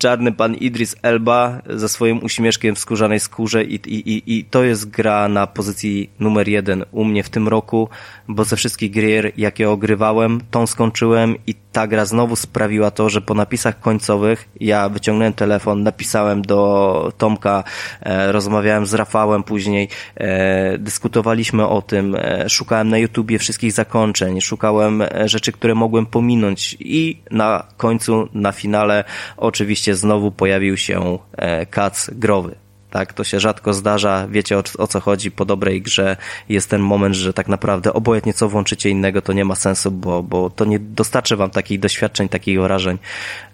czarny 0.05 0.33
pan 0.33 0.55
Idris 0.55 0.97
Elba 1.03 1.63
ze 1.71 1.89
swoim 1.89 2.25
uśmieszkiem 2.25 2.75
w 2.75 2.79
skórzanej 2.79 3.21
skórze 3.21 3.65
i, 3.65 3.75
i, 3.75 4.39
i, 4.39 4.45
to 4.45 4.65
jest 4.65 4.91
gra 4.91 5.29
na 5.29 5.47
pozycji 5.47 6.11
numer 6.21 6.49
jeden 6.49 6.85
u 6.93 7.05
mnie 7.05 7.23
w 7.23 7.29
tym 7.29 7.49
roku, 7.49 7.89
bo 8.29 8.45
ze 8.45 8.57
wszystkich 8.57 8.91
gier, 8.91 9.33
jakie 9.37 9.71
ogrywałem, 9.71 10.41
tą 10.51 10.67
skończyłem 10.67 11.37
i 11.47 11.55
ta 11.73 11.87
gra 11.87 12.05
znowu 12.05 12.37
sprawiła 12.37 12.91
to, 12.91 13.11
że 13.11 13.21
po 13.21 13.35
napisach 13.35 13.81
końcowych 13.81 14.49
ja 14.61 14.89
wyciągnąłem 14.89 15.33
telefon, 15.33 15.83
napisałem 15.83 16.43
do 16.43 17.13
Tomka, 17.19 17.65
e, 18.01 18.33
rozmawiałem 18.33 18.87
z 18.87 18.95
Rafałem 18.95 19.43
później, 19.43 19.89
e, 20.17 20.79
dyskutowaliśmy 20.79 21.67
o 21.67 21.83
tym, 21.83 22.17
e, 22.19 22.49
szukałem 22.49 22.89
na 22.89 22.99
YouTubie 22.99 23.39
wszystkich 23.39 23.73
zakończeń, 23.73 24.41
szukałem 24.41 25.03
e, 25.03 25.29
rzeczy, 25.29 25.53
które 25.53 25.75
mogłem 25.75 26.07
pominąć 26.07 26.77
i 26.81 27.23
na 27.31 27.67
końcu, 27.77 28.29
na 28.35 28.53
finale 28.53 29.05
oczywiście 29.37 29.94
znowu 29.97 30.31
pojawił 30.31 30.77
się 30.77 31.19
e, 31.37 31.67
kac 31.67 32.11
growy. 32.13 32.55
Tak, 32.95 33.13
to 33.13 33.25
się 33.25 33.41
rzadko 33.41 33.73
zdarza. 33.73 34.27
Wiecie 34.31 34.59
o, 34.59 34.63
o, 34.79 34.87
co 34.87 35.01
chodzi 35.01 35.31
po 35.31 35.45
dobrej 35.45 35.83
grze. 35.83 36.17
Jest 36.49 36.71
ten 36.71 36.81
moment, 36.83 37.15
że 37.15 37.33
tak 37.33 37.49
naprawdę 37.49 37.93
obojętnie 37.93 38.35
co 38.35 38.49
włączycie 38.49 38.91
innego, 38.91 39.23
to 39.23 39.33
nie 39.33 39.45
ma 39.45 39.55
sensu, 39.55 39.91
bo, 39.91 40.23
bo 40.23 40.51
to 40.51 40.65
nie 40.65 40.79
dostarczy 40.79 41.37
wam 41.37 41.51
takich 41.51 41.81
doświadczeń, 41.81 42.29
takich 42.29 42.61
wrażeń, 42.61 42.99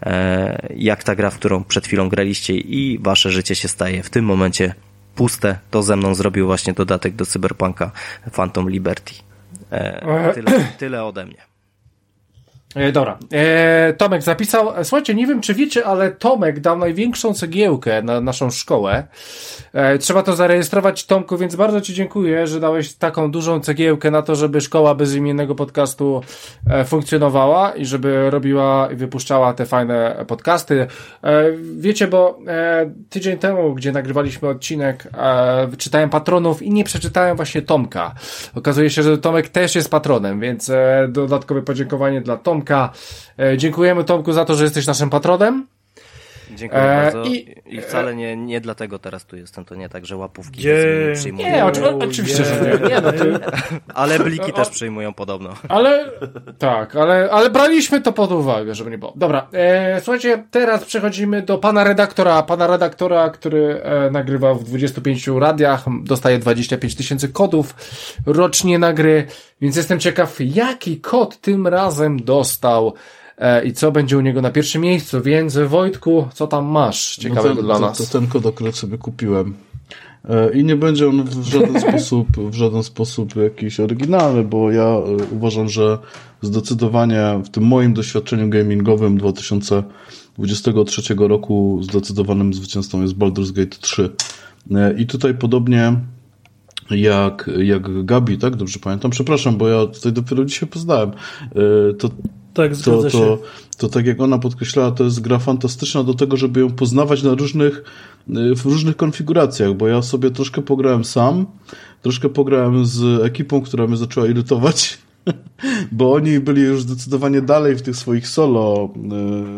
e, 0.03 0.69
jak 0.77 1.05
ta 1.05 1.17
gra, 1.17 1.31
w 1.31 1.35
którą 1.35 1.65
przed 1.65 1.87
chwilą 1.87 2.09
graliście 2.09 2.57
i 2.57 2.99
wasze 2.99 3.31
życie 3.31 3.55
się 3.55 3.69
staje 3.69 4.03
w 4.03 4.11
tym 4.11 4.25
momencie 4.25 4.75
puste. 5.15 5.59
To 5.71 5.83
ze 5.83 5.97
mną 5.97 6.15
zrobił 6.15 6.47
właśnie 6.47 6.73
dodatek 6.73 7.15
do 7.15 7.27
Cyberpunka 7.27 7.91
Phantom 8.33 8.71
Liberty. 8.71 9.15
E, 9.71 10.33
tyle, 10.35 10.65
tyle 10.79 11.05
ode 11.05 11.27
mnie. 11.27 11.50
E, 12.75 12.93
dobra. 12.93 13.19
E, 13.33 13.93
Tomek 13.93 14.23
zapisał. 14.23 14.73
Słuchajcie, 14.83 15.15
nie 15.15 15.27
wiem 15.27 15.41
czy 15.41 15.55
wiecie, 15.55 15.87
ale 15.87 16.11
Tomek 16.11 16.61
dał 16.61 16.79
największą 16.79 17.35
cegiełkę 17.35 18.03
na 18.03 18.21
naszą 18.21 18.51
szkołę. 18.51 19.07
E, 19.73 19.99
trzeba 19.99 20.23
to 20.23 20.37
zarejestrować, 20.37 21.07
Tomku, 21.07 21.39
więc 21.39 21.57
bardzo 21.57 21.81
Ci 21.81 21.95
dziękuję, 21.95 22.47
że 22.47 22.61
dałeś 22.61 22.95
taką 22.95 23.31
dużą 23.31 23.61
cegiełkę 23.61 24.11
na 24.11 24.23
to, 24.23 24.35
żeby 24.35 24.61
szkoła 24.61 24.95
bezimiennego 24.95 25.55
podcastu 25.55 26.21
e, 26.67 26.85
funkcjonowała 26.85 27.71
i 27.71 27.85
żeby 27.85 28.31
robiła 28.31 28.89
i 28.93 28.97
wypuszczała 28.97 29.55
te 29.55 29.67
fajne 29.67 30.25
podcasty. 30.29 30.87
E, 31.25 31.45
wiecie, 31.77 32.07
bo 32.07 32.39
e, 32.47 32.91
tydzień 33.09 33.39
temu, 33.39 33.75
gdzie 33.75 33.93
nagrywaliśmy 33.93 34.49
odcinek, 34.49 35.09
e, 35.19 35.69
czytałem 35.79 36.11
patronów 36.11 36.63
i 36.63 36.71
nie 36.71 36.85
przeczytałem 36.85 37.37
właśnie 37.37 37.63
Tomka. 37.63 38.15
Okazuje 38.55 38.91
się, 38.91 39.03
że 39.03 39.19
Tomek 39.19 39.49
też 39.49 39.75
jest 39.75 39.91
patronem, 39.91 40.41
więc 40.41 40.71
e, 40.71 41.09
dodatkowe 41.09 41.63
podziękowanie 41.63 42.21
dla 42.21 42.37
Tomka. 42.37 42.60
Tomka. 42.61 42.93
E, 43.39 43.59
dziękujemy 43.59 44.05
Tomku 44.05 44.33
za 44.33 44.45
to, 44.45 44.55
że 44.55 44.65
jesteś 44.65 44.87
naszym 44.87 45.11
patronem. 45.11 45.67
Dziękuję 46.55 46.83
e, 46.83 47.03
bardzo. 47.03 47.25
I, 47.25 47.57
I, 47.67 47.81
wcale 47.81 48.15
nie, 48.15 48.37
nie 48.37 48.61
dlatego 48.61 48.99
teraz 48.99 49.25
tu 49.25 49.37
jestem. 49.37 49.65
To 49.65 49.75
nie 49.75 49.89
tak, 49.89 50.07
że 50.07 50.17
łapówki 50.17 50.67
nie 50.67 51.15
przyjmują. 51.15 51.49
Nie, 51.49 51.65
oczy, 51.65 51.89
oczywiście, 51.89 52.45
że 52.45 52.61
nie. 52.61 52.89
nie 52.89 53.01
no, 53.01 53.13
ty... 53.13 53.39
Ale 53.95 54.19
bliki 54.19 54.53
też 54.53 54.69
przyjmują 54.69 55.13
podobno. 55.13 55.55
Ale 55.69 56.11
tak, 56.59 56.97
ale, 56.97 57.29
ale 57.31 57.51
braliśmy 57.51 58.01
to 58.01 58.13
pod 58.13 58.33
uwagę, 58.33 58.75
żeby 58.75 58.91
nie 58.91 58.99
było. 58.99 59.13
Dobra, 59.17 59.47
e, 59.53 60.01
słuchajcie, 60.01 60.45
teraz 60.51 60.85
przechodzimy 60.85 61.43
do 61.43 61.59
pana 61.59 61.85
redaktora. 61.85 62.43
Pana 62.43 62.67
redaktora, 62.67 63.31
który 63.31 63.83
e, 63.83 64.11
nagrywa 64.11 64.55
w 64.55 64.65
25 64.65 65.29
radiach, 65.29 65.85
dostaje 66.03 66.39
25 66.39 66.95
tysięcy 66.95 67.29
kodów 67.29 67.75
rocznie 68.27 68.79
na 68.79 68.93
gry, 68.93 69.27
więc 69.61 69.77
jestem 69.77 70.01
ciekaw, 70.01 70.37
jaki 70.41 71.01
kod 71.01 71.41
tym 71.41 71.67
razem 71.67 72.25
dostał 72.25 72.95
i 73.65 73.73
co 73.73 73.93
będzie 73.93 74.19
u 74.19 74.21
niego 74.21 74.43
na 74.43 74.51
pierwszym 74.51 74.83
miejscu. 74.83 75.23
Więc 75.23 75.59
Wojtku, 75.59 76.29
co 76.35 76.47
tam 76.47 76.67
masz 76.67 77.17
ciekawego 77.17 77.49
no 77.49 77.55
ten, 77.55 77.65
dla 77.65 77.79
nas? 77.79 77.99
To, 77.99 78.05
to 78.05 78.11
ten 78.11 78.27
kod 78.27 78.47
akurat 78.47 78.77
sobie 78.77 78.99
kupiłem. 78.99 79.55
E, 80.29 80.53
I 80.53 80.65
nie 80.65 80.77
będzie 80.77 81.09
on 81.09 81.25
w 81.25 81.47
żaden 81.47 81.81
sposób, 81.89 82.29
w 82.51 82.55
żaden 82.55 82.83
sposób 82.83 83.37
jakiś 83.37 83.81
oryginalny, 83.81 84.45
bo 84.45 84.71
ja 84.71 84.85
e, 84.85 85.03
uważam, 85.33 85.69
że 85.69 85.99
zdecydowanie 86.43 87.41
w 87.45 87.49
tym 87.49 87.65
moim 87.65 87.95
doświadczeniu 87.95 88.49
gamingowym 88.49 89.19
2023 89.19 91.15
roku 91.19 91.79
zdecydowanym 91.83 92.55
zwycięzcą 92.55 93.03
jest 93.03 93.15
Baldur's 93.15 93.53
Gate 93.53 93.77
3. 93.81 94.11
I 94.99 95.07
tutaj 95.07 95.35
podobnie 95.35 95.95
jak, 96.91 97.51
jak 97.59 98.05
Gabi, 98.05 98.39
tak? 98.39 98.57
Dobrze 98.57 98.79
pamiętam. 98.79 99.11
Przepraszam, 99.11 99.57
bo 99.57 99.69
ja 99.69 99.87
tutaj 99.87 100.13
dopiero 100.13 100.45
dzisiaj 100.45 100.69
poznałem. 100.69 101.11
To 101.99 102.11
tak, 102.55 102.77
to, 102.77 103.03
to, 103.03 103.39
to 103.79 103.89
tak 103.89 104.07
jak 104.07 104.21
ona 104.21 104.39
podkreślała, 104.39 104.91
to 104.91 105.05
jest 105.05 105.21
gra 105.21 105.39
fantastyczna 105.39 106.05
do 106.05 106.15
tego, 106.15 106.37
żeby 106.37 106.61
ją 106.61 106.71
poznawać 106.71 107.23
na 107.23 107.35
różnych, 107.35 107.85
y, 108.29 108.57
w 108.57 108.65
różnych 108.65 108.97
konfiguracjach, 108.97 109.75
bo 109.75 109.89
ja 109.89 110.03
sobie 110.03 110.31
troszkę 110.31 110.63
pograłem 110.63 111.05
sam, 111.05 111.47
troszkę 112.03 112.29
pograłem 112.29 112.87
z 112.87 113.23
ekipą, 113.23 113.63
która 113.63 113.87
mnie 113.87 113.97
zaczęła 113.97 114.27
irytować, 114.27 114.99
bo 115.93 116.13
oni 116.13 116.41
byli 116.41 116.63
już 116.63 116.83
zdecydowanie 116.83 117.43
dalej 117.43 117.77
w 117.77 117.83
tych 117.83 117.97
swoich 117.97 118.29
solo, 118.29 118.95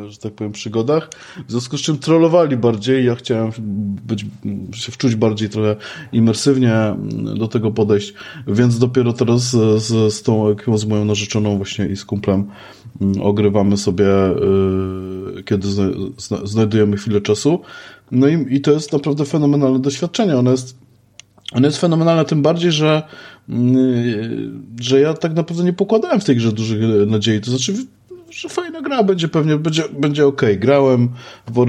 y, 0.06 0.10
że 0.10 0.18
tak 0.18 0.32
powiem, 0.32 0.52
przygodach, 0.52 1.10
w 1.48 1.50
związku 1.50 1.78
z 1.78 1.80
czym 1.80 1.98
trollowali 1.98 2.56
bardziej, 2.56 3.06
ja 3.06 3.14
chciałem 3.14 3.50
być, 4.06 4.26
się 4.74 4.92
wczuć 4.92 5.14
bardziej 5.14 5.48
trochę 5.48 5.76
imersywnie 6.12 6.94
do 7.38 7.48
tego 7.48 7.70
podejść, 7.70 8.14
więc 8.46 8.78
dopiero 8.78 9.12
teraz 9.12 9.42
z, 9.42 9.82
z, 10.12 10.22
tą 10.22 10.48
ekipą, 10.48 10.78
z 10.78 10.84
moją 10.84 11.04
narzeczoną 11.04 11.56
właśnie 11.56 11.86
i 11.86 11.96
z 11.96 12.04
kumplem 12.04 12.46
ogrywamy 13.22 13.76
sobie, 13.76 14.06
y, 15.38 15.42
kiedy 15.42 15.68
znajdujemy 16.44 16.96
chwilę 16.96 17.20
czasu. 17.20 17.60
No 18.10 18.28
i, 18.28 18.46
i 18.50 18.60
to 18.60 18.72
jest 18.72 18.92
naprawdę 18.92 19.24
fenomenalne 19.24 19.78
doświadczenie. 19.78 20.36
Ono 20.36 20.50
jest, 20.50 20.76
ono 21.52 21.66
jest 21.66 21.78
fenomenalne 21.78 22.24
tym 22.24 22.42
bardziej, 22.42 22.72
że 22.72 23.02
Mm, 23.48 24.64
że 24.80 25.00
ja 25.00 25.14
tak 25.14 25.34
naprawdę 25.34 25.64
nie 25.64 25.72
pokładałem 25.72 26.20
w 26.20 26.24
tej 26.24 26.36
grze 26.36 26.52
dużych 26.52 26.80
nadziei. 27.06 27.40
To 27.40 27.50
znaczy, 27.50 27.74
że 28.30 28.48
fajna 28.48 28.82
gra 28.82 29.02
będzie 29.02 29.28
pewnie, 29.28 29.56
będzie, 29.56 29.82
będzie 29.98 30.26
ok. 30.26 30.42
Grałem 30.58 31.08
w, 31.46 31.66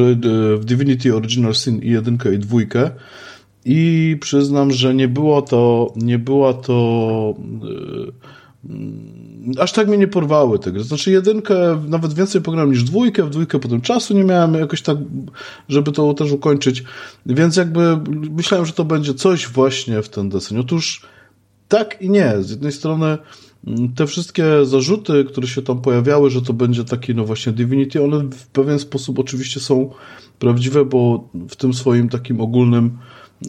w 0.60 0.66
Divinity 0.66 1.16
Original 1.16 1.56
Sin 1.56 1.82
i 1.82 1.90
jedynkę 1.90 2.34
i 2.34 2.40
dwójkę 2.40 2.92
i 3.66 4.18
przyznam, 4.22 4.72
że 4.72 4.96
nie 4.96 5.08
było 5.08 5.42
to, 5.42 5.94
nie 5.96 6.20
była 6.20 6.54
to 6.54 7.36
yy, 7.62 8.74
aż 9.60 9.72
tak 9.72 9.88
mnie 9.88 9.98
nie 9.98 10.08
porwały 10.08 10.60
te 10.60 10.72
gry. 10.72 10.84
Znaczy 10.84 11.12
jedynkę 11.12 11.84
nawet 11.88 12.14
więcej 12.14 12.42
pograłem 12.42 12.72
niż 12.72 12.84
dwójkę, 12.84 13.24
w 13.24 13.30
dwójkę 13.30 13.60
potem 13.60 13.82
czasu 13.82 14.14
nie 14.14 14.24
miałem 14.24 14.54
jakoś 14.54 14.82
tak, 14.82 14.98
żeby 15.70 15.92
to 15.92 16.14
też 16.14 16.32
ukończyć, 16.32 16.84
więc 17.26 17.56
jakby 17.56 18.00
myślałem, 18.32 18.66
że 18.66 18.74
to 18.74 18.86
będzie 18.86 19.14
coś 19.14 19.48
właśnie 19.48 20.02
w 20.02 20.10
ten 20.10 20.30
deseń. 20.30 20.58
Otóż 20.58 21.02
tak 21.68 22.02
i 22.02 22.10
nie. 22.10 22.34
Z 22.42 22.50
jednej 22.50 22.72
strony 22.72 23.18
mm, 23.68 23.94
te 23.94 24.08
wszystkie 24.08 24.66
zarzuty, 24.66 25.26
które 25.26 25.48
się 25.48 25.62
tam 25.62 25.82
pojawiały, 25.82 26.30
że 26.30 26.42
to 26.42 26.54
będzie 26.54 26.84
taki, 26.84 27.16
no 27.16 27.26
właśnie 27.26 27.52
Divinity, 27.52 28.04
one 28.04 28.24
w 28.24 28.48
pewien 28.48 28.80
sposób 28.80 29.20
oczywiście 29.20 29.60
są 29.60 29.90
prawdziwe, 30.40 30.86
bo 30.86 31.30
w 31.50 31.56
tym 31.56 31.74
swoim 31.74 32.10
takim 32.10 32.42
ogólnym 32.42 32.98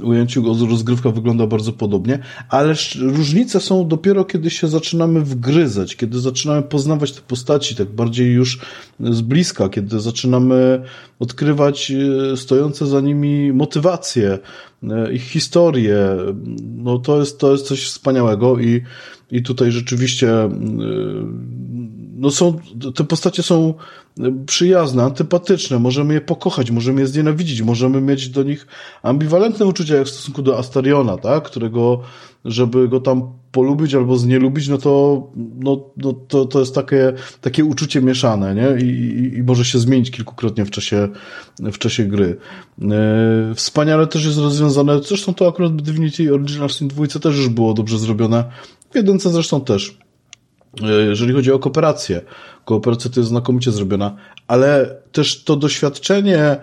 ujęciu 0.03 0.67
rozgrywka 0.71 1.11
wygląda 1.11 1.47
bardzo 1.47 1.73
podobnie, 1.73 2.19
ale 2.49 2.75
różnice 3.01 3.61
są 3.61 3.89
dopiero 3.89 4.25
kiedy 4.25 4.51
się 4.51 4.69
zaczynamy 4.69 5.21
wgryzać, 5.21 5.97
kiedy 5.97 6.21
zaczynamy 6.21 6.63
poznawać 6.63 7.13
te 7.13 7.21
postaci 7.21 7.77
tak 7.77 7.89
bardziej 7.89 8.33
już 8.33 8.61
z 9.01 9.21
bliska, 9.21 9.69
kiedy 9.69 10.01
zaczynamy 10.01 10.83
odkrywać 11.19 11.93
e, 12.33 12.37
stojące 12.37 12.87
za 12.87 13.01
nimi 13.01 13.53
motywacje, 13.53 14.39
e, 14.83 15.13
ich 15.13 15.23
historię. 15.23 15.99
No 16.77 16.99
to 16.99 17.21
jest, 17.21 17.39
to 17.39 17.53
jest 17.53 17.67
coś 17.67 17.87
wspaniałego 17.87 18.59
i, 18.61 18.83
i 19.31 19.43
tutaj 19.43 19.73
rzeczywiście 19.73 20.31
e, 20.31 20.51
no 22.17 22.31
są, 22.31 22.59
te 22.95 23.05
postacie 23.05 23.43
są 23.43 23.75
przyjazne, 24.47 25.03
antypatyczne, 25.03 25.79
możemy 25.79 26.15
je 26.15 26.21
pokochać, 26.21 26.71
możemy 26.71 27.01
je 27.01 27.07
znienawidzić, 27.07 27.63
możemy 27.63 28.01
mieć 28.01 28.29
do 28.29 28.43
nich 28.43 28.67
ambiwalentne 29.03 29.67
uczucia 29.67 29.97
jak 29.97 30.07
w 30.07 30.11
stosunku 30.11 30.43
do 30.43 30.59
Astariona, 30.59 31.17
tak? 31.17 31.45
którego, 31.45 32.01
żeby 32.45 32.89
go 32.89 33.01
tam 33.01 33.33
polubić 33.53 33.95
albo 33.95 34.17
znielubić, 34.17 34.69
no 34.69 34.79
to, 34.79 35.23
no, 35.37 35.85
no 35.97 36.13
to, 36.13 36.45
to 36.45 36.61
jest 36.61 36.75
takie, 36.75 37.13
takie 37.41 37.65
uczucie 37.65 38.03
mieszane, 38.03 38.55
nie? 38.55 38.87
I, 38.87 38.89
i, 38.89 39.39
I 39.39 39.43
może 39.43 39.65
się 39.65 39.79
zmienić 39.79 40.11
kilkukrotnie 40.11 40.65
w 40.65 40.71
czasie, 40.71 41.09
w 41.59 41.79
czasie 41.79 42.05
gry. 42.05 42.37
E, 42.83 43.55
wspaniale 43.55 44.07
też 44.07 44.25
jest 44.25 44.39
rozwiązane, 44.39 45.03
zresztą 45.03 45.35
to 45.35 45.49
akurat 45.49 45.73
w 45.73 45.83
Divinity 45.83 46.35
Original 46.35 46.71
Sin 46.71 46.89
2 46.89 47.07
też 47.07 47.37
już 47.37 47.49
było 47.49 47.75
dobrze 47.75 47.99
zrobione, 47.99 48.45
w 48.91 48.97
jedynce 48.97 49.31
zresztą 49.31 49.61
też 49.61 50.04
jeżeli 51.09 51.33
chodzi 51.33 51.53
o 51.53 51.59
kooperację. 51.59 52.21
Kooperacja 52.65 53.11
to 53.11 53.21
jest 53.21 53.31
znakomicie 53.31 53.73
zrobiona, 53.73 54.17
ale 54.49 54.97
też 55.13 55.45
to 55.45 55.57
doświadczenie 55.57 56.57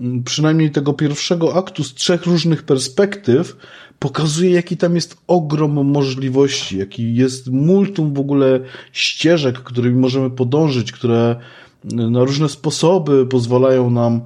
m, 0.00 0.22
przynajmniej 0.24 0.70
tego 0.70 0.92
pierwszego 0.92 1.54
aktu 1.54 1.84
z 1.84 1.94
trzech 1.94 2.26
różnych 2.26 2.62
perspektyw 2.62 3.56
pokazuje, 3.98 4.50
jaki 4.50 4.76
tam 4.76 4.94
jest 4.94 5.16
ogrom 5.26 5.86
możliwości, 5.86 6.78
jaki 6.78 7.14
jest 7.14 7.50
multum 7.50 8.14
w 8.14 8.18
ogóle 8.18 8.60
ścieżek, 8.92 9.58
którymi 9.58 9.98
możemy 9.98 10.30
podążyć, 10.30 10.92
które 10.92 11.36
na 11.84 12.24
różne 12.24 12.48
sposoby 12.48 13.26
pozwalają 13.26 13.90
nam 13.90 14.14
e, 14.14 14.20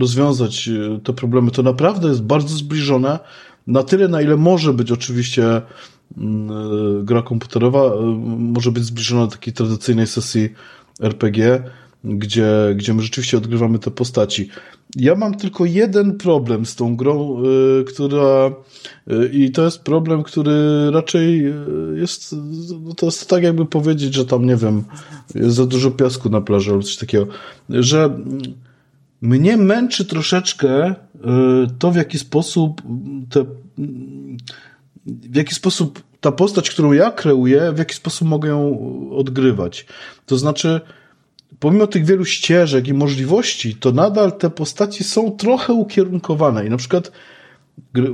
rozwiązać 0.00 0.68
e, 0.68 1.00
te 1.00 1.12
problemy. 1.12 1.50
To 1.50 1.62
naprawdę 1.62 2.08
jest 2.08 2.22
bardzo 2.22 2.56
zbliżone 2.56 3.18
na 3.66 3.82
tyle, 3.82 4.08
na 4.08 4.22
ile 4.22 4.36
może 4.36 4.72
być 4.72 4.92
oczywiście 4.92 5.44
mm, 5.46 5.62
e, 5.62 5.95
gra 7.02 7.22
komputerowa, 7.22 7.84
e, 7.84 8.00
może 8.38 8.72
być 8.72 8.84
zbliżona 8.84 9.26
do 9.26 9.32
takiej 9.32 9.52
tradycyjnej 9.52 10.06
sesji 10.06 10.48
RPG, 11.00 11.62
gdzie, 12.04 12.74
gdzie 12.76 12.94
my 12.94 13.02
rzeczywiście 13.02 13.36
odgrywamy 13.38 13.78
te 13.78 13.90
postaci. 13.90 14.48
Ja 14.96 15.14
mam 15.14 15.34
tylko 15.34 15.64
jeden 15.64 16.18
problem 16.18 16.66
z 16.66 16.74
tą 16.74 16.96
grą, 16.96 17.42
y, 17.80 17.84
która 17.84 18.50
y, 19.10 19.30
i 19.32 19.50
to 19.50 19.64
jest 19.64 19.82
problem, 19.82 20.22
który 20.22 20.90
raczej 20.90 21.46
y, 21.46 21.54
jest, 21.94 22.34
no 22.82 22.94
to 22.94 23.06
jest 23.06 23.28
tak 23.28 23.42
jakby 23.42 23.66
powiedzieć, 23.66 24.14
że 24.14 24.24
tam, 24.24 24.46
nie 24.46 24.56
wiem, 24.56 24.84
jest 25.34 25.56
za 25.56 25.66
dużo 25.66 25.90
piasku 25.90 26.28
na 26.28 26.40
plaży 26.40 26.70
albo 26.70 26.82
coś 26.82 26.96
takiego, 26.96 27.26
że 27.70 28.18
mnie 29.20 29.56
męczy 29.56 30.04
troszeczkę 30.04 30.94
to, 31.78 31.90
w 31.90 31.96
jaki 31.96 32.18
sposób 32.18 32.82
te, 33.30 33.44
w 35.06 35.36
jaki 35.36 35.54
sposób 35.54 36.02
ta 36.20 36.32
postać, 36.32 36.70
którą 36.70 36.92
ja 36.92 37.10
kreuję, 37.10 37.72
w 37.72 37.78
jaki 37.78 37.94
sposób 37.94 38.28
mogę 38.28 38.48
ją 38.48 38.78
odgrywać. 39.10 39.86
To 40.26 40.38
znaczy, 40.38 40.80
pomimo 41.60 41.86
tych 41.86 42.04
wielu 42.04 42.24
ścieżek 42.24 42.88
i 42.88 42.94
możliwości, 42.94 43.74
to 43.74 43.92
nadal 43.92 44.38
te 44.38 44.50
postaci 44.50 45.04
są 45.04 45.30
trochę 45.30 45.72
ukierunkowane. 45.72 46.66
I 46.66 46.70
na 46.70 46.76
przykład 46.76 47.12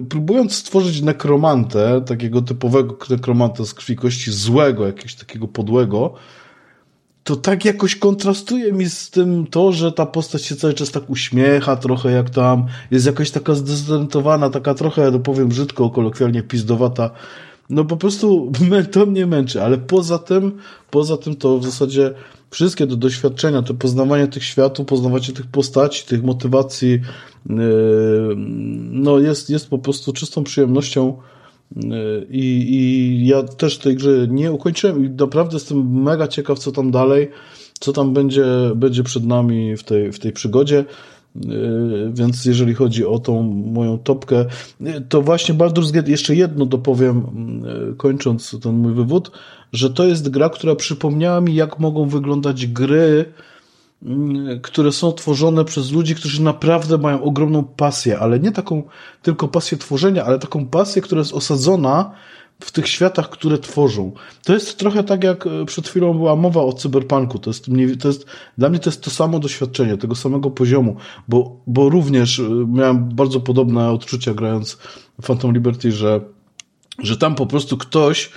próbując 0.08 0.54
stworzyć 0.54 1.02
nekromantę, 1.02 2.02
takiego 2.06 2.42
typowego 2.42 2.98
nekromanta 3.10 3.64
z 3.64 3.74
krwi 3.74 3.96
kości 3.96 4.32
złego, 4.32 4.86
jakiegoś 4.86 5.14
takiego 5.14 5.48
podłego, 5.48 6.14
to 7.24 7.36
tak 7.36 7.64
jakoś 7.64 7.96
kontrastuje 7.96 8.72
mi 8.72 8.90
z 8.90 9.10
tym 9.10 9.46
to, 9.46 9.72
że 9.72 9.92
ta 9.92 10.06
postać 10.06 10.44
się 10.44 10.56
cały 10.56 10.74
czas 10.74 10.90
tak 10.90 11.10
uśmiecha 11.10 11.76
trochę 11.76 12.12
jak 12.12 12.30
tam, 12.30 12.66
jest 12.90 13.06
jakaś 13.06 13.30
taka 13.30 13.54
zdezorientowana, 13.54 14.50
taka 14.50 14.74
trochę, 14.74 15.10
no 15.10 15.18
powiem 15.18 15.48
brzydko, 15.48 15.90
kolokwialnie 15.90 16.42
pizdowata. 16.42 17.10
No 17.70 17.84
po 17.84 17.96
prostu 17.96 18.52
to 18.92 19.06
mnie 19.06 19.26
męczy, 19.26 19.62
ale 19.62 19.78
poza 19.78 20.18
tym, 20.18 20.58
poza 20.90 21.16
tym 21.16 21.36
to 21.36 21.58
w 21.58 21.64
zasadzie 21.64 22.14
wszystkie 22.50 22.86
te 22.86 22.96
doświadczenia, 22.96 23.62
to 23.62 23.74
poznawanie 23.74 24.26
tych 24.26 24.44
światów, 24.44 24.86
poznawanie 24.86 25.24
tych 25.24 25.46
postaci, 25.46 26.06
tych 26.06 26.22
motywacji, 26.22 26.90
yy, 26.90 27.56
no 28.90 29.18
jest, 29.18 29.50
jest 29.50 29.68
po 29.68 29.78
prostu 29.78 30.12
czystą 30.12 30.44
przyjemnością 30.44 31.16
i, 32.30 32.66
i 32.70 33.26
ja 33.26 33.42
też 33.42 33.78
tej 33.78 33.96
gry 33.96 34.28
nie 34.30 34.52
ukończyłem 34.52 35.04
i 35.06 35.10
naprawdę 35.10 35.56
jestem 35.56 36.02
mega 36.02 36.28
ciekaw, 36.28 36.58
co 36.58 36.72
tam 36.72 36.90
dalej, 36.90 37.28
co 37.80 37.92
tam 37.92 38.12
będzie, 38.12 38.44
będzie 38.76 39.02
przed 39.02 39.26
nami 39.26 39.76
w 39.76 39.84
tej, 39.84 40.12
w 40.12 40.18
tej 40.18 40.32
przygodzie. 40.32 40.84
Yy, 41.46 42.12
więc 42.14 42.44
jeżeli 42.44 42.74
chodzi 42.74 43.06
o 43.06 43.18
tą 43.18 43.42
moją 43.42 43.98
topkę, 43.98 44.44
to 45.08 45.22
właśnie 45.22 45.54
Baldur's 45.54 45.92
Gate, 45.92 46.10
jeszcze 46.10 46.34
jedno 46.34 46.66
dopowiem, 46.66 47.22
kończąc 47.96 48.56
ten 48.62 48.72
mój 48.72 48.94
wywód, 48.94 49.30
że 49.72 49.90
to 49.90 50.04
jest 50.04 50.28
gra, 50.28 50.48
która 50.48 50.74
przypomniała 50.74 51.40
mi, 51.40 51.54
jak 51.54 51.78
mogą 51.78 52.08
wyglądać 52.08 52.66
gry, 52.66 53.24
które 54.62 54.92
są 54.92 55.12
tworzone 55.12 55.64
przez 55.64 55.92
ludzi, 55.92 56.14
którzy 56.14 56.42
naprawdę 56.42 56.98
mają 56.98 57.22
ogromną 57.22 57.64
pasję, 57.64 58.18
ale 58.18 58.40
nie 58.40 58.52
taką 58.52 58.82
tylko 59.22 59.48
pasję 59.48 59.78
tworzenia, 59.78 60.24
ale 60.24 60.38
taką 60.38 60.66
pasję, 60.66 61.02
która 61.02 61.18
jest 61.18 61.32
osadzona 61.32 62.12
w 62.60 62.70
tych 62.70 62.88
światach, 62.88 63.30
które 63.30 63.58
tworzą. 63.58 64.12
To 64.44 64.54
jest 64.54 64.78
trochę 64.78 65.04
tak, 65.04 65.24
jak 65.24 65.46
e, 65.46 65.64
przed 65.64 65.88
chwilą 65.88 66.14
była 66.14 66.36
mowa 66.36 66.62
o 66.62 66.72
cyberpunku. 66.72 67.38
To 67.38 67.50
jest, 67.50 67.66
to 68.00 68.08
jest, 68.08 68.26
dla 68.58 68.68
mnie 68.68 68.78
to 68.78 68.90
jest 68.90 69.02
to 69.02 69.10
samo 69.10 69.38
doświadczenie, 69.38 69.96
tego 69.96 70.14
samego 70.14 70.50
poziomu, 70.50 70.96
bo, 71.28 71.56
bo 71.66 71.88
również 71.88 72.38
e, 72.38 72.42
miałem 72.68 73.08
bardzo 73.08 73.40
podobne 73.40 73.90
odczucia 73.90 74.34
grając 74.34 74.78
Phantom 75.22 75.54
Liberty, 75.54 75.92
że, 75.92 76.20
że 76.98 77.16
tam 77.16 77.34
po 77.34 77.46
prostu 77.46 77.76
ktoś 77.76 78.30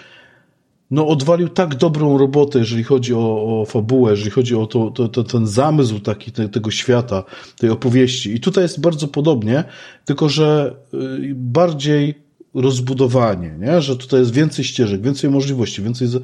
no 0.95 1.07
odwalił 1.07 1.49
tak 1.49 1.75
dobrą 1.75 2.17
robotę, 2.17 2.59
jeżeli 2.59 2.83
chodzi 2.83 3.13
o, 3.13 3.61
o 3.61 3.65
fabułę, 3.65 4.11
jeżeli 4.11 4.31
chodzi 4.31 4.55
o 4.55 4.65
to, 4.65 4.91
to, 4.91 5.07
to 5.07 5.23
ten 5.23 5.47
zamysł 5.47 5.99
taki 5.99 6.31
te, 6.31 6.49
tego 6.49 6.71
świata, 6.71 7.23
tej 7.57 7.69
opowieści. 7.69 8.35
I 8.35 8.39
tutaj 8.39 8.63
jest 8.63 8.81
bardzo 8.81 9.07
podobnie, 9.07 9.63
tylko 10.05 10.29
że 10.29 10.75
y, 10.93 10.97
bardziej 11.35 12.25
rozbudowanie, 12.53 13.55
nie? 13.59 13.81
że 13.81 13.95
tutaj 13.97 14.19
jest 14.19 14.33
więcej 14.33 14.65
ścieżek, 14.65 15.01
więcej 15.01 15.29
możliwości, 15.29 15.81
więcej. 15.81 16.07
Z... 16.07 16.23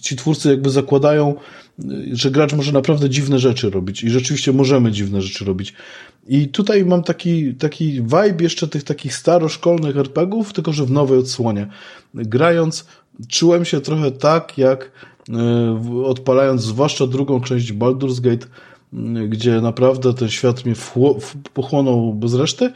Ci 0.00 0.16
twórcy 0.16 0.48
jakby 0.48 0.70
zakładają, 0.70 1.34
y, 1.78 1.84
że 2.12 2.30
gracz 2.30 2.52
może 2.52 2.72
naprawdę 2.72 3.10
dziwne 3.10 3.38
rzeczy 3.38 3.70
robić 3.70 4.04
i 4.04 4.10
rzeczywiście 4.10 4.52
możemy 4.52 4.92
dziwne 4.92 5.22
rzeczy 5.22 5.44
robić. 5.44 5.74
I 6.28 6.48
tutaj 6.48 6.84
mam 6.84 7.02
taki, 7.02 7.54
taki 7.54 7.92
vibe 8.02 8.42
jeszcze 8.42 8.68
tych 8.68 8.84
takich 8.84 9.14
staroszkolnych 9.14 9.96
RPGów, 9.96 10.52
tylko 10.52 10.72
że 10.72 10.84
w 10.84 10.90
nowej 10.90 11.18
odsłonie. 11.18 11.66
Grając 12.14 12.86
czułem 13.28 13.64
się 13.64 13.80
trochę 13.80 14.10
tak, 14.10 14.58
jak 14.58 14.90
e, 15.30 16.04
odpalając 16.04 16.62
zwłaszcza 16.62 17.06
drugą 17.06 17.40
część 17.40 17.72
Baldur's 17.72 18.20
Gate, 18.20 18.46
gdzie 19.28 19.60
naprawdę 19.60 20.14
ten 20.14 20.28
świat 20.28 20.64
mnie 20.64 20.74
pochłonął 21.54 22.14
bez 22.14 22.34
reszty. 22.34 22.72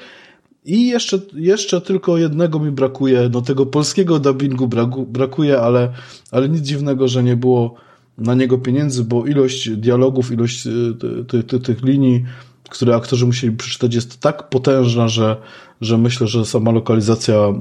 I 0.65 0.86
jeszcze, 0.86 1.18
jeszcze 1.34 1.81
tylko 1.81 2.18
jednego 2.18 2.58
mi 2.58 2.70
brakuje, 2.70 3.31
no 3.32 3.42
tego 3.42 3.66
polskiego 3.66 4.18
dubbingu 4.18 4.68
braku, 4.68 5.06
brakuje, 5.06 5.60
ale, 5.60 5.92
ale 6.31 6.48
nic 6.48 6.60
dziwnego, 6.60 7.08
że 7.08 7.23
nie 7.23 7.36
było 7.36 7.74
na 8.18 8.34
niego 8.34 8.58
pieniędzy, 8.58 9.05
bo 9.05 9.26
ilość 9.26 9.70
dialogów, 9.70 10.32
ilość 10.32 10.66
e, 10.66 11.58
tych 11.60 11.82
linii, 11.82 12.24
które 12.69 12.97
aktorzy 12.97 13.27
musieli 13.27 13.57
przeczytać 13.57 13.95
jest 13.95 14.20
tak 14.20 14.49
potężna, 14.49 15.09
że, 15.09 15.36
że 15.81 15.99
myślę, 15.99 16.27
że 16.27 16.45
sama 16.45 16.70
lokalizacja 16.70 17.35
y, 17.35 17.53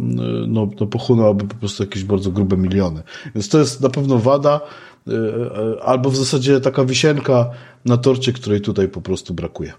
no, 0.48 0.70
no 0.80 0.88
pochłonęłaby 0.88 1.48
po 1.48 1.56
prostu 1.56 1.84
jakieś 1.84 2.04
bardzo 2.04 2.32
grube 2.32 2.58
miliony. 2.58 3.04
Więc 3.36 3.50
to 3.50 3.60
jest 3.60 3.82
na 3.82 3.90
pewno 3.90 4.20
wada, 4.20 4.62
y, 5.08 5.12
y, 5.12 5.82
albo 5.84 6.10
w 6.10 6.16
zasadzie 6.16 6.62
taka 6.62 6.86
wisienka 6.86 7.50
na 7.86 7.98
torcie, 7.98 8.34
której 8.34 8.62
tutaj 8.62 8.88
po 8.88 9.02
prostu 9.02 9.34
brakuje. 9.34 9.74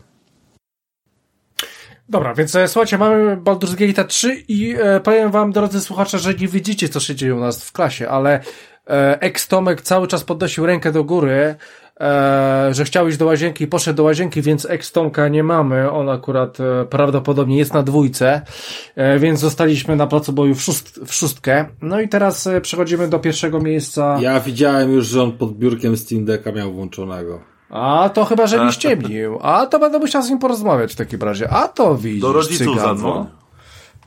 Dobra, 2.08 2.34
więc 2.34 2.54
e, 2.54 2.68
słuchajcie, 2.68 2.98
mamy 2.98 3.36
Baldur's 3.36 3.74
Gate 3.74 4.04
3 4.04 4.44
i 4.48 4.74
e, 4.78 5.00
powiem 5.00 5.30
wam, 5.30 5.52
drodzy 5.52 5.80
słuchacze, 5.80 6.18
że 6.18 6.34
nie 6.34 6.48
widzicie, 6.48 6.88
co 6.88 7.00
się 7.00 7.14
dzieje 7.14 7.34
u 7.34 7.40
nas 7.40 7.64
w 7.64 7.72
klasie, 7.72 8.08
ale 8.08 8.40
e, 8.90 9.20
ex-Tomek 9.20 9.80
cały 9.82 10.08
czas 10.08 10.24
podnosił 10.24 10.66
rękę 10.66 10.92
do 10.92 11.04
góry, 11.04 11.54
e, 12.00 12.68
że 12.74 12.84
chciał 12.84 13.08
iść 13.08 13.18
do 13.18 13.26
łazienki 13.26 13.64
i 13.64 13.66
poszedł 13.66 13.96
do 13.96 14.02
łazienki, 14.02 14.42
więc 14.42 14.66
ex-Tomka 14.70 15.28
nie 15.28 15.42
mamy. 15.42 15.90
On 15.90 16.08
akurat 16.08 16.58
e, 16.60 16.84
prawdopodobnie 16.84 17.58
jest 17.58 17.74
na 17.74 17.82
dwójce, 17.82 18.42
e, 18.96 19.18
więc 19.18 19.40
zostaliśmy 19.40 19.96
na 19.96 20.06
placu 20.06 20.32
boju 20.32 20.54
w, 20.54 20.62
szóst 20.62 21.00
w 21.06 21.14
szóstkę. 21.14 21.64
No 21.82 22.00
i 22.00 22.08
teraz 22.08 22.46
e, 22.46 22.60
przechodzimy 22.60 23.08
do 23.08 23.18
pierwszego 23.18 23.60
miejsca. 23.60 24.18
Ja 24.20 24.40
widziałem 24.40 24.92
już, 24.92 25.06
że 25.06 25.22
on 25.22 25.32
pod 25.32 25.52
biurkiem 25.58 25.96
Steam 25.96 26.24
Decka 26.24 26.52
miał 26.52 26.72
włączonego. 26.72 27.40
A 27.70 28.10
to 28.14 28.24
chyba, 28.24 28.46
że 28.46 28.64
mi 28.64 28.72
ściemnił. 28.72 29.38
A 29.42 29.66
to 29.66 29.78
będę 29.78 29.98
musiał 29.98 30.22
z 30.22 30.30
nim 30.30 30.38
porozmawiać 30.38 30.92
w 30.92 30.96
takim 30.96 31.20
razie. 31.22 31.50
A 31.50 31.68
to 31.68 31.94
widzisz, 31.94 32.22
Do 32.22 32.32
rodziców 32.32 32.58
cygano. 32.58 32.80
zadzwoń. 32.80 33.12
No, 33.12 33.26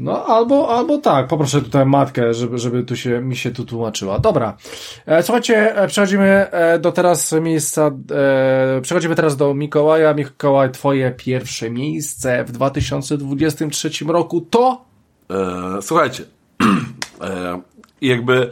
albo, 0.08 0.70
albo 0.70 0.98
tak. 0.98 1.28
Poproszę 1.28 1.62
tutaj 1.62 1.86
matkę, 1.86 2.34
żeby, 2.34 2.58
żeby 2.58 2.84
tu 2.84 2.96
się, 2.96 3.22
mi 3.22 3.36
się 3.36 3.52
tu 3.52 3.66
tłumaczyła. 3.66 4.20
Dobra. 4.20 4.58
E, 5.06 5.24
słuchajcie, 5.24 5.76
e, 5.76 5.88
przechodzimy 5.88 6.52
e, 6.52 6.80
do 6.80 6.92
teraz 6.92 7.32
miejsca, 7.32 7.92
e, 8.12 8.82
przechodzimy 8.82 9.16
teraz 9.16 9.38
do 9.38 9.54
Mikołaja. 9.54 10.14
Mikołaj, 10.14 10.72
twoje 10.72 11.12
pierwsze 11.12 11.70
miejsce 11.70 12.44
w 12.44 12.52
2023 12.52 13.90
roku 14.08 14.42
to? 14.42 14.86
E, 15.30 15.82
słuchajcie, 15.82 16.24
e, 17.22 17.62
jakby 18.02 18.50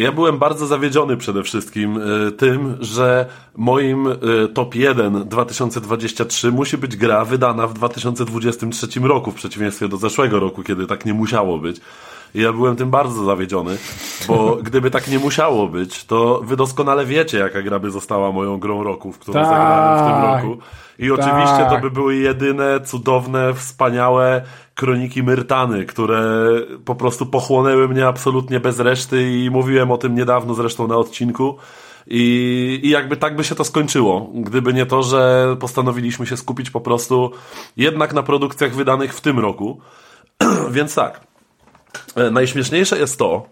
ja 0.00 0.12
byłem 0.12 0.38
bardzo 0.38 0.66
zawiedziony 0.66 1.16
przede 1.16 1.42
wszystkim 1.42 1.98
e, 2.28 2.30
tym, 2.30 2.76
że 2.80 3.26
moim 3.56 4.06
e, 4.06 4.16
top 4.54 4.74
1 4.74 5.28
2023 5.28 6.52
musi 6.52 6.78
być 6.78 6.96
gra 6.96 7.24
wydana 7.24 7.66
w 7.66 7.74
2023 7.74 9.00
roku, 9.00 9.30
w 9.30 9.34
przeciwieństwie 9.34 9.88
do 9.88 9.96
zeszłego 9.96 10.40
roku, 10.40 10.62
kiedy 10.62 10.86
tak 10.86 11.06
nie 11.06 11.14
musiało 11.14 11.58
być. 11.58 11.80
I 12.34 12.40
ja 12.40 12.52
byłem 12.52 12.76
tym 12.76 12.90
bardzo 12.90 13.24
zawiedziony, 13.24 13.76
bo 14.28 14.56
gdyby 14.62 14.90
tak 14.90 15.08
nie 15.08 15.18
musiało 15.18 15.68
być, 15.68 16.04
to 16.04 16.40
wy 16.44 16.56
doskonale 16.56 17.06
wiecie, 17.06 17.38
jaka 17.38 17.62
gra 17.62 17.78
by 17.78 17.90
została 17.90 18.32
moją 18.32 18.58
grą 18.58 18.84
roku, 18.84 19.12
w 19.12 19.18
którą 19.18 19.34
Tak. 19.34 19.46
zagrałem 19.46 19.98
w 19.98 20.12
tym 20.12 20.30
roku. 20.30 20.62
I 20.98 21.10
oczywiście 21.10 21.58
to 21.58 21.70
Tak. 21.70 21.82
by 21.82 21.90
były 21.90 22.16
jedyne, 22.16 22.80
cudowne, 22.80 23.54
wspaniałe 23.54 24.42
kroniki 24.74 25.22
Myrtany, 25.22 25.86
które 25.86 26.46
po 26.84 26.94
prostu 26.94 27.26
pochłonęły 27.26 27.88
mnie 27.88 28.06
absolutnie 28.06 28.60
bez 28.60 28.80
reszty 28.80 29.30
i 29.30 29.50
mówiłem 29.50 29.90
o 29.90 29.98
tym 29.98 30.14
niedawno 30.14 30.54
zresztą 30.54 30.88
na 30.88 30.96
odcinku. 30.96 31.56
I, 32.06 32.80
I 32.82 32.88
jakby 32.90 33.16
tak 33.16 33.36
by 33.36 33.44
się 33.44 33.54
to 33.54 33.64
skończyło, 33.64 34.30
gdyby 34.34 34.72
nie 34.72 34.86
to, 34.86 35.02
że 35.02 35.56
postanowiliśmy 35.60 36.26
się 36.26 36.36
skupić 36.36 36.70
po 36.70 36.80
prostu 36.80 37.30
jednak 37.76 38.12
na 38.12 38.22
produkcjach 38.22 38.74
wydanych 38.74 39.14
w 39.14 39.20
tym 39.20 39.38
roku. 39.38 39.80
Więc 40.70 40.94
tak, 40.94 41.20
e, 42.14 42.30
najśmieszniejsze 42.30 42.98
jest 42.98 43.18
to, 43.18 43.46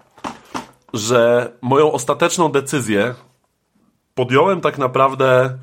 że 0.95 1.53
moją 1.63 1.93
ostateczną 1.93 2.49
decyzję 2.49 3.15
podjąłem 4.15 4.61
tak 4.61 4.79
naprawdę 4.79 5.59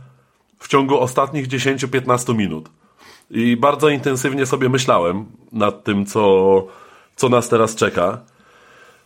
w 0.60 0.68
ciągu 0.68 1.00
ostatnich 1.00 1.48
10-15 1.48 2.36
minut. 2.36 2.70
I 3.30 3.58
bardzo 3.58 3.90
intensywnie 3.90 4.46
sobie 4.46 4.70
myślałem 4.70 5.26
nad 5.52 5.84
tym, 5.84 6.06
co, 6.06 6.64
co 7.16 7.30
nas 7.30 7.50
teraz 7.50 7.76
czeka. 7.76 8.22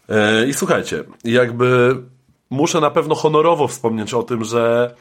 E, 0.09 0.47
I 0.47 0.53
słuchajcie, 0.53 1.03
jakby 1.23 1.97
muszę 2.49 2.81
na 2.81 2.91
pewno 2.91 3.15
honorowo 3.15 3.67
wspomnieć 3.67 4.13
o 4.13 4.23
tym, 4.23 4.43
że 4.43 4.95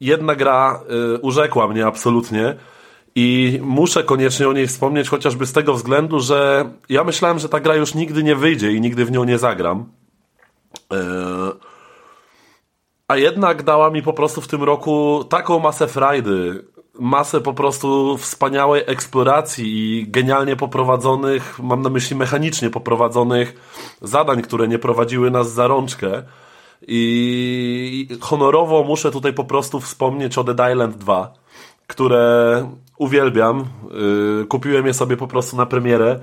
jedna 0.00 0.34
gra 0.34 0.80
y, 1.14 1.18
urzekła 1.18 1.68
mnie 1.68 1.86
absolutnie 1.86 2.56
i 3.14 3.58
muszę 3.62 4.04
koniecznie 4.04 4.48
o 4.48 4.52
niej 4.52 4.66
wspomnieć, 4.66 5.08
chociażby 5.08 5.46
z 5.46 5.52
tego 5.52 5.74
względu, 5.74 6.20
że 6.20 6.70
ja 6.88 7.04
myślałem, 7.04 7.38
że 7.38 7.48
ta 7.48 7.60
gra 7.60 7.74
już 7.74 7.94
nigdy 7.94 8.22
nie 8.22 8.36
wyjdzie 8.36 8.72
i 8.72 8.80
nigdy 8.80 9.04
w 9.04 9.10
nią 9.10 9.24
nie 9.24 9.38
zagram. 9.38 9.92
E, 10.92 10.96
a 13.08 13.16
jednak 13.16 13.62
dała 13.62 13.90
mi 13.90 14.02
po 14.02 14.12
prostu 14.12 14.40
w 14.40 14.48
tym 14.48 14.62
roku 14.62 15.24
taką 15.30 15.58
masę 15.58 15.88
frajdy, 15.88 16.64
masę 17.00 17.40
po 17.40 17.54
prostu 17.54 18.16
wspaniałej 18.16 18.82
eksploracji 18.86 19.66
i 19.66 20.06
genialnie 20.08 20.56
poprowadzonych, 20.56 21.58
mam 21.62 21.82
na 21.82 21.90
myśli 21.90 22.16
mechanicznie 22.16 22.70
poprowadzonych 22.70 23.54
zadań, 24.02 24.42
które 24.42 24.68
nie 24.68 24.78
prowadziły 24.78 25.30
nas 25.30 25.52
za 25.52 25.66
rączkę. 25.66 26.22
I 26.86 28.08
honorowo 28.20 28.84
muszę 28.84 29.10
tutaj 29.10 29.32
po 29.32 29.44
prostu 29.44 29.80
wspomnieć 29.80 30.38
o 30.38 30.44
Dead 30.44 30.70
Island 30.72 30.96
2, 30.96 31.34
które 31.86 32.66
uwielbiam. 32.98 33.64
Yy, 34.38 34.46
Kupiłem 34.46 34.86
je 34.86 34.94
sobie 34.94 35.16
po 35.16 35.26
prostu 35.26 35.56
na 35.56 35.66
premierę 35.66 36.20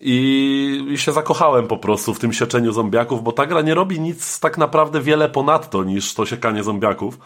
i, 0.00 0.86
i 0.90 0.98
się 0.98 1.12
zakochałem 1.12 1.66
po 1.66 1.76
prostu 1.76 2.14
w 2.14 2.18
tym 2.18 2.32
sieczeniu 2.32 2.72
zombiaków, 2.72 3.22
bo 3.22 3.32
ta 3.32 3.46
gra 3.46 3.62
nie 3.62 3.74
robi 3.74 4.00
nic 4.00 4.40
tak 4.40 4.58
naprawdę 4.58 5.00
wiele 5.00 5.28
ponadto 5.28 5.84
niż 5.84 6.14
to 6.14 6.26
siekanie 6.26 6.62
zombiaków, 6.62 7.18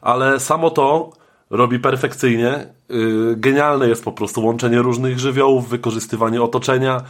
ale 0.00 0.40
samo 0.40 0.70
to 0.70 1.19
robi 1.50 1.78
perfekcyjnie. 1.78 2.66
Yy, 2.88 3.34
Genialne 3.36 3.88
jest 3.88 4.04
po 4.04 4.12
prostu 4.12 4.44
łączenie 4.44 4.82
różnych 4.82 5.18
żywiołów, 5.18 5.68
wykorzystywanie 5.68 6.42
otoczenia, 6.42 7.00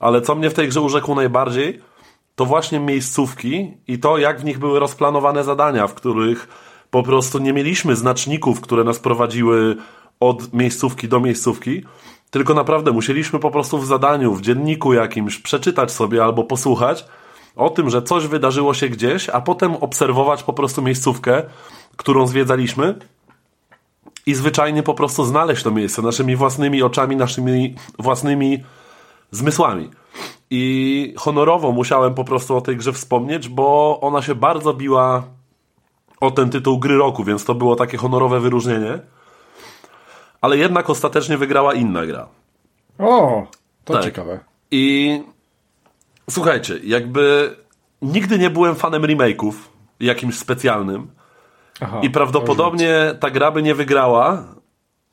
ale 0.00 0.22
co 0.22 0.34
mnie 0.34 0.50
w 0.50 0.54
tej 0.54 0.68
grze 0.68 0.80
urzekło 0.80 1.14
najbardziej, 1.14 1.80
to 2.34 2.44
właśnie 2.44 2.80
miejscówki 2.80 3.74
i 3.88 3.98
to, 3.98 4.18
jak 4.18 4.40
w 4.40 4.44
nich 4.44 4.58
były 4.58 4.80
rozplanowane 4.80 5.44
zadania, 5.44 5.86
w 5.86 5.94
których 5.94 6.48
po 6.90 7.02
prostu 7.02 7.38
nie 7.38 7.52
mieliśmy 7.52 7.96
znaczników, 7.96 8.60
które 8.60 8.84
nas 8.84 8.98
prowadziły 8.98 9.76
od 10.20 10.52
miejscówki 10.52 11.08
do 11.08 11.20
miejscówki, 11.20 11.82
tylko 12.30 12.54
naprawdę 12.54 12.92
musieliśmy 12.92 13.38
po 13.38 13.50
prostu 13.50 13.78
w 13.78 13.86
zadaniu, 13.86 14.34
w 14.34 14.40
dzienniku 14.40 14.92
jakimś 14.92 15.38
przeczytać 15.38 15.92
sobie 15.92 16.24
albo 16.24 16.44
posłuchać 16.44 17.04
o 17.56 17.70
tym, 17.70 17.90
że 17.90 18.02
coś 18.02 18.26
wydarzyło 18.26 18.74
się 18.74 18.88
gdzieś, 18.88 19.28
a 19.28 19.40
potem 19.40 19.76
obserwować 19.76 20.42
po 20.42 20.52
prostu 20.52 20.82
miejscówkę, 20.82 21.42
którą 21.96 22.26
zwiedzaliśmy 22.26 22.94
i 24.26 24.34
zwyczajnie 24.34 24.82
po 24.82 24.94
prostu 24.94 25.24
znaleźć 25.24 25.62
to 25.62 25.70
miejsce 25.70 26.02
naszymi 26.02 26.36
własnymi 26.36 26.82
oczami, 26.82 27.16
naszymi 27.16 27.74
własnymi 27.98 28.64
zmysłami. 29.30 29.90
I 30.50 31.14
honorowo 31.16 31.72
musiałem 31.72 32.14
po 32.14 32.24
prostu 32.24 32.56
o 32.56 32.60
tej 32.60 32.76
grze 32.76 32.92
wspomnieć, 32.92 33.48
bo 33.48 33.98
ona 34.00 34.22
się 34.22 34.34
bardzo 34.34 34.74
biła 34.74 35.22
o 36.20 36.30
ten 36.30 36.50
tytuł 36.50 36.78
gry 36.78 36.96
roku, 36.96 37.24
więc 37.24 37.44
to 37.44 37.54
było 37.54 37.76
takie 37.76 37.98
honorowe 37.98 38.40
wyróżnienie. 38.40 38.98
Ale 40.40 40.58
jednak 40.58 40.90
ostatecznie 40.90 41.38
wygrała 41.38 41.74
inna 41.74 42.06
gra. 42.06 42.26
O, 42.98 43.46
to 43.84 43.92
Tak. 43.92 44.04
ciekawe. 44.04 44.40
I 44.70 45.22
słuchajcie, 46.30 46.78
jakby 46.84 47.56
nigdy 48.02 48.38
nie 48.38 48.50
byłem 48.50 48.74
fanem 48.74 49.02
remake'ów 49.02 49.52
jakimś 50.00 50.38
specjalnym. 50.38 51.10
Aha, 51.82 52.00
I 52.02 52.10
prawdopodobnie 52.10 53.14
ta 53.20 53.30
gra 53.30 53.50
by 53.50 53.62
nie 53.62 53.74
wygrała, 53.74 54.44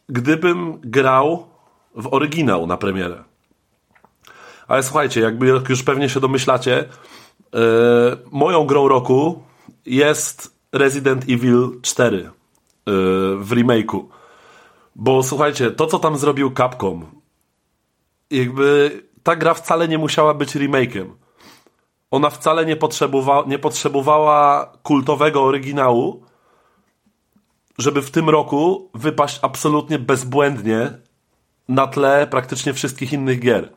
gdybym 0.10 0.80
grał 0.84 1.48
w 1.96 2.14
oryginał 2.14 2.68
na 2.68 2.78
premierę. 2.78 3.24
Ale 4.68 4.84
słuchajcie, 4.84 5.22
jakby 5.22 5.48
jak 5.48 5.70
już 5.70 5.84
pewnie 5.84 6.10
się 6.10 6.20
domyślacie, 6.20 6.86
yy, 7.54 7.60
moją 8.32 8.66
grą 8.66 8.88
roku 8.88 9.44
jest 9.86 10.56
Resident 10.72 11.24
Evil 11.24 11.82
4 11.82 12.18
yy, 12.18 12.32
w 13.38 13.50
remake'u. 13.50 14.04
Bo 14.96 15.24
słuchajcie, 15.24 15.72
to 15.72 15.88
co 15.88 16.00
tam 16.00 16.18
zrobił 16.18 16.52
Capcom, 16.52 17.06
jakby 18.32 19.02
ta 19.24 19.36
gra 19.36 19.54
wcale 19.54 19.88
nie 19.88 19.98
musiała 19.98 20.34
być 20.34 20.56
remake'iem. 20.56 21.06
Ona 22.12 22.30
wcale 22.30 22.66
nie, 22.66 22.76
potrzebowa 22.76 23.44
nie 23.48 23.60
potrzebowała 23.60 24.72
kultowego 24.84 25.44
oryginału, 25.44 26.29
żeby 27.80 28.02
w 28.02 28.12
tym 28.12 28.30
roku 28.30 28.90
wypaść 28.94 29.40
absolutnie 29.42 30.00
bezbłędnie 30.00 30.92
na 31.68 31.88
tle 31.88 32.28
praktycznie 32.28 32.74
wszystkich 32.74 33.14
innych 33.14 33.40
gier. 33.40 33.74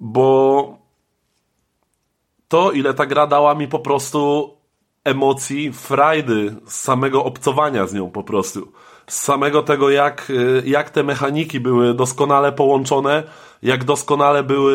Bo 0.00 0.78
to, 2.48 2.72
ile 2.72 2.94
ta 2.94 3.06
gra 3.06 3.26
dała 3.26 3.54
mi 3.54 3.68
po 3.68 3.78
prostu 3.78 4.50
emocji, 5.04 5.72
frajdy 5.72 6.56
z 6.66 6.74
samego 6.74 7.24
obcowania 7.24 7.86
z 7.86 7.94
nią 7.94 8.10
po 8.10 8.22
prostu. 8.22 8.72
Z 9.06 9.20
samego 9.20 9.62
tego, 9.62 9.90
jak, 9.90 10.30
y, 10.30 10.62
jak 10.66 10.90
te 10.90 11.02
mechaniki 11.02 11.60
były 11.60 11.94
doskonale 11.94 12.52
połączone, 12.52 13.22
jak 13.62 13.84
doskonale 13.84 14.42
były 14.42 14.74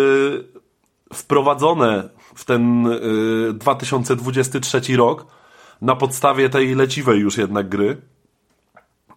wprowadzone 1.13 2.09
w 2.35 2.45
ten 2.45 2.87
y, 2.87 3.53
2023 3.53 4.97
rok 4.97 5.25
na 5.81 5.95
podstawie 5.95 6.49
tej 6.49 6.75
leciwej 6.75 7.19
już 7.19 7.37
jednak 7.37 7.69
gry. 7.69 8.14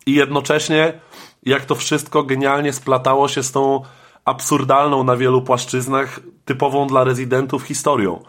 I 0.09 0.15
jednocześnie, 0.15 1.01
jak 1.43 1.65
to 1.65 1.75
wszystko 1.75 2.23
genialnie 2.23 2.73
splatało 2.73 3.29
się 3.29 3.43
z 3.43 3.53
tą 3.53 3.83
absurdalną 4.25 5.05
na 5.05 5.17
wielu 5.17 5.43
płaszczyznach, 5.43 6.21
typową 6.45 6.87
dla 6.87 7.05
rezydentów 7.05 7.63
historią, 7.63 8.23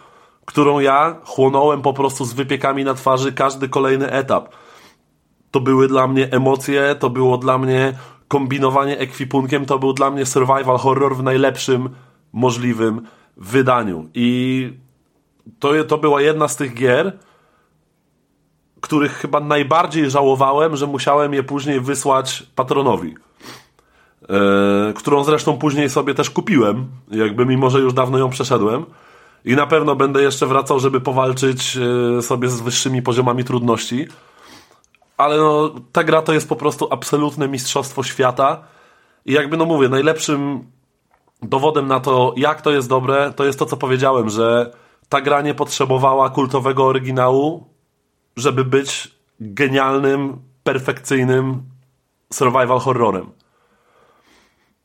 którą 0.46 0.80
ja 0.80 1.16
chłonąłem 1.24 1.82
po 1.82 1.94
prostu 1.94 2.26
z 2.26 2.34
wypiekami 2.34 2.84
na 2.84 2.94
twarzy 2.94 3.34
każdy 3.34 3.70
kolejny 3.70 4.12
etap. 4.12 4.56
To 5.52 5.60
były 5.60 5.88
dla 5.88 6.08
mnie 6.08 6.32
emocje, 6.32 6.96
to 7.00 7.10
było 7.10 7.38
dla 7.38 7.58
mnie 7.58 7.94
kombinowanie 8.28 8.98
ekwipunkiem, 8.98 9.66
to 9.66 9.80
był 9.80 9.94
dla 9.94 10.12
mnie 10.12 10.26
survival 10.26 10.78
horror 10.78 11.16
w 11.16 11.24
najlepszym 11.24 11.90
możliwym 12.34 13.02
wydaniu. 13.38 14.10
I 14.14 14.74
to, 15.60 15.84
to 15.84 15.98
była 15.98 16.22
jedna 16.22 16.48
z 16.48 16.56
tych 16.56 16.74
gier, 16.74 17.20
których 18.82 19.12
chyba 19.12 19.40
najbardziej 19.40 20.10
żałowałem, 20.10 20.76
że 20.76 20.88
musiałem 20.88 21.34
je 21.34 21.44
później 21.44 21.82
wysłać 21.82 22.44
patronowi. 22.56 23.16
Yy, 24.22 24.94
którą 24.94 25.24
zresztą 25.24 25.58
później 25.58 25.90
sobie 25.90 26.14
też 26.14 26.30
kupiłem, 26.30 26.88
jakby 27.12 27.46
mimo, 27.46 27.70
że 27.70 27.80
już 27.80 27.94
dawno 27.94 28.18
ją 28.18 28.30
przeszedłem. 28.30 28.86
I 29.46 29.56
na 29.56 29.68
pewno 29.68 29.96
będę 29.96 30.22
jeszcze 30.22 30.48
wracał, 30.48 30.80
żeby 30.80 31.02
powalczyć 31.02 31.76
yy, 31.76 32.22
sobie 32.22 32.50
z 32.50 32.62
wyższymi 32.62 33.02
poziomami 33.02 33.44
trudności. 33.44 34.08
Ale 35.18 35.38
no, 35.38 35.76
ta 35.92 36.04
gra 36.04 36.22
to 36.22 36.34
jest 36.34 36.50
po 36.50 36.56
prostu 36.56 36.88
absolutne 36.92 37.48
mistrzostwo 37.48 38.04
świata. 38.04 38.64
I 39.26 39.34
jakby 39.34 39.58
no 39.58 39.66
mówię, 39.66 39.90
najlepszym 39.90 40.64
dowodem 41.42 41.88
na 41.88 42.00
to, 42.00 42.34
jak 42.38 42.62
to 42.62 42.72
jest 42.72 42.90
dobre, 42.90 43.34
to 43.36 43.46
jest 43.46 43.60
to, 43.60 43.66
co 43.66 43.78
powiedziałem, 43.78 44.30
że 44.30 44.72
ta 45.10 45.22
gra 45.22 45.42
nie 45.42 45.54
potrzebowała 45.54 46.30
kultowego 46.30 46.86
oryginału, 46.86 47.69
żeby 48.36 48.66
być 48.66 49.12
genialnym, 49.40 50.38
perfekcyjnym 50.64 51.64
survival 52.34 52.80
horrorem. 52.80 53.30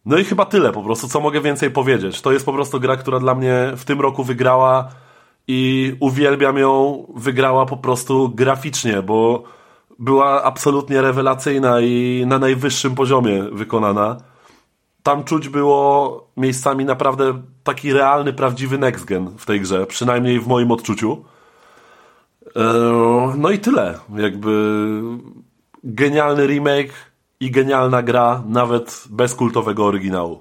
No 0.06 0.18
i 0.18 0.24
chyba 0.24 0.44
tyle 0.44 0.72
po 0.72 0.82
prostu, 0.82 1.08
co 1.08 1.20
mogę 1.20 1.40
więcej 1.40 1.70
powiedzieć. 1.70 2.20
To 2.20 2.32
jest 2.32 2.46
po 2.46 2.52
prostu 2.52 2.80
gra, 2.80 2.96
która 2.96 3.20
dla 3.20 3.34
mnie 3.34 3.72
w 3.76 3.84
tym 3.84 4.00
roku 4.00 4.24
wygrała 4.24 4.88
i 5.48 5.92
uwielbiam 6.00 6.58
ją. 6.58 7.06
Wygrała 7.14 7.66
po 7.66 7.76
prostu 7.76 8.28
graficznie, 8.28 9.02
bo 9.02 9.42
była 9.98 10.42
absolutnie 10.42 11.02
rewelacyjna 11.02 11.80
i 11.80 12.24
na 12.26 12.38
najwyższym 12.38 12.94
poziomie 12.94 13.42
wykonana. 13.42 14.16
tam 15.02 15.24
czuć 15.24 15.48
było 15.48 16.26
miejscami 16.36 16.84
naprawdę 16.84 17.42
taki 17.64 17.92
realny, 17.92 18.32
prawdziwy 18.32 18.78
next 18.78 19.04
gen 19.04 19.30
w 19.38 19.46
tej 19.46 19.60
grze, 19.60 19.86
przynajmniej 19.86 20.40
w 20.40 20.46
moim 20.46 20.70
odczuciu. 20.70 21.24
E, 22.56 22.62
no 23.36 23.50
i 23.50 23.58
tyle. 23.58 23.94
Jakby 24.16 24.50
genialny 25.84 26.46
remake 26.46 26.92
i 27.40 27.50
genialna 27.50 28.02
gra, 28.02 28.42
nawet 28.46 29.04
bez 29.10 29.34
kultowego 29.34 29.86
oryginału. 29.86 30.38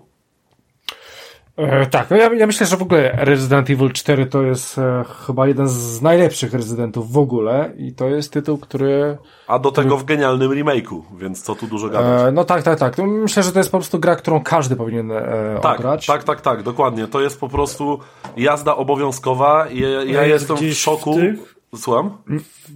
E, 1.58 1.86
tak, 1.86 2.10
no 2.10 2.18
ja, 2.18 2.34
ja 2.34 2.48
myślę, 2.48 2.68
że 2.68 2.78
w 2.78 2.82
ogóle 2.82 3.12
Resident 3.18 3.70
Evil 3.70 3.92
4 3.92 4.26
to 4.26 4.44
jest 4.44 4.78
e, 4.78 5.04
chyba 5.26 5.48
jeden 5.48 5.70
z 5.70 6.02
najlepszych 6.02 6.54
rezydentów 6.54 7.12
w 7.12 7.18
ogóle 7.18 7.72
i 7.78 7.94
to 7.94 8.08
jest 8.08 8.34
tytuł, 8.34 8.58
który... 8.58 9.18
A 9.48 9.60
do 9.60 9.72
tego 9.72 9.98
w 9.98 10.04
genialnym 10.06 10.52
remake'u, 10.52 11.02
więc 11.18 11.42
co 11.42 11.56
tu 11.56 11.68
dużo 11.68 11.90
gadać. 11.90 12.28
E, 12.28 12.32
no 12.32 12.44
tak, 12.44 12.64
tak, 12.64 12.80
tak. 12.80 12.98
No, 12.98 13.08
myślę, 13.08 13.44
że 13.44 13.52
to 13.52 13.60
jest 13.60 13.72
po 13.72 13.78
prostu 13.78 14.00
gra, 14.00 14.16
którą 14.16 14.44
każdy 14.44 14.76
powinien 14.76 15.12
e, 15.12 15.60
tak. 15.62 15.82
Tak, 16.08 16.24
tak, 16.24 16.42
tak, 16.42 16.64
dokładnie. 16.64 17.08
To 17.08 17.22
jest 17.22 17.40
po 17.40 17.50
prostu 17.50 18.00
jazda 18.38 18.76
obowiązkowa. 18.76 19.68
Ja, 19.72 19.90
ja 19.90 20.26
jest 20.26 20.50
jestem 20.50 20.70
w 20.70 20.74
szoku. 20.74 21.14
w 21.14 21.20
tych? 21.20 21.53
Słucham? 21.76 22.18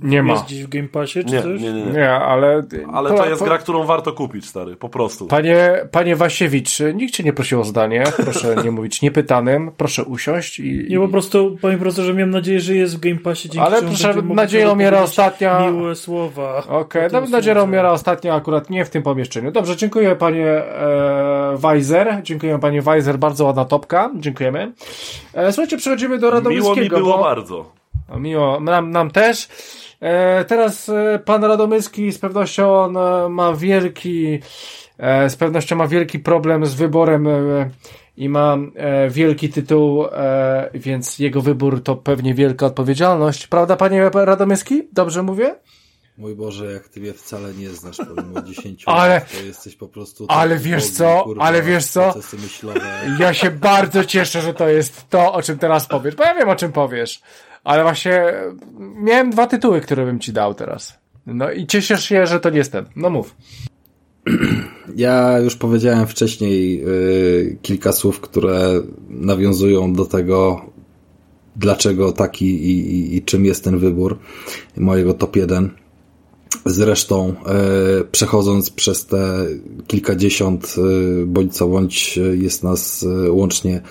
Nie 0.04 0.24
ma. 0.24 0.34
Jest 0.34 0.46
gdzieś 0.46 0.64
w 0.64 0.70
Game 0.70 0.88
Passie 0.88 1.26
czy 1.26 1.32
Nie, 1.32 1.42
coś? 1.42 1.62
nie, 1.62 1.74
nie, 1.74 1.86
nie. 1.86 1.92
Nie, 1.92 2.12
ale... 2.12 2.64
Ale 2.94 3.10
to 3.10 3.30
jest 3.30 3.44
gra, 3.44 3.58
którą 3.58 3.84
warto 3.84 4.14
kupić, 4.14 4.46
stary, 4.46 4.76
po 4.76 4.90
prostu. 4.90 5.28
Panie, 5.28 5.88
panie 5.92 6.16
Wasiewicz, 6.16 6.80
nikt 6.94 7.14
cię 7.14 7.24
nie 7.24 7.34
prosił 7.34 7.62
o 7.62 7.64
zdanie. 7.64 8.04
Proszę 8.16 8.56
nie 8.64 8.72
mówić 8.72 9.02
niepytanym. 9.02 9.72
Proszę 9.78 10.04
usiąść 10.04 10.60
i... 10.60 10.88
Nie, 10.90 11.00
po 11.00 11.08
prostu, 11.08 11.58
panie 11.62 11.78
profesorze, 11.78 12.14
miałem 12.14 12.30
nadzieję, 12.30 12.60
że 12.60 12.76
jest 12.76 12.98
w 12.98 13.00
Game 13.00 13.18
Passie, 13.18 13.50
dzięki 13.50 13.68
Ale 13.68 13.82
proszę, 13.82 14.08
będziemy 14.08 14.22
mogli 14.22 14.36
nadzieją 14.36 14.70
sobie 14.70 14.80
miera 14.80 14.98
powiedzieć 14.98 15.20
ostatnia- 15.20 15.72
Miłe 15.72 15.96
słowa. 15.96 16.64
Okej, 16.70 17.08
okay, 17.08 17.30
nadzieją 17.30 17.56
służę. 17.56 17.72
miara 17.72 17.92
ostatnio 17.92 18.36
akurat 18.36 18.70
nie 18.70 18.86
w 18.86 18.90
tym 18.90 19.04
pomieszczeniu. 19.04 19.52
Dobrze, 19.52 19.76
dziękuję 19.78 20.16
panie 20.16 20.48
e, 20.48 21.56
Weiser. 21.58 22.20
Dziękuję 22.24 22.60
panie 22.60 22.82
Weiser, 22.82 23.20
bardzo 23.20 23.46
ładna 23.46 23.66
topka. 23.66 24.12
Dziękujemy. 24.16 24.72
E, 25.34 25.52
słuchajcie, 25.52 25.78
przechodzimy 25.78 26.18
do 26.18 26.32
Radomyskiego. 26.32 26.76
Miło 26.76 26.84
mi 26.84 26.90
było 26.90 27.18
bo... 27.18 27.24
bardzo. 27.24 27.77
Miło, 28.16 28.60
nam, 28.60 28.92
nam 28.92 29.12
też. 29.12 29.48
E, 30.00 30.46
teraz 30.46 30.90
e, 30.90 31.20
pan 31.26 31.44
Radomyski 31.44 32.12
z 32.12 32.20
pewnością 32.20 32.76
on 32.76 32.98
e, 32.98 33.30
ma 33.30 33.54
wielki, 33.54 34.40
e, 34.98 35.30
z 35.30 35.36
pewnością 35.36 35.76
ma 35.76 35.88
wielki 35.88 36.20
problem 36.20 36.66
z 36.66 36.74
wyborem 36.76 37.28
e, 37.28 37.70
i 38.18 38.30
ma 38.30 38.58
e, 38.76 39.10
wielki 39.10 39.50
tytuł, 39.50 40.06
więc 40.74 41.20
jego 41.20 41.42
wybór 41.42 41.84
to 41.84 41.96
pewnie 41.96 42.34
wielka 42.34 42.66
odpowiedzialność. 42.66 43.48
Prawda, 43.48 43.76
panie 43.76 44.10
Radomyski? 44.14 44.88
Dobrze 44.94 45.24
mówię? 45.24 45.56
Mój 46.18 46.36
Boże, 46.36 46.72
jak 46.72 46.88
ty 46.88 47.00
mnie 47.00 47.14
wcale 47.14 47.54
nie 47.54 47.70
znasz 47.70 47.98
pomimo 48.16 48.42
10 48.42 48.84
Ale- 48.88 49.14
lat, 49.14 49.32
to 49.32 49.46
jesteś 49.46 49.76
po 49.76 49.88
prostu... 49.88 50.26
ale 50.30 50.56
taki 50.56 50.70
wiesz 50.70 50.84
Bogi, 50.84 50.96
co, 50.96 51.22
kurwa, 51.24 51.44
ale 51.44 51.62
wiesz 51.62 51.86
co? 51.86 52.14
Myślowe. 52.42 52.80
Ja 53.20 53.34
się 53.34 53.52
bardzo 53.52 54.06
cieszę, 54.06 54.42
że 54.42 54.54
to 54.54 54.68
jest 54.70 55.10
to, 55.10 55.34
o 55.34 55.42
czym 55.42 55.58
teraz 55.58 55.88
powiesz, 55.88 56.16
bo 56.16 56.24
ja 56.24 56.36
wiem, 56.36 56.50
o 56.50 56.56
czym 56.56 56.72
powiesz. 56.72 57.22
Ale 57.68 57.84
właśnie 57.84 58.14
e, 58.14 58.56
miałem 58.96 59.30
dwa 59.30 59.48
tytuły, 59.48 59.82
które 59.82 60.06
bym 60.06 60.20
ci 60.20 60.34
dał 60.34 60.54
teraz. 60.54 60.94
No 61.26 61.52
i 61.52 61.68
cieszysz 61.68 62.06
się, 62.06 62.28
że 62.28 62.40
to 62.40 62.50
nie 62.50 62.58
jest 62.58 62.72
ten. 62.72 62.86
No 62.96 63.10
mów. 63.10 63.36
Ja 64.96 65.40
już 65.40 65.56
powiedziałem 65.56 66.08
wcześniej 66.08 66.84
y, 66.88 67.58
kilka 67.62 67.92
słów, 67.92 68.20
które 68.20 68.82
nawiązują 69.10 69.94
do 69.94 70.06
tego, 70.06 70.66
dlaczego 71.56 72.12
taki 72.12 72.46
i, 72.46 72.92
i, 72.96 73.16
i 73.16 73.22
czym 73.22 73.46
jest 73.46 73.64
ten 73.64 73.80
wybór 73.80 74.20
mojego 74.78 75.14
top 75.14 75.36
1. 75.36 75.70
Zresztą 76.66 77.36
e, 77.46 78.04
przechodząc 78.04 78.70
przez 78.70 79.06
te 79.06 79.46
kilkadziesiąt, 79.88 80.76
e, 80.78 81.26
bądź 81.26 81.54
co 81.54 81.68
bądź 81.68 82.18
e, 82.18 82.22
jest 82.22 82.64
nas 82.64 83.06
e, 83.26 83.32
łącznie 83.32 83.82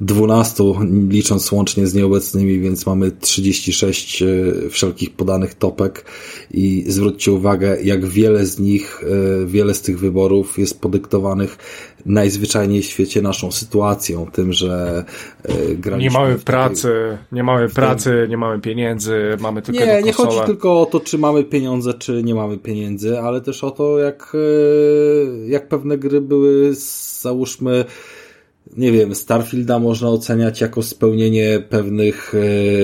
12, 0.00 0.64
licząc 1.08 1.52
łącznie 1.52 1.86
z 1.86 1.94
nieobecnymi, 1.94 2.60
więc 2.60 2.86
mamy 2.86 3.10
36 3.10 4.22
e, 4.22 4.26
wszelkich 4.68 5.10
podanych 5.10 5.54
topek. 5.54 6.04
I 6.50 6.84
zwróćcie 6.88 7.32
uwagę, 7.32 7.76
jak 7.82 8.06
wiele 8.06 8.46
z 8.46 8.58
nich, 8.58 9.04
e, 9.42 9.46
wiele 9.46 9.74
z 9.74 9.82
tych 9.82 9.98
wyborów 9.98 10.58
jest 10.58 10.80
podyktowanych 10.80 11.58
najzwyczajniej 12.06 12.82
w 12.82 12.84
świecie 12.84 13.22
naszą 13.22 13.52
sytuacją, 13.52 14.26
tym, 14.32 14.52
że 14.52 15.04
e, 15.42 15.74
graliśmy 15.74 16.10
Nie 16.10 16.18
mamy 16.18 16.38
pracy, 16.38 17.18
nie 17.32 17.42
mamy 17.42 17.68
pracy, 17.68 18.26
nie 18.30 18.36
mamy 18.36 18.60
pieniędzy, 18.60 19.36
mamy 19.40 19.62
tylko 19.62 19.84
nie, 19.84 20.02
nie 20.02 20.12
chodzi 20.12 20.36
tylko 20.46 20.80
o 20.80 20.86
to, 20.86 21.00
czy 21.00 21.18
mamy 21.18 21.44
pieniądze, 21.44 21.94
czy 21.94 22.22
nie 22.22 22.34
mamy 22.34 22.58
pieniędzy, 22.58 23.20
ale 23.20 23.40
też 23.40 23.64
o 23.64 23.70
to, 23.70 23.98
jak, 23.98 24.36
jak 25.46 25.68
pewne 25.68 25.98
gry 25.98 26.20
były, 26.20 26.74
załóżmy, 27.20 27.84
nie 28.76 28.92
wiem, 28.92 29.14
Starfielda 29.14 29.78
można 29.78 30.08
oceniać 30.08 30.60
jako 30.60 30.82
spełnienie 30.82 31.62
pewnych 31.68 32.34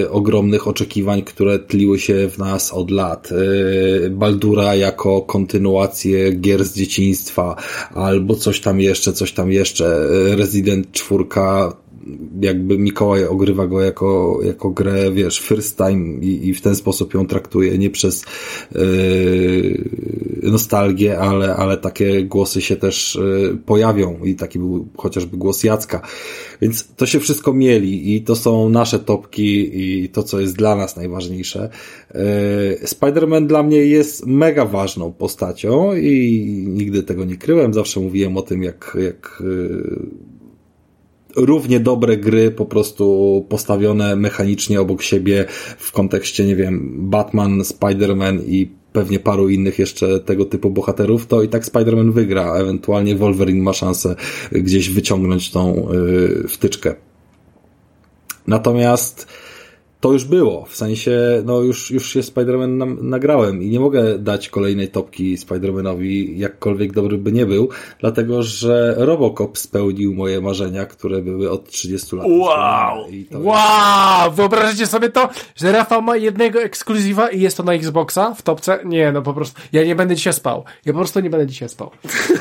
e, 0.02 0.10
ogromnych 0.10 0.68
oczekiwań, 0.68 1.22
które 1.22 1.58
tliły 1.58 1.98
się 1.98 2.28
w 2.28 2.38
nas 2.38 2.72
od 2.72 2.90
lat. 2.90 3.28
E, 3.32 4.10
Baldura 4.10 4.74
jako 4.74 5.22
kontynuację 5.22 6.32
gier 6.32 6.64
z 6.64 6.74
dzieciństwa, 6.74 7.56
albo 7.94 8.34
coś 8.34 8.60
tam 8.60 8.80
jeszcze, 8.80 9.12
coś 9.12 9.32
tam 9.32 9.52
jeszcze. 9.52 9.86
E, 10.32 10.36
Resident 10.36 10.92
4 10.92 11.24
jakby 12.40 12.78
Mikołaj 12.78 13.24
ogrywa 13.24 13.66
go 13.66 13.80
jako, 13.80 14.40
jako 14.42 14.70
grę, 14.70 15.12
wiesz, 15.12 15.40
first 15.40 15.76
time 15.76 16.24
i, 16.24 16.48
i 16.48 16.54
w 16.54 16.60
ten 16.60 16.76
sposób 16.76 17.14
ją 17.14 17.26
traktuje, 17.26 17.78
nie 17.78 17.90
przez 17.90 18.24
yy, 18.74 19.90
nostalgię, 20.42 21.18
ale, 21.18 21.56
ale 21.56 21.76
takie 21.76 22.22
głosy 22.22 22.60
się 22.60 22.76
też 22.76 23.18
yy, 23.22 23.58
pojawią 23.66 24.24
i 24.24 24.34
taki 24.34 24.58
był 24.58 24.88
chociażby 24.96 25.36
głos 25.36 25.64
Jacka. 25.64 26.02
Więc 26.60 26.88
to 26.96 27.06
się 27.06 27.20
wszystko 27.20 27.52
mieli 27.52 28.14
i 28.14 28.22
to 28.22 28.36
są 28.36 28.68
nasze 28.68 28.98
topki 28.98 29.70
i 29.74 30.08
to, 30.08 30.22
co 30.22 30.40
jest 30.40 30.56
dla 30.56 30.76
nas 30.76 30.96
najważniejsze. 30.96 31.70
Yy, 32.14 32.20
Spider-Man 32.84 33.46
dla 33.46 33.62
mnie 33.62 33.78
jest 33.78 34.26
mega 34.26 34.64
ważną 34.64 35.12
postacią 35.12 35.94
i 35.94 36.44
nigdy 36.68 37.02
tego 37.02 37.24
nie 37.24 37.36
kryłem, 37.36 37.74
zawsze 37.74 38.00
mówiłem 38.00 38.36
o 38.36 38.42
tym, 38.42 38.62
jak, 38.62 38.96
jak 39.04 39.42
yy, 39.44 40.35
równie 41.36 41.80
dobre 41.80 42.16
gry, 42.16 42.50
po 42.50 42.66
prostu 42.66 43.46
postawione 43.48 44.16
mechanicznie 44.16 44.80
obok 44.80 45.02
siebie 45.02 45.44
w 45.78 45.92
kontekście, 45.92 46.44
nie 46.44 46.56
wiem, 46.56 46.94
Batman, 46.98 47.60
Spider-Man 47.60 48.40
i 48.46 48.70
pewnie 48.92 49.18
paru 49.20 49.48
innych 49.48 49.78
jeszcze 49.78 50.20
tego 50.20 50.44
typu 50.44 50.70
bohaterów, 50.70 51.26
to 51.26 51.42
i 51.42 51.48
tak 51.48 51.64
Spider-Man 51.64 52.12
wygra, 52.12 52.54
ewentualnie 52.54 53.16
Wolverine 53.16 53.62
ma 53.62 53.72
szansę 53.72 54.16
gdzieś 54.52 54.90
wyciągnąć 54.90 55.50
tą 55.50 55.88
yy, 55.92 56.48
wtyczkę. 56.48 56.94
Natomiast 58.46 59.26
to 60.00 60.12
już 60.12 60.24
było, 60.24 60.64
w 60.64 60.76
sensie, 60.76 61.42
no 61.44 61.60
już, 61.60 61.90
już 61.90 62.12
się 62.12 62.20
Spider-Man 62.20 63.02
nagrałem 63.02 63.62
i 63.62 63.68
nie 63.68 63.80
mogę 63.80 64.18
dać 64.18 64.48
kolejnej 64.48 64.88
topki 64.88 65.36
Spider-Manowi, 65.36 66.36
jakkolwiek 66.36 66.92
dobry 66.92 67.18
by 67.18 67.32
nie 67.32 67.46
był, 67.46 67.68
dlatego, 68.00 68.42
że 68.42 68.94
Robocop 68.98 69.58
spełnił 69.58 70.14
moje 70.14 70.40
marzenia, 70.40 70.86
które 70.86 71.22
były 71.22 71.50
od 71.50 71.68
30 71.68 72.16
lat. 72.16 72.26
Wow! 72.28 73.10
I 73.10 73.24
to 73.24 73.38
Wow! 73.40 74.32
Wyobrażacie 74.32 74.86
sobie 74.86 75.08
to, 75.08 75.28
że 75.56 75.72
Rafał 75.72 76.02
ma 76.02 76.16
jednego 76.16 76.62
ekskluzywa 76.62 77.30
i 77.30 77.40
jest 77.40 77.56
to 77.56 77.62
na 77.62 77.72
Xboxa 77.74 78.34
w 78.34 78.42
topce? 78.42 78.78
Nie, 78.84 79.12
no 79.12 79.22
po 79.22 79.34
prostu. 79.34 79.60
Ja 79.72 79.84
nie 79.84 79.94
będę 79.94 80.16
dzisiaj 80.16 80.32
spał. 80.32 80.64
Ja 80.84 80.92
po 80.92 80.98
prostu 80.98 81.20
nie 81.20 81.30
będę 81.30 81.46
dzisiaj 81.46 81.68
spał. 81.68 81.90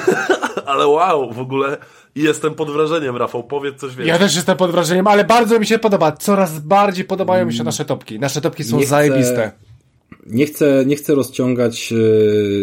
Ale 0.66 0.88
wow, 0.88 1.34
w 1.34 1.40
ogóle 1.40 1.78
jestem 2.16 2.54
pod 2.56 2.72
wrażeniem, 2.72 3.18
Rafał, 3.18 3.44
powiedz 3.44 3.80
coś 3.80 3.90
więcej. 3.90 4.08
Ja 4.08 4.18
też 4.20 4.36
jestem 4.36 4.58
pod 4.58 4.72
wrażeniem, 4.72 5.08
ale 5.08 5.24
bardzo 5.24 5.60
mi 5.60 5.66
się 5.66 5.80
podoba. 5.80 6.12
Coraz 6.12 6.60
bardziej 6.60 7.06
podobają 7.06 7.46
mi 7.46 7.54
się 7.54 7.64
nasze 7.64 7.86
topki. 7.86 8.20
Nasze 8.20 8.42
topki 8.42 8.64
są 8.64 8.76
Nie 8.78 8.82
chcę- 8.84 8.90
zajebiste. 8.90 9.52
Nie 10.26 10.46
chcę, 10.46 10.84
nie 10.88 10.96
chcę 10.96 11.16
rozciągać 11.16 11.94
e, 11.94 11.96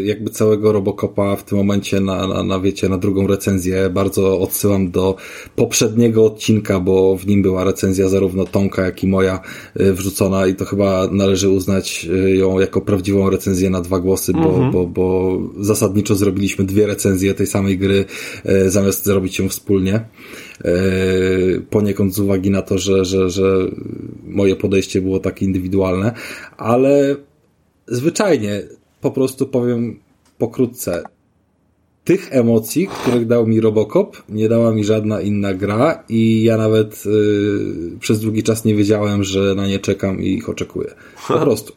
jakby 0.05 0.31
całego 0.31 0.73
Robocopa 0.73 1.37
w 1.37 1.45
tym 1.45 1.59
momencie 1.59 2.01
na, 2.01 2.27
na, 2.27 2.43
na, 2.43 2.61
wiecie, 2.61 2.89
na 2.89 2.99
drugą 2.99 3.27
recenzję. 3.27 3.91
Bardzo 3.91 4.41
odsyłam 4.41 4.91
do 4.91 5.17
poprzedniego 5.57 6.25
odcinka, 6.25 6.81
bo 6.81 7.17
w 7.17 7.27
nim 7.27 7.43
była 7.43 7.65
recenzja 7.65 8.09
zarówno 8.09 8.45
Tomka, 8.45 8.83
jak 8.83 9.05
i 9.05 9.07
moja 9.07 9.41
e, 9.77 9.93
wrzucona 9.93 10.47
i 10.47 10.55
to 10.55 10.65
chyba 10.65 11.09
należy 11.13 11.49
uznać 11.49 12.09
e, 12.27 12.31
ją 12.31 12.61
jako 12.61 12.81
prawdziwą 12.81 13.31
recenzję 13.31 13.71
na 13.71 13.81
dwa 13.81 14.01
głosy, 14.01 14.33
bo, 14.33 14.71
bo, 14.73 14.87
bo 14.87 15.39
zasadniczo 15.61 16.15
zrobiliśmy 16.15 16.65
dwie 16.65 16.87
recenzje 16.87 17.35
tej 17.35 17.47
samej 17.47 17.79
gry, 17.79 18.05
zamiast 18.67 19.05
zrobić 19.05 19.39
ją 19.39 19.49
wspólnie. 19.49 20.05
Poniekąd 21.71 22.15
z 22.15 22.19
uwagi 22.19 22.51
na 22.51 22.63
to, 22.63 22.79
że, 22.79 23.05
że, 23.05 23.31
że 23.31 23.59
moje 24.25 24.57
podejście 24.57 25.01
było 25.01 25.19
takie 25.19 25.47
indywidualne, 25.47 26.13
ale 26.57 27.17
zwyczajnie 27.93 28.63
po 29.01 29.11
prostu 29.11 29.47
powiem 29.47 30.01
pokrótce. 30.39 31.03
Tych 32.05 32.29
emocji, 32.31 32.87
których 32.87 33.27
dał 33.27 33.47
mi 33.47 33.61
Robocop, 33.61 34.23
nie 34.29 34.49
dała 34.49 34.73
mi 34.73 34.85
żadna 34.85 35.21
inna 35.21 35.55
gra 35.55 36.05
i 36.09 36.43
ja 36.43 36.57
nawet 36.57 37.03
y, 37.07 37.99
przez 38.01 38.21
długi 38.21 38.43
czas 38.43 38.65
nie 38.65 38.75
wiedziałem, 38.75 39.25
że 39.25 39.55
na 39.55 39.67
nie 39.67 39.79
czekam 39.79 40.21
i 40.23 40.27
ich 40.27 40.49
oczekuję. 40.49 40.95
Po 41.29 41.39
prostu. 41.47 41.73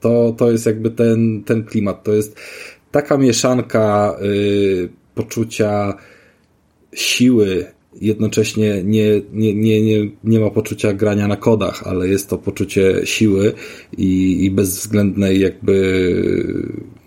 To, 0.00 0.34
to 0.38 0.50
jest 0.50 0.66
jakby 0.66 0.90
ten, 0.90 1.44
ten 1.44 1.64
klimat. 1.64 2.02
To 2.02 2.12
jest 2.12 2.36
taka 2.90 3.16
mieszanka 3.16 4.16
y, 4.22 4.88
poczucia 5.14 5.94
siły, 6.94 7.64
jednocześnie 8.00 8.82
nie, 8.84 9.22
nie, 9.32 9.54
nie, 9.54 9.82
nie, 9.82 10.10
nie 10.24 10.40
ma 10.40 10.50
poczucia 10.50 10.92
grania 10.92 11.28
na 11.28 11.36
kodach, 11.36 11.82
ale 11.86 12.08
jest 12.08 12.28
to 12.28 12.38
poczucie 12.38 13.00
siły 13.04 13.52
i, 13.98 14.44
i 14.44 14.50
bezwzględnej 14.50 15.40
jakby 15.40 15.76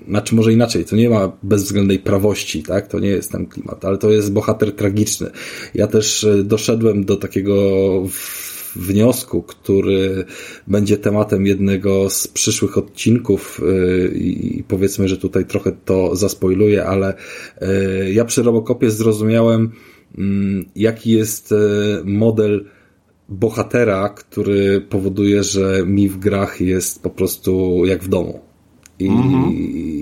znaczy 0.09 0.35
może 0.35 0.53
inaczej, 0.53 0.85
to 0.85 0.95
nie 0.95 1.09
ma 1.09 1.37
bezwzględnej 1.43 1.99
prawości, 1.99 2.63
tak? 2.63 2.87
To 2.87 2.99
nie 2.99 3.09
jest 3.09 3.31
ten 3.31 3.45
klimat, 3.45 3.85
ale 3.85 3.97
to 3.97 4.11
jest 4.11 4.33
bohater 4.33 4.75
tragiczny. 4.75 5.31
Ja 5.73 5.87
też 5.87 6.23
e, 6.23 6.43
doszedłem 6.43 7.05
do 7.05 7.17
takiego 7.17 7.55
wniosku, 8.75 9.43
który 9.43 10.25
będzie 10.67 10.97
tematem 10.97 11.45
jednego 11.45 12.09
z 12.09 12.27
przyszłych 12.27 12.77
odcinków 12.77 13.61
e, 13.61 14.07
i 14.07 14.63
powiedzmy, 14.67 15.07
że 15.07 15.17
tutaj 15.17 15.45
trochę 15.45 15.71
to 15.85 16.15
zaspoiluję, 16.15 16.85
ale 16.85 17.13
e, 17.61 18.11
ja 18.11 18.25
przy 18.25 18.43
Robocopie 18.43 18.91
zrozumiałem, 18.91 19.71
jaki 20.75 21.11
jest 21.11 21.53
model 22.05 22.65
bohatera, 23.29 24.09
który 24.09 24.81
powoduje, 24.81 25.43
że 25.43 25.83
mi 25.85 26.09
w 26.09 26.17
grach 26.17 26.61
jest 26.61 27.03
po 27.03 27.09
prostu 27.09 27.81
jak 27.85 28.03
w 28.03 28.07
domu. 28.07 28.39
I, 28.99 29.07
mhm. 29.07 29.53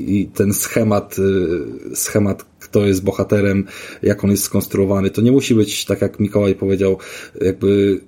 i 0.07 0.29
ten 0.33 0.53
schemat, 0.53 1.19
y, 1.19 1.95
schemat, 1.95 2.45
kto 2.59 2.85
jest 2.85 3.03
bohaterem, 3.03 3.65
jak 4.01 4.23
on 4.23 4.31
jest 4.31 4.43
skonstruowany, 4.43 5.09
to 5.09 5.21
nie 5.21 5.31
musi 5.31 5.55
być, 5.55 5.85
tak 5.85 6.01
jak 6.01 6.19
Mikołaj 6.19 6.55
powiedział, 6.55 6.97
jakby 7.41 8.01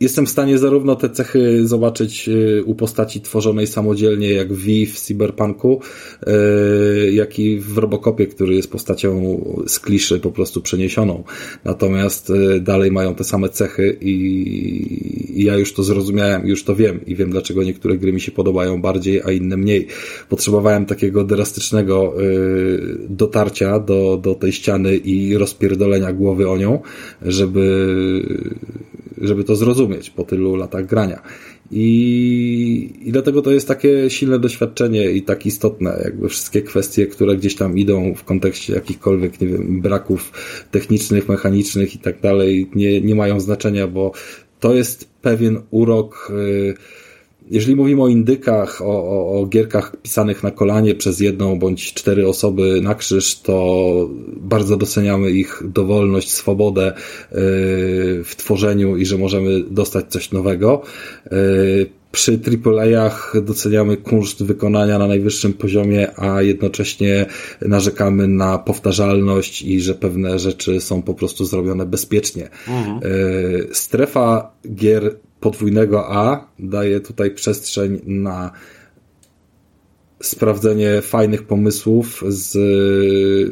jestem 0.00 0.26
w 0.26 0.30
stanie 0.30 0.58
zarówno 0.58 0.96
te 0.96 1.10
cechy 1.10 1.68
zobaczyć 1.68 2.28
y, 2.28 2.62
u 2.64 2.74
postaci 2.74 3.20
tworzonej 3.20 3.66
samodzielnie, 3.66 4.32
jak 4.32 4.52
w 4.52 4.66
w 4.86 5.00
Cyberpunku, 5.00 5.80
y, 6.22 7.12
jak 7.12 7.38
i 7.38 7.60
w 7.60 7.78
Robocopie, 7.78 8.26
który 8.26 8.54
jest 8.54 8.70
postacią 8.70 9.40
z 9.66 9.80
kliszy 9.80 10.20
po 10.20 10.30
prostu 10.30 10.60
przeniesioną. 10.60 11.24
Natomiast 11.64 12.30
y, 12.30 12.60
dalej 12.60 12.90
mają 12.92 13.14
te 13.14 13.24
same 13.24 13.48
cechy 13.48 13.98
i 14.00 15.44
ja 15.44 15.56
już 15.56 15.72
to 15.72 15.82
zrozumiałem, 15.82 16.46
już 16.46 16.64
to 16.64 16.76
wiem 16.76 17.00
i 17.06 17.14
wiem, 17.14 17.30
dlaczego 17.30 17.62
niektóre 17.62 17.98
gry 17.98 18.12
mi 18.12 18.20
się 18.20 18.32
podobają 18.32 18.80
bardziej, 18.80 19.22
a 19.24 19.30
inne 19.30 19.56
mniej. 19.56 19.86
Potrzebowałem 20.28 20.86
takiego 20.86 21.24
drastycznego 21.24 22.14
dotarcia 23.08 23.78
do, 23.78 24.20
do 24.22 24.34
tej 24.34 24.52
ściany 24.52 24.96
i 24.96 25.36
rozpierdolenia 25.36 26.12
głowy 26.12 26.50
o 26.50 26.56
nią, 26.56 26.80
żeby, 27.22 27.66
żeby 29.20 29.44
to 29.44 29.56
zrozumieć 29.56 30.10
po 30.10 30.24
tylu 30.24 30.56
latach 30.56 30.86
grania. 30.86 31.22
I, 31.70 32.92
I 33.02 33.12
dlatego 33.12 33.42
to 33.42 33.50
jest 33.50 33.68
takie 33.68 34.10
silne 34.10 34.38
doświadczenie 34.38 35.10
i 35.10 35.22
tak 35.22 35.46
istotne, 35.46 36.00
jakby 36.04 36.28
wszystkie 36.28 36.62
kwestie, 36.62 37.06
które 37.06 37.36
gdzieś 37.36 37.54
tam 37.54 37.78
idą 37.78 38.14
w 38.14 38.24
kontekście 38.24 38.74
jakichkolwiek, 38.74 39.40
nie 39.40 39.48
wiem, 39.48 39.80
braków 39.80 40.32
technicznych, 40.70 41.28
mechanicznych 41.28 41.94
i 41.94 41.98
tak 41.98 42.20
dalej, 42.20 42.70
nie, 42.74 43.00
nie 43.00 43.14
mają 43.14 43.40
znaczenia, 43.40 43.86
bo 43.86 44.12
to 44.60 44.74
jest 44.74 45.08
pewien 45.22 45.62
urok. 45.70 46.32
Yy, 46.34 46.74
jeżeli 47.50 47.76
mówimy 47.76 48.02
o 48.02 48.08
indykach, 48.08 48.82
o, 48.82 48.84
o, 48.84 49.40
o, 49.40 49.46
gierkach 49.46 49.96
pisanych 50.02 50.42
na 50.42 50.50
kolanie 50.50 50.94
przez 50.94 51.20
jedną 51.20 51.58
bądź 51.58 51.94
cztery 51.94 52.28
osoby 52.28 52.80
na 52.82 52.94
krzyż, 52.94 53.40
to 53.40 54.08
bardzo 54.36 54.76
doceniamy 54.76 55.30
ich 55.30 55.62
dowolność, 55.64 56.32
swobodę 56.32 56.92
yy, 57.32 57.38
w 58.24 58.32
tworzeniu 58.36 58.96
i 58.96 59.06
że 59.06 59.18
możemy 59.18 59.62
dostać 59.70 60.06
coś 60.08 60.32
nowego. 60.32 60.82
Yy, 61.30 61.86
przy 62.12 62.40
AAA-ach 62.64 63.34
doceniamy 63.42 63.96
kunszt 63.96 64.42
wykonania 64.42 64.98
na 64.98 65.06
najwyższym 65.06 65.52
poziomie, 65.52 66.20
a 66.20 66.42
jednocześnie 66.42 67.26
narzekamy 67.62 68.28
na 68.28 68.58
powtarzalność 68.58 69.62
i 69.62 69.80
że 69.80 69.94
pewne 69.94 70.38
rzeczy 70.38 70.80
są 70.80 71.02
po 71.02 71.14
prostu 71.14 71.44
zrobione 71.44 71.86
bezpiecznie. 71.86 72.48
Mhm. 72.68 73.00
Yy, 73.02 73.68
strefa 73.72 74.52
gier 74.74 75.16
podwójnego 75.40 76.12
A 76.12 76.48
daje 76.58 77.00
tutaj 77.00 77.30
przestrzeń 77.30 78.00
na 78.06 78.50
sprawdzenie 80.22 81.02
fajnych 81.02 81.42
pomysłów 81.42 82.24
z 82.28 82.52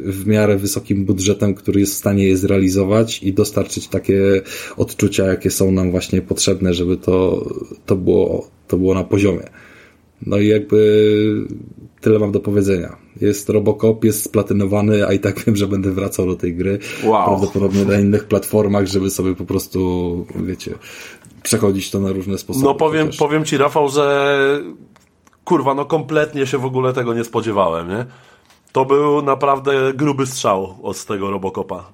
w 0.04 0.26
miarę 0.26 0.56
wysokim 0.56 1.04
budżetem, 1.04 1.54
który 1.54 1.80
jest 1.80 1.92
w 1.92 1.98
stanie 1.98 2.26
je 2.26 2.36
zrealizować 2.36 3.22
i 3.22 3.32
dostarczyć 3.32 3.88
takie 3.88 4.42
odczucia, 4.76 5.24
jakie 5.24 5.50
są 5.50 5.70
nam 5.70 5.90
właśnie 5.90 6.22
potrzebne, 6.22 6.74
żeby 6.74 6.96
to, 6.96 7.46
to, 7.86 7.96
było, 7.96 8.50
to 8.68 8.76
było 8.76 8.94
na 8.94 9.04
poziomie. 9.04 9.48
No 10.26 10.38
i 10.38 10.48
jakby 10.48 11.46
tyle 12.00 12.18
mam 12.18 12.32
do 12.32 12.40
powiedzenia. 12.40 12.96
Jest 13.20 13.48
Robocop, 13.48 14.04
jest 14.04 14.22
splatynowany, 14.22 15.06
a 15.06 15.12
i 15.12 15.18
tak 15.18 15.44
wiem, 15.44 15.56
że 15.56 15.66
będę 15.66 15.90
wracał 15.90 16.26
do 16.26 16.36
tej 16.36 16.54
gry. 16.54 16.78
Wow. 17.04 17.26
Prawdopodobnie 17.26 17.84
na 17.84 18.00
innych 18.00 18.24
platformach, 18.24 18.86
żeby 18.86 19.10
sobie 19.10 19.34
po 19.34 19.44
prostu, 19.44 20.26
wiecie, 20.46 20.74
przechodzić 21.44 21.90
to 21.90 22.00
na 22.00 22.12
różne 22.12 22.38
sposoby. 22.38 22.64
No 22.64 22.74
powiem, 22.74 23.10
powiem 23.18 23.44
ci 23.44 23.58
Rafał, 23.58 23.88
że 23.88 24.60
kurwa, 25.44 25.74
no 25.74 25.84
kompletnie 25.84 26.46
się 26.46 26.58
w 26.58 26.64
ogóle 26.64 26.92
tego 26.92 27.14
nie 27.14 27.24
spodziewałem, 27.24 27.88
nie? 27.88 28.06
To 28.72 28.84
był 28.84 29.22
naprawdę 29.22 29.72
gruby 29.94 30.26
strzał 30.26 30.78
od 30.82 31.04
tego 31.04 31.30
Robocopa. 31.30 31.84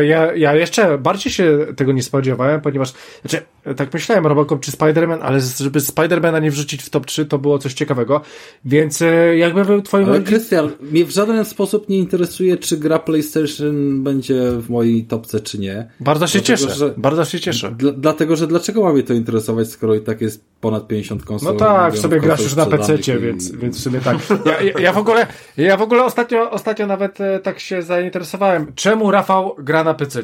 Ja, 0.00 0.34
ja 0.34 0.54
jeszcze 0.54 0.98
bardziej 0.98 1.32
się 1.32 1.66
tego 1.76 1.92
nie 1.92 2.02
spodziewałem, 2.02 2.60
ponieważ, 2.60 2.92
znaczy, 3.20 3.46
tak 3.76 3.94
myślałem, 3.94 4.26
Robocop 4.26 4.60
czy 4.60 4.70
Spider-Man, 4.70 5.18
ale 5.22 5.40
żeby 5.40 5.78
Spider-Mana 5.78 6.42
nie 6.42 6.50
wrzucić 6.50 6.82
w 6.82 6.90
top 6.90 7.06
3, 7.06 7.26
to 7.26 7.38
było 7.38 7.58
coś 7.58 7.74
ciekawego, 7.74 8.20
więc 8.64 9.02
e, 9.02 9.36
jakby 9.36 9.64
był 9.64 9.82
twoim... 9.82 10.08
Ale 10.08 10.20
Krystian, 10.20 10.70
mnie 10.80 11.04
w 11.04 11.10
żaden 11.10 11.44
sposób 11.44 11.88
nie 11.88 11.98
interesuje, 11.98 12.56
czy 12.56 12.76
gra 12.76 12.98
PlayStation 12.98 14.04
będzie 14.04 14.50
w 14.52 14.70
mojej 14.70 15.04
topce, 15.04 15.40
czy 15.40 15.58
nie. 15.58 15.90
Bardzo 16.00 16.26
się 16.26 16.38
dlatego, 16.38 16.58
cieszę, 16.58 16.74
że, 16.74 16.94
bardzo 16.96 17.24
się 17.24 17.40
cieszę. 17.40 17.74
dlatego, 17.96 18.36
że 18.36 18.46
dlaczego 18.46 18.82
ma 18.82 18.92
mnie 18.92 19.02
to 19.02 19.14
interesować, 19.14 19.70
skoro 19.70 19.94
i 19.94 20.00
tak 20.00 20.20
jest 20.20 20.44
ponad 20.60 20.88
50 20.88 21.24
konsol? 21.24 21.52
No 21.52 21.58
tak, 21.58 21.98
sobie 21.98 22.20
grasz 22.20 22.40
już 22.40 22.56
na 22.56 22.66
PC, 22.66 22.94
i... 22.94 23.20
więc, 23.20 23.52
więc 23.52 23.78
w 23.78 23.80
sumie 23.80 24.00
tak. 24.00 24.16
Ja, 24.46 24.60
ja, 24.60 24.80
ja, 24.80 24.92
w 24.92 24.98
ogóle, 24.98 25.26
ja 25.56 25.76
w 25.76 25.82
ogóle 25.82 26.04
ostatnio, 26.04 26.50
ostatnio 26.50 26.86
nawet 26.86 27.20
e, 27.20 27.40
tak 27.40 27.60
się 27.60 27.82
zainteresowałem, 27.82 28.72
czemu 28.74 29.10
Rafał 29.10 29.54
gra 29.58 29.84
na 29.84 29.94
PC? 29.94 30.22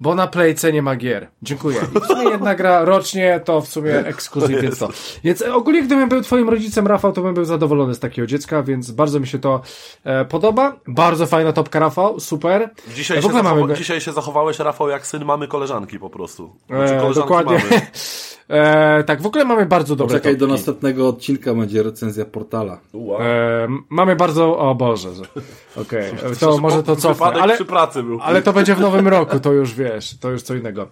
Bo 0.00 0.14
na 0.14 0.26
Playce 0.26 0.72
nie 0.72 0.82
ma 0.82 0.96
gier. 0.96 1.28
Dziękuję. 1.42 1.80
I 1.96 2.00
w 2.00 2.04
sumie 2.06 2.30
jedna 2.30 2.54
gra 2.54 2.84
rocznie 2.84 3.40
to 3.44 3.60
w 3.60 3.68
sumie 3.68 3.98
ekskluzyw 3.98 4.62
jest 4.62 4.80
to. 4.80 4.88
Więc 5.24 5.42
ogólnie 5.42 5.82
gdybym 5.82 6.08
był 6.08 6.22
twoim 6.22 6.48
rodzicem, 6.48 6.86
Rafał, 6.86 7.12
to 7.12 7.22
bym 7.22 7.34
był 7.34 7.44
zadowolony 7.44 7.94
z 7.94 7.98
takiego 7.98 8.26
dziecka, 8.26 8.62
więc 8.62 8.90
bardzo 8.90 9.20
mi 9.20 9.26
się 9.26 9.38
to 9.38 9.60
e, 10.04 10.24
podoba. 10.24 10.76
Bardzo 10.86 11.26
fajna 11.26 11.52
topka, 11.52 11.78
Rafał, 11.78 12.20
super. 12.20 12.70
Dzisiaj, 12.94 13.18
e, 13.18 13.22
się, 13.22 13.28
zachowa- 13.28 13.42
mamy... 13.42 13.74
dzisiaj 13.74 14.00
się 14.00 14.12
zachowałeś, 14.12 14.58
Rafał, 14.58 14.88
jak 14.88 15.06
syn 15.06 15.24
mamy 15.24 15.48
koleżanki 15.48 15.98
po 15.98 16.10
prostu. 16.10 16.56
Znaczy, 16.66 16.94
e, 16.94 17.14
dokładnie. 17.14 17.58
Mamy. 17.70 17.80
E, 18.48 19.04
tak, 19.04 19.22
w 19.22 19.26
ogóle 19.26 19.44
mamy 19.44 19.66
bardzo 19.66 19.96
dobre 19.96 20.16
Czekaj, 20.16 20.36
do 20.36 20.46
następnego 20.46 21.08
odcinka 21.08 21.54
będzie 21.54 21.82
recenzja 21.82 22.24
portala. 22.24 22.80
Wow. 22.92 23.22
E, 23.22 23.68
mamy 23.88 24.16
bardzo... 24.16 24.58
O 24.58 24.74
Boże. 24.74 25.08
Okej, 25.76 26.12
okay. 26.12 26.36
to 26.40 26.58
może 26.58 26.82
to 26.82 26.96
cofnę. 26.96 27.26
Ale, 27.26 27.54
przy 27.54 27.64
pracy 27.64 28.02
był. 28.02 28.18
ale 28.22 28.42
to 28.42 28.52
będzie 28.52 28.74
w 28.74 28.80
nowym 28.80 29.08
roku, 29.08 29.40
to 29.40 29.52
już 29.52 29.74
wiesz, 29.74 30.18
to 30.18 30.30
już 30.30 30.42
co 30.42 30.54
innego. 30.54 30.88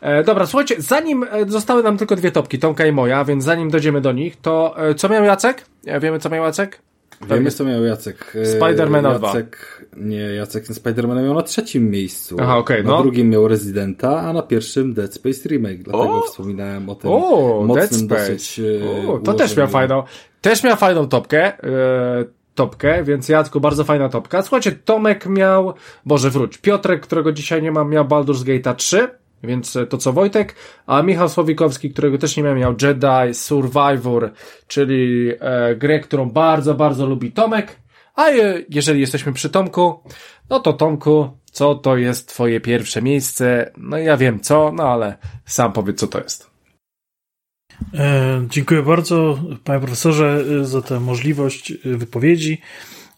E, 0.00 0.24
dobra, 0.24 0.46
słuchajcie, 0.46 0.74
zanim 0.78 1.26
e, 1.30 1.48
zostały 1.48 1.82
nam 1.82 1.98
tylko 1.98 2.16
dwie 2.16 2.32
topki, 2.32 2.58
Tomka 2.58 2.86
i 2.86 2.92
moja, 2.92 3.24
więc 3.24 3.44
zanim 3.44 3.70
dojdziemy 3.70 4.00
do 4.00 4.12
nich, 4.12 4.36
to 4.40 4.74
e, 4.88 4.94
co 4.94 5.08
miał 5.08 5.24
Jacek? 5.24 5.66
Wiemy, 6.00 6.18
co 6.18 6.30
miał 6.30 6.44
Jacek? 6.44 6.82
Wiemy, 7.28 7.50
co 7.50 7.64
miał 7.64 7.84
Jacek. 7.84 8.36
Spidermana 8.44 9.18
2. 9.18 9.28
Jacek, 9.28 9.82
nie, 9.96 10.20
Jacek 10.20 10.66
Spidermana 10.66 11.22
miał 11.22 11.34
na 11.34 11.42
trzecim 11.42 11.90
miejscu. 11.90 12.36
Aha, 12.40 12.56
okej, 12.56 12.76
okay, 12.80 12.90
Na 12.90 12.96
no. 12.96 13.02
drugim 13.02 13.30
miał 13.30 13.48
Residenta, 13.48 14.20
a 14.20 14.32
na 14.32 14.42
pierwszym 14.42 14.94
Dead 14.94 15.14
Space 15.14 15.48
Remake. 15.48 15.82
Dlatego 15.82 16.18
o! 16.18 16.22
wspominałem 16.22 16.88
o 16.88 16.94
tym 16.94 17.10
o, 17.10 17.62
mocnym 17.66 18.06
dosyć 18.06 18.60
o, 19.08 19.18
To 19.18 19.34
też 19.34 19.56
miał 19.56 19.68
fajną, 19.68 20.02
też 20.40 20.64
miał 20.64 20.76
fajną 20.76 21.08
topkę. 21.08 21.52
Yy, 21.62 22.36
topkę, 22.54 23.04
więc 23.04 23.28
Jacku, 23.28 23.60
bardzo 23.60 23.84
fajna 23.84 24.08
topka. 24.08 24.42
Słuchajcie, 24.42 24.72
Tomek 24.72 25.26
miał, 25.26 25.74
Boże 26.06 26.30
wróć, 26.30 26.58
Piotrek, 26.58 27.02
którego 27.02 27.32
dzisiaj 27.32 27.62
nie 27.62 27.72
mam, 27.72 27.90
miał 27.90 28.04
Baldur's 28.04 28.44
Gate 28.44 28.74
3, 28.74 29.08
więc 29.46 29.76
e, 29.76 29.86
to 29.86 29.98
co 29.98 30.12
Wojtek, 30.12 30.54
a 30.86 31.02
Michał 31.02 31.28
Słowikowski, 31.28 31.90
którego 31.90 32.18
też 32.18 32.36
nie 32.36 32.42
miał, 32.42 32.54
miał 32.54 32.74
Jedi 32.82 33.34
Survivor, 33.34 34.32
czyli 34.66 35.32
e, 35.40 35.76
grę, 35.76 36.00
którą 36.00 36.30
bardzo, 36.30 36.74
bardzo 36.74 37.06
lubi 37.06 37.32
Tomek. 37.32 37.80
A 38.14 38.30
je, 38.30 38.64
jeżeli 38.70 39.00
jesteśmy 39.00 39.32
przy 39.32 39.50
Tomku, 39.50 40.00
no 40.50 40.60
to 40.60 40.72
Tomku, 40.72 41.30
co 41.52 41.74
to 41.74 41.96
jest 41.96 42.28
twoje 42.28 42.60
pierwsze 42.60 43.02
miejsce? 43.02 43.72
No 43.76 43.98
ja 43.98 44.16
wiem 44.16 44.40
co, 44.40 44.72
no 44.72 44.82
ale 44.88 45.16
sam 45.44 45.72
powiedz 45.72 45.98
co 46.00 46.06
to 46.06 46.18
jest. 46.18 46.56
E, 47.94 48.46
dziękuję 48.50 48.82
bardzo, 48.82 49.38
panie 49.64 49.80
profesorze, 49.80 50.44
za 50.66 50.82
tę 50.82 51.00
możliwość 51.00 51.70
e, 51.70 51.76
wypowiedzi. 51.84 52.60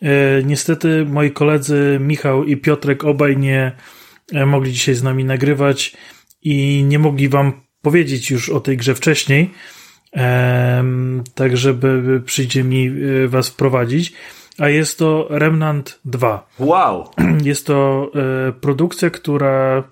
E, 0.02 0.42
niestety 0.42 1.04
moi 1.04 1.30
koledzy 1.30 1.98
Michał 2.00 2.44
i 2.44 2.56
Piotrek 2.56 3.04
obaj 3.04 3.36
nie 3.36 3.72
mogli 4.46 4.72
dzisiaj 4.72 4.94
z 4.94 5.02
nami 5.02 5.24
nagrywać 5.24 5.96
i 6.42 6.84
nie 6.84 6.98
mogli 6.98 7.28
wam 7.28 7.52
powiedzieć 7.82 8.30
już 8.30 8.48
o 8.48 8.60
tej 8.60 8.76
grze 8.76 8.94
wcześniej, 8.94 9.50
tak 11.34 11.56
żeby 11.56 12.22
przyjdzie 12.24 12.64
mi 12.64 12.90
was 13.28 13.48
wprowadzić. 13.48 14.12
a 14.58 14.68
jest 14.68 14.98
to 14.98 15.26
Remnant 15.30 16.00
2. 16.04 16.48
Wow! 16.58 17.10
Jest 17.44 17.66
to 17.66 18.10
e, 18.48 18.52
produkcja, 18.52 19.10
która 19.10 19.84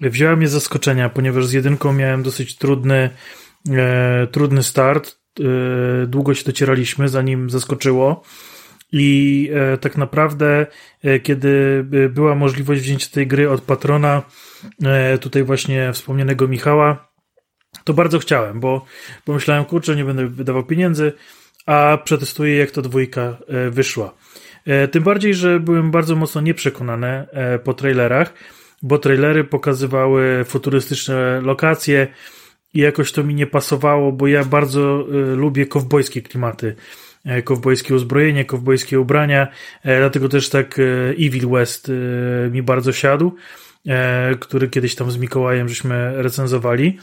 wzięła 0.00 0.36
mnie 0.36 0.48
z 0.48 0.52
zaskoczenia, 0.52 1.08
ponieważ 1.08 1.46
z 1.46 1.52
jedynką 1.52 1.92
miałem 1.92 2.22
dosyć 2.22 2.56
trudny, 2.56 3.10
e, 3.70 4.26
trudny 4.26 4.62
start. 4.62 5.18
E, 5.40 6.06
długo 6.06 6.34
się 6.34 6.44
docieraliśmy, 6.44 7.08
zanim 7.08 7.50
zaskoczyło. 7.50 8.22
I 8.92 9.50
e, 9.54 9.78
tak 9.78 9.96
naprawdę, 9.96 10.66
e, 11.02 11.20
kiedy 11.20 11.84
e, 12.04 12.08
była 12.08 12.34
możliwość 12.34 12.82
wzięcia 12.82 13.08
tej 13.12 13.26
gry 13.26 13.50
od 13.50 13.60
patrona, 13.60 14.16
e, 14.18 14.47
tutaj 15.20 15.42
właśnie 15.42 15.92
wspomnianego 15.92 16.48
Michała, 16.48 17.08
to 17.84 17.94
bardzo 17.94 18.18
chciałem, 18.18 18.60
bo 18.60 18.84
pomyślałem, 19.24 19.64
kurczę, 19.64 19.96
nie 19.96 20.04
będę 20.04 20.26
wydawał 20.26 20.64
pieniędzy, 20.64 21.12
a 21.66 21.98
przetestuję, 22.04 22.56
jak 22.56 22.70
ta 22.70 22.82
dwójka 22.82 23.38
e, 23.48 23.70
wyszła. 23.70 24.14
E, 24.66 24.88
Tym 24.88 25.02
bardziej, 25.02 25.34
że 25.34 25.60
byłem 25.60 25.90
bardzo 25.90 26.16
mocno 26.16 26.40
nieprzekonany 26.40 27.06
e, 27.06 27.58
po 27.58 27.74
trailerach, 27.74 28.32
bo 28.82 28.98
trailery 28.98 29.44
pokazywały 29.44 30.44
futurystyczne 30.44 31.40
lokacje 31.40 32.06
i 32.74 32.78
jakoś 32.80 33.12
to 33.12 33.24
mi 33.24 33.34
nie 33.34 33.46
pasowało, 33.46 34.12
bo 34.12 34.26
ja 34.26 34.44
bardzo 34.44 35.00
e, 35.00 35.34
lubię 35.34 35.66
kowbojskie 35.66 36.22
klimaty, 36.22 36.74
e, 37.24 37.42
kowbojskie 37.42 37.94
uzbrojenie, 37.94 38.44
kowbojskie 38.44 39.00
ubrania, 39.00 39.48
e, 39.82 39.98
dlatego 39.98 40.28
też 40.28 40.48
tak 40.48 40.78
e, 40.78 40.82
Evil 41.10 41.48
West 41.48 41.88
e, 41.88 42.50
mi 42.50 42.62
bardzo 42.62 42.92
siadł, 42.92 43.26
e, 43.28 43.67
który 44.40 44.68
kiedyś 44.68 44.94
tam 44.94 45.10
z 45.10 45.18
Mikołajem 45.18 45.68
żeśmy 45.68 46.22
recenzowali. 46.22 46.98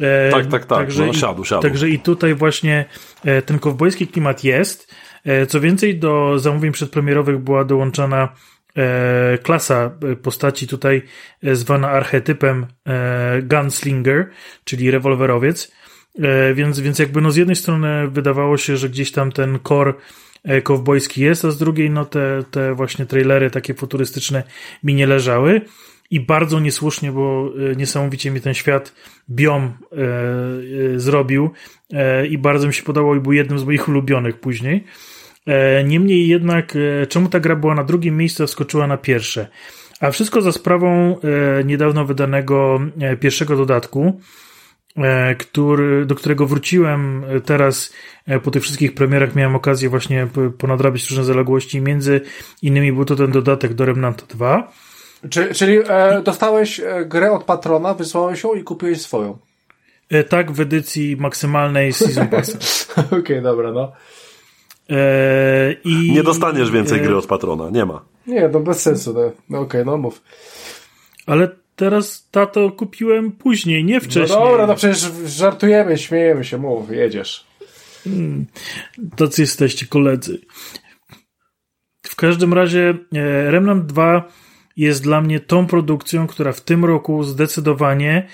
E, 0.00 0.30
Tak, 0.30 0.46
tak, 0.46 0.64
tak, 0.66 0.78
Także, 0.78 1.06
no, 1.06 1.12
i- 1.12 1.14
siadł, 1.16 1.44
siadł. 1.44 1.62
Także 1.62 1.88
i 1.88 1.98
tutaj 1.98 2.34
właśnie 2.34 2.84
e, 3.24 3.42
ten 3.42 3.58
kowbojski 3.58 4.06
klimat 4.06 4.44
jest. 4.44 4.94
E, 5.24 5.46
Co 5.46 5.60
więcej, 5.60 5.98
do 5.98 6.38
zamówień 6.38 6.72
przedpremierowych 6.72 7.38
była 7.38 7.64
dołączona 7.64 8.28
e, 8.76 9.38
klasa 9.38 9.90
e, 10.12 10.16
postaci 10.16 10.66
tutaj 10.68 11.02
e, 11.42 11.54
zwana 11.54 11.90
archetypem 11.90 12.66
e, 12.86 13.42
Gunslinger, 13.42 14.30
czyli 14.64 14.90
rewolwerowiec. 14.90 15.72
E, 16.22 16.54
Więc, 16.54 16.80
więc 16.80 16.98
jakby 16.98 17.20
no 17.20 17.30
z 17.30 17.36
jednej 17.36 17.56
strony 17.56 18.08
wydawało 18.08 18.56
się, 18.56 18.76
że 18.76 18.88
gdzieś 18.88 19.12
tam 19.12 19.32
ten 19.32 19.58
core 19.68 19.94
e, 20.44 20.62
kowbojski 20.62 21.20
jest, 21.22 21.44
a 21.44 21.50
z 21.50 21.58
drugiej 21.58 21.90
no 21.90 22.04
te, 22.04 22.42
te 22.50 22.74
właśnie 22.74 23.06
trailery 23.06 23.50
takie 23.50 23.74
futurystyczne 23.74 24.42
mi 24.84 24.94
nie 24.94 25.06
leżały. 25.06 25.60
I 26.10 26.20
bardzo 26.20 26.60
niesłusznie, 26.60 27.12
bo 27.12 27.52
e, 27.72 27.76
niesamowicie 27.76 28.30
mi 28.30 28.40
ten 28.40 28.54
świat 28.54 28.94
biom 29.30 29.62
e, 29.62 29.96
e, 30.94 31.00
zrobił 31.00 31.50
i 32.30 32.38
bardzo 32.38 32.66
mi 32.66 32.74
się 32.74 32.82
podobał 32.82 33.14
i 33.16 33.20
był 33.20 33.32
jednym 33.32 33.58
z 33.58 33.64
moich 33.64 33.88
ulubionych 33.88 34.40
później. 34.40 34.84
Niemniej 35.84 36.28
jednak, 36.28 36.74
czemu 37.08 37.28
ta 37.28 37.40
gra 37.40 37.56
była 37.56 37.74
na 37.74 37.84
drugim 37.84 38.16
miejscu, 38.16 38.42
a 38.42 38.46
wskoczyła 38.46 38.86
na 38.86 38.96
pierwsze? 38.96 39.48
A 40.00 40.10
wszystko 40.10 40.42
za 40.42 40.52
sprawą 40.52 41.16
niedawno 41.64 42.04
wydanego 42.04 42.80
pierwszego 43.20 43.56
dodatku, 43.56 44.20
który, 45.38 46.06
do 46.06 46.14
którego 46.14 46.46
wróciłem 46.46 47.24
teraz 47.44 47.94
po 48.42 48.50
tych 48.50 48.62
wszystkich 48.62 48.94
premierach. 48.94 49.34
Miałem 49.34 49.56
okazję 49.56 49.88
właśnie 49.88 50.26
p- 50.26 50.50
ponadrabiać 50.50 51.10
różne 51.10 51.24
zaległości. 51.24 51.80
Między 51.80 52.20
innymi 52.62 52.92
był 52.92 53.04
to 53.04 53.16
ten 53.16 53.30
dodatek 53.30 53.74
do 53.74 53.84
Remnanta 53.84 54.26
2. 54.26 54.72
Czy, 55.30 55.54
czyli 55.54 55.78
e, 55.88 56.22
dostałeś 56.22 56.80
e, 56.80 57.04
grę 57.06 57.32
od 57.32 57.44
patrona, 57.44 57.94
wysłałeś 57.94 58.42
ją 58.42 58.54
i 58.54 58.64
kupiłeś 58.64 59.00
swoją. 59.00 59.38
E, 60.10 60.24
Tak, 60.24 60.52
w 60.52 60.60
edycji 60.60 61.16
maksymalnej 61.16 61.92
Season 61.92 62.28
Passa. 62.28 62.58
Okej, 63.20 63.42
dobra, 63.42 63.72
no. 63.72 63.92
E, 64.90 65.72
i, 65.84 66.12
Nie 66.12 66.22
dostaniesz 66.22 66.70
więcej 66.70 66.98
e, 66.98 67.02
gry 67.02 67.16
od 67.16 67.26
patrona, 67.26 67.70
nie 67.70 67.84
ma. 67.84 68.04
Nie, 68.26 68.48
no 68.48 68.60
bez 68.60 68.82
sensu. 68.82 69.12
No, 69.14 69.32
no 69.50 69.58
okej, 69.60 69.84
no 69.84 69.96
mów. 69.96 70.22
Ale 71.26 71.48
teraz 71.76 72.28
tato 72.30 72.70
kupiłem 72.70 73.32
później, 73.32 73.84
nie 73.84 73.94
No 73.94 74.00
wcześniej. 74.00 74.38
dobra, 74.38 74.66
no 74.66 74.74
przecież 74.74 74.98
żartujemy, 75.26 75.98
śmiejemy 75.98 76.44
się, 76.44 76.58
mów, 76.58 76.90
jedziesz. 76.90 77.46
Tacy 79.16 79.40
jesteście 79.42 79.86
koledzy. 79.86 80.40
W 82.06 82.16
każdym 82.16 82.54
razie 82.54 82.94
e, 83.14 83.50
Remnant 83.50 83.86
2 83.86 84.24
jest 84.80 85.02
dla 85.02 85.20
mnie 85.20 85.40
tą 85.40 85.66
produkcją, 85.66 86.26
która 86.26 86.52
w 86.52 86.60
tym 86.60 86.84
roku 86.84 87.24
zdecydowanie 87.24 88.28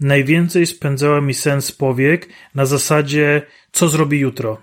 najwięcej 0.00 0.66
spędzała 0.66 1.20
mi 1.20 1.34
sens 1.34 1.72
powiek 1.72 2.28
na 2.54 2.66
zasadzie 2.66 3.42
co 3.72 3.88
zrobię 3.88 4.18
jutro. 4.18 4.62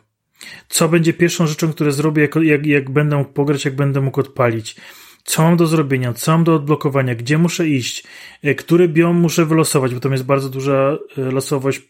Co 0.69 0.89
będzie 0.89 1.13
pierwszą 1.13 1.47
rzeczą, 1.47 1.73
które 1.73 1.91
zrobię, 1.91 2.21
jak, 2.21 2.35
jak, 2.35 2.65
jak 2.65 2.89
będę 2.89 3.17
mógł 3.17 3.33
pograć, 3.33 3.65
jak 3.65 3.75
będę 3.75 4.01
mógł 4.01 4.19
odpalić. 4.19 4.75
Co 5.23 5.43
mam 5.43 5.57
do 5.57 5.67
zrobienia, 5.67 6.13
co 6.13 6.31
mam 6.31 6.43
do 6.43 6.55
odblokowania, 6.55 7.15
gdzie 7.15 7.37
muszę 7.37 7.67
iść, 7.67 8.03
e, 8.43 8.55
który 8.55 8.87
biom 8.87 9.15
muszę 9.15 9.45
wylosować, 9.45 9.93
bo 9.93 9.99
tam 9.99 10.11
jest 10.11 10.25
bardzo 10.25 10.49
duża 10.49 10.97
e, 11.17 11.21
losowość 11.21 11.79
e, 11.79 11.81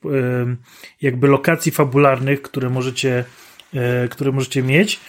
jakby 1.02 1.28
lokacji 1.28 1.72
fabularnych, 1.72 2.42
które 2.42 2.70
możecie, 2.70 3.24
które 4.10 4.32
możecie 4.32 4.64
mieć, 4.64 5.00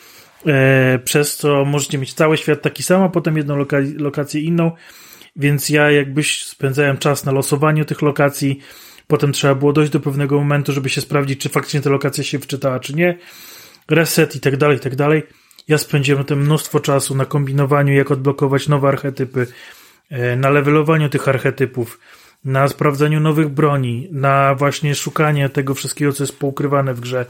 przez 1.04 1.36
co 1.36 1.64
możecie 1.64 1.98
mieć 1.98 2.14
cały 2.14 2.36
świat 2.36 2.62
taki 2.62 2.82
sam, 2.82 3.02
a 3.02 3.08
potem 3.08 3.36
jedną 3.36 3.56
loka- 3.56 4.00
lokację 4.00 4.40
inną, 4.40 4.70
więc 5.36 5.70
ja 5.70 5.90
jakbyś 5.90 6.44
spędzałem 6.44 6.98
czas 6.98 7.24
na 7.24 7.32
losowaniu 7.32 7.84
tych 7.84 8.02
lokacji, 8.02 8.60
potem 9.06 9.32
trzeba 9.32 9.54
było 9.54 9.72
dojść 9.72 9.92
do 9.92 10.00
pewnego 10.00 10.38
momentu, 10.38 10.72
żeby 10.72 10.88
się 10.88 11.00
sprawdzić, 11.00 11.40
czy 11.40 11.48
faktycznie 11.48 11.80
ta 11.80 11.90
lokacja 11.90 12.24
się 12.24 12.38
wczytała, 12.38 12.80
czy 12.80 12.94
nie, 12.94 13.18
reset 13.90 14.36
i 14.36 14.40
tak 14.40 14.56
dalej, 14.56 14.76
i 14.76 14.80
tak 14.80 14.96
dalej. 14.96 15.22
Ja 15.68 15.78
spędziłem 15.78 16.24
tym 16.24 16.40
mnóstwo 16.40 16.80
czasu 16.80 17.14
na 17.14 17.24
kombinowaniu, 17.24 17.94
jak 17.94 18.10
odblokować 18.10 18.68
nowe 18.68 18.88
archetypy, 18.88 19.46
e, 20.10 20.36
na 20.36 20.50
levelowaniu 20.50 21.08
tych 21.08 21.28
archetypów, 21.28 21.98
na 22.44 22.68
sprawdzaniu 22.68 23.20
nowych 23.20 23.48
broni, 23.48 24.08
na 24.12 24.54
właśnie 24.54 24.94
szukanie 24.94 25.48
tego 25.48 25.74
wszystkiego, 25.74 26.12
co 26.12 26.22
jest 26.22 26.38
poukrywane 26.38 26.94
w 26.94 27.00
grze, 27.00 27.26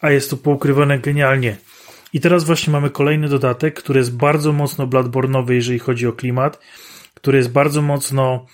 a 0.00 0.10
jest 0.10 0.30
to 0.30 0.36
poukrywane 0.36 0.98
genialnie. 0.98 1.56
I 2.14 2.20
teraz 2.20 2.44
właśnie 2.44 2.72
mamy 2.72 2.90
kolejny 2.90 3.28
dodatek, 3.28 3.74
który 3.74 3.98
jest 4.00 4.16
bardzo 4.16 4.52
mocno 4.52 4.86
Bloodborne'owy, 4.86 5.50
jeżeli 5.52 5.78
chodzi 5.78 6.06
o 6.06 6.12
klimat, 6.12 6.58
który 7.14 7.38
jest 7.38 7.50
bardzo 7.52 7.82
mocno 7.82 8.46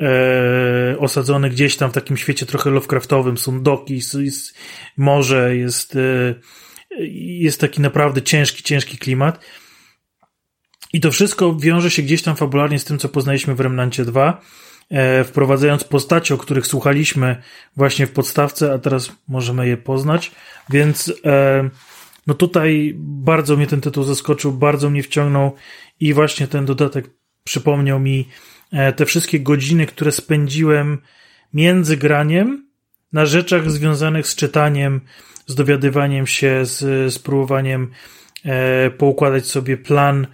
e, 0.00 0.98
osadzony 0.98 1.50
gdzieś 1.50 1.76
tam 1.76 1.90
w 1.90 1.94
takim 1.94 2.16
świecie 2.16 2.46
trochę 2.46 2.70
Lovecraftowym. 2.70 3.38
Są 3.38 3.62
doki, 3.62 3.96
s- 3.96 4.12
jest 4.14 4.54
morze, 4.96 5.56
jest, 5.56 5.96
e, 5.96 6.34
jest 7.40 7.60
taki 7.60 7.80
naprawdę 7.80 8.22
ciężki, 8.22 8.62
ciężki 8.62 8.98
klimat. 8.98 9.44
I 10.92 11.00
to 11.00 11.10
wszystko 11.10 11.56
wiąże 11.56 11.90
się 11.90 12.02
gdzieś 12.02 12.22
tam 12.22 12.36
fabularnie 12.36 12.78
z 12.78 12.84
tym, 12.84 12.98
co 12.98 13.08
poznaliśmy 13.08 13.54
w 13.54 13.60
Remnancie 13.60 14.04
2, 14.04 14.40
e, 14.90 15.24
wprowadzając 15.24 15.84
postacie, 15.84 16.34
o 16.34 16.38
których 16.38 16.66
słuchaliśmy 16.66 17.42
właśnie 17.76 18.06
w 18.06 18.10
podstawce, 18.12 18.72
a 18.72 18.78
teraz 18.78 19.12
możemy 19.28 19.68
je 19.68 19.76
poznać. 19.76 20.30
Więc 20.70 21.12
e, 21.24 21.70
no 22.26 22.34
tutaj 22.34 22.94
bardzo 22.98 23.56
mnie 23.56 23.66
ten 23.66 23.80
tytuł 23.80 24.04
zaskoczył, 24.04 24.52
bardzo 24.52 24.90
mnie 24.90 25.02
wciągnął 25.02 25.52
i 26.00 26.14
właśnie 26.14 26.48
ten 26.48 26.64
dodatek 26.64 27.10
przypomniał 27.44 28.00
mi 28.00 28.28
e, 28.72 28.92
te 28.92 29.06
wszystkie 29.06 29.40
godziny, 29.40 29.86
które 29.86 30.12
spędziłem 30.12 30.98
między 31.54 31.96
graniem 31.96 32.66
na 33.12 33.26
rzeczach 33.26 33.70
związanych 33.70 34.26
z 34.26 34.34
czytaniem, 34.36 35.00
z 35.46 35.54
dowiadywaniem 35.54 36.26
się, 36.26 36.60
z, 36.66 36.78
z 37.14 37.18
próbowaniem 37.18 37.90
e, 38.44 38.90
poukładać 38.90 39.46
sobie 39.46 39.76
plan 39.76 40.26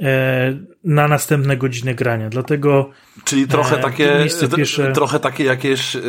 e, 0.00 0.58
na 0.84 1.08
następne 1.08 1.56
godziny 1.56 1.94
grania. 1.94 2.28
Dlatego 2.28 2.90
Czyli 3.24 3.48
trochę 3.48 3.78
e, 3.78 3.82
takie, 3.82 4.26
pierwsze- 4.56 4.92
trochę 4.92 5.20
takie 5.20 5.44
jakieś 5.44 5.94
yy, 5.94 6.02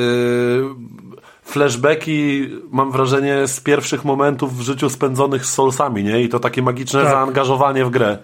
flashbacki, 1.43 2.49
mam 2.72 2.91
wrażenie, 2.91 3.47
z 3.47 3.59
pierwszych 3.59 4.05
momentów 4.05 4.57
w 4.57 4.61
życiu 4.61 4.89
spędzonych 4.89 5.45
z 5.45 5.53
Soulsami, 5.53 6.03
nie? 6.03 6.22
I 6.22 6.30
to 6.30 6.39
takie 6.39 6.61
magiczne 6.61 7.01
Tak. 7.01 7.11
zaangażowanie 7.11 7.85
w 7.85 7.89
grę. 7.89 8.17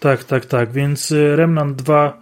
Tak, 0.00 0.24
tak, 0.24 0.46
tak. 0.46 0.72
Więc 0.72 1.10
y, 1.10 1.36
Remnant 1.36 1.76
2 1.82 2.18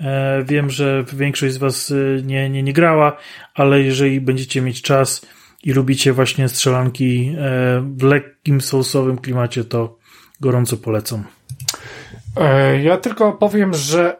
e, 0.00 0.44
wiem, 0.44 0.70
że 0.70 1.04
większość 1.12 1.54
z 1.54 1.56
Was 1.58 1.90
y, 1.90 2.22
nie, 2.26 2.50
nie, 2.50 2.62
nie 2.62 2.72
grała, 2.72 3.16
ale 3.54 3.80
jeżeli 3.80 4.20
będziecie 4.20 4.60
mieć 4.60 4.82
czas 4.82 5.26
i 5.64 5.72
lubicie 5.72 6.12
właśnie 6.12 6.48
strzelanki 6.48 7.34
e, 7.38 7.80
w 7.96 8.02
lekkim 8.02 8.60
sousowym 8.60 9.18
klimacie, 9.18 9.64
to 9.64 9.96
gorąco 10.40 10.76
polecam. 10.76 11.24
E, 12.36 12.82
Ja 12.82 12.96
tylko 12.96 13.32
powiem, 13.32 13.74
że 13.74 14.16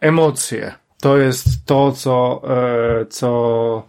emocje 0.00 0.74
to 1.00 1.18
jest 1.18 1.66
to, 1.66 1.92
co, 1.92 2.42
e, 2.48 3.06
co, 3.06 3.82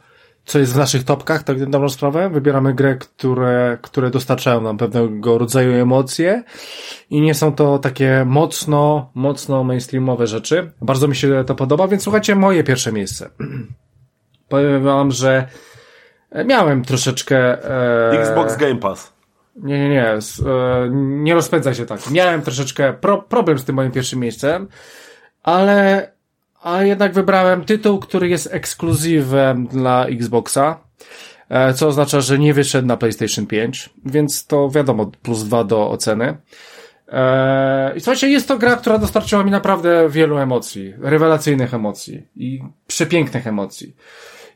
co 0.47 0.59
jest 0.59 0.73
w 0.73 0.77
naszych 0.77 1.03
topkach, 1.03 1.43
tak 1.43 1.59
na 1.59 1.65
dobrą 1.65 1.89
sprawę. 1.89 2.29
Wybieramy 2.29 2.73
grę, 2.73 2.95
które, 2.95 3.77
które 3.81 4.09
dostarczają 4.09 4.61
nam 4.61 4.77
pewnego 4.77 5.37
rodzaju 5.37 5.73
emocje 5.73 6.43
i 7.09 7.21
nie 7.21 7.33
są 7.33 7.55
to 7.55 7.79
takie 7.79 8.23
mocno, 8.25 9.11
mocno 9.15 9.63
mainstreamowe 9.63 10.27
rzeczy. 10.27 10.71
Bardzo 10.81 11.07
mi 11.07 11.15
się 11.15 11.43
to 11.47 11.55
podoba, 11.55 11.87
więc 11.87 12.03
słuchajcie, 12.03 12.35
moje 12.35 12.63
pierwsze 12.63 12.91
miejsce. 12.91 13.29
Powiem 14.49 14.83
wam, 14.83 15.11
że 15.11 15.47
miałem 16.45 16.83
troszeczkę... 16.83 17.37
E, 18.11 18.19
Xbox 18.19 18.57
Game 18.57 18.75
Pass. 18.75 19.13
Nie, 19.55 19.79
nie, 19.79 19.89
nie. 19.89 20.09
E, 20.09 20.19
nie 20.93 21.33
rozpędzaj 21.33 21.75
się 21.75 21.85
tak. 21.85 22.11
Miałem 22.11 22.41
troszeczkę 22.41 22.93
pro, 22.93 23.21
problem 23.21 23.59
z 23.59 23.65
tym 23.65 23.75
moim 23.75 23.91
pierwszym 23.91 24.19
miejscem, 24.19 24.67
ale, 25.43 26.11
a 26.63 26.83
jednak 26.83 27.13
wybrałem 27.13 27.65
tytuł, 27.65 27.99
który 27.99 28.29
jest 28.29 28.53
ekskluzywem 28.53 29.67
dla 29.67 30.05
Xboxa, 30.05 30.79
e, 31.49 31.73
co 31.73 31.87
oznacza, 31.87 32.21
że 32.21 32.39
nie 32.39 32.53
wyszedł 32.53 32.87
na 32.87 32.97
PlayStation 32.97 33.47
5, 33.47 33.89
więc 34.05 34.45
to 34.45 34.69
wiadomo, 34.69 35.11
plus 35.21 35.43
dwa 35.43 35.63
do 35.63 35.89
oceny. 35.89 36.37
E, 37.07 37.93
I 37.95 37.99
słuchajcie, 37.99 38.29
jest 38.29 38.47
to 38.47 38.57
gra, 38.57 38.75
która 38.75 38.97
dostarczyła 38.97 39.43
mi 39.43 39.51
naprawdę 39.51 40.09
wielu 40.09 40.37
emocji, 40.37 40.93
rewelacyjnych 41.01 41.73
emocji 41.73 42.27
i 42.35 42.63
przepięknych 42.87 43.47
emocji. 43.47 43.95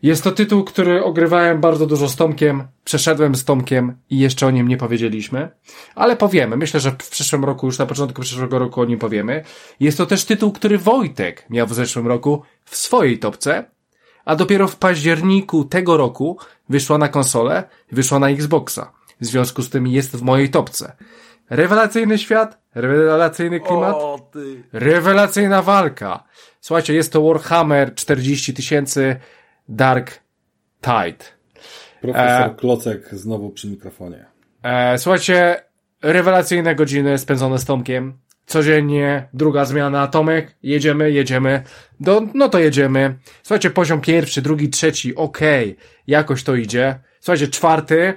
Jest 0.04 0.24
to 0.24 0.32
tytuł, 0.32 0.64
który 0.64 1.04
ogrywałem 1.04 1.62
bardzo 1.62 1.86
dużo 1.86 2.10
z 2.10 2.16
Tomkiem, 2.16 2.64
przeszedłem 2.84 3.36
z 3.36 3.46
Tomkiem 3.46 3.98
i 4.10 4.20
jeszcze 4.20 4.48
o 4.48 4.52
nim 4.52 4.68
nie 4.68 4.78
powiedzieliśmy, 4.78 5.50
ale 5.96 6.16
powiemy. 6.16 6.58
Myślę, 6.58 6.80
że 6.80 6.92
w 6.92 7.10
przyszłym 7.10 7.46
roku, 7.46 7.66
już 7.66 7.78
na 7.78 7.86
początku 7.86 8.22
przyszłego 8.22 8.60
roku 8.60 8.82
o 8.82 8.86
nim 8.86 9.00
powiemy. 9.00 9.44
Jest 9.80 9.98
to 9.98 10.06
też 10.06 10.26
tytuł, 10.26 10.52
który 10.52 10.78
Wojtek 10.78 11.46
miał 11.50 11.68
w 11.68 11.74
zeszłym 11.74 12.08
roku 12.08 12.42
w 12.66 12.76
swojej 12.76 13.20
topce, 13.20 13.64
a 14.26 14.36
dopiero 14.36 14.68
w 14.68 14.76
październiku 14.76 15.66
tego 15.66 15.98
roku 15.98 16.38
wyszła 16.70 16.98
na 16.98 17.08
konsolę, 17.08 17.64
wyszła 17.92 18.20
na 18.20 18.30
Xboxa. 18.30 18.92
W 19.22 19.26
związku 19.26 19.62
z 19.62 19.70
tym 19.70 19.88
jest 19.88 20.16
w 20.16 20.22
mojej 20.22 20.50
topce. 20.50 20.96
Rewelacyjny 21.50 22.18
świat, 22.18 22.58
rewelacyjny 22.76 23.60
klimat, 23.60 23.96
O, 23.96 24.30
rewelacyjna 24.74 25.62
walka. 25.62 26.24
Słuchajcie, 26.62 26.94
jest 26.94 27.14
to 27.14 27.22
Warhammer 27.22 27.96
40 27.96 28.54
tysięcy 28.54 29.16
Dark 29.72 30.20
Tide. 30.82 31.26
Profesor 32.02 32.52
E. 32.52 32.56
Klocek 32.58 33.16
znowu 33.16 33.50
przy 33.50 33.68
mikrofonie. 33.68 34.26
E, 34.64 34.98
słuchajcie, 34.98 35.64
rewelacyjne 36.02 36.76
godziny 36.76 37.18
spędzone 37.18 37.60
z 37.60 37.66
Tomkiem. 37.66 38.18
Codziennie 38.46 39.28
druga 39.34 39.66
zmiana. 39.66 40.08
Tomek, 40.08 40.56
jedziemy, 40.64 41.12
jedziemy. 41.12 41.64
Do, 42.00 42.22
no 42.34 42.50
to 42.50 42.60
jedziemy. 42.60 43.16
Słuchajcie, 43.44 43.70
poziom 43.70 44.02
pierwszy, 44.02 44.42
drugi, 44.42 44.70
trzeci, 44.70 45.16
okej. 45.16 45.78
Jakoś 46.08 46.44
to 46.44 46.56
idzie. 46.56 47.00
Słuchajcie, 47.20 47.48
czwarty. 47.48 48.14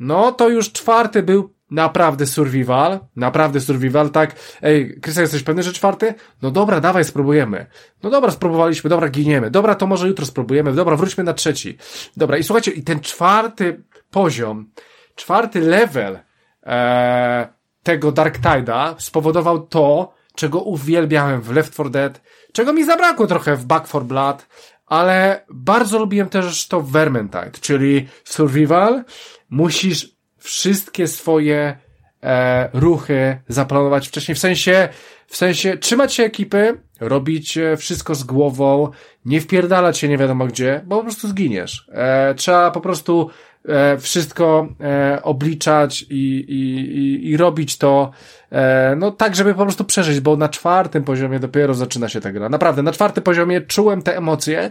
No 0.00 0.32
to 0.32 0.48
już 0.48 0.72
czwarty 0.72 1.22
był 1.22 1.55
naprawdę 1.70 2.26
survival. 2.26 2.98
Naprawdę 3.16 3.60
survival, 3.60 4.10
tak. 4.10 4.36
Ej, 4.62 5.00
Krystian, 5.00 5.22
jesteś 5.22 5.42
pewny, 5.42 5.62
że 5.62 5.72
czwarty? 5.72 6.14
No 6.42 6.50
dobra, 6.50 6.80
dawaj, 6.80 7.04
spróbujemy. 7.04 7.66
No 8.02 8.10
dobra, 8.10 8.30
spróbowaliśmy, 8.30 8.90
dobra, 8.90 9.08
giniemy. 9.08 9.50
Dobra, 9.50 9.74
to 9.74 9.86
może 9.86 10.08
jutro 10.08 10.26
spróbujemy. 10.26 10.72
Dobra, 10.72 10.96
wróćmy 10.96 11.24
na 11.24 11.32
trzeci. 11.32 11.78
Dobra, 12.16 12.38
i 12.38 12.42
słuchajcie, 12.42 12.70
i 12.70 12.82
ten 12.82 13.00
czwarty 13.00 13.82
poziom, 14.10 14.70
czwarty 15.14 15.60
level 15.60 16.18
e, 16.66 17.48
tego 17.82 18.12
Dark 18.12 18.38
Tide'a 18.38 18.94
spowodował 18.98 19.66
to, 19.66 20.14
czego 20.34 20.60
uwielbiałem 20.60 21.40
w 21.40 21.50
Left 21.54 21.72
4 21.72 21.90
Dead, 21.90 22.20
czego 22.52 22.72
mi 22.72 22.84
zabrakło 22.84 23.26
trochę 23.26 23.56
w 23.56 23.64
Back 23.64 23.88
4 23.88 24.04
Blood, 24.04 24.46
ale 24.86 25.44
bardzo 25.50 25.98
lubiłem 25.98 26.28
też 26.28 26.68
to 26.68 26.80
Vermintide, 26.80 27.50
czyli 27.60 28.08
survival. 28.24 29.04
Musisz 29.50 30.15
wszystkie 30.46 31.08
swoje 31.08 31.76
e, 32.22 32.68
ruchy 32.72 33.38
zaplanować 33.48 34.08
wcześniej, 34.08 34.34
w 34.34 34.38
sensie, 34.38 34.88
w 35.26 35.36
sensie 35.36 35.76
trzymać 35.76 36.14
się 36.14 36.22
ekipy, 36.24 36.80
robić 37.00 37.58
e, 37.58 37.76
wszystko 37.76 38.14
z 38.14 38.24
głową, 38.24 38.90
nie 39.24 39.40
wpierdalać 39.40 39.98
się 39.98 40.08
nie 40.08 40.18
wiadomo 40.18 40.46
gdzie, 40.46 40.80
bo 40.84 40.96
po 40.96 41.02
prostu 41.02 41.28
zginiesz. 41.28 41.88
E, 41.92 42.34
trzeba 42.34 42.70
po 42.70 42.80
prostu 42.80 43.30
e, 43.68 43.98
wszystko 43.98 44.68
e, 44.80 45.22
obliczać 45.22 46.02
i, 46.02 46.44
i, 46.48 46.98
i, 46.98 47.30
i 47.30 47.36
robić 47.36 47.78
to 47.78 48.10
e, 48.52 48.94
no 48.96 49.10
tak, 49.10 49.36
żeby 49.36 49.54
po 49.54 49.62
prostu 49.62 49.84
przeżyć, 49.84 50.20
bo 50.20 50.36
na 50.36 50.48
czwartym 50.48 51.04
poziomie 51.04 51.40
dopiero 51.40 51.74
zaczyna 51.74 52.08
się 52.08 52.20
ta 52.20 52.32
gra. 52.32 52.48
Naprawdę, 52.48 52.82
na 52.82 52.92
czwartym 52.92 53.22
poziomie 53.22 53.60
czułem 53.60 54.02
te 54.02 54.16
emocje, 54.16 54.70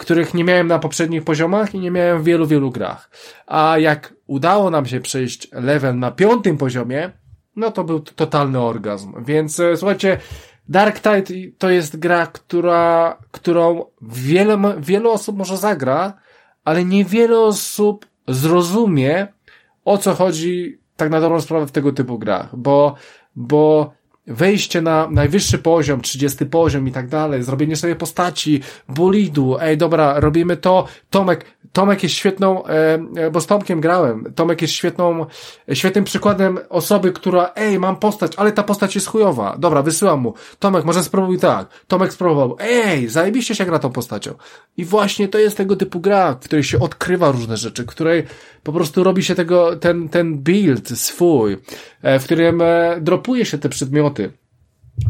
których 0.00 0.34
nie 0.34 0.44
miałem 0.44 0.66
na 0.66 0.78
poprzednich 0.78 1.24
poziomach 1.24 1.74
i 1.74 1.78
nie 1.78 1.90
miałem 1.90 2.22
w 2.22 2.24
wielu, 2.24 2.46
wielu 2.46 2.70
grach. 2.70 3.10
A 3.46 3.78
jak 3.78 4.14
udało 4.26 4.70
nam 4.70 4.86
się 4.86 5.00
przejść 5.00 5.48
level 5.52 5.98
na 5.98 6.10
piątym 6.10 6.58
poziomie, 6.58 7.10
no 7.56 7.70
to 7.70 7.84
był 7.84 8.00
totalny 8.00 8.60
orgazm. 8.60 9.24
Więc 9.24 9.60
e, 9.60 9.76
słuchajcie, 9.76 10.18
Dark 10.68 11.00
Tide 11.00 11.50
to 11.58 11.70
jest 11.70 11.96
gra, 11.96 12.26
która, 12.26 13.16
którą 13.30 13.84
wiele, 14.02 14.58
wielu 14.78 15.10
osób 15.10 15.36
może 15.36 15.56
zagra, 15.56 16.14
ale 16.64 16.84
niewiele 16.84 17.38
osób 17.38 18.06
zrozumie, 18.28 19.28
o 19.84 19.98
co 19.98 20.14
chodzi 20.14 20.78
tak 20.96 21.10
na 21.10 21.20
dobrą 21.20 21.40
sprawę 21.40 21.66
w 21.66 21.72
tego 21.72 21.92
typu 21.92 22.18
grach, 22.18 22.56
bo, 22.56 22.94
bo 23.36 23.92
wejście 24.30 24.82
na 24.82 25.08
najwyższy 25.10 25.58
poziom, 25.58 26.00
30 26.00 26.46
poziom 26.46 26.88
i 26.88 26.92
tak 26.92 27.08
dalej, 27.08 27.42
zrobienie 27.42 27.76
sobie 27.76 27.96
postaci, 27.96 28.60
bolidu, 28.88 29.56
ej 29.60 29.76
dobra, 29.76 30.20
robimy 30.20 30.56
to, 30.56 30.84
Tomek, 31.10 31.44
Tomek 31.72 32.02
jest 32.02 32.14
świetną, 32.14 32.66
e, 32.66 32.98
e, 33.16 33.30
bo 33.30 33.40
z 33.40 33.46
Tomkiem 33.46 33.80
grałem, 33.80 34.32
Tomek 34.34 34.62
jest 34.62 34.74
świetną, 34.74 35.26
świetnym 35.72 36.04
przykładem 36.04 36.58
osoby, 36.68 37.12
która, 37.12 37.50
ej, 37.56 37.78
mam 37.78 37.96
postać, 37.96 38.32
ale 38.36 38.52
ta 38.52 38.62
postać 38.62 38.94
jest 38.94 39.06
chujowa, 39.06 39.56
dobra, 39.58 39.82
wysyłam 39.82 40.20
mu, 40.20 40.34
Tomek, 40.58 40.84
może 40.84 41.04
spróbuj 41.04 41.38
tak, 41.38 41.68
Tomek 41.88 42.12
spróbował, 42.12 42.56
ej, 42.60 43.08
zajebiście 43.08 43.54
się 43.54 43.64
gra 43.64 43.78
tą 43.78 43.90
postacią. 43.90 44.34
I 44.76 44.84
właśnie 44.84 45.28
to 45.28 45.38
jest 45.38 45.56
tego 45.56 45.76
typu 45.76 46.00
gra, 46.00 46.34
w 46.34 46.38
której 46.38 46.64
się 46.64 46.78
odkrywa 46.78 47.30
różne 47.30 47.56
rzeczy, 47.56 47.82
w 47.82 47.86
której 47.86 48.24
po 48.62 48.72
prostu 48.72 49.04
robi 49.04 49.24
się 49.24 49.34
tego, 49.34 49.76
ten, 49.76 50.08
ten 50.08 50.38
build 50.38 50.98
swój, 50.98 51.58
e, 52.02 52.18
w 52.18 52.24
którym 52.24 52.62
e, 52.62 52.98
dropuje 53.00 53.44
się 53.44 53.58
te 53.58 53.68
przedmioty, 53.68 54.19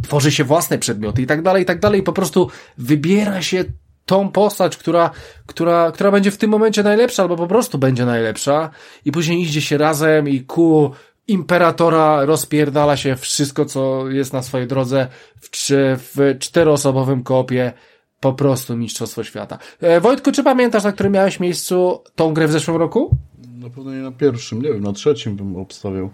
tworzy 0.03 0.33
się 0.33 0.45
własne 0.45 0.79
przedmioty 0.79 1.23
i 1.23 1.27
tak 1.27 1.43
dalej, 1.43 1.63
i 1.63 1.67
tak 1.67 1.81
dalej, 1.81 2.03
po 2.03 2.13
prostu 2.13 2.49
wybiera 2.79 3.43
się 3.43 3.65
tą 4.07 4.29
postać, 4.29 4.77
która, 4.77 5.11
która, 5.47 5.93
która 5.93 6.11
będzie 6.11 6.31
w 6.31 6.37
tym 6.37 6.51
momencie 6.51 6.83
najlepsza, 6.83 7.23
albo 7.23 7.37
po 7.37 7.47
prostu 7.47 7.79
będzie 7.79 8.07
najlepsza, 8.07 8.71
i 9.05 9.13
później 9.13 9.43
idzie 9.43 9.61
się 9.61 9.79
razem 9.79 10.29
i 10.29 10.41
ku 10.41 10.91
imperatora 11.29 12.25
rozpierdala 12.25 12.97
się 12.97 13.17
wszystko, 13.17 13.65
co 13.65 14.09
jest 14.09 14.33
na 14.33 14.43
swojej 14.43 14.67
drodze 14.67 15.07
w, 15.41 15.51
trzy, 15.51 15.97
w 15.99 16.37
czteroosobowym 16.39 17.23
kopie, 17.23 17.73
po 18.21 18.33
prostu 18.33 18.77
mistrzostwo 18.77 19.25
świata. 19.25 19.59
E, 19.81 20.01
Wojtku, 20.01 20.33
czy 20.33 20.45
pamiętasz, 20.45 20.85
na 20.85 20.93
którym 20.93 21.13
miałeś 21.13 21.41
miejscu 21.41 22.03
tą 22.15 22.35
grę 22.35 22.49
w 22.49 22.53
zeszłym 22.53 22.77
roku? 22.77 23.17
Na 23.59 23.71
pewno 23.71 23.93
nie 23.93 24.03
na 24.03 24.13
pierwszym, 24.13 24.63
nie 24.63 24.73
wiem, 24.73 24.81
na 24.81 24.93
trzecim 24.93 25.37
bym 25.37 25.57
obstawiał. 25.57 26.11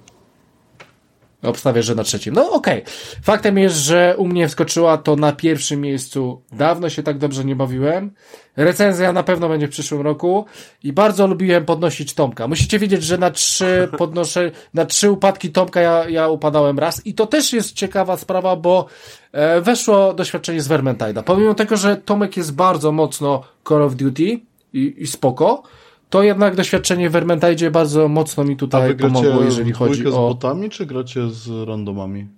Obstawiasz, 1.46 1.84
że 1.84 1.94
na 1.94 2.04
trzecim. 2.04 2.34
No 2.34 2.50
okej. 2.50 2.82
Faktem 3.22 3.58
jest, 3.58 3.76
że 3.76 4.14
u 4.18 4.26
mnie 4.26 4.48
wskoczyła 4.48 4.98
to 4.98 5.16
na 5.16 5.32
pierwszym 5.32 5.80
miejscu. 5.80 6.42
Dawno 6.52 6.90
się 6.90 7.02
tak 7.02 7.18
dobrze 7.18 7.44
nie 7.44 7.56
bawiłem. 7.56 8.10
Recenzja 8.56 9.12
na 9.12 9.22
pewno 9.22 9.48
będzie 9.48 9.66
w 9.66 9.70
przyszłym 9.70 10.00
roku 10.00 10.46
i 10.82 10.92
bardzo 10.92 11.26
lubiłem 11.26 11.64
podnosić 11.64 12.14
Tomka. 12.14 12.48
Musicie 12.48 12.78
wiedzieć, 12.78 13.02
że 13.02 13.18
na 13.18 13.30
trzy 13.30 13.88
podnoszę, 13.98 14.50
na 14.74 14.84
trzy 14.84 15.10
upadki 15.10 15.50
Tomka 15.50 15.80
ja, 15.80 16.08
ja 16.08 16.28
upadałem 16.28 16.78
raz 16.78 17.06
i 17.06 17.14
to 17.14 17.26
też 17.26 17.52
jest 17.52 17.72
ciekawa 17.72 18.16
sprawa, 18.16 18.56
bo 18.56 18.86
e, 19.32 19.60
weszło 19.60 20.14
doświadczenie 20.14 20.60
z 20.60 20.68
Vermintide'a. 20.68 21.22
Pomimo 21.22 21.54
tego, 21.54 21.76
że 21.76 21.96
Tomek 21.96 22.36
jest 22.36 22.54
bardzo 22.54 22.92
mocno 22.92 23.42
Call 23.68 23.82
of 23.82 23.94
Duty 23.94 24.40
i, 24.72 24.94
i 24.98 25.06
spoko, 25.06 25.62
to 26.10 26.22
jednak 26.22 26.54
doświadczenie 26.54 27.10
w 27.10 27.12
Vermintide 27.12 27.70
bardzo 27.70 28.08
mocno 28.08 28.44
mi 28.44 28.54
A 28.54 28.56
tutaj 28.56 28.96
pomogło, 28.96 29.42
jeżeli 29.42 29.72
chodzi 29.72 30.06
o... 30.06 30.10
z 30.10 30.14
botami, 30.14 30.70
czy 30.70 30.86
gracie 30.86 31.30
z 31.30 31.68
randomami? 31.68 32.28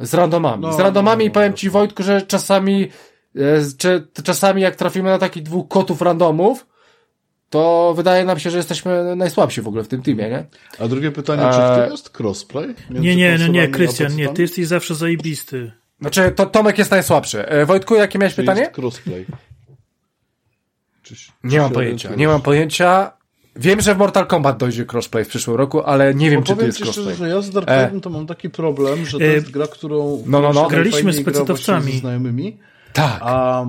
Z 0.00 0.14
randomami. 0.14 0.62
No, 0.62 0.72
z 0.72 0.78
randomami 0.78 1.24
no, 1.24 1.28
no, 1.28 1.34
powiem 1.34 1.50
no. 1.50 1.56
ci 1.56 1.70
Wojtku, 1.70 2.02
że 2.02 2.22
czasami, 2.22 2.88
e, 3.36 3.40
czy, 3.78 4.06
czasami 4.24 4.62
jak 4.62 4.76
trafimy 4.76 5.10
na 5.10 5.18
takich 5.18 5.42
dwóch 5.42 5.68
kotów 5.68 6.02
randomów, 6.02 6.66
to 7.50 7.94
wydaje 7.96 8.24
nam 8.24 8.38
się, 8.38 8.50
że 8.50 8.56
jesteśmy 8.56 9.16
najsłabsi 9.16 9.62
w 9.62 9.68
ogóle 9.68 9.84
w 9.84 9.88
tym 9.88 10.02
teamie, 10.02 10.30
nie? 10.30 10.46
A 10.78 10.88
drugie 10.88 11.12
pytanie, 11.12 11.42
czy 11.52 11.58
w 11.58 11.82
tym 11.82 11.92
jest 11.92 12.20
crossplay? 12.20 12.74
Nie, 12.90 13.16
nie, 13.16 13.36
no 13.38 13.46
nie, 13.46 13.62
a 13.62 13.66
Krystian, 13.66 14.16
nie, 14.16 14.28
ty 14.28 14.42
jesteś 14.42 14.66
zawsze 14.66 14.94
zajebisty. 14.94 15.72
Znaczy, 16.00 16.32
to 16.36 16.46
Tomek 16.46 16.78
jest 16.78 16.90
najsłabszy. 16.90 17.48
E, 17.48 17.66
Wojtku, 17.66 17.94
jakie 17.94 18.18
miałeś 18.18 18.34
Czy 18.34 18.42
pytanie? 18.42 18.60
jest 18.60 18.78
crossplay? 18.78 19.26
Czy, 21.04 21.16
czy 21.16 21.32
Nie 21.44 21.60
mam 21.60 21.72
pojęcia. 21.72 22.14
Nie 22.14 22.26
mam 22.28 22.42
pojęcia. 22.42 23.12
Wiem, 23.56 23.80
że 23.80 23.94
w 23.94 23.98
Mortal 23.98 24.26
Kombat 24.26 24.56
dojdzie 24.56 24.86
crossplay 24.92 25.24
w 25.24 25.28
przyszłym 25.28 25.56
roku, 25.56 25.82
ale 25.82 26.14
nie 26.14 26.30
wiem, 26.30 26.40
Bo 26.40 26.46
czy 26.46 26.56
to 26.56 26.62
jest 26.62 26.78
ci 26.78 26.84
szczerze, 26.84 27.00
crossplay. 27.02 27.28
że 27.30 27.34
ja 27.36 27.42
z 27.42 27.50
Dark 27.50 27.68
E. 27.70 28.00
To 28.02 28.10
mam 28.10 28.26
taki 28.26 28.50
problem, 28.50 29.06
że 29.06 29.18
to 29.18 29.24
E. 29.24 29.28
jest 29.28 29.50
gra, 29.50 29.66
którą 29.66 30.22
No, 30.26 30.40
no, 30.40 30.52
no. 30.52 30.68
Graliśmy 30.68 31.12
z 31.12 31.24
pecetowcami. 31.24 31.92
znajomymi, 31.98 32.56
Tak. 32.94 33.18
a 33.20 33.66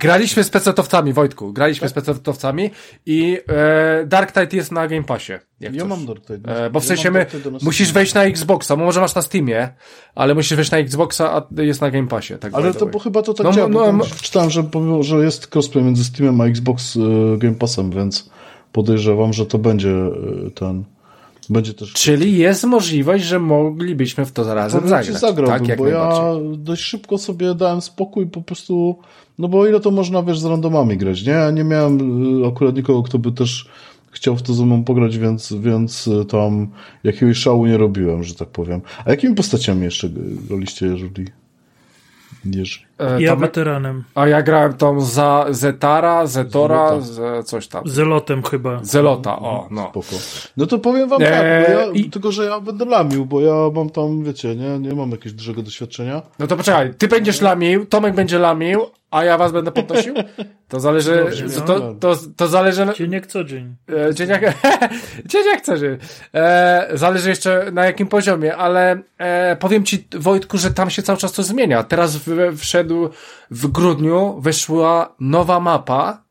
Graliśmy 0.00 0.44
z 0.44 0.50
pecetowcami, 0.50 1.12
Wojtku. 1.12 1.52
Graliśmy 1.52 1.88
z 1.88 1.92
pecetowcami 1.92 2.70
i 3.06 3.38
e, 3.48 4.06
Dark 4.06 4.32
Tide 4.32 4.56
jest 4.56 4.72
na 4.72 4.88
Game 4.88 5.02
Passie. 5.02 5.32
Jak 5.60 5.74
ja 5.74 5.80
coś. 5.80 5.88
mam 5.90 6.06
Dark 6.06 6.26
Tide. 6.26 6.64
E, 6.66 6.70
bo 6.70 6.80
w 6.80 6.82
Ja 6.82 6.88
sensie 6.88 7.10
my, 7.10 7.26
musisz 7.62 7.92
wejść 7.92 8.14
na 8.14 8.24
Xboxa, 8.24 8.76
bo 8.76 8.84
może 8.84 9.00
masz 9.00 9.14
na 9.14 9.22
Steamie, 9.22 9.68
ale 10.14 10.34
musisz 10.34 10.56
wejść 10.56 10.70
na 10.70 10.78
Xboxa, 10.78 11.32
a 11.32 11.62
jest 11.62 11.80
na 11.80 11.90
Game 11.90 12.06
Passie. 12.06 12.34
Tak 12.38 12.54
Ale 12.54 12.74
to 12.74 12.86
bo 12.86 12.98
chyba 12.98 13.22
to 13.22 13.34
tak 13.34 13.46
No, 13.46 13.52
działa, 13.52 13.68
no, 13.68 13.92
no. 13.92 14.04
czytałem, 14.22 14.50
że, 14.50 14.62
że 15.00 15.16
jest 15.16 15.54
crossplay 15.54 15.84
między 15.84 16.04
Steamem 16.04 16.40
a 16.40 16.46
Xbox 16.46 16.96
e, 16.96 17.38
Game 17.38 17.54
Passem, 17.54 17.90
więc 17.90 18.30
podejrzewam, 18.72 19.32
że 19.32 19.46
to 19.46 19.58
będzie 19.58 19.90
e, 19.90 20.10
ten 20.54 20.84
Będzie 21.50 21.74
też... 21.74 21.92
Czyli 21.92 22.38
jest 22.38 22.64
możliwość, 22.64 23.24
że 23.24 23.38
moglibyśmy 23.38 24.26
w 24.26 24.32
to 24.32 24.54
razem 24.54 24.80
Powiem 24.80 25.04
zagrać. 25.04 25.20
zagrałbym, 25.20 25.58
tak, 25.58 25.68
jak 25.68 25.78
bo 25.78 25.88
ja 25.88 26.20
dość 26.56 26.82
szybko 26.82 27.18
sobie 27.18 27.54
dałem 27.54 27.80
spokój, 27.80 28.26
po 28.26 28.42
prostu, 28.42 28.98
no 29.38 29.48
bo 29.48 29.60
o 29.60 29.66
ile 29.66 29.80
to 29.80 29.90
można, 29.90 30.22
wiesz, 30.22 30.40
z 30.40 30.44
randomami 30.44 30.96
grać, 30.96 31.26
nie? 31.26 31.32
Ja 31.32 31.50
nie 31.50 31.64
miałem 31.64 32.42
y, 32.42 32.46
akurat 32.46 32.76
nikogo, 32.76 33.02
kto 33.02 33.18
by 33.18 33.32
też 33.32 33.68
chciał 34.10 34.36
w 34.36 34.42
to 34.42 34.54
ze 34.54 34.66
mną 34.66 34.84
pograć, 34.84 35.18
więc, 35.18 35.52
więc 35.52 36.06
y, 36.06 36.24
tam 36.24 36.68
jakiegoś 37.04 37.36
szału 37.36 37.66
nie 37.66 37.76
robiłem, 37.76 38.24
że 38.24 38.34
tak 38.34 38.48
powiem. 38.48 38.80
A 39.04 39.10
jakimi 39.10 39.34
postaciami 39.34 39.84
jeszcze 39.84 40.08
graliście, 40.48 40.86
jeżeli... 40.86 41.26
jeżeli... 42.44 42.89
E, 43.00 43.22
Ja 43.22 43.30
Tomek? 43.30 43.40
weteranem. 43.50 44.04
A 44.14 44.26
ja 44.28 44.42
grałem 44.42 44.72
tą 44.74 45.00
za 45.00 45.46
Zetara, 45.50 46.26
Zetora, 46.26 47.00
Zelota. 47.00 47.42
coś 47.42 47.68
tam. 47.68 47.82
Zelotem 47.88 48.42
chyba. 48.42 48.78
Zelota, 48.82 49.38
o, 49.38 49.68
no. 49.70 49.88
Spoko. 49.90 50.22
No 50.56 50.66
to 50.66 50.78
powiem 50.78 51.08
wam 51.08 51.20
tak, 51.20 51.28
Eee, 51.32 51.64
bo 51.74 51.80
ja, 51.80 51.86
i- 51.86 52.10
tylko 52.10 52.32
że 52.32 52.44
ja 52.44 52.60
będę 52.60 52.84
lamił, 52.84 53.26
bo 53.26 53.40
ja 53.40 53.54
mam 53.74 53.90
tam, 53.90 54.24
wiecie, 54.24 54.56
nie, 54.56 54.78
nie 54.78 54.94
mam 54.94 55.10
jakiegoś 55.10 55.32
dużego 55.32 55.62
doświadczenia. 55.62 56.22
No 56.38 56.46
to 56.46 56.56
poczekaj, 56.56 56.94
ty 56.94 57.08
będziesz 57.08 57.40
lamił, 57.40 57.86
Tomek 57.86 58.14
będzie 58.14 58.38
lamił, 58.38 58.80
a 59.10 59.24
ja 59.24 59.38
was 59.38 59.52
będę 59.52 59.72
podnosił? 59.72 60.14
To 60.68 60.80
zależy, 60.80 61.24
Dobrze, 61.24 61.44
no. 61.58 61.64
to, 61.64 61.94
to, 62.00 62.16
to 62.36 62.48
zależy, 62.48 62.86
Dzień 62.96 63.12
jak 63.12 63.26
co 63.26 63.44
dzień. 63.44 63.74
E, 64.10 64.14
Dzień 64.14 64.28
jak, 64.28 64.42
dzień 65.30 65.42
jak 65.52 65.58
chcesz. 65.62 65.80
E, 66.34 66.88
zależy 66.94 67.28
jeszcze 67.28 67.66
na 67.72 67.84
jakim 67.84 68.06
poziomie, 68.06 68.56
ale 68.56 68.98
e, 69.18 69.56
powiem 69.56 69.84
ci 69.84 70.08
Wojtku, 70.16 70.58
że 70.58 70.70
tam 70.70 70.90
się 70.90 71.02
cały 71.02 71.18
czas 71.18 71.32
to 71.32 71.42
zmienia. 71.42 71.82
Teraz 71.82 72.16
w, 72.16 72.52
w 73.50 73.66
grudniu, 73.66 74.40
wyszła 74.40 75.14
nowa 75.20 75.60
mapa, 75.60 76.22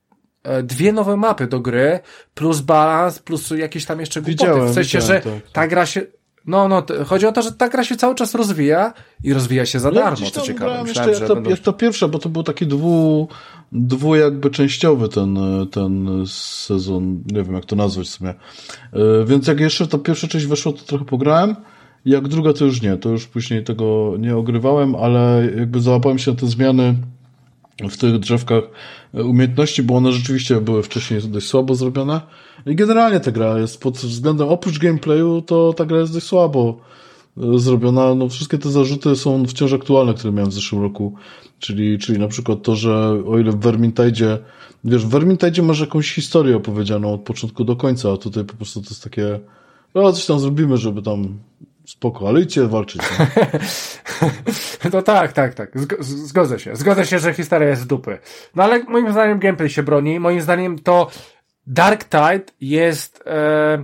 e, 0.44 0.64
dwie 0.64 0.94
nowe 0.94 1.18
mapy 1.18 1.48
do 1.48 1.60
gry, 1.60 2.00
plus 2.34 2.62
balans, 2.62 3.20
plus 3.20 3.52
jakieś 3.52 3.86
tam 3.86 4.00
jeszcze 4.00 4.22
głupoty. 4.22 4.44
Widziałem, 4.44 4.68
w 4.68 4.74
sensie, 4.74 5.02
że 5.02 5.14
tak, 5.14 5.24
tak. 5.24 5.52
ta 5.52 5.68
gra 5.68 5.86
się 5.86 6.02
no, 6.50 6.68
no, 6.68 6.84
chodzi 7.06 7.26
o 7.26 7.32
to, 7.32 7.42
że 7.42 7.52
ta 7.52 7.70
gra 7.70 7.84
się 7.84 7.96
cały 7.96 8.16
czas 8.16 8.36
rozwija 8.36 8.94
i 9.24 9.34
rozwija 9.34 9.66
się 9.66 9.80
za 9.80 9.92
No 9.92 9.96
ja 9.96 10.04
darmo, 10.04 10.18
gdzieś 10.18 10.32
co 10.32 10.42
ciekawe. 10.42 10.84
Myślałem, 10.84 11.10
jeszcze 11.10 11.24
jak 11.24 11.28
to, 11.28 11.36
będą... 11.36 11.50
jak 11.50 11.60
to 11.60 11.74
pierwsze, 11.74 12.08
bo 12.08 12.20
to 12.20 12.30
był 12.30 12.44
taki 12.44 12.68
dwu, 12.68 13.28
dwu 13.72 14.16
jakby 14.16 14.50
częściowy 14.50 15.10
ten, 15.10 15.40
ten 15.72 16.24
sezon, 16.28 17.24
nie 17.32 17.44
wiem 17.44 17.56
jak 17.56 17.66
to 17.66 17.76
nazwać 17.76 18.08
w 18.08 18.10
sumie. 18.10 18.30
E, 18.30 19.26
Więc 19.26 19.48
jak 19.48 19.60
jeszcze 19.60 19.88
ta 19.88 19.98
pierwsza 19.98 20.28
część 20.28 20.46
weszła, 20.46 20.72
to 20.72 20.80
trochę 20.80 21.06
pograłem. 21.06 21.56
Jak 22.06 22.28
druga 22.28 22.54
to 22.54 22.66
już 22.66 22.82
nie, 22.82 22.98
to 22.98 23.10
już 23.10 23.28
później 23.28 23.64
tego 23.64 24.14
nie 24.20 24.38
ogrywałem, 24.38 24.96
ale 24.96 25.52
jakby 25.58 25.82
załapałem 25.82 26.20
się 26.20 26.32
na 26.32 26.38
te 26.38 26.48
zmiany 26.48 26.96
w 27.90 27.98
tych 27.98 28.20
drzewkach 28.20 28.64
e, 29.14 29.24
umiejętności, 29.24 29.84
bo 29.84 29.96
one 29.96 30.12
rzeczywiście 30.12 30.62
były 30.62 30.84
wcześniej 30.84 31.22
dość 31.22 31.48
słabo 31.48 31.76
zrobione. 31.76 32.22
I 32.66 32.76
generalnie 32.76 33.20
ta 33.20 33.32
gra 33.32 33.60
jest 33.60 33.82
pod 33.82 33.98
względem, 33.98 34.48
oprócz 34.48 34.80
gameplayu, 34.80 35.42
to 35.42 35.74
ta 35.74 35.86
gra 35.86 36.00
jest 36.00 36.14
dość 36.14 36.26
słabo 36.26 36.80
e, 37.38 37.60
zrobiona. 37.60 38.16
No, 38.16 38.30
wszystkie 38.30 38.58
te 38.58 38.70
zarzuty 38.70 39.16
są 39.16 39.46
wciąż 39.46 39.74
aktualne, 39.74 40.14
które 40.14 40.34
miałem 40.34 40.52
w 40.52 40.54
zeszłym 40.54 40.82
roku. 40.82 41.14
Czyli, 41.60 42.00
czyli 42.00 42.20
na 42.20 42.28
przykład 42.28 42.64
to, 42.64 42.76
że 42.76 43.24
o 43.28 43.40
ile 43.40 43.52
w 43.52 43.60
Vermintide, 43.60 44.38
wiesz, 44.84 45.06
w 45.06 45.10
Vermintide 45.10 45.62
masz 45.62 45.80
jakąś 45.80 46.14
historię 46.14 46.58
opowiedzianą 46.58 47.14
od 47.14 47.22
początku 47.22 47.64
do 47.64 47.76
końca, 47.76 48.12
a 48.12 48.18
tutaj 48.18 48.46
po 48.46 48.54
prostu 48.54 48.82
to 48.82 48.90
jest 48.90 49.04
takie, 49.04 49.40
no 49.96 50.14
coś 50.14 50.26
tam 50.26 50.40
zrobimy, 50.40 50.78
żeby 50.78 51.02
tam 51.02 51.38
spoko, 51.90 52.28
ale 52.28 52.42
idźcie 52.42 52.68
walczyć. 52.68 53.02
No. 53.20 53.26
No 54.94 55.02
tak, 55.02 55.34
tak, 55.34 55.54
tak. 55.54 55.72
Zgodzę 56.00 56.60
się. 56.60 56.76
Zgodzę 56.76 57.06
się, 57.06 57.20
że 57.20 57.34
historia 57.34 57.70
jest 57.70 57.82
z 57.82 57.88
dupy. 57.88 58.18
No 58.56 58.64
ale 58.64 58.84
moim 58.84 59.12
zdaniem 59.12 59.40
gameplay 59.40 59.70
się 59.70 59.84
broni. 59.84 60.20
Moim 60.20 60.42
zdaniem 60.42 60.80
to 60.80 61.08
Dark 61.68 62.04
Tide 62.04 62.44
jest, 62.62 63.24
e, 63.28 63.84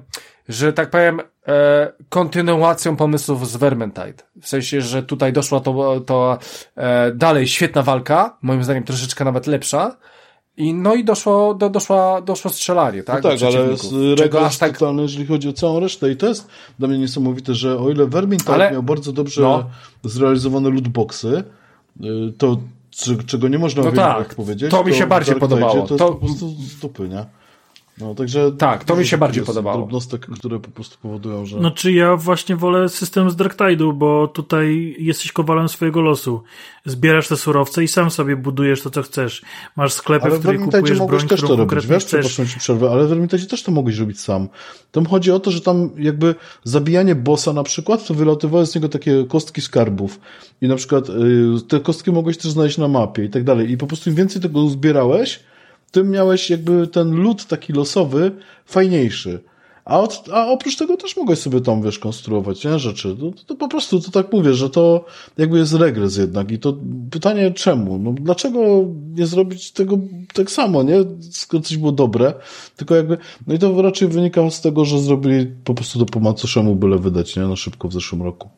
że 0.50 0.74
tak 0.74 0.90
powiem, 0.90 1.22
e, 1.48 1.92
kontynuacją 2.10 2.96
pomysłów 2.96 3.50
z 3.50 3.56
Vermintide. 3.56 4.24
W 4.42 4.48
sensie, 4.48 4.82
że 4.82 5.04
tutaj 5.04 5.34
doszła 5.34 5.60
to, 5.60 6.02
to 6.06 6.38
e, 6.76 7.12
dalej 7.12 7.48
świetna 7.48 7.84
walka, 7.84 8.38
moim 8.42 8.64
zdaniem 8.64 8.84
troszeczkę 8.84 9.26
nawet 9.26 9.48
lepsza. 9.48 9.98
I 10.58 10.74
no 10.74 10.96
i 10.96 11.04
doszło, 11.04 11.54
do, 11.54 11.70
doszła, 11.70 12.22
doszło 12.22 12.52
strzelanie, 12.52 13.04
tak? 13.04 13.24
No 13.24 13.30
tak, 13.30 13.40
ale 13.44 14.16
regres 14.16 14.58
tak 14.58 14.78
totalny, 14.78 15.02
jeżeli 15.02 15.26
chodzi 15.26 15.50
o 15.50 15.54
całą 15.54 15.80
resztę 15.80 16.12
i 16.12 16.18
to 16.18 16.28
jest 16.28 16.48
dla 16.80 16.88
mnie 16.88 16.98
niesamowite, 16.98 17.54
że 17.56 17.80
o 17.80 17.90
ile 17.90 18.06
Vermintide 18.08 18.54
Ale- 18.54 18.72
miał 18.72 18.84
bardzo 18.84 19.12
dobrze 19.12 19.42
no. 19.42 19.70
zrealizowane 20.04 20.70
lootboxy, 20.70 21.44
y, 22.02 22.34
to 22.38 22.58
czego 23.26 23.48
nie 23.48 23.60
można 23.60 23.84
No 23.84 23.92
tak, 23.92 24.36
powiedzieć, 24.36 24.72
to 24.72 24.84
mi 24.84 24.94
się 24.94 25.08
bardziej 25.08 25.36
podobało. 25.36 25.88
To 25.88 25.96
To- 25.96 26.14
po 26.14 26.26
prostu 26.26 26.56
dupy, 26.82 27.10
nie? 27.10 27.26
No, 28.02 28.16
także 28.16 28.52
Tak, 28.52 28.84
to 28.84 28.96
mi 28.96 29.08
się 29.08 29.18
bardziej 29.18 29.40
jest 29.40 29.48
podobało. 29.48 29.78
drobnostek, 29.78 30.26
które 30.26 30.60
po 30.60 30.72
prostu 30.72 30.98
powodują, 31.02 31.46
że... 31.46 31.58
No 31.60 31.72
czy 31.72 31.92
ja 31.92 32.16
właśnie 32.16 32.56
wolę 32.56 32.90
system 32.90 33.30
z 33.30 33.36
Dark 33.36 33.56
Tide'u, 33.58 33.94
bo 33.94 34.28
tutaj 34.28 34.96
jesteś 35.00 35.32
kowalem 35.32 35.70
swojego 35.70 36.02
losu. 36.02 36.42
Zbierasz 36.86 37.28
te 37.28 37.38
surowce 37.38 37.84
i 37.84 37.88
sam 37.88 38.12
sobie 38.12 38.36
budujesz 38.36 38.82
to, 38.82 38.90
co 38.90 39.02
chcesz. 39.02 39.42
Masz 39.76 39.94
sklepy, 39.94 40.26
Ale 40.26 40.36
w 40.36 40.40
których 40.40 40.62
kupujesz 40.62 41.00
broń, 41.00 41.28
też 41.28 41.42
którą 41.42 41.48
to 41.48 41.56
robić, 41.66 41.88
wiesz, 41.88 42.04
chcesz. 42.04 42.26
przepraszam 42.26 42.48
ci 42.48 42.60
przerwę, 42.60 42.92
ale 42.92 43.06
w 43.06 43.10
Vermintide 43.10 43.46
też 43.46 43.64
to 43.64 43.72
mogłeś 43.72 43.98
robić 43.98 44.20
sam. 44.20 44.48
Tam 44.92 45.06
chodzi 45.06 45.32
o 45.32 45.40
to, 45.40 45.52
że 45.52 45.62
tam 45.62 45.90
jakby 45.98 46.36
zabijanie 46.64 47.16
bossa 47.16 47.54
na 47.54 47.64
przykład, 47.64 48.08
to 48.08 48.14
wylatywały 48.14 48.66
z 48.66 48.76
niego 48.76 48.90
takie 48.90 49.26
kostki 49.28 49.62
skarbów 49.62 50.20
i 50.62 50.68
na 50.68 50.76
przykład 50.76 51.10
y, 51.10 51.14
te 51.68 51.80
kostki 51.80 52.12
mogłeś 52.12 52.38
też 52.38 52.52
znaleźć 52.52 52.78
na 52.78 52.88
mapie 52.88 53.24
i 53.24 53.30
tak 53.30 53.44
dalej 53.44 53.72
i 53.72 53.78
po 53.78 53.88
prostu 53.88 54.10
im 54.10 54.16
więcej 54.16 54.42
tego 54.42 54.68
zbierałeś, 54.68 55.40
tym 55.96 56.10
miałeś 56.10 56.50
jakby 56.50 56.88
ten 56.88 57.12
lód 57.12 57.46
taki 57.46 57.74
losowy 57.74 58.32
fajniejszy. 58.66 59.40
A, 59.86 60.00
od, 60.00 60.30
a 60.34 60.48
oprócz 60.48 60.76
tego 60.78 60.98
też 60.98 61.18
mogłeś 61.18 61.40
sobie 61.40 61.62
tam, 61.62 61.82
wiesz, 61.82 62.00
konstruować 62.00 62.66
nie? 62.66 62.80
rzeczy. 62.80 63.16
To, 63.20 63.32
to 63.46 63.56
po 63.56 63.68
prostu, 63.68 64.02
to 64.02 64.12
tak 64.12 64.34
mówię, 64.34 64.54
że 64.54 64.70
to 64.70 65.06
jakby 65.38 65.58
jest 65.58 65.74
regres 65.74 66.18
jednak. 66.18 66.52
I 66.52 66.60
to 66.60 66.78
pytanie 67.12 67.52
czemu? 67.52 68.00
No 68.00 68.14
dlaczego 68.14 68.86
nie 69.16 69.26
zrobić 69.26 69.72
tego 69.72 69.98
tak 70.34 70.52
samo, 70.52 70.84
nie? 70.84 70.96
Skoro 71.32 71.64
coś 71.64 71.78
było 71.78 71.92
dobre, 71.92 72.34
tylko 72.76 72.96
jakby, 72.96 73.18
no 73.48 73.54
i 73.54 73.60
to 73.60 73.82
raczej 73.82 74.08
wynika 74.08 74.50
z 74.50 74.62
tego, 74.62 74.86
że 74.86 75.00
zrobili 75.00 75.46
po 75.64 75.74
prostu 75.74 76.00
to 76.00 76.06
po 76.06 76.20
macoszemu 76.20 76.76
byle 76.76 76.98
wydać, 76.98 77.36
nie? 77.36 77.44
Na 77.44 77.56
szybko 77.56 77.88
w 77.88 77.94
zeszłym 77.94 78.22
roku. 78.24 78.50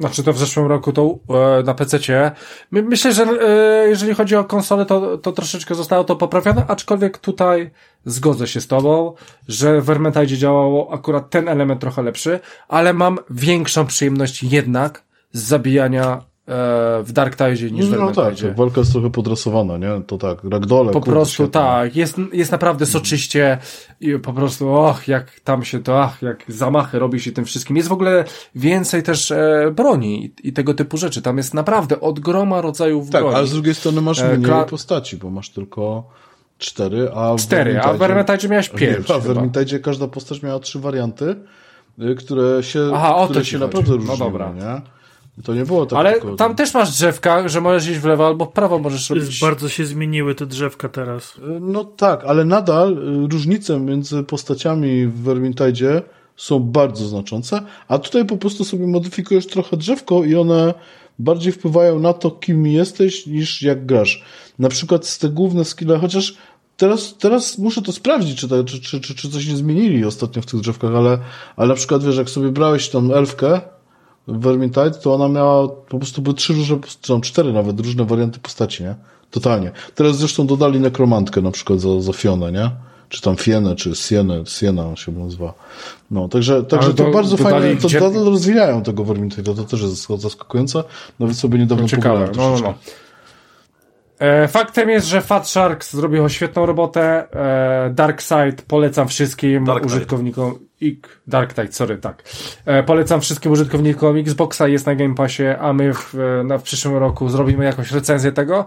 Znaczy 0.00 0.22
to 0.22 0.32
w 0.32 0.38
zeszłym 0.38 0.66
roku 0.66 0.92
to 0.92 1.18
e, 1.30 1.62
na 1.62 1.74
PC-cie. 1.74 2.32
My, 2.70 2.82
myślę, 2.82 3.12
że 3.12 3.22
e, 3.22 3.88
jeżeli 3.88 4.14
chodzi 4.14 4.36
o 4.36 4.44
konsolę, 4.44 4.86
to, 4.86 5.18
to 5.18 5.32
troszeczkę 5.32 5.74
zostało 5.74 6.04
to 6.04 6.16
poprawione, 6.16 6.66
aczkolwiek 6.68 7.18
tutaj 7.18 7.70
zgodzę 8.04 8.46
się 8.46 8.60
z 8.60 8.66
tobą, 8.66 9.14
że 9.48 9.80
w 9.80 9.84
Vermintide 9.84 10.26
działało 10.26 10.92
akurat 10.92 11.30
ten 11.30 11.48
element 11.48 11.80
trochę 11.80 12.02
lepszy, 12.02 12.40
ale 12.68 12.92
mam 12.92 13.18
większą 13.30 13.86
przyjemność 13.86 14.42
jednak 14.42 15.04
z 15.32 15.42
zabijania 15.42 16.33
w 16.46 17.12
Dark 17.12 17.36
Tide 17.36 17.70
niż 17.70 17.86
w 17.86 17.98
No 17.98 18.12
tak, 18.12 18.34
walka 18.56 18.80
jest 18.80 18.92
trochę 18.92 19.10
podrasowana, 19.10 19.78
nie? 19.78 20.02
To 20.06 20.18
tak, 20.18 20.44
ragdole. 20.44 20.92
Po 20.92 21.00
prostu 21.00 21.48
tak, 21.48 21.96
jest, 21.96 22.16
jest 22.32 22.52
naprawdę 22.52 22.86
soczyście 22.86 23.58
i 24.00 24.18
po 24.18 24.32
prostu, 24.32 24.74
och, 24.74 25.08
jak 25.08 25.40
tam 25.40 25.64
się 25.64 25.82
to, 25.82 26.02
ach, 26.02 26.22
jak 26.22 26.44
zamachy 26.48 26.98
robi 26.98 27.20
się 27.20 27.32
tym 27.32 27.44
wszystkim. 27.44 27.76
Jest 27.76 27.88
w 27.88 27.92
ogóle 27.92 28.24
więcej 28.54 29.02
też 29.02 29.30
e, 29.30 29.72
broni 29.74 30.24
i, 30.24 30.48
i 30.48 30.52
tego 30.52 30.74
typu 30.74 30.96
rzeczy. 30.96 31.22
Tam 31.22 31.36
jest 31.36 31.54
naprawdę 31.54 32.00
od 32.00 32.20
groma 32.20 32.60
rodzajów 32.60 33.10
Tak, 33.10 33.22
broni. 33.22 33.36
ale 33.36 33.46
z 33.46 33.52
drugiej 33.52 33.74
strony 33.74 34.00
masz 34.00 34.20
E, 34.20 34.38
mniej 34.38 34.50
kla- 34.52 34.64
postaci, 34.66 35.16
bo 35.16 35.30
masz 35.30 35.50
tylko 35.50 36.04
cztery, 36.58 37.10
a 37.14 37.34
w 37.34 37.36
Cztery, 37.40 37.80
a 37.80 37.92
w 37.92 37.98
Vermintide 37.98 38.48
miałeś 38.48 38.68
pięć 38.80 39.10
a 39.10 39.18
w. 39.18 39.26
Vermintide 39.26 39.78
każda 39.78 40.08
postać 40.08 40.42
miała 40.42 40.58
trzy 40.58 40.78
warianty, 40.78 41.36
y, 42.02 42.14
które 42.14 42.62
się, 42.62 42.90
Aha, 42.94 43.24
które 43.24 43.44
się 43.44 43.58
naprawdę 43.58 43.90
No 43.90 43.96
różniły, 43.96 44.18
dobra. 44.18 44.52
nie? 44.52 44.93
To 45.42 45.54
nie 45.54 45.64
było 45.64 45.86
tak 45.86 45.98
Ale 45.98 46.12
tylko... 46.12 46.36
tam 46.36 46.54
też 46.54 46.74
masz 46.74 46.90
drzewka, 46.90 47.48
że 47.48 47.60
możesz 47.60 47.88
iść 47.88 47.98
w 47.98 48.04
lewo 48.04 48.26
albo 48.26 48.44
w 48.44 48.52
prawo 48.52 48.78
możesz 48.78 49.10
robić. 49.10 49.26
Jest, 49.26 49.40
bardzo 49.40 49.68
się 49.68 49.86
zmieniły 49.86 50.34
te 50.34 50.46
drzewka 50.46 50.88
teraz. 50.88 51.34
No 51.60 51.84
tak, 51.84 52.24
ale 52.24 52.44
nadal 52.44 52.92
y, 52.92 53.28
różnice 53.32 53.80
między 53.80 54.22
postaciami 54.22 55.06
w 55.06 55.22
Vermintide 55.22 56.02
są 56.36 56.60
bardzo 56.60 57.06
znaczące, 57.06 57.62
a 57.88 57.98
tutaj 57.98 58.24
po 58.24 58.36
prostu 58.36 58.64
sobie 58.64 58.86
modyfikujesz 58.86 59.46
trochę 59.46 59.76
drzewko 59.76 60.24
i 60.24 60.34
one 60.34 60.74
bardziej 61.18 61.52
wpływają 61.52 61.98
na 61.98 62.12
to, 62.12 62.30
kim 62.30 62.66
jesteś, 62.66 63.26
niż 63.26 63.62
jak 63.62 63.86
grasz. 63.86 64.24
Na 64.58 64.68
przykład 64.68 65.06
z 65.06 65.18
te 65.18 65.28
główne 65.28 65.64
skille, 65.64 65.98
chociaż 65.98 66.34
teraz, 66.76 67.14
teraz 67.18 67.58
muszę 67.58 67.82
to 67.82 67.92
sprawdzić, 67.92 68.40
czy, 68.40 68.48
czy, 68.64 69.00
czy, 69.00 69.14
czy, 69.14 69.30
coś 69.30 69.48
nie 69.48 69.56
zmienili 69.56 70.04
ostatnio 70.04 70.42
w 70.42 70.46
tych 70.46 70.60
drzewkach, 70.60 70.94
ale, 70.94 71.18
ale 71.56 71.68
na 71.68 71.74
przykład 71.74 72.04
wiesz, 72.04 72.16
jak 72.16 72.30
sobie 72.30 72.48
brałeś 72.48 72.88
tam 72.88 73.12
elfkę 73.12 73.60
Vermintide, 74.28 74.90
to 74.90 75.14
ona 75.14 75.28
miała 75.28 75.68
po 75.68 75.98
prostu 75.98 76.22
były 76.22 76.34
trzy 76.34 76.52
różne, 76.52 76.76
czy 76.80 77.08
tam 77.08 77.20
cztery 77.20 77.52
nawet 77.52 77.80
różne 77.80 78.04
warianty 78.04 78.40
postaci, 78.40 78.82
nie? 78.82 78.94
Totalnie. 79.30 79.72
Teraz 79.94 80.16
zresztą 80.16 80.46
dodali 80.46 80.80
nekromantkę 80.80 81.42
na 81.42 81.50
przykład 81.50 81.80
za, 81.80 82.00
za 82.00 82.12
Fionę, 82.12 82.52
nie? 82.52 82.70
Czy 83.08 83.22
tam 83.22 83.36
Fienę, 83.36 83.76
czy 83.76 83.94
Sienę, 83.94 84.42
Siena 84.46 84.96
się 84.96 85.12
nazywa. 85.12 85.54
No, 86.10 86.28
także, 86.28 86.62
także 86.62 86.86
Ale 86.86 86.94
to 86.96 87.04
do- 87.04 87.10
bardzo 87.10 87.36
dodali 87.36 87.60
fajnie, 87.62 87.80
to 87.80 87.88
gdzie- 87.88 88.00
nadal 88.00 88.24
rozwijają 88.24 88.82
tego 88.82 89.04
Vermintide, 89.04 89.54
to 89.54 89.64
też 89.64 89.82
jest 89.82 90.08
zaskakujące. 90.18 90.84
Nawet 91.18 91.36
sobie 91.36 91.58
niedawno 91.58 91.88
Ciekawe, 91.88 92.30
no, 92.36 92.50
no, 92.50 92.60
no. 92.62 92.74
E, 94.18 94.48
faktem 94.48 94.90
jest, 94.90 95.06
że 95.06 95.20
Fat 95.20 95.48
Shark 95.48 95.84
zrobił 95.84 96.28
świetną 96.28 96.66
robotę. 96.66 97.26
E, 97.86 97.90
Dark 97.94 98.20
Side 98.20 98.56
polecam 98.68 99.08
wszystkim 99.08 99.64
Dark 99.64 99.82
Side. 99.84 99.96
użytkownikom 99.96 100.58
Ik, 100.84 101.20
Dark 101.26 101.54
Tide, 101.54 101.72
sorry, 101.72 101.98
tak. 101.98 102.22
E, 102.66 102.82
polecam 102.82 103.20
wszystkim 103.20 103.52
użytkownikom 103.52 104.16
Xboxa, 104.16 104.68
jest 104.68 104.86
na 104.86 104.94
Game 104.94 105.14
Passie, 105.14 105.42
a 105.60 105.72
my 105.72 105.94
w, 105.94 106.14
e, 106.14 106.44
na, 106.44 106.58
w 106.58 106.62
przyszłym 106.62 106.96
roku 106.96 107.28
zrobimy 107.28 107.64
jakąś 107.64 107.90
recenzję 107.92 108.32
tego. 108.32 108.66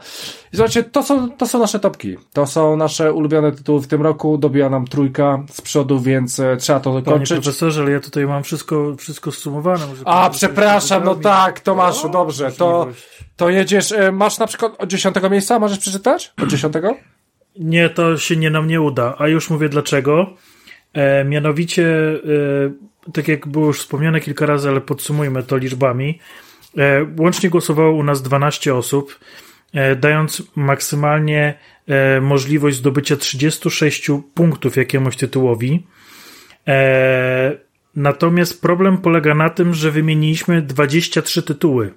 I 0.54 0.58
zobaczcie, 0.58 0.84
to 0.84 1.04
są, 1.04 1.32
to 1.32 1.48
są 1.48 1.60
nasze 1.60 1.80
topki. 1.80 2.18
To 2.34 2.46
są 2.46 2.78
nasze 2.78 3.14
ulubione 3.14 3.52
tytuły 3.52 3.82
w 3.82 3.88
tym 3.88 4.02
roku. 4.02 4.38
Dobiła 4.38 4.70
nam 4.70 4.88
trójka 4.88 5.44
z 5.52 5.62
przodu, 5.62 6.00
więc 6.00 6.40
e, 6.40 6.58
trzeba 6.58 6.80
to 6.80 6.90
Panie 6.92 7.04
dokończyć. 7.04 7.38
profesorze, 7.44 7.82
ale 7.82 7.92
ja 7.92 8.00
tutaj 8.00 8.26
mam 8.26 8.44
wszystko, 8.44 8.96
wszystko 8.96 9.32
zsumowane. 9.32 9.86
A, 10.06 10.30
przepraszam, 10.30 11.04
no 11.04 11.16
tak, 11.16 11.60
Tomaszu, 11.60 12.10
dobrze, 12.10 12.52
to, 12.52 12.88
to 13.36 13.50
jedziesz, 13.50 13.92
e, 13.92 14.12
masz 14.12 14.38
na 14.40 14.48
przykład 14.48 14.76
od 14.78 14.90
dziesiątego 14.90 15.30
miejsca, 15.30 15.60
możesz 15.60 15.80
przeczytać? 15.80 16.34
Od 16.44 16.50
dziesiątego? 16.50 16.96
Nie, 17.60 17.90
to 17.90 18.18
się 18.18 18.36
nie 18.36 18.50
nam 18.50 18.68
nie 18.68 18.82
uda, 18.82 19.16
a 19.18 19.28
już 19.28 19.50
mówię 19.50 19.70
dlaczego. 19.70 20.26
E, 20.98 21.26
mianowicie, 21.26 21.88
e, 23.08 23.12
tak 23.12 23.28
jak 23.28 23.48
było 23.48 23.66
już 23.66 23.80
wspomniane 23.80 24.20
kilka 24.20 24.46
razy, 24.46 24.70
ale 24.70 24.82
podsumujmy 24.82 25.44
to 25.44 25.58
liczbami. 25.58 26.20
E, 26.78 27.06
łącznie 27.20 27.50
głosowało 27.50 27.92
u 27.92 28.04
nas 28.04 28.22
12 28.22 28.76
osób, 28.76 29.20
dając 30.00 30.44
maksymalnie 30.56 31.60
możliwość 32.22 32.78
zdobycia 32.78 33.16
36 33.16 34.12
punktów 34.34 34.78
jakiemuś 34.78 35.16
tytułowi. 35.16 35.88
Natomiast 37.96 38.62
problem 38.62 38.98
polega 38.98 39.36
na 39.36 39.50
tym, 39.50 39.74
że 39.74 39.92
wymieniliśmy 39.92 40.62
23 40.62 41.44
tytuły, 41.44 41.94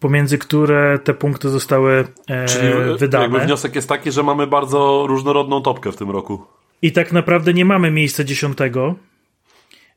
pomiędzy 0.00 0.38
które 0.38 0.98
te 1.04 1.14
punkty 1.14 1.48
zostały 1.48 2.04
Czyli 2.46 2.98
wydane. 2.98 3.24
jakby 3.24 3.40
wniosek 3.40 3.74
jest 3.74 3.88
taki, 3.88 4.12
że 4.12 4.22
mamy 4.22 4.46
bardzo 4.46 5.04
różnorodną 5.08 5.62
topkę 5.62 5.92
w 5.92 5.96
tym 5.96 6.10
roku. 6.10 6.46
I 6.82 6.92
tak 6.92 7.12
naprawdę 7.12 7.54
nie 7.54 7.64
mamy 7.64 7.90
miejsca 7.90 8.24
dziesiątego. 8.24 8.94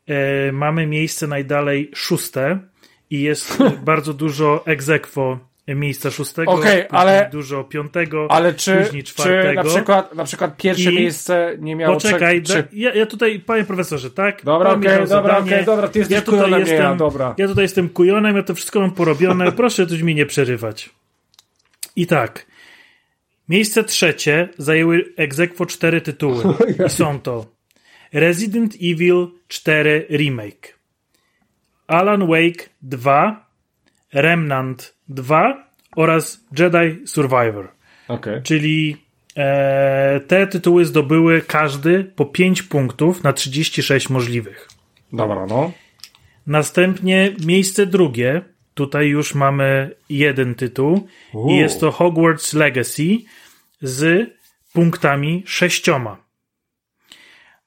E, 0.08 0.52
mamy 0.52 0.88
miejsce 0.88 1.28
najdalej 1.28 1.92
szóste 1.96 2.60
i 3.10 3.22
jest 3.22 3.58
bardzo 3.92 4.14
dużo 4.14 4.64
egzekwo 4.66 5.40
miejsca 5.76 6.12
szóstego, 6.12 6.56
później 6.56 6.86
ale- 6.90 7.30
dużo 7.32 7.64
piątego, 7.64 8.28
Ale 8.30 8.54
czy, 8.54 8.78
później 8.84 9.04
czy 9.04 9.14
czwartego. 9.14 9.64
na 9.64 9.70
przykład, 9.70 10.16
na 10.16 10.24
przykład 10.24 10.58
pierwsze 10.58 10.92
I- 10.92 10.96
miejsce 10.96 11.56
nie 11.60 11.76
miało 11.76 11.94
Poczekaj, 11.94 12.42
da, 12.42 12.54
ja, 12.74 12.94
ja 12.94 13.06
tutaj, 13.06 13.40
panie 13.40 13.64
profesorze, 13.64 14.12
tak? 14.12 14.44
Dobra, 14.44 14.70
okej, 14.70 14.98
dał 14.98 15.08
dobra, 15.08 15.38
okej, 15.38 15.66
dobra, 15.66 15.88
ty 15.88 16.00
jesteś 16.00 16.16
ja 16.16 16.22
tutaj 16.22 16.52
jestem, 16.60 16.78
ja, 16.78 16.96
dobra. 16.96 17.36
Ja 17.38 17.48
tutaj 17.48 17.64
jestem 17.64 17.90
kujonem, 17.90 18.36
ja 18.36 18.44
to 18.44 18.56
wszystko 18.56 18.80
mam 18.80 18.92
porobione, 18.92 19.52
proszę 19.62 19.88
tu 19.88 20.06
mi 20.06 20.16
nie 20.16 20.26
przerywać. 20.26 20.90
I 21.96 22.08
tak, 22.08 22.46
miejsce 23.50 23.84
trzecie 23.84 24.50
zajęły 24.58 25.14
egzekwo 25.18 25.66
cztery 25.66 26.02
tytuły 26.02 26.44
i 26.88 26.90
są 26.90 27.20
to 27.20 27.46
Resident 28.14 28.76
Evil 28.76 29.28
4 29.48 30.08
Remake, 30.10 30.80
Alan 31.88 32.28
Wake 32.28 32.70
2, 32.82 33.50
Remnant 34.14 34.96
2 35.10 35.70
oraz 35.96 36.46
Jedi 36.60 37.08
Survivor. 37.08 37.72
Okej. 38.08 38.44
Czyli 38.44 38.98
e, 39.38 40.20
te 40.28 40.48
tytuły 40.48 40.86
zdobyły 40.86 41.42
każdy 41.42 42.04
po 42.04 42.26
5 42.26 42.62
punktów 42.62 43.24
na 43.24 43.34
36 43.34 44.10
możliwych. 44.10 44.68
Dobra, 45.14 45.46
no. 45.46 45.72
Następnie 46.48 47.36
miejsce 47.46 47.86
drugie. 47.86 48.42
Tutaj 48.80 49.08
już 49.08 49.36
mamy 49.36 49.96
jeden 50.10 50.56
tytuł 50.56 51.08
i 51.50 51.56
jest 51.58 51.80
to 51.80 51.92
Hogwarts 51.92 52.54
Legacy 52.54 53.04
z 53.82 54.30
punktami 54.74 55.44
sześcioma. 55.46 56.18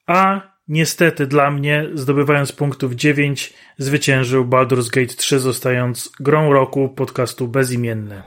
A 0.07 0.41
niestety 0.69 1.27
dla 1.27 1.51
mnie, 1.51 1.87
zdobywając 1.95 2.53
punktów 2.53 2.95
9, 2.95 3.53
zwyciężył 3.79 4.45
Baldur's 4.45 4.91
Gate 4.91 5.15
3, 5.15 5.39
zostając 5.39 6.13
grą 6.21 6.53
roku 6.53 6.89
podcastu 6.89 7.49
bezimienny. 7.49 8.23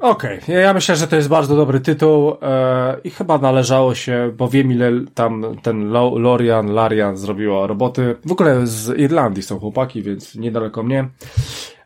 Okej, 0.00 0.38
ja- 0.48 0.60
ja 0.60 0.74
myślę, 0.74 0.96
że 0.96 1.06
to 1.08 1.16
jest 1.16 1.28
bardzo 1.28 1.56
dobry 1.56 1.80
tytuł 1.80 2.36
e, 2.42 2.96
i 3.04 3.10
chyba 3.10 3.38
należało 3.38 3.94
się, 3.94 4.32
bo 4.36 4.48
wiem 4.48 4.72
ile 4.72 4.92
tam 5.14 5.56
ten 5.62 5.90
Lo- 5.90 6.18
Lorian, 6.18 6.72
Larian 6.74 7.16
zrobiła 7.16 7.66
roboty. 7.66 8.16
W 8.26 8.32
ogóle 8.32 8.66
z 8.66 8.98
Irlandii 8.98 9.42
są 9.42 9.58
chłopaki, 9.58 10.02
więc 10.02 10.34
niedaleko 10.34 10.82
mnie. 10.82 11.08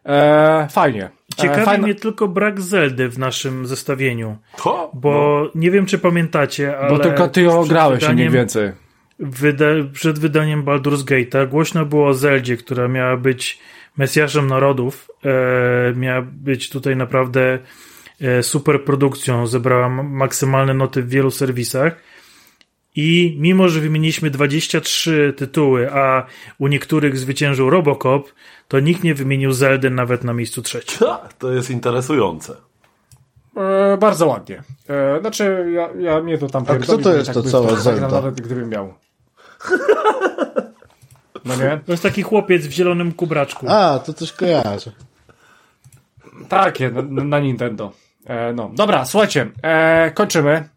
E, 0.06 0.68
fajnie. 0.70 1.10
Ciekawi 1.36 1.62
e, 1.62 1.64
fajna- 1.64 1.82
mnie 1.82 1.94
tylko 1.94 2.28
brak 2.28 2.60
Zeldy 2.60 3.08
w 3.08 3.18
naszym 3.18 3.66
zestawieniu. 3.66 4.36
Ho, 4.58 4.90
Bo 4.94 5.42
nie 5.54 5.70
wiem, 5.70 5.86
czy 5.86 5.98
pamiętacie, 5.98 6.78
ale. 6.78 6.88
Bo 6.90 6.98
tylko 6.98 7.28
ty 7.28 7.42
ją 7.42 7.64
grałeś 7.66 8.02
i 8.08 8.14
nie 8.14 8.30
więcej. 8.30 8.72
Wyda 9.18 9.64
przed 9.92 10.18
wydaniem 10.18 10.64
Baldur's 10.64 11.04
Gate'a 11.04 11.48
głośno 11.48 11.86
było 11.86 12.08
o 12.08 12.14
Zeldzie, 12.14 12.56
która 12.56 12.88
miała 12.88 13.16
być 13.16 13.58
Mesjaszem 13.96 14.46
Narodów. 14.46 15.10
E, 15.24 15.94
miała 15.96 16.22
być 16.22 16.70
tutaj 16.70 16.96
naprawdę 16.96 17.58
e, 18.20 18.42
super 18.42 18.84
produkcją. 18.84 19.46
Zebrała 19.46 19.88
ma- 19.88 20.02
maksymalne 20.02 20.74
noty 20.74 21.02
w 21.02 21.08
wielu 21.08 21.30
serwisach. 21.30 21.96
I 22.96 23.36
mimo, 23.40 23.68
że 23.68 23.80
wymieniliśmy 23.80 24.30
23 24.30 25.34
tytuły, 25.36 25.92
a 25.92 26.26
u 26.58 26.68
niektórych 26.68 27.18
zwyciężył 27.18 27.70
Robocop, 27.70 28.32
to 28.68 28.80
nikt 28.80 29.04
nie 29.04 29.14
wymienił 29.14 29.52
Zeldy 29.52 29.90
nawet 29.90 30.24
na 30.24 30.32
miejscu 30.32 30.62
trzecim. 30.62 30.98
Ha, 30.98 31.28
to 31.38 31.52
jest 31.52 31.70
interesujące. 31.70 32.56
E, 33.56 33.96
bardzo 33.96 34.26
ładnie. 34.26 34.62
E, 34.88 35.20
znaczy, 35.20 35.66
ja, 35.74 35.88
ja 35.98 36.22
mnie 36.22 36.38
to 36.38 36.46
tam 36.46 36.64
A 36.68 36.76
kto 36.76 36.98
to 36.98 37.14
jest 37.14 37.34
jakby 37.34 37.50
cała 37.50 37.68
to 37.68 37.76
zagram 37.76 38.00
Zelda? 38.00 38.16
Nawet 38.16 38.40
gdybym 38.40 38.68
miał. 38.68 38.94
No 41.44 41.56
nie? 41.56 41.80
To 41.86 41.92
jest 41.92 42.02
taki 42.02 42.22
chłopiec 42.22 42.66
w 42.66 42.70
zielonym 42.70 43.12
kubraczku. 43.12 43.66
A, 43.68 43.98
to 43.98 44.12
coś 44.12 44.32
kojarzę. 44.32 44.92
Takie, 46.48 46.90
na, 46.90 47.24
na 47.24 47.40
Nintendo. 47.40 47.92
E, 48.26 48.52
no, 48.52 48.70
dobra, 48.74 49.04
słuchajcie, 49.04 49.50
e, 49.62 50.10
kończymy. 50.10 50.68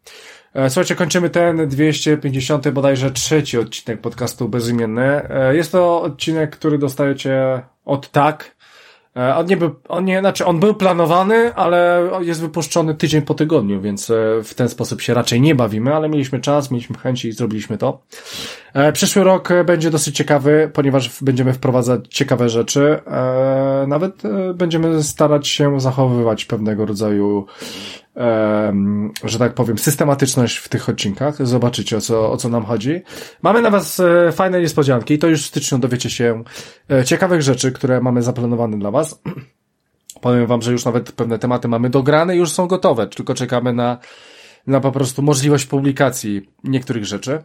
E, 0.56 0.70
słuchajcie, 0.70 0.96
kończymy 0.96 1.30
ten 1.30 1.68
250 1.70 2.70
bodajże 2.70 3.12
trzeci 3.12 3.58
odcinek 3.58 4.02
podcastu 4.02 4.50
Bezimienny. 4.50 5.30
E, 5.30 5.56
jest 5.56 5.72
to 5.72 6.02
odcinek, 6.02 6.56
który 6.58 6.78
dostajecie 6.78 7.62
od 7.86 8.12
tak. 8.12 8.56
E, 9.16 9.36
on 9.36 9.46
nie 9.46 9.58
był, 9.58 9.76
on 9.88 10.06
nie, 10.06 10.20
znaczy 10.20 10.46
on 10.46 10.60
był 10.60 10.74
planowany, 10.74 11.56
ale 11.56 12.10
jest 12.22 12.42
wypuszczony 12.42 12.96
tydzień 12.96 13.22
po 13.22 13.34
tygodniu, 13.34 13.82
więc 13.82 14.12
w 14.44 14.54
ten 14.54 14.70
sposób 14.70 15.02
się 15.02 15.14
raczej 15.14 15.42
nie 15.42 15.56
bawimy, 15.56 15.96
ale 15.96 16.10
mieliśmy 16.10 16.40
czas, 16.40 16.72
mieliśmy 16.72 16.98
chęci 16.98 17.28
i 17.28 17.32
zrobiliśmy 17.32 17.78
to. 17.78 18.02
Przyszły 18.94 19.24
rok 19.24 19.50
będzie 19.66 19.92
dosyć 19.92 20.16
ciekawy, 20.16 20.72
ponieważ 20.74 21.24
będziemy 21.24 21.54
wprowadzać 21.54 22.08
ciekawe 22.10 22.50
rzeczy. 22.50 23.00
Nawet 23.88 24.22
będziemy 24.54 25.04
starać 25.04 25.48
się 25.48 25.80
zachowywać 25.80 26.46
pewnego 26.46 26.86
rodzaju, 26.86 27.46
że 29.24 29.40
tak 29.40 29.54
powiem, 29.54 29.78
systematyczność 29.78 30.58
w 30.58 30.70
tych 30.70 30.90
odcinkach. 30.90 31.48
Zobaczycie 31.48 31.98
o 31.98 32.02
co, 32.02 32.32
o 32.32 32.38
co 32.38 32.50
nam 32.50 32.66
chodzi. 32.66 33.02
Mamy 33.42 33.62
na 33.62 33.70
Was 33.70 34.00
e, 34.00 34.32
fajne 34.32 34.62
niespodzianki 34.62 35.14
i 35.14 35.20
to 35.20 35.28
już 35.28 35.44
w 35.44 35.46
styczniu 35.46 35.78
dowiecie 35.78 36.10
się 36.10 36.44
e, 36.92 37.06
ciekawych 37.06 37.42
rzeczy, 37.42 37.72
które 37.72 38.02
mamy 38.02 38.22
zaplanowane 38.22 38.80
dla 38.80 38.92
Was. 38.92 39.22
Powiem 40.22 40.48
Wam, 40.48 40.62
że 40.62 40.72
już 40.72 40.86
nawet 40.86 41.12
pewne 41.12 41.40
tematy 41.40 41.68
mamy 41.68 41.90
dograne 41.90 42.36
już 42.36 42.52
są 42.52 42.68
gotowe, 42.68 43.08
tylko 43.08 43.34
czekamy 43.34 43.74
na, 43.74 43.98
na 44.68 44.80
po 44.80 44.92
prostu 44.92 45.22
możliwość 45.22 45.66
publikacji 45.66 46.50
niektórych 46.64 47.06
rzeczy. 47.06 47.44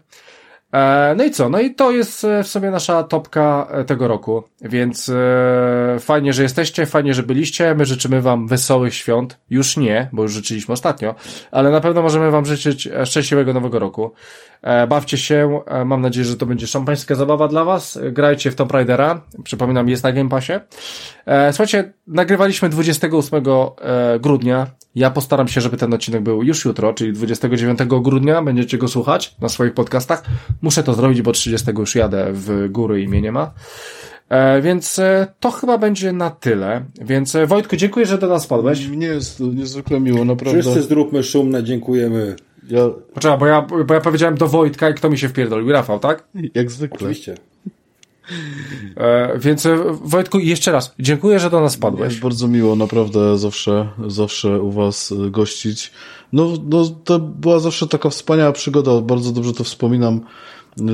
E, 0.73 1.15
No 1.16 1.24
i 1.24 1.31
co? 1.31 1.49
No 1.49 1.60
i 1.60 1.74
to 1.74 1.90
jest 1.90 2.24
e, 2.24 2.42
w 2.42 2.49
sobie 2.49 2.70
nasza 2.70 3.02
topka 3.02 3.66
e, 3.70 3.84
tego 3.84 4.08
roku, 4.08 4.42
więc 4.62 5.12
fajnie, 6.00 6.32
że 6.32 6.42
jesteście, 6.42 6.86
fajnie, 6.86 7.15
że 7.15 7.23
byliście. 7.23 7.74
My 7.74 7.84
życzymy 7.84 8.23
Wam 8.23 8.49
wesołych 8.49 8.94
świąt. 8.94 9.39
Już 9.50 9.76
nie, 9.76 10.08
bo 10.12 10.23
już 10.23 10.32
życzyliśmy 10.32 10.73
ostatnio, 10.73 11.15
ale 11.50 11.70
na 11.70 11.81
pewno 11.81 12.02
możemy 12.02 12.31
Wam 12.31 12.47
życzyć 12.47 12.89
szczęśliwego 13.05 13.52
nowego 13.52 13.78
roku. 13.78 14.12
Bawcie 14.89 15.18
się, 15.18 15.60
mam 15.84 16.00
nadzieję, 16.00 16.24
że 16.24 16.36
to 16.36 16.47
będzie 16.47 16.66
szampańska 16.66 17.15
zabawa 17.15 17.49
dla 17.49 17.65
Was. 17.65 17.99
Grajcie 18.12 18.50
w 18.50 18.55
Tomb 18.55 18.73
Raidera, 18.73 19.20
przypominam, 19.44 19.89
jest 19.89 20.05
na 20.05 20.12
Game 20.12 20.28
Passie. 20.28 20.52
Słuchajcie, 21.50 21.92
nagrywaliśmy 22.07 22.68
28 22.68 23.42
e, 23.44 24.18
grudnia. 24.20 24.66
Ja 24.94 25.10
postaram 25.10 25.48
się, 25.48 25.60
żeby 25.60 25.76
ten 25.76 25.94
odcinek 25.94 26.22
był 26.22 26.42
już 26.42 26.64
jutro, 26.64 26.92
czyli 26.92 27.12
29 27.12 27.78
grudnia. 27.84 28.42
Będziecie 28.42 28.78
go 28.78 28.88
słuchać 28.88 29.36
na 29.40 29.48
swoich 29.48 29.74
podcastach. 29.74 30.24
Muszę 30.62 30.82
to 30.82 30.94
zrobić, 30.94 31.22
bo 31.22 31.32
30 31.32 31.70
już 31.78 31.94
jadę 31.94 32.28
w 32.32 32.68
góry 32.70 33.02
i 33.02 33.08
mnie 33.08 33.20
nie 33.20 33.32
ma. 33.32 33.52
E, 34.28 34.62
więc 34.62 34.98
e, 34.98 35.26
to 35.40 35.50
chyba 35.50 35.78
będzie 35.78 36.12
na 36.12 36.30
tyle. 36.30 36.84
Więc 37.00 37.34
e, 37.34 37.46
Wojtku, 37.46 37.76
dziękuję, 37.76 38.06
że 38.06 38.18
do 38.18 38.28
nas 38.28 38.46
padłeś. 38.46 38.86
Mnie 38.86 39.06
jest 39.06 39.40
niezwykle 39.40 40.00
miło, 40.00 40.24
naprawdę. 40.24 40.60
Wszyscy 40.60 40.82
zróbmy 40.82 41.22
szumne, 41.22 41.64
dziękujemy. 41.64 42.36
Ja, 42.68 42.80
Poczekaj, 43.14 43.38
bo 43.38 43.46
ja, 43.46 43.66
bo 43.86 43.94
ja 43.94 44.00
powiedziałem 44.00 44.34
do 44.34 44.48
Wojtka 44.48 44.90
i 44.90 44.94
kto 44.94 45.10
mi 45.10 45.18
się 45.18 45.28
wpierdolił? 45.28 45.72
Rafał, 45.72 45.98
tak? 45.98 46.28
jak 46.54 46.70
zwykle. 46.70 46.96
Oczywiście. 46.96 47.34
E, 48.97 49.39
więc 49.39 49.67
e, 49.67 49.76
Wojtku, 50.05 50.39
jeszcze 50.39 50.73
raz, 50.73 50.94
dziękuję, 50.99 51.39
że 51.39 51.50
do 51.50 51.60
nas 51.60 51.76
padłeś. 51.76 52.10
Jest 52.10 52.23
bardzo 52.23 52.49
miło, 52.49 52.76
naprawdę 52.76 53.39
zawsze, 53.39 53.89
zawsze 54.07 54.60
u 54.60 54.70
was 54.70 55.12
y, 55.12 55.31
gościć. 55.31 55.92
No, 56.33 56.49
no, 56.68 56.84
to 57.05 57.18
była 57.18 57.59
zawsze 57.59 57.89
taka 57.89 58.10
wspaniała 58.10 58.52
przygoda, 58.52 59.00
bardzo 59.00 59.33
dobrze 59.33 59.52
to 59.52 59.65
wspominam. 59.65 60.20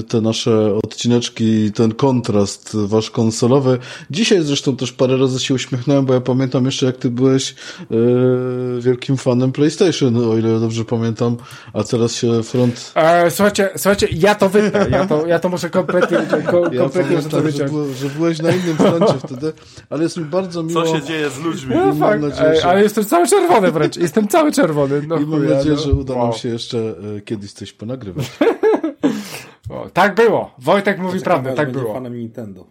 Te 0.09 0.21
nasze 0.21 0.75
odcineczki, 0.75 1.73
ten 1.73 1.95
kontrast 1.95 2.77
wasz 2.77 3.11
konsolowy. 3.11 3.79
Dzisiaj 4.11 4.43
zresztą 4.43 4.77
też 4.77 4.93
parę 4.93 5.17
razy 5.17 5.41
się 5.41 5.55
uśmiechnąłem, 5.55 6.07
bo 6.07 6.15
ja 6.15 6.21
pamiętam 6.21 6.65
jeszcze 6.65 6.87
jak 6.87 6.97
ty 6.97 7.11
byłeś 7.11 7.55
yy, 7.91 8.81
wielkim 8.81 9.17
fanem 9.17 9.53
PlayStation, 9.53 10.31
o 10.31 10.37
ile 10.37 10.61
dobrze 10.61 10.85
pamiętam, 10.85 11.37
a 11.73 11.85
teraz 11.85 12.13
się 12.13 12.43
front... 12.43 12.93
E, 12.95 13.31
słuchajcie, 13.31 13.71
słuchajcie, 13.77 14.09
ja 14.13 14.35
to 14.35 14.49
wytnę, 14.49 14.87
ja 14.91 15.07
to, 15.07 15.27
ja 15.27 15.39
to 15.39 15.49
muszę 15.49 15.71
kompletnie, 15.71 16.19
ko, 16.51 16.73
Ja 16.73 16.81
kompletnie 16.81 17.17
muszę 17.17 17.29
to 17.29 17.43
że, 17.43 17.69
że 17.95 18.09
byłeś 18.17 18.39
na 18.39 18.51
innym 18.51 18.77
froncie 18.77 19.15
wtedy, 19.27 19.53
ale 19.91 20.03
jest 20.03 20.17
mi 20.17 20.25
bardzo 20.25 20.63
miło... 20.63 20.83
Co 20.83 20.97
się 20.99 21.03
dzieje 21.03 21.31
z 21.31 21.39
ludźmi? 21.39 21.75
No, 21.75 21.87
mam 21.87 21.99
fakt, 21.99 22.23
nadzieję, 22.23 22.51
Ej, 22.51 22.61
że- 22.61 22.67
ale 22.67 22.83
jestem 22.83 23.05
cały 23.05 23.29
czerwony 23.29 23.73
wręcz, 23.73 23.97
jestem 23.97 24.29
cały 24.29 24.53
czerwony. 24.53 25.03
No, 25.09 25.17
I 25.17 25.27
mam 25.27 25.49
nadzieję, 25.49 25.75
no. 25.77 25.83
że 25.83 25.93
uda 25.93 26.15
nam 26.15 26.33
się 26.33 26.49
jeszcze 26.49 26.79
e, 26.79 27.21
kiedyś 27.21 27.53
coś 27.53 27.73
ponagrywać. 27.73 28.27
O, 29.70 29.91
tak 29.91 30.15
było, 30.15 30.55
Wojtek 30.59 30.99
mówi 30.99 31.20
prawdę, 31.20 31.55
tak 31.55 31.70
było. 31.73 31.95
fanem 31.95 32.17
Nintendo. 32.17 32.67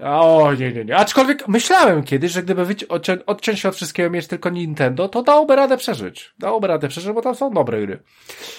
O, 0.00 0.52
nie, 0.58 0.72
nie, 0.72 0.84
nie. 0.84 0.96
Aczkolwiek 0.96 1.48
myślałem 1.48 2.02
kiedyś, 2.02 2.32
że 2.32 2.42
gdyby 2.42 2.64
wyci- 2.66 2.86
odcią- 2.86 3.18
odciąć 3.26 3.60
się 3.60 3.68
od 3.68 3.74
wszystkiego 3.76 4.10
mieć 4.10 4.26
tylko 4.26 4.50
Nintendo, 4.50 5.08
to 5.08 5.22
dałoby 5.22 5.56
radę 5.56 5.76
przeżyć. 5.76 6.34
Dałoby 6.38 6.66
radę 6.66 6.88
przeżyć, 6.88 7.12
bo 7.12 7.22
tam 7.22 7.34
są 7.34 7.50
dobre 7.50 7.86
gry. 7.86 8.02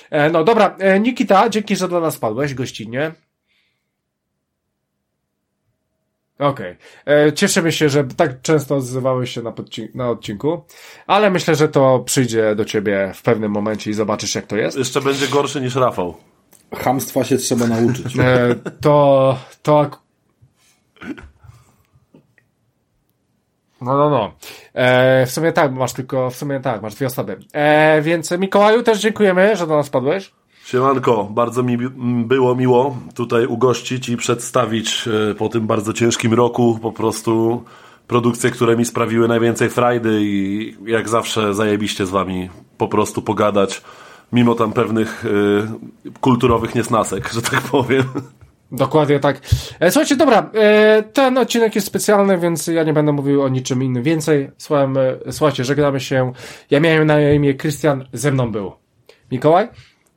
E, 0.09 0.29
no 0.29 0.43
dobra, 0.43 0.75
e, 0.79 0.99
Nikita, 0.99 1.49
dzięki, 1.49 1.75
że 1.75 1.87
do 1.87 1.99
nas 1.99 2.17
padłeś 2.17 2.53
gościnnie. 2.53 3.11
Okej. 6.39 6.75
E, 7.07 7.33
Cieszymy 7.33 7.71
się, 7.71 7.89
że 7.89 8.03
tak 8.03 8.41
często 8.41 8.75
odzywałeś 8.75 9.31
się 9.31 9.41
na, 9.41 9.51
podci- 9.51 9.95
na 9.95 10.09
odcinku, 10.09 10.65
ale 11.07 11.29
myślę, 11.29 11.55
że 11.55 11.67
to 11.69 11.99
przyjdzie 11.99 12.55
do 12.55 12.65
ciebie 12.65 13.11
w 13.15 13.21
pewnym 13.21 13.51
momencie 13.51 13.91
i 13.91 13.93
zobaczysz, 13.93 14.35
jak 14.35 14.45
to 14.47 14.57
jest. 14.57 14.77
Jeszcze 14.77 15.01
będzie 15.01 15.27
gorszy 15.27 15.61
niż 15.61 15.75
Rafał. 15.75 16.17
Hamstwa 16.75 17.23
się 17.23 17.37
trzeba 17.37 17.67
nauczyć. 17.67 18.19
E, 18.19 18.55
to, 18.81 19.37
to. 19.63 19.89
No, 23.81 23.97
no, 23.97 24.09
no. 24.09 24.31
E, 24.73 25.25
w 25.25 25.31
sumie 25.31 25.51
tak, 25.51 25.73
masz 25.73 25.93
tylko, 25.93 26.29
w 26.29 26.35
sumie 26.35 26.59
tak, 26.59 26.81
masz 26.81 26.95
dwie 26.95 27.07
osoby. 27.07 27.39
E, 27.53 28.01
więc 28.01 28.31
Mikołaju 28.31 28.83
też 28.83 28.99
dziękujemy, 28.99 29.55
że 29.55 29.67
do 29.67 29.75
nas 29.75 29.89
padłeś. 29.89 30.31
Siemanko, 30.65 31.23
bardzo 31.23 31.63
mi 31.63 31.77
było 32.25 32.55
miło 32.55 32.97
tutaj 33.15 33.45
ugościć 33.45 34.09
i 34.09 34.17
przedstawić 34.17 35.07
e, 35.31 35.35
po 35.35 35.49
tym 35.49 35.67
bardzo 35.67 35.93
ciężkim 35.93 36.33
roku 36.33 36.79
po 36.81 36.91
prostu 36.91 37.63
produkcje, 38.07 38.51
które 38.51 38.77
mi 38.77 38.85
sprawiły 38.85 39.27
najwięcej 39.27 39.69
frajdy 39.69 40.19
i 40.21 40.75
jak 40.85 41.09
zawsze 41.09 41.53
zajebiście 41.53 42.05
z 42.05 42.09
wami 42.09 42.49
po 42.77 42.87
prostu 42.87 43.21
pogadać, 43.21 43.81
mimo 44.33 44.55
tam 44.55 44.73
pewnych 44.73 45.25
e, 45.25 45.29
kulturowych 46.21 46.75
niesnasek, 46.75 47.33
że 47.33 47.41
tak 47.41 47.61
powiem. 47.61 48.03
Dokładnie 48.71 49.19
tak. 49.19 49.41
E, 49.79 49.91
słuchajcie, 49.91 50.15
dobra, 50.15 50.49
e, 50.53 51.03
ten 51.03 51.37
odcinek 51.37 51.75
jest 51.75 51.87
specjalny, 51.87 52.37
więc 52.37 52.67
ja 52.67 52.83
nie 52.83 52.93
będę 52.93 53.11
mówił 53.11 53.41
o 53.41 53.49
niczym 53.49 53.83
innym 53.83 54.03
więcej. 54.03 54.49
Słucham, 54.57 54.97
e, 54.97 55.31
słuchajcie, 55.31 55.63
żegnamy 55.63 55.99
się. 55.99 56.31
Ja 56.71 56.79
miałem 56.79 57.07
na 57.07 57.31
imię 57.31 57.53
Krystian, 57.53 58.05
ze 58.13 58.31
mną 58.31 58.51
był. 58.51 58.71
Mikołaj? 59.31 59.67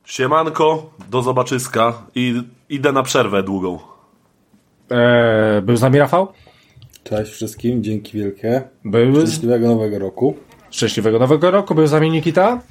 Siemanko, 0.05 0.89
do 1.09 1.21
zobaczyska 1.21 1.93
i 2.15 2.43
idę 2.69 2.91
na 2.91 3.03
przerwę 3.03 3.43
długą. 3.43 3.79
E, 4.91 5.61
był 5.61 5.77
z 5.77 5.81
nami 5.81 5.99
Rafał? 5.99 6.27
Cześć 7.03 7.31
wszystkim, 7.31 7.83
dzięki 7.83 8.17
wielkie. 8.17 8.61
Był. 8.85 9.15
Szczęśliwego 9.15 9.67
nowego 9.67 9.99
roku. 9.99 10.35
Szczęśliwego 10.71 11.19
Nowego 11.19 11.51
Roku. 11.51 11.75
Był 11.75 11.87
z 11.87 11.91
nami 11.91 12.11
Nikita? 12.11 12.61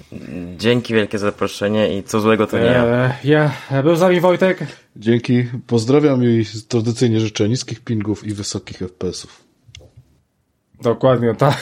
Dzięki 0.57 0.95
wielkie 0.95 1.19
za 1.19 1.27
zaproszenie 1.27 1.99
i 1.99 2.03
co 2.03 2.21
złego 2.21 2.47
to 2.47 2.59
nie 2.59 2.65
ja. 2.65 2.85
E, 2.85 3.15
ja. 3.25 3.53
Był 3.83 3.97
z 3.97 4.01
nami 4.01 4.21
Wojtek? 4.21 4.67
Dzięki, 4.97 5.45
pozdrawiam 5.67 6.25
i 6.25 6.45
tradycyjnie 6.69 7.21
życzę 7.21 7.49
niskich 7.49 7.81
pingów 7.81 8.27
i 8.27 8.35
wysokich 8.35 8.79
FPS-ów. 8.79 9.45
Dokładnie, 10.83 11.35
ta, 11.35 11.57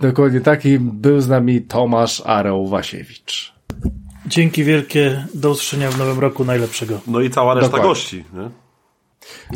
dokładnie 0.00 0.40
taki 0.40 0.78
był 0.78 1.20
z 1.20 1.28
nami 1.28 1.60
Tomasz 1.60 2.22
Areł 2.26 2.68
Wasiewicz. 2.68 3.52
Dzięki 4.26 4.64
wielkie, 4.64 5.26
do 5.34 5.50
usłyszenia 5.50 5.90
w 5.90 5.98
nowym 5.98 6.18
roku 6.18 6.44
najlepszego. 6.44 7.00
No 7.06 7.20
i 7.20 7.30
cała 7.30 7.54
reszta 7.54 7.68
Dokładnie. 7.68 7.88
gości. 7.88 8.24
Nie? 8.32 8.61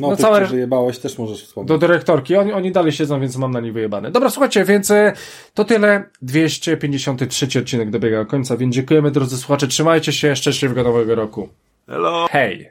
No, 0.00 0.08
No 0.08 0.16
tych, 0.16 0.24
całe- 0.26 0.46
wyjebałeś, 0.46 0.98
też 0.98 1.18
możesz 1.18 1.44
wspomnieć. 1.44 1.68
Do 1.68 1.78
dyrektorki, 1.78 2.36
oni, 2.36 2.52
oni 2.52 2.72
dalej 2.72 2.92
siedzą, 2.92 3.20
więc 3.20 3.36
mam 3.36 3.50
na 3.50 3.60
nich 3.60 3.72
wyjebane. 3.72 4.10
Dobra, 4.10 4.30
słuchajcie, 4.30 4.64
więc 4.64 4.90
e, 4.90 5.12
to 5.54 5.64
tyle. 5.64 6.04
253 6.22 7.58
odcinek 7.58 7.90
dobiega 7.90 8.24
końca, 8.24 8.56
więc 8.56 8.74
dziękujemy 8.74 9.10
drodzy 9.10 9.36
słuchacze, 9.38 9.66
trzymajcie 9.68 10.12
się, 10.12 10.36
szczęśliwego 10.36 10.82
nowego 10.82 11.14
roku. 11.14 11.48
Hello! 11.88 12.26
Hej! 12.30 12.70